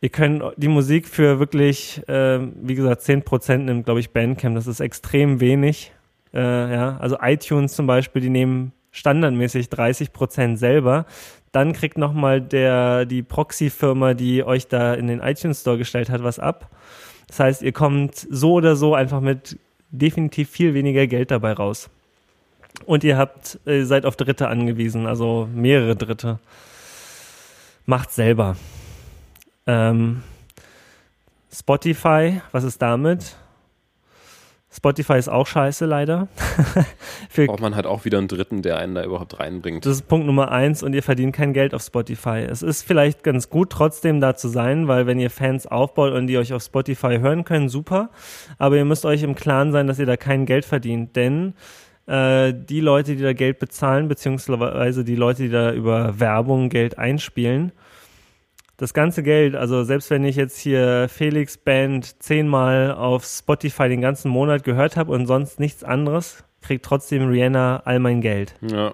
Ihr 0.00 0.08
könnt 0.08 0.42
die 0.56 0.68
Musik 0.68 1.06
für 1.06 1.38
wirklich, 1.38 2.00
äh, 2.08 2.38
wie 2.62 2.74
gesagt, 2.74 3.02
10% 3.02 3.66
nimmt, 3.66 3.84
glaube 3.84 4.00
ich, 4.00 4.12
Bandcamp. 4.12 4.54
Das 4.54 4.66
ist 4.66 4.80
extrem 4.80 5.38
wenig. 5.40 5.92
Äh, 6.32 6.40
ja, 6.40 6.96
also 6.96 7.18
iTunes 7.20 7.74
zum 7.74 7.86
Beispiel, 7.86 8.22
die 8.22 8.30
nehmen 8.30 8.72
standardmäßig 8.90 9.66
30% 9.66 10.56
selber 10.56 11.04
dann 11.52 11.74
kriegt 11.74 11.98
nochmal 11.98 12.40
die 12.40 13.22
Proxy-Firma, 13.22 14.14
die 14.14 14.42
euch 14.42 14.68
da 14.68 14.94
in 14.94 15.06
den 15.06 15.20
iTunes 15.20 15.60
Store 15.60 15.76
gestellt 15.76 16.08
hat, 16.08 16.22
was 16.22 16.38
ab. 16.38 16.70
Das 17.32 17.40
heißt, 17.40 17.62
ihr 17.62 17.72
kommt 17.72 18.14
so 18.14 18.52
oder 18.52 18.76
so 18.76 18.94
einfach 18.94 19.22
mit 19.22 19.58
definitiv 19.90 20.50
viel 20.50 20.74
weniger 20.74 21.06
Geld 21.06 21.30
dabei 21.30 21.54
raus. 21.54 21.88
Und 22.84 23.04
ihr 23.04 23.16
habt, 23.16 23.58
ihr 23.64 23.86
seid 23.86 24.04
auf 24.04 24.16
Dritte 24.16 24.48
angewiesen, 24.48 25.06
also 25.06 25.48
mehrere 25.54 25.96
Dritte. 25.96 26.40
Macht 27.86 28.12
selber. 28.12 28.56
Ähm, 29.66 30.22
Spotify, 31.50 32.42
was 32.52 32.64
ist 32.64 32.82
damit? 32.82 33.34
Spotify 34.74 35.18
ist 35.18 35.28
auch 35.28 35.46
scheiße, 35.46 35.84
leider. 35.84 36.28
Braucht 37.36 37.60
man 37.60 37.76
halt 37.76 37.84
auch 37.84 38.06
wieder 38.06 38.16
einen 38.18 38.28
Dritten, 38.28 38.62
der 38.62 38.78
einen 38.78 38.94
da 38.94 39.04
überhaupt 39.04 39.38
reinbringt. 39.38 39.84
Das 39.84 39.92
ist 39.92 40.08
Punkt 40.08 40.26
Nummer 40.26 40.50
eins 40.50 40.82
und 40.82 40.94
ihr 40.94 41.02
verdient 41.02 41.36
kein 41.36 41.52
Geld 41.52 41.74
auf 41.74 41.82
Spotify. 41.82 42.38
Es 42.38 42.62
ist 42.62 42.82
vielleicht 42.82 43.22
ganz 43.22 43.50
gut, 43.50 43.68
trotzdem 43.70 44.20
da 44.20 44.34
zu 44.34 44.48
sein, 44.48 44.88
weil 44.88 45.06
wenn 45.06 45.20
ihr 45.20 45.30
Fans 45.30 45.66
aufbaut 45.66 46.12
und 46.14 46.26
die 46.26 46.38
euch 46.38 46.54
auf 46.54 46.62
Spotify 46.62 47.18
hören 47.18 47.44
können, 47.44 47.68
super. 47.68 48.10
Aber 48.58 48.76
ihr 48.76 48.86
müsst 48.86 49.04
euch 49.04 49.22
im 49.22 49.34
Klaren 49.34 49.72
sein, 49.72 49.86
dass 49.86 49.98
ihr 49.98 50.06
da 50.06 50.16
kein 50.16 50.46
Geld 50.46 50.64
verdient, 50.64 51.16
denn 51.16 51.52
äh, 52.06 52.54
die 52.54 52.80
Leute, 52.80 53.14
die 53.14 53.22
da 53.22 53.34
Geld 53.34 53.58
bezahlen, 53.58 54.08
beziehungsweise 54.08 55.04
die 55.04 55.16
Leute, 55.16 55.42
die 55.42 55.50
da 55.50 55.72
über 55.72 56.18
Werbung 56.18 56.70
Geld 56.70 56.98
einspielen, 56.98 57.72
das 58.82 58.94
ganze 58.94 59.22
Geld, 59.22 59.54
also 59.54 59.84
selbst 59.84 60.10
wenn 60.10 60.24
ich 60.24 60.34
jetzt 60.34 60.58
hier 60.58 61.08
Felix 61.08 61.56
Band 61.56 62.20
zehnmal 62.20 62.92
auf 62.92 63.24
Spotify 63.24 63.88
den 63.88 64.00
ganzen 64.00 64.28
Monat 64.28 64.64
gehört 64.64 64.96
habe 64.96 65.12
und 65.12 65.28
sonst 65.28 65.60
nichts 65.60 65.84
anderes, 65.84 66.42
kriegt 66.62 66.84
trotzdem 66.84 67.28
Rihanna 67.28 67.82
all 67.84 68.00
mein 68.00 68.20
Geld. 68.20 68.56
Ja. 68.60 68.92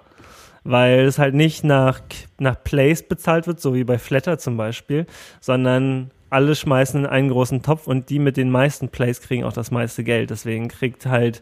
Weil 0.63 1.05
es 1.05 1.17
halt 1.17 1.33
nicht 1.33 1.63
nach, 1.63 2.01
nach 2.37 2.63
Plays 2.63 3.01
bezahlt 3.01 3.47
wird, 3.47 3.59
so 3.61 3.73
wie 3.73 3.83
bei 3.83 3.97
Flatter 3.97 4.37
zum 4.37 4.57
Beispiel, 4.57 5.07
sondern 5.41 6.11
alle 6.29 6.53
schmeißen 6.53 6.99
in 6.99 7.05
einen 7.07 7.29
großen 7.29 7.63
Topf 7.63 7.87
und 7.87 8.11
die 8.11 8.19
mit 8.19 8.37
den 8.37 8.51
meisten 8.51 8.89
Plays 8.89 9.21
kriegen 9.21 9.43
auch 9.43 9.53
das 9.53 9.71
meiste 9.71 10.03
Geld. 10.03 10.29
Deswegen 10.29 10.67
kriegt 10.67 11.07
halt 11.07 11.41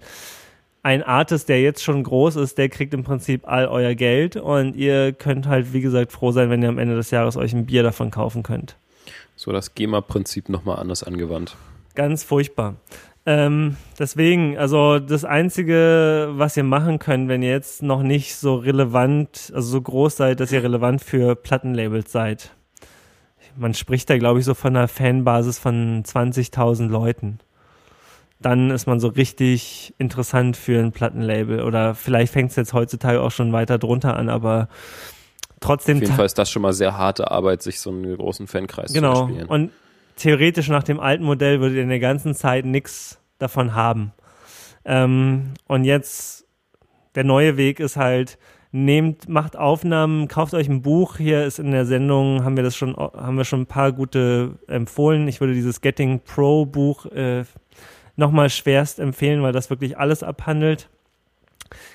ein 0.87 1.03
Artist, 1.03 1.49
der 1.49 1.61
jetzt 1.61 1.83
schon 1.83 2.01
groß 2.01 2.37
ist, 2.37 2.57
der 2.57 2.69
kriegt 2.69 2.93
im 2.93 3.03
Prinzip 3.03 3.45
all 3.45 3.67
euer 3.67 3.93
Geld 3.93 4.37
und 4.37 4.73
ihr 4.73 5.11
könnt 5.11 5.45
halt, 5.45 5.73
wie 5.73 5.81
gesagt, 5.81 6.13
froh 6.13 6.31
sein, 6.31 6.49
wenn 6.49 6.63
ihr 6.63 6.69
am 6.69 6.77
Ende 6.77 6.95
des 6.95 7.11
Jahres 7.11 7.35
euch 7.35 7.51
ein 7.51 7.65
Bier 7.65 7.83
davon 7.83 8.09
kaufen 8.09 8.41
könnt. 8.41 8.77
So 9.35 9.51
das 9.51 9.75
GEMA-Prinzip 9.75 10.47
nochmal 10.47 10.79
anders 10.79 11.03
angewandt. 11.03 11.57
Ganz 11.93 12.23
furchtbar. 12.23 12.77
Ähm, 13.25 13.75
deswegen, 13.99 14.57
also 14.57 14.99
das 14.99 15.25
Einzige, 15.25 16.29
was 16.31 16.55
ihr 16.55 16.63
machen 16.63 16.99
könnt, 16.99 17.27
wenn 17.27 17.43
ihr 17.43 17.51
jetzt 17.51 17.83
noch 17.83 18.01
nicht 18.01 18.37
so 18.37 18.55
relevant, 18.55 19.51
also 19.53 19.67
so 19.67 19.81
groß 19.81 20.15
seid, 20.15 20.39
dass 20.39 20.53
ihr 20.53 20.63
relevant 20.63 21.01
für 21.01 21.35
Plattenlabels 21.35 22.13
seid. 22.13 22.55
Man 23.57 23.73
spricht 23.73 24.09
da, 24.09 24.17
glaube 24.17 24.39
ich, 24.39 24.45
so 24.45 24.53
von 24.53 24.73
einer 24.77 24.87
Fanbasis 24.87 25.59
von 25.59 26.03
20.000 26.05 26.87
Leuten 26.87 27.39
dann 28.39 28.69
ist 28.69 28.85
man 28.85 28.99
so 28.99 29.07
richtig 29.07 29.93
interessant 29.97 30.57
für 30.57 30.79
ein 30.79 30.91
Plattenlabel. 30.91 31.61
Oder 31.61 31.95
vielleicht 31.95 32.33
fängt 32.33 32.51
es 32.51 32.55
jetzt 32.55 32.73
heutzutage 32.73 33.21
auch 33.21 33.31
schon 33.31 33.51
weiter 33.51 33.77
drunter 33.77 34.15
an, 34.15 34.29
aber 34.29 34.69
trotzdem. 35.59 35.97
Auf 35.97 36.03
jeden 36.03 36.15
Fall 36.15 36.25
ist 36.25 36.37
das 36.37 36.49
schon 36.49 36.61
mal 36.61 36.73
sehr 36.73 36.97
harte 36.97 37.31
Arbeit, 37.31 37.63
sich 37.63 37.79
so 37.79 37.89
einen 37.89 38.15
großen 38.15 38.47
Fankreis 38.47 38.93
genau. 38.93 39.13
zu 39.13 39.21
erspielen. 39.21 39.47
Und 39.47 39.71
theoretisch 40.15 40.69
nach 40.69 40.83
dem 40.83 40.99
alten 40.99 41.23
Modell 41.23 41.59
würdet 41.59 41.77
ihr 41.77 41.83
in 41.83 41.89
der 41.89 41.99
ganzen 41.99 42.35
Zeit 42.35 42.65
nichts 42.65 43.19
davon 43.39 43.73
haben. 43.73 44.13
Ähm, 44.85 45.53
und 45.67 45.83
jetzt 45.83 46.45
der 47.15 47.23
neue 47.23 47.57
Weg 47.57 47.79
ist 47.79 47.97
halt, 47.97 48.37
nehmt, 48.71 49.27
macht 49.27 49.57
Aufnahmen, 49.57 50.27
kauft 50.27 50.53
euch 50.53 50.69
ein 50.69 50.81
Buch. 50.81 51.17
Hier 51.17 51.45
ist 51.45 51.59
in 51.59 51.71
der 51.71 51.85
Sendung, 51.85 52.43
haben 52.43 52.55
wir 52.55 52.63
das 52.63 52.75
schon, 52.75 52.95
haben 52.95 53.37
wir 53.37 53.45
schon 53.45 53.61
ein 53.61 53.65
paar 53.65 53.91
gute 53.91 54.59
empfohlen. 54.67 55.27
Ich 55.27 55.39
würde 55.39 55.53
dieses 55.53 55.81
Getting 55.81 56.19
Pro 56.19 56.65
Buch 56.65 57.05
äh, 57.07 57.43
nochmal 58.17 58.49
schwerst 58.49 58.99
empfehlen, 58.99 59.41
weil 59.41 59.53
das 59.53 59.69
wirklich 59.69 59.97
alles 59.97 60.23
abhandelt. 60.23 60.89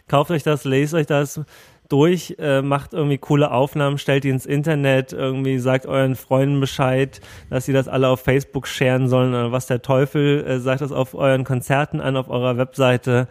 Kauft 0.08 0.30
euch 0.30 0.42
das, 0.42 0.64
lest 0.64 0.94
euch 0.94 1.06
das 1.06 1.40
durch, 1.88 2.36
äh, 2.38 2.62
macht 2.62 2.94
irgendwie 2.94 3.18
coole 3.18 3.50
Aufnahmen, 3.50 3.98
stellt 3.98 4.24
die 4.24 4.30
ins 4.30 4.46
Internet, 4.46 5.12
irgendwie 5.12 5.58
sagt 5.58 5.84
euren 5.84 6.16
Freunden 6.16 6.58
Bescheid, 6.58 7.20
dass 7.50 7.66
sie 7.66 7.74
das 7.74 7.86
alle 7.86 8.08
auf 8.08 8.20
Facebook 8.20 8.66
sharen 8.66 9.08
sollen 9.08 9.34
oder 9.34 9.52
was 9.52 9.66
der 9.66 9.82
Teufel, 9.82 10.42
äh, 10.46 10.58
sagt 10.58 10.80
das 10.80 10.90
auf 10.90 11.14
euren 11.14 11.44
Konzerten 11.44 12.00
an, 12.00 12.16
auf 12.16 12.30
eurer 12.30 12.56
Webseite 12.56 13.28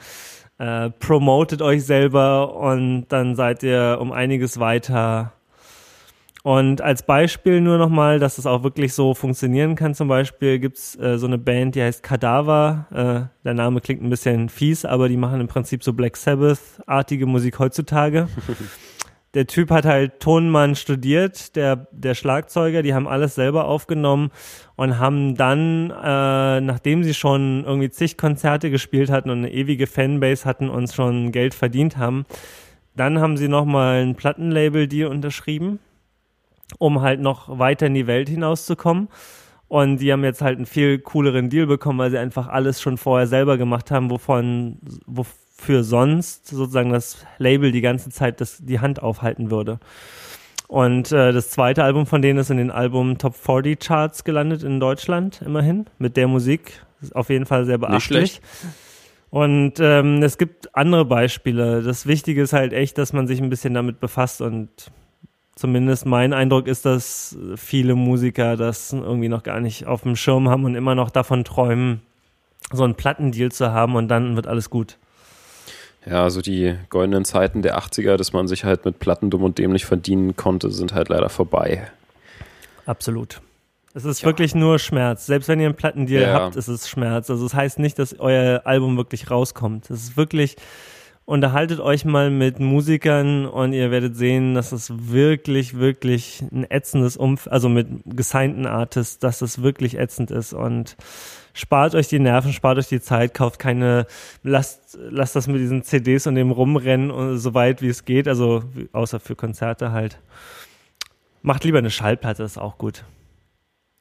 äh, 0.60 0.92
promotet 0.92 1.64
euch 1.64 1.84
selber 1.86 2.56
und 2.56 3.08
dann 3.08 3.36
seid 3.36 3.64
ihr 3.64 3.98
um 4.00 4.12
einiges 4.12 4.60
weiter. 4.60 5.34
Und 6.44 6.82
als 6.82 7.04
Beispiel 7.04 7.62
nur 7.62 7.78
nochmal, 7.78 8.20
dass 8.20 8.38
es 8.38 8.46
auch 8.48 8.64
wirklich 8.64 8.94
so 8.94 9.14
funktionieren 9.14 9.76
kann, 9.76 9.94
zum 9.94 10.08
Beispiel 10.08 10.58
gibt's 10.60 10.98
äh, 10.98 11.18
so 11.18 11.28
eine 11.28 11.38
Band, 11.38 11.76
die 11.76 11.84
heißt 11.84 12.02
Kadaver. 12.02 12.88
Äh, 12.92 13.44
der 13.46 13.54
Name 13.54 13.80
klingt 13.80 14.02
ein 14.02 14.10
bisschen 14.10 14.50
fies, 14.50 14.84
aber 14.84 15.08
die 15.08 15.18
machen 15.18 15.40
im 15.40 15.48
Prinzip 15.48 15.84
so 15.84 15.94
Black 15.94 16.18
Sabbath-artige 16.18 17.28
Musik 17.28 17.60
heutzutage. 17.60 18.28
der 19.34 19.48
Typ 19.48 19.70
hat 19.70 19.86
halt 19.86 20.20
Tonmann 20.20 20.76
studiert, 20.76 21.56
der, 21.56 21.88
der 21.92 22.16
Schlagzeuger, 22.16 22.82
die 22.82 22.94
haben 22.94 23.08
alles 23.08 23.36
selber 23.36 23.66
aufgenommen 23.66 24.32
und 24.76 25.00
haben 25.00 25.36
dann, 25.36 25.92
äh, 25.92 26.60
nachdem 26.60 27.04
sie 27.04 27.14
schon 27.14 27.64
irgendwie 27.66 27.90
zig 27.90 28.18
Konzerte 28.18 28.72
gespielt 28.72 29.10
hatten 29.10 29.30
und 29.30 29.40
eine 29.40 29.52
ewige 29.52 29.88
Fanbase 29.88 30.46
hatten 30.46 30.70
und 30.70 30.92
schon 30.92 31.32
Geld 31.32 31.54
verdient 31.54 31.98
haben, 31.98 32.26
dann 32.96 33.20
haben 33.20 33.38
sie 33.38 33.48
nochmal 33.48 34.02
ein 34.02 34.16
Plattenlabel-Deal 34.16 35.10
unterschrieben, 35.10 35.80
um 36.77 37.02
halt 37.02 37.19
noch 37.19 37.60
weiter 37.60 37.88
in 37.88 37.93
die 37.93 38.07
Welt 38.07 38.30
hinauszukommen. 38.30 39.10
Und 39.68 39.98
die 39.98 40.11
haben 40.11 40.23
jetzt 40.23 40.41
halt 40.41 40.57
einen 40.57 40.65
viel 40.65 40.99
cooleren 40.99 41.49
Deal 41.49 41.65
bekommen, 41.65 41.99
weil 41.99 42.11
sie 42.11 42.18
einfach 42.18 42.48
alles 42.49 42.81
schon 42.81 42.98
vorher 42.98 43.27
selber 43.27 43.57
gemacht 43.57 43.89
haben, 43.89 44.10
wovon, 44.10 44.80
wo, 45.06 45.26
für 45.61 45.84
sonst 45.84 46.48
sozusagen 46.48 46.89
das 46.89 47.26
Label 47.38 47.72
die 47.72 47.81
ganze 47.81 48.10
Zeit 48.10 48.41
das, 48.41 48.57
die 48.61 48.80
Hand 48.80 49.02
aufhalten 49.02 49.52
würde. 49.52 49.80
Und 50.68 51.11
äh, 51.11 51.31
das 51.31 51.52
zweite 51.52 51.84
Album 51.84 52.06
von 52.06 52.22
denen 52.22 52.39
ist 52.39 52.49
in 52.49 52.57
den 52.57 52.72
Album 52.72 53.18
Top 53.18 53.35
40 53.35 53.80
Charts 53.80 54.23
gelandet 54.23 54.64
in 54.64 54.80
Deutschland, 54.80 55.41
immerhin, 55.41 55.85
mit 55.99 56.18
der 56.18 56.27
Musik. 56.27 56.81
Ist 57.02 57.15
auf 57.15 57.30
jeden 57.30 57.45
Fall 57.45 57.65
sehr 57.65 57.77
beachtlich. 57.77 58.41
Und 59.30 59.80
ähm, 59.80 60.23
es 60.23 60.38
gibt 60.38 60.76
andere 60.76 61.06
Beispiele. 61.06 61.81
Das 61.81 62.07
Wichtige 62.07 62.41
ist 62.41 62.53
halt 62.53 62.73
echt, 62.73 62.98
dass 62.98 63.14
man 63.14 63.27
sich 63.27 63.41
ein 63.41 63.49
bisschen 63.49 63.73
damit 63.73 63.99
befasst 63.99 64.41
und 64.41 64.69
zumindest 65.56 66.06
mein 66.06 66.34
Eindruck 66.34 66.68
ist, 66.68 66.86
dass 66.86 67.38
viele 67.56 67.95
Musiker 67.95 68.57
das 68.57 68.94
irgendwie 68.94 69.30
noch 69.30 69.44
gar 69.44 69.60
nicht 69.60 69.86
auf 69.86 70.02
dem 70.02 70.15
Schirm 70.15 70.49
haben 70.49 70.65
und 70.65 70.76
immer 70.76 70.95
noch 70.95 71.10
davon 71.10 71.44
träumen, 71.44 72.02
so 72.72 72.84
einen 72.84 72.95
Plattendeal 72.95 73.52
zu 73.52 73.72
haben 73.72 73.95
und 73.95 74.07
dann 74.07 74.36
wird 74.36 74.48
alles 74.48 74.69
gut. 74.69 74.98
Ja, 76.06 76.23
also 76.23 76.41
die 76.41 76.76
goldenen 76.90 77.26
Zeiten 77.26 77.61
der 77.61 77.78
80er, 77.78 78.18
dass 78.18 78.34
man 78.34 78.48
sich 78.48 78.64
halt 78.64 78.86
mit 78.86 78.99
Platten 78.99 79.30
dumm 79.30 79.44
und 79.44 79.60
dämlich 79.60 79.86
verdienen 79.86 80.36
konnte, 80.36 80.72
sind 80.72 80.94
halt 80.94 81.10
leider 81.10 81.30
vorbei. 81.30 81.91
Absolut. 82.88 83.41
Es 83.94 84.06
ist 84.06 84.22
ja. 84.22 84.26
wirklich 84.26 84.56
nur 84.56 84.80
Schmerz. 84.80 85.26
Selbst 85.26 85.48
wenn 85.48 85.60
ihr 85.60 85.68
einen 85.68 85.76
Plattendeal 85.76 86.23
ja. 86.23 86.34
habt, 86.34 86.56
ist 86.56 86.69
es 86.69 86.90
Schmerz. 86.90 87.30
Also 87.30 87.45
es 87.45 87.52
das 87.52 87.60
heißt 87.60 87.80
nicht, 87.80 87.99
dass 87.99 88.18
euer 88.19 88.61
Album 88.65 88.98
wirklich 88.98 89.30
rauskommt. 89.30 89.90
Es 89.90 90.03
ist 90.03 90.18
wirklich, 90.18 90.56
unterhaltet 91.32 91.80
euch 91.80 92.03
mal 92.03 92.30
mit 92.30 92.60
Musikern 92.60 93.45
und 93.45 93.72
ihr 93.72 93.90
werdet 93.90 94.18
sehen, 94.18 94.53
dass 94.53 94.74
es 94.74 94.91
wirklich, 95.12 95.80
wirklich 95.80 96.44
ein 96.52 96.70
ätzendes 96.70 97.16
Umfeld, 97.16 97.53
also 97.53 97.70
mit 97.70 97.88
gesignten 98.06 98.66
Artists, 98.66 99.18
dass 99.18 99.41
es 99.41 99.64
wirklich 99.64 99.98
ätzend 99.98 100.30
ist 100.30 100.52
und 100.52 100.98
spart 101.53 101.95
euch 101.95 102.10
die 102.10 102.20
Nerven, 102.20 102.52
spart 102.52 102.78
euch 102.78 102.90
die 102.90 102.99
Zeit, 102.99 103.34
kauft 103.34 103.60
keine, 103.60 104.08
lasst, 104.44 104.99
lasst 105.10 105.38
das 105.38 105.48
mit 105.48 105.62
diesen 105.62 105.84
CDs 105.84 106.28
und 106.28 106.36
dem 106.36 106.52
rumrennen 106.52 107.12
und 107.12 107.38
so 107.38 107.53
weit 107.53 107.82
wie 107.82 107.88
es 107.88 108.03
geht, 108.03 108.28
also 108.28 108.64
außer 108.91 109.22
für 109.22 109.38
Konzerte 109.38 109.94
halt. 109.94 110.20
Macht 111.44 111.64
lieber 111.64 111.78
eine 111.78 111.91
Schallplatte, 111.91 112.44
ist 112.44 112.58
auch 112.58 112.78
gut. 112.78 113.06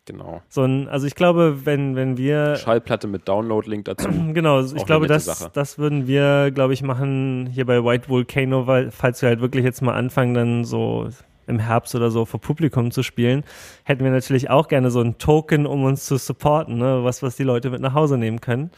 Genau. 0.06 0.42
So 0.48 0.62
ein, 0.62 0.88
also 0.88 1.06
ich 1.06 1.14
glaube, 1.14 1.64
wenn, 1.64 1.94
wenn 1.94 2.16
wir. 2.16 2.56
Schallplatte 2.56 3.06
mit 3.06 3.28
Download-Link 3.28 3.84
dazu. 3.84 4.08
genau, 4.32 4.60
ich 4.62 4.86
glaube, 4.86 5.06
das, 5.06 5.50
das 5.52 5.78
würden 5.78 6.06
wir, 6.06 6.50
glaube 6.50 6.72
ich, 6.72 6.82
machen 6.82 7.48
hier 7.52 7.66
bei 7.66 7.84
White 7.84 8.08
Volcano, 8.08 8.66
weil, 8.66 8.90
falls 8.90 9.22
wir 9.22 9.28
halt 9.28 9.40
wirklich 9.40 9.64
jetzt 9.64 9.82
mal 9.82 9.94
anfangen, 9.94 10.34
dann 10.34 10.64
so 10.64 11.08
im 11.46 11.58
Herbst 11.58 11.94
oder 11.94 12.10
so 12.10 12.24
vor 12.24 12.40
Publikum 12.40 12.90
zu 12.90 13.02
spielen, 13.02 13.44
hätten 13.84 14.04
wir 14.04 14.10
natürlich 14.10 14.48
auch 14.50 14.68
gerne 14.68 14.90
so 14.90 15.00
ein 15.00 15.18
Token, 15.18 15.66
um 15.66 15.84
uns 15.84 16.06
zu 16.06 16.16
supporten, 16.16 16.78
ne? 16.78 17.04
was, 17.04 17.22
was 17.22 17.36
die 17.36 17.42
Leute 17.42 17.70
mit 17.70 17.80
nach 17.80 17.94
Hause 17.94 18.16
nehmen 18.16 18.40
können. 18.40 18.70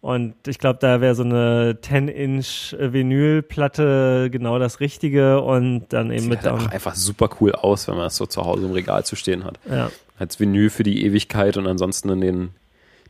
Und 0.00 0.34
ich 0.46 0.58
glaube, 0.58 0.78
da 0.80 1.00
wäre 1.00 1.14
so 1.16 1.24
eine 1.24 1.76
10-Inch 1.82 2.76
Vinylplatte 2.78 4.28
genau 4.30 4.58
das 4.60 4.78
Richtige 4.78 5.40
und 5.40 5.86
dann 5.88 6.10
eben 6.10 6.20
Sieht 6.20 6.30
mit. 6.30 6.42
Sieht 6.42 6.52
halt 6.52 6.72
einfach 6.72 6.94
super 6.94 7.28
cool 7.40 7.52
aus, 7.52 7.88
wenn 7.88 7.96
man 7.96 8.04
das 8.04 8.16
so 8.16 8.26
zu 8.26 8.44
Hause 8.44 8.66
im 8.66 8.72
Regal 8.72 9.04
zu 9.04 9.16
stehen 9.16 9.44
hat. 9.44 9.58
Ja. 9.68 9.90
Als 10.16 10.38
Vinyl 10.38 10.70
für 10.70 10.84
die 10.84 11.04
Ewigkeit 11.04 11.56
und 11.56 11.66
ansonsten 11.66 12.10
in 12.10 12.20
den 12.20 12.50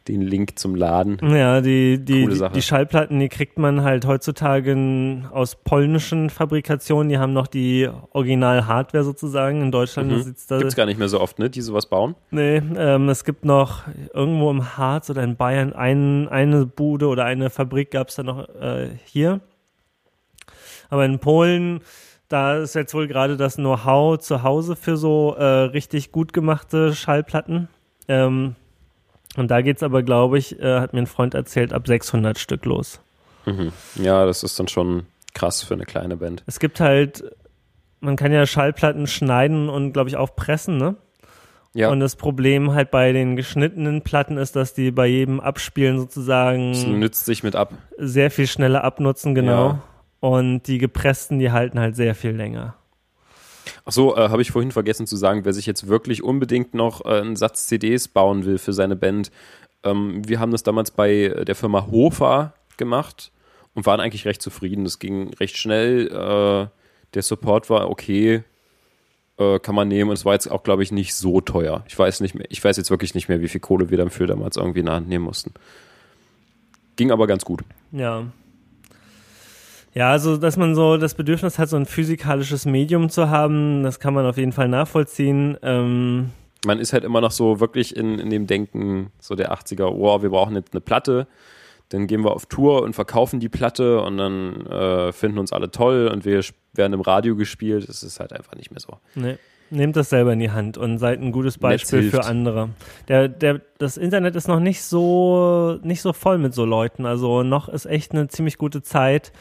den 0.09 0.23
Link 0.23 0.59
zum 0.59 0.75
Laden. 0.75 1.19
Ja, 1.23 1.61
die, 1.61 2.03
die, 2.03 2.27
die, 2.27 2.49
die, 2.55 2.63
Schallplatten, 2.63 3.21
die 3.21 3.29
kriegt 3.29 3.59
man 3.59 3.83
halt 3.83 4.07
heutzutage 4.07 5.23
aus 5.31 5.57
polnischen 5.57 6.31
Fabrikationen. 6.31 7.09
Die 7.09 7.19
haben 7.19 7.33
noch 7.33 7.47
die 7.47 7.89
Original-Hardware 8.13 9.05
sozusagen. 9.05 9.63
In 9.63 9.71
Deutschland 9.71 10.11
mhm. 10.11 10.23
sitzt 10.23 10.51
da. 10.51 10.59
Gibt's 10.59 10.77
gar 10.77 10.87
nicht 10.87 10.99
mehr 10.99 11.09
so 11.09 11.21
oft, 11.21 11.39
ne, 11.39 11.51
die 11.51 11.61
sowas 11.61 11.87
bauen? 11.87 12.15
Nee, 12.31 12.63
ähm, 12.77 13.09
es 13.09 13.25
gibt 13.25 13.45
noch 13.45 13.83
irgendwo 14.15 14.51
im 14.51 14.77
Harz 14.77 15.11
oder 15.11 15.23
in 15.23 15.37
Bayern 15.37 15.73
ein, 15.73 16.29
eine 16.29 16.67
Bude 16.67 17.07
oder 17.07 17.25
eine 17.25 17.51
Fabrik 17.51 17.91
gab 17.91 18.09
es 18.09 18.17
da 18.17 18.23
noch 18.23 18.49
äh, 18.61 18.89
hier. 19.05 19.41
Aber 20.91 21.05
in 21.05 21.19
Polen, 21.19 21.81
da 22.29 22.57
ist 22.57 22.75
jetzt 22.75 22.95
wohl 22.95 23.09
gerade 23.09 23.37
das 23.37 23.57
Know-how 23.57 24.19
zu 24.19 24.43
Hause 24.43 24.77
für 24.77 24.97
so 24.97 25.35
äh, 25.35 25.45
richtig 25.45 26.13
gut 26.13 26.33
gemachte 26.33 26.95
Schallplatten. 26.95 27.69
Ähm, 28.09 28.55
und 29.39 29.51
da 29.51 29.63
geht 29.63 29.77
es 29.77 29.83
aber, 29.83 30.03
glaube 30.03 30.39
ich, 30.39 30.59
äh, 30.59 30.81
hat 30.81 30.93
mir 30.93 31.01
ein 31.01 31.07
Freund 31.07 31.35
erzählt, 31.35 31.73
ab 31.73 31.87
600 31.87 32.39
Stück 32.39 32.65
los. 32.65 33.01
Mhm. 33.47 33.73
Ja, 33.95 34.27
das 34.27 34.43
ist 34.43 34.59
dann 34.59 34.69
schon 34.69 35.07
krass 35.33 35.63
für 35.63 35.75
eine 35.75 35.85
kleine 35.85 36.17
Band. 36.17 36.43
Es 36.47 36.59
gibt 36.59 36.81
halt, 36.81 37.25
man 38.01 38.17
kann 38.17 38.33
ja 38.33 38.47
Schallplatten 38.47 39.07
schneiden 39.07 39.69
und, 39.69 39.93
glaube 39.93 40.11
ich, 40.11 40.17
auch 40.17 40.35
pressen, 40.35 40.77
ne? 40.77 40.97
Ja. 41.75 41.91
Und 41.91 42.01
das 42.01 42.17
Problem 42.17 42.73
halt 42.73 42.91
bei 42.91 43.13
den 43.13 43.37
geschnittenen 43.37 44.03
Platten 44.03 44.39
ist, 44.39 44.57
dass 44.57 44.75
die 44.75 44.91
bei 44.91 45.07
jedem 45.07 45.39
Abspielen 45.39 45.99
sozusagen. 45.99 46.73
Das 46.73 46.85
nützt 46.85 47.25
sich 47.25 47.45
mit 47.45 47.55
ab. 47.55 47.73
Sehr 47.97 48.33
viel 48.33 48.49
schneller 48.49 48.83
abnutzen, 48.83 49.35
genau. 49.35 49.69
Ja. 49.69 49.83
Und 50.21 50.63
die 50.63 50.79
gepressten, 50.79 51.39
die 51.39 51.53
halten 51.53 51.79
halt 51.79 51.95
sehr 51.95 52.17
viel 52.17 52.33
länger. 52.33 52.75
Ach 53.85 53.93
so, 53.93 54.17
äh, 54.17 54.29
habe 54.29 54.43
ich 54.43 54.51
vorhin 54.51 54.73
vergessen 54.73 55.07
zu 55.07 55.17
sagen, 55.17 55.45
wer 55.45 55.53
sich 55.53 55.67
jetzt 55.67 55.89
wirklich 55.89 56.23
unbedingt 56.23 56.75
noch 56.75 57.05
äh, 57.05 57.21
einen 57.21 57.37
Satz 57.37 57.67
CDs 57.67 58.09
bauen 58.09 58.45
will 58.45 58.59
für 58.59 58.73
seine 58.73 58.97
Band. 58.97 59.31
Ähm, 59.85 60.27
wir 60.27 60.41
haben 60.41 60.53
das 60.53 60.63
damals 60.63 60.91
bei 60.91 61.29
der 61.47 61.55
Firma 61.55 61.87
Hofer 61.91 62.55
gemacht 62.77 63.33
und 63.75 63.87
waren 63.87 64.01
eigentlich 64.01 64.27
recht 64.27 64.43
zufrieden. 64.43 64.85
Das 64.85 64.99
ging 64.99 65.33
recht 65.35 65.57
schnell. 65.57 66.09
Äh, 66.09 66.69
der 67.15 67.23
Support 67.23 67.71
war 67.71 67.91
okay, 67.91 68.43
äh, 69.39 69.59
kann 69.61 69.75
man 69.75 69.89
nehmen 69.89 70.11
und 70.11 70.19
es 70.19 70.25
war 70.25 70.35
jetzt 70.35 70.51
auch, 70.51 70.63
glaube 70.63 70.83
ich, 70.83 70.93
nicht 70.93 71.15
so 71.15 71.41
teuer. 71.41 71.85
Ich 71.89 71.99
weiß 71.99 72.21
nicht 72.21 72.35
mehr, 72.35 72.47
ich 72.51 72.63
weiß 72.63 72.77
jetzt 72.77 72.91
wirklich 72.91 73.15
nicht 73.15 73.29
mehr, 73.29 73.41
wie 73.41 73.49
viel 73.49 73.61
Kohle 73.61 73.91
wir 73.91 73.99
dafür 73.99 74.27
damals 74.27 74.57
irgendwie 74.57 74.81
in 74.81 74.87
der 74.87 74.97
Hand 74.97 75.09
nehmen 75.09 75.25
mussten. 75.25 75.55
Ging 76.97 77.11
aber 77.13 77.27
ganz 77.27 77.45
gut. 77.45 77.63
Ja, 77.93 78.27
ja, 79.99 80.13
also 80.13 80.37
dass 80.37 80.57
man 80.57 80.77
so 80.77 80.97
das 80.97 81.15
Bedürfnis 81.15 81.59
hat, 81.59 81.69
so 81.69 81.77
ein 81.77 81.85
physikalisches 81.85 82.67
Medium 82.67 83.11
zu 83.11 83.31
haben, 83.31 83.83
das 83.83 83.99
kann 83.99 84.15
man 84.15 84.27
auf 84.27 84.37
jeden 84.37 84.53
Fall 84.53 84.69
nachvollziehen. 84.69 85.59
Ähm 85.61 86.31
man 86.65 86.79
ist 86.79 86.93
halt 86.93 87.03
immer 87.03 87.21
noch 87.21 87.33
so 87.33 87.59
wirklich 87.59 87.97
in, 87.97 88.21
in 88.21 88.31
dem 88.31 88.47
Denken 88.47 89.11
so 89.19 89.35
der 89.35 89.53
80er, 89.53 89.87
oh, 89.87 90.23
wir 90.23 90.31
brauchen 90.31 90.55
jetzt 90.55 90.73
eine 90.73 90.81
Platte, 90.81 91.27
dann 91.89 92.07
gehen 92.07 92.23
wir 92.23 92.31
auf 92.31 92.47
Tour 92.47 92.83
und 92.83 92.95
verkaufen 92.95 93.41
die 93.41 93.49
Platte 93.49 94.01
und 94.01 94.19
dann 94.19 94.67
äh, 94.67 95.11
finden 95.11 95.39
uns 95.39 95.53
alle 95.53 95.73
toll 95.73 96.09
und 96.13 96.25
wir 96.25 96.45
werden 96.75 96.93
im 96.93 97.01
Radio 97.01 97.35
gespielt. 97.35 97.89
Das 97.89 98.05
ist 98.05 98.21
halt 98.21 98.33
einfach 98.33 98.55
nicht 98.55 98.71
mehr 98.71 98.81
so. 98.81 98.99
Nee. 99.17 99.37
Nehmt 99.71 99.97
das 99.97 100.11
selber 100.11 100.33
in 100.33 100.39
die 100.39 100.53
Hand 100.53 100.79
und 100.79 100.99
seid 100.99 101.21
ein 101.21 101.33
gutes 101.33 101.59
Beispiel 101.59 102.09
für 102.09 102.25
andere. 102.25 102.71
Der, 103.09 103.29
der, 103.29 103.63
das 103.79 103.97
Internet 103.97 104.37
ist 104.37 104.47
noch 104.47 104.61
nicht 104.61 104.81
so, 104.81 105.79
nicht 105.83 106.03
so 106.03 106.13
voll 106.13 106.39
mit 106.39 106.55
so 106.55 106.65
Leuten. 106.65 107.05
Also 107.05 107.43
noch 107.43 107.69
ist 107.69 107.85
echt 107.85 108.13
eine 108.13 108.29
ziemlich 108.29 108.59
gute 108.59 108.81
Zeit, 108.83 109.33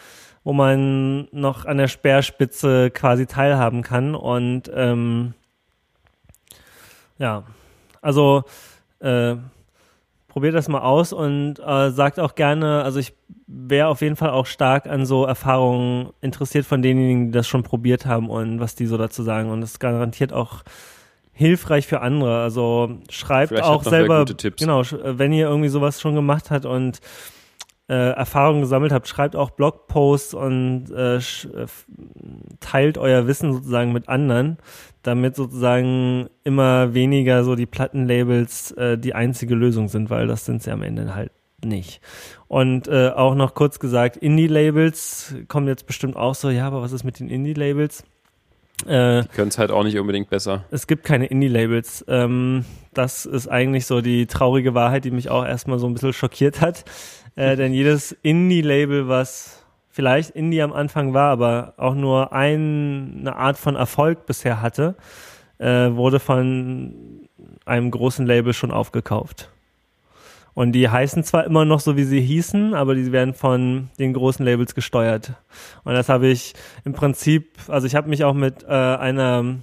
wo 0.48 0.54
man 0.54 1.28
noch 1.34 1.66
an 1.66 1.78
der 1.78 1.90
Speerspitze 1.90 2.90
quasi 2.90 3.26
teilhaben 3.26 3.82
kann. 3.82 4.16
Und 4.16 4.72
ähm, 4.74 5.34
ja, 7.18 7.44
also 8.02 8.46
äh, 9.02 9.36
probiert 10.30 10.56
das 10.56 10.70
mal 10.70 10.80
aus 10.80 11.12
und 11.12 11.56
äh, 11.60 11.92
sagt 11.92 12.18
auch 12.18 12.34
gerne, 12.36 12.82
also 12.84 12.98
ich 12.98 13.14
wäre 13.46 13.90
auf 13.90 14.00
jeden 14.00 14.16
Fall 14.16 14.30
auch 14.30 14.46
stark 14.46 14.88
an 14.88 15.06
so 15.06 15.26
Erfahrungen 15.26 16.12
interessiert 16.22 16.66
von 16.66 16.82
denjenigen, 16.82 17.26
die 17.26 17.32
das 17.34 17.50
schon 17.50 17.64
probiert 17.64 18.06
haben 18.06 18.30
und 18.30 18.62
was 18.62 18.74
die 18.74 18.86
so 18.86 18.96
dazu 18.96 19.24
sagen. 19.24 19.52
Und 19.52 19.60
das 19.60 19.72
ist 19.72 19.80
garantiert 19.80 20.32
auch 20.32 20.64
hilfreich 21.34 21.88
für 21.88 22.00
andere. 22.00 22.42
Also 22.42 23.00
schreibt 23.10 23.50
Vielleicht 23.50 23.66
auch 23.66 23.84
selber, 23.84 24.24
genau, 24.62 24.80
sch- 24.80 24.98
wenn 25.04 25.34
ihr 25.34 25.50
irgendwie 25.50 25.68
sowas 25.68 26.00
schon 26.00 26.16
gemacht 26.16 26.52
habt 26.52 26.66
und 26.66 27.02
äh, 27.90 28.12
Erfahrungen 28.12 28.62
gesammelt 28.62 28.92
habt, 28.92 29.08
schreibt 29.08 29.36
auch 29.36 29.52
Blogposts 29.52 30.34
und 30.34 30.92
äh, 30.92 31.18
äh, 31.18 31.22
teilt 32.60 32.98
euer 32.98 33.28
Wissen 33.28 33.54
sozusagen 33.54 33.94
mit 33.94 34.10
anderen, 34.10 34.58
damit 35.04 35.36
sozusagen 35.36 36.30
immer 36.44 36.94
weniger 36.94 37.44
so 37.44 37.56
die 37.56 37.66
Plattenlabels 37.66 38.72
äh, 38.72 38.98
die 38.98 39.16
einzige 39.16 39.56
Lösung 39.56 39.88
sind, 39.88 40.10
weil 40.10 40.28
das 40.28 40.46
sind 40.46 40.62
sie 40.64 40.72
am 40.72 40.84
Ende 40.84 41.16
halt 41.16 41.32
nicht. 41.64 42.02
Und 42.48 42.88
äh, 42.88 43.10
auch 43.10 43.36
noch 43.36 43.54
kurz 43.56 43.80
gesagt, 43.80 44.18
Indie-Labels 44.18 45.36
kommen 45.48 45.68
jetzt 45.68 45.88
bestimmt 45.88 46.16
auch 46.16 46.36
so, 46.36 46.50
ja, 46.50 46.68
aber 46.68 46.82
was 46.82 46.92
ist 46.92 47.04
mit 47.04 47.20
den 47.20 47.30
Indie-Labels? 47.30 48.04
Äh, 48.86 49.24
Können 49.34 49.48
es 49.48 49.58
halt 49.58 49.72
auch 49.72 49.84
nicht 49.84 49.98
unbedingt 49.98 50.30
besser. 50.30 50.66
es 50.70 50.86
gibt 50.86 51.04
keine 51.04 51.26
Indie-Labels. 51.26 52.06
Ähm, 52.08 52.64
das 52.94 53.26
ist 53.26 53.48
eigentlich 53.48 53.86
so 53.88 54.02
die 54.02 54.28
traurige 54.28 54.76
Wahrheit, 54.76 55.04
die 55.04 55.12
mich 55.12 55.30
auch 55.30 55.46
erstmal 55.46 55.80
so 55.80 55.88
ein 55.88 55.94
bisschen 55.94 56.14
schockiert 56.14 56.62
hat. 56.62 56.86
Äh, 57.38 57.56
denn 57.56 57.72
jedes 57.72 58.14
Indie-Label, 58.24 59.08
was 59.08 59.64
vielleicht 59.90 60.32
Indie 60.32 60.62
am 60.62 60.74
Anfang 60.74 61.14
war, 61.14 61.30
aber 61.30 61.76
auch 61.78 61.94
nur 61.94 62.34
ein, 62.34 63.18
eine 63.20 63.36
Art 63.36 63.58
von 63.58 63.76
Erfolg 63.76 64.26
bisher 64.26 64.62
hatte, 64.62 64.96
äh, 65.60 65.92
wurde 65.92 66.20
von 66.20 67.28
einem 67.64 67.92
großen 67.92 68.26
Label 68.26 68.54
schon 68.54 68.72
aufgekauft. 68.72 69.52
Und 70.56 70.72
die 70.72 70.90
heißen 70.90 71.24
zwar 71.24 71.46
immer 71.46 71.64
noch 71.64 71.80
so, 71.80 71.96
wie 71.96 72.06
sie 72.06 72.22
hießen, 72.22 72.74
aber 72.74 72.96
die 72.96 73.12
werden 73.12 73.36
von 73.36 73.90
den 74.00 74.14
großen 74.14 74.44
Labels 74.44 74.74
gesteuert. 74.74 75.34
Und 75.84 75.94
das 75.94 76.10
habe 76.10 76.28
ich 76.28 76.56
im 76.86 76.94
Prinzip, 76.94 77.60
also 77.68 77.86
ich 77.86 77.94
habe 77.94 78.10
mich 78.10 78.24
auch 78.24 78.34
mit 78.34 78.64
äh, 78.64 78.68
einer 78.68 79.58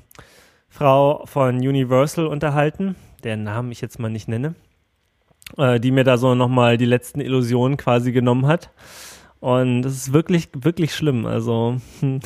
Frau 0.68 1.26
von 1.26 1.56
Universal 1.56 2.26
unterhalten, 2.26 2.94
deren 3.24 3.42
Namen 3.42 3.72
ich 3.72 3.80
jetzt 3.80 3.98
mal 3.98 4.10
nicht 4.10 4.28
nenne, 4.28 4.54
äh, 5.56 5.78
die 5.80 5.90
mir 5.90 6.04
da 6.04 6.18
so 6.18 6.34
nochmal 6.34 6.76
die 6.76 6.84
letzten 6.84 7.20
Illusionen 7.20 7.76
quasi 7.76 8.12
genommen 8.12 8.46
hat. 8.46 8.70
Und 9.40 9.82
das 9.82 9.92
ist 9.94 10.12
wirklich, 10.12 10.48
wirklich 10.54 10.94
schlimm. 10.94 11.26
Also 11.26 11.76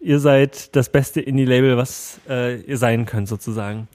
ihr 0.00 0.20
seid 0.20 0.74
das 0.76 0.88
beste 0.88 1.20
Indie-Label, 1.20 1.76
was 1.76 2.20
äh, 2.28 2.60
ihr 2.60 2.78
sein 2.78 3.06
könnt, 3.06 3.28
sozusagen 3.28 3.88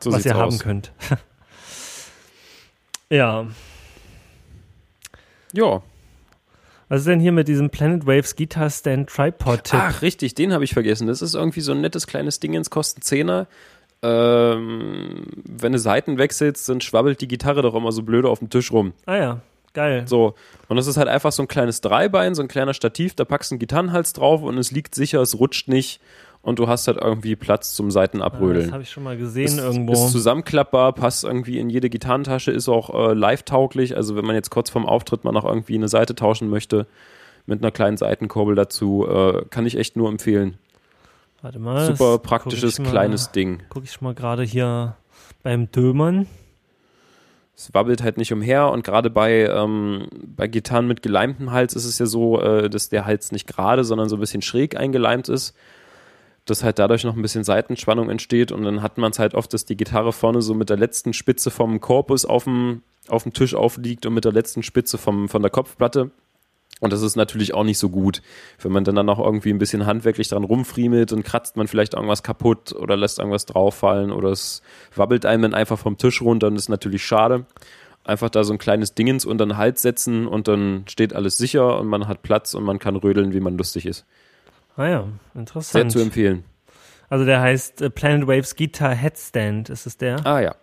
So 0.00 0.10
was 0.12 0.26
ihr 0.26 0.34
haben 0.34 0.54
aus. 0.54 0.58
könnt. 0.58 0.92
ja. 3.10 3.46
Ja. 5.52 5.82
Was 6.88 7.00
ist 7.00 7.06
denn 7.06 7.20
hier 7.20 7.32
mit 7.32 7.48
diesem 7.48 7.70
Planet 7.70 8.04
Waves 8.06 8.36
Guitar 8.36 8.68
Stand 8.68 9.08
Tripod 9.08 9.64
Tipp? 9.64 9.80
Ach, 9.80 10.02
richtig, 10.02 10.34
den 10.34 10.52
habe 10.52 10.64
ich 10.64 10.74
vergessen. 10.74 11.06
Das 11.06 11.22
ist 11.22 11.34
irgendwie 11.34 11.60
so 11.62 11.72
ein 11.72 11.80
nettes 11.80 12.06
kleines 12.06 12.38
Ding, 12.40 12.52
ins 12.52 12.68
kostet 12.68 13.04
Zehner. 13.04 13.46
Ähm, 14.02 15.22
wenn 15.44 15.72
du 15.72 15.78
Seiten 15.78 16.18
wechselst, 16.18 16.68
dann 16.68 16.80
schwabbelt 16.80 17.20
die 17.20 17.28
Gitarre 17.28 17.62
doch 17.62 17.74
immer 17.74 17.92
so 17.92 18.02
blöde 18.02 18.28
auf 18.28 18.40
dem 18.40 18.50
Tisch 18.50 18.72
rum. 18.72 18.92
Ah 19.06 19.16
ja, 19.16 19.40
geil. 19.74 20.02
So. 20.06 20.34
Und 20.68 20.76
das 20.76 20.86
ist 20.86 20.96
halt 20.96 21.08
einfach 21.08 21.32
so 21.32 21.42
ein 21.42 21.48
kleines 21.48 21.80
Dreibein, 21.80 22.34
so 22.34 22.42
ein 22.42 22.48
kleiner 22.48 22.74
Stativ, 22.74 23.14
da 23.14 23.24
packst 23.24 23.50
du 23.50 23.54
einen 23.54 23.60
Gitarrenhals 23.60 24.12
drauf 24.12 24.42
und 24.42 24.58
es 24.58 24.70
liegt 24.72 24.94
sicher, 24.94 25.20
es 25.20 25.38
rutscht 25.38 25.68
nicht 25.68 26.00
und 26.42 26.58
du 26.58 26.66
hast 26.66 26.88
halt 26.88 26.98
irgendwie 27.00 27.36
Platz 27.36 27.74
zum 27.74 27.86
Ah, 27.86 27.88
das 27.88 27.94
Seitenabrödeln. 27.94 28.72
habe 28.72 28.82
ich 28.82 28.90
schon 28.90 29.04
mal 29.04 29.16
gesehen 29.16 29.44
ist, 29.46 29.58
irgendwo. 29.58 29.92
ist 29.92 30.10
zusammenklappbar, 30.10 30.92
passt 30.94 31.22
irgendwie 31.22 31.58
in 31.60 31.70
jede 31.70 31.88
Gitarrentasche, 31.88 32.50
ist 32.50 32.68
auch 32.68 33.10
äh, 33.10 33.14
live-tauglich. 33.14 33.96
Also 33.96 34.16
wenn 34.16 34.24
man 34.24 34.34
jetzt 34.34 34.50
kurz 34.50 34.68
vorm 34.68 34.84
Auftritt 34.86 35.22
mal 35.22 35.30
noch 35.32 35.44
irgendwie 35.44 35.76
eine 35.76 35.88
Seite 35.88 36.16
tauschen 36.16 36.50
möchte, 36.50 36.86
mit 37.46 37.62
einer 37.62 37.70
kleinen 37.70 37.96
Seitenkurbel 37.96 38.54
dazu, 38.56 39.06
äh, 39.08 39.44
kann 39.50 39.66
ich 39.66 39.76
echt 39.76 39.96
nur 39.96 40.08
empfehlen. 40.08 40.58
Warte 41.42 41.58
mal. 41.58 41.86
Super 41.86 42.18
praktisches, 42.18 42.78
mal- 42.78 42.90
kleines 42.90 43.32
Ding. 43.32 43.62
Guck 43.68 43.84
ich 43.84 44.00
mal 44.00 44.14
gerade 44.14 44.42
hier 44.44 44.96
beim 45.42 45.70
Dömern. 45.70 46.26
Es 47.54 47.74
wabbelt 47.74 48.02
halt 48.02 48.16
nicht 48.16 48.32
umher 48.32 48.70
und 48.70 48.82
gerade 48.82 49.10
bei, 49.10 49.44
ähm, 49.46 50.08
bei 50.24 50.46
Gitarren 50.48 50.86
mit 50.86 51.02
geleimtem 51.02 51.52
Hals 51.52 51.74
ist 51.74 51.84
es 51.84 51.98
ja 51.98 52.06
so, 52.06 52.40
äh, 52.40 52.70
dass 52.70 52.88
der 52.88 53.04
Hals 53.04 53.30
nicht 53.30 53.46
gerade, 53.46 53.84
sondern 53.84 54.08
so 54.08 54.16
ein 54.16 54.20
bisschen 54.20 54.42
schräg 54.42 54.76
eingeleimt 54.76 55.28
ist. 55.28 55.54
Dass 56.44 56.64
halt 56.64 56.78
dadurch 56.80 57.04
noch 57.04 57.14
ein 57.14 57.22
bisschen 57.22 57.44
Seitenspannung 57.44 58.10
entsteht 58.10 58.50
und 58.50 58.62
dann 58.64 58.82
hat 58.82 58.98
man 58.98 59.12
es 59.12 59.18
halt 59.20 59.34
oft, 59.34 59.52
dass 59.52 59.64
die 59.64 59.76
Gitarre 59.76 60.12
vorne 60.12 60.42
so 60.42 60.54
mit 60.54 60.70
der 60.70 60.76
letzten 60.76 61.12
Spitze 61.12 61.50
vom 61.52 61.78
Korpus 61.80 62.24
auf 62.24 62.44
dem, 62.44 62.82
auf 63.08 63.22
dem 63.24 63.32
Tisch 63.32 63.54
aufliegt 63.54 64.06
und 64.06 64.14
mit 64.14 64.24
der 64.24 64.32
letzten 64.32 64.62
Spitze 64.64 64.98
vom, 64.98 65.28
von 65.28 65.42
der 65.42 65.50
Kopfplatte. 65.52 66.10
Und 66.82 66.92
das 66.92 67.00
ist 67.00 67.14
natürlich 67.14 67.54
auch 67.54 67.62
nicht 67.62 67.78
so 67.78 67.90
gut. 67.90 68.22
Wenn 68.60 68.72
man 68.72 68.82
dann, 68.82 68.96
dann 68.96 69.06
noch 69.06 69.20
irgendwie 69.20 69.50
ein 69.50 69.58
bisschen 69.58 69.86
handwerklich 69.86 70.28
dran 70.28 70.42
rumfriemelt 70.42 71.12
und 71.12 71.22
kratzt 71.22 71.56
man 71.56 71.68
vielleicht 71.68 71.94
irgendwas 71.94 72.24
kaputt 72.24 72.72
oder 72.72 72.96
lässt 72.96 73.20
irgendwas 73.20 73.46
drauffallen 73.46 74.10
oder 74.10 74.30
es 74.30 74.62
wabbelt 74.96 75.24
einem 75.24 75.42
dann 75.42 75.54
einfach 75.54 75.78
vom 75.78 75.96
Tisch 75.96 76.20
runter 76.20 76.48
und 76.48 76.56
ist 76.56 76.68
natürlich 76.68 77.04
schade. 77.04 77.46
Einfach 78.02 78.30
da 78.30 78.42
so 78.42 78.52
ein 78.52 78.58
kleines 78.58 78.94
Dingens 78.94 79.24
unter 79.24 79.46
den 79.46 79.56
Hals 79.56 79.80
setzen 79.80 80.26
und 80.26 80.48
dann 80.48 80.82
steht 80.88 81.14
alles 81.14 81.38
sicher 81.38 81.78
und 81.78 81.86
man 81.86 82.08
hat 82.08 82.22
Platz 82.22 82.52
und 82.52 82.64
man 82.64 82.80
kann 82.80 82.96
rödeln, 82.96 83.32
wie 83.32 83.38
man 83.38 83.56
lustig 83.56 83.86
ist. 83.86 84.04
Ah 84.76 84.88
ja, 84.88 85.04
Sehr 85.34 85.40
interessant. 85.40 85.92
zu 85.92 86.00
empfehlen. 86.00 86.42
Also 87.08 87.24
der 87.24 87.40
heißt 87.40 87.80
äh, 87.80 87.90
Planet 87.90 88.26
Waves 88.26 88.56
Guitar 88.56 88.92
Headstand, 88.92 89.70
ist 89.70 89.86
es 89.86 89.98
der? 89.98 90.26
Ah 90.26 90.40
ja. 90.40 90.56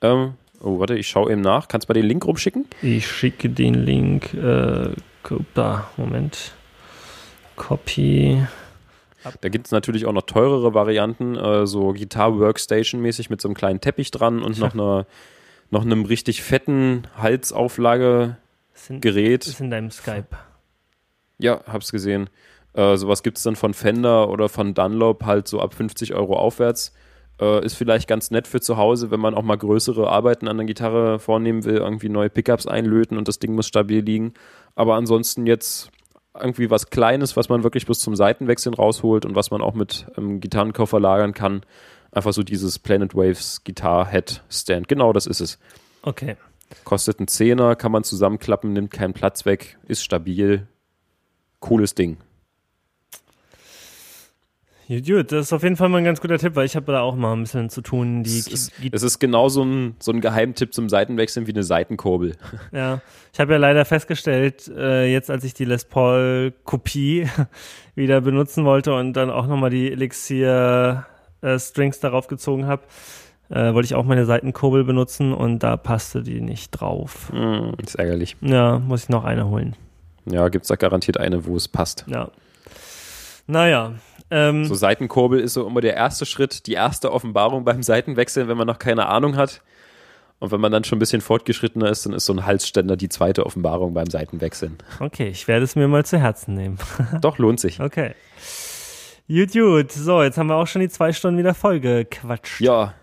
Ähm, 0.00 0.34
oh, 0.60 0.78
warte, 0.78 0.94
ich 0.94 1.08
schaue 1.08 1.32
eben 1.32 1.40
nach. 1.40 1.66
Kannst 1.66 1.88
du 1.88 1.90
mal 1.92 2.00
den 2.00 2.06
Link 2.06 2.24
rumschicken? 2.24 2.66
Ich 2.82 3.08
schicke 3.08 3.50
den 3.50 3.74
Link. 3.74 4.32
Äh, 4.34 4.90
da, 5.54 5.90
Moment. 5.96 6.52
Copy. 7.56 8.42
Da 9.40 9.48
gibt 9.50 9.66
es 9.66 9.72
natürlich 9.72 10.06
auch 10.06 10.12
noch 10.12 10.22
teurere 10.22 10.72
Varianten, 10.72 11.36
äh, 11.36 11.66
so 11.66 11.92
Gitar-Workstation-mäßig 11.92 13.28
mit 13.28 13.40
so 13.40 13.48
einem 13.48 13.54
kleinen 13.54 13.80
Teppich 13.80 14.10
dran 14.10 14.42
und 14.42 14.58
noch, 14.58 14.72
einer, 14.74 15.06
noch 15.70 15.82
einem 15.82 16.04
richtig 16.04 16.42
fetten 16.42 17.06
Halsauflagegerät. 17.18 18.36
Ist 18.74 18.90
in, 18.90 19.00
ist 19.00 19.60
in 19.60 19.70
deinem 19.70 19.90
Skype. 19.90 20.28
Ja, 21.38 21.60
hab's 21.66 21.92
gesehen. 21.92 22.30
Äh, 22.72 22.96
sowas 22.96 23.22
gibt's 23.22 23.42
dann 23.42 23.56
von 23.56 23.74
Fender 23.74 24.28
oder 24.30 24.48
von 24.48 24.74
Dunlop 24.74 25.24
halt 25.24 25.48
so 25.48 25.60
ab 25.60 25.74
50 25.74 26.14
Euro 26.14 26.36
aufwärts. 26.36 26.94
Äh, 27.40 27.64
ist 27.64 27.74
vielleicht 27.74 28.06
ganz 28.06 28.30
nett 28.30 28.46
für 28.46 28.60
zu 28.60 28.76
Hause, 28.76 29.10
wenn 29.10 29.20
man 29.20 29.34
auch 29.34 29.42
mal 29.42 29.56
größere 29.56 30.08
Arbeiten 30.08 30.46
an 30.46 30.58
der 30.58 30.66
Gitarre 30.66 31.18
vornehmen 31.18 31.64
will, 31.64 31.78
irgendwie 31.78 32.10
neue 32.10 32.28
Pickups 32.28 32.66
einlöten 32.66 33.16
und 33.16 33.28
das 33.28 33.38
Ding 33.38 33.54
muss 33.54 33.66
stabil 33.66 34.02
liegen. 34.02 34.34
Aber 34.74 34.94
ansonsten 34.96 35.46
jetzt 35.46 35.90
irgendwie 36.38 36.70
was 36.70 36.90
Kleines, 36.90 37.36
was 37.36 37.48
man 37.48 37.62
wirklich 37.64 37.86
bis 37.86 38.00
zum 38.00 38.14
Seitenwechseln 38.14 38.74
rausholt 38.74 39.24
und 39.24 39.34
was 39.34 39.50
man 39.50 39.62
auch 39.62 39.74
mit 39.74 40.06
ähm, 40.16 40.40
Gitarrenkoffer 40.40 41.00
lagern 41.00 41.32
kann. 41.32 41.62
Einfach 42.12 42.32
so 42.32 42.42
dieses 42.42 42.78
Planet 42.78 43.14
Waves 43.14 43.64
Guitar 43.64 44.08
Head 44.08 44.42
Stand. 44.50 44.88
Genau, 44.88 45.12
das 45.12 45.26
ist 45.26 45.40
es. 45.40 45.58
Okay. 46.02 46.36
Kostet 46.84 47.18
einen 47.18 47.28
Zehner, 47.28 47.74
kann 47.74 47.90
man 47.90 48.04
zusammenklappen, 48.04 48.72
nimmt 48.72 48.92
keinen 48.92 49.12
Platz 49.12 49.44
weg, 49.44 49.78
ist 49.88 50.04
stabil. 50.04 50.66
Cooles 51.58 51.94
Ding. 51.94 52.18
Gut, 54.90 55.30
das 55.30 55.46
ist 55.46 55.52
auf 55.52 55.62
jeden 55.62 55.76
Fall 55.76 55.88
mal 55.88 55.98
ein 55.98 56.04
ganz 56.04 56.20
guter 56.20 56.36
Tipp, 56.36 56.56
weil 56.56 56.66
ich 56.66 56.74
habe 56.74 56.90
da 56.90 57.02
auch 57.02 57.14
mal 57.14 57.32
ein 57.32 57.42
bisschen 57.42 57.70
zu 57.70 57.80
tun. 57.80 58.24
Die, 58.24 58.38
Es 58.40 58.48
ist, 58.48 58.72
es 58.90 59.02
ist 59.04 59.20
genau 59.20 59.48
so 59.48 59.62
ein, 59.62 59.94
so 60.00 60.10
ein 60.10 60.20
Geheimtipp 60.20 60.74
zum 60.74 60.88
Seitenwechseln 60.88 61.46
wie 61.46 61.52
eine 61.52 61.62
Seitenkurbel. 61.62 62.34
ja, 62.72 63.00
ich 63.32 63.38
habe 63.38 63.52
ja 63.52 63.58
leider 63.58 63.84
festgestellt, 63.84 64.66
äh, 64.66 65.06
jetzt 65.06 65.30
als 65.30 65.44
ich 65.44 65.54
die 65.54 65.64
Les 65.64 65.84
Paul 65.84 66.52
Kopie 66.64 67.28
wieder 67.94 68.20
benutzen 68.20 68.64
wollte 68.64 68.92
und 68.92 69.12
dann 69.12 69.30
auch 69.30 69.46
nochmal 69.46 69.70
die 69.70 69.92
Elixir 69.92 71.06
äh, 71.40 71.56
Strings 71.60 72.00
darauf 72.00 72.26
gezogen 72.26 72.66
habe, 72.66 72.82
äh, 73.48 73.72
wollte 73.72 73.86
ich 73.86 73.94
auch 73.94 74.04
meine 74.04 74.24
Seitenkurbel 74.24 74.82
benutzen 74.82 75.32
und 75.32 75.60
da 75.60 75.76
passte 75.76 76.24
die 76.24 76.40
nicht 76.40 76.72
drauf. 76.72 77.30
Hm, 77.32 77.74
ist 77.80 77.94
ärgerlich. 77.94 78.36
Ja, 78.40 78.80
muss 78.80 79.04
ich 79.04 79.08
noch 79.08 79.22
eine 79.24 79.48
holen. 79.48 79.76
Ja, 80.26 80.48
gibt's 80.48 80.66
da 80.66 80.74
garantiert 80.74 81.16
eine, 81.16 81.46
wo 81.46 81.54
es 81.54 81.68
passt. 81.68 82.04
Ja. 82.08 82.30
Naja. 83.50 83.94
Ähm, 84.30 84.64
So 84.64 84.74
Seitenkurbel 84.74 85.40
ist 85.40 85.54
so 85.54 85.66
immer 85.66 85.80
der 85.80 85.94
erste 85.94 86.24
Schritt, 86.24 86.66
die 86.66 86.74
erste 86.74 87.12
Offenbarung 87.12 87.64
beim 87.64 87.82
Seitenwechseln, 87.82 88.48
wenn 88.48 88.56
man 88.56 88.66
noch 88.66 88.78
keine 88.78 89.06
Ahnung 89.06 89.36
hat. 89.36 89.60
Und 90.38 90.52
wenn 90.52 90.60
man 90.60 90.72
dann 90.72 90.84
schon 90.84 90.96
ein 90.96 91.00
bisschen 91.00 91.20
fortgeschrittener 91.20 91.90
ist, 91.90 92.06
dann 92.06 92.14
ist 92.14 92.24
so 92.24 92.32
ein 92.32 92.46
Halsständer 92.46 92.96
die 92.96 93.08
zweite 93.10 93.44
Offenbarung 93.44 93.92
beim 93.92 94.06
Seitenwechseln. 94.08 94.78
okay, 95.00 95.28
ich 95.28 95.46
werde 95.48 95.64
es 95.64 95.76
mir 95.76 95.86
mal 95.88 96.04
zu 96.06 96.18
Herzen 96.18 96.54
nehmen. 96.54 96.78
Doch, 97.20 97.36
lohnt 97.38 97.60
sich. 97.60 97.80
Okay. 97.80 98.14
Gut, 99.28 99.52
gut. 99.52 99.92
So, 99.92 100.22
jetzt 100.22 100.38
haben 100.38 100.46
wir 100.46 100.56
auch 100.56 100.66
schon 100.66 100.80
die 100.80 100.88
zwei 100.88 101.12
Stunden 101.12 101.38
wieder 101.38 101.54
voll 101.54 101.78
gequatscht. 101.80 102.60
Ja. 102.60 102.94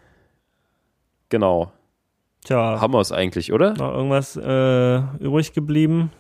Genau. 1.29 1.71
Tja, 2.43 2.79
Haben 2.79 2.93
wir 2.93 3.01
es 3.01 3.11
eigentlich, 3.11 3.51
oder? 3.53 3.73
noch 3.73 3.93
irgendwas 3.93 4.35
äh, 4.37 4.97
übrig 5.23 5.53
geblieben? 5.53 6.11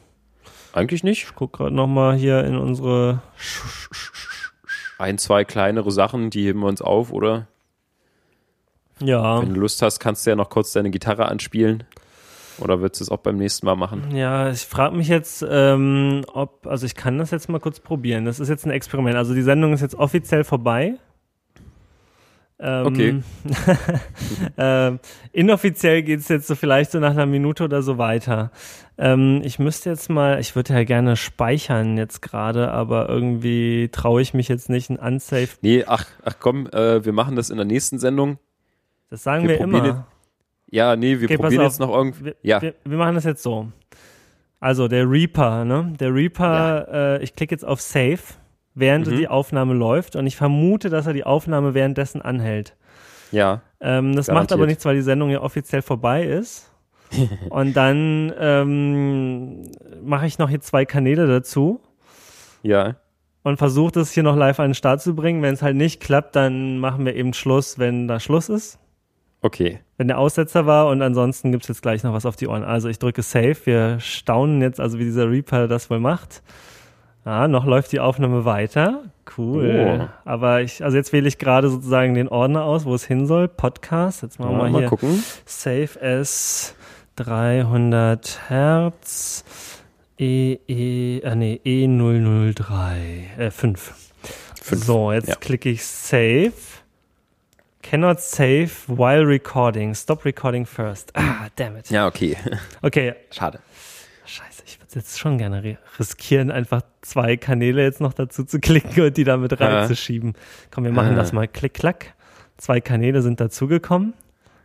Eigentlich 0.77 1.03
nicht. 1.03 1.23
Ich 1.23 1.33
guck 1.33 1.53
gerade 1.53 1.73
nochmal 1.73 2.15
hier 2.15 2.43
in 2.43 2.55
unsere. 2.55 3.23
Ein, 4.99 5.17
zwei 5.17 5.43
kleinere 5.43 5.91
Sachen, 5.91 6.29
die 6.29 6.45
heben 6.45 6.59
wir 6.59 6.67
uns 6.67 6.83
auf, 6.83 7.11
oder? 7.11 7.47
Ja. 8.99 9.41
Wenn 9.41 9.55
du 9.55 9.59
Lust 9.61 9.81
hast, 9.81 9.99
kannst 9.99 10.25
du 10.25 10.29
ja 10.29 10.35
noch 10.35 10.49
kurz 10.49 10.73
deine 10.73 10.91
Gitarre 10.91 11.29
anspielen. 11.29 11.83
Oder 12.59 12.79
würdest 12.79 13.01
du 13.01 13.05
es 13.05 13.09
auch 13.09 13.17
beim 13.17 13.37
nächsten 13.37 13.65
Mal 13.65 13.75
machen? 13.75 14.15
Ja, 14.15 14.51
ich 14.51 14.61
frage 14.61 14.95
mich 14.95 15.07
jetzt, 15.07 15.43
ähm, 15.49 16.23
ob, 16.31 16.67
also 16.67 16.85
ich 16.85 16.93
kann 16.93 17.17
das 17.17 17.31
jetzt 17.31 17.49
mal 17.49 17.59
kurz 17.59 17.79
probieren. 17.79 18.25
Das 18.25 18.39
ist 18.39 18.49
jetzt 18.49 18.65
ein 18.65 18.71
Experiment. 18.71 19.15
Also 19.15 19.33
die 19.33 19.41
Sendung 19.41 19.73
ist 19.73 19.81
jetzt 19.81 19.95
offiziell 19.95 20.43
vorbei. 20.43 20.95
Ähm, 22.59 22.85
Okay. 22.87 23.21
ähm, 24.57 24.99
inoffiziell 25.31 26.01
geht 26.03 26.21
es 26.21 26.27
jetzt 26.27 26.47
so 26.47 26.55
vielleicht 26.55 26.91
so 26.91 26.99
nach 26.99 27.11
einer 27.11 27.25
Minute 27.25 27.63
oder 27.65 27.81
so 27.81 27.97
weiter. 27.97 28.51
Ähm, 28.97 29.41
ich 29.43 29.59
müsste 29.59 29.91
jetzt 29.91 30.09
mal, 30.09 30.39
ich 30.39 30.55
würde 30.55 30.73
ja 30.73 30.83
gerne 30.83 31.15
speichern 31.15 31.97
jetzt 31.97 32.21
gerade, 32.21 32.71
aber 32.71 33.09
irgendwie 33.09 33.89
traue 33.91 34.21
ich 34.21 34.33
mich 34.33 34.47
jetzt 34.47 34.69
nicht, 34.69 34.89
ein 34.89 34.97
Unsafe. 34.97 35.49
Nee, 35.61 35.83
ach, 35.85 36.05
ach 36.25 36.35
komm, 36.39 36.67
äh, 36.67 37.05
wir 37.05 37.13
machen 37.13 37.35
das 37.35 37.49
in 37.51 37.57
der 37.57 37.65
nächsten 37.65 37.99
Sendung. 37.99 38.39
Das 39.09 39.23
sagen 39.23 39.43
Wir 39.43 39.49
wir, 39.55 39.61
immer. 39.61 40.07
Ja, 40.69 40.95
nee, 40.95 41.19
wir 41.19 41.27
Okay, 41.27 41.37
probieren 41.37 41.61
jetzt 41.63 41.79
noch 41.79 41.93
irgendwie. 41.93 42.25
Wir, 42.25 42.35
Ja. 42.41 42.61
wir, 42.61 42.73
wir 42.83 42.97
machen 42.97 43.15
das 43.15 43.23
jetzt 43.23 43.43
so. 43.43 43.71
Also 44.59 44.87
der 44.87 45.09
Reaper, 45.09 45.63
ne? 45.63 45.93
Der 45.99 46.11
Reaper, 46.13 46.87
äh, 47.19 47.23
ich 47.23 47.35
klicke 47.35 47.53
jetzt 47.53 47.63
auf 47.63 47.79
Save, 47.79 48.17
während 48.79 49.07
Mhm. 49.07 49.17
die 49.17 49.27
Aufnahme 49.27 49.73
läuft 49.73 50.15
und 50.15 50.27
ich 50.27 50.35
vermute, 50.37 50.89
dass 50.89 51.07
er 51.07 51.13
die 51.13 51.23
Aufnahme 51.25 51.73
währenddessen 51.73 52.21
anhält. 52.21 52.75
Ja. 53.31 53.61
Ähm, 53.81 54.15
das 54.15 54.27
macht 54.27 54.35
Garantiert. 54.35 54.51
aber 54.59 54.65
nichts, 54.67 54.85
weil 54.85 54.95
die 54.95 55.01
Sendung 55.01 55.29
ja 55.29 55.41
offiziell 55.41 55.81
vorbei 55.81 56.23
ist. 56.23 56.71
und 57.49 57.73
dann 57.75 58.33
ähm, 58.39 59.71
mache 60.03 60.27
ich 60.27 60.39
noch 60.39 60.49
hier 60.49 60.59
zwei 60.61 60.85
Kanäle 60.85 61.25
dazu 61.27 61.79
Ja. 62.63 62.95
und 63.43 63.57
versuche 63.57 63.93
das 63.93 64.11
hier 64.11 64.23
noch 64.23 64.35
live 64.35 64.59
an 64.59 64.69
den 64.69 64.73
Start 64.75 65.01
zu 65.01 65.15
bringen. 65.15 65.41
Wenn 65.41 65.53
es 65.53 65.61
halt 65.61 65.75
nicht 65.77 66.01
klappt, 66.01 66.35
dann 66.35 66.79
machen 66.79 67.05
wir 67.05 67.15
eben 67.15 67.33
Schluss, 67.33 67.79
wenn 67.79 68.07
da 68.07 68.19
Schluss 68.19 68.49
ist. 68.49 68.79
Okay. 69.41 69.79
wenn 69.97 70.07
der 70.07 70.17
Aussetzer 70.17 70.65
war 70.65 70.87
und 70.87 71.01
ansonsten 71.03 71.51
gibt's 71.51 71.67
jetzt 71.67 71.81
gleich 71.83 72.03
noch 72.03 72.11
was 72.11 72.25
auf 72.25 72.35
die 72.35 72.47
Ohren. 72.47 72.63
Also 72.63 72.89
ich 72.89 72.97
drücke 72.99 73.21
Save, 73.21 73.55
wir 73.65 73.99
staunen 73.99 74.61
jetzt, 74.61 74.79
also 74.79 74.97
wie 74.99 75.03
dieser 75.05 75.29
Reaper 75.29 75.67
das 75.67 75.89
wohl 75.91 75.99
macht. 75.99 76.41
Ja, 77.27 77.49
noch 77.49 77.65
läuft 77.65 77.91
die 77.91 77.99
Aufnahme 77.99 78.45
weiter. 78.45 79.03
Cool. 79.37 79.99
Oh. 79.99 80.07
Aber 80.23 80.61
ich, 80.61 80.81
also 80.81 80.95
jetzt 80.95 81.11
wähle 81.11 81.27
ich 81.27 81.37
gerade 81.37 81.69
sozusagen 81.69 82.13
den 82.13 82.29
Ordner 82.29 82.63
aus, 82.63 82.85
wo 82.85 82.95
es 82.95 83.03
hin 83.05 83.27
soll. 83.27 83.49
Podcast. 83.49 84.21
Jetzt 84.21 84.39
machen 84.39 84.53
Ja, 84.53 84.57
wir 84.63 84.69
mal 84.69 84.79
hier 84.79 84.87
gucken. 84.87 85.21
Save 85.45 85.99
S 85.99 86.73
300 87.17 88.39
Hertz 88.47 89.43
E 90.17 90.57
E 90.69 91.19
äh, 91.19 91.35
nee, 91.35 91.59
E003 91.65 93.37
äh 93.37 93.51
5. 93.51 93.93
Fünf, 94.61 94.83
So, 94.85 95.11
jetzt 95.11 95.27
ja. 95.27 95.35
klicke 95.35 95.67
ich 95.67 95.85
Save. 95.85 96.53
Cannot 97.83 98.21
save 98.21 98.69
while 98.87 99.27
recording. 99.27 99.93
Stop 99.95 100.23
recording 100.23 100.65
first. 100.65 101.11
Ah, 101.13 101.47
damn 101.57 101.75
it. 101.75 101.89
Ja, 101.89 102.07
okay. 102.07 102.37
Okay, 102.81 103.15
Schade. 103.31 103.59
Jetzt 104.97 105.17
schon 105.19 105.37
gerne 105.37 105.61
ri- 105.61 105.77
riskieren, 105.99 106.51
einfach 106.51 106.81
zwei 107.01 107.37
Kanäle 107.37 107.81
jetzt 107.83 108.01
noch 108.01 108.13
dazu 108.13 108.43
zu 108.43 108.59
klicken 108.61 109.05
und 109.05 109.15
die 109.17 109.23
damit 109.23 109.57
Ja. 109.57 109.65
reinzuschieben. 109.67 110.33
Komm, 110.71 110.83
wir 110.83 110.91
machen 110.91 111.13
Ah. 111.13 111.15
das 111.15 111.31
mal. 111.31 111.47
Klick, 111.47 111.73
klack. 111.75 112.13
Zwei 112.57 112.81
Kanäle 112.81 113.21
sind 113.21 113.39
dazugekommen. 113.39 114.13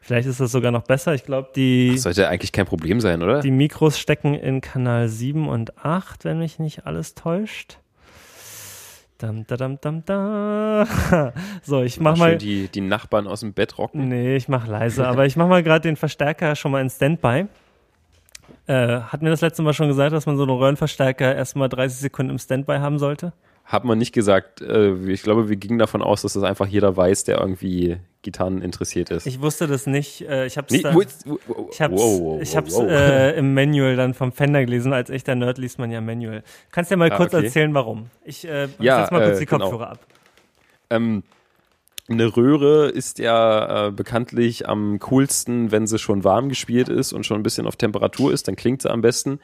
Vielleicht 0.01 0.27
ist 0.27 0.41
das 0.41 0.51
sogar 0.51 0.73
noch 0.73 0.83
besser. 0.83 1.15
Ich 1.15 1.23
glaube, 1.25 1.51
die, 1.55 1.93
Das 1.93 2.03
sollte 2.03 2.29
eigentlich 2.29 2.51
kein 2.51 2.67
Problem 2.67 3.01
sein, 3.01 3.23
oder? 3.23 3.41
die 3.41 3.53
Mikros 3.53 3.99
stecken 4.01 4.35
in 4.35 4.61
Kanal 4.61 5.09
7 5.09 5.47
und 5.49 5.79
8, 5.85 6.25
wenn 6.25 6.41
mich 6.41 6.59
nicht 6.59 6.87
alles 6.87 7.15
täuscht. 7.15 7.79
Dam, 9.19 9.47
da, 9.47 9.57
dam, 9.57 9.81
dam, 9.81 10.05
da. 10.05 11.33
So, 11.63 11.83
ich 11.83 12.01
mach 12.01 12.17
mal. 12.17 12.37
die, 12.37 12.67
die 12.67 12.81
Nachbarn 12.81 13.29
aus 13.29 13.41
dem 13.41 13.53
Bett 13.53 13.79
rocken. 13.79 14.09
Nee, 14.09 14.35
ich 14.35 14.49
mach 14.49 14.67
leise, 14.67 15.07
aber 15.07 15.27
ich 15.27 15.37
mach 15.37 15.47
mal 15.47 15.63
gerade 15.63 15.83
den 15.89 15.95
Verstärker 15.95 16.57
schon 16.57 16.73
mal 16.73 16.81
in 16.81 16.91
Standby. 16.91 17.47
Äh, 18.67 19.01
hat 19.01 19.23
mir 19.23 19.31
das 19.31 19.41
letzte 19.41 19.63
Mal 19.63 19.73
schon 19.75 19.89
gesagt, 19.89 20.13
dass 20.13 20.27
man 20.27 20.37
so 20.37 20.43
einen 20.45 20.53
Röhrenverstärker 20.53 21.35
erstmal 21.35 21.69
30 21.69 21.99
Sekunden 21.99 22.31
im 22.31 22.39
Standby 22.39 22.77
haben 22.79 22.99
sollte? 22.99 23.33
Hat 23.65 23.85
man 23.85 23.99
nicht 23.99 24.13
gesagt. 24.13 24.61
Äh, 24.61 24.95
ich 25.11 25.23
glaube, 25.23 25.49
wir 25.49 25.57
gingen 25.57 25.79
davon 25.79 26.03
aus, 26.03 26.23
dass 26.23 26.33
das 26.35 26.43
einfach 26.43 26.67
jeder 26.67 26.97
weiß, 26.97 27.25
der 27.25 27.39
irgendwie 27.39 27.97
Gitarren 28.23 28.61
interessiert 28.63 29.11
ist. 29.11 29.27
Ich 29.27 29.41
wusste 29.41 29.67
das 29.67 29.87
nicht. 29.87 30.23
Äh, 30.29 30.47
ich 30.47 30.57
Nee, 30.71 30.85
wo- 30.85 31.03
wo- 31.47 31.69
ich 31.73 31.81
hab's, 31.81 31.95
wow, 32.01 32.41
ich 32.43 32.57
hab's. 32.57 32.77
Äh, 32.79 33.37
im 33.39 33.55
Manual 33.55 33.97
dann 33.97 34.15
vom 34.15 34.33
Fender 34.33 34.65
gelesen. 34.65 34.93
Als 34.93 35.11
echter 35.11 35.35
Nerd 35.35 35.59
liest 35.59 35.79
man 35.79 35.91
ja 35.91 36.01
Manual. 36.01 36.43
Kannst 36.71 36.91
ja 36.91 36.97
mal 36.97 37.11
Ah, 37.11 37.17
kurz 37.17 37.35
okay. 37.35 37.47
erzählen, 37.47 37.73
warum? 37.75 38.07
Ich 38.25 38.47
äh, 38.47 38.69
Ja, 38.79 39.01
setz 39.03 39.11
mal 39.11 39.23
kurz 39.25 39.37
äh, 39.37 39.41
die 39.41 39.47
genau. 39.47 39.71
Kopfhörer 39.71 39.91
ab. 39.93 39.99
Ähm, 40.91 41.23
eine 42.09 42.37
Röhre 42.37 42.89
ist 42.89 43.19
ja 43.19 43.89
äh, 43.89 43.91
bekanntlich 43.91 44.69
am 44.69 44.99
coolsten, 44.99 45.71
wenn 45.71 45.87
sie 45.87 45.99
schon 45.99 46.25
warm 46.25 46.49
gespielt 46.49 46.89
ist 46.89 47.13
und 47.13 47.25
schon 47.25 47.39
ein 47.39 47.43
bisschen 47.45 47.67
auf 47.67 47.77
Temperatur 47.77 48.33
ist, 48.33 48.49
dann 48.49 48.57
klingt 48.57 48.83
sie 48.83 48.91
am 48.91 49.03
besten. 49.03 49.39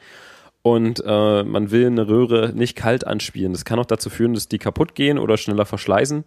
Und 0.61 1.01
äh, 1.05 1.43
man 1.43 1.71
will 1.71 1.87
eine 1.87 2.07
Röhre 2.07 2.51
nicht 2.53 2.75
kalt 2.75 3.07
anspielen. 3.07 3.53
Das 3.53 3.63
kann 3.63 3.79
auch 3.79 3.85
dazu 3.85 4.09
führen, 4.09 4.33
dass 4.33 4.49
die 4.49 4.57
kaputt 4.57 4.93
gehen 4.93 5.17
oder 5.17 5.37
schneller 5.37 5.65
verschleißen. 5.65 6.25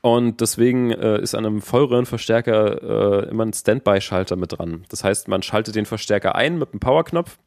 Und 0.00 0.40
deswegen 0.40 0.92
äh, 0.92 1.20
ist 1.20 1.34
an 1.34 1.44
einem 1.44 1.60
Vollröhrenverstärker 1.60 3.24
äh, 3.24 3.28
immer 3.28 3.44
ein 3.44 3.52
Standby-Schalter 3.52 4.36
mit 4.36 4.58
dran. 4.58 4.84
Das 4.88 5.04
heißt, 5.04 5.28
man 5.28 5.42
schaltet 5.42 5.74
den 5.74 5.86
Verstärker 5.86 6.36
ein 6.36 6.58
mit 6.58 6.72
einem 6.72 6.80
Powerknopf 6.80 7.38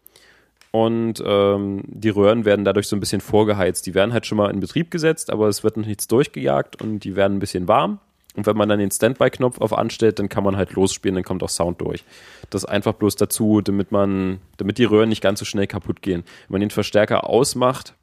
und 0.72 1.22
ähm, 1.26 1.84
die 1.85 2.10
Röhren 2.10 2.45
werden 2.45 2.64
dadurch 2.64 2.88
so 2.88 2.95
ein 2.95 3.02
bisschen 3.02 3.22
vorgeheizt. 3.22 3.85
Die 3.85 3.93
werden 3.93 4.14
halt 4.14 4.26
schon 4.26 4.38
mal 4.38 4.49
in 4.49 4.61
Betrieb 4.61 4.89
gesetzt, 4.89 5.31
aber 5.31 5.48
es 5.49 5.64
wird 5.64 5.77
noch 5.77 5.85
nichts 5.85 6.07
durchgejagt 6.07 6.81
und 6.81 7.02
die 7.02 7.15
werden 7.15 7.38
ein 7.38 7.39
bisschen 7.39 7.68
warm. 7.68 7.99
Und 8.35 8.45
wenn 8.45 8.56
man 8.56 8.69
dann 8.69 8.80
den 8.80 8.91
Standby-Knopf 8.91 9.60
auf 9.60 9.77
anstellt, 9.77 10.19
dann 10.19 10.30
kann 10.30 10.45
man 10.45 10.56
halt 10.56 10.72
losspielen, 10.72 11.15
dann 11.15 11.26
kommt 11.26 11.43
auch 11.43 11.49
Sound 11.49 11.81
durch. 11.81 12.06
Das 12.49 12.64
einfach 12.64 12.93
bloß 12.93 13.18
dazu, 13.18 13.60
damit 13.60 13.91
man, 13.91 14.39
damit 14.56 14.77
die 14.77 14.85
Röhren 14.85 15.10
nicht 15.10 15.22
ganz 15.22 15.39
so 15.39 15.45
schnell 15.45 15.68
kaputt 15.68 16.02
gehen. 16.02 16.23
Wenn 16.48 16.53
man 16.53 16.61
den 16.61 16.69
Verstärker 16.69 17.30
ausmacht, 17.30 17.93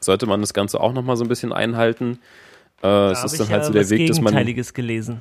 sollte 0.00 0.26
man 0.26 0.40
das 0.40 0.54
Ganze 0.54 0.80
auch 0.80 0.92
noch 0.92 1.02
mal 1.02 1.16
so 1.16 1.24
ein 1.24 1.28
bisschen 1.28 1.52
einhalten. 1.52 2.20
Äh, 2.82 2.86
es 2.86 3.18
Da 3.18 3.18
hab 3.18 3.24
ist 3.24 3.32
ich 3.32 3.38
dann 3.40 3.48
halt 3.48 3.62
ja 3.62 3.66
so 3.66 3.72
der 3.72 3.90
Weg, 3.90 4.06
dass 4.06 4.18
man. 4.18 4.26
Gegenteiliges 4.26 4.74
gelesen. 4.74 5.20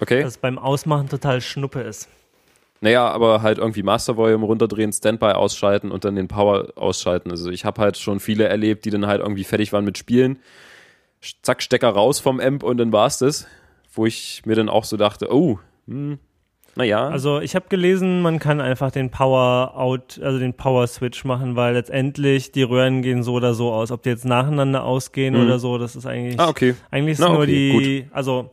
Okay. 0.00 0.22
Dass 0.22 0.38
beim 0.38 0.58
Ausmachen 0.58 1.10
total 1.10 1.42
Schnuppe 1.42 1.80
ist. 1.82 2.08
Naja, 2.84 3.08
aber 3.08 3.40
halt 3.40 3.56
irgendwie 3.56 3.82
Master 3.82 4.18
Volume 4.18 4.44
runterdrehen, 4.44 4.92
Standby 4.92 5.28
ausschalten 5.32 5.90
und 5.90 6.04
dann 6.04 6.16
den 6.16 6.28
Power 6.28 6.66
ausschalten. 6.76 7.30
Also 7.30 7.50
ich 7.50 7.64
habe 7.64 7.80
halt 7.80 7.96
schon 7.96 8.20
viele 8.20 8.44
erlebt, 8.44 8.84
die 8.84 8.90
dann 8.90 9.06
halt 9.06 9.22
irgendwie 9.22 9.44
fertig 9.44 9.72
waren 9.72 9.86
mit 9.86 9.96
Spielen. 9.96 10.38
Zack, 11.40 11.62
Stecker 11.62 11.88
raus 11.88 12.20
vom 12.20 12.40
Amp 12.40 12.62
und 12.62 12.76
dann 12.76 12.92
war's 12.92 13.16
das. 13.20 13.46
Wo 13.94 14.04
ich 14.04 14.42
mir 14.44 14.54
dann 14.54 14.68
auch 14.68 14.84
so 14.84 14.98
dachte, 14.98 15.32
oh, 15.32 15.58
hm, 15.88 16.18
naja. 16.76 17.08
Also 17.08 17.40
ich 17.40 17.54
habe 17.54 17.64
gelesen, 17.70 18.20
man 18.20 18.38
kann 18.38 18.60
einfach 18.60 18.90
den 18.90 19.08
Power 19.08 19.78
Out, 19.78 20.20
also 20.22 20.38
den 20.38 20.52
Power 20.52 20.86
Switch 20.86 21.24
machen, 21.24 21.56
weil 21.56 21.72
letztendlich 21.72 22.52
die 22.52 22.64
Röhren 22.64 23.00
gehen 23.00 23.22
so 23.22 23.32
oder 23.32 23.54
so 23.54 23.72
aus. 23.72 23.92
Ob 23.92 24.02
die 24.02 24.10
jetzt 24.10 24.26
nacheinander 24.26 24.84
ausgehen 24.84 25.34
Mhm. 25.34 25.42
oder 25.46 25.58
so, 25.58 25.78
das 25.78 25.96
ist 25.96 26.04
eigentlich 26.04 26.38
ah, 26.38 26.48
okay. 26.48 26.74
eigentlich 26.90 27.14
ist 27.14 27.20
Na, 27.20 27.30
nur 27.30 27.44
okay, 27.44 27.46
die, 27.46 28.08
also 28.12 28.50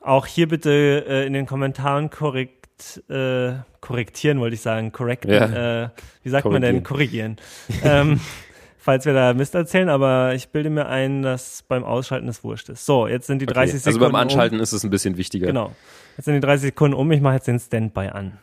auch 0.00 0.24
hier 0.24 0.48
bitte 0.48 1.04
äh, 1.06 1.26
in 1.26 1.34
den 1.34 1.44
Kommentaren 1.44 2.08
korrekt 2.08 2.63
äh, 3.08 3.54
korrektieren, 3.80 4.40
wollte 4.40 4.54
ich 4.54 4.60
sagen, 4.60 4.92
korrekten. 4.92 5.30
Ja. 5.30 5.84
Äh, 5.84 5.88
wie 6.22 6.28
sagt 6.28 6.46
man 6.46 6.62
denn 6.62 6.82
korrigieren? 6.82 7.36
ähm, 7.82 8.20
falls 8.78 9.06
wir 9.06 9.14
da 9.14 9.32
Mist 9.34 9.54
erzählen, 9.54 9.88
aber 9.88 10.34
ich 10.34 10.48
bilde 10.48 10.70
mir 10.70 10.86
ein, 10.86 11.22
dass 11.22 11.62
beim 11.62 11.84
Ausschalten 11.84 12.28
es 12.28 12.44
wurscht 12.44 12.68
ist. 12.68 12.84
So, 12.84 13.06
jetzt 13.06 13.26
sind 13.26 13.40
die 13.40 13.46
30 13.46 13.56
okay. 13.56 13.76
Also 13.76 13.90
Sekunden. 13.92 14.12
beim 14.12 14.20
Anschalten 14.20 14.58
Um. 14.58 14.62
ist 14.62 14.72
es 14.72 14.84
ein 14.84 14.90
bisschen 14.90 15.16
wichtiger. 15.16 15.46
Genau. 15.46 15.72
Jetzt 16.16 16.26
sind 16.26 16.34
die 16.34 16.40
30 16.40 16.66
Sekunden 16.68 16.94
um. 16.94 17.10
Ich 17.12 17.20
mache 17.20 17.34
jetzt 17.34 17.46
den 17.46 17.58
Standby 17.58 18.08
an. 18.08 18.38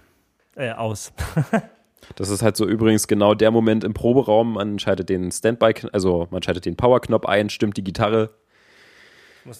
Äh, 0.55 0.71
aus. 0.71 1.13
Das 2.15 2.29
ist 2.29 2.41
halt 2.41 2.57
so 2.57 2.67
übrigens 2.67 3.07
genau 3.07 3.35
der 3.35 3.51
Moment 3.51 3.83
im 3.83 3.93
Proberaum. 3.93 4.53
Man 4.53 4.79
schaltet 4.79 5.07
den 5.09 5.31
Standby, 5.31 5.73
also 5.93 6.27
man 6.31 6.41
schaltet 6.41 6.65
den 6.65 6.75
Powerknopf 6.75 7.25
ein, 7.25 7.49
stimmt 7.49 7.77
die 7.77 7.83
Gitarre, 7.83 8.31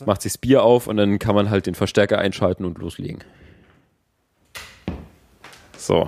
macht 0.05 0.23
sich 0.23 0.33
das 0.33 0.37
Bier 0.39 0.63
auf 0.63 0.87
und 0.87 0.97
dann 0.97 1.19
kann 1.19 1.35
man 1.35 1.49
halt 1.49 1.65
den 1.67 1.75
Verstärker 1.75 2.17
einschalten 2.17 2.65
und 2.65 2.77
loslegen. 2.79 3.23
So, 5.81 6.07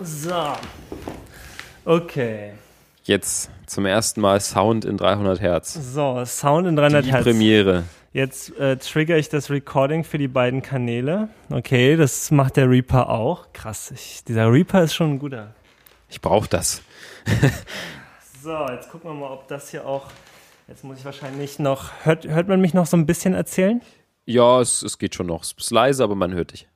So. 0.00 0.52
Okay. 1.84 2.52
jetzt 3.02 3.50
zum 3.66 3.84
ersten 3.84 4.20
Mal 4.20 4.40
Sound 4.40 4.84
in 4.84 4.96
300 4.96 5.40
Hertz. 5.40 5.74
So, 5.74 6.24
Sound 6.24 6.68
in 6.68 6.76
300 6.76 7.04
Die 7.04 7.10
Hertz. 7.10 7.24
Premiere. 7.24 7.82
Jetzt 8.12 8.56
äh, 8.60 8.76
trigger 8.76 9.16
ich 9.18 9.28
das 9.28 9.50
Recording 9.50 10.04
für 10.04 10.18
die 10.18 10.28
beiden 10.28 10.62
Kanäle. 10.62 11.30
Okay, 11.50 11.96
das 11.96 12.30
macht 12.30 12.56
der 12.56 12.70
Reaper 12.70 13.08
auch. 13.10 13.52
Krass, 13.52 13.90
ich, 13.90 14.22
dieser 14.22 14.52
Reaper 14.52 14.84
ist 14.84 14.94
schon 14.94 15.14
ein 15.14 15.18
guter. 15.18 15.56
Ich 16.08 16.20
brauche 16.20 16.48
das. 16.48 16.80
So, 18.40 18.66
jetzt 18.70 18.90
gucken 18.90 19.08
wir 19.08 19.14
mal, 19.14 19.30
ob 19.30 19.46
das 19.46 19.70
hier 19.70 19.86
auch 19.86 20.08
Jetzt 20.66 20.82
muss 20.82 20.98
ich 20.98 21.04
wahrscheinlich 21.04 21.60
noch. 21.60 21.90
Hört, 22.02 22.26
hört 22.26 22.48
man 22.48 22.60
mich 22.60 22.74
noch 22.74 22.86
so 22.86 22.96
ein 22.96 23.06
bisschen 23.06 23.34
erzählen? 23.34 23.80
Ja, 24.24 24.60
es, 24.60 24.82
es 24.82 24.98
geht 24.98 25.14
schon 25.14 25.26
noch. 25.28 25.42
Es 25.42 25.52
ist 25.56 25.70
leise, 25.70 26.02
aber 26.02 26.16
man 26.16 26.32
hört 26.34 26.52
dich. 26.52 26.66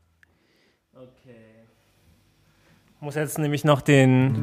Okay. 0.95 1.65
Muss 3.07 3.15
jetzt 3.15 3.39
nämlich 3.39 3.63
noch 3.63 3.83
den. 3.83 4.35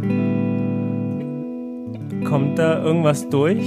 Kommt 2.23 2.57
da 2.57 2.81
irgendwas 2.81 3.27
durch? 3.27 3.61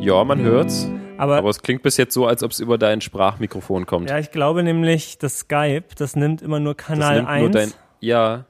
Ja, 0.00 0.22
man 0.24 0.38
hört's. 0.42 0.86
Aber, 1.16 1.36
Aber 1.38 1.48
es 1.48 1.62
klingt 1.62 1.82
bis 1.82 1.96
jetzt 1.96 2.12
so, 2.12 2.26
als 2.26 2.42
ob 2.42 2.50
es 2.50 2.60
über 2.60 2.76
dein 2.76 3.00
Sprachmikrofon 3.00 3.86
kommt. 3.86 4.10
ja, 4.10 4.18
ich 4.18 4.30
glaube 4.30 4.62
nämlich, 4.64 5.16
das 5.16 5.38
Skype, 5.38 5.84
das 5.96 6.14
nimmt 6.14 6.42
immer 6.42 6.60
nur 6.60 6.74
das 6.74 6.84
Kanal 6.84 7.16
nimmt 7.16 7.28
1. 7.30 7.40
nur 7.40 7.50
dein. 7.52 7.72
Ja, 8.00 8.44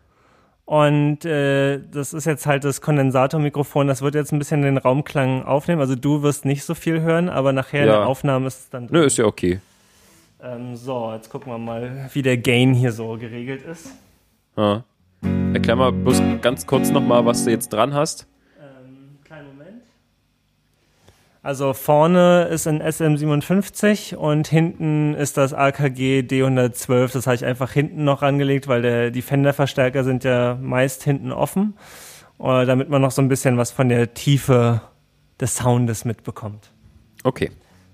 Und 0.64 1.24
äh, 1.26 1.78
das 1.92 2.12
ist 2.12 2.24
jetzt 2.24 2.44
halt 2.46 2.64
das 2.64 2.80
Kondensatormikrofon, 2.80 3.86
das 3.86 4.02
wird 4.02 4.16
jetzt 4.16 4.32
ein 4.32 4.40
bisschen 4.40 4.62
den 4.62 4.78
Raumklang 4.78 5.44
aufnehmen. 5.44 5.80
Also 5.80 5.94
du 5.94 6.22
wirst 6.24 6.44
nicht 6.44 6.64
so 6.64 6.74
viel 6.74 7.02
hören, 7.02 7.28
aber 7.28 7.52
nachher 7.52 7.82
in 7.82 7.86
Ja. 7.86 7.98
der 7.98 8.08
Aufnahme 8.08 8.48
ist 8.48 8.58
es 8.58 8.68
dann 8.70 8.88
drin. 8.88 8.98
nö, 8.98 9.06
ist 9.06 9.16
ja 9.16 9.26
okay. 9.26 9.60
Ähm, 10.42 10.74
so, 10.74 11.12
jetzt 11.14 11.30
gucken 11.30 11.52
wir 11.52 11.58
mal, 11.58 12.10
wie 12.12 12.22
der 12.22 12.36
Gain 12.36 12.74
hier 12.74 12.90
so 12.90 13.16
geregelt 13.16 13.62
ist. 13.62 13.90
Ja. 14.56 14.82
Erklär 15.54 15.76
mal 15.76 15.92
bloß 15.92 16.22
ganz 16.40 16.66
kurz 16.66 16.90
nochmal, 16.90 17.26
was 17.26 17.44
du 17.44 17.50
jetzt 17.50 17.68
dran 17.74 17.92
hast. 17.92 18.26
Ähm, 18.58 19.18
kleinen 19.22 19.48
Moment. 19.48 19.82
Also 21.42 21.74
vorne 21.74 22.44
ist 22.44 22.66
ein 22.66 22.82
SM57 22.82 24.14
und 24.14 24.48
hinten 24.48 25.14
ist 25.14 25.36
das 25.36 25.52
AKG 25.52 26.20
D112. 26.20 27.12
Das 27.12 27.26
habe 27.26 27.34
ich 27.34 27.44
einfach 27.44 27.70
hinten 27.70 28.02
noch 28.04 28.22
angelegt, 28.22 28.66
weil 28.66 28.80
der, 28.80 29.10
die 29.10 29.20
Fender-Verstärker 29.20 30.04
sind 30.04 30.24
ja 30.24 30.56
meist 30.60 31.02
hinten 31.02 31.32
offen, 31.32 31.74
äh, 32.38 32.64
damit 32.64 32.88
man 32.88 33.02
noch 33.02 33.10
so 33.10 33.20
ein 33.20 33.28
bisschen 33.28 33.58
was 33.58 33.70
von 33.70 33.90
der 33.90 34.14
Tiefe 34.14 34.80
des 35.38 35.56
Soundes 35.56 36.06
mitbekommt. 36.06 36.72
Okay. 37.24 37.50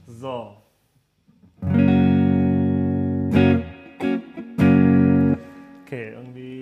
So. 0.06 0.55
Okay, 5.85 6.12
irgendwie 6.12 6.57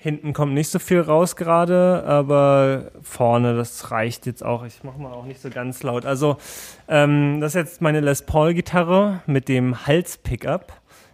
hinten 0.00 0.32
kommt 0.32 0.54
nicht 0.54 0.70
so 0.70 0.78
viel 0.78 1.00
raus 1.00 1.36
gerade, 1.36 2.04
aber 2.06 2.90
vorne, 3.02 3.54
das 3.54 3.90
reicht 3.90 4.24
jetzt 4.24 4.42
auch. 4.42 4.64
Ich 4.64 4.82
mache 4.82 4.98
mal 4.98 5.12
auch 5.12 5.26
nicht 5.26 5.42
so 5.42 5.50
ganz 5.50 5.82
laut. 5.82 6.06
Also, 6.06 6.38
ähm, 6.88 7.40
das 7.40 7.54
ist 7.54 7.56
jetzt 7.56 7.80
meine 7.82 8.00
Les 8.00 8.22
Paul-Gitarre 8.22 9.20
mit 9.26 9.48
dem 9.48 9.86
Hals-Pickup 9.86 10.72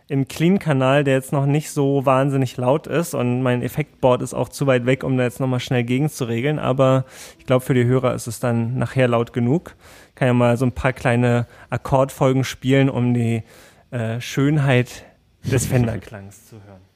im 0.09 0.29
Clean-Kanal, 0.29 1.03
der 1.03 1.15
jetzt 1.15 1.33
noch 1.33 1.47
nicht 1.47 1.71
so 1.71 2.07
wahnsinnig 2.07 2.57
laut 2.57 2.87
ist 2.87 3.15
und 3.15 3.43
mein 3.43 3.61
Effektboard 3.61 4.23
ist 4.23 4.35
auch 4.35 4.49
zu 4.49 4.69
weit 4.69 4.87
weg, 4.87 5.03
um 5.03 5.17
da 5.17 5.25
jetzt 5.25 5.41
nochmal 5.41 5.59
schnell 5.59 5.83
gegen 5.83 6.09
zu 6.09 6.27
regeln, 6.27 6.61
aber 6.61 7.07
ich 7.41 7.47
glaube, 7.47 7.65
für 7.65 7.75
die 7.75 7.87
Hörer 7.87 8.15
ist 8.15 8.29
es 8.29 8.39
dann 8.39 8.79
nachher 8.79 9.09
laut 9.09 9.33
genug. 9.33 9.75
Kann 10.15 10.29
ja 10.29 10.35
mal 10.35 10.57
so 10.57 10.65
ein 10.65 10.73
paar 10.73 10.93
kleine 10.93 11.49
Akkordfolgen 11.71 12.45
spielen, 12.45 12.89
um 12.89 13.15
die 13.15 13.43
äh, 13.91 14.21
Schönheit 14.21 15.05
des 15.43 15.67
Fender-Klangs 15.67 16.47
zu 16.47 16.63
hören. 16.65 16.96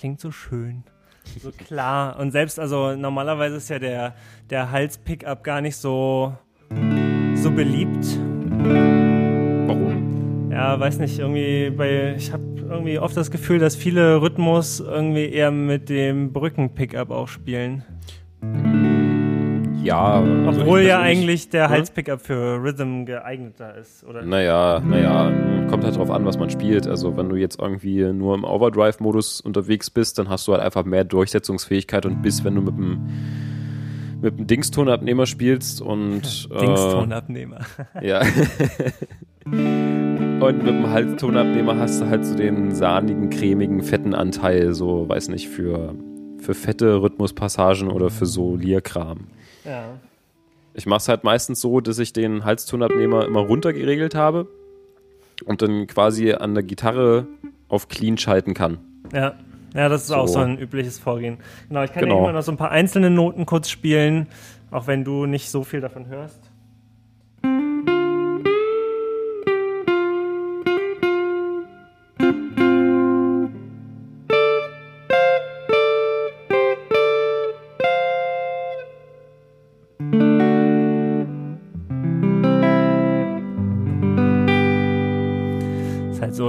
Klingt 0.00 0.20
so 0.20 0.32
schön. 0.32 0.82
So 1.40 1.52
klar. 1.52 2.18
Und 2.18 2.32
selbst, 2.32 2.58
also 2.58 2.96
normalerweise 2.96 3.56
ist 3.56 3.68
ja 3.68 3.78
der, 3.78 4.14
der 4.48 4.72
Hals-Pickup 4.72 5.44
gar 5.44 5.60
nicht 5.60 5.76
so, 5.76 6.34
so 7.34 7.50
beliebt. 7.52 8.18
Warum? 9.66 10.50
Ja, 10.50 10.80
weiß 10.80 10.98
nicht, 10.98 11.18
irgendwie 11.18 11.70
bei, 11.70 12.14
ich 12.16 12.32
habe 12.32 12.42
irgendwie 12.58 12.98
oft 12.98 13.16
das 13.16 13.30
Gefühl, 13.30 13.58
dass 13.60 13.76
viele 13.76 14.20
Rhythmus 14.22 14.80
irgendwie 14.80 15.26
eher 15.26 15.52
mit 15.52 15.88
dem 15.88 16.32
Brücken-Pickup 16.32 17.10
auch 17.10 17.28
spielen. 17.28 17.84
Ja. 19.82 20.22
also 20.46 20.60
Obwohl 20.62 20.80
ja 20.82 21.00
eigentlich 21.00 21.48
der 21.48 21.68
Hm? 21.68 21.76
Hals-Pickup 21.76 22.20
für 22.20 22.62
Rhythm 22.62 23.04
geeigneter 23.04 23.76
ist, 23.76 24.04
oder? 24.04 24.22
Naja, 24.22 24.80
naja, 24.80 25.66
kommt 25.68 25.84
halt 25.84 25.96
drauf 25.96 26.10
an, 26.10 26.24
was 26.24 26.38
man 26.38 26.50
spielt. 26.50 26.86
Also 26.86 27.16
wenn 27.16 27.28
du 27.28 27.36
jetzt 27.36 27.58
irgendwie 27.60 28.04
nur 28.12 28.34
im 28.34 28.44
Overdrive-Modus 28.44 29.40
unterwegs 29.40 29.90
bist, 29.90 30.18
dann 30.18 30.28
hast 30.28 30.46
du 30.48 30.52
halt 30.52 30.62
einfach 30.62 30.84
mehr 30.84 31.04
Durchsetzungsfähigkeit 31.04 32.04
und 32.06 32.22
bis 32.22 32.44
wenn 32.44 32.54
du 32.54 32.62
mit 32.62 32.76
dem 32.76 33.00
mit 34.22 34.38
dem 34.38 34.46
Dingstonabnehmer 34.46 35.24
spielst 35.24 35.80
und 35.80 36.48
äh, 36.54 36.58
Dingstonabnehmer. 36.58 37.60
ja 38.02 38.20
und 39.46 40.58
mit 40.58 40.68
dem 40.68 40.90
Halstonabnehmer 40.90 41.78
hast 41.78 42.02
du 42.02 42.06
halt 42.06 42.26
so 42.26 42.34
den 42.34 42.74
sahnigen, 42.74 43.30
cremigen, 43.30 43.82
fetten 43.82 44.14
Anteil, 44.14 44.74
so 44.74 45.08
weiß 45.08 45.28
nicht 45.28 45.48
für 45.48 45.94
für 46.38 46.52
fette 46.54 47.00
Rhythmuspassagen 47.02 47.88
oder 47.90 48.10
für 48.10 48.26
so 48.26 48.56
Lierkram. 48.56 49.28
Ja. 49.64 49.84
Ich 50.72 50.86
mache 50.86 50.98
es 50.98 51.08
halt 51.08 51.24
meistens 51.24 51.60
so, 51.60 51.80
dass 51.80 51.98
ich 51.98 52.12
den 52.12 52.44
Halstonabnehmer 52.44 53.24
immer 53.26 53.40
runter 53.40 53.72
geregelt 53.72 54.14
habe 54.14 54.46
und 55.44 55.62
dann 55.62 55.86
quasi 55.88 56.32
an 56.32 56.54
der 56.54 56.62
Gitarre 56.62 57.26
auf 57.68 57.88
Clean 57.88 58.16
schalten 58.18 58.54
kann. 58.54 58.78
Ja. 59.12 59.34
Ja, 59.74 59.88
das 59.88 60.02
ist 60.02 60.08
So. 60.08 60.16
auch 60.16 60.26
so 60.26 60.40
ein 60.40 60.58
übliches 60.58 60.98
Vorgehen. 60.98 61.38
Genau, 61.68 61.84
ich 61.84 61.92
kann 61.92 62.02
Genau. 62.04 62.18
immer 62.20 62.32
noch 62.32 62.42
so 62.42 62.50
ein 62.52 62.56
paar 62.56 62.70
einzelne 62.72 63.08
Noten 63.10 63.46
kurz 63.46 63.68
spielen, 63.68 64.26
auch 64.72 64.86
wenn 64.88 65.04
du 65.04 65.26
nicht 65.26 65.48
so 65.50 65.62
viel 65.62 65.80
davon 65.80 66.06
hörst. 66.08 66.49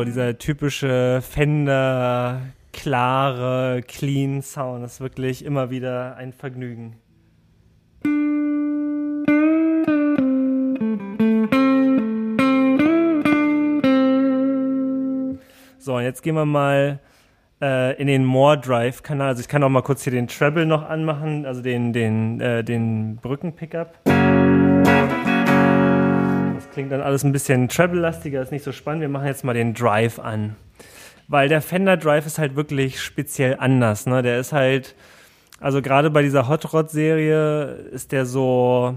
Dieser 0.06 0.38
typische 0.38 1.22
Fender, 1.22 2.42
klare, 2.74 3.82
clean 3.88 4.42
Sound. 4.42 4.84
Das 4.84 4.94
ist 4.94 5.02
wirklich 5.02 5.46
immer 5.46 5.70
wieder 5.70 6.16
ein 6.16 6.34
Vergnügen. 6.34 6.98
So, 15.80 15.96
und 15.96 16.04
jetzt 16.04 16.22
gehen 16.22 16.36
wir 16.36 16.46
mal 16.46 17.00
äh, 17.62 18.00
in 18.00 18.08
den 18.08 18.24
More 18.24 18.60
Drive 18.60 19.04
Kanal. 19.04 19.30
Also 19.30 19.42
ich 19.42 19.48
kann 19.48 19.64
auch 19.64 19.70
mal 19.70 19.82
kurz 19.82 20.04
hier 20.04 20.14
den 20.14 20.28
Treble 20.28 20.66
noch 20.66 20.88
anmachen, 20.88 21.46
also 21.46 21.62
den, 21.62 21.92
den, 21.92 22.40
äh, 22.40 22.64
den 22.64 23.16
Brücken-Pickup. 23.18 24.11
Klingt 26.74 26.92
dann 26.92 27.02
alles 27.02 27.24
ein 27.24 27.32
bisschen 27.32 27.68
Treble-lastiger, 27.68 28.42
ist 28.42 28.52
nicht 28.52 28.64
so 28.64 28.72
spannend. 28.72 29.02
Wir 29.02 29.10
machen 29.10 29.28
jetzt 29.28 29.44
mal 29.44 29.54
den 29.54 29.74
Drive 29.74 30.20
an. 30.20 30.56
Weil 31.28 31.50
der 31.50 31.62
Fender 31.62 31.98
Drive 31.98 32.26
ist 32.26 32.40
halt 32.40 32.56
wirklich 32.56 33.02
speziell 33.02 33.56
anders. 33.60 34.06
Ne? 34.06 34.22
Der 34.22 34.40
ist 34.40 34.54
halt, 34.54 34.96
also 35.60 35.82
gerade 35.82 36.10
bei 36.10 36.22
dieser 36.22 36.48
Hot 36.48 36.72
Rod-Serie 36.74 37.66
ist 37.92 38.12
der 38.12 38.26
so 38.26 38.96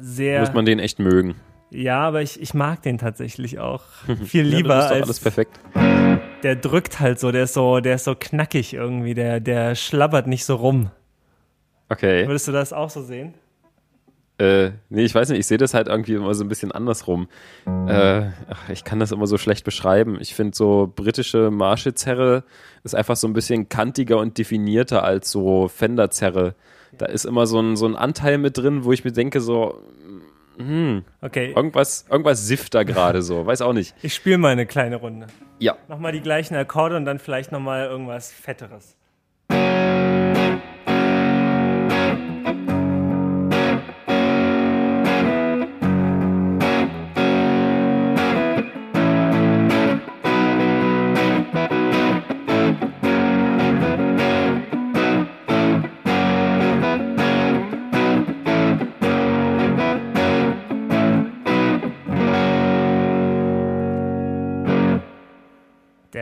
sehr. 0.00 0.40
Muss 0.40 0.52
man 0.54 0.64
den 0.64 0.78
echt 0.78 0.98
mögen. 0.98 1.36
ja, 1.70 2.00
aber 2.00 2.22
ich, 2.22 2.40
ich 2.40 2.54
mag 2.54 2.82
den 2.82 2.98
tatsächlich 2.98 3.58
auch 3.58 3.82
viel 4.24 4.50
Ja, 4.50 4.56
lieber 4.56 4.74
doch 4.78 4.90
als 4.90 5.02
alles 5.04 5.20
perfekt. 5.20 5.60
der 6.42 6.56
drückt 6.56 7.00
halt 7.00 7.18
so, 7.20 7.30
der 7.32 7.44
ist 7.44 7.54
so, 7.54 7.80
der 7.80 7.94
ist 7.96 8.04
so 8.04 8.14
knackig 8.14 8.72
irgendwie, 8.74 9.14
der, 9.14 9.40
der 9.40 9.74
schlabbert 9.74 10.26
nicht 10.26 10.44
so 10.46 10.56
rum. 10.56 10.90
Okay. 11.90 12.26
Würdest 12.26 12.48
du 12.48 12.52
das 12.52 12.72
auch 12.72 12.88
so 12.90 13.02
sehen? 13.02 13.34
Äh, 14.40 14.70
nee, 14.88 15.04
ich 15.04 15.14
weiß 15.14 15.28
nicht, 15.28 15.38
ich 15.38 15.46
sehe 15.46 15.58
das 15.58 15.74
halt 15.74 15.88
irgendwie 15.88 16.14
immer 16.14 16.32
so 16.32 16.42
ein 16.42 16.48
bisschen 16.48 16.72
andersrum. 16.72 17.28
Äh, 17.86 18.30
ach, 18.48 18.68
ich 18.70 18.84
kann 18.84 18.98
das 18.98 19.12
immer 19.12 19.26
so 19.26 19.36
schlecht 19.36 19.64
beschreiben. 19.64 20.16
Ich 20.18 20.34
finde 20.34 20.56
so 20.56 20.90
britische 20.96 21.50
Marshall-Zerre 21.50 22.44
ist 22.82 22.94
einfach 22.94 23.16
so 23.16 23.28
ein 23.28 23.34
bisschen 23.34 23.68
kantiger 23.68 24.16
und 24.16 24.38
definierter 24.38 25.04
als 25.04 25.30
so 25.30 25.68
Fender-Zerre. 25.68 26.54
Da 26.96 27.06
ist 27.06 27.26
immer 27.26 27.46
so 27.46 27.60
ein, 27.60 27.76
so 27.76 27.86
ein 27.86 27.96
Anteil 27.96 28.38
mit 28.38 28.56
drin, 28.56 28.84
wo 28.84 28.92
ich 28.92 29.04
mir 29.04 29.12
denke 29.12 29.42
so, 29.42 29.82
hm, 30.56 31.04
Okay, 31.20 31.52
irgendwas, 31.54 32.06
irgendwas 32.10 32.46
sifft 32.46 32.74
da 32.74 32.82
gerade 32.82 33.20
so, 33.22 33.44
weiß 33.44 33.60
auch 33.62 33.72
nicht. 33.74 33.94
ich 34.02 34.14
spiele 34.14 34.38
mal 34.38 34.52
eine 34.52 34.64
kleine 34.66 34.96
Runde. 34.96 35.26
Ja. 35.58 35.76
Nochmal 35.88 36.12
die 36.12 36.20
gleichen 36.20 36.54
Akkorde 36.54 36.96
und 36.96 37.04
dann 37.04 37.18
vielleicht 37.18 37.52
nochmal 37.52 37.86
irgendwas 37.86 38.32
Fetteres. 38.32 38.96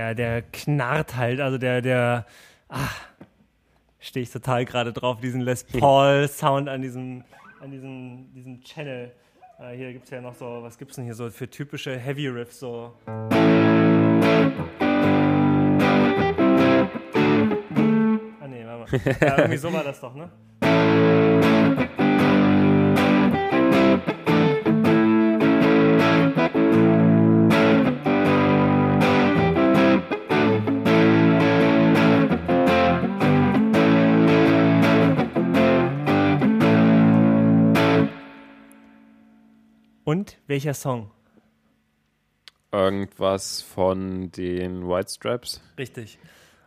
Der, 0.09 0.15
der 0.15 0.43
knarrt 0.43 1.17
halt, 1.17 1.41
also 1.41 1.59
der, 1.59 1.83
der, 1.83 2.27
ah, 2.69 2.89
stehe 3.99 4.23
ich 4.23 4.31
total 4.31 4.65
gerade 4.65 4.93
drauf, 4.93 5.21
diesen 5.21 5.41
Les 5.41 5.65
Paul-Sound 5.65 6.69
an 6.69 6.83
diesem, 6.83 7.25
an 7.61 7.71
diesem, 7.71 8.33
diesem 8.33 8.61
Channel. 8.63 9.13
Äh, 9.59 9.77
hier 9.77 9.93
gibt 9.93 10.05
es 10.05 10.11
ja 10.11 10.21
noch 10.21 10.35
so, 10.35 10.63
was 10.63 10.79
gibt 10.79 10.93
es 10.93 10.97
denn 10.97 11.05
hier 11.05 11.15
so 11.15 11.29
für 11.31 11.49
typische 11.51 11.99
Heavy 11.99 12.29
Riffs, 12.29 12.61
so. 12.61 12.95
Ah, 13.07 13.29
nee, 18.49 18.65
warte 18.65 18.97
mal. 18.97 19.17
Ja, 19.21 19.39
irgendwie 19.39 19.57
so 19.59 19.73
war 19.73 19.85
das 19.85 20.01
doch, 20.01 20.15
ne? 20.15 20.31
Und 40.09 40.39
welcher 40.47 40.73
Song? 40.73 41.11
Irgendwas 42.73 43.61
von 43.61 44.33
den 44.33 44.89
White 44.89 45.11
Stripes. 45.11 45.61
Richtig. 45.77 46.19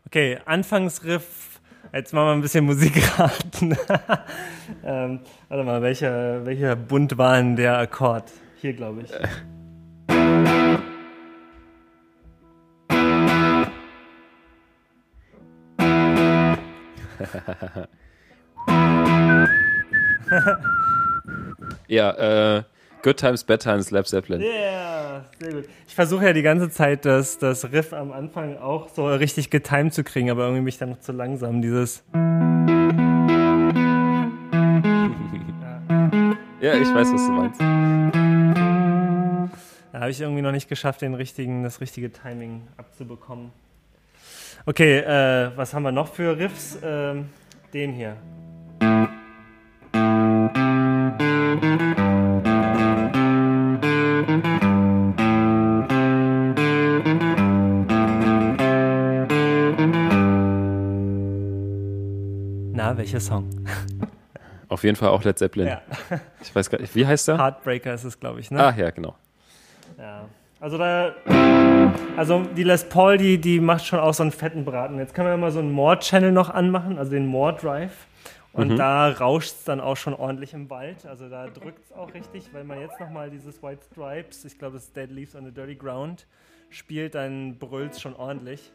Okay, 0.05 0.37
Anfangsriff. 0.45 1.59
Jetzt 1.91 2.13
machen 2.13 2.27
wir 2.27 2.33
ein 2.33 2.41
bisschen 2.41 2.65
Musik 2.65 3.01
raten. 3.17 3.71
ähm, 4.85 5.21
warte 5.49 5.63
mal, 5.63 5.81
welcher, 5.81 6.45
welcher 6.45 6.75
Bund 6.75 7.17
war 7.17 7.37
denn 7.37 7.55
der 7.55 7.79
Akkord? 7.79 8.31
Hier, 8.57 8.73
glaube 8.73 9.01
ich. 9.01 9.09
ja, 21.87 22.57
äh, 22.57 22.63
Good 23.03 23.17
Times, 23.17 23.43
Bad 23.43 23.61
Times, 23.61 23.89
Lab 23.89 24.07
Zeppelin. 24.07 24.41
Ja, 24.41 24.47
yeah, 24.47 25.25
sehr 25.39 25.53
gut. 25.53 25.65
Ich 25.87 25.95
versuche 25.95 26.25
ja 26.25 26.33
die 26.33 26.43
ganze 26.43 26.69
Zeit, 26.69 27.05
das, 27.05 27.39
das 27.39 27.71
Riff 27.71 27.93
am 27.93 28.11
Anfang 28.11 28.57
auch 28.57 28.89
so 28.89 29.07
richtig 29.07 29.49
getimed 29.49 29.93
zu 29.93 30.03
kriegen, 30.03 30.29
aber 30.29 30.43
irgendwie 30.43 30.61
bin 30.61 30.67
ich 30.67 30.77
dann 30.77 30.91
noch 30.91 30.99
zu 30.99 31.11
langsam. 31.11 31.63
Dieses. 31.63 32.03
ja. 36.61 36.75
ich 36.75 36.93
weiß, 36.93 37.11
was 37.11 37.25
du 37.25 37.31
meinst. 37.31 37.59
Da 39.91 39.99
habe 39.99 40.11
ich 40.11 40.21
irgendwie 40.21 40.43
noch 40.43 40.51
nicht 40.51 40.69
geschafft, 40.69 41.01
den 41.01 41.15
richtigen, 41.15 41.63
das 41.63 41.81
richtige 41.81 42.11
Timing 42.11 42.67
abzubekommen. 42.77 43.51
Okay, 44.67 44.99
äh, 44.99 45.51
was 45.55 45.73
haben 45.73 45.83
wir 45.83 45.91
noch 45.91 46.13
für 46.13 46.37
Riffs? 46.37 46.77
Ähm, 46.83 47.29
den 47.73 47.93
hier. 47.93 48.15
Welcher 62.97 63.19
Song? 63.19 63.49
Auf 64.69 64.83
jeden 64.83 64.95
Fall 64.95 65.09
auch 65.09 65.23
Led 65.23 65.37
Zeppelin. 65.37 65.67
Ja. 65.67 65.81
Ich 66.41 66.55
weiß 66.55 66.69
gar 66.69 66.79
nicht, 66.79 66.95
wie 66.95 67.05
heißt 67.05 67.27
der? 67.27 67.37
Heartbreaker 67.37 67.93
ist 67.93 68.03
es, 68.03 68.19
glaube 68.19 68.39
ich, 68.39 68.51
ne? 68.51 68.63
Ah, 68.63 68.73
ja, 68.75 68.89
genau. 68.89 69.15
Ja. 69.97 70.25
Also 70.59 70.77
da, 70.77 71.13
also 72.15 72.43
die 72.55 72.63
Les 72.63 72.87
Paul, 72.87 73.17
die, 73.17 73.39
die 73.39 73.59
macht 73.59 73.85
schon 73.85 73.99
auch 73.99 74.13
so 74.13 74.23
einen 74.23 74.31
fetten 74.31 74.63
Braten. 74.63 74.99
Jetzt 74.99 75.13
können 75.13 75.27
wir 75.27 75.35
mal 75.35 75.51
so 75.51 75.59
einen 75.59 75.71
More-Channel 75.71 76.31
noch 76.31 76.49
anmachen, 76.49 76.97
also 76.99 77.11
den 77.11 77.25
More-Drive. 77.25 78.07
Und 78.53 78.73
mhm. 78.73 78.77
da 78.77 79.09
rauscht 79.09 79.51
es 79.51 79.63
dann 79.63 79.79
auch 79.79 79.97
schon 79.97 80.13
ordentlich 80.13 80.53
im 80.53 80.69
Wald. 80.69 81.05
Also 81.05 81.29
da 81.29 81.47
drückt 81.47 81.85
es 81.85 81.93
auch 81.93 82.13
richtig, 82.13 82.53
weil 82.53 82.63
man 82.63 82.79
jetzt 82.79 82.99
nochmal 82.99 83.29
dieses 83.29 83.63
White 83.63 83.81
Stripes, 83.91 84.45
ich 84.45 84.59
glaube, 84.59 84.75
das 84.75 84.83
ist 84.83 84.95
Dead 84.95 85.09
Leaves 85.09 85.35
on 85.35 85.45
the 85.45 85.51
Dirty 85.51 85.75
Ground, 85.75 86.27
spielt, 86.69 87.15
dann 87.15 87.57
brüllt 87.57 87.93
es 87.93 88.01
schon 88.01 88.15
ordentlich. 88.15 88.71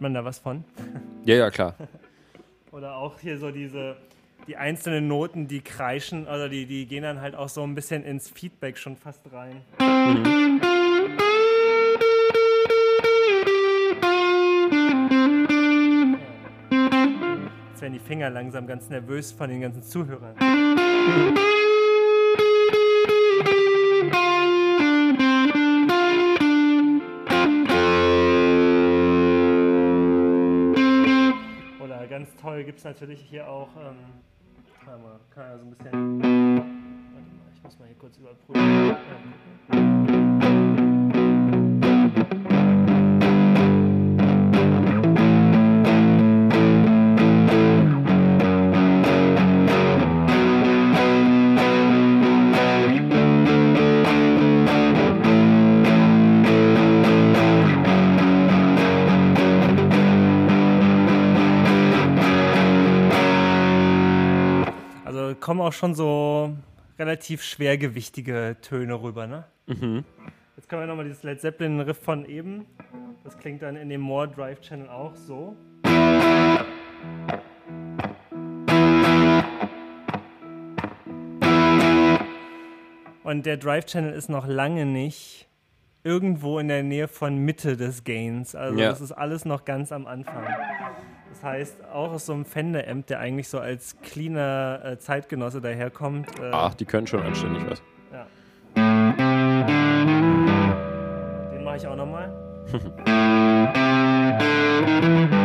Man 0.00 0.14
da 0.14 0.24
was 0.24 0.38
von? 0.38 0.64
Ja, 1.26 1.34
ja, 1.36 1.50
klar. 1.50 1.74
Oder 2.72 2.96
auch 2.96 3.20
hier 3.20 3.36
so 3.36 3.50
diese, 3.50 3.94
die 4.46 4.56
einzelnen 4.56 5.06
Noten, 5.06 5.48
die 5.48 5.60
kreischen, 5.60 6.22
oder 6.22 6.48
die, 6.48 6.64
die 6.64 6.86
gehen 6.86 7.02
dann 7.02 7.20
halt 7.20 7.34
auch 7.34 7.50
so 7.50 7.62
ein 7.62 7.74
bisschen 7.74 8.04
ins 8.04 8.30
Feedback 8.30 8.78
schon 8.78 8.96
fast 8.96 9.20
rein. 9.30 9.60
Mhm. 9.78 10.62
Jetzt 17.68 17.82
werden 17.82 17.92
die 17.92 17.98
Finger 17.98 18.30
langsam 18.30 18.66
ganz 18.66 18.88
nervös 18.88 19.32
von 19.32 19.50
den 19.50 19.60
ganzen 19.60 19.82
Zuhörern. 19.82 20.36
Mhm. 20.40 21.38
gibt 32.70 32.78
es 32.78 32.84
natürlich 32.84 33.20
hier 33.28 33.48
auch, 33.48 33.68
ähm, 33.78 33.96
kann 34.84 35.02
kann 35.34 35.48
man 35.48 35.58
so 35.58 35.66
ein 35.66 35.70
bisschen, 35.70 36.22
warte 36.22 36.22
mal, 36.22 36.62
ich 37.52 37.60
muss 37.64 37.76
mal 37.80 37.88
hier 37.88 37.98
kurz 37.98 38.16
überprüfen. 38.16 40.19
Kommen 65.60 65.68
auch 65.68 65.76
schon 65.76 65.94
so 65.94 66.56
relativ 66.98 67.42
schwergewichtige 67.42 68.56
Töne 68.62 68.94
rüber, 68.94 69.26
ne? 69.26 69.44
Mhm. 69.66 70.04
Jetzt 70.56 70.70
können 70.70 70.80
wir 70.80 70.86
nochmal 70.86 71.04
dieses 71.04 71.22
Led 71.22 71.38
Zeppelin-Riff 71.38 71.98
von 71.98 72.24
eben. 72.24 72.64
Das 73.24 73.36
klingt 73.36 73.60
dann 73.60 73.76
in 73.76 73.90
dem 73.90 74.00
More 74.00 74.26
Drive 74.26 74.62
Channel 74.62 74.88
auch 74.88 75.14
so. 75.14 75.54
Und 83.22 83.44
der 83.44 83.58
Drive 83.58 83.84
Channel 83.84 84.14
ist 84.14 84.30
noch 84.30 84.46
lange 84.46 84.86
nicht 84.86 85.46
irgendwo 86.04 86.58
in 86.58 86.68
der 86.68 86.82
Nähe 86.82 87.06
von 87.06 87.36
Mitte 87.36 87.76
des 87.76 88.04
Gains. 88.04 88.54
Also 88.54 88.78
ja. 88.78 88.88
das 88.88 89.02
ist 89.02 89.12
alles 89.12 89.44
noch 89.44 89.66
ganz 89.66 89.92
am 89.92 90.06
Anfang. 90.06 90.42
Das 91.40 91.48
heißt, 91.48 91.84
auch 91.90 92.12
aus 92.12 92.26
so 92.26 92.34
einem 92.34 92.44
Fender-Amp, 92.44 93.06
der 93.06 93.18
eigentlich 93.18 93.48
so 93.48 93.58
als 93.58 93.96
cleaner 94.02 94.82
äh, 94.84 94.98
Zeitgenosse 94.98 95.62
daherkommt. 95.62 96.28
Äh, 96.38 96.50
Ach, 96.52 96.74
die 96.74 96.84
können 96.84 97.06
schon 97.06 97.22
anständig 97.22 97.62
was. 97.66 97.82
Ja. 98.12 98.26
Den 101.50 101.64
mache 101.64 101.76
ich 101.78 101.86
auch 101.86 101.96
nochmal. 101.96 102.30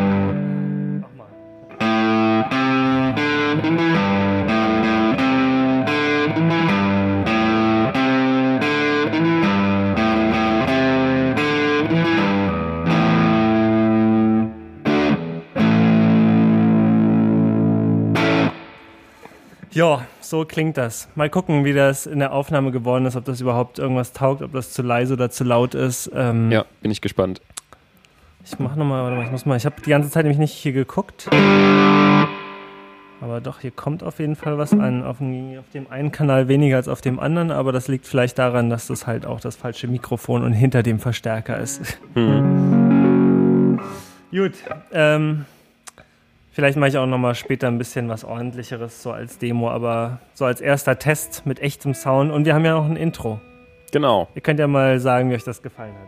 Ja, 19.76 20.08
so 20.22 20.46
klingt 20.46 20.78
das. 20.78 21.10
Mal 21.16 21.30
gucken, 21.30 21.66
wie 21.66 21.74
das 21.74 22.06
in 22.06 22.20
der 22.20 22.32
Aufnahme 22.32 22.72
geworden 22.72 23.06
ist, 23.06 23.18
ob 23.18 23.26
das 23.26 23.42
überhaupt 23.42 23.78
irgendwas 23.78 24.14
taugt, 24.14 24.42
ob 24.42 24.54
das 24.54 24.72
zu 24.72 24.82
leise 24.82 25.16
oder 25.16 25.30
zu 25.30 25.44
laut 25.44 25.76
ist. 25.76 26.10
Ähm, 26.16 26.50
ja, 26.50 26.64
bin 26.82 26.92
ich 26.92 27.02
gespannt. 27.02 27.42
Ich 28.46 28.58
mach 28.58 28.78
nochmal, 28.78 29.04
warte 29.04 29.18
mal, 29.18 29.26
ich 29.26 29.32
muss 29.32 29.46
mal, 29.46 29.58
ich 29.58 29.66
habe 29.66 29.76
die 29.86 29.90
ganze 29.90 30.10
Zeit 30.10 30.24
nämlich 30.24 30.40
nicht 30.40 30.54
hier 30.54 30.72
geguckt. 30.72 31.28
Aber 33.20 33.42
doch, 33.44 33.60
hier 33.60 33.72
kommt 33.72 34.02
auf 34.02 34.20
jeden 34.20 34.38
Fall 34.38 34.58
was 34.58 34.72
an. 34.72 35.04
Auf 35.04 35.18
dem, 35.18 35.60
auf 35.60 35.70
dem 35.74 35.92
einen 35.92 36.14
Kanal 36.14 36.48
weniger 36.48 36.78
als 36.78 36.88
auf 36.88 37.02
dem 37.02 37.20
anderen, 37.20 37.52
aber 37.52 37.74
das 37.74 37.90
liegt 37.90 38.08
vielleicht 38.08 38.40
daran, 38.40 38.70
dass 38.70 38.88
das 38.88 39.06
halt 39.08 39.26
auch 39.26 39.42
das 39.42 39.58
falsche 39.58 39.90
Mikrofon 39.90 40.46
und 40.46 40.54
hinter 40.54 40.84
dem 40.84 41.00
Verstärker 41.00 41.60
ist. 41.60 42.00
Hm. 42.14 43.78
Gut, 44.32 44.54
ähm, 44.94 45.44
vielleicht 46.56 46.77
mache 46.77 46.90
ich 46.90 46.98
auch 46.98 47.06
nochmal 47.06 47.36
später 47.36 47.68
ein 47.68 47.77
bisschen 47.77 48.07
was 48.07 48.23
ordentlicheres, 48.23 49.03
so 49.03 49.11
als 49.11 49.38
Demo, 49.38 49.69
aber 49.69 50.19
so 50.34 50.45
als 50.45 50.61
erster 50.61 50.98
Test 50.98 51.45
mit 51.45 51.60
echtem 51.60 51.94
Sound. 51.94 52.32
Und 52.32 52.45
wir 52.45 52.56
haben 52.56 52.64
ja 52.64 52.76
noch 52.76 52.86
ein 52.86 52.95
Intro. 52.95 53.41
Genau. 53.91 54.30
Ihr 54.36 54.41
könnt 54.41 54.60
ja 54.60 54.68
mal 54.68 54.99
sagen, 54.99 55.30
wie 55.30 55.36
euch 55.36 55.44
das 55.44 55.61
gefallen 55.61 55.94
hat. 55.94 56.07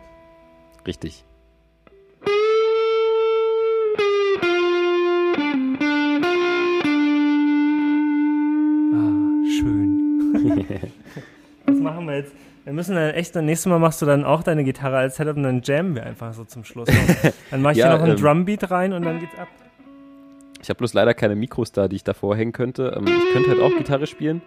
Richtig. 0.86 1.24
Was 11.66 11.78
machen 11.78 12.06
wir 12.06 12.16
jetzt? 12.16 12.32
Wir 12.64 12.72
müssen 12.72 12.94
dann 12.94 13.10
echt, 13.10 13.36
das 13.36 13.42
nächste 13.42 13.68
Mal 13.68 13.78
machst 13.78 14.00
du 14.00 14.06
dann 14.06 14.24
auch 14.24 14.42
deine 14.42 14.64
Gitarre 14.64 14.96
als 14.96 15.16
Setup 15.16 15.36
und 15.36 15.42
dann 15.42 15.60
jammen 15.62 15.94
wir 15.94 16.04
einfach 16.04 16.32
so 16.32 16.44
zum 16.44 16.64
Schluss. 16.64 16.88
Dann 17.50 17.62
mache 17.62 17.72
ich 17.72 17.78
ja, 17.78 17.86
hier 17.86 17.96
noch 17.96 18.02
einen 18.02 18.16
ähm, 18.16 18.22
Drumbeat 18.22 18.70
rein 18.70 18.92
und 18.92 19.04
dann 19.04 19.20
geht's 19.20 19.38
ab. 19.38 19.48
Ich 20.60 20.68
habe 20.70 20.78
bloß 20.78 20.94
leider 20.94 21.14
keine 21.14 21.36
Mikros 21.36 21.72
da, 21.72 21.88
die 21.88 21.96
ich 21.96 22.04
davor 22.04 22.36
hängen 22.36 22.52
könnte. 22.52 22.94
Ähm, 22.96 23.06
ich 23.06 23.32
könnte 23.32 23.50
halt 23.50 23.60
auch 23.60 23.76
Gitarre 23.76 24.06
spielen. 24.06 24.42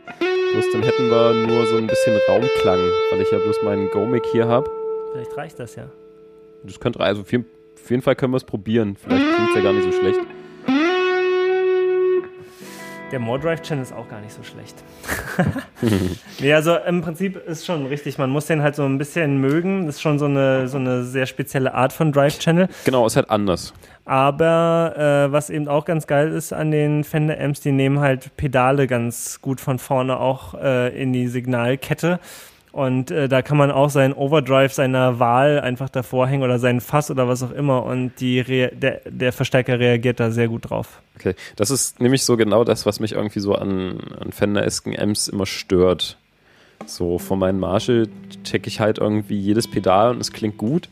Bloß 0.53 0.65
dann 0.73 0.83
hätten 0.83 1.09
wir 1.09 1.33
nur 1.47 1.65
so 1.65 1.77
ein 1.77 1.87
bisschen 1.87 2.17
Raumklang, 2.27 2.79
weil 3.11 3.21
ich 3.21 3.31
ja 3.31 3.37
bloß 3.37 3.63
meinen 3.63 3.89
Go-Mic 3.89 4.25
hier 4.31 4.47
habe. 4.47 4.69
Vielleicht 5.13 5.37
reicht 5.37 5.59
das 5.59 5.75
ja. 5.75 5.89
Das 6.63 6.79
könnte, 6.79 6.99
also 6.99 7.21
auf 7.21 7.31
jeden 7.31 8.01
Fall 8.01 8.15
können 8.15 8.33
wir 8.33 8.37
es 8.37 8.43
probieren. 8.43 8.97
Vielleicht 8.97 9.25
klingt 9.25 9.49
es 9.49 9.55
ja 9.55 9.61
gar 9.61 9.73
nicht 9.73 9.85
so 9.85 9.91
schlecht. 9.91 10.19
Der 13.11 13.19
More 13.19 13.39
Drive 13.39 13.61
Channel 13.61 13.83
ist 13.83 13.91
auch 13.91 14.07
gar 14.07 14.21
nicht 14.21 14.33
so 14.33 14.41
schlecht. 14.41 14.75
nee, 16.39 16.53
also 16.53 16.77
im 16.77 17.01
Prinzip 17.01 17.35
ist 17.35 17.65
schon 17.65 17.85
richtig, 17.85 18.17
man 18.17 18.29
muss 18.29 18.45
den 18.45 18.61
halt 18.61 18.75
so 18.75 18.83
ein 18.83 18.97
bisschen 18.97 19.41
mögen. 19.41 19.85
Das 19.85 19.95
ist 19.95 20.01
schon 20.01 20.17
so 20.17 20.25
eine, 20.25 20.69
so 20.69 20.77
eine 20.77 21.03
sehr 21.03 21.25
spezielle 21.25 21.73
Art 21.73 21.91
von 21.91 22.13
Drive 22.13 22.39
Channel. 22.39 22.69
Genau, 22.85 23.05
ist 23.05 23.17
halt 23.17 23.29
anders. 23.29 23.73
Aber 24.05 24.93
äh, 25.27 25.31
was 25.31 25.49
eben 25.49 25.67
auch 25.67 25.83
ganz 25.83 26.07
geil 26.07 26.31
ist 26.31 26.53
an 26.53 26.71
den 26.71 27.03
Fender 27.03 27.37
Amps, 27.39 27.59
die 27.59 27.73
nehmen 27.73 27.99
halt 27.99 28.35
Pedale 28.37 28.87
ganz 28.87 29.41
gut 29.41 29.59
von 29.59 29.77
vorne 29.77 30.17
auch 30.17 30.53
äh, 30.53 30.89
in 31.01 31.11
die 31.11 31.27
Signalkette. 31.27 32.19
Und 32.71 33.11
äh, 33.11 33.27
da 33.27 33.41
kann 33.41 33.57
man 33.57 33.69
auch 33.69 33.89
seinen 33.89 34.13
Overdrive 34.13 34.73
seiner 34.73 35.19
Wahl 35.19 35.59
einfach 35.59 35.89
davor 35.89 36.27
hängen 36.27 36.43
oder 36.43 36.57
seinen 36.57 36.79
Fass 36.79 37.11
oder 37.11 37.27
was 37.27 37.43
auch 37.43 37.51
immer. 37.51 37.83
Und 37.83 38.13
die 38.19 38.39
Re 38.39 38.71
der, 38.73 39.01
der 39.05 39.33
Verstärker 39.33 39.79
reagiert 39.79 40.19
da 40.19 40.31
sehr 40.31 40.47
gut 40.47 40.69
drauf. 40.69 41.01
Okay, 41.17 41.35
das 41.57 41.69
ist 41.69 41.99
nämlich 41.99 42.23
so 42.23 42.37
genau 42.37 42.63
das, 42.63 42.85
was 42.85 42.99
mich 43.01 43.11
irgendwie 43.13 43.41
so 43.41 43.55
an, 43.55 43.99
an 44.19 44.31
Fender-esken 44.31 44.97
Amps 44.97 45.27
immer 45.27 45.45
stört. 45.45 46.17
So 46.85 47.19
von 47.19 47.39
meinen 47.39 47.59
Marshall 47.59 48.07
checke 48.43 48.67
ich 48.67 48.79
halt 48.79 48.99
irgendwie 48.99 49.37
jedes 49.37 49.69
Pedal 49.69 50.11
und 50.11 50.21
es 50.21 50.31
klingt 50.31 50.57
gut. 50.57 50.87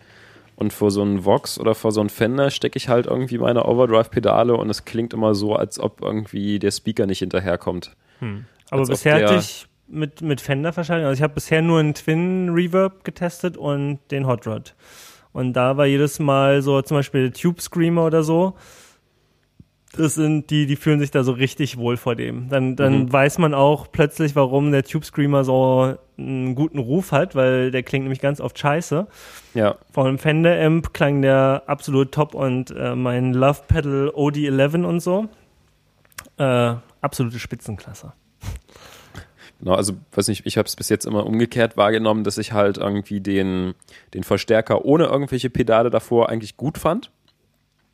Und 0.57 0.73
vor 0.73 0.91
so 0.91 1.01
einen 1.01 1.23
Vox 1.23 1.57
oder 1.57 1.73
vor 1.73 1.93
so 1.93 2.01
einen 2.01 2.09
Fender 2.09 2.51
stecke 2.51 2.75
ich 2.75 2.89
halt 2.89 3.05
irgendwie 3.05 3.37
meine 3.37 3.63
Overdrive-Pedale 3.63 4.53
und 4.57 4.69
es 4.69 4.83
klingt 4.83 5.13
immer 5.13 5.33
so, 5.33 5.55
als 5.55 5.79
ob 5.79 6.01
irgendwie 6.01 6.59
der 6.59 6.71
Speaker 6.71 7.05
nicht 7.05 7.19
hinterherkommt. 7.19 7.95
Hm. 8.19 8.43
Aber 8.69 8.81
als 8.81 8.89
bisher 8.89 9.15
hatte 9.15 9.35
ich 9.35 9.67
mit, 9.89 10.21
mit 10.21 10.41
Fender-Verschaltung. 10.41 11.07
Also 11.07 11.19
ich 11.19 11.23
habe 11.23 11.33
bisher 11.33 11.61
nur 11.61 11.79
einen 11.79 11.93
Twin 11.93 12.49
Reverb 12.49 13.03
getestet 13.03 13.57
und 13.57 13.99
den 14.11 14.27
Hot 14.27 14.47
Rod. 14.47 14.75
Und 15.31 15.53
da 15.53 15.77
war 15.77 15.85
jedes 15.85 16.19
Mal 16.19 16.61
so 16.61 16.81
zum 16.81 16.97
Beispiel 16.97 17.31
Tube 17.31 17.61
Screamer 17.61 18.05
oder 18.05 18.23
so. 18.23 18.55
Das 19.97 20.13
sind 20.13 20.51
die, 20.51 20.67
die 20.67 20.75
fühlen 20.75 20.99
sich 20.99 21.09
da 21.09 21.23
so 21.23 21.31
richtig 21.31 21.77
wohl 21.77 21.97
vor 21.97 22.15
dem. 22.15 22.47
Dann, 22.49 22.75
dann 22.75 23.03
mhm. 23.03 23.13
weiß 23.13 23.39
man 23.39 23.55
auch 23.55 23.91
plötzlich, 23.91 24.35
warum 24.35 24.71
der 24.71 24.83
Tube 24.83 25.03
Screamer 25.03 25.43
so 25.43 25.95
einen 26.17 26.53
guten 26.53 26.77
Ruf 26.77 27.11
hat, 27.11 27.35
weil 27.35 27.71
der 27.71 27.81
klingt 27.81 28.03
nämlich 28.03 28.21
ganz 28.21 28.39
oft 28.39 28.57
scheiße. 28.59 29.07
Ja. 29.55 29.75
Vor 29.91 30.05
einem 30.05 30.19
Fender 30.19 30.59
Amp 30.63 30.93
klang 30.93 31.21
der 31.23 31.63
absolut 31.65 32.11
top 32.11 32.35
und 32.35 32.71
äh, 32.71 32.95
mein 32.95 33.33
Love 33.33 33.61
Pedal 33.67 34.09
OD11 34.09 34.85
und 34.85 34.99
so. 34.99 35.27
Äh, 36.37 36.75
absolute 37.01 37.39
Spitzenklasse. 37.39 38.13
Genau, 39.59 39.73
also 39.73 39.93
weiß 40.13 40.29
nicht, 40.29 40.45
ich 40.45 40.57
habe 40.57 40.67
es 40.67 40.75
bis 40.75 40.89
jetzt 40.89 41.05
immer 41.05 41.25
umgekehrt 41.25 41.75
wahrgenommen, 41.75 42.23
dass 42.23 42.37
ich 42.37 42.53
halt 42.53 42.77
irgendwie 42.77 43.19
den, 43.19 43.73
den 44.13 44.23
Verstärker 44.23 44.85
ohne 44.85 45.05
irgendwelche 45.05 45.49
Pedale 45.49 45.89
davor 45.89 46.29
eigentlich 46.29 46.57
gut 46.57 46.77
fand. 46.77 47.11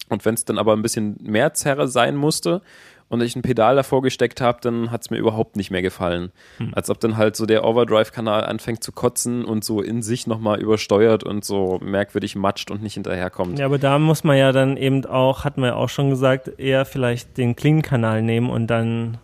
Und 0.09 0.23
wenn 0.25 0.35
es 0.35 0.45
dann 0.45 0.59
aber 0.59 0.73
ein 0.73 0.83
bisschen 0.83 1.17
mehr 1.21 1.55
Zerre 1.55 1.87
sein 1.87 2.15
musste 2.15 2.61
und 3.09 3.21
ich 3.21 3.35
ein 3.35 3.41
Pedal 3.41 3.75
davor 3.75 4.03
gesteckt 4.03 4.41
habe, 4.41 4.59
dann 4.61 4.91
hat 4.91 5.01
es 5.01 5.09
mir 5.09 5.17
überhaupt 5.17 5.55
nicht 5.55 5.71
mehr 5.71 5.81
gefallen. 5.81 6.31
Hm. 6.57 6.73
Als 6.75 6.91
ob 6.91 6.99
dann 6.99 7.17
halt 7.17 7.35
so 7.35 7.47
der 7.47 7.63
Overdrive-Kanal 7.63 8.43
anfängt 8.43 8.83
zu 8.83 8.91
kotzen 8.91 9.43
und 9.43 9.63
so 9.63 9.81
in 9.81 10.03
sich 10.03 10.27
nochmal 10.27 10.61
übersteuert 10.61 11.23
und 11.23 11.43
so 11.43 11.79
merkwürdig 11.81 12.35
matscht 12.35 12.69
und 12.69 12.83
nicht 12.83 12.93
hinterherkommt. 12.93 13.57
Ja, 13.57 13.65
aber 13.65 13.79
da 13.79 13.97
muss 13.97 14.23
man 14.23 14.37
ja 14.37 14.51
dann 14.51 14.77
eben 14.77 15.05
auch, 15.07 15.43
hatten 15.43 15.61
wir 15.61 15.69
ja 15.69 15.75
auch 15.75 15.89
schon 15.89 16.11
gesagt, 16.11 16.59
eher 16.59 16.85
vielleicht 16.85 17.37
den 17.37 17.55
Clean-Kanal 17.55 18.21
nehmen 18.21 18.51
und 18.51 18.67
dann 18.67 19.17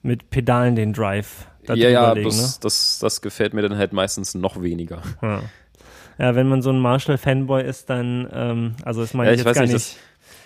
mit 0.00 0.30
Pedalen 0.30 0.74
den 0.74 0.94
Drive 0.94 1.46
ja, 1.68 1.74
ja, 1.74 2.14
das, 2.14 2.36
ne? 2.36 2.58
das, 2.60 2.98
das 2.98 3.20
gefällt 3.20 3.54
mir 3.54 3.62
dann 3.62 3.76
halt 3.76 3.92
meistens 3.92 4.34
noch 4.34 4.62
weniger. 4.62 5.02
Ja, 5.22 5.42
ja 6.18 6.34
wenn 6.34 6.48
man 6.48 6.62
so 6.62 6.70
ein 6.70 6.78
Marshall-Fanboy 6.78 7.62
ist, 7.62 7.90
dann, 7.90 8.28
ähm, 8.32 8.74
also 8.84 9.02
ist 9.02 9.14
man 9.14 9.26
ja, 9.26 9.32
ich 9.32 9.44
weiß 9.44 9.60
nicht, 9.60 9.74
das, 9.74 9.96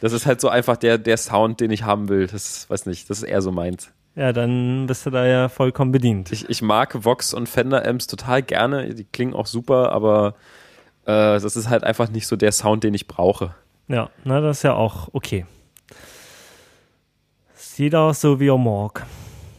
das, 0.00 0.12
ist 0.12 0.26
halt 0.26 0.40
so 0.40 0.48
einfach 0.48 0.76
der, 0.76 0.98
der 0.98 1.16
Sound, 1.16 1.60
den 1.60 1.70
ich 1.70 1.84
haben 1.84 2.08
will. 2.08 2.26
Das 2.26 2.68
weiß 2.68 2.86
nicht, 2.86 3.08
das 3.10 3.18
ist 3.18 3.24
eher 3.24 3.42
so 3.42 3.52
meins. 3.52 3.90
Ja, 4.14 4.32
dann 4.32 4.86
bist 4.86 5.04
du 5.04 5.10
da 5.10 5.26
ja 5.26 5.48
vollkommen 5.50 5.92
bedient. 5.92 6.32
Ich, 6.32 6.48
ich 6.48 6.62
mag 6.62 7.04
Vox 7.04 7.34
und 7.34 7.48
Fender 7.48 7.86
Amps 7.86 8.06
total 8.06 8.42
gerne, 8.42 8.94
die 8.94 9.04
klingen 9.04 9.34
auch 9.34 9.46
super, 9.46 9.92
aber 9.92 10.34
äh, 11.04 11.38
das 11.38 11.54
ist 11.54 11.68
halt 11.68 11.84
einfach 11.84 12.08
nicht 12.08 12.26
so 12.26 12.34
der 12.36 12.52
Sound, 12.52 12.82
den 12.82 12.94
ich 12.94 13.06
brauche. 13.06 13.54
Ja, 13.88 14.10
na, 14.24 14.40
das 14.40 14.58
ist 14.58 14.62
ja 14.62 14.74
auch 14.74 15.08
okay. 15.12 15.44
Sieht 17.54 17.94
aus 17.94 18.22
so 18.22 18.40
wie 18.40 18.50
Omorg. 18.50 19.04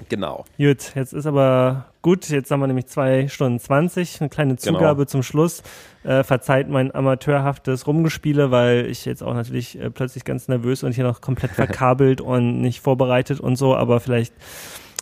Genau. 0.09 0.45
Gut, 0.57 0.93
jetzt 0.95 1.13
ist 1.13 1.25
aber 1.25 1.85
gut. 2.01 2.29
Jetzt 2.29 2.51
haben 2.51 2.59
wir 2.59 2.67
nämlich 2.67 2.87
zwei 2.87 3.27
Stunden 3.27 3.59
zwanzig. 3.59 4.19
Eine 4.19 4.29
kleine 4.29 4.55
genau. 4.55 4.77
Zugabe 4.77 5.01
genau. 5.01 5.09
zum 5.09 5.23
Schluss. 5.23 5.63
Äh, 6.03 6.23
verzeiht 6.23 6.69
mein 6.69 6.93
amateurhaftes 6.93 7.87
Rumgespiele, 7.87 8.51
weil 8.51 8.85
ich 8.85 9.05
jetzt 9.05 9.21
auch 9.21 9.33
natürlich 9.33 9.79
äh, 9.79 9.89
plötzlich 9.89 10.23
ganz 10.23 10.47
nervös 10.47 10.83
und 10.83 10.93
hier 10.93 11.03
noch 11.03 11.21
komplett 11.21 11.51
verkabelt 11.55 12.21
und 12.21 12.61
nicht 12.61 12.81
vorbereitet 12.81 13.39
und 13.39 13.55
so. 13.57 13.75
Aber 13.75 13.99
vielleicht 13.99 14.33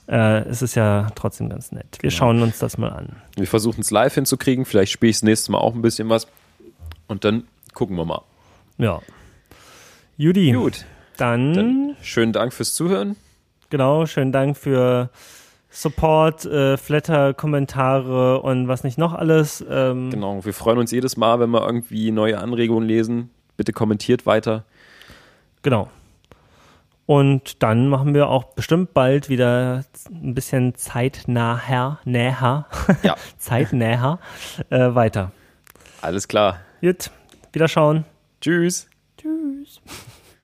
äh, 0.08 0.48
es 0.48 0.62
ist 0.62 0.76
ja 0.76 1.08
trotzdem 1.16 1.50
ganz 1.50 1.72
nett. 1.72 1.98
Wir 2.02 2.10
genau. 2.10 2.18
schauen 2.18 2.42
uns 2.42 2.60
das 2.60 2.78
mal 2.78 2.90
an. 2.90 3.16
Wir 3.36 3.48
versuchen 3.48 3.82
es 3.82 3.92
live 3.92 4.14
hinzukriegen. 4.14 4.66
Vielleicht 4.66 4.92
spiele 4.92 5.10
ich 5.10 5.18
das 5.18 5.24
nächste 5.24 5.52
Mal 5.52 5.60
auch 5.60 5.74
ein 5.74 5.82
bisschen 5.82 6.10
was. 6.10 6.28
Und 7.08 7.24
dann 7.24 7.46
gucken 7.74 7.96
wir 7.98 8.06
mal. 8.06 8.22
Ja. 8.78 9.02
Judy. 10.18 10.52
Gut. 10.52 10.86
Dann, 11.18 11.54
dann 11.54 11.98
schönen 12.02 12.34
Dank 12.34 12.54
fürs 12.54 12.74
Zuhören. 12.74 13.16
Genau, 13.76 14.06
schönen 14.06 14.32
Dank 14.32 14.56
für 14.56 15.10
Support, 15.70 16.46
äh, 16.46 16.78
Flatter, 16.78 17.34
Kommentare 17.34 18.40
und 18.40 18.70
was 18.70 18.86
nicht 18.86 18.98
noch 18.98 19.14
alles. 19.14 19.66
Ähm, 19.70 20.12
genau, 20.12 20.46
wir 20.46 20.54
freuen 20.54 20.78
uns 20.78 20.92
jedes 20.92 21.18
Mal, 21.18 21.42
wenn 21.42 21.50
wir 21.50 21.66
irgendwie 21.66 22.12
neue 22.12 22.40
Anregungen 22.40 22.88
lesen. 22.88 23.32
Bitte 23.58 23.74
kommentiert 23.74 24.26
weiter. 24.26 24.64
Genau. 25.62 25.90
Und 27.06 27.62
dann 27.64 27.90
machen 27.90 28.14
wir 28.14 28.30
auch 28.30 28.46
bestimmt 28.46 28.94
bald 28.94 29.28
wieder 29.28 29.84
ein 30.10 30.34
bisschen 30.34 30.76
zeitnaher, 30.76 32.00
näher, 32.06 32.68
ja. 33.04 33.16
zeitnäher 33.38 34.20
äh, 34.70 34.96
weiter. 34.96 35.34
Alles 36.02 36.30
klar. 36.30 36.62
Gut, 36.80 37.12
wieder 37.52 37.68
schauen. 37.68 38.06
Tschüss. 38.40 38.84
Tschüss. 38.84 38.95